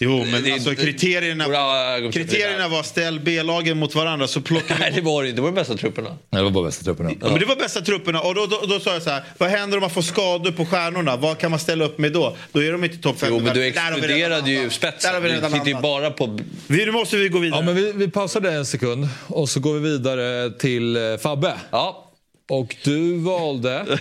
Jo, 0.00 0.24
men 0.32 0.42
Det 0.42 0.50
är 0.50 0.54
alltså 0.54 0.70
inte- 0.70 0.82
kriterierna, 0.82 1.48
Bra 1.48 1.76
ögonblick. 1.76 2.14
kriterierna 2.28 2.68
var 2.68 2.82
ställ 2.82 3.20
B-lagen 3.20 3.78
mot 3.78 3.94
varandra 3.94 4.26
så 4.26 4.40
plockar 4.40 4.74
vi 4.74 4.80
Nej, 4.80 4.92
det 4.94 5.00
var 5.00 5.22
det 5.22 5.28
inte. 5.28 5.36
Det 5.38 5.42
var 5.42 5.48
de 5.48 5.54
bästa 5.54 5.76
trupperna. 5.76 6.08
Nej, 6.08 6.18
det 6.30 6.42
var 6.42 6.50
bara 6.50 6.64
bästa 6.64 6.84
trupperna. 6.84 7.10
Ja, 7.20 7.30
men 7.30 7.38
det 7.40 7.46
var 7.46 7.56
bästa 7.56 7.80
trupperna 7.80 8.20
och 8.20 8.34
då, 8.34 8.46
då, 8.46 8.60
då 8.66 8.80
sa 8.80 8.92
jag 8.92 9.02
så 9.02 9.10
här, 9.10 9.22
vad 9.38 9.50
händer 9.50 9.76
om 9.76 9.80
man 9.80 9.90
får 9.90 10.02
skador 10.02 10.50
på 10.52 10.66
stjärnorna? 10.66 11.16
Vad 11.16 11.38
kan 11.38 11.50
man 11.50 11.60
ställa 11.60 11.84
upp 11.84 11.98
med 11.98 12.12
då? 12.12 12.36
Då 12.52 12.62
är 12.62 12.72
de 12.72 12.84
inte 12.84 12.96
topp 12.98 13.20
fem. 13.20 13.28
Jo, 13.32 13.40
men 13.40 13.54
du 13.54 13.60
vi 13.60 13.68
exkluderade 13.68 14.50
ju 14.50 14.70
spetsen. 14.70 15.14
har 15.14 15.20
vi 15.20 15.28
Du 15.28 15.34
redan 15.34 15.52
tittar 15.52 15.66
ju 15.66 15.74
bara 15.74 16.10
på... 16.10 16.38
Vi, 16.66 16.84
nu 16.86 16.92
måste 16.92 17.16
vi 17.16 17.28
gå 17.28 17.38
vidare. 17.38 17.60
Ja, 17.60 17.64
men 17.64 17.74
vi, 17.74 17.92
vi 17.92 18.08
pausade 18.08 18.52
en 18.52 18.66
sekund 18.66 19.08
och 19.26 19.48
så 19.48 19.60
går 19.60 19.74
vi 19.74 19.80
vidare 19.90 20.50
till 20.50 20.96
eh, 20.96 21.02
Fabbe. 21.22 21.54
Ja, 21.70 22.07
Och 22.48 22.76
du 22.84 23.18
valde... 23.18 23.98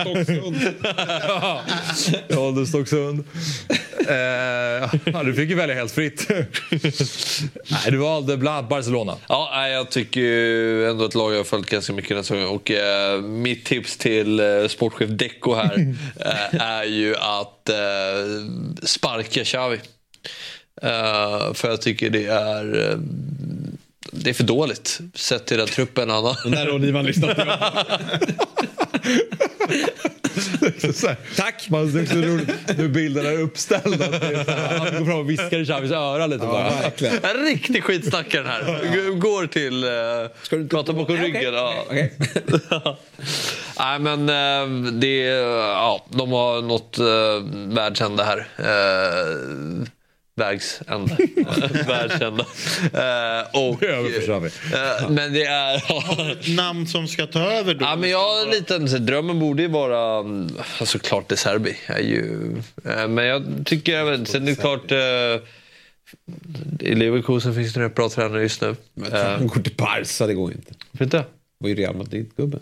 Stocksund. 0.00 0.56
Du 2.28 2.34
valde 2.34 2.66
Stocksund. 2.66 3.24
Eh, 4.08 5.22
du 5.24 5.34
fick 5.34 5.48
ju 5.50 5.54
välja 5.54 5.74
helt 5.74 5.92
fritt. 5.92 6.26
Nej, 7.68 7.90
du 7.90 7.96
valde 7.96 8.36
bland 8.36 8.68
Barcelona. 8.68 9.16
Ja, 9.28 9.68
jag 9.68 9.90
tycker 9.90 10.20
ju 10.20 10.90
ändå 10.90 11.04
att 11.04 11.14
lag 11.14 11.32
jag 11.32 11.36
har 11.36 11.44
följt 11.44 11.70
ganska 11.70 11.92
mycket 11.92 12.08
den 12.08 12.16
här 12.16 12.22
säsongen. 12.22 12.48
Och 12.48 12.70
eh, 12.70 13.20
mitt 13.22 13.64
tips 13.64 13.96
till 13.96 14.40
eh, 14.40 14.68
sportchef 14.68 15.10
Deco 15.10 15.54
här 15.54 15.94
eh, 16.20 16.62
är 16.62 16.84
ju 16.84 17.16
att 17.16 17.68
eh, 17.68 17.76
sparka 18.82 19.44
Xavi. 19.44 19.80
Eh, 20.82 21.54
för 21.54 21.68
jag 21.68 21.82
tycker 21.82 22.10
det 22.10 22.26
är, 22.26 22.90
eh, 22.90 22.98
det 24.10 24.30
är 24.30 24.34
för 24.34 24.44
dåligt 24.44 25.00
sett 25.14 25.46
till 25.46 25.58
den 25.58 25.66
truppen 25.66 26.10
han 26.10 26.24
har. 26.24 26.38
Den 26.42 26.52
där 26.52 26.66
rådgivaren. 26.66 27.14
Så 30.94 31.08
här, 31.08 31.16
Tack! 31.36 31.70
Man, 31.70 31.92
det 31.92 32.00
är 32.00 32.06
så 32.06 32.16
roligt. 32.16 32.78
Nu 32.78 32.88
bilden 32.88 33.26
är 33.26 33.38
uppställd. 33.40 34.02
Att 34.02 34.10
det 34.20 34.26
är 34.26 34.44
så 34.44 34.50
här, 34.50 34.78
Han 34.78 34.98
går 34.98 35.04
fram 35.06 35.18
och 35.18 35.30
viskar 35.30 35.58
i 35.58 35.64
Xavis 35.64 35.90
öra 35.90 36.26
lite 36.26 36.46
bara. 36.46 36.70
En 37.22 37.44
riktig 37.44 37.84
skitsnackare 37.84 38.42
den 38.42 38.50
här. 38.50 39.10
Går 39.18 39.46
till... 39.46 39.84
Uh, 39.84 40.66
prata 40.68 40.92
bakom 40.92 41.16
ryggen. 41.16 41.54
Ja. 41.54 41.84
Nej 43.78 43.98
men 43.98 44.28
eh, 44.28 44.92
det, 44.92 45.24
ja, 45.24 46.06
de 46.08 46.32
har 46.32 46.62
nått 46.62 46.98
uh, 46.98 48.24
här. 48.24 48.48
Uh, 48.60 49.86
vägsända. 50.42 51.16
världsända. 51.86 52.44
Uh, 52.44 53.62
och, 53.62 53.76
Det 53.80 53.86
är 53.86 54.44
eh, 54.44 55.10
men 55.10 55.32
det 55.32 55.44
är... 55.44 56.56
Namn 56.56 56.86
som 56.86 57.08
ska 57.08 57.26
ta 57.26 57.40
över 57.40 57.74
då? 57.74 57.84
Ja, 57.84 57.96
men 57.96 58.10
jag 58.10 58.18
har 58.18 58.44
en 58.44 58.50
liten, 58.50 58.88
så 58.88 58.98
drömmen 58.98 59.38
borde 59.38 59.62
ju 59.62 59.68
vara 59.68 60.20
mm, 60.20 60.48
alltså, 60.80 60.98
klart 60.98 61.28
De 61.28 61.36
Serbi. 61.36 61.76
Är 61.86 61.98
ju, 61.98 62.56
eh, 62.84 63.08
men 63.08 63.24
jag 63.24 63.44
tycker 63.64 63.96
även, 63.96 64.26
sen 64.26 64.42
är 64.42 64.46
det 64.46 64.60
klart 64.60 64.92
eh, 64.92 65.48
i 66.80 66.94
Leverkusen 66.94 67.54
finns 67.54 67.72
det 67.72 67.80
en 67.80 67.84
rätt 67.84 67.94
bra 67.94 68.08
tränare 68.08 68.42
just 68.42 68.60
nu. 68.60 68.76
Han 69.12 69.46
går 69.46 69.60
till 69.60 69.76
Barca, 69.76 70.26
det 70.26 70.34
går 70.34 70.52
inte. 70.52 70.74
Varför 70.90 71.04
inte? 71.04 71.18
Det 71.18 71.24
var 71.58 71.68
ju 71.68 71.74
Real 71.74 71.96
Madrid-gubben. 71.96 72.60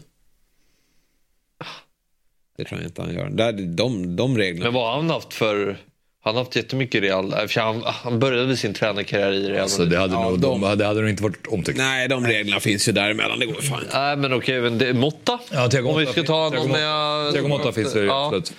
Det 2.56 2.64
tror 2.64 2.80
jag 2.80 2.88
inte 2.88 3.02
han 3.02 3.14
gör. 3.14 3.28
Där, 3.30 3.52
de, 3.52 4.16
de 4.16 4.38
reglerna. 4.38 4.64
Men 4.64 4.74
vad 4.74 4.90
har 4.90 4.96
han 4.96 5.10
haft 5.10 5.34
för... 5.34 5.78
Han 6.22 6.34
har 6.36 6.44
haft 6.44 6.56
jättemycket 6.56 7.02
Real. 7.02 7.48
För 7.48 7.60
han, 7.60 7.82
han 7.84 8.18
började 8.18 8.56
sin 8.56 8.74
tränarkarriär 8.74 9.32
i 9.32 9.48
Real 9.48 9.62
Alltså, 9.62 9.84
det, 9.84 9.98
hade 9.98 10.14
Ja, 10.14 10.22
nog, 10.30 10.40
de- 10.40 10.60
de, 10.60 10.78
det 10.78 10.84
hade 10.86 11.00
nog 11.00 11.10
inte 11.10 11.22
varit 11.22 11.46
omtyckt. 11.46 11.78
Nej, 11.78 12.08
de 12.08 12.26
reglerna 12.26 12.60
finns 12.60 12.88
ju 12.88 12.92
däremellan. 12.92 13.38
Det 13.38 13.46
går 13.46 13.56
ju 13.56 13.62
fan 13.62 13.80
Nej, 13.92 14.16
men 14.16 14.32
okej. 14.32 14.60
men 14.60 14.78
det, 14.78 14.92
Motta? 14.94 15.38
Ja, 15.50 15.58
3,8 15.66 15.82
Om 15.84 15.98
vi 15.98 16.06
ska 16.06 16.22
ta 16.22 16.50
någon 16.50 16.70
med... 16.70 16.80
3,8 17.34 17.72
finns 17.72 17.92
det 17.92 18.04
Ja. 18.04 18.24
absolut. 18.26 18.52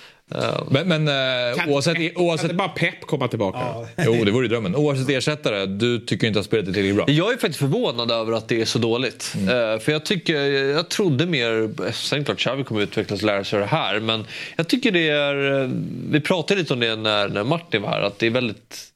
Men, 0.70 0.88
men 0.88 1.08
eh, 1.08 1.68
oavsett... 1.68 2.16
oavsett 2.16 2.48
Kan 2.48 2.56
bara 2.56 2.68
Pep 2.68 3.00
komma 3.00 3.28
tillbaka? 3.28 3.58
Jo, 3.98 4.24
det 4.24 4.30
vore 4.30 4.44
ju 4.44 4.48
drömmen. 4.48 4.76
Oavsett 4.76 5.08
ersättare, 5.08 5.66
du 5.66 5.98
tycker 5.98 6.26
inte 6.26 6.40
att 6.40 6.46
spelet 6.46 6.68
är 6.68 6.72
tillräckligt 6.72 6.96
bra? 6.96 7.10
Jag 7.10 7.32
är 7.32 7.36
faktiskt 7.36 7.58
förvånad 7.58 8.10
över 8.10 8.32
att 8.32 8.48
det 8.48 8.60
är 8.60 8.64
så 8.64 8.78
dåligt. 8.78 9.34
Mm. 9.36 9.48
Eh, 9.48 9.78
för 9.78 9.92
jag 9.92 10.04
tycker, 10.04 10.40
jag 10.50 10.88
trodde 10.88 11.26
mer, 11.26 11.70
sen 11.92 12.24
klart 12.24 12.38
Xavi 12.38 12.64
kommer 12.64 12.80
utvecklas 12.80 13.20
och 13.20 13.26
lära 13.26 13.44
sig 13.44 13.58
det 13.58 13.66
här, 13.66 14.00
men 14.00 14.26
jag 14.56 14.68
tycker 14.68 14.90
det 14.90 15.08
är, 15.08 15.62
eh, 15.62 15.70
vi 16.10 16.20
pratade 16.20 16.60
lite 16.60 16.74
om 16.74 16.80
det 16.80 16.96
när, 16.96 17.28
när 17.28 17.44
Martin 17.44 17.82
var 17.82 17.88
här, 17.88 18.00
att 18.00 18.18
det 18.18 18.26
är 18.26 18.30
väldigt, 18.30 18.92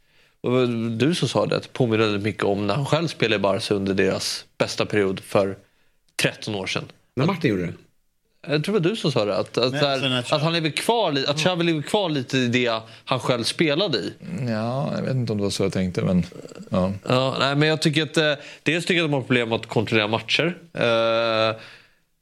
du 0.99 1.15
som 1.15 1.29
sa 1.29 1.47
det, 1.47 1.57
att 1.57 1.63
det 1.63 1.73
påminner 1.73 2.05
väldigt 2.05 2.23
mycket 2.23 2.45
om 2.45 2.67
när 2.67 2.75
han 2.75 2.87
själv 2.87 3.09
spelade 3.09 3.37
i 3.37 3.39
Barca 3.39 3.75
under 3.75 3.95
deras 3.95 4.45
bästa 4.59 4.87
period 4.87 5.21
för 5.21 5.57
13 6.23 6.55
år 6.55 6.67
sedan. 6.67 6.85
När 7.17 7.27
Martin 7.27 7.51
gjorde 7.51 7.67
det? 7.67 7.73
Jag 8.49 8.65
tror 8.65 8.75
det 8.75 8.81
var 8.81 8.91
du 8.91 8.97
som 8.97 9.13
sa 9.13 9.25
det. 9.25 9.37
Att, 9.37 9.59
att, 9.59 9.73
när 9.73 10.35
att 10.35 10.43
han 10.43 10.53
lever 10.53 10.71
kvar, 10.71 11.25
att 11.29 11.39
Xavi 11.39 11.65
lever 11.65 11.83
kvar 11.83 12.11
lite 12.11 12.39
i 12.39 12.49
det 12.49 12.81
han 13.05 13.21
själv 13.21 13.45
spelade 13.45 13.99
i. 13.99 14.13
Ja, 14.49 14.93
jag 14.97 15.03
vet 15.03 15.15
inte 15.15 15.33
om 15.33 15.39
det 15.39 15.45
var 15.45 15.51
så 15.51 15.63
jag 15.63 15.73
tänkte, 15.73 16.03
men... 16.03 16.27
Ja. 16.71 16.93
Ja, 17.09 17.37
nej, 17.39 17.57
men 17.57 17.69
jag 17.69 17.83
tycker 17.83 18.03
att, 18.03 18.17
eh, 18.17 18.33
dels 18.63 18.87
tycker 18.87 18.99
jag 18.99 19.05
att 19.05 19.11
de 19.11 19.15
har 19.15 19.21
problem 19.21 19.53
att 19.53 19.67
kontrollera 19.67 20.09
matcher. 20.09 20.57
Eh, 20.75 21.57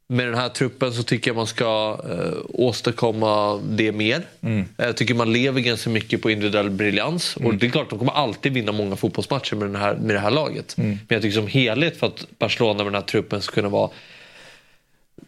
med 0.07 0.27
den 0.27 0.35
här 0.35 0.49
truppen 0.49 0.93
så 0.93 1.03
tycker 1.03 1.31
jag 1.31 1.37
man 1.37 1.47
ska 1.47 2.01
eh, 2.11 2.39
åstadkomma 2.49 3.61
det 3.69 3.93
mer. 3.93 4.23
Mm. 4.41 4.65
Jag 4.77 4.97
tycker 4.97 5.15
man 5.15 5.33
lever 5.33 5.61
ganska 5.61 5.91
mycket 5.91 6.23
på 6.23 6.31
individuell 6.31 6.71
briljans. 6.71 7.37
Och 7.37 7.55
det 7.55 7.67
är 7.67 7.71
klart, 7.71 7.91
de 7.91 7.99
kommer 7.99 8.13
alltid 8.13 8.53
vinna 8.53 8.73
många 8.73 8.97
fotbollsmatcher 8.97 9.57
med, 9.57 9.69
den 9.69 9.77
här, 9.77 9.95
med 9.95 10.17
det 10.17 10.21
här 10.21 10.31
laget. 10.31 10.79
Mm. 10.79 10.91
Men 10.91 11.01
jag 11.09 11.23
tycker 11.23 11.35
som 11.35 11.47
helhet 11.47 11.97
för 11.97 12.07
att 12.07 12.27
Barcelona 12.39 12.77
med 12.77 12.87
den 12.87 12.95
här 12.95 13.09
truppen 13.09 13.43
ska 13.43 13.55
kunna 13.55 13.69
vara 13.69 13.91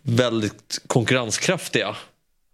väldigt 0.03 0.81
konkurrenskraftiga 0.87 1.97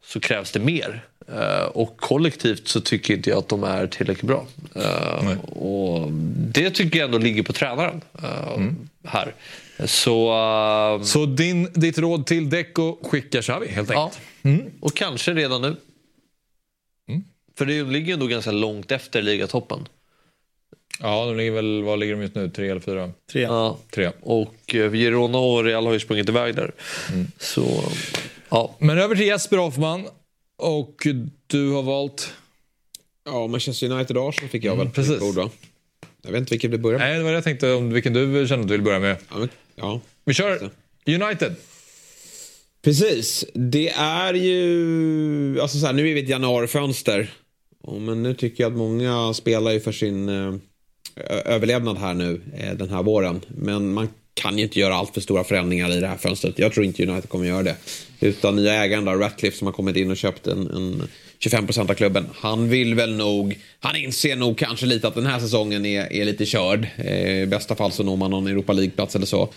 så 0.04 0.20
krävs 0.20 0.52
det 0.52 0.60
mer. 0.60 1.04
Eh, 1.28 1.64
och 1.64 1.96
kollektivt 1.96 2.68
så 2.68 2.80
tycker 2.80 3.14
inte 3.14 3.30
jag 3.30 3.38
att 3.38 3.48
de 3.48 3.64
är 3.64 3.86
tillräckligt 3.86 4.26
bra. 4.26 4.46
Eh, 4.74 5.40
och 5.40 6.12
det 6.36 6.70
tycker 6.70 6.98
jag 6.98 7.06
ändå 7.06 7.18
ligger 7.18 7.42
på 7.42 7.52
tränaren 7.52 8.00
eh, 8.22 8.62
här. 9.04 9.34
Så, 9.84 11.00
Så 11.04 11.26
din, 11.26 11.68
ditt 11.72 11.98
råd 11.98 12.26
till 12.26 12.50
Deco, 12.50 13.09
skicka 13.09 13.42
Xavi 13.42 13.68
helt 13.68 13.90
ja. 13.90 14.04
enkelt? 14.04 14.20
Mm. 14.42 14.70
Och 14.80 14.94
kanske 14.94 15.34
redan 15.34 15.62
nu. 15.62 15.76
För 17.59 17.66
det 17.66 17.82
ligger 17.82 18.06
ju 18.06 18.12
ändå 18.12 18.26
ganska 18.26 18.50
långt 18.50 18.92
efter 18.92 19.22
ligatoppen. 19.22 19.88
Ja, 21.02 21.26
de 21.26 21.36
ligger 21.36 21.50
väl, 21.50 21.82
vad 21.82 21.98
ligger 21.98 22.14
de 22.14 22.22
just 22.22 22.34
nu? 22.34 22.50
Tre 22.50 22.68
eller 22.68 22.80
fyra? 22.80 23.12
Tre. 23.32 23.42
Ja. 23.42 23.78
Tre. 23.90 24.10
Och 24.20 24.74
eh, 24.74 24.92
Girona 24.92 25.38
och 25.38 25.64
Real 25.64 25.86
har 25.86 25.92
ju 25.92 26.00
sprungit 26.00 26.28
iväg 26.28 26.54
där. 26.54 26.72
Så, 27.38 27.84
ja. 28.48 28.76
Men 28.78 28.98
över 28.98 29.16
till 29.16 29.26
Jesper 29.26 29.56
Hoffman. 29.56 30.06
Och 30.58 31.06
du 31.46 31.70
har 31.70 31.82
valt? 31.82 32.32
Ja, 33.24 33.46
Manchester 33.46 33.90
United 33.90 34.16
och 34.16 34.28
Arsenal 34.28 34.50
fick 34.50 34.64
jag 34.64 34.72
väl. 34.72 34.80
Mm, 34.80 34.92
precis. 34.92 35.20
bord, 35.20 35.34
va? 35.34 35.50
Jag 36.22 36.32
vet 36.32 36.38
inte 36.38 36.50
vilken 36.50 36.70
vi 36.70 36.78
börjar 36.78 36.98
med. 36.98 37.08
Nej, 37.08 37.18
det 37.18 37.24
var 37.24 37.30
det 37.30 37.36
jag 37.36 37.44
tänkte 37.44 37.72
om 37.72 37.92
vilken 37.92 38.12
du 38.12 38.46
kände 38.48 38.62
att 38.62 38.68
du 38.68 38.74
vill 38.74 38.82
börja 38.82 38.98
med. 38.98 39.16
Ja, 39.30 39.38
men, 39.38 39.48
ja. 39.74 40.00
Vi 40.24 40.34
kör 40.34 40.70
United. 41.06 41.54
Precis. 42.82 43.44
Det 43.54 43.88
är 43.96 44.34
ju... 44.34 45.60
Alltså 45.60 45.78
så 45.78 45.86
här, 45.86 45.92
nu 45.92 46.10
är 46.10 46.14
vi 46.14 46.20
i 46.20 46.22
ett 46.22 46.28
januarifönster. 46.28 47.30
Ja, 47.86 47.92
Men 47.92 48.22
nu 48.22 48.34
tycker 48.34 48.64
jag 48.64 48.72
att 48.72 48.78
många 48.78 49.34
spelar 49.34 49.70
ju 49.70 49.80
för 49.80 49.92
sin 49.92 50.28
eh, 50.28 50.54
överlevnad 51.44 51.98
här 51.98 52.14
nu 52.14 52.40
eh, 52.58 52.74
den 52.74 52.90
här 52.90 53.02
våren. 53.02 53.40
Men 53.48 53.92
man 53.92 54.08
kan 54.34 54.58
ju 54.58 54.64
inte 54.64 54.80
göra 54.80 54.94
allt 54.94 55.14
för 55.14 55.20
stora 55.20 55.44
förändringar 55.44 55.92
i 55.92 56.00
det 56.00 56.06
här 56.06 56.16
fönstret. 56.16 56.58
Jag 56.58 56.72
tror 56.72 56.86
inte 56.86 57.06
United 57.06 57.28
kommer 57.28 57.46
göra 57.46 57.62
det. 57.62 57.76
Utan 58.20 58.56
nya 58.56 58.74
ägaren 58.74 59.04
där, 59.04 59.16
Ratcliffe 59.16 59.58
som 59.58 59.66
har 59.66 59.72
kommit 59.72 59.96
in 59.96 60.10
och 60.10 60.16
köpt 60.16 60.46
en, 60.46 60.70
en 60.70 61.08
25% 61.44 61.90
av 61.90 61.94
klubben. 61.94 62.26
Han 62.34 62.68
vill 62.68 62.94
väl 62.94 63.16
nog, 63.16 63.58
han 63.80 63.96
inser 63.96 64.36
nog 64.36 64.58
kanske 64.58 64.86
lite 64.86 65.08
att 65.08 65.14
den 65.14 65.26
här 65.26 65.40
säsongen 65.40 65.86
är, 65.86 66.12
är 66.12 66.24
lite 66.24 66.46
körd. 66.46 66.86
Eh, 66.96 67.42
I 67.42 67.46
bästa 67.46 67.74
fall 67.74 67.92
så 67.92 68.02
når 68.02 68.16
man 68.16 68.30
någon 68.30 68.46
Europa 68.46 68.72
League-plats 68.72 69.16
eller 69.16 69.26
så. 69.26 69.48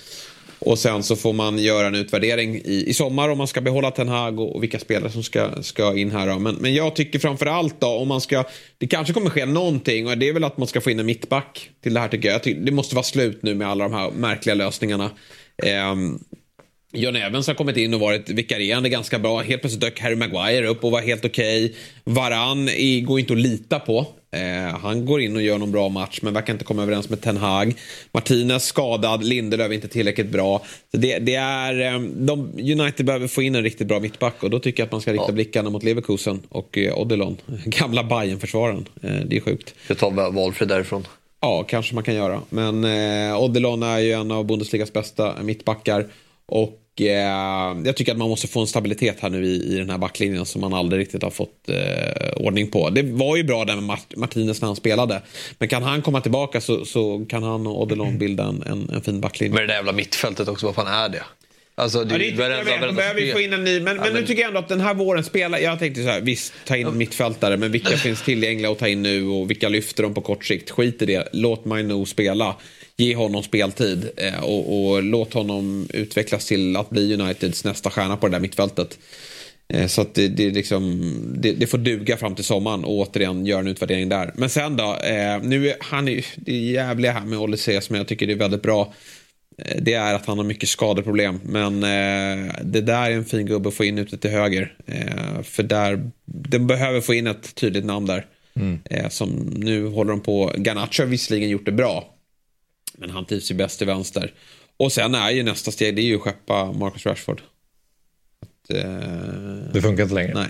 Och 0.60 0.80
sen 0.80 1.03
så 1.03 1.15
får 1.15 1.34
man 1.34 1.57
göra 1.57 1.88
en 1.88 1.95
utvärdering 1.95 2.56
i, 2.56 2.84
i 2.88 2.94
sommar 2.94 3.30
om 3.30 3.38
man 3.38 3.48
ska 3.48 3.61
behålla 3.61 3.91
Ten 3.91 4.07
Hag 4.07 4.40
och, 4.40 4.56
och 4.56 4.64
vilka 4.64 4.80
spelare 4.80 5.11
som 5.11 5.23
ska, 5.23 5.64
ska 5.64 5.98
in 5.98 6.11
här. 6.11 6.27
Då. 6.27 6.40
Men, 6.40 6.56
men 6.56 6.73
jag 6.73 6.95
tycker 6.95 7.19
framför 7.19 7.45
allt 7.45 7.82
då 7.82 7.88
om 7.88 8.07
man 8.07 8.22
ska, 8.22 8.44
det 8.77 8.88
kanske 8.88 9.14
kommer 9.14 9.30
ske 9.30 9.45
någonting 9.45 10.07
och 10.07 10.18
det 10.18 10.30
är 10.30 10.34
väl 10.34 10.44
att 10.44 10.57
man 10.57 10.68
ska 10.68 10.82
få 10.82 10.91
in 10.91 10.99
en 10.99 11.06
mittback 11.06 11.69
till 11.84 11.94
det 11.94 11.99
här 11.99 12.07
tycker 12.07 12.27
jag. 12.27 12.36
jag 12.36 12.44
tycker, 12.44 12.61
det 12.61 12.72
måste 12.72 12.95
vara 12.95 13.03
slut 13.03 13.44
nu 13.44 13.56
med 13.56 13.68
alla 13.68 13.84
de 13.84 13.94
här 13.94 14.11
märkliga 14.11 14.56
lösningarna. 14.56 15.11
Ehm, 15.64 16.19
John 16.95 17.15
Evans 17.15 17.47
har 17.47 17.53
kommit 17.53 17.77
in 17.77 17.93
och 17.93 17.99
varit 17.99 18.30
vikarierande 18.30 18.89
ganska 18.89 19.19
bra. 19.19 19.41
Helt 19.41 19.61
plötsligt 19.61 19.81
dök 19.81 19.99
Harry 19.99 20.15
Maguire 20.15 20.67
upp 20.67 20.84
och 20.84 20.91
var 20.91 21.01
helt 21.01 21.26
okej. 21.26 21.76
Varann 22.03 22.69
i- 22.69 23.01
går 23.01 23.19
inte 23.19 23.34
att 23.34 23.39
lita 23.39 23.80
på. 23.80 24.07
Eh, 24.31 24.77
han 24.80 25.05
går 25.05 25.22
in 25.22 25.35
och 25.35 25.41
gör 25.41 25.57
någon 25.57 25.72
bra 25.72 25.89
match 25.89 26.19
men 26.22 26.34
verkar 26.34 26.53
inte 26.53 26.65
komma 26.65 26.84
överens 26.84 27.09
med 27.09 27.22
Ten 27.22 27.38
Hag. 27.38 27.73
Martinez 28.11 28.63
skadad, 28.65 29.23
Lindelöf 29.23 29.72
inte 29.72 29.88
tillräckligt 29.88 30.30
bra. 30.30 30.61
Så 30.91 30.97
det, 30.97 31.19
det 31.19 31.35
är, 31.35 31.93
eh, 31.93 31.99
de, 32.01 32.51
United 32.80 33.05
behöver 33.05 33.27
få 33.27 33.41
in 33.41 33.55
en 33.55 33.63
riktigt 33.63 33.88
bra 33.88 33.99
mittback 33.99 34.43
och 34.43 34.49
då 34.49 34.59
tycker 34.59 34.81
jag 34.84 34.85
att 34.85 34.91
man 34.91 35.01
ska 35.01 35.13
rikta 35.13 35.31
blickarna 35.31 35.69
mot 35.69 35.84
Leverkusen 35.84 36.41
och 36.49 36.77
eh, 36.77 36.97
Odilon. 36.99 37.38
Gamla 37.65 38.03
bayern 38.03 38.39
försvararen 38.39 38.85
eh, 39.01 39.15
Det 39.26 39.35
är 39.38 39.41
sjukt. 39.41 39.76
Jag 39.88 39.97
tar 39.97 40.31
Valfrid 40.31 40.69
därifrån. 40.69 41.07
Ja, 41.41 41.63
kanske 41.63 41.95
man 41.95 42.03
kan 42.03 42.15
göra. 42.15 42.41
Men 42.49 42.84
eh, 42.84 43.41
Odilon 43.41 43.84
är 43.84 43.99
ju 43.99 44.11
en 44.11 44.31
av 44.31 44.45
Bundesligas 44.45 44.93
bästa 44.93 45.34
mittbackar. 45.43 46.05
Och 46.47 46.73
eh, 47.01 47.85
jag 47.85 47.95
tycker 47.95 48.11
att 48.11 48.17
man 48.17 48.30
måste 48.30 48.47
få 48.47 48.61
en 48.61 48.67
stabilitet 48.67 49.17
här 49.19 49.30
nu 49.30 49.45
i, 49.45 49.73
i 49.73 49.77
den 49.77 49.89
här 49.89 49.97
backlinjen 49.97 50.45
som 50.45 50.61
man 50.61 50.73
aldrig 50.73 51.01
riktigt 51.01 51.23
har 51.23 51.30
fått 51.30 51.69
eh, 51.69 52.34
ordning 52.35 52.72
på. 52.72 52.89
Det 52.89 53.01
var 53.03 53.35
ju 53.38 53.43
bra 53.43 53.65
där 53.65 53.76
med 53.76 53.84
Mart- 53.84 54.15
Martinez 54.15 54.61
när 54.61 54.67
han 54.67 54.76
spelade. 54.76 55.22
Men 55.59 55.69
kan 55.69 55.84
han 55.84 56.01
komma 56.01 56.22
tillbaka 56.22 56.61
så, 56.61 56.85
så 56.85 57.26
kan 57.30 57.43
han 57.43 57.67
och 57.67 57.81
Odilon 57.81 58.17
bilda 58.17 58.43
en, 58.43 58.63
en, 58.65 58.89
en 58.93 59.01
fin 59.01 59.22
backlinje. 59.22 59.53
Men 59.55 59.61
det 59.61 59.67
där 59.67 59.73
jävla 59.76 59.91
mittfältet 59.91 60.47
också, 60.47 60.65
vad 60.65 60.76
fan 60.76 60.88
är 60.88 61.09
det? 61.09 61.23
Alltså, 61.77 62.03
det, 62.03 62.13
Ja, 62.13 62.17
det 62.17 62.26
är 62.26 62.30
inte, 62.30 62.41
jag 62.41 62.49
varenda- 62.49 62.63
vet, 62.72 62.80
varenda 62.81 62.95
behöver 62.95 63.22
spel- 63.22 63.34
få 63.34 63.39
in 63.41 63.53
en 63.53 63.63
ny. 63.63 63.80
Men, 63.80 63.95
Ja, 63.95 64.01
men, 64.03 64.13
men- 64.13 64.22
nu 64.22 64.27
tycker 64.27 64.41
jag 64.41 64.47
ändå 64.47 64.59
att 64.59 64.69
den 64.69 64.81
här 64.81 64.93
våren 64.93 65.23
spelar. 65.23 65.59
Jag 65.59 65.80
tänkte 65.80 66.03
så 66.03 66.09
här, 66.09 66.22
visst 66.22 66.53
ta 66.65 66.76
in 66.77 66.97
mittfältare, 66.97 67.57
men 67.57 67.72
vilka 67.72 67.97
finns 67.97 68.22
tillgängliga 68.22 68.72
att 68.72 68.80
ta 68.80 68.88
in 68.88 69.01
nu 69.01 69.27
och 69.27 69.49
vilka 69.49 69.69
lyfter 69.69 70.03
de 70.03 70.13
på 70.13 70.22
kort 70.22 70.45
sikt? 70.45 70.69
Skit 70.72 71.01
i 71.01 71.05
det. 71.05 71.30
Låt 71.34 71.65
Mainu 71.65 72.05
spela. 72.05 72.55
Ge 72.97 73.15
honom 73.15 73.43
speltid 73.43 74.09
eh, 74.17 74.43
och, 74.43 74.91
och 74.91 75.03
låt 75.03 75.34
honom 75.34 75.88
utvecklas 75.93 76.45
till 76.45 76.76
att 76.77 76.89
bli 76.89 77.13
Uniteds 77.13 77.63
nästa 77.63 77.89
stjärna 77.89 78.17
på 78.17 78.27
det 78.27 78.31
där 78.31 78.39
mittfältet. 78.39 78.99
Eh, 79.73 79.88
Så 79.88 80.01
att 80.01 80.13
det, 80.13 80.27
det, 80.27 80.49
liksom, 80.49 81.13
det, 81.38 81.51
det 81.51 81.67
får 81.67 81.77
duga 81.77 82.17
fram 82.17 82.35
till 82.35 82.45
sommaren 82.45 82.84
och 82.84 82.93
återigen 82.93 83.45
göra 83.45 83.59
en 83.59 83.67
utvärdering 83.67 84.09
där. 84.09 84.31
Men 84.35 84.49
sen 84.49 84.76
då, 84.77 84.84
eh, 84.84 85.41
nu 85.43 85.69
är 85.69 85.76
han 85.80 86.07
är, 86.07 86.26
det 86.35 86.57
jävliga 86.57 87.11
här 87.11 87.26
med 87.26 87.39
Olysee 87.39 87.81
som 87.81 87.95
jag 87.95 88.07
tycker 88.07 88.30
är 88.30 88.35
väldigt 88.35 88.61
bra. 88.61 88.93
Det 89.80 89.93
är 89.93 90.13
att 90.13 90.26
han 90.26 90.38
har 90.38 90.45
mycket 90.45 90.69
skadeproblem. 90.69 91.39
Men 91.43 91.84
eh, 91.84 92.53
det 92.63 92.81
där 92.81 93.11
är 93.11 93.15
en 93.15 93.26
fin 93.26 93.45
gubbe 93.45 93.69
att 93.69 93.76
få 93.76 93.84
in 93.84 93.97
ute 93.97 94.17
till 94.17 94.30
höger. 94.31 94.77
Eh, 94.85 95.41
för 95.43 95.63
där, 95.63 96.11
den 96.26 96.67
behöver 96.67 97.01
få 97.01 97.13
in 97.13 97.27
ett 97.27 97.55
tydligt 97.55 97.85
namn 97.85 98.05
där. 98.05 98.26
Eh, 98.89 99.09
som 99.09 99.30
nu 99.57 99.88
håller 99.88 100.11
de 100.11 100.22
på. 100.22 100.51
Garnacho 100.57 101.01
har 101.03 101.07
visserligen 101.07 101.49
gjort 101.49 101.65
det 101.65 101.72
bra. 101.72 102.11
Men 102.97 103.09
han 103.09 103.26
trivs 103.26 103.51
ju 103.51 103.55
bäst 103.55 103.77
till 103.77 103.88
vänster. 103.88 104.34
Och 104.77 104.91
sen 104.91 105.15
är 105.15 105.31
ju 105.31 105.43
nästa 105.43 105.72
steg, 105.72 105.95
det 105.95 106.01
är 106.01 106.03
ju 106.03 106.15
att 106.15 106.22
skeppa 106.22 106.72
Marcus 106.72 107.05
Rashford. 107.05 107.41
Att, 108.41 108.76
eh, 108.77 108.84
Det 109.73 109.81
funkar 109.81 110.03
inte 110.03 110.15
längre. 110.15 110.34
Nej. 110.34 110.49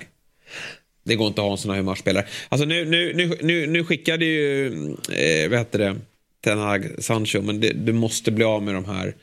Det 1.03 1.15
går 1.15 1.27
inte 1.27 1.41
att 1.41 1.45
ha 1.45 1.51
en 1.51 1.57
sån 1.57 1.72
här 1.72 1.77
humörspelare. 1.77 2.26
Alltså 2.49 2.65
nu, 2.65 2.85
nu, 2.85 3.13
nu, 3.13 3.38
nu, 3.41 3.67
nu 3.67 3.84
skickade 3.84 4.26
ju, 4.26 4.67
eh, 5.11 5.49
vad 5.49 5.59
heter 5.59 5.80
det, 5.80 5.95
Ten 6.43 6.59
Hag 6.59 6.89
Sancho, 6.99 7.41
men 7.41 7.59
det, 7.59 7.73
du 7.73 7.93
måste 7.93 8.31
bli 8.31 8.43
av 8.43 8.63
med 8.63 8.73
de 8.73 8.85
här 8.85 9.15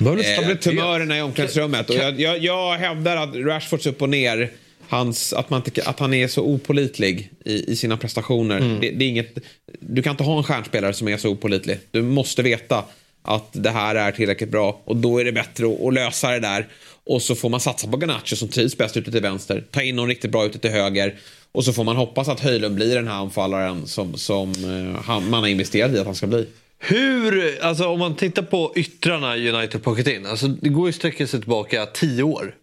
eh, 0.00 0.54
tumörerna 0.56 1.18
i 1.18 1.22
omklädningsrummet. 1.22 1.90
Och 1.90 1.96
jag, 1.96 2.20
jag, 2.20 2.38
jag 2.38 2.78
hävdar 2.78 3.16
att 3.16 3.36
Rashfords 3.36 3.86
upp 3.86 4.02
och 4.02 4.08
ner, 4.08 4.50
hans, 4.92 5.32
att, 5.32 5.50
man, 5.50 5.62
att 5.84 5.98
han 5.98 6.14
är 6.14 6.28
så 6.28 6.42
opolitlig 6.42 7.30
i, 7.44 7.72
i 7.72 7.76
sina 7.76 7.96
prestationer. 7.96 8.60
Det, 8.80 8.90
det 8.90 9.04
är 9.04 9.08
inget, 9.08 9.38
du 9.80 10.02
kan 10.02 10.10
inte 10.10 10.24
ha 10.24 10.38
en 10.38 10.44
stjärnspelare 10.44 10.92
som 10.92 11.08
är 11.08 11.16
så 11.16 11.28
opolitlig. 11.28 11.78
Du 11.90 12.02
måste 12.02 12.42
veta 12.42 12.84
att 13.22 13.48
det 13.52 13.70
här 13.70 13.94
är 13.94 14.12
tillräckligt 14.12 14.50
bra 14.50 14.80
och 14.84 14.96
då 14.96 15.18
är 15.18 15.24
det 15.24 15.32
bättre 15.32 15.66
att, 15.66 15.80
att 15.80 15.94
lösa 15.94 16.30
det 16.30 16.40
där. 16.40 16.66
Och 17.04 17.22
så 17.22 17.34
får 17.34 17.48
man 17.48 17.60
satsa 17.60 17.88
på 17.88 17.96
Garnacho 17.96 18.36
som 18.36 18.48
trivs 18.48 18.78
bäst 18.78 18.96
ute 18.96 19.12
till 19.12 19.22
vänster. 19.22 19.64
Ta 19.70 19.82
in 19.82 19.96
någon 19.96 20.08
riktigt 20.08 20.30
bra 20.30 20.46
ute 20.46 20.58
till 20.58 20.70
höger. 20.70 21.14
Och 21.52 21.64
så 21.64 21.72
får 21.72 21.84
man 21.84 21.96
hoppas 21.96 22.28
att 22.28 22.40
Höjlund 22.40 22.74
blir 22.74 22.94
den 22.94 23.08
här 23.08 23.14
anfallaren 23.14 23.86
som, 23.86 24.14
som 24.14 24.50
eh, 24.50 25.02
han, 25.02 25.30
man 25.30 25.40
har 25.40 25.48
investerat 25.48 25.92
i 25.92 25.98
att 25.98 26.06
han 26.06 26.14
ska 26.14 26.26
bli. 26.26 26.46
Hur, 26.78 27.58
alltså 27.60 27.86
om 27.86 27.98
man 27.98 28.16
tittar 28.16 28.42
på 28.42 28.72
yttrarna 28.76 29.36
United 29.36 29.82
plockat 29.82 30.06
in. 30.06 30.26
Alltså 30.26 30.48
det 30.48 30.68
går 30.68 30.86
ju 30.88 30.92
sträcka 30.92 31.26
sig 31.26 31.40
tillbaka 31.40 31.86
tio 31.86 32.22
år. 32.22 32.54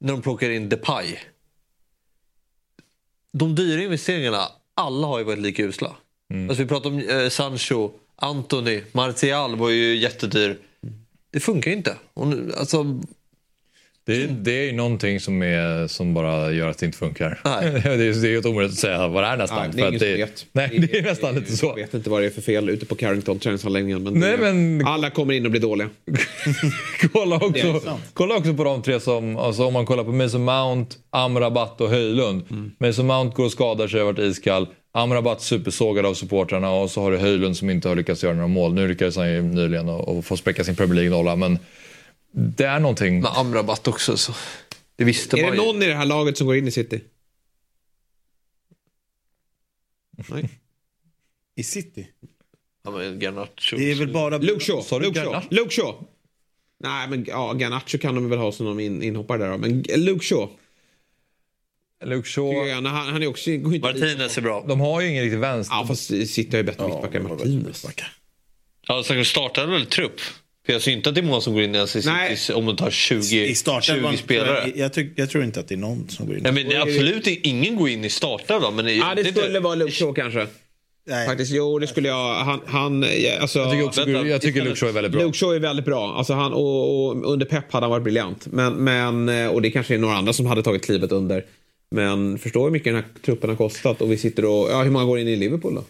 När 0.00 0.12
de 0.12 0.22
plockar 0.22 0.50
in 0.50 0.68
Depay. 0.68 1.06
De 3.32 3.54
dyra 3.54 3.82
investeringarna, 3.82 4.48
alla 4.74 5.06
har 5.06 5.18
ju 5.18 5.24
varit 5.24 5.38
lika 5.38 5.62
usla. 5.62 5.96
Alltså 6.48 6.62
vi 6.62 6.68
pratar 6.68 6.90
om 6.90 6.98
eh, 6.98 7.28
Sancho, 7.28 7.90
Anthony, 8.16 8.82
Martial 8.92 9.56
var 9.56 9.70
ju 9.70 9.96
jättedyr. 9.96 10.58
Det 11.30 11.40
funkar 11.40 11.70
ju 11.70 11.76
inte. 11.76 11.96
Och 12.14 12.26
nu, 12.26 12.52
alltså, 12.56 13.00
Det, 14.06 14.26
det 14.26 14.52
är 14.52 14.64
ju 14.64 14.72
någonting 14.72 15.20
som, 15.20 15.42
är, 15.42 15.86
som 15.86 16.14
bara 16.14 16.52
gör 16.52 16.68
att 16.68 16.78
det 16.78 16.86
inte 16.86 16.98
funkar. 16.98 17.40
Nej. 17.44 17.70
det, 17.84 17.88
är, 17.92 18.22
det 18.22 18.28
är 18.28 18.32
helt 18.32 18.46
omöjligt 18.46 18.72
att 18.72 18.78
säga 18.78 19.08
vad 19.08 19.22
det 19.22 19.26
är 19.26 19.36
nästan. 19.36 19.58
Ja, 19.64 19.70
det 19.76 19.82
är 19.82 19.88
ingen 19.88 19.98
det, 20.00 20.16
vet. 20.16 20.46
Nej, 20.52 20.88
det 20.90 20.98
är 20.98 21.02
nästan 21.02 21.34
lite 21.34 21.50
Jag 21.50 21.58
så. 21.58 21.74
vet 21.74 21.94
inte 21.94 22.10
vad 22.10 22.22
det 22.22 22.26
är 22.26 22.30
för 22.30 22.42
fel 22.42 22.68
ute 22.68 22.86
på 22.86 22.94
Carrington 22.94 23.38
träningsanläggningen. 23.38 24.02
Men, 24.02 24.14
Nej, 24.14 24.36
men- 24.38 24.86
alla 24.86 25.10
kommer 25.10 25.34
in 25.34 25.44
och 25.44 25.50
blir 25.50 25.60
dåliga. 25.60 25.88
kolla, 27.12 27.36
också, 27.36 27.80
kolla 28.12 28.36
också 28.36 28.54
på 28.54 28.64
de 28.64 28.82
tre 28.82 29.00
som, 29.00 29.36
alltså 29.36 29.64
om 29.64 29.72
man 29.72 29.86
kollar 29.86 30.04
på 30.04 30.12
Mason 30.12 30.44
Mount, 30.44 30.96
Amrabat 31.10 31.80
och 31.80 31.88
Höjlund. 31.90 32.42
Mm. 32.50 32.70
Mason 32.78 33.06
Mount 33.06 33.36
går 33.36 33.44
och 33.44 33.52
skadar 33.52 33.88
sig, 33.88 34.00
har 34.00 34.06
varit 34.06 34.18
iskall. 34.18 34.66
Amrabat 34.92 35.42
supersågad 35.42 36.06
av 36.06 36.14
supportrarna 36.14 36.70
och 36.70 36.90
så 36.90 37.02
har 37.02 37.10
du 37.10 37.18
Höjlund 37.18 37.56
som 37.56 37.70
inte 37.70 37.88
har 37.88 37.96
lyckats 37.96 38.22
göra 38.24 38.34
några 38.34 38.48
mål. 38.48 38.74
Nu 38.74 38.88
lyckades 38.88 39.16
han 39.16 39.30
ju 39.32 39.42
nyligen 39.42 39.88
och, 39.88 40.16
och 40.18 40.24
få 40.24 40.36
spräcka 40.36 40.64
sin 40.64 40.76
Premier 40.76 40.94
League-nolla 40.94 41.36
men 41.36 41.58
det 42.30 42.64
är 42.64 42.80
någonting. 42.80 43.20
med 43.20 43.30
Amrabat 43.36 43.88
också. 43.88 44.16
Så. 44.16 44.32
Det 44.96 45.04
visste 45.04 45.38
Är 45.38 45.42
man 45.42 45.50
det 45.50 45.56
ju. 45.56 45.62
någon 45.62 45.82
i 45.82 45.86
det 45.86 45.94
här 45.94 46.06
laget 46.06 46.38
som 46.38 46.46
går 46.46 46.56
in 46.56 46.68
i 46.68 46.70
City? 46.70 47.00
Nej. 50.28 50.50
I 51.56 51.62
City? 51.62 52.06
Ja, 52.82 52.90
men 52.90 53.18
Garnacho. 53.18 53.76
Det 53.76 53.90
är 53.90 53.94
väl 53.94 54.12
bara... 54.12 54.38
Luke 54.38 54.64
Shaw. 54.64 55.00
Du 55.00 55.06
Luke 55.06 55.20
Shaw. 55.20 55.42
Luke 55.50 55.70
Shaw. 55.70 56.06
Nej, 56.78 57.08
men 57.08 57.24
ja, 57.28 57.52
Garnacho 57.52 57.98
kan 57.98 58.14
de 58.14 58.28
väl 58.30 58.38
ha 58.38 58.52
som 58.52 58.66
någon 58.66 58.80
in, 58.80 59.02
inhoppare 59.02 59.38
där 59.38 59.50
då. 59.50 59.58
Men 59.58 59.82
Luke 59.96 60.24
Shaw. 60.24 60.48
Luke 62.04 62.28
Shaw, 62.28 62.68
jag, 62.68 62.74
han, 62.82 62.86
han 62.86 63.22
är 63.22 63.26
också... 63.26 63.50
går 63.56 63.74
inte. 63.74 63.88
Martinez 63.88 64.38
är 64.38 64.42
bra. 64.42 64.64
de 64.68 64.80
har 64.80 65.00
ju 65.00 65.08
ingen 65.08 65.22
riktig 65.22 65.38
vänster. 65.38 65.74
Ja, 65.76 65.86
fast 65.86 66.06
City 66.06 66.48
har 66.50 66.56
ju 66.56 66.62
bättre 66.62 66.86
mittbackar 66.86 67.20
än 67.20 67.28
Martinez. 67.28 67.86
Ja, 68.86 69.02
så 69.02 69.24
startade 69.24 69.72
väl 69.72 69.86
trupp? 69.86 70.20
För 70.70 70.74
jag 70.74 70.82
ser 70.82 70.92
inte 70.92 71.08
att 71.08 71.14
det 71.14 71.20
är 71.20 71.22
många 71.22 71.40
som 71.40 71.54
går 71.54 71.62
in 71.62 71.74
i 71.74 71.78
Nej. 71.78 72.36
City 72.36 72.52
om 72.52 72.64
man 72.64 72.76
tar 72.76 72.90
20, 72.90 73.44
I 73.46 73.54
starten 73.54 73.94
20 73.96 74.00
var- 74.04 74.12
spelare. 74.12 74.72
Jag, 74.74 74.92
tyck, 74.92 75.12
jag 75.16 75.30
tror 75.30 75.44
inte 75.44 75.60
att 75.60 75.68
det 75.68 75.74
är 75.74 75.76
någon 75.76 76.08
som 76.08 76.26
går 76.26 76.36
in. 76.36 76.42
Nej, 76.42 76.52
men 76.52 76.68
det 76.68 76.74
är 76.74 76.80
absolut 76.80 77.26
ingen 77.26 77.76
går 77.76 77.88
in 77.88 78.04
i 78.04 78.10
startelvan. 78.10 78.76
Men 78.76 78.96
Ja, 78.96 79.14
det 79.16 79.24
skulle 79.24 79.60
vara 79.60 79.74
Luke 79.74 79.92
Shaw 79.92 80.14
kanske. 80.14 80.46
Nej. 81.06 81.26
Faktiskt, 81.26 81.52
jo 81.52 81.78
det 81.78 81.86
skulle 81.86 82.08
jag. 82.08 82.34
Han, 82.34 82.60
han 82.66 83.02
ja, 83.02 83.38
alltså, 83.40 83.58
Jag 83.58 83.70
tycker, 83.70 83.84
också, 83.86 84.04
Vänta, 84.04 84.28
jag 84.28 84.40
tycker 84.40 84.64
Luke 84.64 84.76
Shaw 84.76 84.88
är 84.88 84.92
väldigt 84.92 85.12
bra. 85.12 85.22
Luke 85.22 85.38
Shaw 85.38 85.56
är 85.56 85.60
väldigt 85.60 85.84
bra. 85.84 86.14
Alltså 86.16 86.32
han, 86.32 86.52
och, 86.52 87.06
och 87.06 87.32
under 87.32 87.46
Pep 87.46 87.72
hade 87.72 87.84
han 87.84 87.90
varit 87.90 88.04
briljant. 88.04 88.46
Men, 88.50 88.72
men, 88.74 89.28
eh, 89.28 89.46
och 89.48 89.62
det 89.62 89.70
kanske 89.70 89.94
är 89.94 89.98
några 89.98 90.14
andra 90.16 90.32
som 90.32 90.46
hade 90.46 90.62
tagit 90.62 90.84
klivet 90.84 91.12
under. 91.12 91.44
Men 91.90 92.38
förstår 92.38 92.64
hur 92.64 92.70
mycket 92.70 92.84
den 92.84 92.94
här 92.94 93.04
truppen 93.24 93.50
har 93.50 93.56
kostat. 93.56 94.02
Och 94.02 94.12
vi 94.12 94.16
sitter 94.16 94.44
och... 94.44 94.68
Ja, 94.70 94.82
hur 94.82 94.90
många 94.90 95.04
går 95.04 95.18
in 95.18 95.28
i 95.28 95.36
Liverpool 95.36 95.74
då? 95.74 95.84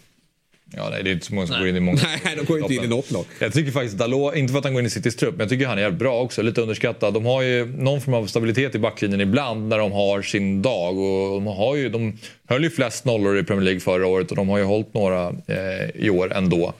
Ja, 0.75 0.89
nej, 0.89 1.03
det 1.03 1.09
är 1.09 1.13
inte 1.13 1.25
så 1.25 1.35
många 1.35 1.47
som 1.47 1.59
går 1.59 1.67
in 1.67 1.75
i 1.75 1.79
många. 1.79 2.01
Nej, 2.25 2.35
de 2.35 2.45
går 2.45 2.59
inte 2.59 2.73
in 2.73 2.83
i 2.83 2.87
något 2.87 3.11
lag. 3.11 3.25
Jag 3.39 3.53
tycker 3.53 3.71
faktiskt 3.71 3.97
Dalot, 3.97 4.35
inte 4.35 4.51
för 4.51 4.59
att 4.59 4.65
han 4.65 4.73
går 4.73 4.79
in 4.79 4.87
i 4.87 4.89
Citys 4.89 5.15
trupp, 5.15 5.31
men 5.31 5.39
jag 5.39 5.49
tycker 5.49 5.67
han 5.67 5.77
är 5.77 5.81
jävligt 5.81 5.99
bra 5.99 6.21
också. 6.21 6.41
Lite 6.41 6.61
underskattad. 6.61 7.13
De 7.13 7.25
har 7.25 7.41
ju 7.41 7.65
någon 7.65 8.01
form 8.01 8.13
av 8.13 8.27
stabilitet 8.27 8.75
i 8.75 8.79
backlinjen 8.79 9.21
ibland 9.21 9.67
när 9.67 9.77
de 9.77 9.91
har 9.91 10.21
sin 10.21 10.61
dag. 10.61 10.97
Och 10.97 11.41
de, 11.41 11.47
har 11.47 11.75
ju, 11.75 11.89
de 11.89 12.17
höll 12.47 12.63
ju 12.63 12.69
flest 12.69 13.05
nollor 13.05 13.37
i 13.37 13.43
Premier 13.43 13.65
League 13.65 13.79
förra 13.79 14.07
året 14.07 14.31
och 14.31 14.37
de 14.37 14.49
har 14.49 14.57
ju 14.57 14.63
hållit 14.63 14.93
några 14.93 15.27
eh, 15.29 15.89
i 15.95 16.09
år 16.09 16.33
ändå. 16.33 16.73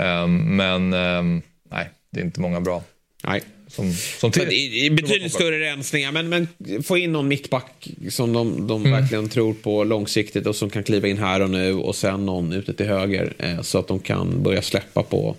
Ehm, 0.00 0.56
men 0.56 0.92
ehm, 0.92 1.42
nej, 1.70 1.90
det 2.12 2.20
är 2.20 2.24
inte 2.24 2.40
många 2.40 2.60
bra. 2.60 2.82
Nej. 3.24 3.42
Som, 3.68 3.92
som 3.92 4.32
Men 4.36 4.48
det 4.48 4.86
är 4.86 4.90
betydligt 4.90 5.32
större 5.32 5.60
rensningar. 5.60 6.12
Men, 6.12 6.28
men 6.28 6.48
få 6.82 6.98
in 6.98 7.12
någon 7.12 7.28
mittback 7.28 7.88
som 8.10 8.32
de, 8.32 8.66
de 8.66 8.82
verkligen 8.82 9.28
tror 9.28 9.54
på 9.54 9.84
långsiktigt 9.84 10.46
och 10.46 10.56
som 10.56 10.70
kan 10.70 10.82
kliva 10.82 11.08
in 11.08 11.18
här 11.18 11.40
och 11.40 11.50
nu. 11.50 11.74
Och 11.74 11.96
sen 11.96 12.26
någon 12.26 12.52
ute 12.52 12.74
till 12.74 12.86
höger. 12.86 13.34
Eh, 13.38 13.62
så 13.62 13.78
att 13.78 13.88
de 13.88 14.00
kan 14.00 14.42
börja 14.42 14.62
släppa 14.62 15.02
på... 15.02 15.36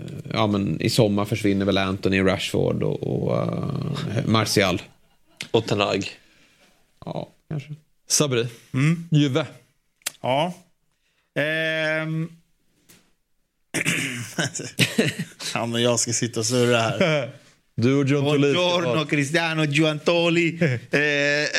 Eh, 0.00 0.06
ja, 0.32 0.46
men 0.46 0.80
I 0.80 0.90
sommar 0.90 1.24
försvinner 1.24 1.66
väl 1.66 1.78
Anthony, 1.78 2.20
Rashford 2.20 2.82
och, 2.82 3.02
och 3.02 3.36
eh, 3.36 4.26
Martial. 4.26 4.82
Och 5.50 5.66
Tanag. 5.66 6.10
Ja, 7.04 7.28
kanske. 7.48 7.74
Sabri, 8.08 8.46
Juve. 9.10 9.46
Ja. 10.20 10.54
Ehm. 11.34 12.28
ja, 15.54 15.66
men 15.66 15.82
jag 15.82 16.00
ska 16.00 16.12
sitta 16.12 16.40
och 16.40 16.46
surra 16.46 16.78
här. 16.80 17.30
Du 17.76 17.94
och 17.94 18.06
John 18.08 18.24
Tolisi. 18.24 18.54
Buongiorno 18.54 19.04
Cristiano 19.06 19.64
Giuantoli. 19.64 20.58
eh, 20.62 20.70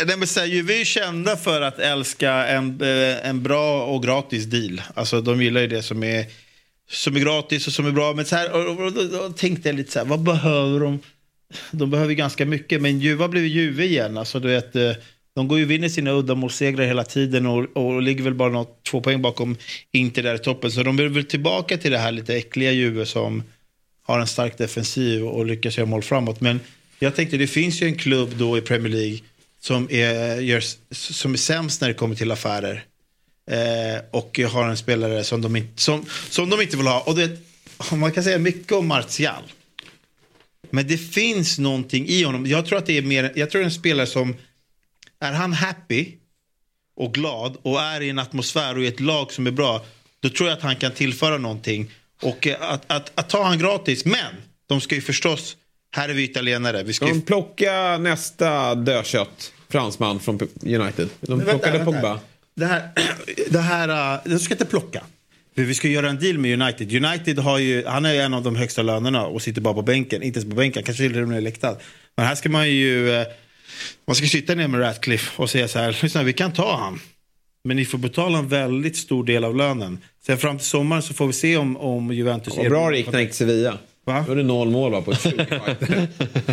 nej, 0.05 0.17
men 0.17 0.27
så 0.27 0.39
här, 0.39 0.47
Juve 0.47 0.81
är 0.81 0.85
kända 0.85 1.37
för 1.37 1.61
att 1.61 1.79
älska 1.79 2.31
en, 2.33 2.81
eh, 2.81 3.29
en 3.29 3.43
bra 3.43 3.85
och 3.85 4.03
gratis 4.03 4.45
deal. 4.45 4.81
Alltså, 4.93 5.21
de 5.21 5.41
gillar 5.41 5.61
ju 5.61 5.67
det 5.67 5.83
som 5.83 6.03
är, 6.03 6.25
som 6.91 7.15
är 7.15 7.19
gratis 7.19 7.67
och 7.67 7.73
som 7.73 7.85
är 7.87 7.91
bra. 7.91 8.13
Men 8.13 8.25
så 8.25 8.35
här, 8.35 8.51
och, 8.51 8.65
och, 8.65 8.85
och, 8.85 8.93
då- 8.93 9.03
då 9.03 9.29
tänkte 9.29 9.69
jag 9.69 9.75
lite 9.75 9.91
så 9.91 9.99
här, 9.99 10.05
vad 10.05 10.19
behöver 10.23 10.79
de? 10.79 10.99
De 11.71 11.89
behöver 11.91 12.13
ganska 12.13 12.45
mycket, 12.45 12.81
men 12.81 12.99
Juve 12.99 13.23
har 13.23 13.29
blivit 13.29 13.51
Juve 13.51 13.83
igen. 13.85 14.17
Alltså, 14.17 14.39
du 14.39 14.47
vet, 14.47 14.75
eh, 14.75 14.91
de 15.35 15.47
går 15.47 15.57
ju 15.57 15.65
och 15.65 15.71
vinner 15.71 15.89
sina 15.89 16.11
uddamålssegrar 16.11 16.85
hela 16.85 17.03
tiden 17.03 17.45
och, 17.45 17.77
och 17.77 18.01
ligger 18.01 18.23
väl 18.23 18.33
bara 18.33 18.49
något, 18.49 18.83
två 18.83 19.01
poäng 19.01 19.21
bakom 19.21 19.57
Inter 19.91 20.23
där 20.23 20.35
i 20.35 20.39
toppen. 20.39 20.71
Så 20.71 20.83
de 20.83 20.97
vill 20.97 21.09
väl 21.09 21.25
tillbaka 21.25 21.77
till 21.77 21.91
det 21.91 21.97
här 21.97 22.11
lite 22.11 22.35
äckliga 22.35 22.71
Juve 22.71 23.05
som 23.05 23.43
har 24.01 24.19
en 24.19 24.27
stark 24.27 24.57
defensiv 24.57 25.25
och 25.25 25.45
lyckas 25.45 25.77
göra 25.77 25.87
mål 25.87 26.03
framåt. 26.03 26.41
Men 26.41 26.59
jag 26.99 27.15
tänkte, 27.15 27.37
det 27.37 27.47
finns 27.47 27.81
ju 27.81 27.87
en 27.87 27.95
klubb 27.95 28.29
då 28.37 28.57
i 28.57 28.61
Premier 28.61 28.93
League 28.93 29.19
som 29.59 29.87
är, 29.91 30.39
gör, 30.41 30.63
som 30.91 31.33
är 31.33 31.37
sämst 31.37 31.81
när 31.81 31.87
det 31.87 31.93
kommer 31.93 32.15
till 32.15 32.31
affärer. 32.31 32.83
Eh, 33.51 34.01
och 34.11 34.39
har 34.39 34.69
en 34.69 34.77
spelare 34.77 35.23
som 35.23 35.41
de, 35.41 35.55
inte, 35.55 35.81
som, 35.81 36.05
som 36.29 36.49
de 36.49 36.61
inte 36.61 36.77
vill 36.77 36.87
ha. 36.87 37.01
Och 37.01 37.15
det, 37.15 37.37
man 37.91 38.11
kan 38.11 38.23
säga 38.23 38.37
mycket 38.37 38.71
om 38.71 38.87
Martial. 38.87 39.43
Men 40.69 40.87
det 40.87 40.97
finns 40.97 41.59
någonting 41.59 42.07
i 42.07 42.23
honom. 42.23 42.45
Jag 42.45 42.65
tror 42.65 42.77
att 42.77 42.85
det 42.85 42.97
är 42.97 43.01
mer, 43.01 43.31
jag 43.35 43.49
tror 43.49 43.59
det 43.59 43.63
är 43.63 43.65
en 43.65 43.71
spelare 43.71 44.07
som, 44.07 44.35
är 45.19 45.31
han 45.31 45.53
happy 45.53 46.11
och 46.95 47.13
glad 47.13 47.57
och 47.61 47.81
är 47.81 48.01
i 48.01 48.09
en 48.09 48.19
atmosfär 48.19 48.77
och 48.77 48.83
i 48.83 48.87
ett 48.87 48.99
lag 48.99 49.31
som 49.31 49.47
är 49.47 49.51
bra, 49.51 49.85
då 50.19 50.29
tror 50.29 50.49
jag 50.49 50.57
att 50.57 50.63
han 50.63 50.75
kan 50.75 50.91
tillföra 50.91 51.37
någonting. 51.37 51.91
Och 52.21 52.47
eh, 52.47 52.61
att, 52.61 52.91
att, 52.91 53.11
att 53.15 53.29
ta 53.29 53.43
han 53.43 53.59
gratis, 53.59 54.05
men 54.05 54.35
de 54.67 54.81
ska 54.81 54.95
ju 54.95 55.01
förstås, 55.01 55.57
här 55.91 56.09
är 56.09 56.13
vi 56.13 56.23
italienare, 56.23 56.83
vi 56.83 56.93
ska 56.93 57.07
ju 57.07 57.13
de 57.13 57.21
plocka 57.21 57.97
nästa 57.97 58.75
dödkött 58.75 59.53
fransman 59.69 60.19
från 60.19 60.39
United? 60.63 61.09
De 61.21 61.37
Men 61.37 61.45
plockade 61.45 61.77
vänta. 61.77 61.85
Pogba. 61.85 62.19
Det 62.55 62.65
här, 62.65 62.89
det 63.49 63.59
här, 63.59 64.15
uh, 64.15 64.21
de 64.25 64.39
ska 64.39 64.53
inte 64.53 64.65
plocka. 64.65 65.03
Vi 65.53 65.73
ska 65.73 65.87
göra 65.87 66.09
en 66.09 66.19
deal 66.19 66.37
med 66.37 66.61
United. 66.61 67.05
United 67.05 67.39
har 67.39 67.57
ju, 67.57 67.85
han 67.85 68.05
är 68.05 68.13
ju 68.13 68.19
en 68.19 68.33
av 68.33 68.43
de 68.43 68.55
högsta 68.55 68.81
lönerna 68.81 69.25
och 69.25 69.41
sitter 69.41 69.61
bara 69.61 69.73
på 69.73 69.81
bänken. 69.81 70.23
Inte 70.23 70.39
ens 70.39 70.49
på 70.49 70.55
bänken, 70.55 70.83
kanske 70.83 71.03
till 71.03 71.21
och 71.21 71.27
med 71.27 71.43
läktad. 71.43 71.77
Men 72.15 72.25
här 72.25 72.35
ska 72.35 72.49
man 72.49 72.69
ju, 72.69 73.15
eh, 73.15 73.27
man 74.07 74.15
ska 74.15 74.27
sitta 74.27 74.55
ner 74.55 74.67
med 74.67 74.81
Ratcliffe 74.81 75.41
och 75.41 75.49
säga 75.49 75.67
så 75.67 75.79
här, 75.79 75.99
lyssna 76.01 76.23
vi 76.23 76.33
kan 76.33 76.53
ta 76.53 76.77
han. 76.77 76.99
Men 77.63 77.77
ni 77.77 77.85
får 77.85 77.97
betala 77.97 78.37
en 78.37 78.47
väldigt 78.47 78.97
stor 78.97 79.23
del 79.23 79.43
av 79.43 79.55
lönen. 79.55 79.99
Sen 80.25 80.37
fram 80.37 80.57
till 80.57 80.67
sommaren 80.67 81.01
så 81.01 81.13
får 81.13 81.27
vi 81.27 81.33
se 81.33 81.57
om, 81.57 81.77
om 81.77 82.13
Juventus... 82.13 82.57
Vad 82.57 82.69
bra 82.69 82.89
det 82.89 82.97
gick 82.97 83.11
när 83.11 83.29
Sevilla. 83.29 83.77
Va? 84.07 84.23
Då 84.27 84.31
är 84.31 84.35
det 84.35 84.43
noll 84.43 84.69
mål 84.69 84.91
va, 84.91 85.01
på 85.01 85.15
20 85.15 85.45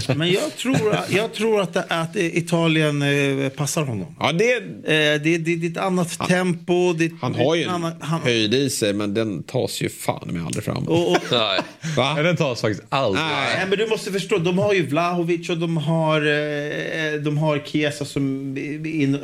Men 0.16 0.30
jag 0.32 0.56
tror, 0.56 0.96
jag 1.10 1.32
tror 1.32 1.60
att, 1.60 1.76
att 1.76 2.16
Italien 2.16 3.02
eh, 3.02 3.48
passar 3.48 3.82
honom. 3.84 4.16
Ja, 4.20 4.32
det, 4.32 4.52
Eh, 4.54 5.20
det, 5.22 5.38
det, 5.38 5.38
det 5.38 5.66
är 5.66 5.70
ett 5.70 5.76
annat 5.76 6.28
tempo. 6.28 6.92
Det, 6.92 7.10
han 7.20 7.34
har 7.34 7.54
ju 7.54 7.64
det 7.64 7.70
annat- 7.70 7.96
han, 8.00 8.20
höjd 8.20 8.54
i 8.54 8.70
sig 8.70 8.92
men 8.92 9.14
den 9.14 9.42
tas 9.42 9.80
ju 9.82 9.88
fan 9.88 10.28
med 10.32 10.46
aldrig 10.46 10.64
fram. 10.64 10.88
och, 10.88 11.10
och, 11.10 11.18
Nej. 11.32 11.60
Va? 11.96 12.12
Men 12.14 12.24
den 12.24 12.36
tas 12.36 12.60
faktiskt 12.60 12.82
aldrig. 12.88 13.24
Nej, 13.24 13.66
men 13.68 13.78
du 13.78 13.86
måste 13.86 14.12
förstå, 14.12 14.38
de 14.38 14.58
har 14.58 14.72
ju 14.74 14.86
Vlahovic 14.86 15.50
och 15.50 15.58
de 15.58 15.76
har, 15.76 16.20
eh, 16.20 17.20
de 17.24 17.38
har 17.38 17.58
Chiesa 17.66 18.04
som, 18.04 18.56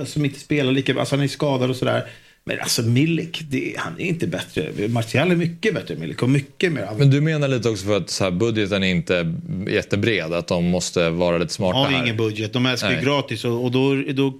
som 0.07 0.25
inte 0.25 0.41
spelar 0.41 0.73
lika 0.73 0.93
bra. 0.93 1.01
Alltså 1.01 1.17
han 1.17 1.25
är 1.25 1.29
skadad 1.29 1.71
och 1.71 1.77
sådär. 1.77 2.07
Men 2.45 2.61
alltså 2.61 2.83
Milik, 2.83 3.41
det, 3.51 3.75
han 3.77 4.01
är 4.01 4.05
inte 4.05 4.27
bättre. 4.27 4.89
Martial 4.89 5.31
är 5.31 5.37
mycket 5.37 5.75
bättre 5.75 5.95
än 5.95 6.01
Milik 6.01 6.23
och 6.23 6.31
mycket 6.31 6.73
mer. 6.73 6.89
Men 6.99 7.11
du 7.11 7.21
menar 7.21 7.49
lite 7.49 7.69
också 7.69 7.85
för 7.87 7.97
att 7.97 8.11
så 8.11 8.25
här, 8.25 8.31
budgeten 8.31 8.83
är 8.83 8.89
inte 8.89 9.35
jättebred, 9.69 10.33
att 10.33 10.47
de 10.47 10.65
måste 10.65 11.11
vara 11.11 11.39
lite 11.39 11.49
De 11.49 11.53
smarta 11.55 11.79
har 11.79 11.87
här. 11.87 12.03
ingen 12.03 12.17
budget, 12.17 12.53
de 12.53 12.67
älskar 12.67 12.93
ju 12.93 13.01
gratis 13.01 13.45
och, 13.45 13.65
och 13.65 13.71
då, 13.73 13.95
då 13.95 14.39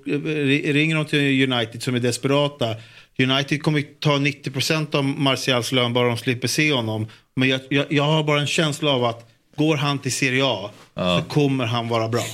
ringer 0.73 0.97
de 0.97 1.05
till 1.05 1.53
United 1.53 1.83
som 1.83 1.95
är 1.95 2.01
desperata. 2.01 2.75
United 3.19 3.63
kommer 3.63 3.83
ta 4.01 4.11
90% 4.11 4.95
av 4.95 5.05
Martials 5.05 5.73
lön 5.73 5.93
bara 5.93 6.09
de 6.09 6.17
slipper 6.17 6.49
se 6.49 6.73
honom. 6.73 7.07
Men 7.37 7.49
jag, 7.49 7.61
jag, 7.69 7.87
jag 7.89 8.03
har 8.05 8.25
bara 8.25 8.41
en 8.41 8.47
känsla 8.47 8.91
av 8.91 9.05
att 9.05 9.31
går 9.57 9.77
han 9.77 9.99
till 9.99 10.13
Serie 10.13 10.45
A 10.45 10.71
så 10.95 11.23
kommer 11.29 11.67
han 11.67 11.89
vara 11.89 12.09
bra. 12.09 12.25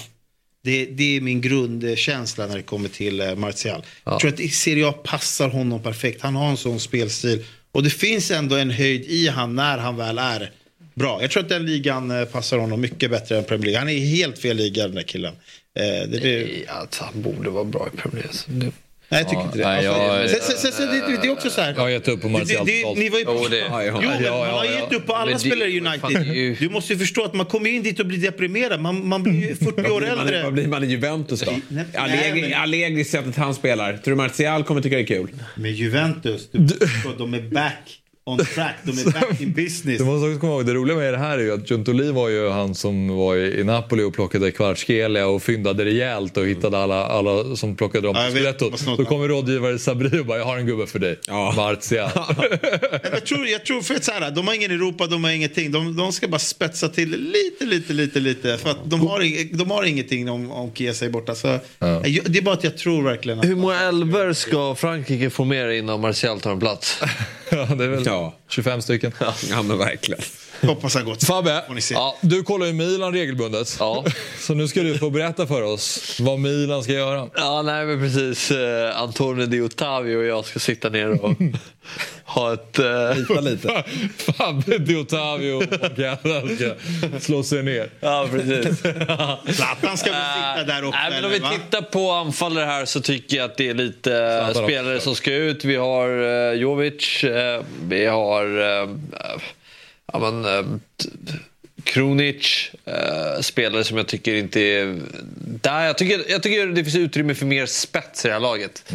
Det, 0.65 0.85
det 0.85 1.17
är 1.17 1.21
min 1.21 1.41
grundkänsla 1.41 2.47
när 2.47 2.57
det 2.57 2.63
kommer 2.63 2.89
till 2.89 3.21
eh, 3.21 3.35
Martial. 3.35 3.83
Jag 4.05 4.21
tror 4.21 4.33
att 4.33 4.53
Serie 4.53 4.89
A 4.89 4.93
passar 4.93 5.49
honom 5.49 5.83
perfekt. 5.83 6.23
Han 6.23 6.37
har 6.37 6.51
en 6.51 6.57
sån 6.57 6.81
spelstil. 6.81 7.45
Och 7.73 7.83
det 7.83 7.91
finns 7.91 8.31
ändå 8.31 8.57
en 8.57 8.71
höjd 8.71 9.05
i 9.05 9.29
han 9.29 9.55
när 9.55 9.79
han 9.79 9.97
väl 9.97 10.19
är 10.19 10.51
bra. 10.95 11.23
Jag 11.23 11.31
tror 11.31 11.43
att 11.43 11.49
den 11.49 11.67
ligan 11.67 12.11
eh, 12.11 12.25
passar 12.25 12.59
honom 12.59 12.81
mycket 12.81 13.11
bättre 13.11 13.39
än 13.39 13.45
Premier 13.45 13.65
League. 13.65 13.79
Han 13.79 13.89
är 13.89 13.99
helt 13.99 14.39
fel 14.39 14.57
liga 14.57 14.83
den 14.83 14.95
där 14.95 15.03
killen. 15.03 15.35
Eh, 15.79 15.83
det, 15.83 16.07
det, 16.07 16.49
Ja, 16.67 16.87
han 17.01 17.23
borde 17.23 17.51
vara 17.51 17.65
bra 17.65 17.89
i 17.95 17.97
Premier 17.97 18.31
League. 18.47 18.73
Det- 19.09 19.15
Nej, 19.17 19.21
jag 19.21 19.29
tycker 19.29 19.41
Ja, 19.41 19.47
inte 19.47 19.59
det. 19.59 19.65
nej, 19.65 19.87
Alltså, 19.87 20.53
jag- 20.53 20.59
sen, 20.59 20.73
sen, 20.73 20.89
det, 20.89 21.19
det 21.23 21.29
är 21.29 21.33
också 21.33 21.51
så 21.51 21.61
här. 21.61 21.73
Jag 21.77 21.81
har 21.83 21.89
gett 21.89 22.09
upp 22.09 22.23
på 22.23 22.29
Martial 22.29 22.67
totalt. 22.67 22.99
ni 22.99 23.09
var 23.09 23.19
ju, 23.19 23.25
Jo, 23.29 23.47
det- 23.51 23.59
jo, 23.59 23.65
ja, 23.71 24.01
men 24.01 24.25
ja, 24.25 24.39
man 24.39 24.49
har 24.55 24.65
gett 24.65 24.93
upp 24.93 25.07
på 25.07 25.13
alla 25.15 25.39
spelare 25.39 25.69
i 25.69 25.81
United. 25.81 26.57
Du 26.61 26.69
måste 26.69 26.93
ju 26.93 26.99
förstå 26.99 27.25
att 27.25 27.35
man 27.35 27.47
kommer 27.47 27.71
in 27.71 27.83
dit 27.83 28.01
och 28.01 28.07
blir 28.07 28.19
deprimerad. 28.19 28.81
Man, 28.81 29.09
man 29.09 29.23
blir 29.23 29.49
ju 29.49 29.55
40 29.65 29.91
år 29.91 30.05
äldre. 30.05 30.43
Vad 30.43 30.53
blir 30.53 30.67
man 30.69 30.85
i 30.85 30.87
Juventus 30.87 31.41
då? 31.41 31.53
Allegri, 32.57 33.05
sättet 33.05 33.37
han 33.37 33.55
spelar. 33.55 33.93
Tror 33.93 34.03
du 34.13 34.15
Martial 34.17 34.65
kommer 34.65 34.81
tycka 34.81 34.97
det 34.97 35.03
är 35.03 35.07
kul? 35.07 35.29
Med 35.57 35.73
Juventus, 35.73 36.49
du, 36.53 36.67
de 37.19 37.35
är 37.35 37.41
back 37.43 38.01
on 38.27 38.39
track. 38.39 38.75
De 38.83 38.91
är 38.99 39.05
back 39.13 39.41
in 39.41 39.53
business. 39.53 39.99
Du 39.99 40.05
måste 40.05 40.29
också 40.29 40.41
komma 40.41 40.53
ihåg, 40.53 40.67
det 40.67 40.75
roliga 40.75 40.97
med 40.97 41.13
det 41.13 41.19
här 41.19 41.39
är 41.39 41.43
ju 41.43 41.53
att 41.55 41.71
Giuntoli 41.71 42.11
var 42.13 42.29
ju 42.29 42.49
han 42.49 42.75
som 42.75 43.09
var 43.09 43.37
i 43.37 43.65
Napoli 43.65 44.03
och 44.03 44.15
plockade 44.15 44.51
Kvaratskhelia 44.51 45.27
och 45.27 45.43
fyndade 45.43 45.85
rejält 45.85 46.37
och 46.37 46.47
hittade 46.47 46.79
alla, 46.79 47.07
alla 47.07 47.57
som 47.57 47.77
plockade 47.77 48.07
dem 48.07 48.17
Ja, 48.35 48.53
på 48.59 48.69
vad 48.71 48.81
snart- 48.81 48.99
Då 48.99 49.05
kommer 49.05 49.29
rådgivare 49.29 49.79
Sabri 49.79 50.21
och 50.21 50.27
bara 50.27 50.39
“jag 50.39 50.45
har 50.45 50.57
en 50.57 50.67
gubbe 50.67 50.87
för 50.87 50.99
dig”. 50.99 51.19
Ja. 51.27 51.53
Martial. 51.57 52.11
Jag 53.13 53.27
tror, 53.27 53.47
jag 53.47 53.65
tror 53.65 53.83
för 53.83 53.95
att 53.95 54.05
så 54.05 54.13
här, 54.13 54.31
de 54.31 54.47
har 54.47 54.55
ingen 54.55 54.71
Europa, 54.71 55.07
de 55.07 55.25
har 55.25 55.31
ingenting. 55.31 55.73
De, 55.73 55.97
de 55.97 56.13
ska 56.13 56.29
bara 56.29 56.39
spetsa 56.39 56.89
till 56.89 57.11
lite, 57.11 57.65
lite, 57.65 57.93
lite, 57.93 58.21
lite. 58.21 58.59
För 58.59 58.71
att 58.71 58.91
de 58.91 59.01
har, 59.01 59.55
de 59.57 59.71
har 59.71 59.85
ingenting 59.85 60.31
om, 60.31 60.51
om 60.51 60.75
Chiesa 60.75 61.05
är 61.05 61.11
borta. 61.11 61.35
Så, 61.35 61.49
jag, 61.79 62.21
det 62.27 62.39
är 62.39 62.43
bara 62.43 62.55
att 62.55 62.65
jag 62.65 62.79
tror 62.79 63.03
verkligen 63.03 63.39
att... 63.39 63.45
Hur 63.45 63.57
många 63.57 63.81
elver 63.81 64.33
ska 64.33 64.75
Frankrike 64.75 65.31
få 65.31 65.45
med 65.45 65.79
innan 65.79 66.01
Martial 66.01 66.41
tar 66.41 66.53
en 66.53 66.61
plats? 66.61 67.01
ja, 67.57 67.75
det 67.75 67.85
är 67.85 67.89
väl 67.89 68.07
Ja. 68.07 68.35
25 68.49 68.83
stycken. 68.83 69.13
Ja, 69.51 69.63
men 69.63 69.79
verkligen. 69.79 70.23
Hoppas 70.67 70.95
han 70.95 71.05
gått. 71.05 71.25
Fabbe, 71.25 71.63
ja, 71.91 72.17
du 72.21 72.43
kollar 72.43 72.67
ju 72.67 72.73
Milan 72.73 73.13
regelbundet. 73.13 73.77
Ja. 73.79 74.05
Så 74.39 74.55
nu 74.55 74.69
ska 74.69 74.83
du 74.83 74.99
få 74.99 75.11
berätta 75.11 75.47
för 75.47 75.63
oss 75.63 76.17
vad 76.21 76.39
Milan 76.39 76.83
ska 76.83 76.93
göra. 76.93 77.29
Ja, 77.37 77.63
nej 77.63 77.87
men 77.87 78.01
precis. 78.01 78.51
Eh, 78.51 79.01
Antonio 79.01 79.47
Di 79.47 79.61
Ottavio 79.61 80.17
och 80.17 80.25
jag 80.25 80.45
ska 80.45 80.59
sitta 80.59 80.89
ner 80.89 81.25
och 81.25 81.37
ha 82.25 82.53
ett... 82.53 82.79
Eh, 82.79 83.17
Lita 83.17 83.41
lite. 83.41 83.85
Fabbe 84.39 84.79
Di 84.79 84.97
Ottavio 84.97 85.53
och 85.53 85.65
Galla 85.97 86.43
ska 86.57 86.71
slå 87.21 87.43
sig 87.43 87.63
ner. 87.63 87.91
ja, 88.01 88.29
precis. 88.31 88.79
Zlatan 89.57 89.97
ska 89.99 90.11
väl 90.11 90.23
sitta 90.35 90.65
där 90.65 90.83
uppe, 90.85 90.97
Nej, 90.97 91.11
men 91.11 91.25
om 91.25 91.31
vi 91.31 91.39
va? 91.39 91.51
tittar 91.51 91.83
på 91.83 92.11
anfallare 92.11 92.65
här 92.65 92.85
så 92.85 93.01
tycker 93.01 93.37
jag 93.37 93.45
att 93.45 93.57
det 93.57 93.69
är 93.69 93.75
lite 93.75 94.17
eh, 94.17 94.45
Zlatan 94.45 94.65
spelare 94.65 94.97
också. 94.97 95.05
som 95.05 95.15
ska 95.15 95.35
ut. 95.35 95.65
Vi 95.65 95.77
har 95.77 96.09
uh, 96.09 96.53
Jovic, 96.55 97.25
eh, 97.25 97.63
vi 97.89 98.07
har 98.07 98.47
uh, 98.59 98.89
ja, 100.15 100.31
men, 100.31 100.45
eh, 100.45 100.79
Krunic, 101.85 102.71
eh, 102.85 103.41
spelare 103.41 103.85
som 103.85 103.97
jag 103.97 104.07
tycker 104.07 104.35
inte 104.35 104.61
är 104.61 105.01
där. 105.63 105.85
Jag 105.85 105.99
tycker, 105.99 106.25
jag 106.29 106.43
tycker 106.43 106.67
det 106.67 106.85
finns 106.85 106.97
utrymme 106.97 107.35
för 107.35 107.47
mer 107.47 107.67
spets 107.67 108.25
i 108.25 108.29
det 108.29 108.35
här 108.35 108.41
laget. 108.41 108.93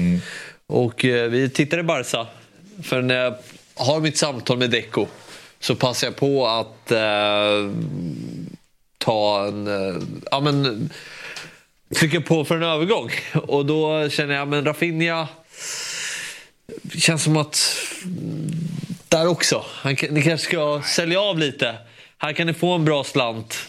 Och 0.67 1.05
eh, 1.05 1.29
vi 1.29 1.49
tittar 1.49 1.79
i 1.79 1.83
Barca. 1.83 2.27
För 2.83 3.01
när 3.01 3.15
jag 3.15 3.35
har 3.75 3.99
mitt 3.99 4.17
samtal 4.17 4.57
med 4.57 4.69
Deco 4.69 5.07
så 5.59 5.75
passar 5.75 6.07
jag 6.07 6.15
på 6.15 6.47
att 6.47 6.91
eh, 6.91 7.71
ta 8.97 9.47
en... 9.47 9.67
Eh, 9.67 10.01
ja, 10.31 10.39
men, 10.39 10.89
trycka 11.95 12.21
på 12.21 12.45
för 12.45 12.55
en 12.55 12.63
övergång. 12.63 13.11
Och 13.33 13.65
då 13.65 14.09
känner 14.09 14.35
jag, 14.35 14.47
men 14.47 14.65
Rafinha 14.65 15.27
känns 16.97 17.23
som 17.23 17.37
att 17.37 17.77
där 19.09 19.27
också. 19.27 19.65
Han, 19.67 19.95
ni 20.09 20.21
kanske 20.21 20.47
ska 20.47 20.81
sälja 20.85 21.21
av 21.21 21.39
lite. 21.39 21.75
Här 22.17 22.33
kan 22.33 22.47
ni 22.47 22.53
få 22.53 22.73
en 22.73 22.85
bra 22.85 23.03
slant. 23.03 23.67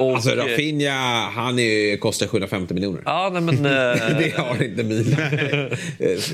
Och, 0.00 0.14
Alltså 0.14 0.30
Rafinha, 0.30 1.30
han 1.34 1.58
är, 1.58 1.96
kostar 1.96 2.26
750 2.26 2.74
miljoner. 2.74 3.02
Ja, 3.04 3.30
nej, 3.32 3.42
men... 3.42 3.56
eh, 3.66 4.18
det 4.18 4.34
har 4.36 4.62
inte 4.64 4.82
Milan. 4.82 5.16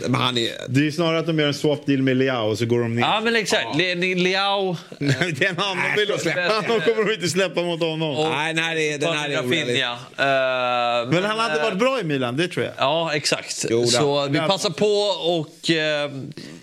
men 0.09 0.15
han 0.15 0.39
är... 0.39 0.51
Det 0.69 0.87
är 0.87 0.91
snarare 0.91 1.19
att 1.19 1.27
de 1.27 1.39
gör 1.39 1.47
en 1.47 1.55
swap 1.55 1.87
deal 1.87 2.03
med 2.03 2.17
Leao 2.17 2.51
och 2.51 2.59
så 2.59 2.67
går 2.67 2.81
de 2.81 2.95
ner. 2.95 3.03
ja, 3.03 3.21
men 3.25 3.37
exakt. 3.37 3.77
Le, 3.79 3.95
Le, 3.95 4.15
Leao 4.15 4.77
det 4.99 5.45
är 5.45 5.49
en 5.49 5.59
annan 5.59 5.77
Nej, 5.77 5.97
bild. 5.97 6.11
så 6.11 6.19
släpper 6.19 6.49
Han 6.49 6.65
kommer 6.81 7.05
de 7.09 7.15
inte 7.15 7.29
släppa 7.29 7.63
mot 7.63 7.81
honom. 7.81 8.17
och 8.19 8.29
Nej, 8.31 8.55
nej, 8.55 8.75
det, 8.99 9.07
den 9.07 9.17
här 9.17 9.29
är. 9.31 9.37
Rafinha. 9.37 9.93
Eh, 9.93 11.11
Men 11.13 11.25
han 11.25 11.39
hade 11.39 11.57
eh, 11.59 11.63
varit 11.63 11.79
bra 11.79 12.01
i 12.01 12.05
Milan, 12.05 12.37
det 12.37 12.49
tror 12.49 12.65
jag. 12.65 12.75
Ja, 12.79 13.15
exakt. 13.15 13.67
Jo, 13.71 13.81
då. 13.81 13.87
så 13.87 14.29
vi 14.29 14.39
passar 14.39 14.71
på 14.71 14.93
och 15.39 15.71
eh, 15.71 16.11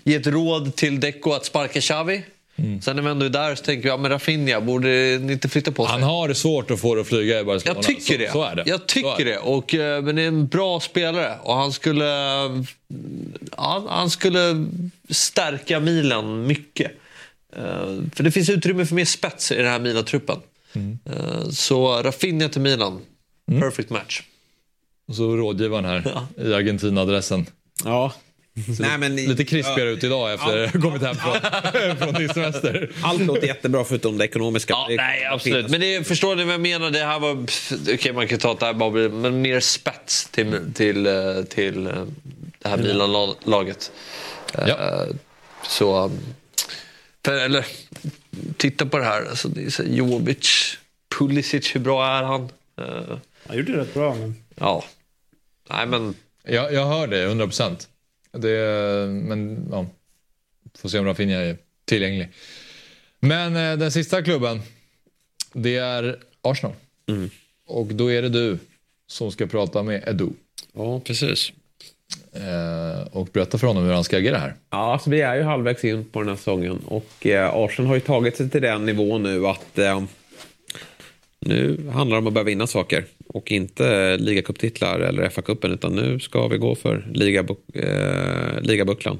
ge 0.04 0.14
ett 0.14 0.26
råd 0.26 0.76
till 0.76 1.00
Deco 1.00 1.32
att 1.32 1.44
sparka 1.44 1.80
Xavi. 1.80 2.22
Sen 2.82 2.96
när 2.96 3.02
vi 3.02 3.08
ändå 3.10 3.26
är 3.26 3.30
där 3.30 3.54
så 3.54 3.64
tänker 3.64 3.82
vi, 3.82 3.88
ja 3.88 3.96
men 3.96 4.10
Rafinha, 4.10 4.60
borde 4.60 4.88
ni 5.18 5.32
inte 5.32 5.48
flytta 5.48 5.72
på 5.72 5.84
sig? 5.86 5.92
Han 5.92 6.02
har 6.02 6.28
det 6.28 6.34
svårt 6.34 6.70
att 6.70 6.80
få 6.80 6.94
det 6.94 7.00
att 7.00 7.06
flyga 7.06 7.40
i 7.40 7.44
Barcelona. 7.44 7.78
Jag 7.78 7.84
tycker 7.86 8.02
så, 8.12 8.18
det. 8.18 8.32
Så 8.32 8.42
är 8.44 8.54
det. 8.56 8.62
Jag 8.66 8.80
Så 8.80 8.86
tycker 8.86 9.20
är 9.20 9.24
det. 9.24 9.38
Och, 9.38 9.74
eh, 9.74 10.02
men 10.02 10.16
det 10.16 10.22
är 10.22 10.28
en 10.28 10.46
bra 10.46 10.80
spelare 10.80 11.38
och 11.42 11.54
han 11.54 11.72
skulle, 11.72 12.04
ja, 13.56 13.86
han 13.88 14.10
skulle 14.10 14.66
stärka 15.10 15.80
Milan 15.80 16.46
mycket. 16.46 16.92
Eh, 17.56 17.62
För 18.14 18.22
det 18.22 18.30
finns 18.30 18.48
utrymme 18.50 18.86
för 18.86 18.94
mer 18.94 19.04
spets 19.04 19.52
i 19.52 19.56
den 19.56 19.66
här 19.66 19.80
Milan-truppen. 19.80 20.36
Mm. 20.72 20.98
Eh, 21.04 21.48
Så 21.50 22.02
Rafinha 22.02 22.48
till 22.48 22.60
Milan, 22.60 23.00
perfect 23.60 23.90
match. 23.90 24.22
Och 25.08 25.14
så 25.14 25.36
rådgivaren 25.36 25.84
här 25.84 26.02
Ja. 26.36 26.44
i 26.44 26.54
Argentina-adressen. 26.54 27.46
Ja. 27.84 28.12
Nej, 28.80 28.98
men, 28.98 29.16
Lite 29.16 29.44
krispigare 29.44 29.90
ut 29.90 30.04
idag 30.04 30.32
efter 30.34 30.64
att 30.64 30.72
ha 30.72 30.80
kommit 30.90 31.02
hem 31.02 31.16
från, 31.16 31.96
från 31.98 32.14
din 32.14 32.28
semester. 32.28 32.90
Allt 33.02 33.20
låter 33.26 33.46
jättebra 33.46 33.84
förutom 33.84 34.18
det 34.18 34.24
ekonomiska. 34.24 34.72
Ja, 34.72 34.86
Det- 34.88 34.96
nej, 34.96 35.24
absolut. 35.24 35.68
Men 35.70 35.80
det, 35.80 36.06
förstår 36.06 36.36
ni 36.36 36.44
vad 36.44 36.54
jag 36.54 36.60
menar? 36.60 36.90
Det 36.90 37.04
här 37.04 37.18
var... 37.20 37.46
Okej, 37.94 38.12
man 38.12 38.28
kan 38.28 38.38
ta 38.38 38.54
det 38.54 38.66
här 38.66 38.72
bara. 38.72 38.90
Men 39.08 39.42
mer 39.42 39.60
spets 39.60 40.28
till, 40.30 40.72
till, 40.74 41.06
eh, 41.06 41.42
till 41.48 41.86
eh, 41.86 41.92
det 42.58 42.68
här 42.68 42.76
Milan-laget. 42.76 43.92
Ja. 44.54 44.68
Eh, 44.68 45.08
Så... 45.68 46.10
För, 47.24 47.32
eller, 47.32 47.66
titta 48.56 48.86
på 48.86 48.98
det 48.98 49.04
här. 49.04 49.24
Alltså, 49.30 49.48
det 49.48 49.62
är 49.64 49.70
så 49.70 49.82
Jovic, 49.82 50.78
Pulisic, 51.18 51.74
hur 51.74 51.80
bra 51.80 52.06
är 52.06 52.22
han? 52.22 52.48
Han 53.48 53.56
gjorde 53.56 53.72
det 53.72 53.78
rätt 53.80 53.94
bra. 53.94 54.14
Men... 54.14 54.34
Ja. 54.54 54.84
Nej, 55.70 55.86
men... 55.86 56.14
Jag, 56.44 56.72
jag 56.74 56.86
hör 56.86 57.06
det, 57.06 57.22
100 57.24 57.46
procent. 57.46 57.88
Men 58.32 59.68
ja, 59.70 59.86
får 60.78 60.88
se 60.88 60.98
om 60.98 61.04
Rafinha 61.04 61.40
är 61.40 61.56
tillgänglig. 61.84 62.28
Men 63.20 63.56
eh, 63.56 63.78
den 63.78 63.92
sista 63.92 64.22
klubben, 64.22 64.60
det 65.52 65.76
är 65.76 66.18
Arsenal. 66.42 66.74
Och 67.66 67.86
då 67.86 68.12
är 68.12 68.22
det 68.22 68.28
du 68.28 68.58
som 69.06 69.32
ska 69.32 69.46
prata 69.46 69.82
med 69.82 70.08
Edu. 70.08 70.28
Ja, 70.72 71.00
precis. 71.00 71.52
Eh, 72.32 73.06
och 73.12 73.28
berätta 73.32 73.58
för 73.58 73.66
honom 73.66 73.84
hur 73.84 73.92
han 73.92 74.04
ska 74.04 74.16
agera 74.16 74.38
här. 74.38 74.54
Ja, 74.70 74.92
alltså 74.92 75.10
vi 75.10 75.20
är 75.20 75.34
ju 75.34 75.42
halvvägs 75.42 75.84
in 75.84 76.04
på 76.04 76.20
den 76.20 76.28
här 76.28 76.36
säsongen 76.36 76.78
och 76.86 77.26
eh, 77.26 77.54
Arsenal 77.54 77.88
har 77.88 77.94
ju 77.94 78.00
tagit 78.00 78.36
sig 78.36 78.50
till 78.50 78.62
den 78.62 78.86
nivån 78.86 79.22
nu 79.22 79.46
att 79.46 79.78
eh, 79.78 80.02
nu 81.40 81.88
handlar 81.92 82.16
det 82.16 82.18
om 82.18 82.26
att 82.26 82.32
börja 82.32 82.44
vinna 82.44 82.66
saker 82.66 83.04
och 83.32 83.52
inte 83.52 84.16
ligacuptitlar 84.16 85.00
eller 85.00 85.28
FA-cupen 85.28 85.74
utan 85.74 85.94
nu 85.94 86.20
ska 86.20 86.48
vi 86.48 86.58
gå 86.58 86.74
för 86.74 86.96
eh, 87.74 88.60
ligabucklan 88.62 89.18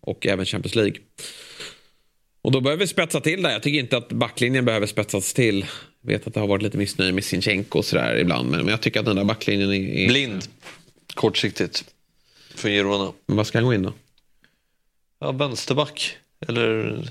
och 0.00 0.26
även 0.26 0.46
Champions 0.46 0.74
League. 0.74 0.96
Och 2.42 2.52
då 2.52 2.60
behöver 2.60 2.80
vi 2.80 2.86
spetsa 2.86 3.20
till 3.20 3.42
det. 3.42 3.52
Jag 3.52 3.62
tycker 3.62 3.78
inte 3.78 3.96
att 3.96 4.08
backlinjen 4.08 4.64
behöver 4.64 4.86
spetsas 4.86 5.34
till. 5.34 5.66
Jag 6.00 6.08
vet 6.12 6.26
att 6.26 6.34
det 6.34 6.40
har 6.40 6.46
varit 6.46 6.62
lite 6.62 6.78
missnöje 6.78 7.12
med 7.12 7.24
Sinchenko 7.24 7.78
och 7.78 7.84
sådär 7.84 8.16
ibland 8.16 8.50
men 8.50 8.60
men 8.60 8.68
jag 8.68 8.80
tycker 8.80 9.00
att 9.00 9.06
den 9.06 9.16
där 9.16 9.24
backlinjen 9.24 9.72
är... 9.72 9.74
är... 9.74 10.08
Blind. 10.08 10.44
Kortsiktigt. 11.14 11.84
För 12.54 12.68
Girona. 12.68 13.12
Men 13.26 13.36
vad 13.36 13.46
ska 13.46 13.58
han 13.58 13.66
gå 13.66 13.74
in 13.74 13.82
då? 13.82 13.92
Ja, 15.20 15.32
vänsterback. 15.32 16.16
Eller 16.48 17.02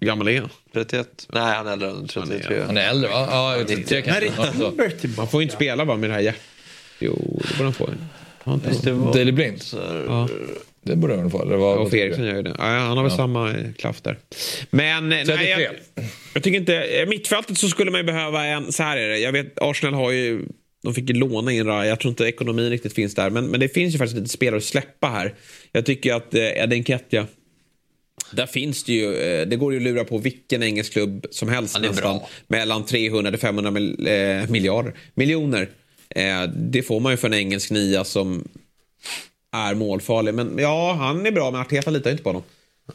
Gammal 0.00 0.28
är 0.28 0.40
han? 0.40 0.50
31. 0.72 1.26
Nej, 1.32 1.42
han 1.56 1.66
är 1.66 1.72
äldre 1.72 1.90
än 1.90 2.08
33. 2.08 2.62
Han 2.66 2.76
är 2.76 2.88
äldre 2.88 3.10
va? 3.10 3.28
Ja, 3.30 3.64
33 3.66 4.02
När 4.06 4.20
kanske. 4.20 5.08
Man 5.16 5.28
får 5.28 5.40
ju 5.40 5.42
inte 5.42 5.56
spela 5.56 5.86
bara 5.86 5.96
med 5.96 6.10
det 6.10 6.14
här 6.14 6.20
hjärt... 6.20 6.36
Jo, 6.98 7.40
det 7.48 7.56
borde 7.56 7.64
han 7.64 7.72
få. 7.72 7.90
Han 8.38 8.60
var- 8.84 9.12
Daily 9.14 9.32
Blind. 9.32 9.60
Ja. 10.06 10.28
Det 10.82 10.96
borde 10.96 11.16
han 11.16 11.30
få. 11.30 11.42
Eller 11.42 11.56
vad, 11.56 11.78
Och 11.78 11.94
Eriksson 11.94 12.24
gör 12.24 12.36
ju 12.36 12.42
det. 12.42 12.54
Ja, 12.58 12.64
han 12.64 12.96
har 12.96 13.04
väl 13.04 13.12
samma 13.12 13.50
eh, 13.50 13.72
klaff 13.78 14.00
där. 14.02 14.18
Men 14.70 15.12
eh, 15.12 15.18
33. 15.18 15.36
nej, 15.36 15.50
jag, 15.62 16.04
jag 16.34 16.42
tycker 16.42 16.58
inte... 16.58 17.04
Mittfältet 17.08 17.58
så 17.58 17.68
skulle 17.68 17.90
man 17.90 18.00
ju 18.00 18.06
behöva 18.06 18.44
en... 18.44 18.72
Så 18.72 18.82
här 18.82 18.96
är 18.96 19.08
det. 19.08 19.18
Jag 19.18 19.32
vet, 19.32 19.58
Arsenal 19.60 19.94
har 19.94 20.10
ju... 20.10 20.44
De 20.82 20.94
fick 20.94 21.08
ju 21.10 21.14
låna 21.16 21.52
in 21.52 21.66
Raya. 21.66 21.88
Jag 21.88 22.00
tror 22.00 22.10
inte 22.10 22.24
ekonomin 22.24 22.70
riktigt 22.70 22.92
finns 22.92 23.14
där. 23.14 23.30
Men, 23.30 23.46
men 23.46 23.60
det 23.60 23.68
finns 23.68 23.94
ju 23.94 23.98
faktiskt 23.98 24.16
lite 24.16 24.28
spelare 24.28 24.56
att 24.58 24.64
släppa 24.64 25.08
här. 25.08 25.34
Jag 25.72 25.86
tycker 25.86 26.14
att 26.14 26.34
eh, 26.34 26.42
Edin 26.42 26.84
Ketja... 26.84 27.26
Där 28.32 28.46
finns 28.46 28.84
det 28.84 28.92
ju, 28.92 29.16
eh, 29.16 29.46
det 29.46 29.56
går 29.56 29.72
ju 29.72 29.78
att 29.78 29.82
lura 29.82 30.04
på 30.04 30.18
vilken 30.18 30.62
engelsk 30.62 30.92
klubb 30.92 31.26
som 31.30 31.48
helst 31.48 31.76
är 31.76 31.80
nästan. 31.80 32.18
bra. 32.18 32.28
Mellan 32.46 32.84
300 32.84 33.30
till 33.30 33.40
500 33.40 33.70
mil, 33.70 34.06
eh, 34.06 34.50
miljarder. 34.50 34.94
Miljoner. 35.14 35.68
Eh, 36.10 36.42
det 36.56 36.82
får 36.82 37.00
man 37.00 37.12
ju 37.12 37.16
för 37.16 37.28
en 37.28 37.34
engelsk 37.34 37.70
nia 37.70 38.04
som 38.04 38.48
är 39.52 39.74
målfarlig. 39.74 40.34
Men 40.34 40.58
ja, 40.58 40.92
han 40.92 41.26
är 41.26 41.30
bra 41.30 41.50
men 41.50 41.60
Arteta 41.60 41.90
litar 41.90 42.10
inte 42.10 42.22
på 42.22 42.28
honom. 42.28 42.42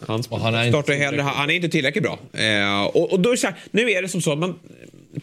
Han, 0.07 0.23
Och 0.29 0.39
han 0.39 0.55
är 0.55 0.65
inte 0.65 0.71
startar 0.71 0.93
hellre, 0.93 1.21
han 1.21 1.49
är 1.49 1.53
inte 1.53 1.69
tillräckligt 1.69 2.03
bra. 2.03 2.19
Eh, 2.33 2.83
och, 2.83 3.13
och 3.13 3.19
då 3.19 3.31
är 3.31 3.43
här, 3.43 3.55
nu 3.71 3.91
är 3.91 4.01
det 4.01 4.09
som 4.09 4.21
så 4.21 4.31
att 4.31 4.39
man, 4.39 4.59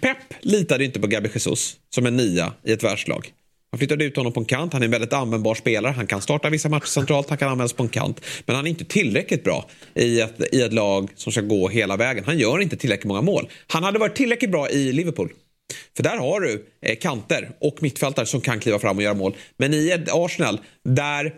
Pep 0.01 0.16
litade 0.41 0.85
inte 0.85 1.01
på 1.01 1.07
Gabi 1.07 1.31
Jesus 1.35 1.77
som 1.95 2.07
en 2.07 2.16
nia 2.16 2.53
i 2.62 2.73
ett 2.73 2.82
världslag. 2.82 3.32
Han 3.71 3.79
flyttade 3.79 4.05
ut 4.05 4.17
honom 4.17 4.33
på 4.33 4.41
en 4.41 4.47
kant. 4.47 4.73
Han 4.73 4.83
är 4.83 4.85
en 4.85 4.91
väldigt 4.91 5.13
användbar 5.13 5.55
spelare. 5.55 5.93
Han 5.93 6.07
kan 6.07 6.23
starta 6.23 6.51
vissa 6.51 6.69
matcher 6.69 6.87
centralt. 6.87 7.29
Han 7.29 7.39
kan 7.39 7.49
användas 7.49 7.73
på 7.73 7.83
en 7.83 7.89
kant. 7.89 8.21
Men 8.47 8.57
han 8.57 8.67
är 8.67 8.71
inte 8.71 8.85
tillräckligt 8.85 9.45
bra 9.45 9.69
i 9.95 10.21
ett, 10.21 10.55
i 10.55 10.63
ett 10.63 10.73
lag 10.73 11.11
som 11.17 11.33
ska 11.33 11.41
gå 11.41 11.69
hela 11.69 11.97
vägen. 11.97 12.25
Han 12.25 12.39
gör 12.39 12.61
inte 12.61 12.77
tillräckligt 12.77 13.09
många 13.09 13.23
mål. 13.23 13.49
Han 13.67 13.85
hade 13.85 13.99
varit 13.99 14.17
tillräckligt 14.17 14.51
bra 14.51 14.71
i 14.71 14.93
Liverpool. 14.93 15.33
För 15.97 16.03
där 16.03 16.17
har 16.17 16.41
du 16.41 16.67
eh, 16.83 16.97
kanter 16.97 17.51
och 17.61 17.83
mittfältare 17.83 18.27
som 18.27 18.41
kan 18.41 18.61
kliva 18.61 18.79
fram 18.79 18.97
och 18.97 19.03
göra 19.03 19.15
mål. 19.15 19.37
Men 19.57 19.75
i 19.75 19.91
ett 19.91 20.09
Arsenal 20.13 20.61
där 20.85 21.35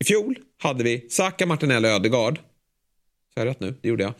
i 0.00 0.04
fjol 0.04 0.34
hade 0.62 0.84
vi 0.84 1.06
Saka, 1.10 1.46
Martinelli 1.46 1.88
och 1.88 1.92
Ödegaard. 1.92 2.38
Så 3.34 3.40
jag 3.40 3.46
rätt 3.46 3.60
nu? 3.60 3.74
Det 3.82 3.88
gjorde 3.88 4.02
jag. 4.02 4.12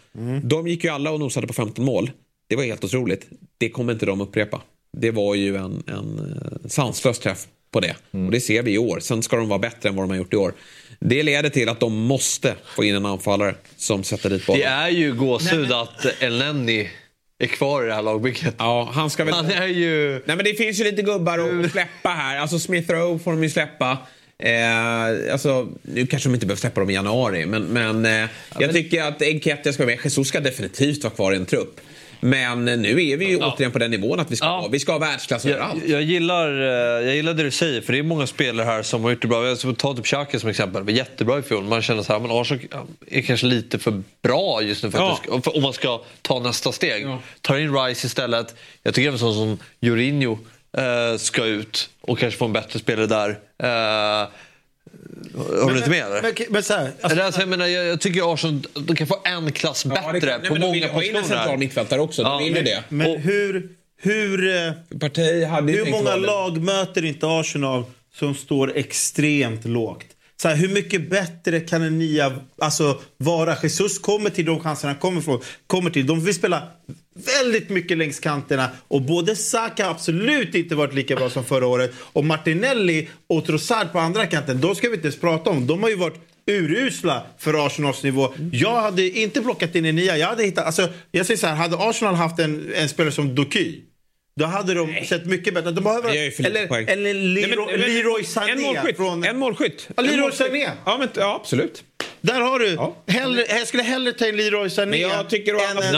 De 0.45 0.69
gick 0.69 0.85
ju 0.85 0.91
alla 0.91 1.11
och 1.11 1.21
nosade 1.21 1.47
på 1.47 1.53
15 1.53 1.85
mål. 1.85 2.11
Det 2.47 2.57
var 2.57 2.65
helt 2.65 2.85
otroligt. 2.85 3.29
Det 3.59 3.71
kommer 3.71 3.93
inte 3.93 4.07
de 4.07 4.21
upprepa. 4.21 4.63
Det 4.97 5.11
var 5.11 5.35
ju 5.35 5.57
en, 5.57 5.83
en 5.87 6.19
eh, 6.19 6.69
sanslös 6.69 7.19
träff 7.19 7.47
på 7.71 7.81
det. 7.81 7.95
Och 8.11 8.31
det 8.31 8.41
ser 8.41 8.63
vi 8.63 8.73
i 8.73 8.79
år. 8.79 9.01
Sen 9.01 9.23
ska 9.23 9.37
de 9.37 9.49
vara 9.49 9.59
bättre 9.59 9.89
än 9.89 9.97
vad 9.97 10.05
de 10.05 10.11
har 10.11 10.17
gjort 10.17 10.33
i 10.33 10.37
år. 10.37 10.55
Det 11.01 11.23
leder 11.23 11.51
till 11.51 11.69
att 11.69 11.81
de 11.81 11.97
måste 11.97 12.55
få 12.77 12.85
in 12.85 12.95
en 12.95 13.07
anfallare 13.07 13.55
som 13.77 14.05
sätter 14.05 14.31
dit 14.31 14.47
bollen. 14.47 14.61
Det 14.61 14.67
är 14.67 14.89
ju 14.89 15.15
gåshud 15.15 15.73
att 15.73 16.23
Elneny 16.23 16.89
är 17.39 17.47
kvar 17.47 17.85
i 17.85 17.87
det 17.87 17.95
här 17.95 18.03
lagbygget. 18.03 18.55
Ja, 18.59 18.91
han 18.95 19.11
ska 19.11 19.25
väl... 19.25 19.35
Han 19.35 19.51
är 19.51 19.67
ju... 19.67 20.11
Nej 20.27 20.37
men 20.37 20.45
det 20.45 20.55
finns 20.55 20.81
ju 20.81 20.85
lite 20.85 21.03
gubbar 21.03 21.39
att 21.39 21.71
släppa 21.71 22.09
här. 22.09 22.39
Alltså 22.39 22.59
Smith 22.59 22.93
Rowe 22.93 23.19
får 23.19 23.33
de 23.33 23.43
ju 23.43 23.51
släppa. 23.51 23.99
Eh, 24.39 25.33
alltså, 25.33 25.69
nu 25.83 26.07
kanske 26.07 26.29
de 26.29 26.35
inte 26.35 26.47
behöver 26.47 26.61
släppa 26.61 26.81
dem 26.81 26.91
i 26.91 26.95
januari, 26.95 27.47
men, 27.47 27.63
men 27.63 28.07
eh, 28.07 28.29
jag 28.59 28.73
tycker 28.73 29.03
att 29.03 29.23
Enketia 29.23 29.73
ska 29.73 29.83
vara 29.83 29.95
med. 29.95 30.05
Jesus 30.05 30.29
ska 30.29 30.41
definitivt 30.41 31.05
vara 31.05 31.15
kvar 31.15 31.33
i 31.33 31.37
en 31.37 31.47
trupp. 31.47 31.81
Men 32.25 32.65
nu 32.65 33.07
är 33.09 33.17
vi 33.17 33.29
ju 33.29 33.37
återigen 33.37 33.73
på 33.73 33.79
den 33.79 33.91
nivån 33.91 34.21
att 34.21 34.31
vi 34.31 34.37
ska, 34.37 34.47
ha, 34.47 34.69
vi 34.69 34.81
ska 34.81 34.93
ha 34.93 34.99
världsklass 34.99 35.47
överallt. 35.47 35.83
Jag, 35.87 35.91
jag, 35.91 36.03
gillar, 36.03 36.61
eh, 36.61 37.07
jag 37.07 37.15
gillar 37.17 37.35
det 37.35 37.43
du 37.43 37.51
säger, 37.51 37.81
för 37.81 37.93
det 37.93 37.99
är 37.99 38.03
många 38.03 38.27
spelare 38.27 38.67
här 38.67 38.83
som 38.83 39.03
har 39.05 39.11
gjort 39.11 39.23
det 39.23 39.29
bra. 39.29 39.47
Jag 39.47 39.59
ska 39.59 39.73
ta 39.73 39.95
typ 39.95 40.05
Xhaka 40.05 40.39
som 40.41 40.51
exempel. 40.51 40.83
var 40.83 40.91
jättebra 40.91 41.39
i 41.39 41.43
fjol. 41.43 41.65
Man 41.65 41.83
känner 41.83 42.03
så 42.03 42.13
här, 42.13 42.21
men 42.21 42.31
Arsenal 42.31 42.65
är 43.07 43.23
kanske 43.23 43.47
lite 43.47 43.79
för 43.79 44.03
bra 44.23 44.63
just 44.63 44.85
nu 44.85 44.91
för 44.91 44.99
Ja. 44.99 45.19
att 45.31 45.47
om 45.47 45.63
man 45.63 45.73
ska 45.73 46.01
ta 46.23 46.39
nästa 46.41 46.73
steg. 46.73 47.07
Tar 47.41 47.57
in 47.59 47.75
Rice 47.77 48.07
istället. 48.07 48.55
Jag 48.83 48.95
tycker 48.95 49.09
även 49.09 49.19
sån 49.19 49.35
som 49.35 49.59
Jorginho 49.81 50.39
eh, 50.77 51.17
ska 51.19 51.45
ut 51.45 51.91
och 52.01 52.19
kanske 52.19 52.39
få 52.39 52.45
en 52.45 52.53
bättre 52.53 52.79
spelare 52.79 53.07
där. 53.07 53.39
Eh, 54.23 54.29
Håller 55.35 55.73
du 55.73 55.79
inte 55.79 55.91
med? 55.91 56.07
eller? 56.07 56.23
Men, 56.23 56.33
men 56.51 56.63
så 56.63 56.75
här, 56.75 56.91
Eller 57.03 57.23
alltså, 57.25 57.41
jag, 57.41 57.49
menar, 57.49 57.67
jag, 57.67 57.85
jag 57.87 58.01
tycker 58.01 58.33
Arsenal 58.35 58.61
de 58.87 58.97
kan 58.97 59.07
få 59.07 59.21
en 59.25 59.53
klass 59.53 59.85
bättre 59.85 60.03
Ja, 60.07 60.13
det 60.13 60.21
kan- 60.21 60.41
nej, 60.41 60.49
på 60.49 60.55
men 60.55 60.61
de 60.61 60.67
många 60.67 60.73
vill 60.81 60.91
ha 60.91 61.03
in 61.03 61.09
en 61.09 61.15
positioner. 61.23 61.39
central 61.39 61.59
mittfältare 61.59 62.01
också. 62.01 62.23
De 62.23 62.39
vill 62.45 62.57
ju 62.57 62.63
det. 62.63 62.85
Men 62.89 63.17
hur, 63.21 63.69
hur, 64.03 64.57
eh, 64.67 64.73
Parti 65.01 65.45
hade 65.45 65.73
hur 65.73 65.91
många 65.91 66.17
lag 66.17 66.59
möter 66.63 67.05
inte 67.05 67.27
Arsenal 67.29 67.85
som 68.15 68.35
står 68.35 68.77
extremt 68.77 69.65
lågt? 69.65 70.07
Så 70.43 70.49
här, 70.49 70.57
hur 70.57 70.69
mycket 70.69 71.11
bättre 71.11 71.61
kan 71.61 71.83
en 71.83 71.99
nia 71.99 72.33
alltså, 72.59 73.01
vara? 73.17 73.57
Jesus 73.63 73.99
kommer 73.99 74.31
till 74.31 74.45
de 74.45 74.61
chanserna 74.61 74.93
han 74.93 75.01
kommer 75.01 75.21
från. 75.21 75.41
Kommer 75.67 75.91
till. 75.91 76.07
De 76.07 76.25
vill 76.25 76.35
spela 76.35 76.69
väldigt 77.27 77.71
mycket 77.71 77.99
längs 77.99 78.21
kanterna 78.21 78.71
och 78.89 79.03
både 79.03 79.37
Saka 79.37 79.85
har 79.85 79.91
absolut 79.91 80.55
inte 80.55 80.75
varit 80.75 80.95
lika 80.95 81.17
bra 81.17 81.31
som 81.31 81.45
förra 81.45 81.67
året 81.67 81.93
och 81.99 82.25
Martinelli 82.25 83.09
och 83.27 83.45
Trossard 83.47 83.93
på 83.93 83.99
andra 83.99 84.27
kanten, 84.27 84.61
de 84.61 84.75
ska 84.75 84.89
vi 84.89 84.95
inte 84.95 85.07
ens 85.07 85.21
prata 85.21 85.51
om. 85.51 85.67
De 85.67 85.83
har 85.83 85.91
ju 85.91 85.97
varit 85.97 86.21
urusla 86.47 87.23
för 87.39 87.67
Arsenals 87.67 88.03
nivå. 88.03 88.35
Jag 88.53 88.81
hade 88.81 89.19
inte 89.19 89.43
plockat 89.43 89.75
in 89.75 89.85
en 89.85 89.97
nia. 89.97 90.17
Jag 90.17 90.29
hade 90.29 90.45
hittat, 90.45 90.67
alltså, 90.67 90.89
jag 91.11 91.27
säger 91.27 91.39
så 91.39 91.47
här, 91.47 91.55
hade 91.55 91.77
Arsenal 91.77 92.15
haft 92.15 92.39
en, 92.39 92.73
en 92.75 92.89
spelare 92.89 93.13
som 93.13 93.35
Doky 93.35 93.81
då 94.37 94.45
hade 94.45 94.75
de 94.75 95.05
sett 95.09 95.27
mycket 95.27 95.55
bättre. 95.55 95.71
De 95.71 95.85
behöver, 95.85 96.09
eller, 96.11 96.89
eller 96.91 96.97
Nej, 96.97 97.15
Leroy, 97.15 97.67
men- 97.71 97.81
men- 97.81 97.95
Leroy 97.95 98.25
Sané. 98.25 98.53
En 98.53 98.63
målskytt. 98.63 98.97
Från, 98.97 99.25
En 99.25 99.39
målskytt. 99.39 99.89
Ja, 99.97 100.03
Leroy 100.03 100.21
målskytt. 100.21 100.39
Sané. 100.47 100.69
Ja, 100.85 100.97
men, 100.99 101.09
ja, 101.17 101.35
absolut. 101.43 101.85
Där 102.21 102.41
har 102.41 102.59
du. 102.59 102.79
Hellre, 103.13 103.45
jag 103.49 103.69
skulle 103.69 103.83
hellre 103.83 104.13
ta 104.13 104.27
in 104.27 104.37
Leroy 104.37 104.71
Sané. 104.71 104.91
Men 104.91 105.01
jag 105.01 105.31
tycker 105.31 105.55
å 105.55 105.61
andra, 105.71 105.85
en- 105.85 105.95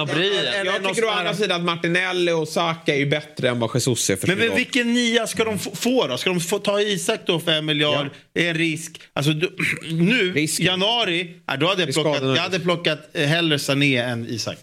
jag 0.66 0.84
tycker 0.94 1.04
å 1.04 1.34
sidan 1.34 1.60
att 1.60 1.66
Martinelli 1.66 2.32
och 2.32 2.48
Saka 2.48 2.94
är 2.94 2.98
ju 2.98 3.06
bättre 3.06 3.48
än 3.48 3.60
vad 3.60 3.70
Jesus 3.74 4.10
är 4.10 4.16
för 4.16 4.26
Men, 4.26 4.38
men 4.38 4.56
vilken 4.56 4.94
nia 4.94 5.26
ska 5.26 5.44
de 5.44 5.58
få- 5.58 6.06
då? 6.06 6.16
Ska 6.16 6.30
de 6.30 6.40
få 6.40 6.58
ta 6.58 6.80
Isak 6.80 7.20
då 7.26 7.40
för 7.40 7.52
en 7.52 7.64
miljard? 7.66 8.10
Det 8.34 8.46
är 8.46 8.50
en 8.50 8.58
risk. 8.58 9.00
Alltså, 9.12 9.32
du, 9.32 9.56
nu, 9.90 10.46
januari, 10.58 11.34
ja, 11.46 11.56
då 11.56 11.66
hade 11.66 11.82
jag, 11.82 11.92
plockat, 11.94 12.22
jag 12.22 12.36
hade 12.36 12.60
plockat 12.60 12.98
eh, 13.12 13.26
hellre 13.26 13.58
Sané 13.58 13.96
än 13.96 14.26
Isak. 14.28 14.58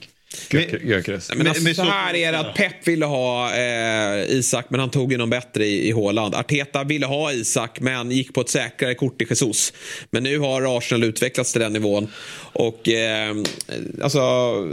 Gyökeres. 0.49 1.29
Men 1.29 1.37
Men- 1.37 1.47
alltså, 1.47 1.63
men 1.63 1.75
så 1.75 1.83
här 1.83 2.15
är 2.15 2.31
det 2.31 2.39
att 2.39 2.55
Pep 2.55 2.87
ville 2.87 3.05
ha 3.05 3.55
eh, 3.55 4.31
Isak 4.31 4.65
men 4.69 4.79
han 4.79 4.89
tog 4.89 5.11
ju 5.11 5.17
någon 5.17 5.29
bättre 5.29 5.65
i, 5.65 5.87
i 5.87 5.91
Håland. 5.91 6.35
Arteta 6.35 6.83
ville 6.83 7.05
ha 7.05 7.31
Isak 7.31 7.79
men 7.79 8.11
gick 8.11 8.33
på 8.33 8.41
ett 8.41 8.49
säkrare 8.49 8.95
kort 8.95 9.21
i 9.21 9.25
Jesus. 9.29 9.73
Men 10.11 10.23
nu 10.23 10.39
har 10.39 10.77
Arsenal 10.77 11.03
utvecklats 11.03 11.51
till 11.51 11.61
den 11.61 11.73
nivån. 11.73 12.07
Och 12.53 12.89
eh, 12.89 13.35
alltså, 14.01 14.19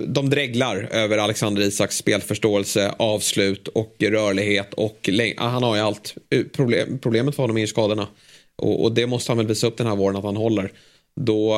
de 0.06 0.30
dreglar 0.30 0.88
över 0.92 1.18
Alexander 1.18 1.62
Isaks 1.62 1.96
spelförståelse, 1.96 2.94
avslut 2.98 3.68
och 3.68 3.96
rörlighet. 4.00 4.74
Och 4.74 5.10
ah, 5.36 5.48
han 5.48 5.62
har 5.62 5.76
ju 5.76 5.82
allt. 5.82 6.14
Problem, 6.52 6.98
problemet 6.98 7.34
för 7.36 7.42
honom 7.42 7.56
är 7.56 7.60
ju 7.60 7.66
skadorna. 7.66 8.06
Och, 8.56 8.84
och 8.84 8.92
det 8.92 9.06
måste 9.06 9.30
han 9.30 9.36
väl 9.38 9.46
visa 9.46 9.66
upp 9.66 9.76
den 9.76 9.86
här 9.86 9.96
våren 9.96 10.16
att 10.16 10.24
han 10.24 10.36
håller. 10.36 10.72
Då, 11.20 11.56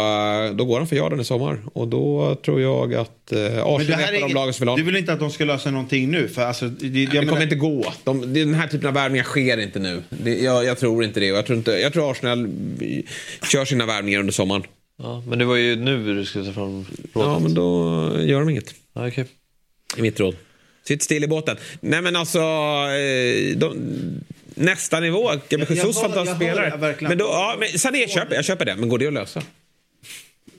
då 0.55 0.65
går 0.65 0.78
han 0.78 0.87
för 0.89 0.97
Jordan 0.97 1.20
i 1.20 1.24
sommar. 1.24 1.59
Och 1.73 1.89
då 1.89 2.35
tror 2.45 2.61
jag 2.61 2.95
att 2.95 3.32
eh, 3.32 3.39
Arsenal 3.66 4.01
är 4.01 4.12
ett 4.12 4.23
av 4.23 4.28
de 4.28 4.35
lagen 4.35 4.55
som 4.55 4.62
vill 4.65 4.69
ha 4.69 4.77
Du 4.77 4.82
vill 4.82 4.97
inte 4.97 5.12
att 5.12 5.20
de 5.20 5.31
ska 5.31 5.45
lösa 5.45 5.70
någonting 5.70 6.11
nu? 6.11 6.28
För 6.28 6.43
alltså, 6.43 6.69
det, 6.69 6.87
jag 6.87 6.93
det 7.11 7.16
kommer 7.16 7.24
menar- 7.24 7.43
inte 7.43 7.55
gå. 7.55 7.93
De, 8.05 8.20
det- 8.35 8.45
den 8.45 8.55
här 8.55 8.66
typen 8.69 8.89
av 8.89 8.95
värvningar 8.95 9.24
sker 9.24 9.59
inte 9.61 9.78
nu. 9.78 10.03
Det, 10.11 10.35
jag, 10.39 10.65
jag 10.65 10.78
tror 10.78 11.05
inte 11.05 11.20
det. 11.20 11.27
Jag 11.27 11.47
tror, 11.47 11.59
inte, 11.59 11.70
jag 11.70 11.93
tror 11.93 12.11
Arsenal 12.11 12.45
eh, 12.81 13.03
kör 13.53 13.65
sina 13.65 13.87
värvningar 13.87 14.20
under 14.20 14.32
sommaren. 14.32 14.62
Ja, 15.03 15.23
men 15.27 15.39
det 15.39 15.45
var 15.45 15.57
ju 15.57 15.77
nu 15.77 16.15
du 16.15 16.24
skulle 16.24 16.45
ta 16.45 16.53
fram 16.53 16.70
rådet. 16.73 16.87
Ja, 17.15 17.39
men 17.39 17.55
då 17.55 17.65
gör 18.20 18.41
de 18.41 18.49
inget. 18.51 18.74
Ja, 18.95 19.09
okej. 19.09 19.24
I 19.97 20.03
mitt 20.03 20.20
råd. 20.20 20.37
Sitt 20.87 21.03
still 21.03 21.24
i 21.24 21.28
båten. 21.28 21.57
Nej, 21.81 22.03
men 22.03 22.16
alltså... 22.16 22.39
eh, 22.39 23.57
De, 23.57 23.77
nästa 24.61 25.01
nivå. 25.01 25.23
Gabriel 25.28 25.43
Jag- 25.51 25.61
jag 25.61 25.77
Jesus, 25.77 26.01
fantastisk 26.01 26.37
spelare. 26.37 26.97
Men 27.01 27.19
då, 27.19 27.24
ja, 27.24 27.57
men 27.59 27.78
Sané 27.78 28.09
köper 28.09 28.35
jag. 28.35 28.45
köper 28.45 28.65
det. 28.65 28.77
Men 28.77 28.89
går 28.89 28.99
det 28.99 29.07
att 29.07 29.12
lösa? 29.12 29.43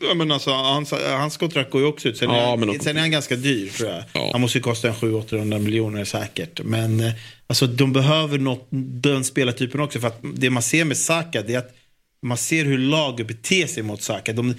Ja, 0.07 0.13
men 0.13 0.31
alltså, 0.31 0.49
hans, 0.51 0.91
hans 0.91 1.37
kontrakt 1.37 1.71
går 1.71 1.81
ju 1.81 1.87
också 1.87 2.09
ut. 2.09 2.17
Sen, 2.17 2.29
Ja, 2.29 2.35
är, 2.35 2.57
han, 2.57 2.79
sen 2.79 2.97
är 2.97 3.01
han 3.01 3.11
ganska 3.11 3.35
dyr 3.35 3.69
tror 3.69 3.89
jag. 3.89 4.03
Ja. 4.13 4.29
Han 4.31 4.41
måste 4.41 4.57
ju 4.57 4.61
kosta 4.61 4.87
en 4.87 4.93
700-800 4.93 5.59
miljoner 5.59 6.05
säkert. 6.05 6.61
Men 6.63 6.99
eh, 6.99 7.11
alltså, 7.47 7.67
de 7.67 7.93
behöver 7.93 8.37
något, 8.39 8.67
den 9.01 9.23
spelartypen 9.23 9.81
också. 9.81 9.99
För 9.99 10.07
att 10.07 10.19
det 10.33 10.49
man 10.49 10.63
ser 10.63 10.85
med 10.85 10.97
Saka 10.97 11.41
det 11.41 11.53
är 11.53 11.57
att 11.59 11.75
man 12.21 12.37
ser 12.37 12.65
hur 12.65 12.77
laget 12.77 13.27
beter 13.27 13.67
sig 13.67 13.83
mot 13.83 14.01
Saka. 14.01 14.33
De, 14.33 14.53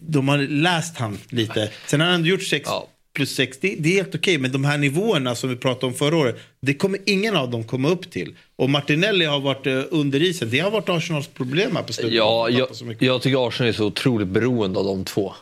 de 0.00 0.28
har 0.28 0.38
läst 0.38 0.96
han 0.96 1.18
lite. 1.28 1.70
Sen 1.86 2.00
har 2.00 2.08
han 2.08 2.24
gjort 2.24 2.42
6 2.42 2.68
Ja. 2.68 2.88
Plus 3.12 3.34
6. 3.34 3.58
Det, 3.60 3.74
det 3.78 3.88
är 3.88 3.96
helt 3.96 4.14
okej. 4.14 4.38
Men 4.38 4.52
de 4.52 4.64
här 4.64 4.78
nivåerna 4.78 5.34
som 5.34 5.50
vi 5.50 5.56
pratade 5.56 5.86
om 5.86 5.94
förra 5.94 6.16
året. 6.16 6.36
Det 6.60 6.74
kommer 6.74 6.98
ingen 7.06 7.36
av 7.36 7.50
dem 7.50 7.64
komma 7.64 7.88
upp 7.88 8.10
till. 8.10 8.34
Och 8.56 8.70
Martinelli 8.70 9.24
har 9.24 9.40
varit 9.40 9.66
eh, 9.66 9.82
under 9.90 10.22
isen. 10.22 10.50
Det 10.50 10.58
har 10.58 10.70
varit 10.70 10.88
Arsenals 10.88 11.26
problem 11.26 11.76
här 11.76 11.82
på 11.82 11.92
slutet. 11.92 12.14
Ja, 12.14 12.48
jag, 12.48 12.68
jag 12.98 13.22
tycker 13.22 13.48
Arsenal 13.48 13.68
är 13.68 13.72
så 13.72 13.86
otroligt 13.86 14.28
beroende 14.28 14.78
av 14.78 14.84
de 14.84 15.04
två. 15.04 15.34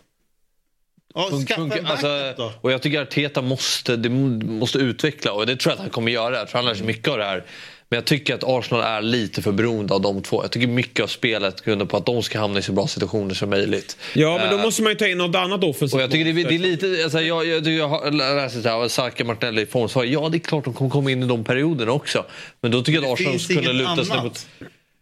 ja, 1.15 1.31
skaffa 1.49 1.63
alltså, 1.85 2.35
då. 2.37 2.53
och 2.61 2.73
jag 2.73 2.83
tycker 2.83 3.03
Arteta 3.03 3.43
måste, 3.43 3.97
det 3.97 4.09
måste 4.09 4.79
utveckla 4.79 5.33
och 5.33 5.47
det 5.47 5.57
tror 5.57 5.71
jag 5.71 5.75
att 5.75 5.81
han 5.81 5.91
kommer 5.91 6.13
göra. 6.13 6.37
Jag 6.37 6.49
tror 6.49 6.59
han 6.59 6.65
lär 6.65 6.75
sig 6.75 6.87
mycket 6.87 7.09
av 7.09 7.19
det 7.19 7.25
här. 7.25 7.45
Men 7.91 7.97
jag 7.97 8.05
tycker 8.05 8.35
att 8.35 8.45
Arsenal 8.45 8.83
är 8.85 9.03
lite 9.03 9.43
för 9.43 9.53
beroende 9.53 9.95
av 9.95 10.01
de 10.01 10.23
två. 10.23 10.45
Jag 10.45 10.51
tycker 10.51 10.67
mycket 10.67 11.03
av 11.03 11.07
spelet 11.07 11.65
grundar 11.65 11.87
på 11.87 11.97
att 11.97 12.07
de 12.07 12.23
ska 12.23 12.39
hamna 12.39 12.59
i 12.59 12.63
så 12.63 12.73
bra 12.73 12.87
situationer 12.87 13.35
som 13.35 13.51
möjligt. 13.51 13.97
Ja, 14.15 14.39
men 14.39 14.51
då 14.51 14.57
Eh, 14.57 14.63
måste 14.63 14.83
man 14.83 14.93
ju 14.93 14.99
ta 14.99 15.07
in 15.07 15.19
något 15.19 15.37
annat 15.37 15.65
offensivt. 15.65 15.95
och 15.95 16.03
jag 16.03 16.11
tycker 16.11 16.33
det 16.33 16.41
är, 16.41 16.49
det 16.49 16.55
är 16.55 16.59
lite, 16.59 17.01
alltså 17.05 17.21
jag, 17.21 17.47
jag, 17.47 17.67
jag 17.67 17.89
har 17.89 18.11
läst 18.11 18.63
det 18.63 18.71
här, 18.71 18.89
Saka 18.89 19.25
Martinelli 19.25 19.63
i 19.63 19.67
form, 19.67 19.89
så 19.89 20.05
ja 20.05 20.29
det 20.29 20.37
är 20.37 20.39
klart 20.39 20.65
de 20.65 20.75
kommer 20.75 20.91
komma 20.91 21.11
in 21.11 21.23
i 21.23 21.27
de 21.27 21.45
perioderna 21.45 21.93
också. 21.93 22.25
Men 22.61 22.71
då 22.71 22.83
tycker 22.83 23.03
jag 23.03 23.13
att 23.13 23.21
Arsenal 23.21 23.41
skulle 23.41 23.73
luta 23.73 24.05
sig 24.05 24.23
mot... 24.23 24.47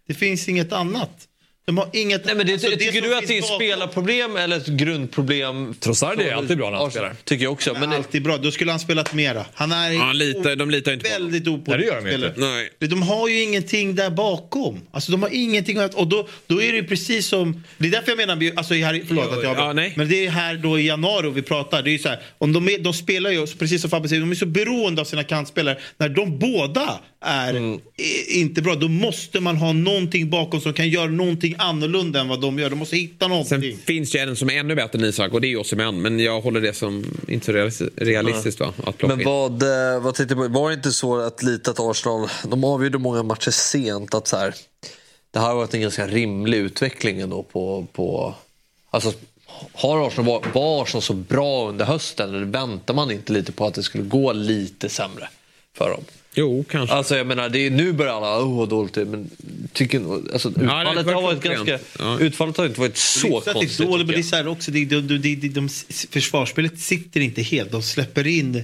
Det 0.07 0.15
finns 0.15 0.49
inget 0.49 0.73
annat. 0.73 1.28
De 1.69 1.79
har 1.79 1.89
inget 1.93 2.25
Nej, 2.25 2.35
men 2.35 2.47
det, 2.47 2.53
alltså, 2.53 2.69
tycker 2.71 2.93
som 2.93 3.01
du 3.11 3.17
att 3.17 3.27
det 3.27 3.35
är 3.35 3.39
ett 3.39 3.43
bakom- 3.43 3.57
spelarproblem 3.59 4.37
eller 4.37 4.57
ett 4.57 4.67
grundproblem? 4.67 5.75
Trossard 5.81 6.21
är 6.21 6.33
alltid 6.33 6.57
bra 6.57 6.71
när 6.71 6.79
han 6.79 6.91
spelar. 6.91 7.15
Tycker 7.25 7.45
jag 7.45 7.53
också. 7.53 7.73
Men 7.73 7.81
Men 7.81 7.91
det, 7.91 7.97
alltid 7.97 8.23
bra. 8.23 8.37
Då 8.37 8.51
skulle 8.51 8.71
han 8.71 8.81
spelat 8.81 9.15
mera. 9.15 9.45
Han 9.55 9.73
är 9.73 9.91
Ja, 9.93 10.13
lite, 10.13 10.55
de 10.55 10.71
litar 10.71 10.93
inte 10.93 11.09
på 11.09 11.15
honom. 11.15 11.31
väldigt 11.33 11.67
Nej, 11.67 11.79
det 11.79 11.85
gör 11.85 11.93
de 11.95 11.99
opålitlig 12.01 12.29
inte. 12.29 12.41
Nej. 12.81 12.89
De 12.89 13.03
har 13.03 13.29
ju 13.29 13.43
ingenting 13.43 13.95
där 13.95 14.11
bakom. 14.11 14.81
Alltså 14.91 15.13
de 15.13 15.23
har 15.23 15.31
ingenting 15.33 15.79
att, 15.79 15.95
och 15.95 16.07
då, 16.07 16.29
då 16.47 16.63
är 16.63 16.73
det 16.73 16.79
ju 16.79 16.85
precis 16.85 17.27
som, 17.27 17.65
det 17.79 17.87
är 17.87 17.91
därför 17.91 18.09
jag 18.11 18.17
menar, 18.29 18.53
alltså 18.57 18.75
här, 18.75 19.03
förlåt 19.07 19.33
att 19.33 19.43
jag 19.43 19.57
Ja, 19.59 19.73
nej. 19.73 19.93
men 19.97 20.09
det 20.09 20.27
är 20.27 20.31
här 20.31 20.55
då 20.57 20.79
i 20.79 20.87
januari 20.87 21.31
vi 21.31 21.43
pratar. 21.43 21.83
Det 21.83 21.91
är 21.91 21.93
ju 21.93 21.99
så 21.99 22.09
här, 22.09 22.21
om 22.39 22.53
de, 22.53 22.69
är, 22.69 22.79
de 22.79 22.93
spelar 22.95 23.31
ju, 23.31 23.47
precis 23.47 23.81
som 23.81 23.91
Fabbe 23.91 24.09
säger, 24.09 24.21
de 24.21 24.31
är 24.31 24.35
så 24.35 24.47
beroende 24.47 25.01
av 25.01 25.05
sina 25.05 25.25
kantspelare. 25.25 25.79
När 25.99 26.09
de 26.09 26.39
båda 26.39 27.01
är 27.21 27.55
Mm. 27.55 27.81
inte 28.29 28.63
bra. 28.63 28.75
Då 28.75 28.89
måste 28.89 29.41
man 29.41 29.57
ha 29.57 29.73
någonting 29.73 30.31
bakom 30.31 30.61
som 30.61 30.73
kan 30.73 30.89
göra 30.89 31.07
någonting 31.11 31.55
annorlunda 31.59 32.21
än 32.21 32.29
vad 32.29 32.41
de 32.41 32.59
gör. 32.59 32.71
De 32.71 32.79
måste 32.79 32.97
hitta 32.97 33.29
någonting. 33.29 33.61
Sen 33.61 33.79
finns 33.87 34.11
det 34.11 34.19
ju 34.19 34.25
en 34.31 34.37
som 34.37 34.51
är 34.51 34.55
ännu 34.59 34.75
bättre 34.75 34.99
än 34.99 35.05
Isak 35.05 35.33
och 35.33 35.41
det 35.41 35.47
är 35.47 35.49
ju 35.49 35.57
Osimhen. 35.57 36.03
Men 36.03 36.21
jag 36.21 36.41
håller 36.41 36.61
det 36.61 36.73
som 36.75 37.05
inte 37.29 37.47
så 37.47 37.53
realis- 37.53 37.91
realistiskt 37.97 38.61
va? 38.61 38.73
Att 38.85 39.03
Men 39.03 39.25
vad, 39.25 39.63
eh, 39.63 40.01
vad 40.01 40.15
tänkte 40.15 40.35
du 40.35 40.41
på? 40.43 40.49
Var 40.49 40.69
det 40.71 40.75
inte 40.75 40.93
så 40.93 41.17
att 41.21 41.43
lite 41.43 41.71
att 41.71 41.81
Arsenal, 41.81 42.29
de 42.49 42.65
avgjorde 42.65 42.99
många 42.99 43.23
matcher 43.23 43.51
sent, 43.51 44.15
att 44.15 44.29
så 44.29 44.37
här, 44.37 44.55
det 45.31 45.39
här 45.39 45.47
har 45.47 45.55
varit 45.55 45.75
en 45.75 45.81
ganska 45.81 46.07
rimlig 46.07 46.59
utveckling 46.59 47.21
ändå 47.21 47.43
på, 47.43 47.87
på 47.93 48.35
alltså, 48.91 49.13
har 49.73 50.07
Arsenal, 50.07 50.27
var, 50.27 50.43
var 50.55 50.83
Arsenal 50.83 51.03
så 51.03 51.13
bra 51.13 51.69
under 51.69 51.85
hösten 51.85 52.29
eller 52.35 52.45
väntar 52.47 52.95
man 52.95 53.11
inte 53.11 53.33
lite 53.33 53.53
på 53.53 53.67
att 53.67 53.75
det 53.75 53.83
skulle 53.83 54.05
gå 54.05 54.33
lite 54.33 54.89
sämre 54.89 55.29
för 55.77 55.91
dem? 55.91 56.05
Jo, 56.35 56.65
kanske. 56.71 56.97
Alltså 56.97 57.17
jag 57.17 57.27
menar, 57.27 57.49
det 57.49 57.59
är, 57.67 57.71
nu 57.71 57.93
börjar 57.93 58.13
alla, 58.13 58.45
oh 58.45 58.59
vad 58.59 58.69
dåligt 58.69 58.95
det 58.95 59.01
är, 59.01 59.05
men 59.05 59.31
tycker, 59.73 60.01
alltså, 60.33 60.51
det 60.51 60.67
har 60.67 60.81
utfallet, 60.81 61.07
varit 61.07 61.15
har 61.15 61.23
varit 61.23 61.43
ganska, 61.43 61.79
Ja. 61.99 62.21
utfallet 62.21 62.57
har 62.57 62.67
inte 62.67 62.81
varit 62.81 62.95
Det 62.95 63.01
så 63.01 63.29
konstigt. 63.41 63.79
det 63.79 63.85
är 63.85 63.87
dåligt, 63.87 64.07
men 64.07 64.15
det 64.15 64.21
är 64.21 64.23
så 64.23 64.37
här 64.37 64.49
också, 64.49 64.71
det, 64.71 64.85
de, 64.85 65.01
de, 65.01 65.19
de, 65.19 65.35
de, 65.37 65.49
de, 65.49 65.69
försvarsspelet 66.11 66.79
sitter 66.81 67.21
inte 67.21 67.43
helt. 67.43 67.71
De 67.73 67.83
släpper 67.83 68.27
in 68.27 68.63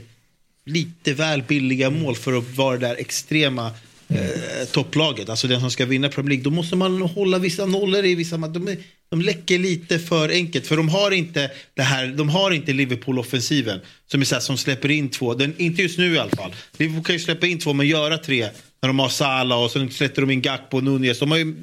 lite 0.67 1.13
väl 1.15 1.43
billiga 1.43 1.91
mål 1.91 2.17
för 2.17 2.39
att 2.39 2.57
vara 2.57 2.77
det 2.79 2.87
där 2.87 2.97
extrema 2.97 3.71
eh, 4.09 4.69
topplaget. 4.73 5.29
Alltså 5.29 5.49
den 5.49 5.61
som 5.61 5.71
ska 5.71 5.87
vinna 5.87 6.09
Premier 6.09 6.29
League. 6.29 6.45
Då 6.45 6.51
måste 6.51 6.77
man 6.77 7.03
hålla 7.03 7.39
vissa 7.39 7.67
nollor 7.67 8.05
i 8.05 8.15
vissa 8.15 8.37
matcher. 8.37 8.53
De, 8.53 8.77
de 9.11 9.21
läcker 9.21 9.59
lite 9.59 9.99
för 9.99 10.29
enkelt. 10.29 10.67
För 10.67 10.77
de 10.77 10.89
har 10.89 11.11
inte 11.11 11.51
det 11.75 11.83
här, 11.83 12.07
de 12.07 12.29
har 12.29 12.51
inte 12.51 12.73
Liverpool-offensiven. 12.73 13.81
Som 14.07 14.21
är 14.21 14.25
så 14.25 14.35
här, 14.35 14.41
som 14.41 14.57
släpper 14.57 14.91
in 14.91 15.09
två. 15.09 15.35
Den, 15.35 15.55
inte 15.57 15.83
just 15.83 15.99
nu 15.99 16.15
i 16.15 16.19
alla 16.19 16.31
fall. 16.31 16.55
Liverpool 16.79 17.05
kan 17.05 17.15
ju 17.15 17.21
släppa 17.21 17.47
in 17.47 17.59
två 17.59 17.73
men 17.73 17.87
göra 17.87 18.19
tre. 18.19 18.49
När 18.85 18.89
de 18.89 18.99
har 18.99 19.09
Salah 19.09 19.63
och 19.63 19.71
sen 19.71 19.91
släpper 19.91 20.23
de 20.23 20.31
in 20.31 20.43
Gakpo 20.43 20.77
och 20.77 20.85
Nunez. 20.85 21.19
De 21.19 21.31
har 21.31 21.39
ju 21.39 21.55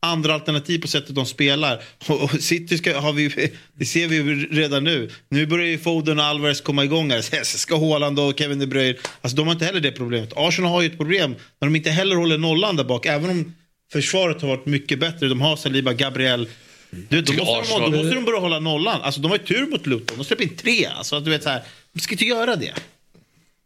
andra 0.00 0.34
alternativ 0.34 0.78
på 0.78 0.88
sättet 0.88 1.14
de 1.14 1.26
spelar. 1.26 1.82
Och, 2.06 2.22
och 2.22 2.30
City 2.30 2.78
ska, 2.78 3.00
har 3.00 3.12
vi, 3.12 3.52
det 3.74 3.84
ser 3.84 4.08
vi 4.08 4.16
ju 4.16 4.46
redan 4.50 4.84
nu. 4.84 5.10
Nu 5.28 5.46
börjar 5.46 5.66
ju 5.66 5.78
Foden 5.78 6.18
och 6.18 6.24
Alvarez 6.24 6.60
komma 6.60 6.84
igång 6.84 7.10
här. 7.10 7.20
Sen 7.22 7.44
ska 7.44 7.78
Haaland 7.78 8.18
och 8.18 8.38
Kevin 8.38 8.58
De 8.58 8.66
Bruyne. 8.66 8.98
Alltså 9.20 9.36
de 9.36 9.46
har 9.46 9.54
inte 9.54 9.64
heller 9.64 9.80
det 9.80 9.92
problemet. 9.92 10.32
Arsenal 10.36 10.70
har 10.70 10.82
ju 10.82 10.86
ett 10.86 10.96
problem 10.96 11.34
när 11.60 11.68
de 11.68 11.76
inte 11.76 11.90
heller 11.90 12.16
håller 12.16 12.38
nollan 12.38 12.76
där 12.76 12.84
bak. 12.84 13.06
Även 13.06 13.30
om 13.30 13.54
försvaret 13.92 14.42
har 14.42 14.48
varit 14.48 14.66
mycket 14.66 14.98
bättre. 14.98 15.28
De 15.28 15.40
har 15.40 15.56
Saliba, 15.56 15.92
Gabriel. 15.92 16.48
Du, 16.90 17.22
då, 17.22 17.32
måste 17.32 17.74
de, 17.78 17.90
då 17.90 17.96
måste 17.96 18.14
de 18.14 18.24
börja 18.24 18.40
hålla 18.40 18.60
nollan. 18.60 19.00
Alltså 19.02 19.20
de 19.20 19.30
har 19.30 19.38
ju 19.38 19.44
tur 19.44 19.66
mot 19.66 19.86
Luton. 19.86 20.16
De 20.18 20.24
släpper 20.24 20.44
in 20.44 20.56
tre. 20.56 20.86
Alltså 20.86 21.20
du 21.20 21.30
vet 21.30 21.42
så 21.42 21.48
här. 21.48 21.62
De 21.92 22.00
ska 22.00 22.12
inte 22.12 22.24
göra 22.24 22.56
det. 22.56 22.74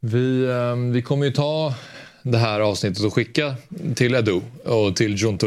Vi, 0.01 0.45
eh, 0.45 0.77
vi 0.93 1.03
kommer 1.03 1.27
ju 1.27 1.33
ta 1.33 1.75
det 2.23 2.39
här 2.39 2.61
avsnittet 2.61 3.05
och 3.05 3.15
skicka 3.15 3.55
till 3.95 4.15
Edu 4.15 4.41
och 4.65 4.97
till 4.97 5.23
John 5.23 5.39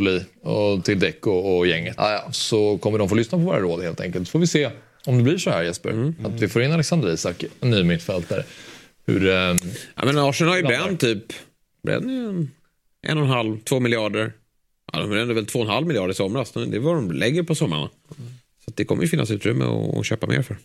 och 0.42 0.86
till 0.86 1.00
Deco 1.00 1.32
och 1.32 1.68
gänget. 1.68 1.98
Så 2.32 2.78
kommer 2.78 2.98
de 2.98 3.10
få 3.10 3.16
lyssna 3.16 3.38
på 3.38 3.44
våra 3.44 3.60
råd 3.60 3.84
helt 3.84 4.02
enkelt. 4.02 4.28
Så 4.28 4.32
får 4.32 4.40
vi 4.40 4.48
se 4.48 4.70
om 5.06 5.18
det 5.18 5.24
blir 5.24 5.38
så 5.38 5.50
här 5.50 5.64
Jesper. 5.64 6.14
Att 6.24 6.42
vi 6.42 6.48
får 6.48 6.62
in 6.62 6.72
Alexander 6.72 7.14
Isak, 7.14 7.44
en 7.62 7.70
ny 7.70 7.84
mittfältare. 7.84 8.44
Hur, 9.06 9.28
eh, 9.28 9.56
Ja, 9.96 10.06
men 10.06 10.18
Arsenal 10.18 10.52
har 10.52 10.58
ju 10.58 10.64
bränt 10.64 11.00
typ 11.00 11.24
bränt 11.84 12.04
en, 12.04 12.52
en 13.08 13.18
och 13.18 13.24
en 13.24 13.30
halv, 13.30 13.60
två 13.60 13.80
miljarder. 13.80 14.34
Ja, 14.94 15.00
de 15.00 15.10
brände 15.10 15.34
väl 15.34 15.46
två 15.46 15.60
och 15.60 15.66
en 15.66 15.72
halv 15.72 15.88
miljard 15.88 16.12
i 16.12 16.14
somras. 16.14 16.52
Det 16.52 16.60
är 16.62 16.80
vad 16.80 16.96
de 16.96 17.12
lägger 17.12 17.44
på 17.44 17.56
sommaren. 17.56 17.90
Så 18.66 18.72
att 18.72 18.76
det 18.76 18.86
kommer 18.86 19.04
ju 19.04 19.10
finnas 19.10 19.32
utrymme 19.32 19.66
att, 19.66 19.98
att 19.98 20.06
köpa 20.06 20.28
mer 20.28 20.42
för. 20.42 20.58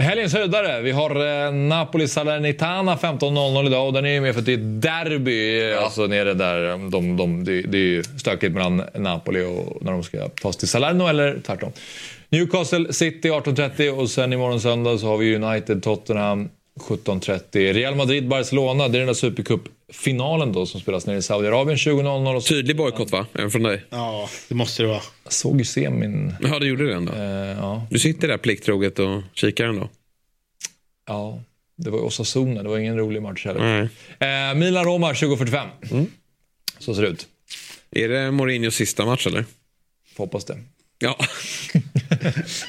Helgens 0.00 0.34
höjdare. 0.34 0.80
Vi 0.80 0.90
har 0.90 1.44
eh, 1.46 1.52
Napoli 1.52 2.08
Salernitana 2.08 2.96
15.00 2.96 3.66
idag 3.66 3.86
och 3.86 3.92
den 3.92 4.04
är 4.04 4.10
ju 4.10 4.20
med 4.20 4.34
för 4.34 4.40
att 4.40 4.46
det 4.46 4.52
är 4.52 4.56
derby. 4.56 5.72
Alltså 5.72 6.06
nere 6.06 6.34
där. 6.34 6.90
De, 6.90 7.16
de, 7.16 7.44
det, 7.44 7.62
det 7.62 7.78
är 7.78 7.82
ju 7.82 8.02
stökigt 8.02 8.52
mellan 8.52 8.82
Napoli 8.94 9.44
och 9.44 9.82
när 9.82 9.92
de 9.92 10.02
ska 10.02 10.28
tas 10.28 10.56
till 10.56 10.68
Salerno 10.68 11.08
eller 11.08 11.40
tvärtom. 11.46 11.72
Newcastle 12.28 12.92
City 12.92 13.30
18.30 13.30 13.90
och 13.90 14.10
sen 14.10 14.32
imorgon 14.32 14.60
söndag 14.60 14.98
så 14.98 15.06
har 15.06 15.18
vi 15.18 15.36
United 15.36 15.82
Tottenham 15.82 16.48
17.30. 16.80 17.72
Real 17.72 17.94
Madrid 17.94 18.28
Barcelona. 18.28 18.88
Det 18.88 18.96
är 18.96 19.00
den 19.00 19.06
där 19.06 19.14
Supercup-finalen 19.92 20.52
då 20.52 20.66
som 20.66 20.80
spelas 20.80 21.06
nere 21.06 21.16
i 21.16 21.22
Saudiarabien 21.22 21.76
20.00. 21.78 22.34
och 22.36 22.42
så- 22.42 22.48
Tydlig 22.48 22.76
bojkott 22.76 23.10
va? 23.10 23.26
Även 23.34 23.50
från 23.50 23.62
dig? 23.62 23.84
Ja, 23.90 24.28
det 24.48 24.54
måste 24.54 24.82
det 24.82 24.88
vara. 24.88 25.00
Jag 25.24 25.32
såg 25.32 25.58
ju 25.58 25.64
semin. 25.64 26.34
Ja, 26.40 26.58
du 26.58 26.66
gjorde 26.68 26.86
det 26.86 26.94
ändå. 26.94 27.12
Eh, 27.12 27.20
ja. 27.58 27.86
Du 27.90 27.98
sitter 27.98 28.28
där 28.28 28.38
plikttroget 28.38 28.98
och 28.98 29.22
kikar 29.34 29.64
ändå. 29.64 29.88
ja, 31.06 31.42
det 31.76 31.90
var 31.90 31.98
ju 31.98 32.04
Osasuna. 32.04 32.62
Det 32.62 32.68
var 32.68 32.78
ingen 32.78 32.96
rolig 32.98 33.22
match 33.22 33.44
heller. 33.44 33.88
Nej. 34.20 34.48
Eh, 34.50 34.54
Milan-Roma 34.54 35.12
20.45. 35.12 36.06
Så 36.78 36.94
ser 36.94 37.02
det 37.02 37.08
ut. 37.08 37.26
Är 37.90 38.08
det 38.08 38.30
Mourinhos 38.30 38.74
sista 38.74 39.06
match 39.06 39.26
eller? 39.26 39.44
Får 40.16 40.24
hoppas 40.24 40.44
det. 40.44 40.58
Ja. 40.98 41.16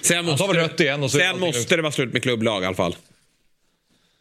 sen 0.02 0.28
är 0.28 1.08
sen 1.08 1.40
måste 1.40 1.76
det 1.76 1.82
vara 1.82 1.92
slut 1.92 2.14
med 2.14 2.24
klubblag 2.24 2.64
i 2.64 2.66
alla 2.66 2.76
fall. 2.76 2.96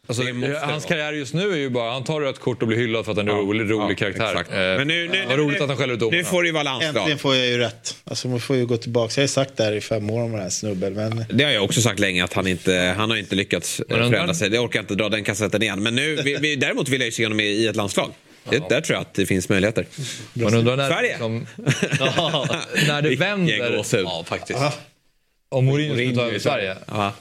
Alltså, 0.07 0.23
hans 0.61 0.85
karriär 0.85 1.13
just 1.13 1.33
nu 1.33 1.51
är 1.51 1.55
ju 1.57 1.69
bara 1.69 1.91
han 1.91 2.03
tar 2.03 2.21
rött 2.21 2.39
kort 2.39 2.61
och 2.61 2.67
blir 2.67 2.77
hyllad 2.77 3.05
för 3.05 3.11
att 3.11 3.17
han 3.17 3.27
är 3.27 3.31
en 3.31 3.37
rolig, 3.37 3.71
rolig 3.71 3.91
ja, 3.91 3.95
karaktär. 3.95 4.31
exakt. 4.31 4.51
Eh, 4.51 4.57
Men 4.57 4.87
nu- 4.87 5.07
nu- 5.07 5.25
vad 5.27 5.37
nu- 5.37 5.43
roligt 5.43 5.61
att 5.61 5.67
han 5.67 5.77
skäller 5.77 5.93
ut 5.93 5.99
domarna. 5.99 6.17
Nu 6.17 6.23
får 6.23 6.43
det 6.43 6.47
ju 6.47 6.53
vara 6.53 6.63
landslag. 6.63 6.95
Äntligen 6.97 7.19
får 7.19 7.35
jag 7.35 7.47
ju 7.47 7.57
rätt. 7.57 7.95
Alltså 8.03 8.27
man 8.27 8.39
får 8.39 8.55
ju 8.55 8.65
gå 8.65 8.77
tillbaka. 8.77 9.13
Jag 9.15 9.23
har 9.23 9.27
sagt 9.27 9.57
det 9.57 9.63
här 9.63 9.71
i 9.71 9.81
fem 9.81 10.09
år 10.09 10.23
om 10.23 10.31
den 10.31 10.41
här 10.41 10.49
snubben. 10.49 10.93
Men... 10.93 11.25
Det 11.33 11.43
har 11.43 11.51
jag 11.51 11.63
också 11.63 11.81
sagt 11.81 11.99
länge 11.99 12.23
att 12.23 12.33
han 12.33 12.47
inte 12.47 12.93
han 12.97 13.09
har 13.09 13.17
inte 13.17 13.35
lyckats 13.35 13.79
eh, 13.79 13.97
förändra 13.97 14.33
sig. 14.33 14.49
Det 14.49 14.59
orkar 14.59 14.79
jag 14.79 14.83
inte 14.83 14.95
dra 14.95 15.09
den 15.09 15.23
kassetten 15.23 15.61
igen. 15.63 15.83
Men 15.83 15.95
nu, 15.95 16.15
vi, 16.15 16.35
vi, 16.35 16.55
däremot 16.55 16.89
vill 16.89 16.99
jag 17.01 17.05
ju 17.05 17.11
se 17.11 17.25
honom 17.25 17.39
i, 17.39 17.43
i 17.43 17.67
ett 17.67 17.75
landslag. 17.75 18.11
Det, 18.49 18.69
där 18.69 18.81
tror 18.81 18.95
jag 18.95 19.01
att 19.01 19.13
det 19.13 19.25
finns 19.25 19.49
möjligheter. 19.49 19.85
Man 20.33 20.53
undrar 20.55 20.77
när, 20.77 20.89
Sverige! 20.89 21.09
liksom, 21.09 21.47
när 22.87 23.01
det 23.01 23.15
vänder. 23.15 23.83
Ja, 24.03 24.23
faktiskt. 24.27 24.59
Om 25.49 25.65
Mourinho 25.65 25.93
skulle 25.95 26.15
ta 26.15 26.21
över 26.21 26.39
Sverige. 26.39 26.75
Ja. 26.87 27.13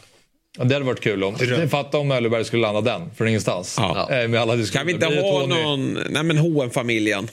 Ja, 0.59 0.65
det 0.65 0.75
hade 0.75 0.87
varit 0.87 1.01
kul 1.01 1.25
om. 1.25 1.37
Fatta 1.71 1.99
om 1.99 2.11
Öllerberg 2.11 2.45
skulle 2.45 2.63
landa 2.63 2.81
den 2.99 3.11
från 3.17 3.29
ingenstans. 3.29 3.75
Ja. 3.79 4.09
Eh, 4.11 4.29
Med 4.29 4.41
alla 4.41 4.65
Kan 4.73 4.87
vi 4.87 4.93
inte 4.93 5.07
ha 5.07 5.13
Tony? 5.13 5.63
någon... 5.63 5.99
Nej 6.11 6.23
men 6.23 6.39
H&M-familjen. 6.39 7.29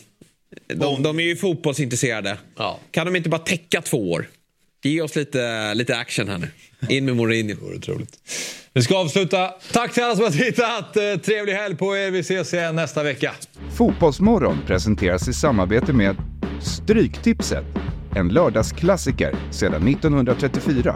De, 0.75 1.03
de 1.03 1.19
är 1.19 1.23
ju 1.23 1.35
fotbollsintresserade. 1.35 2.37
Ja. 2.57 2.79
Kan 2.91 3.05
de 3.05 3.15
inte 3.15 3.29
bara 3.29 3.41
täcka 3.41 3.81
två 3.81 4.11
år? 4.11 4.25
Ge 4.83 5.01
oss 5.01 5.15
lite, 5.15 5.73
lite 5.73 5.97
action 5.97 6.27
här 6.29 6.37
nu. 6.37 6.47
In 6.89 7.05
med 7.05 7.15
Mourinho. 7.15 7.55
Det 7.55 7.61
vore 7.65 7.75
otroligt. 7.77 8.17
Vi 8.73 8.81
ska 8.81 8.97
avsluta. 8.97 9.47
Tack 9.71 9.93
till 9.93 10.03
alla 10.03 10.15
som 10.15 10.23
har 10.23 10.31
tittat. 10.31 10.97
Eh, 10.97 11.15
Trevlig 11.25 11.53
helg 11.53 11.75
på 11.75 11.97
er. 11.97 12.11
Vi 12.11 12.19
ses 12.19 12.53
igen 12.53 12.75
nästa 12.75 13.03
vecka. 13.03 13.31
Fotbollsmorgon 13.77 14.57
presenteras 14.67 15.27
i 15.27 15.33
samarbete 15.33 15.93
med 15.93 16.15
Stryktipset, 16.61 17.65
en 18.15 18.29
lördagsklassiker 18.29 19.35
sedan 19.51 19.87
1934. 19.87 20.95